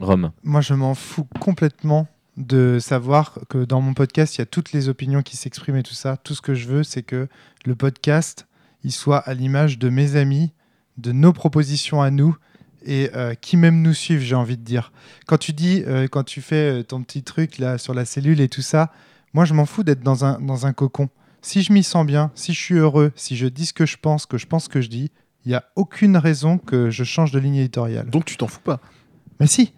Rome. 0.00 0.32
Moi, 0.42 0.60
je 0.60 0.74
m'en 0.74 0.94
fous 0.94 1.26
complètement 1.40 2.08
de 2.36 2.78
savoir 2.80 3.38
que 3.48 3.64
dans 3.64 3.80
mon 3.80 3.94
podcast, 3.94 4.36
il 4.36 4.40
y 4.40 4.42
a 4.42 4.46
toutes 4.46 4.72
les 4.72 4.88
opinions 4.88 5.22
qui 5.22 5.36
s'expriment 5.36 5.76
et 5.76 5.82
tout 5.82 5.94
ça. 5.94 6.16
Tout 6.16 6.34
ce 6.34 6.40
que 6.40 6.54
je 6.54 6.66
veux, 6.66 6.82
c'est 6.82 7.02
que 7.02 7.28
le 7.64 7.74
podcast, 7.76 8.46
il 8.82 8.92
soit 8.92 9.18
à 9.18 9.34
l'image 9.34 9.78
de 9.78 9.88
mes 9.88 10.16
amis, 10.16 10.52
de 10.96 11.12
nos 11.12 11.32
propositions 11.32 12.02
à 12.02 12.10
nous 12.10 12.36
et 12.84 13.10
euh, 13.14 13.34
qui 13.34 13.56
même 13.56 13.82
nous 13.82 13.94
suivent, 13.94 14.20
j'ai 14.20 14.34
envie 14.34 14.56
de 14.56 14.64
dire. 14.64 14.92
Quand 15.26 15.38
tu 15.38 15.52
dis, 15.52 15.82
euh, 15.86 16.08
quand 16.08 16.24
tu 16.24 16.40
fais 16.40 16.80
euh, 16.80 16.82
ton 16.82 17.02
petit 17.02 17.22
truc 17.22 17.58
là 17.58 17.78
sur 17.78 17.94
la 17.94 18.04
cellule 18.04 18.40
et 18.40 18.48
tout 18.48 18.62
ça, 18.62 18.92
moi, 19.32 19.44
je 19.44 19.54
m'en 19.54 19.66
fous 19.66 19.82
d'être 19.84 20.02
dans 20.02 20.24
un, 20.24 20.40
dans 20.40 20.66
un 20.66 20.72
cocon. 20.72 21.08
Si 21.42 21.62
je 21.62 21.72
m'y 21.72 21.82
sens 21.82 22.04
bien, 22.06 22.30
si 22.34 22.52
je 22.52 22.58
suis 22.60 22.74
heureux, 22.74 23.12
si 23.16 23.36
je 23.36 23.46
dis 23.46 23.66
ce 23.66 23.72
que 23.72 23.86
je 23.86 23.96
pense, 23.96 24.26
que 24.26 24.38
je 24.38 24.46
pense 24.46 24.64
ce 24.64 24.68
que 24.68 24.80
je 24.80 24.88
dis, 24.88 25.10
il 25.44 25.48
n'y 25.50 25.54
a 25.54 25.64
aucune 25.76 26.16
raison 26.16 26.58
que 26.58 26.90
je 26.90 27.04
change 27.04 27.30
de 27.32 27.38
ligne 27.38 27.56
éditoriale. 27.56 28.10
Donc 28.10 28.24
tu 28.26 28.36
t'en 28.36 28.46
fous 28.48 28.60
pas? 28.60 28.80
Mais 29.38 29.46
si 29.46 29.72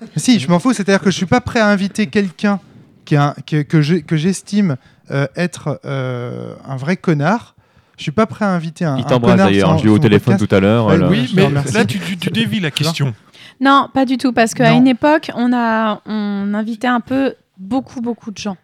Mais 0.00 0.06
si, 0.20 0.40
je 0.40 0.48
m'en 0.48 0.58
fous. 0.58 0.72
C'est-à-dire 0.72 1.00
que 1.00 1.10
je 1.10 1.16
suis 1.16 1.26
pas 1.26 1.40
prêt 1.40 1.60
à 1.60 1.68
inviter 1.68 2.08
quelqu'un 2.08 2.58
qui 3.04 3.14
est 3.14 3.18
un- 3.18 3.34
que, 3.46 3.62
que 3.62 3.80
je- 3.82 3.96
que 3.96 4.16
j'estime 4.16 4.76
euh, 5.10 5.26
être 5.36 5.80
un 5.84 6.76
vrai 6.76 6.96
connard. 6.96 7.53
Je 7.96 8.02
suis 8.02 8.12
pas 8.12 8.26
prêt 8.26 8.44
à 8.44 8.50
inviter 8.50 8.84
un. 8.84 8.96
Il 8.98 9.04
t'embrasse 9.04 9.36
d'ailleurs, 9.36 9.78
je 9.78 9.84
l'ai 9.84 9.90
eu 9.90 9.92
au 9.92 9.98
téléphone 9.98 10.34
podcast. 10.34 10.48
tout 10.50 10.54
à 10.56 10.60
l'heure, 10.60 10.86
Ouais, 10.86 10.98
là. 10.98 11.08
Oui, 11.08 11.30
mais 11.34 11.48
là, 11.50 11.84
tu, 11.84 11.98
tu- 12.00 12.16
tu 12.16 12.30
dévis 12.30 12.60
la 12.60 12.70
question. 12.70 13.14
Non, 13.60 13.88
pas 13.92 14.04
du 14.04 14.16
tout, 14.18 14.32
parce 14.32 14.52
qu'à 14.54 14.72
une 14.72 14.86
époque, 14.88 15.30
on 15.36 15.52
a 15.52 16.00
on 16.06 16.54
invitait 16.54 16.88
un 16.88 17.00
peu 17.00 17.34
beaucoup, 17.56 18.00
beaucoup 18.00 18.30
de 18.32 18.38
gens 18.38 18.56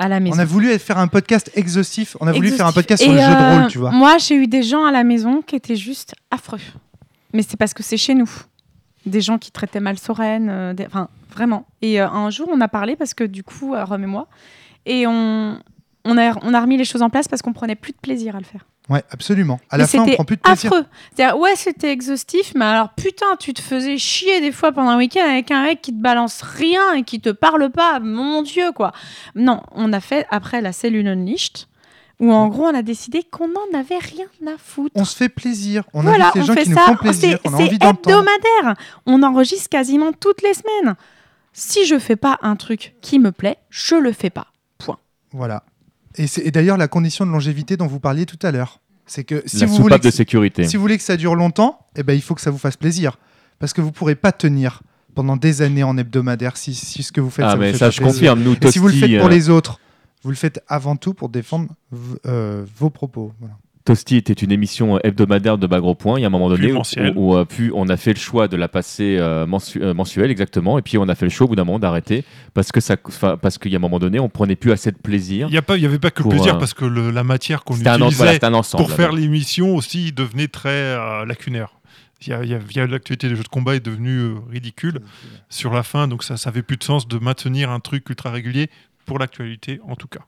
à 0.00 0.08
la 0.08 0.18
maison. 0.20 0.36
On 0.36 0.38
a 0.40 0.44
voulu 0.44 0.76
faire 0.78 0.98
un 0.98 1.06
podcast 1.08 1.50
exhaustif. 1.54 2.16
On 2.20 2.26
a 2.26 2.32
voulu 2.32 2.50
faire 2.50 2.66
un 2.66 2.72
podcast 2.72 3.02
sur 3.02 3.12
Et, 3.12 3.14
le 3.14 3.20
jeu 3.20 3.26
de 3.28 3.32
euh, 3.40 3.60
rôle, 3.60 3.70
tu 3.70 3.78
vois. 3.78 3.90
Moi, 3.92 4.18
j'ai 4.18 4.34
eu 4.34 4.46
des 4.48 4.62
gens 4.62 4.84
à 4.84 4.90
la 4.92 5.04
maison 5.04 5.40
qui 5.42 5.54
étaient 5.56 5.76
juste 5.76 6.14
affreux. 6.30 6.58
Mais 7.32 7.42
c'est 7.42 7.56
parce 7.56 7.74
que 7.74 7.82
c'est 7.82 7.96
chez 7.96 8.14
nous. 8.14 8.30
Des 9.06 9.20
gens 9.20 9.38
qui 9.38 9.50
traitaient 9.52 9.80
mal 9.80 9.98
Soren, 9.98 10.48
euh, 10.50 10.72
des- 10.74 10.86
enfin 10.86 11.08
vraiment. 11.32 11.66
Et 11.82 12.00
euh, 12.00 12.08
un 12.08 12.30
jour, 12.30 12.48
on 12.52 12.60
a 12.60 12.68
parlé 12.68 12.96
parce 12.96 13.14
que 13.14 13.22
du 13.24 13.42
coup, 13.44 13.74
euh, 13.74 13.84
Rome 13.84 14.02
et 14.02 14.06
moi, 14.06 14.26
et 14.86 15.06
on, 15.06 15.58
on, 16.08 16.16
a, 16.18 16.34
on 16.42 16.54
a 16.54 16.60
remis 16.60 16.76
les 16.76 16.84
choses 16.84 17.02
en 17.02 17.10
place 17.10 17.28
parce 17.28 17.42
qu'on 17.42 17.52
prenait 17.52 17.74
plus 17.76 17.92
de 17.92 17.98
plaisir 17.98 18.34
à 18.34 18.38
le 18.38 18.44
faire. 18.44 18.64
Ouais, 18.88 19.02
absolument. 19.10 19.60
À 19.68 19.76
la 19.76 19.86
fin, 19.86 19.98
on 20.00 20.06
prend 20.14 20.24
plus 20.24 20.36
de 20.36 20.40
plaisir. 20.40 20.72
affreux. 20.72 20.86
C'est-à-dire, 21.14 21.38
ouais, 21.38 21.54
c'était 21.56 21.92
exhaustif, 21.92 22.52
mais 22.54 22.64
alors 22.64 22.88
putain, 22.94 23.36
tu 23.38 23.52
te 23.52 23.60
faisais 23.60 23.98
chier 23.98 24.40
des 24.40 24.50
fois 24.50 24.72
pendant 24.72 24.90
un 24.90 24.96
week-end 24.96 25.28
avec 25.28 25.50
un 25.50 25.62
mec 25.62 25.82
qui 25.82 25.92
te 25.92 26.00
balance 26.00 26.40
rien 26.40 26.94
et 26.94 27.02
qui 27.02 27.20
te 27.20 27.28
parle 27.28 27.70
pas. 27.70 28.00
Mon 28.00 28.40
Dieu, 28.42 28.72
quoi. 28.72 28.92
Non, 29.34 29.60
on 29.72 29.92
a 29.92 30.00
fait 30.00 30.26
après 30.30 30.62
la 30.62 30.72
cellule 30.72 31.06
Unleashed, 31.06 31.66
où 32.18 32.32
en 32.32 32.48
gros, 32.48 32.64
on 32.64 32.74
a 32.74 32.80
décidé 32.82 33.22
qu'on 33.22 33.48
n'en 33.48 33.78
avait 33.78 33.98
rien 33.98 34.26
à 34.46 34.56
foutre. 34.56 34.92
On 34.94 35.04
se 35.04 35.14
fait 35.14 35.28
plaisir. 35.28 35.84
On 35.92 36.00
voilà, 36.00 36.28
invite 36.30 36.34
les 36.36 36.40
on 36.40 36.44
gens 36.46 36.54
fait 36.54 36.62
qui 36.62 36.70
nous 36.70 36.76
ça. 36.76 36.82
font 36.86 36.96
plaisir. 36.96 37.38
C'est 37.42 37.50
On 37.50 37.52
a 37.52 37.56
envie 37.56 37.78
hebdomadaire. 37.80 38.74
On 39.04 39.22
enregistre 39.22 39.68
quasiment 39.68 40.12
toutes 40.12 40.40
les 40.42 40.54
semaines. 40.54 40.96
Si 41.52 41.84
je 41.86 41.98
fais 41.98 42.16
pas 42.16 42.38
un 42.40 42.56
truc 42.56 42.94
qui 43.02 43.18
me 43.18 43.32
plaît, 43.32 43.58
je 43.68 43.96
le 43.96 44.12
fais 44.12 44.30
pas. 44.30 44.46
Point. 44.78 44.98
Voilà. 45.32 45.64
Et 46.18 46.26
c'est 46.26 46.50
d'ailleurs 46.50 46.76
la 46.76 46.88
condition 46.88 47.24
de 47.26 47.30
longévité 47.30 47.76
dont 47.76 47.86
vous 47.86 48.00
parliez 48.00 48.26
tout 48.26 48.38
à 48.42 48.50
l'heure. 48.50 48.80
C'est 49.06 49.24
que 49.24 49.42
si 49.46 49.58
La 49.60 49.66
vous 49.66 49.76
voulez 49.76 49.98
que- 49.98 50.04
de 50.04 50.10
sécurité. 50.10 50.64
Si 50.64 50.76
vous 50.76 50.82
voulez 50.82 50.98
que 50.98 51.02
ça 51.04 51.16
dure 51.16 51.34
longtemps, 51.34 51.78
eh 51.96 52.02
ben, 52.02 52.12
il 52.12 52.20
faut 52.20 52.34
que 52.34 52.40
ça 52.40 52.50
vous 52.50 52.58
fasse 52.58 52.76
plaisir. 52.76 53.16
Parce 53.58 53.72
que 53.72 53.80
vous 53.80 53.92
pourrez 53.92 54.14
pas 54.14 54.32
tenir 54.32 54.82
pendant 55.14 55.36
des 55.36 55.62
années 55.62 55.82
en 55.82 55.96
hebdomadaire 55.96 56.56
si, 56.56 56.74
si 56.74 57.02
ce 57.02 57.10
que 57.12 57.20
vous 57.20 57.30
faites. 57.30 57.44
Ah, 57.46 57.50
ça 57.50 57.54
vous 57.56 57.60
mais 57.62 57.72
fait 57.72 57.78
ça, 57.78 57.86
pas 57.86 57.90
je 57.90 57.96
plaisir. 58.00 58.12
confirme, 58.14 58.42
nous, 58.42 58.54
Et 58.60 58.70
si 58.70 58.78
vous 58.78 58.88
le 58.88 58.94
faites 58.94 59.16
pour 59.18 59.26
euh, 59.26 59.30
les 59.30 59.48
autres, 59.48 59.80
vous 60.22 60.30
le 60.30 60.36
faites 60.36 60.62
avant 60.68 60.96
tout 60.96 61.14
pour 61.14 61.28
défendre 61.28 61.68
euh, 62.26 62.64
vos 62.76 62.90
propos. 62.90 63.32
Voilà. 63.40 63.54
Tosti 63.88 64.16
était 64.16 64.34
une 64.34 64.52
émission 64.52 64.98
hebdomadaire 65.02 65.56
de 65.56 65.66
Bagro 65.66 65.94
Point. 65.94 66.18
Il 66.18 66.22
y 66.22 66.24
a 66.24 66.26
un 66.26 66.30
moment 66.30 66.50
donné 66.50 66.66
où, 67.16 67.34
euh, 67.34 67.44
on 67.72 67.88
a 67.88 67.96
fait 67.96 68.12
le 68.12 68.18
choix 68.18 68.46
de 68.46 68.54
la 68.56 68.68
passer 68.68 69.16
euh, 69.18 69.46
mensu- 69.46 69.80
euh, 69.82 69.94
mensuelle, 69.94 70.30
exactement. 70.30 70.78
Et 70.78 70.82
puis 70.82 70.98
on 70.98 71.08
a 71.08 71.14
fait 71.14 71.24
le 71.24 71.30
choix 71.30 71.46
au 71.46 71.48
bout 71.48 71.56
d'un 71.56 71.64
moment 71.64 71.78
d'arrêter 71.78 72.22
parce 72.52 72.70
que 72.70 72.80
ça, 72.80 72.96
enfin, 73.06 73.38
parce 73.38 73.56
qu'il 73.56 73.72
y 73.72 73.74
a 73.74 73.78
un 73.78 73.80
moment 73.80 73.98
donné, 73.98 74.20
on 74.20 74.28
prenait 74.28 74.56
plus 74.56 74.72
assez 74.72 74.90
de 74.90 74.98
plaisir. 74.98 75.48
Il 75.50 75.52
n'y 75.52 75.86
avait 75.86 75.98
pas 75.98 76.10
que 76.10 76.18
le 76.18 76.22
pour, 76.24 76.32
plaisir, 76.32 76.56
euh, 76.56 76.58
parce 76.58 76.74
que 76.74 76.84
le- 76.84 77.10
la 77.10 77.24
matière 77.24 77.64
qu'on 77.64 77.76
C'était 77.76 77.88
un 77.88 77.96
utilisait 77.96 78.16
voilà, 78.24 78.38
un 78.42 78.52
ensemble, 78.54 78.84
pour 78.84 78.92
faire 78.94 79.12
l'émission 79.12 79.74
aussi 79.74 80.12
devenait 80.12 80.48
très 80.48 80.94
lacunaire. 81.24 81.70
Il 82.20 82.28
y 82.28 82.32
a, 82.34 82.42
il 82.44 82.50
y 82.50 82.54
a- 82.54 82.60
il 82.70 82.76
y 82.76 82.80
a 82.80 82.86
l'actualité 82.86 83.28
des 83.30 83.36
jeux 83.36 83.42
de 83.42 83.48
combat 83.48 83.74
est 83.74 83.80
devenue 83.84 84.34
ridicule 84.50 85.00
sur 85.48 85.72
la 85.72 85.82
fin, 85.82 86.08
donc 86.08 86.24
ça 86.24 86.34
n'avait 86.44 86.62
plus 86.62 86.76
de 86.76 86.84
sens 86.84 87.08
de 87.08 87.18
maintenir 87.18 87.70
un 87.70 87.80
truc 87.80 88.06
ultra 88.10 88.30
régulier 88.30 88.68
pour 89.06 89.18
l'actualité 89.18 89.80
en 89.88 89.96
tout 89.96 90.08
cas. 90.08 90.20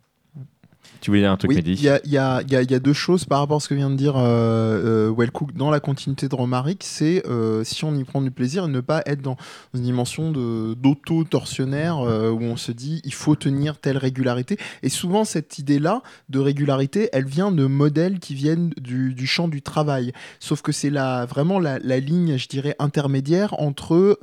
Tu 1.01 1.11
voulais 1.11 1.21
dire 1.23 1.33
un 1.33 1.37
truc, 1.37 1.51
Oui, 1.51 1.57
il 1.81 1.83
y 1.83 1.89
a, 1.89 2.01
il 2.05 2.11
y 2.11 2.19
a- 2.19 2.43
il 2.43 2.53
y 2.53 2.57
a- 2.57 2.63
il 2.63 2.71
y 2.71 2.75
a 2.75 2.79
deux 2.79 2.93
choses 2.93 3.25
par 3.25 3.39
rapport 3.41 3.57
à 3.57 3.61
ce 3.61 3.69
que 3.69 3.75
vient 3.75 3.91
de 3.91 3.97
dire 3.97 4.17
euh, 4.17 5.09
euh, 5.09 5.15
Wellcook 5.17 5.53
dans 5.55 5.71
la 5.71 5.81
continuité 5.81 6.29
de 6.29 6.35
Romaric, 6.35 6.83
c'est 6.85 7.27
euh, 7.27 7.65
si 7.65 7.85
on 7.85 7.95
y 7.97 8.05
prend 8.05 8.21
du 8.21 8.31
plaisir, 8.31 8.69
ne 8.69 8.81
pas 8.81 9.03
être 9.07 9.23
dans 9.23 9.37
une 9.75 9.83
dimension 9.83 10.31
d'auto-torsionnaire 10.31 11.99
euh, 12.01 12.31
où 12.31 12.43
on 12.43 12.57
se 12.57 12.73
dit 12.73 13.01
il 13.05 13.15
faut 13.15 13.35
tenir 13.37 13.79
telle 13.79 13.97
régularité. 13.99 14.57
Et 14.83 14.89
souvent 14.89 15.25
cette 15.25 15.59
idée-là 15.59 16.03
de 16.29 16.39
régularité, 16.39 17.09
elle 17.13 17.27
vient 17.27 17.51
de 17.53 17.67
modèles 17.67 18.19
qui 18.19 18.35
viennent 18.35 18.71
du, 18.81 19.15
du 19.15 19.27
champ 19.27 19.49
du 19.49 19.63
travail. 19.63 20.13
Sauf 20.39 20.63
que 20.63 20.73
c'est 20.73 20.91
la, 20.91 21.25
vraiment 21.27 21.59
la, 21.59 21.79
la 21.79 21.99
ligne, 22.01 22.37
je 22.37 22.49
dirais, 22.49 22.77
intermédiaire 22.79 23.55
entre... 23.59 24.19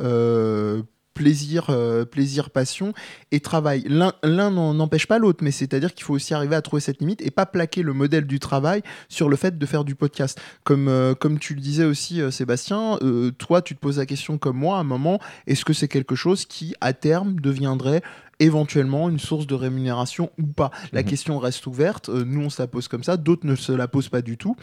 plaisir, 1.17 1.65
euh, 1.69 2.05
plaisir, 2.05 2.51
passion 2.51 2.93
et 3.31 3.39
travail. 3.39 3.83
L'un 3.89 4.51
n'empêche 4.51 5.07
pas 5.07 5.17
l'autre, 5.17 5.43
mais 5.43 5.49
c'est-à-dire 5.49 5.95
qu'il 5.95 6.03
faut 6.03 6.13
aussi 6.13 6.35
arriver 6.35 6.55
à 6.55 6.61
trouver 6.61 6.79
cette 6.79 6.99
limite 6.99 7.23
et 7.23 7.31
pas 7.31 7.47
plaquer 7.47 7.81
le 7.81 7.93
modèle 7.93 8.27
du 8.27 8.37
travail 8.37 8.83
sur 9.09 9.27
le 9.27 9.35
fait 9.35 9.57
de 9.57 9.65
faire 9.65 9.83
du 9.83 9.95
podcast. 9.95 10.39
Comme, 10.63 10.87
euh, 10.87 11.15
tu 11.39 11.55
le 11.55 11.59
disais 11.59 11.85
aussi, 11.85 12.21
euh, 12.21 12.29
Sébastien, 12.29 12.99
toi, 13.39 13.63
tu 13.63 13.73
te 13.73 13.79
poses 13.79 13.97
la 13.97 14.05
question 14.05 14.37
comme 14.37 14.57
moi 14.57 14.77
à 14.77 14.81
un 14.81 14.83
moment, 14.83 15.19
est-ce 15.47 15.65
que 15.65 15.73
c'est 15.73 15.87
quelque 15.87 16.13
chose 16.13 16.45
qui, 16.45 16.75
à 16.81 16.93
terme, 16.93 17.39
deviendrait 17.39 18.03
éventuellement 18.39 19.09
une 19.09 19.19
source 19.19 19.47
de 19.47 19.55
rémunération 19.55 20.29
ou 20.37 20.45
pas. 20.47 20.71
La 20.93 21.01
Mhm. 21.01 21.07
question 21.07 21.39
reste 21.39 21.65
ouverte. 21.67 22.09
Euh, 22.09 22.23
nous, 22.25 22.45
on 22.45 22.49
se 22.49 22.61
la 22.61 22.67
pose 22.67 22.87
comme 22.87 23.03
ça. 23.03 23.17
D'autres 23.17 23.45
ne 23.47 23.55
se 23.55 23.71
la 23.71 23.87
posent 23.87 24.09
pas 24.09 24.21
du 24.21 24.37
tout. 24.37 24.55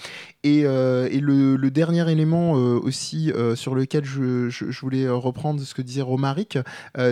Et, 0.44 0.62
euh, 0.64 1.08
et 1.10 1.20
le, 1.20 1.56
le 1.56 1.70
dernier 1.70 2.10
élément 2.10 2.56
euh, 2.56 2.78
aussi 2.78 3.32
sur 3.56 3.74
lequel 3.74 4.04
je, 4.04 4.48
je- 4.48 4.70
je 4.70 4.80
voulais 4.80 5.08
reprendre 5.08 5.60
ce 5.60 5.74
que 5.74 5.82
disait 5.82 6.02
Romaric, 6.02 6.58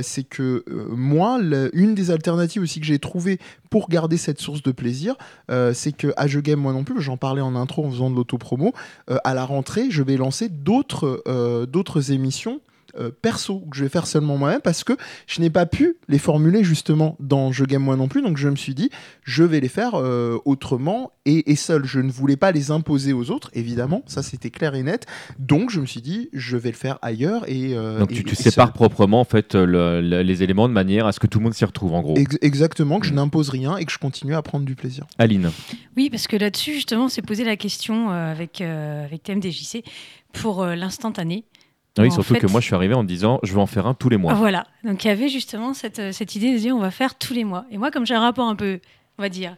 c'est 0.02 0.22
que 0.24 0.64
moi, 0.90 1.38
le- 1.40 1.70
une 1.76 1.94
des 1.94 2.10
alternatives 2.10 2.62
aussi 2.62 2.80
que 2.80 2.86
j'ai 2.86 2.98
trouvées 2.98 3.38
pour 3.70 3.88
garder 3.88 4.16
cette 4.16 4.40
source 4.40 4.62
de 4.62 4.70
plaisir, 4.72 5.16
c'est 5.72 5.92
que 5.92 6.12
à 6.16 6.26
Je 6.26 6.40
Game 6.40 6.60
moi 6.60 6.72
non 6.72 6.84
plus, 6.84 7.00
j'en 7.00 7.16
parlais 7.16 7.40
en 7.40 7.54
intro 7.56 7.84
en 7.86 7.90
faisant 7.90 8.10
de 8.10 8.16
l'autopromo, 8.16 8.72
à 9.08 9.34
la 9.34 9.44
rentrée, 9.44 9.86
je 9.90 10.02
vais 10.02 10.16
lancer 10.16 10.48
d'autres 10.48 11.22
d'autres 11.66 12.12
émissions 12.12 12.60
euh, 12.98 13.10
perso 13.10 13.60
que 13.70 13.76
je 13.76 13.84
vais 13.84 13.88
faire 13.88 14.06
seulement 14.06 14.36
moi-même 14.36 14.60
parce 14.62 14.84
que 14.84 14.92
je 15.26 15.40
n'ai 15.40 15.50
pas 15.50 15.66
pu 15.66 15.96
les 16.08 16.18
formuler 16.18 16.62
justement 16.64 17.16
dans 17.20 17.52
Je 17.52 17.64
Game 17.64 17.82
moi 17.82 17.96
non 17.96 18.08
plus. 18.08 18.22
Donc 18.22 18.36
je 18.36 18.48
me 18.48 18.56
suis 18.56 18.74
dit, 18.74 18.90
je 19.24 19.42
vais 19.44 19.60
les 19.60 19.68
faire 19.68 19.92
euh, 19.94 20.38
autrement 20.44 21.12
et, 21.24 21.50
et 21.50 21.56
seul. 21.56 21.84
Je 21.84 22.00
ne 22.00 22.10
voulais 22.10 22.36
pas 22.36 22.52
les 22.52 22.70
imposer 22.70 23.12
aux 23.12 23.30
autres, 23.30 23.50
évidemment, 23.54 24.02
ça 24.06 24.22
c'était 24.22 24.50
clair 24.50 24.74
et 24.74 24.82
net. 24.82 25.06
Donc 25.38 25.70
je 25.70 25.80
me 25.80 25.86
suis 25.86 26.00
dit, 26.02 26.28
je 26.32 26.56
vais 26.56 26.70
le 26.70 26.76
faire 26.76 26.98
ailleurs 27.02 27.48
et. 27.48 27.74
euh, 27.74 27.98
Donc 28.00 28.12
et- 28.12 28.14
tu, 28.16 28.24
tu 28.24 28.32
et 28.32 28.36
sépares 28.36 28.66
seul. 28.68 28.74
proprement 28.74 29.20
en 29.20 29.24
fait 29.24 29.54
le- 29.54 30.00
le- 30.00 30.22
les 30.22 30.42
éléments 30.42 30.68
de 30.68 30.72
manière 30.74 31.06
à 31.06 31.12
ce 31.12 31.20
que 31.20 31.26
tout 31.26 31.38
le 31.38 31.44
monde 31.44 31.54
s'y 31.54 31.64
retrouve 31.64 31.94
en 31.94 32.02
gros. 32.02 32.16
Ex- 32.16 32.38
exactement, 32.42 32.98
Mm. 32.98 33.00
que 33.00 33.06
je 33.06 33.12
n'impose 33.14 33.48
rien 33.48 33.76
et 33.76 33.84
que 33.84 33.92
je 33.92 33.98
continue 33.98 34.34
à 34.34 34.42
prendre 34.42 34.64
du 34.64 34.74
plaisir. 34.74 35.06
Aline. 35.18 35.50
Oui, 35.96 36.10
parce 36.10 36.26
que 36.26 36.36
là-dessus, 36.36 36.74
justement, 36.74 37.04
on 37.04 37.08
s'est 37.08 37.22
posé 37.22 37.44
la 37.44 37.56
question 37.56 38.10
euh, 38.10 38.30
avec, 38.32 38.60
euh, 38.60 39.04
avec 39.04 39.22
TMDJC 39.22 39.84
pour 40.32 40.62
euh, 40.62 40.74
l'instantané. 40.74 41.44
Oui, 41.98 42.10
surtout 42.10 42.34
fait- 42.34 42.40
que 42.40 42.46
moi 42.46 42.60
je 42.60 42.66
suis 42.66 42.74
arrivé 42.74 42.94
en 42.94 43.02
me 43.02 43.08
disant 43.08 43.38
je 43.42 43.52
vais 43.52 43.60
en 43.60 43.66
faire 43.66 43.86
un 43.86 43.94
tous 43.94 44.08
les 44.08 44.16
mois. 44.16 44.34
Voilà. 44.34 44.66
Donc 44.84 45.04
il 45.04 45.08
y 45.08 45.10
avait 45.10 45.28
justement 45.28 45.74
cette, 45.74 45.98
euh, 45.98 46.12
cette 46.12 46.34
idée 46.36 46.52
de 46.54 46.58
dire 46.58 46.74
on 46.76 46.80
va 46.80 46.90
faire 46.90 47.16
tous 47.16 47.34
les 47.34 47.44
mois. 47.44 47.66
Et 47.70 47.78
moi, 47.78 47.90
comme 47.90 48.06
j'ai 48.06 48.14
un 48.14 48.20
rapport 48.20 48.48
un 48.48 48.56
peu, 48.56 48.80
on 49.18 49.22
va 49.22 49.28
dire, 49.28 49.56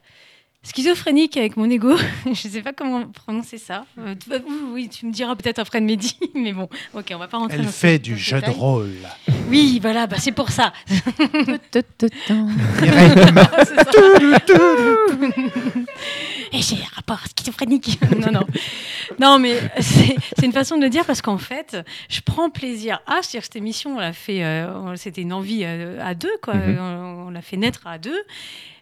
schizophrénique 0.64 1.36
avec 1.36 1.56
mon 1.56 1.70
ego, 1.70 1.96
je 2.24 2.30
ne 2.30 2.34
sais 2.34 2.62
pas 2.62 2.72
comment 2.72 3.06
prononcer 3.06 3.58
ça. 3.58 3.84
Euh, 3.98 4.14
tu 4.16 4.30
oui, 4.72 4.88
tu 4.88 5.06
me 5.06 5.12
diras 5.12 5.36
peut-être 5.36 5.60
après 5.60 5.80
de 5.80 5.86
Mehdi, 5.86 6.16
mais 6.34 6.52
bon, 6.52 6.68
ok, 6.94 7.06
on 7.14 7.18
va 7.18 7.28
pas 7.28 7.38
rentrer 7.38 7.58
Elle 7.58 7.66
dans 7.66 7.70
fait 7.70 7.96
ce- 7.98 8.02
du 8.02 8.10
dans 8.12 8.16
jeu 8.18 8.36
de 8.36 8.40
détail. 8.40 8.54
rôle. 8.56 8.90
Oui, 9.48 9.78
voilà, 9.80 10.06
bah, 10.06 10.16
c'est 10.18 10.32
pour 10.32 10.50
ça. 10.50 10.72
C'est. 11.70 12.10
Et 16.52 16.62
j'ai 16.62 16.76
un 16.76 16.94
rapport 16.96 17.20
schizophrénique. 17.36 17.98
non, 18.18 18.30
non. 18.32 18.46
Non, 19.20 19.38
mais 19.38 19.58
c'est 19.80 20.16
c'est 20.38 20.46
une 20.46 20.52
façon 20.52 20.76
de 20.76 20.82
le 20.82 20.90
dire 20.90 21.04
parce 21.04 21.20
qu'en 21.22 21.38
fait, 21.38 21.76
je 22.08 22.20
prends 22.20 22.50
plaisir 22.50 23.00
à. 23.06 23.22
C'est-à-dire 23.22 23.40
que 23.40 23.44
cette 23.46 23.56
émission, 23.56 23.96
on 23.96 24.00
l'a 24.00 24.12
fait, 24.12 24.44
euh, 24.44 24.94
c'était 24.96 25.22
une 25.22 25.32
envie 25.32 25.62
euh, 25.64 25.98
à 26.02 26.14
deux, 26.14 26.32
quoi. 26.42 26.54
Mhm. 26.54 26.78
On, 26.78 27.26
on 27.26 27.30
l'a 27.30 27.42
fait 27.42 27.56
naître 27.56 27.86
à 27.86 27.98
deux. 27.98 28.18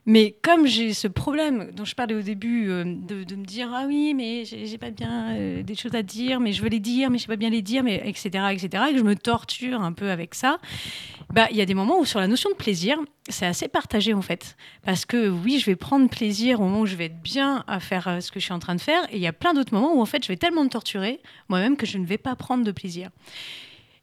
Mais 0.04 0.34
comme 0.42 0.66
j'ai 0.66 0.94
ce 0.94 1.06
problème 1.06 1.70
dont 1.76 1.84
je 1.84 1.94
parlais 1.94 2.14
au 2.14 2.22
début, 2.22 2.68
euh, 2.68 2.84
de, 2.84 3.36
me 3.36 3.44
dire 3.44 3.70
ah 3.72 3.84
oui, 3.86 4.14
mais 4.14 4.44
j'ai 4.44 4.66
j'ai 4.66 4.78
pas 4.78 4.90
bien 4.90 5.36
euh, 5.36 5.62
des 5.62 5.76
choses 5.76 5.94
à 5.94 6.02
dire, 6.02 6.40
mais 6.40 6.52
je 6.52 6.60
veux 6.60 6.68
les 6.68 6.80
dire, 6.80 7.08
mais 7.08 7.18
je 7.18 7.22
sais 7.22 7.28
pas 7.28 7.36
bien 7.36 7.50
les 7.50 7.62
dire, 7.62 7.84
mais 7.84 8.02
etc. 8.04 8.46
etc. 8.50 8.84
Et 8.88 8.92
que 8.92 8.98
je 8.98 9.04
me 9.04 9.14
torture 9.14 9.80
un 9.80 9.92
peu 9.92 10.10
avec 10.10 10.34
ça. 10.34 10.58
Bah, 11.32 11.46
il 11.52 11.56
y 11.56 11.60
a 11.60 11.66
des 11.66 11.74
moments 11.74 12.00
où 12.00 12.04
sur 12.04 12.18
la 12.18 12.26
notion 12.26 12.50
de 12.50 12.56
plaisir, 12.56 12.98
c'est 13.28 13.46
assez 13.46 13.68
partagé 13.68 14.12
en 14.12 14.22
fait. 14.22 14.56
Parce 14.82 15.04
que 15.04 15.28
oui, 15.28 15.60
je 15.60 15.66
vais 15.66 15.76
prendre 15.76 16.08
plaisir 16.08 16.60
au 16.60 16.64
moment 16.64 16.80
où 16.80 16.86
je 16.86 16.96
vais 16.96 17.06
être 17.06 17.22
bien 17.22 17.62
à 17.68 17.78
faire 17.78 18.08
euh, 18.08 18.20
ce 18.20 18.32
que 18.32 18.40
je 18.40 18.44
suis 18.44 18.52
en 18.52 18.58
train 18.58 18.74
de 18.74 18.80
faire. 18.80 19.04
Et 19.12 19.16
il 19.16 19.22
y 19.22 19.28
a 19.28 19.32
plein 19.32 19.54
d'autres 19.54 19.72
moments 19.72 19.94
où 19.94 20.00
en 20.02 20.06
fait, 20.06 20.24
je 20.24 20.28
vais 20.28 20.36
tellement 20.36 20.64
me 20.64 20.68
torturer 20.68 21.20
moi-même 21.48 21.76
que 21.76 21.86
je 21.86 21.98
ne 21.98 22.06
vais 22.06 22.18
pas 22.18 22.34
prendre 22.34 22.64
de 22.64 22.72
plaisir. 22.72 23.10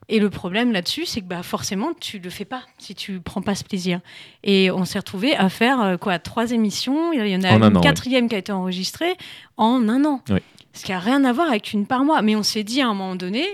Et 0.10 0.20
le 0.20 0.32
problème 0.32 0.72
là-dessus, 0.72 1.06
c'est 1.06 1.22
que 1.22 1.28
bah, 1.28 1.44
forcément, 1.44 1.92
tu 2.00 2.18
le 2.18 2.32
fais 2.32 2.44
pas 2.44 2.64
si 2.80 2.96
tu 2.96 3.20
prends 3.20 3.44
pas 3.44 3.54
ce 3.54 3.64
plaisir. 3.64 4.02
Et 4.44 4.72
on 4.72 4.84
s'est 4.84 4.98
retrouvé 4.98 5.36
à 5.36 5.50
faire 5.50 5.80
euh, 5.82 5.98
quoi 5.98 6.18
trois 6.18 6.52
émissions. 6.52 7.14
Il 7.14 7.28
y 7.28 7.36
en 7.36 7.44
a 7.44 7.52
En 7.54 7.70
une 7.70 7.78
an, 7.78 7.82
quatrième 7.82 8.28
qui 8.28 8.34
a 8.36 8.40
été 8.40 8.52
enregistrée 8.52 9.16
en 9.56 9.88
un 9.88 10.04
an. 10.06 10.22
Oui. 10.32 10.40
Ce 10.74 10.84
qui 10.84 10.94
a 10.94 11.00
rien 11.00 11.24
à 11.26 11.32
voir 11.32 11.50
avec 11.50 11.74
une 11.74 11.86
par 11.86 12.04
mois. 12.04 12.24
Mais 12.24 12.36
on 12.36 12.44
s'est 12.44 12.64
dit 12.64 12.82
à 12.82 12.88
un 12.88 12.94
moment 12.94 13.16
donné, 13.16 13.46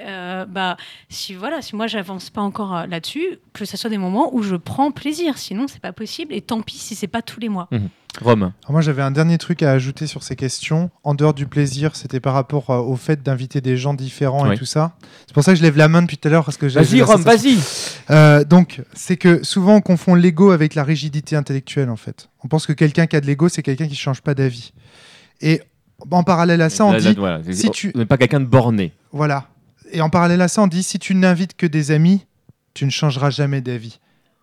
euh, 0.00 0.44
bah 0.46 0.76
si 1.08 1.34
voilà, 1.34 1.60
si 1.62 1.76
moi 1.76 1.86
j'avance 1.86 2.30
pas 2.30 2.40
encore 2.40 2.74
euh, 2.76 2.86
là-dessus, 2.86 3.38
que 3.52 3.64
ce 3.64 3.76
soit 3.76 3.90
des 3.90 3.98
moments 3.98 4.34
où 4.34 4.42
je 4.42 4.56
prends 4.56 4.90
plaisir. 4.90 5.36
Sinon, 5.38 5.66
c'est 5.68 5.80
pas 5.82 5.92
possible. 5.92 6.32
Et 6.34 6.40
tant 6.40 6.62
pis 6.62 6.78
si 6.78 6.94
c'est 6.94 7.06
pas 7.06 7.22
tous 7.22 7.40
les 7.40 7.48
mois. 7.48 7.68
Mhm. 7.70 7.88
Rome. 8.20 8.42
Alors 8.42 8.72
moi, 8.72 8.80
j'avais 8.82 9.00
un 9.00 9.10
dernier 9.10 9.38
truc 9.38 9.62
à 9.62 9.70
ajouter 9.70 10.06
sur 10.06 10.22
ces 10.22 10.36
questions. 10.36 10.90
En 11.02 11.14
dehors 11.14 11.32
du 11.32 11.46
plaisir, 11.46 11.96
c'était 11.96 12.20
par 12.20 12.34
rapport 12.34 12.68
euh, 12.68 12.78
au 12.78 12.96
fait 12.96 13.22
d'inviter 13.22 13.62
des 13.62 13.78
gens 13.78 13.94
différents 13.94 14.46
Oui. 14.46 14.54
et 14.54 14.58
tout 14.58 14.66
ça. 14.66 14.92
C'est 15.26 15.32
pour 15.32 15.42
ça 15.42 15.52
que 15.52 15.58
je 15.58 15.62
lève 15.62 15.78
la 15.78 15.88
main 15.88 16.02
depuis 16.02 16.18
tout 16.18 16.28
à 16.28 16.30
l'heure 16.30 16.44
parce 16.44 16.58
que 16.58 16.68
j'ai. 16.68 16.80
Vas-y, 16.80 17.00
Rome, 17.02 17.22
vas-y. 17.22 17.56
Euh, 18.10 18.44
donc, 18.44 18.82
c'est 18.92 19.16
que 19.16 19.42
souvent 19.44 19.76
on 19.76 19.80
confond 19.80 20.14
l'ego 20.14 20.50
avec 20.50 20.74
la 20.74 20.84
rigidité 20.84 21.36
intellectuelle 21.36 21.88
en 21.88 21.96
fait. 21.96 22.28
On 22.44 22.48
pense 22.48 22.66
que 22.66 22.74
quelqu'un 22.74 23.06
qui 23.06 23.16
a 23.16 23.20
de 23.22 23.26
l'ego, 23.26 23.48
c'est 23.48 23.62
quelqu'un 23.62 23.88
qui 23.88 23.96
change 23.96 24.20
pas 24.20 24.34
d'avis. 24.34 24.72
Et 25.40 25.62
en 26.10 26.22
parallèle 26.22 26.60
à 26.60 26.68
ça, 26.68 26.84
on 26.84 26.92
Là, 26.92 26.98
là, 26.98 27.10
dit 27.14 27.18
voilà, 27.18 27.40
si 27.50 27.68
on 27.68 27.70
tu 27.70 27.92
n'est 27.94 28.04
pas 28.06 28.18
quelqu'un 28.18 28.40
de 28.40 28.44
borné. 28.46 28.92
voilà. 29.12 29.46
Et 29.92 30.00
en 30.00 30.10
parallèle 30.10 30.40
à 30.40 30.48
ça, 30.48 30.62
on 30.62 30.66
dit 30.66 30.82
si 30.82 30.98
tu 30.98 31.14
n'invites 31.14 31.56
que 31.56 31.66
des 31.66 31.90
amis, 31.90 32.26
tu 32.74 32.84
ne 32.84 32.90
changeras 32.90 33.30
jamais 33.30 33.60
d'avis. 33.60 33.98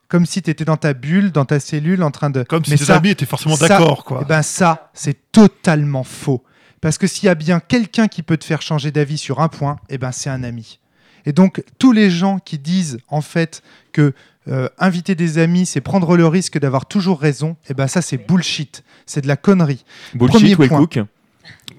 Comme 0.07 0.25
si 0.25 0.41
tu 0.41 0.49
étais 0.49 0.65
dans 0.65 0.77
ta 0.77 0.93
bulle, 0.93 1.31
dans 1.31 1.45
ta 1.45 1.59
cellule, 1.59 2.01
en 2.03 2.11
train 2.11 2.29
de. 2.29 2.43
Comme 2.43 2.65
si 2.65 2.71
tes 2.71 2.85
ça- 2.85 2.95
amis 2.97 3.09
étaient 3.09 3.25
forcément 3.25 3.57
d'accord, 3.57 4.03
quoi. 4.05 4.21
Eh 4.23 4.25
ben 4.25 4.41
ça, 4.41 4.89
c'est 4.93 5.31
totalement 5.31 6.03
faux. 6.03 6.43
Parce 6.81 6.97
que 6.97 7.07
s'il 7.07 7.25
y 7.25 7.29
a 7.29 7.35
bien 7.35 7.59
quelqu'un 7.59 8.07
qui 8.07 8.23
peut 8.23 8.37
te 8.37 8.45
faire 8.45 8.61
changer 8.61 8.91
d'avis 8.91 9.17
sur 9.17 9.39
un 9.41 9.49
point, 9.49 9.77
eh 9.89 9.97
ben 9.97 10.11
c'est 10.11 10.29
un 10.29 10.43
ami. 10.43 10.79
Et 11.25 11.33
donc 11.33 11.63
tous 11.77 11.91
les 11.91 12.09
gens 12.09 12.39
qui 12.39 12.57
disent 12.57 12.99
en 13.09 13.21
fait 13.21 13.61
que 13.91 14.13
euh, 14.47 14.69
inviter 14.79 15.13
des 15.13 15.37
amis, 15.37 15.65
c'est 15.65 15.81
prendre 15.81 16.15
le 16.15 16.25
risque 16.25 16.57
d'avoir 16.57 16.85
toujours 16.87 17.19
raison, 17.19 17.55
eh 17.69 17.73
ben 17.73 17.87
ça 17.87 18.01
c'est 18.01 18.17
bullshit, 18.17 18.83
c'est 19.05 19.21
de 19.21 19.27
la 19.27 19.35
connerie. 19.35 19.83
Bullshit, 20.15 20.55
Premier 20.55 20.67
point. 20.69 20.79
Cook. 20.79 20.99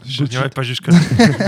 Je 0.07 0.25
n'irai 0.25 0.51
pas 0.51 0.63
jusque-là. 0.63 0.99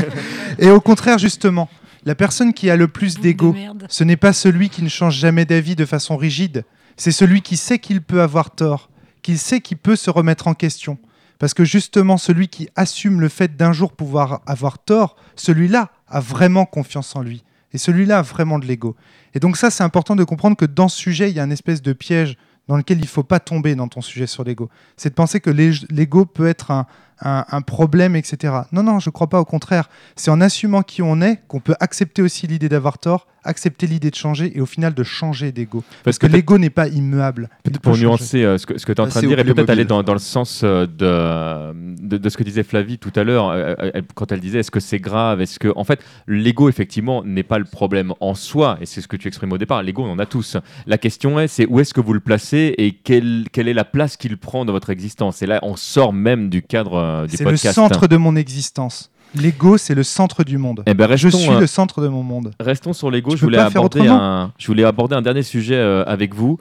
Et 0.58 0.68
au 0.70 0.80
contraire, 0.80 1.18
justement, 1.18 1.68
la 2.04 2.14
personne 2.14 2.52
qui 2.52 2.70
a 2.70 2.76
le 2.76 2.88
plus 2.88 3.18
d'ego, 3.18 3.54
ce 3.88 4.04
n'est 4.04 4.16
pas 4.16 4.32
celui 4.32 4.68
qui 4.68 4.82
ne 4.82 4.88
change 4.88 5.16
jamais 5.16 5.44
d'avis 5.44 5.76
de 5.76 5.84
façon 5.84 6.16
rigide, 6.16 6.64
c'est 6.96 7.12
celui 7.12 7.42
qui 7.42 7.56
sait 7.56 7.78
qu'il 7.78 8.02
peut 8.02 8.22
avoir 8.22 8.50
tort, 8.50 8.90
qu'il 9.22 9.38
sait 9.38 9.60
qu'il 9.60 9.78
peut 9.78 9.96
se 9.96 10.10
remettre 10.10 10.48
en 10.48 10.54
question. 10.54 10.98
Parce 11.38 11.54
que 11.54 11.64
justement, 11.64 12.18
celui 12.18 12.48
qui 12.48 12.68
assume 12.76 13.20
le 13.20 13.28
fait 13.28 13.56
d'un 13.56 13.72
jour 13.72 13.92
pouvoir 13.92 14.42
avoir 14.46 14.78
tort, 14.78 15.16
celui-là 15.34 15.90
a 16.06 16.20
vraiment 16.20 16.66
confiance 16.66 17.16
en 17.16 17.22
lui. 17.22 17.42
Et 17.72 17.78
celui-là 17.78 18.18
a 18.18 18.22
vraiment 18.22 18.58
de 18.58 18.66
l'ego. 18.66 18.94
Et 19.34 19.40
donc 19.40 19.56
ça, 19.56 19.70
c'est 19.70 19.82
important 19.82 20.14
de 20.14 20.24
comprendre 20.24 20.56
que 20.56 20.66
dans 20.66 20.88
ce 20.88 20.96
sujet, 20.96 21.30
il 21.30 21.36
y 21.36 21.40
a 21.40 21.44
une 21.44 21.52
espèce 21.52 21.82
de 21.82 21.92
piège 21.92 22.36
dans 22.68 22.76
lequel 22.76 22.98
il 22.98 23.02
ne 23.02 23.06
faut 23.06 23.24
pas 23.24 23.40
tomber 23.40 23.74
dans 23.74 23.88
ton 23.88 24.00
sujet 24.00 24.26
sur 24.26 24.44
l'ego. 24.44 24.68
C'est 24.96 25.10
de 25.10 25.14
penser 25.14 25.40
que 25.40 25.50
l'ego 25.50 26.26
peut 26.26 26.46
être 26.46 26.70
un, 26.70 26.86
un- 27.22 27.44
un 27.50 27.60
problème, 27.62 28.16
etc. 28.16 28.52
Non, 28.72 28.82
non, 28.82 28.98
je 29.00 29.08
ne 29.08 29.12
crois 29.12 29.28
pas. 29.28 29.40
Au 29.40 29.44
contraire, 29.44 29.88
c'est 30.16 30.30
en 30.30 30.40
assumant 30.40 30.82
qui 30.82 31.02
on 31.02 31.20
est 31.20 31.40
qu'on 31.48 31.60
peut 31.60 31.74
accepter 31.80 32.22
aussi 32.22 32.46
l'idée 32.46 32.68
d'avoir 32.68 32.98
tort, 32.98 33.26
accepter 33.44 33.86
l'idée 33.88 34.10
de 34.10 34.14
changer 34.14 34.56
et 34.56 34.60
au 34.60 34.66
final 34.66 34.94
de 34.94 35.02
changer 35.02 35.50
d'ego. 35.50 35.82
Parce 36.04 36.18
que 36.18 36.26
l'ego 36.28 36.58
n'est 36.58 36.70
pas 36.70 36.86
immuable. 36.88 37.48
Peut-être 37.64 37.80
pour 37.80 37.94
changer. 37.94 38.06
nuancer 38.06 38.44
euh, 38.44 38.56
ce 38.58 38.66
que, 38.66 38.78
ce 38.78 38.86
que 38.86 38.92
tu 38.92 38.98
es 39.02 39.04
en 39.04 39.08
train 39.08 39.20
de 39.20 39.26
dire 39.26 39.38
et 39.38 39.44
peut-être 39.44 39.70
aller 39.70 39.84
dans, 39.84 40.02
dans 40.04 40.12
le 40.12 40.20
sens 40.20 40.60
euh, 40.62 40.86
de, 40.86 42.06
de, 42.06 42.18
de 42.18 42.28
ce 42.28 42.36
que 42.36 42.44
disait 42.44 42.62
Flavie 42.62 42.98
tout 42.98 43.12
à 43.16 43.24
l'heure 43.24 43.50
euh, 43.50 43.74
quand 44.14 44.30
elle 44.32 44.38
disait 44.40 44.60
est-ce 44.60 44.70
que 44.70 44.78
c'est 44.80 45.00
grave 45.00 45.40
Est-ce 45.40 45.58
que 45.58 45.72
en 45.74 45.82
fait 45.84 46.00
l'ego 46.28 46.68
effectivement 46.68 47.24
n'est 47.24 47.42
pas 47.42 47.58
le 47.58 47.64
problème 47.64 48.12
en 48.20 48.34
soi 48.34 48.78
et 48.80 48.86
c'est 48.86 49.00
ce 49.00 49.08
que 49.08 49.16
tu 49.16 49.26
exprimes 49.28 49.52
au 49.52 49.58
départ. 49.58 49.82
L'ego 49.82 50.04
on 50.04 50.10
en 50.12 50.18
a 50.20 50.26
tous. 50.26 50.56
La 50.86 50.98
question 50.98 51.40
est 51.40 51.48
c'est 51.48 51.66
où 51.66 51.80
est-ce 51.80 51.94
que 51.94 52.00
vous 52.00 52.12
le 52.12 52.20
placez 52.20 52.74
et 52.78 52.92
quelle, 52.92 53.46
quelle 53.52 53.66
est 53.68 53.74
la 53.74 53.84
place 53.84 54.16
qu'il 54.16 54.36
prend 54.36 54.64
dans 54.64 54.72
votre 54.72 54.90
existence? 54.90 55.42
Et 55.42 55.46
là 55.46 55.58
on 55.62 55.74
sort 55.76 56.12
même 56.12 56.48
du 56.48 56.62
cadre 56.62 56.96
euh, 57.12 57.26
du 57.26 57.36
C'est 57.36 57.44
le 57.44 57.56
centre 57.56 58.06
de 58.06 58.16
mon 58.16 58.36
existence. 58.36 59.10
L'ego, 59.34 59.78
c'est 59.78 59.94
le 59.94 60.02
centre 60.02 60.44
du 60.44 60.58
monde. 60.58 60.82
Eh 60.86 60.94
ben, 60.94 61.16
je 61.16 61.28
suis 61.28 61.48
euh, 61.48 61.60
le 61.60 61.66
centre 61.66 62.02
de 62.02 62.08
mon 62.08 62.22
monde. 62.22 62.52
Restons 62.60 62.92
sur 62.92 63.10
l'ego. 63.10 63.34
Je 63.34 63.40
voulais 63.40 63.58
aborder 63.58 64.06
un, 64.06 64.52
je 64.58 64.66
voulais 64.66 64.84
aborder 64.84 65.16
un 65.16 65.22
dernier 65.22 65.42
sujet 65.42 65.76
euh, 65.76 66.04
avec 66.06 66.34
vous. 66.34 66.58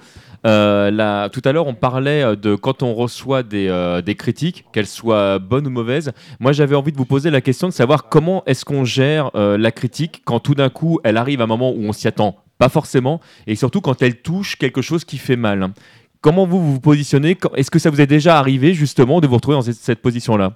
Euh, 0.48 1.30
tout 1.30 1.42
à 1.44 1.52
l'heure, 1.52 1.68
on 1.68 1.74
parlait 1.74 2.36
de 2.36 2.56
quand 2.56 2.82
on 2.82 2.94
reçoit 2.94 3.44
des, 3.44 4.02
des 4.04 4.16
critiques, 4.16 4.66
qu'elles 4.72 4.88
soient 4.88 5.38
bonnes 5.38 5.68
ou 5.68 5.70
mauvaises. 5.70 6.14
Moi, 6.40 6.52
j'avais 6.52 6.76
envie 6.76 6.92
de 6.92 6.98
vous 6.98 7.06
poser 7.06 7.30
la 7.30 7.42
question 7.42 7.68
de 7.68 7.74
savoir 7.74 8.10
comment 8.10 8.44
est-ce 8.46 8.66
qu'on 8.66 8.86
gère 8.86 9.32
la 9.36 9.72
critique 9.72 10.22
quand 10.26 10.40
tout 10.40 10.56
d'un 10.56 10.70
coup, 10.70 11.00
elle 11.04 11.18
arrive 11.18 11.42
à 11.42 11.44
un 11.44 11.48
moment 11.48 11.72
où 11.72 11.84
on 11.84 11.94
s'y 11.94 12.08
attend 12.08 12.38
pas 12.58 12.70
forcément, 12.70 13.22
et 13.48 13.56
surtout 13.56 13.82
quand 13.82 14.04
elle 14.04 14.22
touche 14.22 14.56
quelque 14.56 14.84
chose 14.84 15.04
qui 15.04 15.18
fait 15.18 15.36
mal. 15.36 15.72
Comment 16.22 16.46
vous 16.46 16.74
vous 16.74 16.80
positionnez 16.80 17.36
Quand- 17.36 17.54
Est-ce 17.56 17.72
que 17.72 17.80
ça 17.80 17.90
vous 17.90 18.00
est 18.00 18.06
déjà 18.08 18.38
arrivé 18.38 18.74
justement 18.76 19.22
de 19.22 19.28
vous 19.28 19.36
retrouver 19.36 19.58
dans 19.58 19.64
cette, 19.64 19.76
cette 19.78 20.02
position-là? 20.02 20.54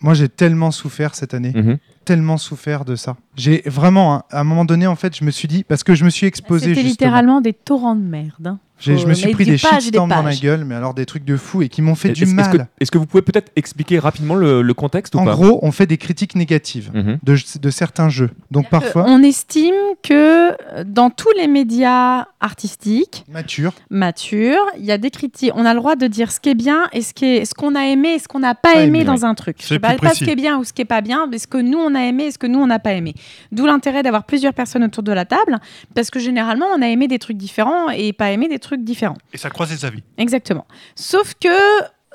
Moi, 0.00 0.14
j'ai 0.14 0.28
tellement 0.28 0.70
souffert 0.70 1.14
cette 1.16 1.34
année. 1.34 1.52
Mhm. 1.54 1.78
Tellement 2.04 2.36
souffert 2.38 2.84
de 2.84 2.96
ça. 2.96 3.16
J'ai 3.36 3.62
vraiment, 3.66 4.14
hein, 4.16 4.22
à 4.30 4.40
un 4.40 4.44
moment 4.44 4.64
donné, 4.64 4.86
en 4.86 4.96
fait, 4.96 5.16
je 5.16 5.24
me 5.24 5.30
suis 5.30 5.48
dit, 5.48 5.64
parce 5.64 5.84
que 5.84 5.94
je 5.94 6.04
me 6.04 6.10
suis 6.10 6.26
exposé 6.26 6.74
C'était 6.74 6.82
littéralement 6.82 7.40
des 7.40 7.52
torrents 7.52 7.96
de 7.96 8.02
merde. 8.02 8.46
hein. 8.46 8.58
J'ai- 8.78 8.98
je 8.98 9.06
me 9.06 9.14
suis 9.14 9.30
pris 9.30 9.44
des 9.44 9.56
shitstorms 9.58 10.08
dans 10.08 10.16
la 10.16 10.22
pages. 10.30 10.40
gueule, 10.40 10.64
mais 10.64 10.74
alors 10.74 10.92
des 10.92 11.06
trucs 11.06 11.24
de 11.24 11.36
fou 11.36 11.62
et 11.62 11.68
qui 11.68 11.82
m'ont 11.82 11.94
fait 11.94 12.08
Est-ce- 12.08 12.16
du 12.16 12.24
est-ce 12.24 12.34
mal. 12.34 12.50
que- 12.50 12.62
Est-ce 12.80 12.90
que 12.90 12.98
vous 12.98 13.06
pouvez 13.06 13.22
peut-être 13.22 13.52
expliquer 13.54 14.00
rapidement 14.00 14.34
le, 14.34 14.60
le 14.60 14.74
contexte 14.74 15.14
ou 15.14 15.18
En 15.18 15.24
pas 15.24 15.34
gros, 15.34 15.60
on 15.62 15.70
fait 15.70 15.86
des 15.86 15.98
critiques 15.98 16.34
négatives 16.34 16.90
Mhm. 16.92 17.18
de, 17.22 17.36
de 17.60 17.70
certains 17.70 18.08
jeux. 18.08 18.30
Donc 18.50 18.68
parfois, 18.70 19.04
On 19.06 19.22
estime 19.22 19.72
que 20.02 20.50
euh, 20.50 20.84
dans 20.84 21.10
tous 21.10 21.30
les 21.36 21.46
médias 21.46 22.26
artistiques 22.40 23.24
mature, 23.30 23.72
matures, 23.88 24.66
il 24.78 24.84
y 24.84 24.90
a 24.90 24.98
des 24.98 25.10
critiques. 25.10 25.52
On 25.54 25.64
a 25.64 25.74
le 25.74 25.78
droit 25.78 25.94
de 25.94 26.08
dire 26.08 26.32
ce 26.32 26.40
qui 26.40 26.48
est 26.48 26.54
bien 26.56 26.88
et 26.92 27.02
ce 27.02 27.14
qui 27.14 27.24
est- 27.24 27.44
ce 27.44 27.54
qu'on 27.54 27.76
a 27.76 27.86
aimé 27.86 28.14
et 28.14 28.18
ce 28.18 28.26
qu'on 28.26 28.40
n'a 28.40 28.56
pas, 28.56 28.72
Pas 28.74 28.80
aimé, 28.80 28.98
aimé, 28.98 29.04
dans 29.04 29.14
ouais. 29.18 29.24
un 29.24 29.34
truc. 29.34 29.58
C'est 29.60 29.74
Je 29.76 29.78
parle 29.80 29.96
plus 29.98 30.08
pas 30.08 30.14
ce 30.14 30.24
qui 30.24 30.30
est 30.30 30.34
bien 30.36 30.58
ou 30.58 30.64
ce 30.64 30.72
qui 30.72 30.82
est 30.82 30.86
pas 30.86 31.02
bien, 31.02 31.28
mais 31.30 31.38
ce 31.38 31.46
que 31.46 31.58
nous 31.58 31.78
on 31.78 31.91
a 31.94 32.04
aimé 32.04 32.24
et 32.24 32.30
ce 32.30 32.38
que 32.38 32.46
nous 32.46 32.58
on 32.58 32.66
n'a 32.66 32.78
pas 32.78 32.92
aimé. 32.92 33.14
D'où 33.50 33.66
l'intérêt 33.66 34.02
d'avoir 34.02 34.24
plusieurs 34.24 34.54
personnes 34.54 34.84
autour 34.84 35.02
de 35.02 35.12
la 35.12 35.24
table, 35.24 35.58
parce 35.94 36.10
que 36.10 36.18
généralement 36.18 36.66
on 36.76 36.82
a 36.82 36.88
aimé 36.88 37.08
des 37.08 37.18
trucs 37.18 37.36
différents 37.36 37.90
et 37.90 38.12
pas 38.12 38.30
aimé 38.30 38.48
des 38.48 38.58
trucs 38.58 38.84
différents. 38.84 39.18
Et 39.32 39.38
ça 39.38 39.50
croise 39.50 39.70
les 39.70 39.84
avis. 39.84 40.02
Exactement. 40.18 40.66
Sauf 40.94 41.34
que 41.40 41.48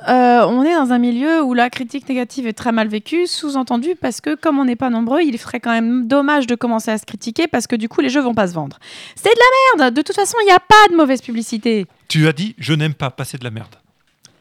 euh, 0.07 0.45
on 0.45 0.63
est 0.63 0.75
dans 0.75 0.91
un 0.91 0.99
milieu 0.99 1.41
où 1.41 1.53
la 1.53 1.69
critique 1.69 2.07
négative 2.07 2.45
est 2.45 2.53
très 2.53 2.71
mal 2.71 2.87
vécue, 2.87 3.25
sous-entendu 3.25 3.95
parce 3.99 4.21
que 4.21 4.35
comme 4.35 4.59
on 4.59 4.65
n'est 4.65 4.75
pas 4.75 4.89
nombreux, 4.89 5.21
il 5.21 5.37
serait 5.39 5.59
quand 5.59 5.71
même 5.71 6.07
dommage 6.07 6.45
de 6.45 6.55
commencer 6.55 6.91
à 6.91 6.97
se 6.97 7.05
critiquer 7.05 7.47
parce 7.47 7.65
que 7.65 7.75
du 7.75 7.89
coup 7.89 8.01
les 8.01 8.09
jeux 8.09 8.21
vont 8.21 8.35
pas 8.35 8.47
se 8.47 8.53
vendre. 8.53 8.77
C'est 9.15 9.29
de 9.29 9.39
la 9.77 9.85
merde. 9.85 9.95
De 9.95 10.01
toute 10.01 10.15
façon, 10.15 10.37
il 10.41 10.45
n'y 10.45 10.51
a 10.51 10.59
pas 10.59 10.91
de 10.91 10.95
mauvaise 10.95 11.21
publicité. 11.21 11.87
Tu 12.07 12.27
as 12.27 12.33
dit, 12.33 12.55
je 12.59 12.73
n'aime 12.73 12.93
pas 12.93 13.09
passer 13.09 13.37
de 13.37 13.43
la 13.43 13.51
merde. 13.51 13.75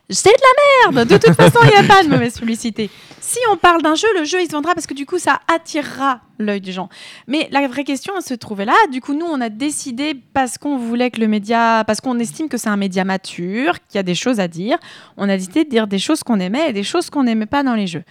C'est 0.09 0.31
de 0.31 0.93
la 0.93 0.93
merde. 0.93 1.09
De 1.09 1.16
toute 1.19 1.35
façon, 1.35 1.59
il 1.65 1.70
n'y 1.70 1.74
a 1.74 1.83
pas 1.83 2.05
de 2.05 2.09
mauvaise 2.09 2.39
publicité. 2.39 2.91
Si 3.20 3.39
on 3.51 3.57
parle 3.57 3.83
d'un 3.83 3.97
jeu, 3.97 4.07
le 4.16 4.24
jeu 4.24 4.41
il 4.41 4.47
se 4.47 4.53
vendra 4.53 4.73
parce 4.73 4.87
que 4.87 4.95
du 4.95 5.05
coup 5.05 5.19
ça 5.19 5.41
attirera 5.53 6.20
l'œil 6.39 6.61
des 6.61 6.70
gens. 6.70 6.89
Mais 7.27 7.49
la 7.51 7.66
vraie 7.66 7.83
question 7.83 8.15
elle 8.16 8.23
se 8.23 8.35
trouvait 8.35 8.65
là. 8.65 8.74
Du 8.93 9.01
coup, 9.01 9.15
nous 9.15 9.27
on 9.27 9.41
a 9.41 9.49
décidé 9.49 10.15
parce 10.33 10.59
qu'on 10.59 10.77
voulait 10.78 11.11
que 11.11 11.19
le 11.20 11.27
média, 11.27 11.83
parce 11.89 12.01
qu'on 12.01 12.20
estime 12.20 12.49
que 12.49 12.57
c'est 12.57 12.69
un 12.69 12.77
média 12.77 13.05
mature, 13.05 13.74
qu'il 13.89 13.97
y 13.97 13.99
a 13.99 14.05
des 14.05 14.15
choses 14.15 14.39
à 14.39 14.47
dire, 14.47 14.78
on 15.16 15.28
a 15.28 15.37
décidé 15.37 15.65
de 15.65 15.70
dire 15.70 15.89
des 15.89 15.99
choses 15.99 16.23
qu'on 16.23 16.39
aimait 16.39 16.70
et 16.70 16.73
des 16.73 16.85
choses 16.85 17.11
qu'on 17.11 17.24
n'aimait 17.24 17.47
pas 17.47 17.65
dans 17.65 17.74
les 17.74 17.89
jeux. 17.89 18.05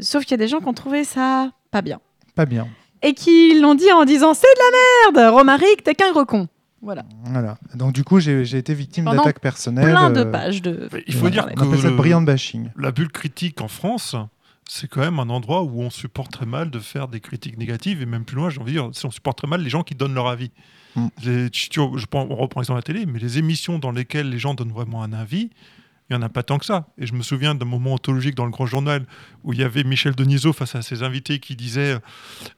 Sauf 0.00 0.24
qu'il 0.24 0.32
y 0.32 0.34
a 0.34 0.44
des 0.44 0.48
gens 0.48 0.58
qui 0.60 0.68
ont 0.68 0.74
trouvé 0.74 1.02
ça 1.04 1.50
pas 1.70 1.80
bien 1.80 1.98
pas 2.34 2.44
bien. 2.44 2.68
et 3.02 3.14
qui 3.14 3.58
l'ont 3.58 3.74
dit 3.74 3.90
en 3.90 4.04
disant 4.04 4.34
c'est 4.34 4.46
de 4.46 5.14
la 5.14 5.22
merde. 5.22 5.34
Romaric, 5.34 5.82
t'es 5.82 5.94
qu'un 5.94 6.12
gros 6.12 6.26
con. 6.26 6.46
Voilà. 6.82 7.04
Voilà. 7.24 7.58
Donc 7.74 7.92
du 7.92 8.04
coup, 8.04 8.20
j'ai 8.20 8.42
été 8.56 8.72
victime 8.74 9.04
d'attaques 9.16 9.40
personnelles. 9.40 9.90
plein 9.90 10.10
de 10.10 10.20
euh, 10.20 10.24
pages 10.30 10.62
de- 10.62 10.88
Il 11.06 11.14
faut 11.14 11.28
dire 11.30 11.44
on 11.44 11.48
appelle 11.48 11.76
ça 11.80 11.82
que 11.82 11.88
le 11.88 11.96
brillant 11.96 12.22
bashing. 12.22 12.70
la 12.76 12.92
bulle 12.92 13.10
critique 13.10 13.60
en 13.60 13.68
France, 13.68 14.14
c'est 14.68 14.86
quand 14.88 15.00
même 15.00 15.18
un 15.18 15.28
endroit 15.30 15.62
où 15.62 15.80
on 15.82 15.90
supporte 15.90 16.30
très 16.30 16.46
mal 16.46 16.70
de 16.70 16.78
faire 16.78 17.08
des 17.08 17.20
critiques 17.20 17.58
négatives 17.58 18.00
et 18.02 18.06
même 18.06 18.24
plus 18.24 18.36
loin, 18.36 18.50
j'ai 18.50 18.60
envie 18.60 18.72
de 18.74 18.78
dire, 18.78 18.90
on 19.04 19.10
supporte 19.10 19.38
très 19.38 19.48
mal 19.48 19.62
les 19.62 19.70
gens 19.70 19.82
qui 19.82 19.94
donnent 19.94 20.14
leur 20.14 20.28
avis. 20.28 20.50
Mm. 20.94 21.06
Les- 21.24 21.50
tu- 21.50 21.68
tu- 21.68 21.80
je 21.96 22.06
prends, 22.06 22.26
on 22.30 22.36
reprend 22.36 22.60
l'exemple 22.60 22.80
de 22.82 22.86
la 22.88 22.94
télé, 22.94 23.06
mais 23.06 23.18
les 23.18 23.38
émissions 23.38 23.78
dans 23.78 23.90
lesquelles 23.90 24.28
les 24.30 24.38
gens 24.38 24.54
donnent 24.54 24.72
vraiment 24.72 25.02
un 25.02 25.12
avis, 25.12 25.50
il 26.10 26.16
n'y 26.16 26.22
en 26.22 26.22
a 26.22 26.28
pas 26.30 26.42
tant 26.42 26.58
que 26.58 26.64
ça. 26.64 26.86
Et 26.96 27.06
je 27.06 27.12
me 27.12 27.22
souviens 27.22 27.54
d'un 27.54 27.66
moment 27.66 27.92
ontologique 27.94 28.34
dans 28.34 28.44
le 28.46 28.50
Grand 28.50 28.64
Journal 28.66 29.04
où 29.44 29.52
il 29.52 29.58
y 29.58 29.62
avait 29.62 29.84
Michel 29.84 30.14
Denisot 30.14 30.52
face 30.54 30.74
à 30.74 30.80
ses 30.82 31.02
invités 31.02 31.38
qui 31.38 31.54
disait 31.56 31.96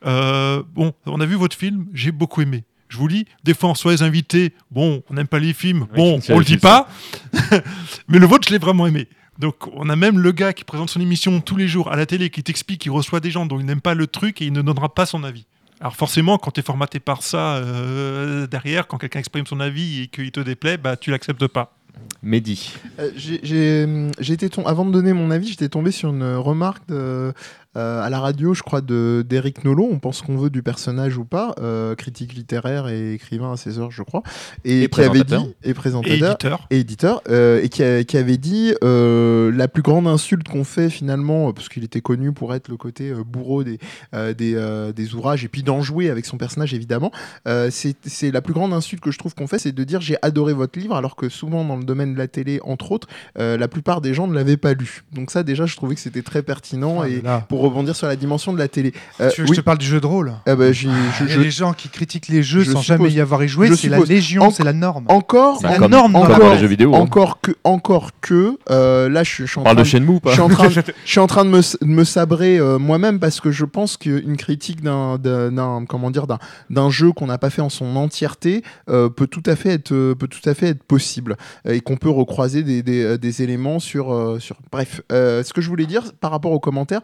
euh, 0.06 0.62
Bon, 0.74 0.92
on 1.06 1.20
a 1.20 1.26
vu 1.26 1.34
votre 1.34 1.56
film, 1.56 1.86
j'ai 1.92 2.12
beaucoup 2.12 2.42
aimé. 2.42 2.64
Je 2.90 2.98
vous 2.98 3.08
lis, 3.08 3.24
des 3.44 3.54
fois 3.54 3.70
on 3.70 3.72
reçoit 3.72 3.92
les 3.92 4.02
invités, 4.02 4.52
bon, 4.70 5.02
on 5.08 5.14
n'aime 5.14 5.26
pas 5.28 5.38
les 5.38 5.54
films, 5.54 5.86
bon, 5.96 6.20
on 6.28 6.38
le 6.38 6.44
dit 6.44 6.58
pas, 6.58 6.88
mais 8.08 8.18
le 8.18 8.26
vôtre, 8.26 8.46
je 8.48 8.52
l'ai 8.52 8.58
vraiment 8.58 8.86
aimé. 8.86 9.08
Donc, 9.38 9.54
on 9.74 9.88
a 9.88 9.96
même 9.96 10.18
le 10.18 10.32
gars 10.32 10.52
qui 10.52 10.64
présente 10.64 10.90
son 10.90 11.00
émission 11.00 11.40
tous 11.40 11.56
les 11.56 11.66
jours 11.66 11.90
à 11.90 11.96
la 11.96 12.04
télé, 12.04 12.28
qui 12.28 12.42
t'explique 12.42 12.82
qu'il 12.82 12.90
reçoit 12.90 13.20
des 13.20 13.30
gens 13.30 13.46
dont 13.46 13.58
il 13.58 13.64
n'aime 13.64 13.80
pas 13.80 13.94
le 13.94 14.06
truc 14.06 14.42
et 14.42 14.44
il 14.46 14.52
ne 14.52 14.60
donnera 14.60 14.92
pas 14.94 15.06
son 15.06 15.24
avis. 15.24 15.46
Alors 15.80 15.96
forcément, 15.96 16.36
quand 16.36 16.50
tu 16.50 16.60
es 16.60 16.62
formaté 16.62 17.00
par 17.00 17.22
ça 17.22 17.54
euh, 17.56 18.46
derrière, 18.46 18.86
quand 18.86 18.98
quelqu'un 18.98 19.20
exprime 19.20 19.46
son 19.46 19.60
avis 19.60 20.02
et 20.02 20.06
qu'il 20.08 20.30
te 20.30 20.40
déplaît, 20.40 20.76
bah, 20.76 20.96
tu 20.98 21.10
l'acceptes 21.10 21.46
pas. 21.46 21.74
Mehdi. 22.22 22.74
Euh, 22.98 23.10
j'ai- 23.16 23.40
J'ai 23.42 23.86
j'ai 24.18 24.32
été 24.34 24.48
avant 24.66 24.84
de 24.84 24.90
donner 24.92 25.12
mon 25.14 25.30
avis, 25.30 25.48
j'étais 25.48 25.68
tombé 25.70 25.90
sur 25.90 26.10
une 26.10 26.34
remarque 26.34 26.86
de, 26.88 27.32
à 27.74 28.08
la 28.10 28.18
radio, 28.20 28.52
je 28.54 28.62
crois, 28.62 28.80
de 28.80 29.24
d'Éric 29.28 29.64
Nolot. 29.64 29.88
On 29.90 29.98
pense 29.98 30.22
qu'on 30.22 30.36
veut 30.36 30.50
du 30.50 30.62
personnage 30.62 31.16
ou 31.16 31.24
pas, 31.24 31.54
euh, 31.60 31.94
critique 31.94 32.34
littéraire 32.34 32.88
et 32.88 33.14
écrivain 33.14 33.52
à 33.52 33.56
ses 33.56 33.78
heures, 33.78 33.90
je 33.90 34.02
crois, 34.02 34.22
et, 34.64 34.82
Et 34.84 34.88
qui 34.88 35.00
avait 35.00 35.08
présentateur. 35.10 35.42
dit 35.44 35.54
et 35.62 35.74
présentateur 35.74 36.12
Et 36.16 36.18
éditeur. 36.18 36.66
et 36.70 36.78
éditeur, 36.80 37.22
euh, 37.28 37.62
et 37.62 37.68
qui, 37.68 37.82
a- 37.82 38.02
qui 38.04 38.16
avait 38.16 38.36
dit 38.38 38.74
euh, 38.82 39.52
la 39.54 39.68
plus 39.68 39.82
grande 39.82 40.06
insulte 40.06 40.48
qu'on 40.48 40.64
fait 40.64 40.90
finalement, 40.90 41.48
euh, 41.48 41.52
parce 41.52 41.68
qu'il 41.68 41.84
était 41.84 42.00
connu 42.00 42.32
pour 42.32 42.54
être 42.54 42.68
le 42.68 42.76
côté 42.76 43.10
euh, 43.10 43.22
bourreau 43.24 43.62
des 43.64 43.78
euh, 44.14 44.34
des, 44.34 44.54
euh, 44.56 44.92
des 44.92 45.14
ouvrages 45.14 45.44
et 45.44 45.48
puis 45.48 45.62
d'en 45.62 45.80
jouer 45.82 46.10
avec 46.10 46.26
son 46.26 46.38
personnage 46.38 46.74
évidemment. 46.74 47.12
Euh, 47.46 47.68
c'est 47.70 47.94
c'est 48.04 48.30
la 48.30 48.42
plus 48.42 48.54
grande 48.54 48.72
insulte 48.72 49.02
que 49.02 49.10
je 49.10 49.18
trouve 49.18 49.34
qu'on 49.34 49.46
fait, 49.46 49.58
c'est 49.58 49.72
de 49.72 49.84
dire 49.84 50.00
j'ai 50.00 50.16
adoré 50.22 50.52
votre 50.52 50.78
livre, 50.78 50.96
alors 50.96 51.14
que 51.16 51.28
souvent 51.28 51.64
dans 51.64 51.76
le 51.76 51.84
domaine 51.84 52.14
de 52.14 52.18
la 52.18 52.26
télé, 52.28 52.60
entre 52.64 52.92
autres, 52.92 53.08
euh, 53.38 53.56
la 53.56 53.68
plupart 53.68 54.00
des 54.00 54.12
gens 54.14 54.26
ne 54.26 54.34
l'avaient 54.34 54.56
pas 54.56 54.74
lu. 54.74 55.04
Donc 55.12 55.30
ça 55.30 55.42
déjà, 55.42 55.66
je 55.66 55.76
trouvais 55.76 55.94
que 55.94 56.00
c'était 56.00 56.22
très 56.22 56.42
pertinent 56.42 57.00
Ah 57.02 57.08
et 57.08 57.16
là 57.16 57.30
là. 57.30 57.46
Pour 57.60 57.68
rebondir 57.68 57.94
sur 57.94 58.06
la 58.06 58.16
dimension 58.16 58.52
de 58.54 58.58
la 58.58 58.68
télé. 58.68 58.92
Euh, 59.20 59.30
tu 59.30 59.42
veux 59.42 59.46
que 59.46 59.50
oui. 59.50 59.56
je 59.56 59.60
te 59.60 59.64
parle 59.64 59.76
du 59.78 59.84
jeu 59.86 60.00
de 60.00 60.06
rôle 60.06 60.32
bah, 60.46 60.72
je- 60.72 60.88
a 60.88 61.26
je- 61.28 61.40
des 61.40 61.50
gens 61.50 61.74
qui 61.74 61.88
critiquent 61.90 62.28
les 62.28 62.42
jeux 62.42 62.60
je 62.62 62.70
sans 62.72 62.80
suppose- 62.80 62.98
jamais 62.98 63.10
y 63.10 63.20
avoir 63.20 63.42
y 63.44 63.48
joué, 63.48 63.74
c'est 63.76 63.88
la 63.90 63.98
légion, 64.00 64.44
En- 64.44 64.50
c'est 64.50 64.64
la 64.64 64.72
norme. 64.72 65.04
Encore, 65.08 65.60
la 65.62 65.76
comme- 65.76 65.90
norme 65.90 66.16
encore, 66.16 66.52
les 66.54 66.58
jeux 66.58 66.66
vidéo, 66.66 66.94
hein. 66.94 66.98
encore 67.00 67.40
que, 67.42 67.52
encore 67.64 68.10
que, 68.22 68.56
euh, 68.70 69.08
là, 69.10 69.22
je, 69.24 69.28
suis- 69.30 69.46
je 69.46 69.50
suis 69.50 69.60
en 69.60 69.64
train 69.64 69.74
de 69.74 69.84
Shenmue 69.84 70.08
ou 70.14 70.20
pas 70.20 70.30
je 70.30 70.34
suis 70.36 70.42
en 70.42 70.48
train, 70.48 70.68
de- 70.68 70.72
je 71.04 71.10
suis 71.10 71.20
en 71.20 71.26
train 71.26 71.44
de 71.44 71.50
me, 71.50 71.60
de 71.60 71.86
me 71.86 72.04
sabrer 72.04 72.58
euh, 72.58 72.78
moi-même 72.78 73.18
parce 73.20 73.40
que 73.40 73.50
je 73.50 73.64
pense 73.66 73.98
qu'une 73.98 74.36
critique 74.38 74.82
d'un, 74.82 75.18
d'un, 75.18 75.52
d'un- 75.52 75.84
comment 75.86 76.10
dire, 76.10 76.26
d'un, 76.26 76.38
d'un 76.70 76.88
jeu 76.88 77.12
qu'on 77.12 77.26
n'a 77.26 77.36
pas 77.38 77.50
fait 77.50 77.62
en 77.62 77.68
son 77.68 77.94
entièreté 77.96 78.62
euh, 78.88 79.10
peut 79.10 79.26
tout 79.26 79.42
à 79.44 79.54
fait 79.56 79.70
être, 79.70 79.92
euh, 79.92 80.14
peut 80.14 80.28
tout 80.28 80.46
à 80.48 80.54
fait 80.54 80.68
être 80.68 80.82
possible 80.82 81.36
euh, 81.66 81.74
et 81.74 81.80
qu'on 81.82 81.96
peut 81.98 82.08
recroiser 82.10 82.62
des, 82.62 82.82
des, 82.82 83.02
euh, 83.04 83.18
des 83.18 83.42
éléments 83.42 83.80
sur, 83.80 84.14
euh, 84.14 84.38
sur. 84.38 84.56
Bref, 84.72 85.02
euh, 85.12 85.42
ce 85.42 85.52
que 85.52 85.60
je 85.60 85.68
voulais 85.68 85.86
dire 85.86 86.12
par 86.20 86.30
rapport 86.30 86.52
aux 86.52 86.60
commentaires, 86.60 87.00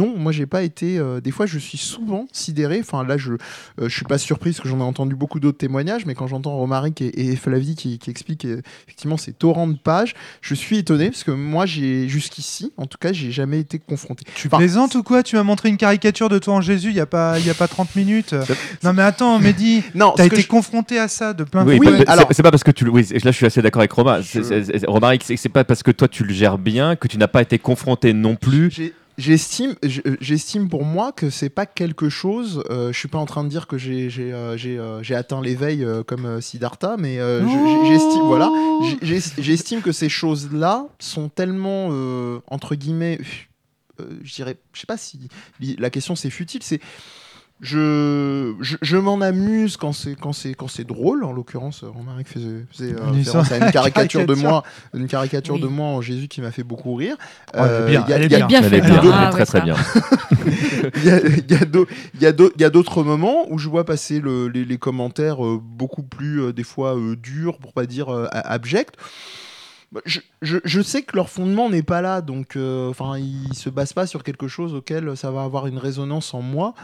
non, 0.00 0.16
moi 0.16 0.32
j'ai 0.32 0.46
pas 0.46 0.62
été. 0.62 0.98
euh, 0.98 1.20
des 1.20 1.30
fois, 1.30 1.46
je 1.46 1.58
suis 1.58 1.78
souvent 1.78 2.26
sidéré. 2.32 2.78
Enfin, 2.80 3.04
là, 3.04 3.16
je, 3.18 3.32
euh, 3.32 3.36
je 3.80 3.88
suis 3.88 4.04
pas 4.04 4.18
surpris 4.18 4.50
parce 4.50 4.60
que 4.60 4.68
j'en 4.68 4.78
ai 4.80 4.82
entendu 4.82 5.14
beaucoup 5.14 5.40
d'autres 5.40 5.58
témoignages, 5.58 6.06
mais 6.06 6.14
quand 6.14 6.26
j'entends 6.26 6.56
Romaric 6.56 7.00
et, 7.02 7.30
et 7.30 7.36
Flavie 7.36 7.74
qui, 7.74 7.98
qui 7.98 8.10
expliquent 8.10 8.44
euh, 8.46 8.62
effectivement 8.86 9.16
ces 9.16 9.32
torrents 9.32 9.66
de 9.68 9.76
pages, 9.76 10.14
je 10.40 10.54
suis 10.54 10.78
étonné 10.78 11.10
parce 11.10 11.24
que 11.24 11.30
moi, 11.32 11.66
j'ai 11.66 12.08
jusqu'ici, 12.08 12.72
en 12.76 12.86
tout 12.86 12.98
cas, 12.98 13.12
j'ai 13.12 13.30
jamais 13.30 13.60
été 13.60 13.78
confronté. 13.78 14.24
Tu 14.34 14.48
plaisantes 14.48 14.94
ou 14.94 15.02
quoi? 15.02 15.22
Tu 15.22 15.36
m'as 15.36 15.42
montré 15.42 15.68
une 15.68 15.76
caricature 15.76 16.28
de 16.28 16.38
toi 16.38 16.54
en 16.54 16.60
Jésus 16.60 16.88
il 16.90 16.96
y 16.96 17.00
a 17.00 17.06
pas 17.06 17.38
il 17.38 17.46
y 17.46 17.50
a 17.50 17.54
pas 17.54 17.68
30 17.68 17.94
minutes. 17.96 18.34
Non 18.82 18.92
mais 18.92 19.02
attends, 19.02 19.38
Mehdi, 19.40 19.82
non, 19.94 20.12
t'as 20.16 20.26
été 20.26 20.40
je- 20.42 20.48
confronté 20.48 20.98
à 20.98 21.08
ça 21.08 21.32
de 21.34 21.44
plein 21.44 21.64
de 21.64 21.70
Oui, 21.70 21.76
fois. 21.76 21.92
pas- 22.04 22.26
c'est- 22.32 22.42
pas 22.42 22.50
parce 22.50 22.64
que 22.64 22.70
tu 22.70 22.84
le. 22.84 22.90
Oui, 22.90 23.02
là 23.22 23.30
je 23.30 23.36
suis 23.36 23.46
assez 23.46 23.60
d'accord 23.62 23.80
avec 23.80 23.92
Romain. 23.92 24.20
Romaric, 24.86 25.22
c'est 25.24 25.36
c'est 25.36 25.48
pas 25.48 25.64
parce 25.64 25.82
que 25.82 25.90
toi 25.90 26.08
tu 26.08 26.24
le 26.24 26.32
gères 26.32 26.58
bien 26.58 26.96
que 26.96 27.08
tu 27.08 27.18
n'as 27.18 27.28
pas 27.28 27.42
été 27.42 27.58
confronté 27.58 28.12
non 28.12 28.36
plus. 28.36 28.92
J'estime, 29.20 29.74
euh, 29.84 30.16
j'estime 30.20 30.70
pour 30.70 30.84
moi 30.84 31.12
que 31.12 31.28
c'est 31.28 31.50
pas 31.50 31.66
quelque 31.66 32.08
chose. 32.08 32.64
euh, 32.70 32.90
je 32.90 32.98
suis 32.98 33.08
pas 33.08 33.18
en 33.18 33.26
train 33.26 33.44
de 33.44 33.50
dire 33.50 33.66
que 33.66 33.76
j'ai 33.76 34.08
j'ai 34.08 34.32
euh, 34.32 34.56
euh, 34.64 35.02
j'ai 35.02 35.14
atteint 35.14 35.42
l'éveil 35.42 35.86
comme 36.06 36.40
Siddhartha, 36.40 36.96
mais 36.96 37.18
j'estime 37.86 38.22
voilà, 38.22 38.50
j'estime 39.02 39.82
que 39.82 39.92
ces 39.92 40.08
choses-là 40.08 40.86
sont 40.98 41.28
tellement 41.28 41.88
entre 42.46 42.74
guillemets, 42.74 43.20
je 44.22 44.34
dirais, 44.34 44.56
je 44.72 44.80
sais 44.80 44.86
pas 44.86 44.96
si 44.96 45.28
la 45.78 45.90
question 45.90 46.16
c'est 46.16 46.30
futile, 46.30 46.62
c'est 46.62 46.80
je, 47.62 48.54
je, 48.60 48.76
je 48.80 48.96
m'en 48.96 49.20
amuse 49.20 49.76
quand 49.76 49.92
c'est 49.92 50.14
quand 50.14 50.32
c'est 50.32 50.54
quand 50.54 50.66
c'est 50.68 50.84
drôle 50.86 51.24
en 51.24 51.32
l'occurrence 51.32 51.84
Romaric 51.84 52.26
faisait, 52.28 52.64
faisait 52.72 52.94
euh, 52.94 53.08
Une 53.08 53.16
référence 53.16 53.52
à 53.52 53.58
une 53.66 53.70
caricature 53.70 54.24
de 54.24 54.34
moi 54.34 54.62
une 54.94 55.06
caricature 55.06 55.56
Oui. 55.56 55.60
de 55.60 55.66
moi 55.66 55.86
en 55.88 56.00
Jésus 56.00 56.26
qui 56.28 56.40
m'a 56.40 56.52
fait 56.52 56.62
beaucoup 56.62 56.94
rire 56.94 57.16
Oh, 57.54 57.58
bien, 57.86 58.04
il 58.06 58.10
y 58.10 58.12
a- 58.12 58.16
elle 58.16 58.22
est 58.24 58.28
bien. 58.28 58.46
Bien, 58.46 58.62
est 58.62 59.30
très 59.30 59.44
très 59.46 59.60
bien. 59.60 59.76
il 60.96 62.58
y 62.58 62.64
a- 62.64 62.70
d'autres 62.70 63.02
moments 63.02 63.46
où 63.50 63.58
je 63.58 63.68
vois 63.68 63.84
passer 63.84 64.20
le- 64.20 64.48
les, 64.48 64.64
les 64.64 64.78
commentaires 64.78 65.44
euh, 65.44 65.58
beaucoup 65.62 66.02
plus 66.02 66.40
euh, 66.42 66.52
des 66.52 66.64
fois 66.64 66.96
euh, 66.96 67.16
durs 67.16 67.58
pour 67.58 67.72
pas 67.72 67.86
dire 67.86 68.08
euh, 68.08 68.26
abjects 68.32 68.92
Bah, 69.92 70.00
je, 70.06 70.20
je- 70.40 70.58
je 70.64 70.80
sais 70.82 71.02
que 71.02 71.16
leur 71.16 71.28
fondement 71.28 71.68
n'est 71.68 71.82
pas 71.82 72.00
là, 72.00 72.20
donc 72.20 72.54
euh, 72.56 72.88
enfin 72.90 73.18
ils 73.18 73.54
se 73.54 73.68
basent 73.70 73.92
pas 73.92 74.06
sur 74.06 74.22
quelque 74.22 74.46
chose 74.46 74.72
auquel 74.72 75.16
ça 75.16 75.32
va 75.32 75.42
avoir 75.42 75.66
une 75.66 75.78
résonance 75.78 76.32
en 76.32 76.42
moi. 76.42 76.74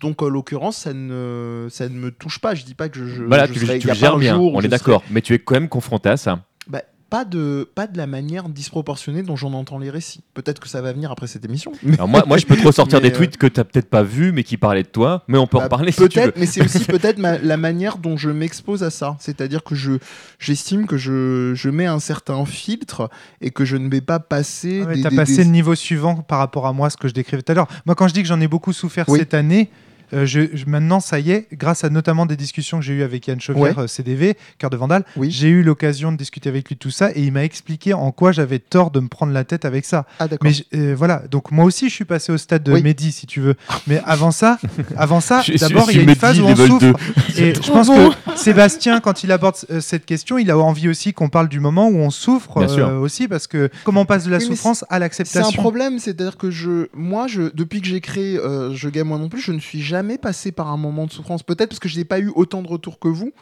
Donc 0.00 0.22
en 0.22 0.28
l'occurrence, 0.28 0.76
ça 0.78 0.92
ne, 0.92 1.68
ça 1.70 1.88
ne 1.88 1.94
me 1.94 2.10
touche 2.10 2.38
pas. 2.38 2.54
Je 2.54 2.64
dis 2.64 2.74
pas 2.74 2.88
que 2.88 2.98
je. 2.98 3.06
je- 3.06 3.22
Voilà, 3.24 3.46
je 3.46 3.52
tu, 3.52 3.60
serais- 3.60 3.78
tu 3.78 3.92
gères 3.94 4.16
bien, 4.18 4.38
on 4.38 4.60
est 4.60 4.68
d'accord. 4.68 5.02
Mais 5.10 5.20
tu 5.22 5.34
es 5.34 5.38
quand 5.38 5.54
même 5.54 5.68
confronté 5.68 6.08
à 6.08 6.16
ça. 6.16 6.40
bah, 6.68 6.82
pas 7.08 7.24
de, 7.24 7.70
pas 7.76 7.86
de 7.86 7.96
la 7.96 8.08
manière 8.08 8.48
disproportionnée 8.48 9.22
dont 9.22 9.36
j'en 9.36 9.52
entends 9.52 9.78
les 9.78 9.90
récits. 9.90 10.22
Peut-être 10.34 10.58
que 10.58 10.68
ça 10.68 10.82
va 10.82 10.92
venir 10.92 11.12
après 11.12 11.28
cette 11.28 11.44
émission. 11.44 11.70
Alors 11.94 12.08
moi, 12.08 12.24
moi, 12.26 12.36
je 12.36 12.44
peux 12.46 12.56
te 12.56 12.66
ressortir 12.66 13.00
des 13.00 13.12
tweets 13.12 13.36
que 13.36 13.46
tu 13.46 13.62
peut-être 13.62 13.88
pas 13.88 14.02
vus, 14.02 14.32
mais 14.32 14.42
qui 14.42 14.56
parlaient 14.56 14.82
de 14.82 14.88
toi, 14.88 15.22
mais 15.28 15.38
on 15.38 15.46
peut 15.46 15.56
en 15.58 15.60
Bah, 15.60 15.68
parler 15.68 15.92
si 15.92 15.98
tu 15.98 16.02
veux. 16.02 16.08
Peut-être, 16.08 16.36
mais 16.36 16.46
c'est 16.46 16.64
aussi 16.64 16.80
peut-être 16.84 17.18
ma- 17.18 17.38
la 17.38 17.56
manière 17.56 17.98
dont 17.98 18.16
je 18.16 18.28
m'expose 18.28 18.82
à 18.82 18.90
ça. 18.90 19.16
C'est-à-dire 19.20 19.62
que 19.62 19.76
je 19.76 19.92
j'estime 20.40 20.86
que 20.88 20.96
je, 20.96 21.52
je 21.54 21.70
mets 21.70 21.86
un 21.86 22.00
certain 22.00 22.44
filtre 22.44 23.08
et 23.40 23.50
que 23.50 23.64
je 23.64 23.76
ne 23.76 23.88
vais 23.88 24.00
pas 24.00 24.18
passer. 24.18 24.82
Ouais, 24.82 24.96
des- 24.96 25.02
T'as 25.02 25.10
des- 25.10 25.16
passé 25.16 25.36
des- 25.36 25.44
le 25.44 25.50
niveau 25.50 25.76
suivant 25.76 26.16
par 26.16 26.40
rapport 26.40 26.66
à 26.66 26.72
moi, 26.72 26.90
ce 26.90 26.96
que 26.96 27.06
je 27.06 27.14
décrivais 27.14 27.42
tout 27.42 27.52
à 27.52 27.54
l'heure. 27.54 27.68
Moi, 27.86 27.94
quand 27.94 28.08
je 28.08 28.14
dis 28.14 28.22
que 28.22 28.28
j'en 28.28 28.40
ai 28.40 28.48
beaucoup 28.48 28.72
souffert 28.72 29.04
Oui. 29.08 29.20
cette 29.20 29.32
année, 29.32 29.70
euh, 30.12 30.26
je, 30.26 30.40
je- 30.54 30.66
maintenant, 30.66 31.00
ça 31.00 31.18
y 31.20 31.30
est, 31.30 31.46
grâce 31.52 31.84
à 31.84 31.90
notamment 31.90 32.26
des 32.26 32.36
discussions 32.36 32.78
que 32.78 32.84
j'ai 32.84 32.94
eues 32.94 33.02
avec 33.02 33.26
Yann 33.26 33.40
Chauvière, 33.40 33.76
Ouais. 33.78 33.84
euh, 33.84 33.86
CDV, 33.86 34.36
Cœur 34.58 34.70
de 34.70 34.76
Vandale, 34.76 35.04
Oui. 35.16 35.30
j'ai 35.30 35.48
eu 35.48 35.62
l'occasion 35.62 36.12
de 36.12 36.16
discuter 36.16 36.48
avec 36.48 36.68
lui 36.68 36.74
de 36.76 36.78
tout 36.80 36.90
ça 36.90 37.10
et 37.14 37.22
il 37.22 37.32
m'a 37.32 37.44
expliqué 37.44 37.94
en 37.94 38.10
quoi 38.12 38.32
j'avais 38.32 38.58
tort 38.58 38.90
de 38.90 39.00
me 39.00 39.08
prendre 39.08 39.32
la 39.32 39.44
tête 39.44 39.64
avec 39.64 39.84
ça. 39.84 40.06
Ah 40.18 40.28
d'accord. 40.28 40.48
Mais 40.48 40.78
euh, 40.78 40.94
voilà, 40.96 41.22
donc 41.30 41.50
moi 41.50 41.64
aussi, 41.64 41.88
je 41.88 41.94
suis 41.94 42.04
passé 42.04 42.32
au 42.32 42.38
stade 42.38 42.62
de 42.62 42.72
Oui. 42.72 42.82
Mehdi, 42.82 43.12
si 43.12 43.26
tu 43.26 43.40
veux. 43.40 43.54
Mais 43.86 44.00
avant 44.04 44.30
ça, 44.30 44.58
avant 44.96 45.20
ça, 45.20 45.42
d'abord, 45.60 45.90
il 45.90 45.96
y 45.96 45.98
a 45.98 46.02
une 46.02 46.06
Mehdi, 46.08 46.18
phase 46.20 46.40
où 46.40 46.44
on 46.44 46.56
souffre. 46.56 46.78
2. 46.80 46.94
Et 47.42 47.54
je 47.54 47.60
pense 47.70 47.88
que 47.88 48.36
Sébastien, 48.36 49.00
quand 49.00 49.24
il 49.24 49.32
aborde 49.32 49.56
euh, 49.70 49.80
cette 49.80 50.04
question, 50.06 50.38
il 50.38 50.50
a 50.50 50.58
envie 50.58 50.88
aussi 50.88 51.12
qu'on 51.12 51.28
parle 51.28 51.48
du 51.48 51.60
moment 51.60 51.88
où 51.88 51.96
on 51.96 52.10
souffre 52.10 52.58
euh, 52.58 52.98
aussi, 52.98 53.28
parce 53.28 53.46
que 53.46 53.70
comment 53.84 54.02
on 54.02 54.06
passe 54.06 54.24
de 54.24 54.30
la 54.30 54.38
Oui, 54.38 54.44
souffrance 54.46 54.84
à 54.84 54.94
C'est 54.94 54.98
l'acceptation? 55.00 55.48
un 55.48 55.52
problème, 55.62 55.98
c'est-à-dire 55.98 56.36
que 56.36 56.50
je, 56.50 56.88
moi, 56.94 57.26
je, 57.26 57.42
depuis 57.54 57.80
que 57.80 57.86
j'ai 57.86 58.00
créé 58.00 58.38
euh, 58.38 58.74
Je 58.74 58.88
Game 58.88 59.08
Moi 59.08 59.18
non 59.18 59.28
plus, 59.28 59.40
je 59.40 59.52
ne 59.52 59.58
suis 59.60 59.82
jamais 59.82 59.95
passé 60.18 60.52
par 60.52 60.68
un 60.68 60.76
moment 60.76 61.06
de 61.06 61.12
souffrance. 61.12 61.42
Peut-être 61.42 61.68
parce 61.70 61.78
que 61.80 61.88
je 61.88 61.96
n'ai 61.98 62.04
pas 62.04 62.18
eu 62.20 62.30
autant 62.34 62.62
de 62.62 62.68
retours 62.68 62.98
que 62.98 63.08
vous. 63.08 63.32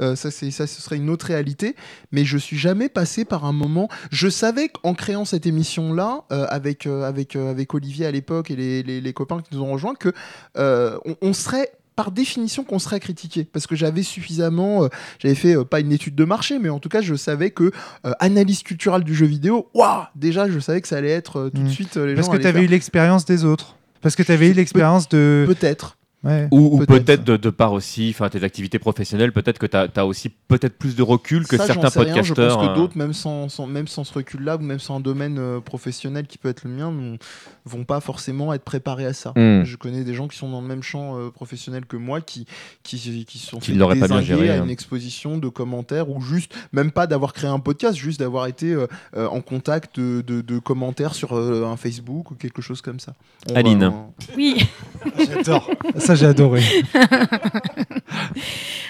Euh, 0.00 0.16
ça, 0.16 0.30
c'est, 0.30 0.50
ça, 0.50 0.66
ce 0.66 0.80
serait 0.80 0.96
une 0.96 1.10
autre 1.10 1.26
réalité. 1.26 1.76
Mais 2.12 2.24
je 2.24 2.38
suis 2.38 2.56
jamais 2.56 2.88
passé 2.88 3.24
par 3.24 3.44
un 3.44 3.52
moment. 3.52 3.88
Je 4.10 4.28
savais 4.28 4.68
qu'en 4.70 4.94
créant 4.94 5.24
cette 5.26 5.46
émission-là, 5.46 6.24
euh, 6.32 6.46
avec, 6.48 6.86
euh, 6.86 7.02
avec, 7.04 7.36
avec 7.36 7.74
Olivier 7.74 8.06
à 8.06 8.10
l'époque 8.10 8.50
et 8.50 8.56
les, 8.56 8.82
les- 8.82 9.00
les 9.00 9.12
copains 9.12 9.40
qui 9.42 9.54
nous 9.54 9.62
ont 9.62 9.70
rejoints, 9.72 9.94
que 9.94 10.12
on, 10.56 11.16
on 11.20 11.32
serait 11.32 11.72
par 11.94 12.10
définition 12.10 12.64
qu'on 12.64 12.78
serait 12.78 13.00
critiqué 13.00 13.44
parce 13.44 13.66
que 13.66 13.76
j'avais 13.76 14.02
suffisamment 14.02 14.84
euh, 14.84 14.88
j'avais 15.18 15.34
fait 15.34 15.54
euh, 15.54 15.62
pas 15.64 15.78
une 15.78 15.92
étude 15.92 16.14
de 16.14 16.24
marché 16.24 16.58
mais 16.58 16.70
en 16.70 16.78
tout 16.78 16.88
cas 16.88 17.02
je 17.02 17.14
savais 17.14 17.50
que 17.50 17.64
euh, 18.06 18.12
analyse 18.18 18.62
culturelle 18.62 19.04
du 19.04 19.14
jeu 19.14 19.26
vidéo 19.26 19.68
waouh 19.74 20.04
déjà 20.16 20.48
je 20.50 20.58
savais 20.58 20.80
que 20.80 20.88
ça 20.88 20.96
allait 20.96 21.10
être 21.10 21.50
tout 21.54 21.60
de 21.60 21.66
Mm. 21.66 21.68
suite 21.68 21.96
les 21.96 22.14
Parce 22.14 22.28
gens 22.28 22.32
que 22.32 22.38
tu 22.38 22.46
avais 22.46 22.60
faire- 22.60 22.62
eu 22.68 22.70
l'expérience 22.70 23.26
des 23.26 23.44
autres. 23.44 23.76
Parce 24.00 24.16
que 24.16 24.22
tu 24.22 24.32
avais 24.32 24.48
eu 24.48 24.52
l'expérience 24.54 25.06
de. 25.10 25.44
peut-être 25.46 25.98
Ouais. 26.24 26.46
Ou, 26.52 26.76
ou 26.80 26.86
Peut-être. 26.86 27.24
de, 27.24 27.36
de 27.36 27.50
part 27.50 27.72
aussi, 27.72 28.10
enfin 28.14 28.28
tes 28.28 28.44
activités 28.44 28.78
professionnelles, 28.78 29.32
peut-être 29.32 29.58
que 29.58 29.66
tu 29.66 29.76
as, 29.76 30.06
aussi 30.06 30.28
peut-être 30.28 30.78
plus 30.78 30.94
de 30.94 31.02
recul 31.02 31.46
que 31.48 31.56
Ça, 31.56 31.66
certains 31.66 31.90
sais 31.90 31.98
rien. 31.98 32.14
podcasteurs. 32.14 32.50
Je 32.50 32.54
pense 32.56 32.64
que 32.66 32.70
euh, 32.70 32.74
d'autres, 32.76 32.96
même 32.96 33.12
sans, 33.12 33.48
sans- 33.48 33.66
même 33.66 33.88
sans 33.88 34.04
ce 34.04 34.14
recul-là, 34.14 34.56
ou 34.56 34.60
même 34.60 34.78
sans 34.78 34.96
un 34.96 35.00
domaine 35.00 35.38
euh, 35.40 35.58
professionnel 35.60 36.26
qui 36.28 36.38
peut 36.38 36.48
être 36.48 36.62
le 36.62 36.70
mien, 36.70 36.92
ne 36.92 37.16
vont 37.64 37.82
pas 37.84 37.98
forcément 38.00 38.52
être 38.52 38.62
préparés 38.62 39.06
à 39.06 39.12
ça. 39.12 39.32
Hmm. 39.34 39.64
Je 39.64 39.76
connais 39.76 40.04
des 40.04 40.14
gens 40.14 40.28
qui 40.28 40.38
sont 40.38 40.48
dans 40.48 40.60
le 40.60 40.66
même 40.68 40.82
champ 40.84 41.18
euh, 41.18 41.30
professionnel 41.30 41.86
que 41.86 41.96
moi, 41.96 42.20
qui, 42.20 42.46
qui, 42.84 43.24
qui 43.26 43.38
sont 43.38 43.58
Qui 43.58 43.72
fait 43.72 43.76
l'auraient 43.78 43.96
pas 43.98 44.06
bien 44.06 44.20
dézinguer 44.20 44.42
géré, 44.46 44.50
à 44.56 44.60
hein. 44.60 44.64
une 44.64 44.70
exposition 44.70 45.38
de 45.38 45.48
commentaires, 45.48 46.08
ou 46.08 46.20
juste, 46.20 46.54
même 46.72 46.92
pas 46.92 47.08
d'avoir 47.08 47.32
créé 47.32 47.50
un 47.50 47.58
podcast, 47.58 47.96
juste 47.96 48.20
d'avoir 48.20 48.46
été 48.46 48.72
euh, 48.72 48.86
euh, 49.16 49.26
en 49.26 49.40
contact 49.40 49.98
de, 49.98 50.20
de- 50.20 50.40
de 50.40 50.58
commentaires 50.60 51.14
sur 51.14 51.32
euh, 51.36 51.64
un 51.66 51.76
Facebook 51.76 52.30
ou 52.30 52.34
quelque 52.36 52.62
chose 52.62 52.80
comme 52.80 53.00
ça. 53.00 53.14
On 53.50 53.54
va- 53.54 53.58
Aline. 53.58 53.92
Oui. 54.36 54.64
J'adore. 55.18 55.68
Ça, 55.96 56.11
j'ai 56.14 56.26
adoré. 56.26 56.62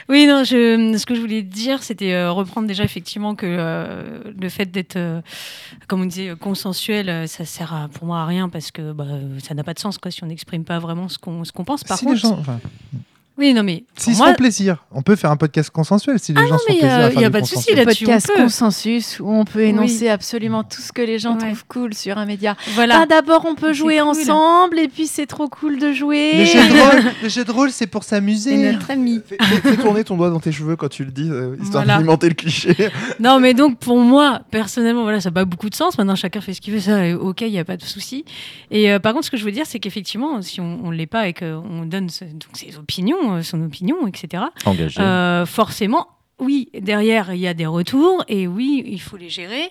Oui, 0.08 0.26
non, 0.26 0.42
je, 0.44 0.96
ce 0.98 1.06
que 1.06 1.14
je 1.14 1.20
voulais 1.20 1.42
dire, 1.42 1.82
c'était 1.82 2.12
euh, 2.12 2.32
reprendre 2.32 2.66
déjà 2.66 2.82
effectivement 2.84 3.34
que 3.34 3.46
euh, 3.48 4.18
le 4.38 4.48
fait 4.48 4.66
d'être, 4.66 4.96
euh, 4.96 5.20
comme 5.86 6.02
on 6.02 6.06
disait, 6.06 6.34
consensuel, 6.38 7.28
ça 7.28 7.44
sert 7.44 7.72
à- 7.72 7.88
pour 7.88 8.06
moi 8.06 8.20
à 8.20 8.26
rien 8.26 8.48
parce 8.48 8.70
que 8.72 8.92
bah, 8.92 9.06
ça 9.42 9.54
n'a 9.54 9.62
pas 9.64 9.74
de 9.74 9.78
sens 9.78 9.98
quoi, 9.98 10.10
si 10.10 10.22
on 10.24 10.26
n'exprime 10.26 10.64
pas 10.64 10.80
vraiment 10.80 11.08
ce 11.08 11.18
qu'on 11.18 11.44
ce 11.44 11.52
qu'on 11.52 11.64
pense. 11.64 11.84
Par 11.84 11.98
si 11.98 12.04
contre, 12.04 12.16
les 12.16 12.20
gens. 12.20 12.38
enfin, 12.40 12.58
oui, 13.38 13.54
non, 13.54 13.62
mais 13.62 13.84
se 13.96 14.10
moi, 14.10 14.28
font 14.28 14.34
plaisir, 14.34 14.84
on 14.92 15.02
peut 15.02 15.16
faire 15.16 15.30
un 15.30 15.36
podcast 15.36 15.70
consensuel 15.70 16.18
si 16.18 16.32
les 16.32 16.40
Ah 16.40 16.46
gens 16.46 16.52
non, 16.52 16.58
se 16.58 16.64
font 16.66 16.72
mais, 16.74 16.78
plaisir. 16.80 16.96
euh, 16.98 17.06
à 17.06 17.10
faire 17.10 17.20
y 17.20 17.24
a 17.24 17.28
du 17.28 17.32
pas 17.32 17.40
de 17.40 17.46
souci 17.46 17.74
là-dessus, 17.74 18.04
podcast 18.04 18.30
on 18.30 18.36
peut. 18.36 18.42
consensus 18.42 19.20
où 19.20 19.30
on 19.30 19.44
peut 19.44 19.60
Oui. 19.60 19.68
énoncer 19.70 20.08
absolument 20.08 20.62
tout 20.64 20.80
ce 20.82 20.92
que 20.92 21.02
les 21.02 21.18
gens 21.18 21.32
Ouais. 21.38 21.46
trouvent 21.46 21.64
cool 21.66 21.94
sur 21.94 22.18
un 22.18 22.26
média. 22.26 22.56
voilà. 22.74 23.00
Ah, 23.02 23.06
d'abord 23.06 23.44
on 23.46 23.54
peut 23.54 23.72
jouer 23.72 23.98
cool. 23.98 24.08
ensemble 24.08 24.78
et 24.78 24.88
puis 24.88 25.06
c'est 25.06 25.26
trop 25.26 25.48
cool 25.48 25.78
de 25.78 25.92
jouer. 25.92 26.38
Le 26.38 26.44
jeu 26.44 26.58
de 26.68 26.80
rôle, 26.80 27.12
le 27.22 27.28
jeu 27.28 27.44
de 27.44 27.50
rôle, 27.50 27.70
c'est 27.70 27.86
pour 27.86 28.04
C'est 28.04 28.10
s'amuser. 28.16 28.72
notre 28.72 28.90
ami. 28.90 29.20
Fais, 29.26 29.36
fais- 29.40 29.60
fais 29.70 29.76
tourner 29.76 30.04
ton 30.04 30.16
doigt 30.16 30.30
dans 30.30 30.40
tes 30.40 30.52
cheveux 30.52 30.76
quand 30.76 30.88
tu 30.88 31.04
le 31.04 31.10
dis, 31.10 31.28
euh, 31.30 31.54
histoire 31.62 31.84
Voilà. 31.84 31.94
d'alimenter 31.98 32.28
le 32.28 32.34
cliché. 32.34 32.76
Non, 33.20 33.40
mais 33.40 33.54
donc 33.54 33.78
pour 33.78 33.98
moi, 33.98 34.40
personnellement, 34.50 35.02
voilà, 35.02 35.20
ça 35.20 35.30
n'a 35.30 35.34
pas 35.34 35.44
beaucoup 35.44 35.70
de 35.70 35.74
sens. 35.74 35.96
Maintenant, 35.98 36.16
chacun 36.16 36.40
fait 36.40 36.54
ce 36.54 36.60
qu'il 36.60 36.74
veut, 36.74 36.80
ça, 36.80 36.96
euh, 36.98 37.16
ok, 37.18 37.40
il 37.42 37.50
n'y 37.50 37.58
a 37.58 37.64
pas 37.64 37.76
de 37.76 37.82
souci. 37.84 38.24
Et 38.70 38.90
euh, 38.92 38.98
par 38.98 39.12
contre, 39.14 39.26
ce 39.26 39.30
que 39.30 39.36
je 39.36 39.44
veux 39.44 39.52
dire, 39.52 39.64
c'est 39.66 39.78
qu'effectivement, 39.78 40.42
si 40.42 40.60
on 40.60 40.90
ne 40.90 40.94
l'est 40.94 41.06
pas 41.06 41.28
et 41.28 41.32
qu'on 41.34 41.84
donne 41.86 42.08
ce- 42.08 42.24
donc 42.24 42.50
ses 42.54 42.76
opinions, 42.76 43.16
son 43.42 43.62
opinion, 43.62 44.06
etc., 44.06 44.44
euh, 44.98 45.46
forcément, 45.46 46.06
oui, 46.42 46.68
derrière, 46.78 47.32
il 47.32 47.40
y 47.40 47.46
a 47.46 47.54
des 47.54 47.66
retours 47.66 48.24
et 48.28 48.46
oui, 48.46 48.82
il 48.86 49.00
faut 49.00 49.16
les 49.16 49.28
gérer. 49.30 49.70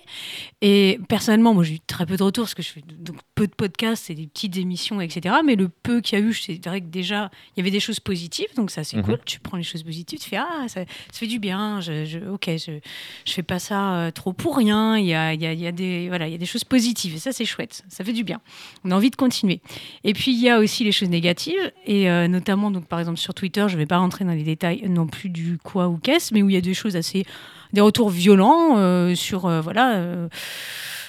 Et 0.60 0.98
personnellement, 1.08 1.54
moi, 1.54 1.64
j'ai 1.64 1.74
eu 1.74 1.80
très 1.80 2.06
peu 2.06 2.16
de 2.16 2.22
retours 2.22 2.44
parce 2.44 2.54
que 2.54 2.62
je 2.62 2.68
fais 2.70 2.82
donc 2.98 3.16
peu 3.34 3.46
de 3.46 3.52
podcasts 3.52 4.10
et 4.10 4.14
des 4.14 4.26
petites 4.26 4.56
émissions, 4.56 5.00
etc. 5.00 5.36
Mais 5.44 5.56
le 5.56 5.68
peu 5.68 6.00
qu'il 6.00 6.18
y 6.18 6.22
a 6.22 6.24
eu, 6.24 6.32
c'est 6.34 6.64
vrai 6.66 6.80
que 6.80 6.86
déjà, 6.86 7.30
il 7.56 7.60
y 7.60 7.62
avait 7.62 7.70
des 7.70 7.80
choses 7.80 8.00
positives, 8.00 8.54
donc 8.56 8.70
ça, 8.70 8.84
c'est 8.84 8.96
Mhm. 8.96 9.02
cool. 9.04 9.18
Tu 9.24 9.40
prends 9.40 9.56
les 9.56 9.62
choses 9.62 9.82
positives, 9.82 10.18
tu 10.20 10.28
fais 10.28 10.36
Ah, 10.36 10.64
ça, 10.68 10.80
ça 10.84 11.18
fait 11.18 11.26
du 11.26 11.38
bien, 11.38 11.80
je, 11.80 12.04
je- 12.04 12.18
ok, 12.18 12.46
je, 12.48 12.78
je 13.24 13.32
fais 13.32 13.42
pas 13.42 13.58
ça 13.58 13.94
euh, 13.94 14.10
trop 14.10 14.32
pour 14.32 14.56
rien. 14.56 14.96
Il 14.96 15.06
y 15.06 15.14
a, 15.14 15.34
il 15.34 15.42
y, 15.42 15.46
a, 15.46 15.52
il 15.52 15.60
y, 15.60 15.66
a 15.66 15.72
des, 15.72 16.08
voilà, 16.08 16.26
il 16.28 16.32
y 16.32 16.34
a 16.34 16.38
des 16.38 16.46
choses 16.46 16.64
positives 16.64 17.14
et 17.14 17.18
ça, 17.18 17.32
c'est 17.32 17.44
chouette, 17.44 17.84
ça 17.88 18.04
fait 18.04 18.12
du 18.12 18.24
bien. 18.24 18.40
On 18.84 18.90
a 18.90 18.94
envie 18.96 19.10
de 19.10 19.16
continuer. 19.16 19.60
Et 20.04 20.12
puis, 20.14 20.32
il 20.32 20.40
y 20.40 20.48
a 20.48 20.58
aussi 20.58 20.84
les 20.84 20.92
choses 20.92 21.08
négatives, 21.10 21.72
et 21.86 22.08
euh, 22.10 22.28
notamment, 22.28 22.70
donc, 22.70 22.86
par 22.86 22.98
exemple, 23.00 23.18
sur 23.18 23.34
Twitter, 23.34 23.64
je 23.68 23.74
ne 23.74 23.78
vais 23.78 23.86
pas 23.86 23.98
rentrer 23.98 24.24
dans 24.24 24.32
les 24.32 24.42
détails 24.44 24.84
non 24.88 25.06
plus 25.06 25.28
du 25.28 25.58
quoi 25.62 25.88
ou 25.88 25.96
qu'est-ce, 25.98 26.32
mais 26.32 26.42
où 26.42 26.48
il 26.48 26.54
y 26.54 26.58
a 26.58 26.60
des 26.62 26.74
choses 26.74 26.96
assez. 26.96 27.24
des 27.72 27.80
retours 27.80 28.10
violents 28.10 28.76
euh, 28.78 29.14
sur. 29.14 29.46
euh, 29.46 29.60
voilà. 29.60 29.94
euh, 29.96 30.28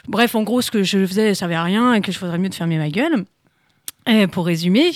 bref, 0.07 0.35
en 0.35 0.43
gros, 0.43 0.61
ce 0.61 0.71
que 0.71 0.84
je 0.84 1.05
faisais, 1.05 1.30
ça 1.34 1.39
servait 1.39 1.55
à 1.55 1.63
rien 1.63 1.93
et 1.93 2.01
que 2.01 2.11
je 2.11 2.17
faudrait 2.17 2.38
mieux 2.38 2.49
de 2.49 2.55
fermer 2.55 2.77
ma 2.77 2.89
gueule. 2.89 3.25
Et 4.07 4.27
pour 4.27 4.45
résumer. 4.45 4.91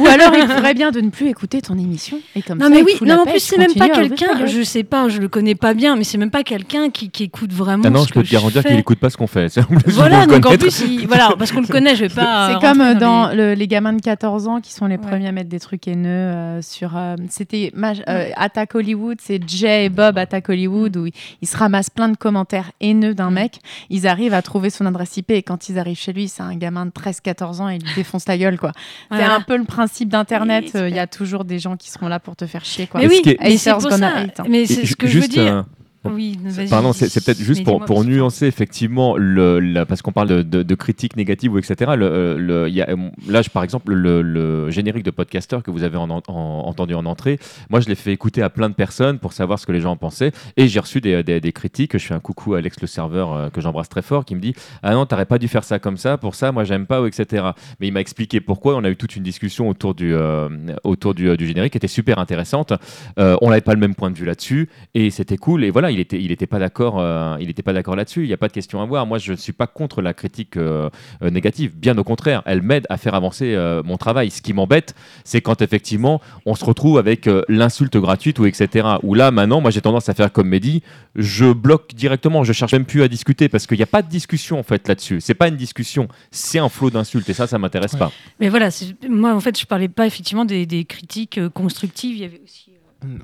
Ou 0.00 0.06
alors 0.06 0.32
il 0.36 0.46
ferait 0.46 0.74
bien 0.74 0.92
de 0.92 1.00
ne 1.00 1.10
plus 1.10 1.28
écouter 1.28 1.60
ton 1.60 1.76
émission 1.76 2.20
et 2.36 2.42
comme 2.42 2.58
Non 2.58 2.66
ça, 2.66 2.70
mais 2.70 2.82
oui, 2.82 2.92
non 3.02 3.22
en 3.22 3.26
plus 3.26 3.40
c'est 3.40 3.58
même 3.58 3.74
pas 3.74 3.88
quelqu'un, 3.88 4.46
je 4.46 4.62
sais 4.62 4.84
pas, 4.84 5.08
je 5.08 5.18
le 5.18 5.26
connais 5.28 5.56
pas 5.56 5.74
bien, 5.74 5.96
mais 5.96 6.04
c'est 6.04 6.18
même 6.18 6.30
pas 6.30 6.44
quelqu'un 6.44 6.90
qui, 6.90 7.10
qui 7.10 7.24
écoute 7.24 7.52
vraiment. 7.52 7.82
Ah 7.84 7.90
non, 7.90 8.02
ce 8.04 8.08
je 8.08 8.14
peux 8.14 8.22
que 8.22 8.28
te 8.28 8.32
garantir 8.32 8.62
qu'il 8.62 8.78
écoute 8.78 9.00
pas 9.00 9.10
ce 9.10 9.16
qu'on 9.16 9.26
fait. 9.26 9.48
Voilà, 9.88 10.26
donc 10.26 10.46
en 10.46 10.56
plus, 10.56 10.80
il- 10.86 11.08
voilà, 11.08 11.30
parce 11.36 11.50
qu'on 11.50 11.60
le 11.62 11.66
connaît, 11.66 11.96
je 11.96 12.04
vais 12.04 12.08
pas. 12.14 12.50
C'est 12.50 12.56
euh, 12.56 12.60
comme 12.70 12.80
rentrer 12.80 12.96
euh, 12.96 13.00
dans 13.00 13.28
les- 13.30 13.36
le- 13.36 13.54
les 13.54 13.66
gamins 13.66 13.92
de 13.92 14.00
14 14.00 14.46
ans 14.46 14.60
qui 14.60 14.72
sont 14.72 14.86
les 14.86 14.96
Ouais. 14.96 15.02
premiers 15.08 15.28
à 15.28 15.32
mettre 15.32 15.48
des 15.48 15.58
trucs 15.60 15.88
haineux 15.88 16.08
euh, 16.08 16.62
sur. 16.62 16.96
euh, 16.96 17.16
C'était 17.28 17.72
euh, 17.76 18.30
Attack 18.36 18.74
Hollywood, 18.76 19.18
c'est 19.20 19.40
Jay 19.48 19.86
et 19.86 19.88
Bob 19.88 20.18
Attack 20.18 20.48
Hollywood 20.50 20.96
où 20.96 21.06
ils, 21.06 21.12
ils 21.42 21.48
se 21.48 21.56
ramassent 21.56 21.90
plein 21.90 22.08
de 22.08 22.16
commentaires 22.16 22.70
haineux 22.80 23.14
d'un 23.14 23.30
mec. 23.32 23.58
Ils 23.90 24.06
arrivent 24.06 24.34
à 24.34 24.42
trouver 24.42 24.70
son 24.70 24.86
adresse 24.86 25.16
IP 25.16 25.32
et 25.32 25.42
quand 25.42 25.68
ils 25.68 25.78
arrivent 25.80 25.98
chez 25.98 26.12
lui, 26.12 26.28
c'est 26.28 26.42
un 26.42 26.54
gamin 26.54 26.86
de 26.86 26.90
13-14 26.92 27.60
ans 27.60 27.68
et 27.68 27.78
défonce 27.94 28.26
la 28.26 28.38
gueule 28.38 28.58
quoi. 28.58 28.72
C'est 29.10 29.22
un 29.22 29.40
peu 29.40 29.56
le 29.56 29.64
principe 29.64 30.08
d'Internet. 30.08 30.72
Euh, 30.74 30.88
Il 30.88 30.96
y 30.96 30.98
a 30.98 31.06
toujours 31.06 31.44
des 31.44 31.58
gens 31.58 31.76
qui 31.76 31.90
seront 31.90 32.08
là 32.08 32.20
pour 32.20 32.36
te 32.36 32.46
faire 32.46 32.64
chier 32.64 32.86
quoi. 32.86 33.00
Mais 33.00 33.08
oui, 33.08 33.20
c'est 33.24 33.38
Haters 33.40 33.78
pour 33.78 33.90
gonna 33.90 34.10
ça. 34.10 34.16
hate, 34.18 34.40
hein. 34.40 34.44
Mais 34.48 34.66
c'est 34.66 34.86
ce 34.86 34.96
que 34.96 35.06
je 35.06 35.18
veux 35.18 35.28
dire. 35.28 35.64
Oui, 36.04 36.38
vas-y. 36.42 36.68
Pardon, 36.68 36.92
c'est 36.92 37.12
peut-être 37.24 37.40
juste 37.42 37.64
pour, 37.64 38.04
nuancer 38.04 38.46
effectivement, 38.46 39.16
le, 39.16 39.58
la- 39.58 39.84
parce 39.84 40.00
qu'on 40.00 40.12
parle 40.12 40.28
de, 40.28 40.42
de, 40.42 40.62
de 40.62 40.74
critiques 40.74 41.16
négatives 41.16 41.52
ou 41.52 41.58
etc. 41.58 41.92
Le, 41.96 42.06
euh, 42.06 42.38
le- 42.38 42.68
il 42.68 42.74
y 42.74 42.80
a, 42.82 42.88
euh, 42.90 42.96
là, 43.28 43.42
je, 43.42 43.50
par 43.50 43.64
exemple, 43.64 43.92
le, 43.92 44.70
générique 44.70 45.02
de 45.02 45.10
podcaster 45.10 45.58
que 45.64 45.70
vous 45.70 45.82
avez 45.82 45.96
en- 45.96 46.08
en- 46.10 46.22
entendu 46.28 46.94
en 46.94 47.04
entrée, 47.04 47.38
moi 47.68 47.80
je 47.80 47.88
l'ai 47.88 47.94
fait 47.96 48.12
écouter 48.12 48.42
à 48.42 48.48
plein 48.50 48.68
de 48.68 48.74
personnes 48.74 49.18
pour 49.18 49.32
savoir 49.32 49.58
ce 49.58 49.66
que 49.66 49.72
les 49.72 49.80
gens 49.80 49.92
en 49.92 49.96
pensaient. 49.96 50.32
Et 50.56 50.68
j'ai 50.68 50.78
reçu 50.80 51.00
des, 51.00 51.22
des- 51.22 51.40
des 51.40 51.52
critiques. 51.52 51.98
Je 51.98 52.06
fais 52.06 52.14
un 52.14 52.20
coucou 52.20 52.54
à 52.54 52.58
Alex 52.58 52.80
le 52.80 52.86
serveur 52.86 53.32
euh, 53.32 53.48
que 53.50 53.60
j'embrasse 53.60 53.88
très 53.88 54.02
fort 54.02 54.24
qui 54.24 54.34
me 54.36 54.40
dit 54.40 54.54
Ah 54.82 54.94
non, 54.94 55.04
t'aurais 55.04 55.26
pas 55.26 55.38
dû 55.38 55.48
faire 55.48 55.64
ça 55.64 55.78
comme 55.78 55.96
ça, 55.96 56.16
pour 56.16 56.34
ça, 56.36 56.52
moi 56.52 56.64
j'aime 56.64 56.86
pas, 56.86 57.02
ou 57.02 57.06
etc. 57.06 57.44
Mais 57.80 57.88
il 57.88 57.92
m'a 57.92 58.00
expliqué 58.00 58.40
pourquoi. 58.40 58.76
On 58.76 58.84
a 58.84 58.90
eu 58.90 58.96
toute 58.96 59.16
une 59.16 59.22
discussion 59.24 59.68
autour 59.68 59.94
du, 59.94 60.14
euh, 60.14 60.48
autour 60.84 61.14
du, 61.14 61.36
du 61.36 61.46
générique 61.46 61.72
qui 61.72 61.78
était 61.78 61.88
super 61.88 62.18
intéressante. 62.18 62.72
On 63.16 63.48
n'avait 63.50 63.60
pas 63.62 63.74
le 63.74 63.80
même 63.80 63.94
point 63.96 64.10
de 64.10 64.16
vue 64.16 64.24
là-dessus 64.26 64.68
et 64.94 65.10
c'était 65.10 65.36
cool. 65.36 65.64
Et 65.64 65.70
voilà, 65.70 65.87
il 65.90 66.00
était, 66.00 66.20
il 66.20 66.32
était 66.32 66.46
pas 66.46 66.58
d'accord, 66.58 66.98
euh, 66.98 67.36
il 67.40 67.50
était 67.50 67.62
pas 67.62 67.72
d'accord 67.72 67.96
là-dessus. 67.96 68.24
Il 68.24 68.28
n'y 68.28 68.32
a 68.32 68.36
pas 68.36 68.48
de 68.48 68.52
question 68.52 68.80
à 68.80 68.84
voir. 68.84 69.06
Moi, 69.06 69.18
je 69.18 69.32
ne 69.32 69.36
suis 69.36 69.52
pas 69.52 69.66
contre 69.66 70.02
la 70.02 70.14
critique 70.14 70.56
euh, 70.56 70.90
euh, 71.22 71.30
négative. 71.30 71.72
Bien 71.76 71.96
au 71.98 72.04
contraire, 72.04 72.42
elle 72.46 72.62
m'aide 72.62 72.86
à 72.88 72.96
faire 72.96 73.14
avancer 73.14 73.54
euh, 73.54 73.82
mon 73.84 73.96
travail. 73.96 74.30
Ce 74.30 74.42
qui 74.42 74.52
m'embête, 74.52 74.94
c'est 75.24 75.40
quand 75.40 75.62
effectivement 75.62 76.20
on 76.46 76.54
se 76.54 76.64
retrouve 76.64 76.98
avec 76.98 77.28
l'insulte 77.48 77.96
gratuite 77.96 78.38
ou 78.38 78.46
etc. 78.46 78.88
Où 79.02 79.14
là, 79.14 79.30
maintenant, 79.30 79.60
moi, 79.60 79.70
j'ai 79.70 79.80
tendance 79.80 80.08
à 80.08 80.14
faire 80.14 80.32
comme 80.32 80.48
Mehdi. 80.48 80.82
Je 81.14 81.52
bloque 81.52 81.94
directement. 81.94 82.44
Je 82.44 82.52
cherche 82.52 82.72
même 82.72 82.84
plus 82.84 83.02
à 83.02 83.08
discuter 83.08 83.48
parce 83.48 83.66
qu'il 83.66 83.76
n'y 83.76 83.82
a 83.82 83.86
pas 83.86 84.02
de 84.02 84.08
discussion 84.08 84.58
en 84.58 84.62
fait 84.62 84.86
là-dessus. 84.88 85.20
C'est 85.20 85.34
pas 85.34 85.48
une 85.48 85.56
discussion, 85.56 86.08
c'est 86.30 86.58
un 86.58 86.68
flot 86.68 86.90
d'insultes 86.90 87.28
et 87.28 87.34
ça, 87.34 87.46
ça 87.46 87.58
m'intéresse 87.58 87.96
pas. 87.96 88.12
Mais 88.40 88.48
voilà, 88.48 88.70
moi 89.08 89.34
en 89.34 89.40
fait, 89.40 89.58
je 89.58 89.66
parlais 89.66 89.88
pas 89.88 90.06
effectivement 90.06 90.44
des, 90.44 90.66
des 90.66 90.84
critiques 90.84 91.40
constructives. 91.54 92.16
Il 92.16 92.22
y 92.22 92.24
avait 92.24 92.40
aussi 92.44 92.70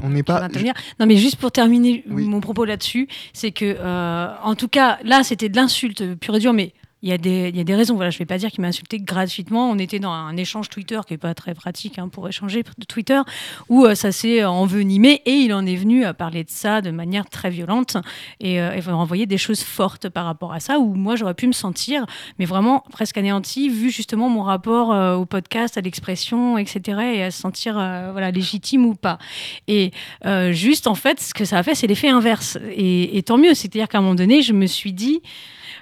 On 0.02 0.10
n'est 0.10 0.22
pas. 0.22 0.48
Non, 1.00 1.06
mais 1.06 1.16
juste 1.16 1.36
pour 1.36 1.50
terminer 1.50 2.04
mon 2.06 2.40
propos 2.40 2.64
là-dessus, 2.64 3.08
c'est 3.32 3.50
que, 3.50 3.76
euh, 3.78 4.28
en 4.42 4.54
tout 4.54 4.68
cas, 4.68 4.98
là, 5.02 5.22
c'était 5.24 5.48
de 5.48 5.56
l'insulte 5.56 6.14
pure 6.16 6.36
et 6.36 6.38
dure, 6.38 6.52
mais 6.52 6.72
il 7.04 7.10
y, 7.10 7.12
a 7.12 7.18
des, 7.18 7.50
y 7.54 7.60
a 7.60 7.64
des 7.64 7.74
raisons. 7.74 7.96
Voilà, 7.96 8.08
je 8.08 8.16
ne 8.16 8.20
vais 8.20 8.24
pas 8.24 8.38
dire 8.38 8.50
qu'il 8.50 8.62
m'a 8.62 8.68
insulté 8.68 8.98
gratuitement. 8.98 9.70
On 9.70 9.78
était 9.78 9.98
dans 9.98 10.10
un 10.10 10.38
échange 10.38 10.70
Twitter 10.70 10.98
qui 11.06 11.12
n'est 11.12 11.18
pas 11.18 11.34
très 11.34 11.54
pratique 11.54 11.98
hein, 11.98 12.08
pour 12.08 12.26
échanger 12.26 12.62
de 12.62 12.84
Twitter, 12.86 13.20
où 13.68 13.84
euh, 13.84 13.94
ça 13.94 14.10
s'est 14.10 14.42
envenimé 14.42 15.20
et 15.26 15.32
il 15.32 15.52
en 15.52 15.66
est 15.66 15.76
venu 15.76 16.06
à 16.06 16.14
parler 16.14 16.44
de 16.44 16.50
ça 16.50 16.80
de 16.80 16.90
manière 16.90 17.28
très 17.28 17.50
violente 17.50 17.98
et, 18.40 18.58
euh, 18.58 18.80
renvoyer 18.86 19.26
des 19.26 19.36
choses 19.36 19.60
fortes 19.60 20.08
par 20.08 20.24
rapport 20.24 20.54
à 20.54 20.60
ça, 20.60 20.78
où 20.78 20.94
moi 20.94 21.14
j'aurais 21.14 21.34
pu 21.34 21.46
me 21.46 21.52
sentir, 21.52 22.06
mais 22.38 22.46
vraiment 22.46 22.82
presque 22.90 23.18
anéanti, 23.18 23.68
vu 23.68 23.90
justement 23.90 24.30
mon 24.30 24.42
rapport 24.42 24.94
euh, 24.94 25.14
au 25.14 25.26
podcast, 25.26 25.76
à 25.76 25.82
l'expression, 25.82 26.56
etc., 26.56 27.00
et 27.16 27.22
à 27.22 27.30
se 27.30 27.38
sentir 27.38 27.74
voilà, 27.74 28.30
légitime 28.30 28.86
ou 28.86 28.94
pas. 28.94 29.18
Et 29.68 29.90
juste, 30.52 30.86
en 30.86 30.94
fait, 30.94 31.20
ce 31.20 31.34
que 31.34 31.44
ça 31.44 31.58
a 31.58 31.62
fait, 31.62 31.74
c'est 31.74 31.86
l'effet 31.86 32.08
inverse. 32.08 32.56
Et, 32.74 33.18
et 33.18 33.22
tant 33.22 33.36
mieux. 33.36 33.52
C'est-à-dire 33.52 33.88
qu'à 33.88 33.98
un 33.98 34.00
moment 34.00 34.14
donné, 34.14 34.40
je 34.40 34.54
me 34.54 34.66
suis 34.66 34.94
dit, 34.94 35.20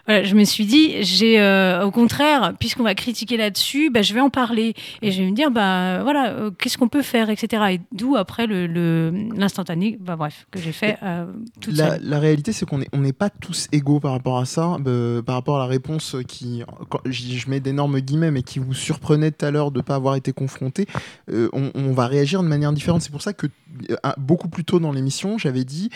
je 0.09 0.35
me 0.35 0.45
suis 0.45 0.67
dit, 0.67 1.03
j'ai 1.03 1.41
euh, 1.41 1.85
au 1.85 1.91
contraire, 1.91 2.55
puisqu'on 2.59 2.83
va 2.83 2.95
critiquer 2.95 3.37
là-dessus, 3.37 3.91
bah, 3.91 4.03
je 4.03 4.15
vais 4.15 4.21
en 4.21 4.31
parler 4.31 4.75
et 5.01 5.13
je 5.13 5.23
vais 5.23 5.31
me 5.31 5.35
dire, 5.35 5.51
bah 5.51 6.03
voilà, 6.03 6.31
euh, 6.31 6.51
qu'est-ce 6.51 6.77
qu'on 6.77 6.89
peut 6.89 7.03
faire, 7.03 7.31
etc. 7.31 7.63
Et 7.73 7.81
d'où 7.93 8.17
après 8.17 8.47
l'instantané, 8.47 9.93
le, 9.93 10.05
bah, 10.05 10.17
bref, 10.17 10.47
que 10.51 10.59
j'ai 10.59 10.73
fait 10.73 10.99
euh, 11.03 11.27
toute 11.61 11.77
la, 11.77 11.99
la, 11.99 12.19
réalité, 12.19 12.53
c'est 12.53 12.67
qu'on 12.67 12.79
n'est 12.79 12.89
on 12.93 13.03
pas 13.13 13.31
tous 13.31 13.69
égaux 13.73 14.01
par 14.01 14.13
rapport 14.13 14.39
à 14.39 14.45
ça, 14.45 14.77
par 15.27 15.35
rapport 15.35 15.57
à 15.57 15.61
la 15.61 15.67
réponse 15.67 16.17
qui, 16.27 16.63
je 17.05 17.51
mets 17.51 17.61
d'énormes 17.61 18.01
guillemets, 18.01 18.31
mais 18.31 18.43
qui 18.43 18.59
vous 18.59 18.75
surprenait 18.75 19.31
tout 19.31 19.45
à 19.45 19.51
l'heure 19.51 19.71
de 19.71 19.79
ne 19.79 19.83
pas 19.83 19.95
avoir 19.95 20.17
été 20.17 20.33
confronté. 20.33 20.87
On, 21.31 21.71
on, 21.75 21.93
va 21.93 22.07
réagir 22.07 22.43
de 22.43 22.49
manière 22.49 22.73
différente. 22.73 23.03
C'est 23.03 23.13
pour 23.13 23.23
ça 23.23 23.33
que 23.33 23.47
beaucoup 24.17 24.49
plus 24.49 24.65
tôt 24.65 24.81
dans 24.81 24.93
l'émission, 24.93 25.37
j'avais 25.37 25.65
dit, 25.65 25.91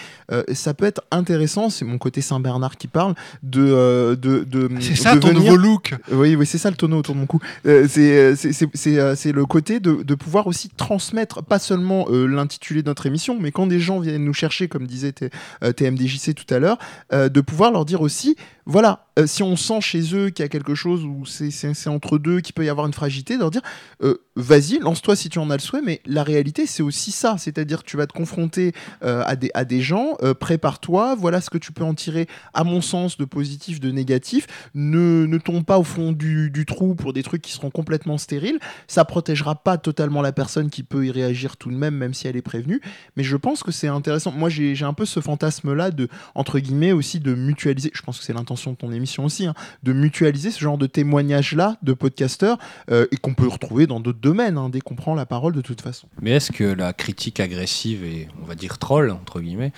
ça 0.52 0.74
peut 0.74 0.84
être 0.84 1.02
intéressant, 1.10 1.70
c'est 1.70 1.84
mon 1.84 1.98
côté 1.98 2.20
Saint-Bernard 2.20 2.76
qui 2.76 2.88
parle, 2.88 3.14
de 3.42 3.72
euh, 3.96 4.16
de, 4.16 4.70
c'est 4.80 4.94
ça 4.94 5.16
ton 5.16 5.32
nouveau 5.32 5.56
look. 5.56 5.94
Oui, 6.12 6.36
oui, 6.36 6.46
c'est 6.46 6.58
ça 6.58 6.70
le 6.70 6.76
tonneau 6.76 6.98
autour 6.98 7.14
de 7.14 7.20
mon 7.20 7.26
cou. 7.26 7.40
Euh, 7.66 7.86
euh, 7.96 8.34
c'est 8.36 9.32
le 9.32 9.46
côté 9.46 9.80
de, 9.80 10.02
de, 10.02 10.14
pouvoir 10.14 10.46
aussi 10.46 10.68
transmettre 10.68 11.42
pas 11.42 11.58
seulement 11.58 12.06
l'intitulé 12.10 12.82
de 12.82 12.88
notre 12.88 13.06
émission, 13.06 13.38
mais 13.40 13.52
quand 13.52 13.66
des 13.66 13.80
gens 13.80 14.00
viennent 14.00 14.24
nous 14.24 14.34
chercher, 14.34 14.68
comme 14.68 14.86
disait 14.86 15.12
TMDJC 15.12 16.34
tout 16.34 16.54
à 16.54 16.58
l'heure, 16.58 16.78
de 17.12 17.40
pouvoir 17.40 17.72
leur 17.72 17.84
dire 17.84 18.00
aussi 18.00 18.36
voilà, 18.66 19.06
euh, 19.16 19.28
si 19.28 19.44
on 19.44 19.54
sent 19.54 19.80
chez 19.80 20.14
eux 20.14 20.30
qu'il 20.30 20.42
y 20.42 20.46
a 20.46 20.48
quelque 20.48 20.74
chose 20.74 21.04
où 21.04 21.24
c'est 21.24 21.86
entre 21.86 22.18
deux, 22.18 22.40
qu'il 22.40 22.52
peut 22.52 22.64
y 22.64 22.68
avoir 22.68 22.86
une 22.86 22.92
fragilité, 22.92 23.34
de 23.34 23.40
leur 23.40 23.52
dire 23.52 23.62
euh, 24.02 24.16
vas-y, 24.34 24.80
lance-toi 24.80 25.14
si 25.14 25.28
tu 25.28 25.38
en 25.38 25.48
as 25.50 25.54
le 25.54 25.60
souhait, 25.60 25.82
mais 25.82 26.02
la 26.04 26.24
réalité, 26.24 26.66
c'est 26.66 26.82
aussi 26.82 27.12
ça. 27.12 27.36
C'est-à-dire 27.38 27.84
tu 27.84 27.96
vas 27.96 28.08
te 28.08 28.12
confronter 28.12 28.72
euh, 29.04 29.22
à, 29.24 29.36
des, 29.36 29.52
à 29.54 29.64
des 29.64 29.80
gens, 29.80 30.16
prépare-toi, 30.40 31.14
voilà 31.14 31.40
ce 31.40 31.48
que 31.48 31.58
tu 31.58 31.72
peux 31.72 31.84
en 31.84 31.94
tirer, 31.94 32.26
à 32.54 32.64
mon 32.64 32.80
sens, 32.80 33.16
de 33.16 33.24
positif, 33.24 33.78
de 33.78 33.92
négatif. 33.92 34.48
Ne, 34.74 35.26
ne 35.26 35.38
tombe 35.38 35.64
pas 35.64 35.78
au 35.78 35.84
fond 35.84 36.10
du, 36.10 36.50
du, 36.50 36.66
trou 36.66 36.96
pour 36.96 37.12
des 37.12 37.22
trucs 37.22 37.42
qui 37.42 37.52
seront 37.52 37.70
complètement 37.70 38.18
stériles. 38.18 38.58
Ça 38.88 39.04
protégera 39.04 39.54
pas 39.54 39.78
totalement 39.78 40.22
la 40.22 40.32
personne 40.32 40.70
qui 40.70 40.82
peut 40.82 41.06
y 41.06 41.12
réagir 41.12 41.56
tout 41.56 41.70
de 41.70 41.76
même, 41.76 41.94
même 41.94 42.14
si 42.14 42.26
elle 42.26 42.36
est 42.36 42.42
prévenue. 42.42 42.80
Mais 43.16 43.22
je 43.22 43.36
pense 43.36 43.62
que 43.62 43.70
c'est 43.70 43.88
intéressant. 43.88 44.32
Moi, 44.32 44.48
j'ai 44.48 44.82
un 44.82 44.92
peu 44.92 45.04
ce 45.06 45.20
fantasme-là 45.20 45.92
de, 45.92 46.08
entre 46.34 46.58
guillemets, 46.58 46.92
aussi 46.92 47.20
de 47.20 47.32
mutualiser. 47.34 47.92
Je 47.94 48.02
pense 48.02 48.18
que 48.18 48.24
c'est 48.24 48.32
l'intention 48.32 48.55
de 48.56 48.76
ton 48.76 48.92
émission 48.92 49.24
aussi, 49.24 49.46
hein, 49.46 49.54
de 49.82 49.92
mutualiser 49.92 50.50
ce 50.50 50.60
genre 50.60 50.78
de 50.78 50.86
témoignages-là 50.86 51.76
de 51.82 51.92
podcasteurs 51.92 52.58
euh, 52.90 53.06
et 53.12 53.16
qu'on 53.16 53.34
peut 53.34 53.48
retrouver 53.48 53.86
dans 53.86 54.00
d'autres 54.00 54.20
domaines 54.20 54.58
hein, 54.58 54.68
dès 54.68 54.80
qu'on 54.80 54.94
prend 54.94 55.14
la 55.14 55.26
parole 55.26 55.52
de 55.52 55.60
toute 55.60 55.80
façon. 55.80 56.08
Mais 56.20 56.32
est-ce 56.32 56.52
que 56.52 56.64
la 56.64 56.92
critique 56.92 57.40
agressive 57.40 58.04
et, 58.04 58.28
on 58.42 58.46
va 58.46 58.54
dire, 58.54 58.78
troll, 58.78 59.10
entre 59.10 59.40
guillemets, 59.40 59.72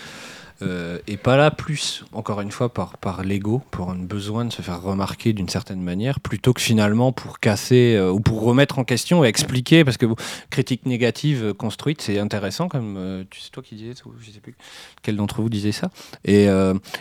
euh, 0.60 0.98
et 1.06 1.16
pas 1.16 1.36
là 1.36 1.50
plus, 1.52 2.04
encore 2.12 2.40
une 2.40 2.50
fois, 2.50 2.72
par, 2.72 2.98
par 2.98 3.22
l'ego, 3.22 3.62
pour 3.70 3.90
un 3.90 3.96
besoin 3.96 4.44
de 4.44 4.52
se 4.52 4.60
faire 4.60 4.82
remarquer 4.82 5.32
d'une 5.32 5.48
certaine 5.48 5.80
manière, 5.80 6.18
plutôt 6.18 6.52
que 6.52 6.60
finalement 6.60 7.12
pour 7.12 7.38
casser 7.38 7.94
euh, 7.96 8.10
ou 8.10 8.18
pour 8.18 8.42
remettre 8.42 8.78
en 8.80 8.84
question 8.84 9.24
et 9.24 9.28
expliquer, 9.28 9.84
parce 9.84 9.96
que 9.96 10.06
critique 10.50 10.84
négative 10.84 11.54
construite, 11.54 12.02
c'est 12.02 12.18
intéressant, 12.18 12.68
comme 12.68 12.96
euh, 12.98 13.24
tu 13.30 13.40
sais 13.40 13.50
toi 13.50 13.62
qui 13.62 13.76
disais, 13.76 13.92
je 14.20 14.30
sais 14.30 14.40
plus 14.40 14.56
quel 15.02 15.16
d'entre 15.16 15.42
vous 15.42 15.48
disait 15.48 15.72
ça. 15.72 15.90
Et, 16.24 16.48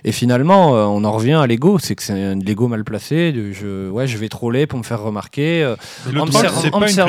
et 0.04 0.12
finalement, 0.12 0.72
on 0.72 1.04
en 1.04 1.12
revient 1.12 1.34
à 1.34 1.48
l'ego, 1.48 1.80
c'est 1.80 1.96
que 1.96 2.04
c'est 2.04 2.14
un 2.14 2.36
l'ego 2.36 2.68
mal 2.68 2.84
placé, 2.84 3.32
de, 3.32 3.52
je, 3.52 3.90
ouais, 3.90 4.08
je 4.08 4.18
vais 4.18 4.30
troller 4.30 4.68
pour 4.68 4.78
me 4.78 4.84
faire 4.84 5.02
remarquer. 5.02 5.74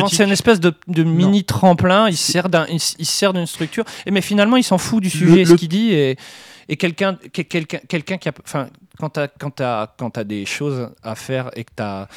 c'est 0.08 0.24
une 0.24 0.30
espèce 0.30 0.60
de, 0.60 0.72
de 0.86 1.02
mini 1.02 1.44
tremplin, 1.44 2.08
il 2.08 2.16
sert 2.16 2.48
d'une 2.48 3.46
structure, 3.46 3.84
et 4.06 4.10
mais 4.10 4.22
finalement, 4.22 4.56
il 4.56 4.64
s'en 4.64 4.78
fout 4.78 5.02
du 5.02 5.10
sujet, 5.10 5.44
ce 5.44 5.54
qu'il 5.54 5.68
dit. 5.68 5.92
Et, 5.92 6.16
et 6.68 6.76
quelqu'un 6.76 7.16
quelqu'un 7.32 7.78
quelqu'un 7.78 8.18
qui 8.18 8.28
a 8.28 8.32
enfin 8.44 8.68
quand 8.98 9.10
tu 9.10 9.20
as, 9.20 9.28
quand 9.28 9.60
as, 9.60 9.94
quand 9.98 10.18
as 10.18 10.24
des 10.24 10.44
choses 10.46 10.90
à 11.02 11.14
faire 11.14 11.50
et 11.56 11.64
que 11.64 11.72
tu 11.76 11.82
as 11.82 12.08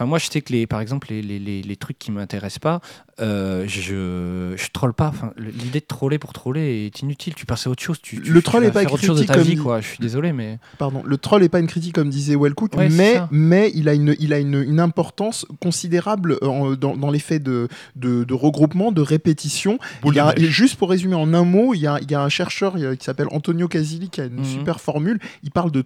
Enfin, 0.00 0.06
moi, 0.06 0.18
je 0.18 0.30
sais 0.30 0.40
que 0.40 0.52
les, 0.54 0.66
par 0.66 0.80
exemple, 0.80 1.08
les, 1.10 1.20
les, 1.20 1.60
les, 1.60 1.76
trucs 1.76 1.98
qui 1.98 2.10
m'intéressent 2.10 2.58
pas, 2.58 2.80
euh, 3.20 3.64
je, 3.66 4.54
je 4.56 4.70
troll 4.72 4.94
pas. 4.94 5.08
Enfin, 5.08 5.32
l'idée 5.36 5.80
de 5.80 5.84
troller 5.84 6.18
pour 6.18 6.32
troller 6.32 6.86
est 6.86 7.00
inutile. 7.02 7.34
Tu 7.34 7.44
passes 7.44 7.66
à 7.66 7.70
autre 7.70 7.82
chose. 7.82 8.00
Tu, 8.00 8.16
le 8.16 8.40
troll 8.40 8.62
n'est 8.62 8.70
pas 8.70 8.82
une 8.82 8.88
critique 8.88 9.30
comme 9.30 9.42
vie, 9.42 9.56
quoi. 9.56 9.82
Je 9.82 9.88
suis 9.88 9.98
désolé, 9.98 10.32
mais 10.32 10.58
pardon. 10.78 11.02
Le 11.04 11.18
troll 11.18 11.42
n'est 11.42 11.50
pas 11.50 11.58
une 11.58 11.66
critique 11.66 11.94
comme 11.94 12.08
disait 12.08 12.34
Wellcook, 12.34 12.76
mais 12.76 13.20
mais 13.30 13.70
il 13.74 13.90
a 13.90 13.94
une 13.94 14.16
il 14.20 14.32
a 14.32 14.38
une, 14.38 14.54
une 14.54 14.80
importance 14.80 15.44
considérable 15.60 16.38
euh, 16.42 16.76
dans, 16.76 16.96
dans 16.96 17.10
l'effet 17.10 17.38
de, 17.38 17.68
de, 17.96 18.24
de, 18.24 18.34
regroupement, 18.34 18.92
de 18.92 19.02
répétition. 19.02 19.78
Il 20.06 20.14
y 20.14 20.18
a, 20.18 20.34
juste 20.36 20.76
pour 20.76 20.88
résumer 20.88 21.14
en 21.14 21.34
un 21.34 21.44
mot, 21.44 21.74
il 21.74 21.80
y 21.80 21.86
a, 21.86 21.98
il 22.00 22.10
y 22.10 22.14
a 22.14 22.22
un 22.22 22.30
chercheur 22.30 22.76
qui 22.76 23.04
s'appelle 23.04 23.28
Antonio 23.32 23.68
Casilli 23.68 24.08
qui 24.08 24.22
a 24.22 24.24
une 24.24 24.38
mhm. 24.38 24.44
super 24.44 24.80
formule. 24.80 25.18
Il 25.42 25.50
parle 25.50 25.70
de 25.70 25.82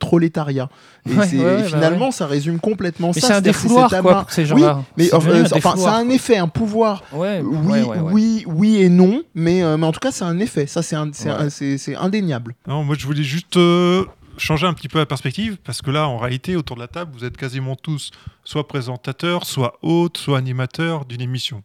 Et, 1.09 1.15
bah 1.15 1.27
finalement, 1.65 2.11
ça 2.11 2.27
résume 2.27 2.59
complètement 2.59 3.13
ça. 3.13 3.21
C'est 3.21 3.33
un 3.33 3.41
défouloir 3.41 3.91
ces 4.31 4.47
gens-là. 4.47 4.79
Oui, 4.79 4.85
mais 4.97 5.15
euh, 5.15 5.45
enfin, 5.55 5.77
ça 5.77 5.93
a 5.93 5.99
un 5.99 6.09
effet, 6.09 6.37
un 6.37 6.49
pouvoir. 6.49 7.03
oui, 7.13 7.85
oui, 8.13 8.45
oui 8.47 8.77
et 8.77 8.89
non, 8.89 9.23
mais, 9.35 9.63
euh, 9.63 9.77
mais 9.77 9.87
en 9.87 9.93
tout 9.93 10.01
cas, 10.01 10.11
c'est 10.11 10.25
un 10.25 10.39
effet. 10.39 10.67
Ça, 10.67 10.83
c'est 10.83 11.79
c'est 11.79 11.97
indéniable. 11.97 12.55
Non, 12.67 12.85
moi, 12.85 12.97
je 12.99 13.07
voulais 13.07 13.23
juste 13.23 13.57
euh, 13.57 14.05
changer 14.37 14.67
un 14.67 14.75
petit 14.75 14.89
peu 14.89 14.99
la 14.99 15.07
perspective, 15.07 15.57
parce 15.65 15.83
que 15.83 15.91
là, 15.91 16.09
en 16.09 16.19
réalité, 16.19 16.57
autour 16.57 16.77
de 16.77 16.81
la 16.81 16.89
table, 16.89 17.13
vous 17.15 17.25
êtes 17.25 17.37
quasiment 17.37 17.77
tous 17.77 18.11
soit 18.45 18.67
présentateurs, 18.67 19.45
soit 19.45 19.79
hôtes, 19.83 20.19
soit 20.19 20.39
animateurs 20.39 21.05
d'une 21.05 21.21
émission. 21.21 21.63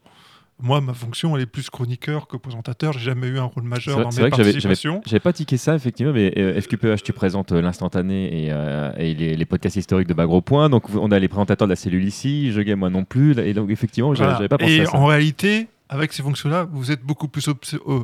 Moi, 0.61 0.81
ma 0.81 0.93
fonction, 0.93 1.35
elle 1.37 1.43
est 1.43 1.45
plus 1.45 1.69
chroniqueur 1.69 2.27
que 2.27 2.35
présentateur. 2.35 2.91
J'ai 2.91 2.99
jamais 2.99 3.27
eu 3.27 3.39
un 3.39 3.45
rôle 3.45 3.63
majeur 3.63 4.01
dans 4.01 4.09
mes 4.09 4.29
participations. 4.29 5.01
J'avais 5.05 5.21
pas 5.21 5.31
tiqué 5.31 5.55
ça, 5.55 5.73
effectivement, 5.75 6.11
mais 6.11 6.33
euh, 6.37 6.59
FQPH, 6.59 7.01
tu 7.03 7.13
présentes 7.13 7.53
euh, 7.53 7.61
l'instantané 7.61 8.45
et, 8.45 8.51
euh, 8.51 8.91
et 8.97 9.13
les, 9.13 9.45
podcasts 9.45 9.77
historiques 9.77 10.09
de 10.09 10.13
Bagro 10.13 10.41
Point. 10.41 10.69
Donc, 10.69 10.89
on 10.93 11.11
a 11.11 11.19
les 11.19 11.29
présentateurs 11.29 11.67
de 11.67 11.71
la 11.71 11.77
cellule 11.77 12.05
ici, 12.05 12.51
je 12.51 12.59
gagne 12.61 12.75
moi 12.75 12.89
non 12.89 13.05
plus. 13.05 13.39
Et 13.39 13.53
donc, 13.53 13.69
effectivement, 13.69 14.13
j'avais 14.13 14.49
pas 14.49 14.57
pensé 14.57 14.81
à 14.81 14.85
ça. 14.85 14.91
Et 14.91 14.95
en 14.95 15.05
réalité, 15.05 15.69
avec 15.87 16.11
ces 16.11 16.23
fonctions-là, 16.23 16.67
vous 16.69 16.91
êtes 16.91 17.03
beaucoup 17.03 17.29
plus 17.29 17.49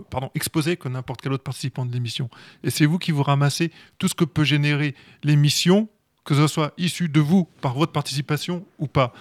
pardon, 0.10 0.32
exposé 0.34 0.78
que 0.78 0.88
n'importe 0.88 1.22
quel 1.22 1.34
autre 1.34 1.44
participant 1.44 1.86
de 1.86 1.92
l'émission. 1.92 2.30
Et 2.64 2.70
c'est 2.70 2.86
vous 2.86 3.00
qui 3.00 3.12
vous 3.12 3.24
ramassez 3.24 3.72
tout 4.00 4.08
ce 4.08 4.16
que 4.16 4.24
peut 4.24 4.46
générer 4.46 4.96
l'émission, 5.24 5.90
que 6.24 6.34
ce 6.34 6.48
soit 6.48 6.74
issu 6.78 7.10
de 7.10 7.20
vous 7.20 7.50
par 7.62 7.74
votre 7.74 7.92
participation 7.92 8.66
ou 8.80 8.88
pas. 8.88 9.14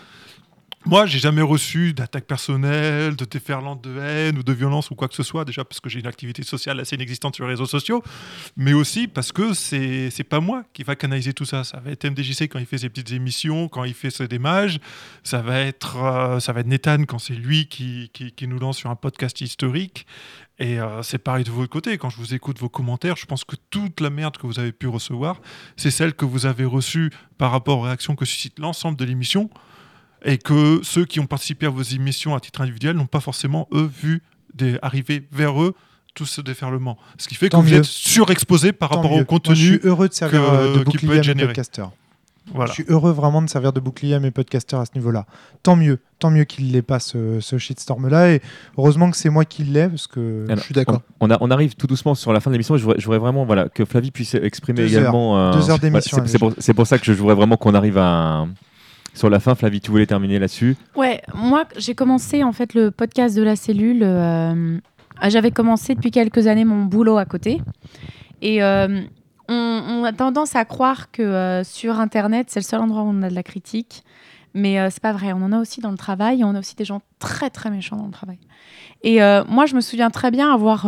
Moi, 0.87 1.07
j'ai 1.07 1.19
jamais 1.19 1.41
reçu 1.41 1.95
d'attaque 1.95 2.27
personnelle, 2.27 3.17
de 3.17 3.25
déferlante 3.25 3.83
de 3.83 3.99
haine 3.99 4.37
ou 4.37 4.43
de 4.43 4.53
violence 4.53 4.91
ou 4.91 4.95
quoi 4.95 5.09
que 5.09 5.15
ce 5.15 5.23
soit, 5.23 5.47
déjà 5.47 5.65
parce 5.65 5.81
que 5.81 5.89
j'ai 5.89 5.99
une 6.01 6.07
activité 6.07 6.43
sociale 6.43 6.79
assez 6.79 6.95
inexistante 6.95 7.35
sur 7.35 7.47
les 7.47 7.53
réseaux 7.53 7.65
sociaux, 7.65 8.03
mais 8.59 8.75
aussi 8.75 9.09
parce 9.09 9.33
que 9.33 9.55
c'est 9.55 10.11
c'est 10.11 10.25
pas 10.25 10.41
moi 10.41 10.63
qui 10.75 10.83
va 10.83 10.95
canaliser 10.95 11.33
tout 11.33 11.47
ça. 11.47 11.65
Ça 11.65 11.81
va 11.81 11.91
être 11.91 12.07
MDJC 12.07 12.51
quand 12.51 12.59
il 12.59 12.67
fait 12.67 12.77
ses 12.77 12.91
petites 12.91 13.13
émissions, 13.13 13.69
quand 13.69 13.85
il 13.85 13.95
fait 13.95 14.11
ses 14.11 14.29
démages, 14.29 14.79
ça 15.23 15.41
va 15.41 15.59
être 15.59 15.97
euh, 15.97 16.39
ça 16.39 16.53
va 16.53 16.61
être 16.61 16.67
Nathan 16.67 17.05
quand 17.05 17.19
c'est 17.19 17.33
lui 17.33 17.67
qui, 17.67 18.11
qui, 18.13 18.47
nous 18.47 18.59
lance 18.59 18.77
sur 18.77 18.91
un 18.91 18.97
podcast 18.97 19.41
historique. 19.41 20.07
Et 20.59 20.81
euh, 20.81 21.03
c'est 21.03 21.17
pareil 21.19 21.45
de 21.45 21.51
votre 21.51 21.71
côté. 21.71 21.97
Quand 21.97 22.11
je 22.11 22.19
vous 22.19 22.35
écoute 22.35 22.59
vos 22.59 22.69
commentaires, 22.69 23.17
je 23.17 23.25
pense 23.25 23.45
que 23.45 23.57
toute 23.71 24.03
la 24.03 24.11
merde 24.11 24.37
que 24.37 24.47
vous 24.47 24.59
avez 24.59 24.73
pu 24.73 24.87
recevoir, 24.87 25.41
c'est 25.79 25.91
celle 25.91 26.13
que 26.13 26.27
vous 26.27 26.45
avez 26.45 26.67
reçue 26.67 27.11
par 27.39 27.53
rapport 27.53 27.79
aux 27.79 27.83
réactions 27.83 28.17
que 28.17 28.27
suscite 28.27 28.59
l'ensemble 28.59 28.99
de 28.99 29.07
l'émission 29.07 29.49
et 30.25 30.39
que 30.39 30.81
ceux 30.83 31.05
qui 31.05 31.21
ont 31.21 31.27
participé 31.27 31.67
à 31.67 31.71
vos 31.71 31.83
émissions 31.83 32.35
à 32.35 32.41
titre 32.41 32.63
individuel 32.63 32.97
n'ont 32.97 33.07
pas 33.07 33.21
forcément, 33.21 33.69
eux, 33.73 33.91
vu 34.03 34.23
des, 34.55 34.79
arriver 34.83 35.27
vers 35.31 35.63
eux 35.63 35.75
tout 36.15 36.27
ce 36.27 36.41
déferlement. 36.41 36.97
Ce 37.19 37.29
qui 37.29 37.35
fait 37.35 37.49
que 37.49 37.57
vous 37.57 37.75
êtes 37.75 37.85
surexposé 37.85 38.73
par 38.73 38.91
rapport 38.91 39.13
au 39.13 39.25
contenu. 39.25 39.55
je 39.55 39.65
suis 39.65 39.81
heureux 39.85 40.09
de 40.09 40.15
servir 40.15 40.43
euh, 40.43 40.79
de 40.79 40.85
bouclier 40.85 41.19
à 41.19 41.35
mes 41.35 41.47
podcasteurs. 41.47 41.93
Voilà. 42.53 42.69
Je 42.69 42.75
suis 42.75 42.85
heureux 42.89 43.13
vraiment 43.13 43.41
de 43.41 43.49
servir 43.49 43.73
de 43.73 43.81
bouclier 43.81 44.15
à 44.15 44.21
mes 44.21 44.31
podcasteurs 44.31 44.81
à 44.81 44.85
ce 44.85 44.91
niveau-là. 44.95 45.25
Tant 45.63 45.77
mieux, 45.77 45.99
tant 46.19 46.31
mieux 46.31 46.45
qu'il 46.45 46.73
l'ait 46.73 46.83
pas 46.83 47.01
ce, 47.01 47.41
shitstorm-là. 47.41 48.33
Et 48.33 48.43
heureusement 48.77 49.11
que 49.11 49.17
c'est 49.17 49.31
moi 49.31 49.47
qui 49.47 49.65
l'ai, 49.65 49.89
parce 49.89 50.07
que 50.07 50.45
je 50.49 50.61
suis 50.61 50.75
d'accord. 50.75 51.01
On, 51.21 51.31
on, 51.31 51.51
arrive 51.51 51.75
tout 51.75 51.87
doucement 51.87 52.15
sur 52.15 52.35
la 52.35 52.41
fin 52.41 52.51
de 52.51 52.55
l'émission. 52.55 52.77
Je, 52.77 52.85
voudrais 52.85 53.19
vraiment 53.19 53.47
voilà, 53.47 53.71
que 53.71 53.87
Flavie 53.87 54.11
puisse 54.11 54.35
exprimer 54.35 54.85
également. 54.85 55.39
Euh, 55.39 55.53
deux 55.53 55.71
heures 55.71 55.79
d'émission. 55.79 56.19
c'est 56.27 56.39
pour, 56.39 56.55
pour, 56.77 56.87
ça 56.87 56.99
que 56.99 57.07
je 57.07 57.13
voudrais 57.13 57.35
vraiment 57.35 57.57
qu'on 57.57 57.75
arrive 57.75 57.97
à, 57.97 58.47
sur 59.15 59.31
la 59.31 59.41
fin, 59.41 59.55
Flavie, 59.55 59.81
tu 59.81 59.91
voulais 59.91 60.07
terminer 60.07 60.39
là-dessus 60.39 60.77
Ouais, 60.97 61.23
moi 61.35 61.65
j'ai 61.77 61.95
commencé 61.95 62.45
en 62.45 62.53
fait 62.53 62.75
le 62.75 62.91
podcast 62.91 63.37
de 63.37 63.43
la 63.43 63.57
cellule. 63.57 64.03
Euh, 64.03 64.79
Ah, 65.21 65.31
J'avais 65.31 65.51
commencé 65.53 65.95
depuis 65.95 66.11
quelques 66.11 66.47
années 66.47 66.65
mon 66.65 66.85
boulot 66.85 67.17
à 67.19 67.25
côté. 67.25 67.61
Et 68.43 68.63
euh, 68.63 69.01
on, 69.49 70.05
a 70.05 70.13
tendance 70.13 70.57
à 70.57 70.65
croire 70.65 71.11
que 71.11 71.23
euh, 71.23 71.65
sur 71.65 72.01
Internet, 72.01 72.49
c'est 72.51 72.61
le 72.61 72.65
seul 72.65 72.81
endroit 72.81 73.03
où 73.03 73.09
on 73.09 73.23
a 73.23 73.31
de 73.31 73.35
la 73.35 73.43
critique. 73.43 74.03
Mais 74.55 74.79
euh, 74.79 74.89
c'est 74.91 75.03
pas 75.03 75.13
vrai. 75.13 75.33
On 75.33 75.43
en 75.43 75.53
a 75.53 75.59
aussi 75.61 75.81
dans 75.81 75.91
le 75.91 75.97
travail. 75.97 76.45
On 76.45 76.55
a 76.55 76.59
aussi 76.59 76.77
des 76.77 76.85
gens 76.85 77.01
très, 77.19 77.51
très 77.51 77.71
méchants 77.71 77.97
dans 77.97 78.07
le 78.07 78.13
travail. 78.13 78.39
Et 79.03 79.19
moi, 79.49 79.67
je 79.67 79.75
me 79.75 79.83
souviens 79.83 80.09
très 80.09 80.31
bien 80.31 80.51
avoir 80.53 80.87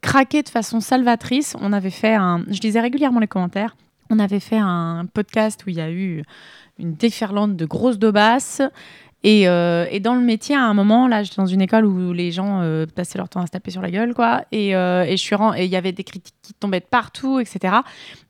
craqué 0.00 0.44
de 0.44 0.48
façon 0.48 0.78
salvatrice. 0.80 1.56
On 1.60 1.72
avait 1.72 1.90
fait 1.90 2.14
un. 2.14 2.44
Je 2.48 2.60
lisais 2.60 2.80
régulièrement 2.80 3.18
les 3.18 3.26
commentaires. 3.26 3.74
On 4.10 4.18
avait 4.18 4.40
fait 4.40 4.58
un 4.58 5.06
podcast 5.12 5.64
où 5.66 5.70
il 5.70 5.76
y 5.76 5.80
a 5.80 5.90
eu 5.90 6.22
une 6.78 6.94
déferlante 6.94 7.56
de 7.56 7.66
grosses 7.66 7.98
dobasses. 7.98 8.62
Et, 9.24 9.48
euh, 9.48 9.86
et 9.90 9.98
dans 9.98 10.14
le 10.14 10.20
métier, 10.20 10.54
à 10.54 10.62
un 10.62 10.74
moment, 10.74 11.08
là, 11.08 11.24
j'étais 11.24 11.36
dans 11.36 11.46
une 11.46 11.60
école 11.60 11.84
où 11.84 12.12
les 12.12 12.30
gens 12.30 12.60
euh, 12.62 12.86
passaient 12.86 13.18
leur 13.18 13.28
temps 13.28 13.40
à 13.40 13.46
se 13.46 13.50
taper 13.50 13.72
sur 13.72 13.82
la 13.82 13.90
gueule, 13.90 14.14
quoi. 14.14 14.44
Et, 14.52 14.76
euh, 14.76 15.04
il 15.08 15.64
y 15.66 15.76
avait 15.76 15.90
des 15.90 16.04
critiques 16.04 16.36
qui 16.40 16.54
tombaient 16.54 16.78
de 16.80 16.84
partout, 16.84 17.40
etc. 17.40 17.78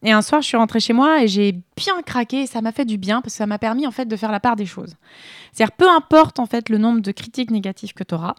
Et 0.03 0.13
un 0.13 0.23
soir, 0.23 0.41
je 0.41 0.47
suis 0.47 0.57
rentrée 0.57 0.81
chez 0.81 0.95
moi 0.95 1.23
et 1.23 1.29
j'ai 1.29 1.53
bien 1.77 2.01
craqué. 2.07 2.43
Et 2.43 2.47
ça 2.47 2.63
m'a 2.63 2.73
fait 2.73 2.87
du 2.87 2.97
bien 2.97 3.21
parce 3.21 3.35
que 3.35 3.39
ça 3.39 3.47
m'a 3.47 3.59
permis 3.59 3.87
en 3.87 3.91
fait 3.91 4.07
de 4.07 4.17
faire 4.17 4.33
la 4.33 4.41
part 4.41 4.57
des 4.57 4.67
choses. 4.67 4.95
C'est-à-dire, 5.53 5.77
peu 5.77 5.91
importe 5.91 6.39
en 6.39 6.47
fait 6.47 6.71
le 6.71 6.79
nombre 6.79 7.01
de 7.01 7.13
critiques 7.13 7.51
négatives 7.51 7.93
que 7.93 8.05
tu 8.05 8.15
auras, 8.15 8.35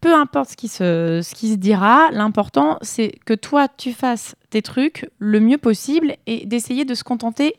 peu 0.00 0.14
importe 0.14 0.50
ce 0.50 0.56
qui 0.56 0.68
se, 0.68 1.20
ce 1.22 1.34
qui 1.34 1.50
se 1.52 1.56
dira, 1.56 2.10
l'important 2.12 2.78
c'est 2.82 3.12
que 3.26 3.34
toi 3.34 3.68
tu 3.76 3.92
fasses 3.92 4.34
tes 4.50 4.62
trucs 4.62 5.08
le 5.18 5.40
mieux 5.40 5.58
possible 5.58 6.14
et 6.26 6.46
d'essayer 6.46 6.84
de 6.84 6.94
se 6.94 7.04
contenter 7.04 7.54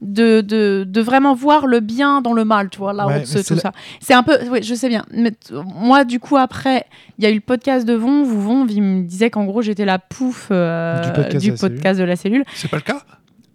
de, 0.00 0.42
de, 0.42 0.84
de 0.86 1.00
vraiment 1.00 1.34
voir 1.34 1.66
le 1.66 1.80
bien 1.80 2.20
dans 2.20 2.32
le 2.32 2.44
mal, 2.44 2.70
tu 2.70 2.78
vois, 2.78 2.92
là, 2.92 3.04
Ouais, 3.08 3.24
ce- 3.24 3.38
tout 3.44 3.54
la- 3.56 3.60
ça. 3.60 3.72
C'est 4.00 4.14
un 4.14 4.22
peu, 4.22 4.38
oui, 4.48 4.62
je 4.62 4.72
sais 4.76 4.88
bien. 4.88 5.04
Mais 5.10 5.32
moi, 5.74 6.04
du 6.04 6.20
coup, 6.20 6.36
après, 6.36 6.86
il 7.18 7.24
y 7.24 7.26
a 7.26 7.30
eu 7.30 7.34
le 7.34 7.40
podcast 7.40 7.84
de 7.84 7.94
Von, 7.94 8.20
où 8.20 8.26
Von 8.26 8.66
il 8.68 8.80
me 8.80 9.02
disait 9.02 9.28
qu'en 9.28 9.44
gros, 9.44 9.60
j'étais 9.60 9.84
la 9.84 9.98
pouf 9.98 10.50
euh, 10.52 11.00
Du 11.02 11.10
podcast 11.12 11.40
du 11.44 11.48
de 11.48 11.52
la 11.54 11.58
podcast 11.58 11.98
de 11.98 12.04
la 12.04 12.14
cellule. 12.14 12.44
C'est 12.54 12.70
pas 12.70 12.76
le 12.76 12.82
cas? 12.82 13.02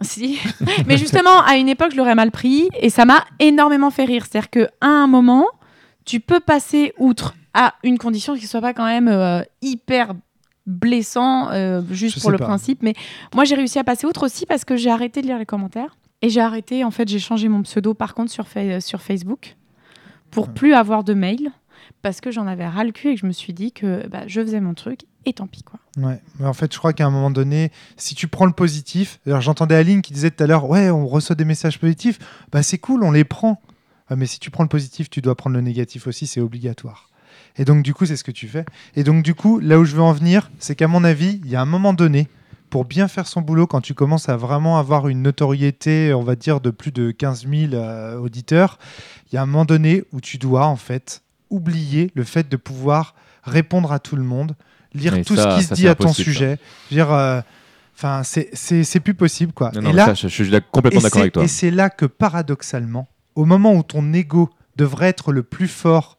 Si. 0.01 0.38
Mais 0.85 0.97
justement, 0.97 1.41
à 1.47 1.55
une 1.55 1.69
époque, 1.69 1.91
je 1.93 1.95
l'aurais 1.97 2.13
mal 2.15 2.30
pris 2.30 2.67
et 2.77 2.89
ça 2.89 3.05
m'a 3.05 3.23
énormément 3.39 3.89
fait 3.89 4.03
rire. 4.03 4.25
C'est-à-dire 4.30 4.49
qu'à 4.49 4.67
un 4.81 5.07
moment, 5.07 5.45
tu 6.03 6.19
peux 6.19 6.41
passer 6.41 6.91
outre 6.97 7.35
à 7.53 7.75
une 7.84 7.97
condition 7.97 8.35
qui 8.35 8.43
ne 8.43 8.47
soit 8.47 8.61
pas 8.61 8.73
quand 8.73 8.85
même 8.85 9.07
euh, 9.07 9.41
hyper 9.61 10.13
blessant, 10.65 11.49
euh, 11.51 11.81
juste 11.91 12.15
Je 12.17 12.21
pour 12.21 12.31
le 12.31 12.38
pas. 12.38 12.45
principe. 12.45 12.81
Mais 12.84 12.93
moi, 13.35 13.43
j'ai 13.45 13.55
réussi 13.55 13.80
à 13.80 13.84
passer 13.84 14.07
outre 14.07 14.25
aussi 14.25 14.45
parce 14.45 14.65
que 14.65 14.75
j'ai 14.77 14.89
arrêté 14.89 15.21
de 15.21 15.27
lire 15.27 15.38
les 15.38 15.45
commentaires. 15.45 15.97
Et 16.21 16.30
j'ai 16.30 16.39
arrêté, 16.41 16.84
en 16.85 16.91
fait, 16.91 17.07
j'ai 17.09 17.19
changé 17.19 17.49
mon 17.49 17.63
pseudo 17.63 17.93
par 17.93 18.13
contre 18.13 18.31
sur, 18.31 18.47
Fa- 18.47 18.80
sur 18.80 19.01
Facebook 19.01 19.57
pour 20.31 20.49
plus 20.49 20.73
avoir 20.73 21.03
de 21.03 21.13
mails 21.13 21.51
parce 22.01 22.21
que 22.21 22.31
j'en 22.31 22.47
avais 22.47 22.65
ras 22.65 22.85
le 22.85 22.91
cul 22.93 23.09
et 23.09 23.15
que 23.15 23.19
je 23.21 23.25
me 23.25 23.34
suis 23.34 23.51
dit 23.53 23.73
que 23.73 24.07
bah, 24.07 24.23
je 24.27 24.39
faisais 24.41 24.61
mon 24.61 24.73
truc 24.73 25.01
et 25.25 25.34
tant 25.34 25.47
pis 25.47 25.63
quoi. 25.63 25.80
Ouais, 25.97 26.21
mais 26.39 26.45
en 26.47 26.53
fait, 26.53 26.71
je 26.73 26.77
crois 26.77 26.93
qu'à 26.93 27.05
un 27.05 27.09
moment 27.11 27.30
donné, 27.30 27.71
si 27.97 28.15
tu 28.15 28.27
prends 28.30 28.45
le 28.45 28.53
positif, 28.53 29.19
alors 29.27 29.41
j'entendais 29.41 29.75
Aline 29.75 30.01
qui 30.01 30.13
disait 30.13 30.31
tout 30.31 30.43
à 30.43 30.47
l'heure, 30.47 30.67
ouais, 30.69 30.89
on 30.89 31.05
reçoit 31.07 31.35
des 31.35 31.45
messages 31.45 31.77
positifs, 31.80 32.19
bah 32.53 32.63
c'est 32.63 32.77
cool, 32.77 33.03
on 33.03 33.11
les 33.11 33.25
prend. 33.25 33.61
Ouais, 34.09 34.15
mais 34.15 34.25
si 34.25 34.39
tu 34.39 34.49
prends 34.49 34.63
le 34.63 34.69
positif, 34.69 35.09
tu 35.09 35.21
dois 35.21 35.35
prendre 35.35 35.55
le 35.57 35.61
négatif 35.61 36.07
aussi, 36.07 36.25
c'est 36.25 36.39
obligatoire. 36.41 37.09
Et 37.57 37.65
donc, 37.65 37.84
du 37.84 37.93
coup, 37.93 38.05
c'est 38.05 38.15
ce 38.15 38.23
que 38.23 38.31
tu 38.31 38.47
fais. 38.47 38.65
Et 38.95 39.03
donc, 39.03 39.23
du 39.23 39.35
coup, 39.35 39.59
là 39.59 39.80
où 39.80 39.85
je 39.85 39.95
veux 39.95 40.01
en 40.01 40.13
venir, 40.13 40.49
c'est 40.59 40.75
qu'à 40.75 40.88
mon 40.88 41.03
avis, 41.03 41.39
il 41.43 41.51
y 41.51 41.55
a 41.55 41.61
un 41.61 41.65
moment 41.65 41.93
donné, 41.93 42.27
pour 42.71 42.85
bien 42.85 43.07
faire 43.07 43.27
son 43.27 43.41
boulot, 43.41 43.67
quand 43.67 43.81
tu 43.81 43.93
commences 43.93 44.30
à 44.30 44.35
vraiment 44.38 44.80
avoir 44.80 45.07
une 45.07 45.21
notoriété, 45.21 46.13
on 46.13 46.23
va 46.23 46.35
dire, 46.35 46.59
de 46.61 46.71
plus 46.71 46.91
de 46.91 47.11
15 47.11 47.45
000 47.47 47.73
euh, 47.73 48.17
auditeurs, 48.17 48.80
il 49.31 49.35
y 49.35 49.38
a 49.38 49.43
un 49.43 49.45
moment 49.45 49.65
donné 49.65 50.03
où 50.11 50.19
tu 50.21 50.39
dois, 50.39 50.65
en 50.65 50.75
fait, 50.75 51.21
oublier 51.51 52.09
le 52.15 52.23
fait 52.23 52.49
de 52.49 52.57
pouvoir 52.57 53.13
répondre 53.43 53.91
à 53.91 53.99
tout 53.99 54.15
le 54.15 54.23
monde, 54.23 54.55
lire 54.95 55.13
Mais 55.13 55.23
tout 55.23 55.35
ça, 55.35 55.51
ce 55.51 55.57
qui 55.57 55.63
ça, 55.65 55.75
se 55.75 55.81
dit 55.81 55.88
à 55.88 55.93
ton 55.95 56.13
sujet. 56.23 56.57
Dire, 56.89 57.11
euh, 57.13 57.41
enfin, 57.95 58.23
c'est- 58.23 58.99
plus 58.99 59.13
possible, 59.13 59.53
quoi. 59.53 59.71
Non, 59.75 59.81
non, 59.84 59.93
là, 59.93 60.05
ça, 60.07 60.13
je- 60.15 60.27
je 60.27 60.43
suis 60.43 60.51
complètement 60.71 61.01
d'accord 61.01 61.21
avec 61.21 61.34
toi. 61.34 61.43
Et 61.43 61.47
c'est 61.47 61.69
là 61.71 61.91
que, 61.91 62.05
paradoxalement, 62.07 63.07
au 63.35 63.45
moment 63.45 63.73
où 63.75 63.84
ton 63.84 64.11
ego 64.13 64.49
devrait 64.75 65.09
être 65.09 65.31
le 65.31 65.43
plus 65.43 65.67
fort 65.67 66.17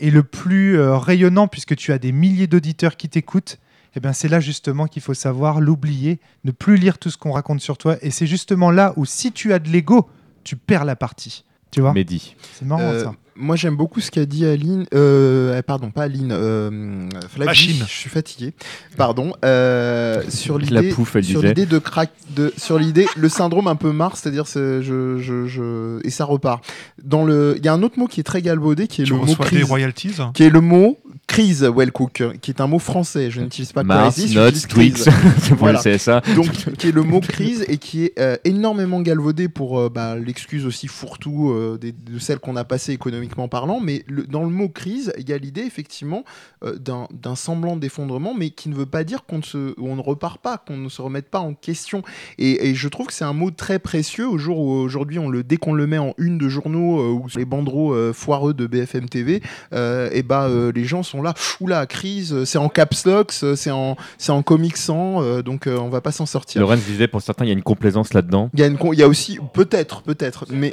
et 0.00 0.10
le 0.10 0.22
plus 0.22 0.78
euh, 0.78 0.96
rayonnant, 0.96 1.46
puisque 1.48 1.76
tu 1.76 1.92
as 1.92 1.98
des 1.98 2.10
milliers 2.12 2.46
d'auditeurs 2.46 2.96
qui 2.96 3.08
t'écoutent, 3.08 3.58
eh 3.96 4.00
ben 4.00 4.12
c'est 4.12 4.28
là 4.28 4.40
justement 4.40 4.86
qu'il 4.86 5.02
faut 5.02 5.14
savoir 5.14 5.60
l'oublier, 5.60 6.20
ne 6.44 6.50
plus 6.52 6.76
lire 6.76 6.98
tout 6.98 7.10
ce 7.10 7.18
qu'on 7.18 7.32
raconte 7.32 7.60
sur 7.60 7.76
toi. 7.78 7.96
Et 8.02 8.10
c'est 8.10 8.26
justement 8.26 8.70
là 8.70 8.92
où, 8.96 9.04
si 9.04 9.30
tu 9.32 9.52
as 9.52 9.58
de 9.58 9.68
l'ego, 9.68 10.08
tu 10.44 10.56
perds 10.56 10.84
la 10.84 10.96
partie. 10.96 11.44
Tu 11.70 11.80
vois? 11.80 11.92
Mehdi. 11.92 12.34
C'est 12.54 12.64
marrant 12.64 12.82
Euh, 12.82 13.04
ça. 13.04 13.14
Moi, 13.36 13.56
j'aime 13.56 13.76
beaucoup 13.76 14.00
ce 14.00 14.10
qu'a 14.10 14.26
dit 14.26 14.44
Aline. 14.44 14.86
euh, 14.94 15.60
pardon, 15.62 15.90
pas 15.90 16.02
Aline. 16.02 16.30
Euh, 16.32 17.08
Flavie, 17.28 17.46
Machine. 17.46 17.84
Je 17.86 17.92
suis 17.92 18.10
fatigué. 18.10 18.52
Pardon. 18.96 19.32
euh, 19.44 20.22
sur 20.28 20.58
l'idée. 20.58 20.90
sur 21.22 21.40
de 21.66 21.78
crack. 21.78 22.10
De, 22.36 22.52
sur 22.56 22.78
l'idée, 22.78 23.06
le 23.16 23.28
syndrome 23.28 23.66
un 23.66 23.76
peu 23.76 23.92
Mars, 23.92 24.20
c'est-à-dire, 24.22 24.46
c'est- 24.46 24.82
je, 24.82 25.18
je, 25.18 25.46
je, 25.46 25.98
et 26.06 26.10
ça 26.10 26.24
repart. 26.24 26.62
Dans 27.02 27.24
le, 27.24 27.54
il 27.58 27.64
y 27.64 27.68
a 27.68 27.72
un 27.72 27.82
autre 27.82 27.98
mot 27.98 28.06
qui 28.06 28.20
est 28.20 28.24
très 28.24 28.42
galvaudé, 28.42 28.86
qui 28.86 29.02
est 29.02 29.04
Tu 29.04 29.12
le 29.12 29.18
mot 29.18 29.34
crise. 29.36 29.64
royalties 29.64 30.14
Qui 30.34 30.44
est 30.44 30.50
le 30.50 30.60
mot 30.60 30.98
crise, 31.26 31.62
Wellcook, 31.64 32.24
qui 32.40 32.50
est 32.50 32.60
un 32.60 32.66
mot 32.66 32.78
français. 32.80 33.30
Je 33.30 33.40
n'utilise 33.40 33.72
pas 33.72 33.84
Mars, 33.84 34.16
j'utilise 34.16 34.66
crise. 34.66 34.94
Twix, 35.04 35.08
c'est 35.42 35.54
pour 35.54 35.68
le 35.68 35.78
CSA. 35.78 36.22
Donc, 36.34 36.50
qui 36.76 36.88
est 36.88 36.92
le 36.92 37.02
mot 37.02 37.20
crise 37.20 37.64
et 37.68 37.78
qui 37.78 38.04
est 38.06 38.18
euh, 38.18 38.36
énormément 38.44 39.00
galvaudé 39.00 39.48
pour 39.48 39.78
euh, 39.78 39.88
bah, 39.88 40.16
l'excuse 40.16 40.66
aussi 40.66 40.88
fourre-tout 40.88 41.50
euh, 41.50 41.78
des- 41.80 41.92
de 41.92 42.18
celle 42.18 42.38
qu'on 42.40 42.56
a 42.56 42.64
passée 42.64 42.92
économiquement 42.92 43.19
parlant. 43.48 43.80
Mais 43.80 44.04
le- 44.06 44.26
dans 44.26 44.42
le 44.42 44.50
mot 44.50 44.68
crise, 44.68 45.12
il 45.18 45.28
y 45.28 45.32
a 45.32 45.38
l'idée 45.38 45.62
effectivement 45.62 46.24
euh, 46.64 46.76
d'un 46.78 47.34
semblant 47.34 47.76
d'effondrement, 47.76 48.34
mais 48.34 48.50
qui 48.50 48.68
ne 48.68 48.74
veut 48.74 48.86
pas 48.86 49.04
dire 49.04 49.24
qu'on 49.24 49.38
ne, 49.38 49.42
se, 49.42 49.74
on 49.80 49.96
ne 49.96 50.00
repart 50.00 50.40
pas, 50.40 50.58
qu'on 50.58 50.76
ne 50.76 50.88
se 50.88 51.00
remette 51.02 51.28
pas 51.30 51.40
en 51.40 51.54
question. 51.54 52.02
Et, 52.38 52.68
et 52.68 52.74
je 52.74 52.88
trouve 52.88 53.06
que 53.06 53.12
c'est 53.12 53.24
un 53.24 53.32
mot 53.32 53.50
très 53.50 53.78
précieux 53.78 54.28
au 54.28 54.38
jour 54.38 54.58
où 54.58 54.70
aujourd'hui, 54.72 55.18
on 55.18 55.28
le, 55.28 55.42
dès 55.42 55.56
qu'on 55.56 55.72
le 55.72 55.86
met 55.86 55.98
en 55.98 56.14
une 56.18 56.38
de 56.38 56.48
journaux 56.48 57.00
euh, 57.00 57.12
ou 57.12 57.28
sur 57.28 57.38
les 57.38 57.44
banderoles 57.44 57.96
euh, 57.96 58.12
foireux 58.12 58.54
de 58.54 58.66
BFM 58.66 59.08
TV, 59.08 59.42
euh, 59.72 60.10
et 60.12 60.22
bah, 60.22 60.44
euh, 60.44 60.72
les 60.74 60.84
gens 60.84 61.02
sont 61.02 61.22
là, 61.22 61.34
oula, 61.60 61.86
crise, 61.86 62.44
c'est 62.44 62.58
en 62.58 62.68
caps 62.68 63.04
lock, 63.06 63.32
c'est 63.32 63.70
en, 63.70 63.96
c'est 64.18 64.32
en 64.32 64.42
comic 64.42 64.76
sans, 64.76 65.22
euh, 65.22 65.42
donc 65.42 65.66
euh, 65.66 65.78
on 65.78 65.88
va 65.88 66.00
pas 66.00 66.12
s'en 66.12 66.26
sortir. 66.26 66.60
Lorenz 66.60 66.82
disait 66.84 67.08
pour 67.08 67.22
certains, 67.22 67.44
il 67.44 67.48
y 67.48 67.52
a 67.52 67.54
une 67.54 67.62
complaisance 67.62 68.12
là-dedans. 68.14 68.50
Il 68.54 68.60
y, 68.60 68.62
a 68.62 68.66
une 68.66 68.78
il 68.92 68.98
y 68.98 69.02
a 69.02 69.08
aussi, 69.08 69.38
peut-être, 69.52 70.02
peut-être, 70.02 70.46
mais. 70.50 70.72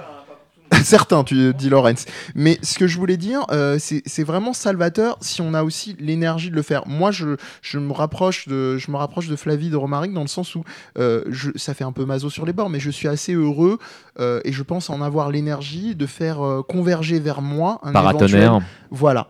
Certains, 0.84 1.24
tu 1.24 1.54
dis 1.54 1.70
Lorenz. 1.70 2.06
Mais 2.36 2.58
ce 2.64 2.78
que 2.78 2.88
je 2.88 2.98
voulais 2.98 3.18
dire, 3.18 3.46
euh, 3.52 3.78
c'est 3.80 4.02
c'est 4.06 4.24
vraiment 4.24 4.54
salvateur 4.54 5.18
si 5.22 5.42
on 5.42 5.54
a 5.54 5.64
aussi 5.64 5.96
l'énergie 6.00 6.50
de 6.50 6.56
le 6.56 6.62
faire. 6.62 6.88
Moi, 6.88 7.12
je, 7.12 7.36
je, 7.62 7.80
me 7.80 7.92
rapproche 7.94 8.48
de, 8.48 8.78
je 8.78 8.92
me 8.92 8.98
rapproche 8.98 9.28
de 9.28 9.36
Flavie 9.36 9.70
de 9.70 9.76
Romaric 9.76 10.14
dans 10.14 10.22
le 10.22 10.28
sens 10.28 10.56
où 10.56 10.64
euh, 10.98 11.24
je, 11.30 11.52
ça 11.56 11.74
fait 11.74 11.84
un 11.84 11.92
peu 11.92 12.06
maso 12.06 12.30
sur 12.30 12.46
les 12.46 12.54
bords, 12.54 12.70
mais 12.70 12.80
je 12.80 12.90
suis 12.92 13.08
assez 13.08 13.34
heureux 13.34 13.80
euh, 14.20 14.42
et 14.46 14.52
je 14.52 14.64
pense 14.64 14.90
en 14.90 15.02
avoir 15.02 15.30
l'énergie 15.32 15.96
de 15.96 16.06
faire 16.06 16.42
euh, 16.46 16.62
converger 16.64 17.20
vers 17.20 17.42
moi 17.42 17.80
un 17.84 17.92
Paratonnerre. 17.92 18.52
éventuel- 18.54 18.64
Voilà. 18.92 19.28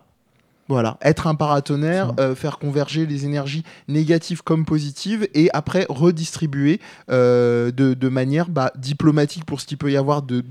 Voilà, 0.69 0.97
être 1.01 1.27
un 1.27 1.35
paratonnerre, 1.35 2.13
euh, 2.19 2.35
faire 2.35 2.59
converger 2.59 3.05
les 3.05 3.23
énergies 3.23 3.63
négatives 3.87 4.43
comme 4.43 4.65
positives 4.65 5.25
et 5.33 5.49
après 5.53 5.85
redistribuer 5.87 6.81
euh, 7.09 7.71
de, 7.71 7.93
de 7.93 8.09
manière 8.09 8.49
bah, 8.49 8.73
diplomatique 8.77 9.45
pour 9.45 9.61
ce 9.61 9.65
qu'il 9.65 9.77
peut 9.77 9.89
y 9.91 9.95
avoir 9.95 10.23
de, 10.23 10.41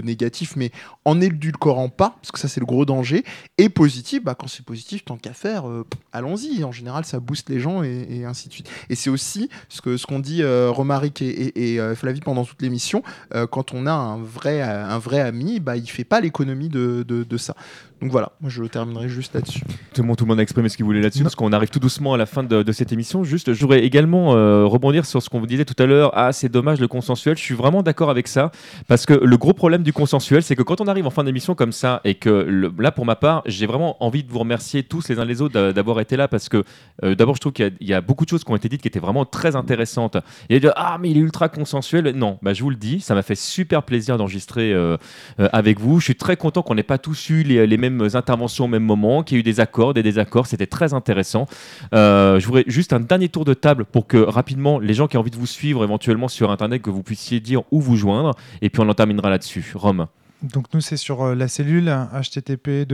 négatif, 0.00 0.54
mais 0.56 0.70
en 1.06 1.18
édulcorant 1.20 1.88
pas, 1.88 2.16
parce 2.20 2.30
que 2.30 2.38
ça 2.38 2.48
c'est 2.48 2.60
le 2.60 2.66
gros 2.66 2.84
danger, 2.84 3.24
et 3.56 3.70
positif, 3.70 4.22
bah, 4.22 4.34
quand 4.38 4.48
c'est 4.48 4.64
positif, 4.64 5.02
tant 5.04 5.16
qu'à 5.16 5.32
faire, 5.32 5.66
euh, 5.66 5.86
allons-y, 6.12 6.62
en 6.62 6.72
général 6.72 7.06
ça 7.06 7.18
booste 7.18 7.48
les 7.48 7.58
gens 7.58 7.82
et, 7.82 8.06
et 8.10 8.24
ainsi 8.26 8.48
de 8.48 8.52
suite. 8.52 8.68
Et 8.90 8.96
c'est 8.96 9.08
aussi 9.08 9.48
ce 9.70 9.80
que 9.80 9.96
ce 9.96 10.06
qu'on 10.06 10.18
dit 10.18 10.42
Romaric 10.44 11.22
et, 11.22 11.28
et- 11.28 11.76
et, 11.76 11.94
Flavie 11.94 12.20
pendant 12.20 12.44
toute 12.44 12.60
l'émission, 12.60 13.02
quand 13.50 13.72
on 13.72 13.86
a 13.86 13.92
un 13.92 14.18
vrai, 14.18 14.60
un 14.60 14.98
vrai 14.98 15.20
ami, 15.20 15.58
bah, 15.60 15.76
il 15.78 15.88
fait 15.88 16.04
pas 16.04 16.20
l'économie 16.20 16.68
de, 16.68 17.02
de, 17.06 17.24
de 17.24 17.36
ça. 17.38 17.54
Donc 18.02 18.10
voilà, 18.10 18.32
moi 18.42 18.50
je 18.50 18.62
terminerai 18.64 19.05
juste 19.08 19.34
là-dessus. 19.34 19.60
Tout 19.94 20.02
le 20.02 20.08
monde, 20.08 20.16
tout 20.16 20.24
le 20.24 20.28
monde 20.28 20.38
a 20.38 20.42
exprimé 20.42 20.68
ce 20.68 20.76
qu'il 20.76 20.84
voulait 20.84 21.00
là-dessus, 21.00 21.22
parce 21.22 21.34
qu'on 21.34 21.52
arrive 21.52 21.68
tout 21.70 21.78
doucement 21.78 22.14
à 22.14 22.16
la 22.16 22.26
fin 22.26 22.42
de, 22.42 22.62
de 22.62 22.72
cette 22.72 22.92
émission. 22.92 23.24
Juste, 23.24 23.52
je 23.52 23.60
voudrais 23.60 23.84
également 23.84 24.34
euh, 24.34 24.64
rebondir 24.64 25.04
sur 25.06 25.22
ce 25.22 25.28
qu'on 25.28 25.40
vous 25.40 25.46
disait 25.46 25.64
tout 25.64 25.80
à 25.82 25.86
l'heure. 25.86 26.10
Ah, 26.14 26.32
c'est 26.32 26.48
dommage 26.48 26.80
le 26.80 26.88
consensuel. 26.88 27.36
Je 27.36 27.42
suis 27.42 27.54
vraiment 27.54 27.82
d'accord 27.82 28.10
avec 28.10 28.28
ça, 28.28 28.50
parce 28.88 29.06
que 29.06 29.14
le 29.14 29.36
gros 29.36 29.52
problème 29.52 29.82
du 29.82 29.92
consensuel, 29.92 30.42
c'est 30.42 30.56
que 30.56 30.62
quand 30.62 30.80
on 30.80 30.86
arrive 30.86 31.06
en 31.06 31.10
fin 31.10 31.24
d'émission 31.24 31.54
comme 31.54 31.72
ça, 31.72 32.00
et 32.04 32.14
que 32.14 32.28
le- 32.30 32.72
là, 32.78 32.92
pour 32.92 33.04
ma 33.06 33.16
part, 33.16 33.42
j'ai 33.46 33.66
vraiment 33.66 34.02
envie 34.04 34.22
de 34.22 34.30
vous 34.30 34.38
remercier 34.38 34.82
tous 34.82 35.08
les 35.08 35.18
uns 35.18 35.24
les 35.24 35.42
autres 35.42 35.54
d'a- 35.54 35.72
d'avoir 35.72 36.00
été 36.00 36.16
là, 36.16 36.28
parce 36.28 36.48
que 36.48 36.64
euh, 37.04 37.14
d'abord, 37.14 37.34
je 37.36 37.40
trouve 37.40 37.52
qu'il 37.52 37.64
y 37.64 37.68
a- 37.68 37.72
il 37.80 37.86
y, 37.88 37.94
a 37.94 38.00
beaucoup 38.00 38.24
de 38.24 38.30
choses 38.30 38.44
qui 38.44 38.50
ont 38.50 38.56
été 38.56 38.68
dites 38.68 38.82
qui 38.82 38.88
étaient 38.88 38.98
vraiment 39.00 39.24
très 39.24 39.56
intéressantes. 39.56 40.16
Et 40.48 40.60
de 40.60 40.70
ah, 40.76 40.98
mais 41.00 41.10
il 41.10 41.16
est 41.16 41.20
ultra 41.20 41.48
consensuel. 41.48 42.12
Non, 42.16 42.38
bah, 42.42 42.52
je 42.54 42.62
vous 42.62 42.70
le 42.70 42.76
dis, 42.76 43.00
ça 43.00 43.14
m'a 43.14 43.22
fait 43.22 43.34
super 43.34 43.82
plaisir 43.82 44.18
d'enregistrer 44.18 44.72
euh, 44.72 44.96
avec 45.38 45.80
vous. 45.80 46.00
Je 46.00 46.04
suis 46.04 46.14
très 46.16 46.36
content 46.36 46.62
qu'on 46.62 46.74
n'ait 46.74 46.82
pas 46.82 46.98
tous 46.98 47.30
eu 47.30 47.42
les, 47.42 47.66
les 47.66 47.76
mêmes 47.76 48.08
interventions 48.14 48.64
au 48.64 48.68
même 48.68 48.82
moment, 48.82 48.95
qu'il 49.22 49.36
y 49.36 49.38
ait 49.38 49.40
eu 49.40 49.42
des 49.42 49.60
accords, 49.60 49.94
des 49.94 50.02
désaccords. 50.02 50.46
C'était 50.46 50.66
très 50.66 50.94
intéressant. 50.94 51.46
Euh, 51.94 52.40
je 52.40 52.46
voudrais 52.46 52.64
juste 52.66 52.92
un 52.92 53.00
dernier 53.00 53.28
tour 53.28 53.44
de 53.44 53.54
table 53.54 53.84
pour 53.84 54.06
que 54.06 54.16
rapidement 54.16 54.78
les 54.78 54.94
gens 54.94 55.06
qui 55.06 55.16
ont 55.16 55.20
envie 55.20 55.30
de 55.30 55.36
vous 55.36 55.46
suivre 55.46 55.84
éventuellement 55.84 56.28
sur 56.28 56.50
Internet, 56.50 56.82
que 56.82 56.90
vous 56.90 57.02
puissiez 57.02 57.40
dire 57.40 57.62
où 57.70 57.80
vous 57.80 57.96
joindre. 57.96 58.32
Et 58.62 58.70
puis 58.70 58.80
on 58.80 58.88
en 58.88 58.94
terminera 58.94 59.30
là-dessus. 59.30 59.72
Rome. 59.74 60.06
Donc 60.42 60.66
nous 60.74 60.80
c'est 60.80 60.96
sur 60.96 61.22
euh, 61.22 61.34
la 61.34 61.48
cellule 61.48 61.92
http 62.12 62.86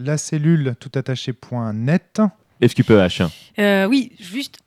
la 0.00 0.18
cellule 0.18 0.74
tout 0.78 0.90
attaché.net. 0.94 2.20
FQPH. 2.62 3.22
Euh, 3.58 3.86
oui, 3.86 4.12
juste 4.18 4.58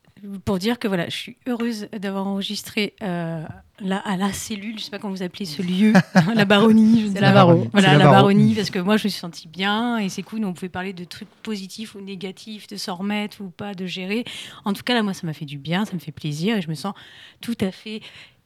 pour 0.45 0.59
dire 0.59 0.79
que 0.79 0.87
voilà, 0.87 1.05
je 1.09 1.15
suis 1.15 1.37
heureuse 1.47 1.87
d'avoir 1.97 2.27
enregistré 2.27 2.93
euh, 3.01 3.43
là, 3.79 3.97
à 4.05 4.17
la 4.17 4.31
cellule, 4.31 4.77
je 4.77 4.83
sais 4.83 4.91
pas 4.91 4.99
comment 4.99 5.13
vous 5.13 5.23
appelez 5.23 5.45
ce 5.45 5.61
lieu, 5.61 5.93
la 6.35 6.45
baronnie. 6.45 7.01
je 7.01 7.07
ne 7.07 7.13
sais 7.13 7.21
la 7.21 7.29
pas. 7.29 7.45
Baro. 7.45 7.67
Voilà, 7.71 7.93
la 7.93 7.97
la, 7.97 8.03
Baro. 8.05 8.15
baronnie, 8.15 8.53
parce 8.53 8.69
que 8.69 8.79
moi 8.79 8.97
je 8.97 9.05
me 9.05 9.09
suis 9.09 9.19
sentie 9.19 9.47
bien 9.47 9.97
et 9.97 10.09
c'est 10.09 10.23
cool. 10.23 10.45
On 10.45 10.53
pouvait 10.53 10.69
parler 10.69 10.93
de 10.93 11.03
trucs 11.03 11.29
positifs 11.43 11.95
ou 11.95 12.01
négatifs, 12.01 12.67
de 12.67 12.75
s'en 12.75 12.95
remettre 12.95 13.41
ou 13.41 13.49
pas, 13.49 13.73
de 13.73 13.85
gérer. 13.85 14.23
En 14.65 14.73
tout 14.73 14.83
cas, 14.83 14.93
là, 14.93 15.03
moi, 15.03 15.13
ça 15.13 15.25
m'a 15.25 15.33
fait 15.33 15.45
du 15.45 15.57
bien, 15.57 15.85
ça 15.85 15.93
me 15.93 15.99
fait 15.99 16.11
plaisir 16.11 16.57
et 16.57 16.61
je 16.61 16.69
me 16.69 16.75
sens 16.75 16.93
tout 17.41 17.57
à 17.61 17.71
fait 17.71 18.01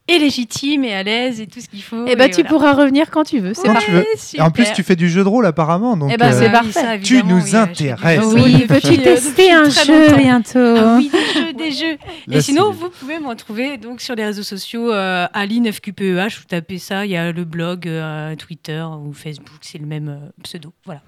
et 0.08 0.20
légitime 0.20 0.84
et 0.84 0.94
à 0.94 1.02
l'aise 1.02 1.42
et 1.42 1.48
tout 1.48 1.60
ce 1.60 1.68
qu'il 1.68 1.82
faut. 1.82 2.06
Eh 2.08 2.16
ben, 2.16 2.26
et 2.26 2.30
tu 2.30 2.36
voilà. 2.36 2.50
pourras 2.50 2.74
revenir 2.74 3.10
quand 3.10 3.24
tu 3.24 3.40
veux. 3.40 3.54
C'est 3.56 3.64
Quand 3.66 3.74
parfait. 3.74 3.86
tu 3.88 3.92
veux. 3.98 4.06
Et 4.38 4.42
en 4.42 4.52
plus 4.52 4.72
tu 4.74 4.84
fais 4.84 4.96
du 4.96 5.10
jeu 5.10 5.24
de 5.24 5.28
rôle 5.28 5.46
apparemment. 5.48 5.98
Donc, 5.98 6.12
Eh 6.14 6.18
ben, 6.18 6.32
c'est 6.32 6.48
euh, 6.50 6.52
parfait. 6.52 6.72
ça, 6.72 6.98
Tu 7.00 7.24
nous 7.24 7.42
oui, 7.42 7.56
intéresses. 7.56 8.24
Oui, 8.34 8.66
peux-tu 8.68 8.98
tester 9.00 9.52
un 9.52 9.68
jeu 9.70 10.04
longtemps. 10.10 10.18
bientôt 10.18 10.60
Ah 10.78 10.98
oui, 10.98 11.10
des 11.12 11.42
jeux, 11.42 11.54
des 11.58 11.72
jeux. 11.72 11.98
Et 12.32 12.42
sinon, 12.42 12.72
vous 12.72 12.90
pouvez 12.90 13.18
me 13.20 13.28
retrouver 13.28 13.78
donc 13.78 14.00
sur 14.02 14.14
les 14.16 14.26
réseaux 14.26 14.44
sociaux 14.44 14.92
euh, 14.94 15.26
Aline 15.34 15.72
FQPEH. 15.72 16.38
Vous 16.38 16.46
tapez 16.48 16.78
ça, 16.78 17.06
il 17.06 17.12
y 17.12 17.18
a 17.18 17.32
le 17.32 17.44
blog, 17.44 17.88
euh, 17.88 18.36
Twitter 18.36 18.86
ou 19.04 19.12
Facebook, 19.12 19.58
c'est 19.62 19.80
le 19.80 19.88
même 19.88 20.10
euh, 20.10 20.30
pseudo. 20.44 20.72
Voilà. 20.86 21.02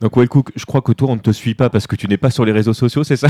Donc, 0.00 0.16
Wellcook, 0.16 0.50
je 0.56 0.64
crois 0.64 0.80
que 0.82 0.92
toi, 0.92 1.08
on 1.10 1.14
ne 1.16 1.20
te 1.20 1.30
suit 1.30 1.54
pas 1.54 1.70
parce 1.70 1.86
que 1.86 1.94
tu 1.96 2.08
n'es 2.08 2.16
pas 2.16 2.30
sur 2.30 2.44
les 2.44 2.52
réseaux 2.52 2.72
sociaux, 2.74 3.04
c'est 3.04 3.16
ça 3.16 3.28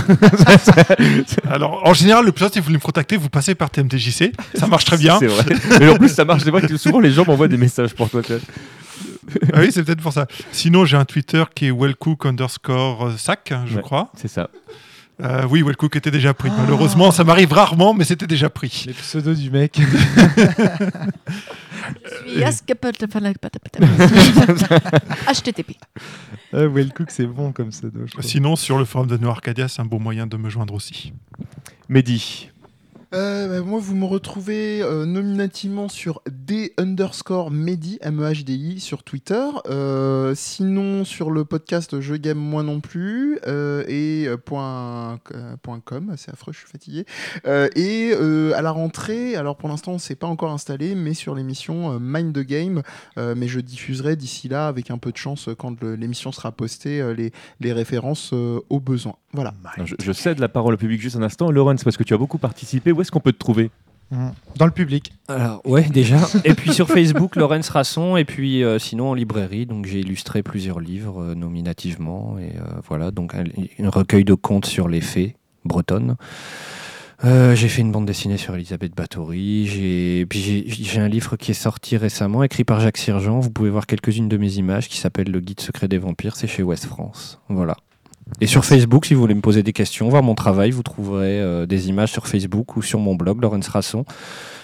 Alors, 1.50 1.82
en 1.86 1.92
général, 1.94 2.24
le 2.24 2.32
plus 2.32 2.40
simple, 2.44 2.52
si 2.54 2.58
vous 2.60 2.64
voulez 2.66 2.76
me 2.78 2.82
contacter, 2.82 3.16
vous 3.16 3.28
passez 3.28 3.54
par 3.54 3.70
TMDJC. 3.70 4.32
Ça 4.54 4.66
marche 4.66 4.84
très 4.84 4.96
bien. 4.96 5.18
C'est 5.20 5.26
vrai. 5.26 5.44
Mais 5.80 5.88
en 5.88 5.96
plus, 5.96 6.08
ça 6.08 6.24
marche. 6.24 6.42
C'est 6.44 6.50
vrai 6.50 6.62
que 6.62 6.76
souvent, 6.76 7.00
les 7.00 7.10
gens 7.10 7.24
m'envoient 7.26 7.48
des 7.48 7.56
messages 7.58 7.94
pour 7.94 8.08
toi. 8.10 8.22
tu 8.22 8.32
vois. 8.32 8.40
Ah 9.52 9.60
oui, 9.60 9.70
c'est 9.72 9.82
peut-être 9.84 10.00
pour 10.02 10.12
ça. 10.12 10.26
Sinon, 10.50 10.84
j'ai 10.84 10.96
un 10.96 11.04
Twitter 11.04 11.44
qui 11.54 11.66
est 11.66 11.70
wellcook 11.70 12.26
underscore 12.26 13.12
sac, 13.18 13.52
je 13.66 13.76
Ouais. 13.76 13.82
crois. 13.82 14.10
C'est 14.16 14.28
ça. 14.28 14.50
Euh, 15.22 15.42
oui, 15.48 15.62
wellcook 15.62 15.94
était 15.96 16.10
déjà 16.10 16.34
pris. 16.34 16.50
Malheureusement, 16.58 17.10
ça 17.12 17.22
m'arrive 17.22 17.52
rarement, 17.52 17.94
mais 17.94 18.04
c'était 18.04 18.26
déjà 18.26 18.50
pris. 18.50 18.84
Les 18.86 18.92
pseudos 18.92 19.34
du 19.38 19.50
mec. 19.50 19.78
HTTP. 25.32 25.77
Ah, 26.52 26.66
Wellcook 26.66 27.10
c'est 27.10 27.27
bon 27.27 27.52
comme 27.52 27.73
je 27.73 27.89
trouve. 28.12 28.23
Sinon, 28.24 28.56
sur 28.56 28.78
le 28.78 28.85
forum 28.85 29.06
de 29.06 29.16
No 29.16 29.31
Arcadia, 29.31 29.69
c'est 29.69 29.81
un 29.81 29.86
bon 29.86 29.98
moyen 30.01 30.27
de 30.27 30.36
me 30.36 30.51
joindre 30.51 30.74
aussi. 30.74 31.12
Mehdi. 31.89 32.51
Euh, 33.14 33.60
bah, 33.60 33.66
moi, 33.66 33.78
vous 33.78 33.94
me 33.94 34.06
retrouvez 34.06 34.80
euh, 34.80 35.05
nominativement 35.05 35.89
sur 35.89 36.22
D 36.30 36.72
underscore 36.78 37.51
Mehdi, 37.51 37.98
M-E-H-D-I, 38.01 38.80
sur 38.80 39.02
Twitter. 39.02 39.47
Euh, 39.66 40.34
sinon, 40.34 41.05
sur 41.05 41.30
le 41.30 41.44
podcast 41.44 42.01
Je 42.01 42.14
Game 42.14 42.39
Moi 42.39 42.62
Non 42.62 42.80
Plus, 42.80 43.39
euh, 43.47 43.84
et 43.86 44.26
euh, 44.26 44.39
point, 44.39 45.18
euh, 45.34 45.56
point 45.62 45.80
.com, 45.84 46.14
c'est 46.16 46.32
affreux, 46.32 46.52
je 46.52 46.59
suis 46.60 46.68
fatigué. 46.68 47.05
Et 47.76 48.14
à 48.55 48.62
la 48.62 48.70
rentrée, 48.70 49.36
alors 49.36 49.56
pour 49.56 49.68
l'instant, 49.68 49.98
c'est 49.98 50.14
pas 50.14 50.26
encore 50.26 50.52
installé, 50.52 50.94
mais 50.94 51.14
sur 51.14 51.34
l'émission 51.34 51.98
Mind 52.01 52.32
the 52.32 52.47
Game, 52.47 52.82
mais 53.16 53.48
je 53.48 53.60
diffuserai 53.60 54.16
d'ici 54.16 54.48
là, 54.48 54.68
avec 54.68 54.90
un 54.90 54.98
peu 54.98 55.12
de 55.12 55.16
chance, 55.16 55.48
quand 55.59 55.82
l'émission 55.82 56.32
sera 56.32 56.52
postée, 56.52 57.14
les, 57.14 57.32
les 57.60 57.72
références 57.72 58.32
aux 58.32 58.80
besoins. 58.80 59.16
Voilà. 59.34 59.55
Je, 59.98 60.12
cède 60.12 60.39
la 60.40 60.48
parole 60.51 60.74
au 60.74 60.76
public 60.76 61.01
juste 61.01 61.16
un 61.16 61.22
instant. 61.22 61.51
Laurence, 61.51 61.84
parce 61.84 61.97
que 61.97 62.02
tu 62.02 62.12
as 62.12 62.18
beaucoup 62.18 62.36
participé, 62.36 62.93
est-ce 63.02 63.10
qu'on 63.12 63.20
peut 63.20 63.32
te 63.32 63.38
trouver 63.38 63.70
Mm. 64.10 64.28
Dans 64.56 64.66
le 64.66 64.72
public. 64.72 65.10
Alors, 65.26 65.62
ouais, 65.64 65.84
déjà. 65.88 66.18
Et 66.44 66.52
puis 66.52 66.74
sur 66.74 66.86
Facebook, 66.86 67.34
Laurence 67.34 67.70
Rasson. 67.70 68.18
Et 68.18 68.26
puis 68.26 68.62
euh, 68.62 68.78
sinon 68.78 69.08
en 69.08 69.14
librairie. 69.14 69.64
Donc 69.64 69.86
j'ai 69.86 70.00
illustré 70.00 70.42
plusieurs 70.42 70.80
livres 70.80 71.22
euh, 71.22 71.34
nominativement. 71.34 72.36
Et 72.38 72.58
euh, 72.58 72.62
voilà, 72.86 73.10
donc 73.10 73.34
un, 73.34 73.44
un 73.82 73.88
recueil 73.88 74.24
de 74.24 74.34
contes 74.34 74.66
sur 74.66 74.86
les 74.88 75.00
fées 75.00 75.34
bretonnes. 75.64 76.16
Euh, 77.24 77.54
j'ai 77.54 77.68
fait 77.68 77.80
une 77.82 77.90
bande 77.92 78.04
dessinée 78.04 78.36
sur 78.36 78.54
Elisabeth 78.54 78.94
Bathory. 78.94 79.66
J'ai 79.66 80.26
puis 80.26 80.40
j'ai- 80.40 80.64
j'ai 80.68 81.00
un 81.00 81.08
livre 81.08 81.36
qui 81.36 81.52
est 81.52 81.54
sorti 81.54 81.96
récemment, 81.96 82.42
écrit 82.42 82.64
par 82.64 82.80
Jacques 82.80 82.98
Sirgeant. 82.98 83.40
Vous 83.40 83.50
pouvez 83.50 83.70
voir 83.70 83.86
quelques-unes 83.86 84.28
de 84.28 84.36
mes 84.36 84.54
images, 84.56 84.88
qui 84.90 84.98
s'appelle 84.98 85.30
Le 85.30 85.40
Guide 85.40 85.60
secret 85.60 85.88
des 85.88 85.98
vampires. 85.98 86.36
C'est 86.36 86.48
chez 86.48 86.62
Ouest 86.62 86.84
France. 86.84 87.38
Voilà. 87.48 87.76
Et 88.40 88.46
sur 88.46 88.64
Facebook, 88.64 89.06
si 89.06 89.14
vous 89.14 89.20
voulez 89.20 89.34
me 89.34 89.40
poser 89.40 89.62
des 89.62 89.72
questions, 89.72 90.09
voir 90.09 90.22
mon 90.22 90.34
travail, 90.34 90.70
vous 90.72 90.82
trouverez 90.82 91.40
euh, 91.40 91.66
des 91.66 91.88
images 91.88 92.10
sur 92.12 92.26
Facebook 92.26 92.76
ou 92.76 92.82
sur 92.82 92.98
mon 92.98 93.14
blog, 93.14 93.40
Laurence 93.42 93.68
Rasson. 93.68 94.04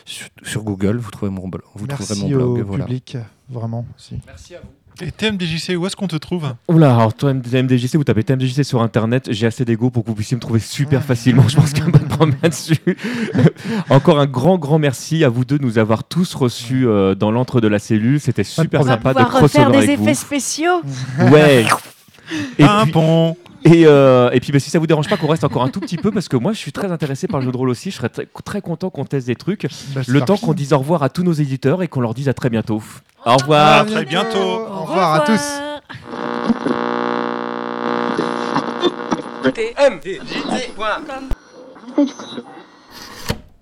Sur, 0.04 0.28
sur 0.42 0.62
Google, 0.64 0.96
vous, 0.96 1.10
trouvez 1.10 1.30
mon, 1.30 1.48
blo- 1.48 1.60
vous 1.74 1.86
trouverez 1.86 2.06
Merci 2.08 2.22
mon 2.22 2.28
blog. 2.36 2.58
au 2.60 2.64
voilà. 2.64 2.84
public, 2.86 3.16
vraiment. 3.50 3.84
aussi. 3.96 4.16
Merci 4.26 4.54
à 4.56 4.60
vous. 4.60 4.68
Et 5.00 5.12
TMDJC, 5.12 5.76
où 5.78 5.86
est-ce 5.86 5.94
qu'on 5.94 6.08
te 6.08 6.16
trouve 6.16 6.54
Oula, 6.66 6.92
alors 6.96 7.14
toi, 7.14 7.32
TMDJC, 7.32 7.94
vous 7.94 8.02
tapez 8.02 8.24
TMDJC 8.24 8.64
sur 8.64 8.82
internet, 8.82 9.28
j'ai 9.30 9.46
assez 9.46 9.64
d'ego 9.64 9.90
pour 9.90 10.02
que 10.02 10.08
vous 10.08 10.16
puissiez 10.16 10.34
me 10.34 10.40
trouver 10.40 10.58
super 10.58 11.04
facilement. 11.04 11.46
Je 11.46 11.54
pense 11.54 11.72
qu'il 11.72 11.84
n'y 11.84 11.90
a 11.90 11.92
pas 11.92 11.98
de 12.00 12.08
problème 12.08 12.36
là-dessus. 12.42 12.96
Encore 13.90 14.18
un 14.18 14.26
grand, 14.26 14.58
grand 14.58 14.80
merci 14.80 15.22
à 15.22 15.28
vous 15.28 15.44
deux 15.44 15.58
de 15.58 15.62
nous 15.62 15.78
avoir 15.78 16.02
tous 16.02 16.34
reçus 16.34 16.84
euh, 16.88 17.14
dans 17.14 17.30
l'antre 17.30 17.60
de 17.60 17.68
la 17.68 17.78
cellule. 17.78 18.18
C'était 18.18 18.42
super 18.42 18.80
On 18.80 18.84
va 18.84 18.92
sympa 18.94 19.10
de 19.14 19.18
pouvoir 19.18 19.40
refaire 19.42 19.62
crossover 19.68 19.86
des 19.86 19.92
avec 19.92 20.00
effets 20.00 20.12
vous. 20.12 20.18
spéciaux. 20.18 20.82
Ouais. 21.30 21.64
Et 22.58 22.64
Un 22.64 22.82
puis, 22.82 22.92
pont 22.92 23.36
et, 23.64 23.86
euh, 23.86 24.30
et 24.30 24.40
puis 24.40 24.52
bah, 24.52 24.58
si 24.58 24.70
ça 24.70 24.78
vous 24.78 24.86
dérange 24.86 25.08
pas 25.08 25.16
qu'on 25.16 25.26
reste 25.28 25.44
encore 25.44 25.62
un 25.62 25.68
tout 25.68 25.80
petit 25.80 25.96
peu, 25.96 26.10
parce 26.10 26.28
que 26.28 26.36
moi 26.36 26.52
je 26.52 26.58
suis 26.58 26.72
très 26.72 26.90
intéressé 26.92 27.26
par 27.28 27.40
le 27.40 27.46
jeu 27.46 27.52
de 27.52 27.56
rôle 27.56 27.68
aussi, 27.70 27.90
je 27.90 27.96
serais 27.96 28.08
très, 28.08 28.26
très 28.44 28.60
content 28.60 28.90
qu'on 28.90 29.04
teste 29.04 29.26
des 29.26 29.36
trucs. 29.36 29.66
Bah, 29.94 30.00
le 30.06 30.20
temps 30.20 30.36
qu'on 30.36 30.54
dise 30.54 30.72
au 30.72 30.78
revoir 30.78 31.02
à 31.02 31.08
tous 31.08 31.22
nos 31.22 31.32
éditeurs 31.32 31.82
et 31.82 31.88
qu'on 31.88 32.00
leur 32.00 32.14
dise 32.14 32.28
à 32.28 32.34
très 32.34 32.50
bientôt. 32.50 32.82
Au 33.24 33.28
À 33.28 33.34
revoir. 33.36 33.86
très 33.86 34.04
bientôt. 34.04 34.38
Au 34.38 34.84
revoir 34.84 35.14
à 35.14 35.20
tous. 35.20 35.42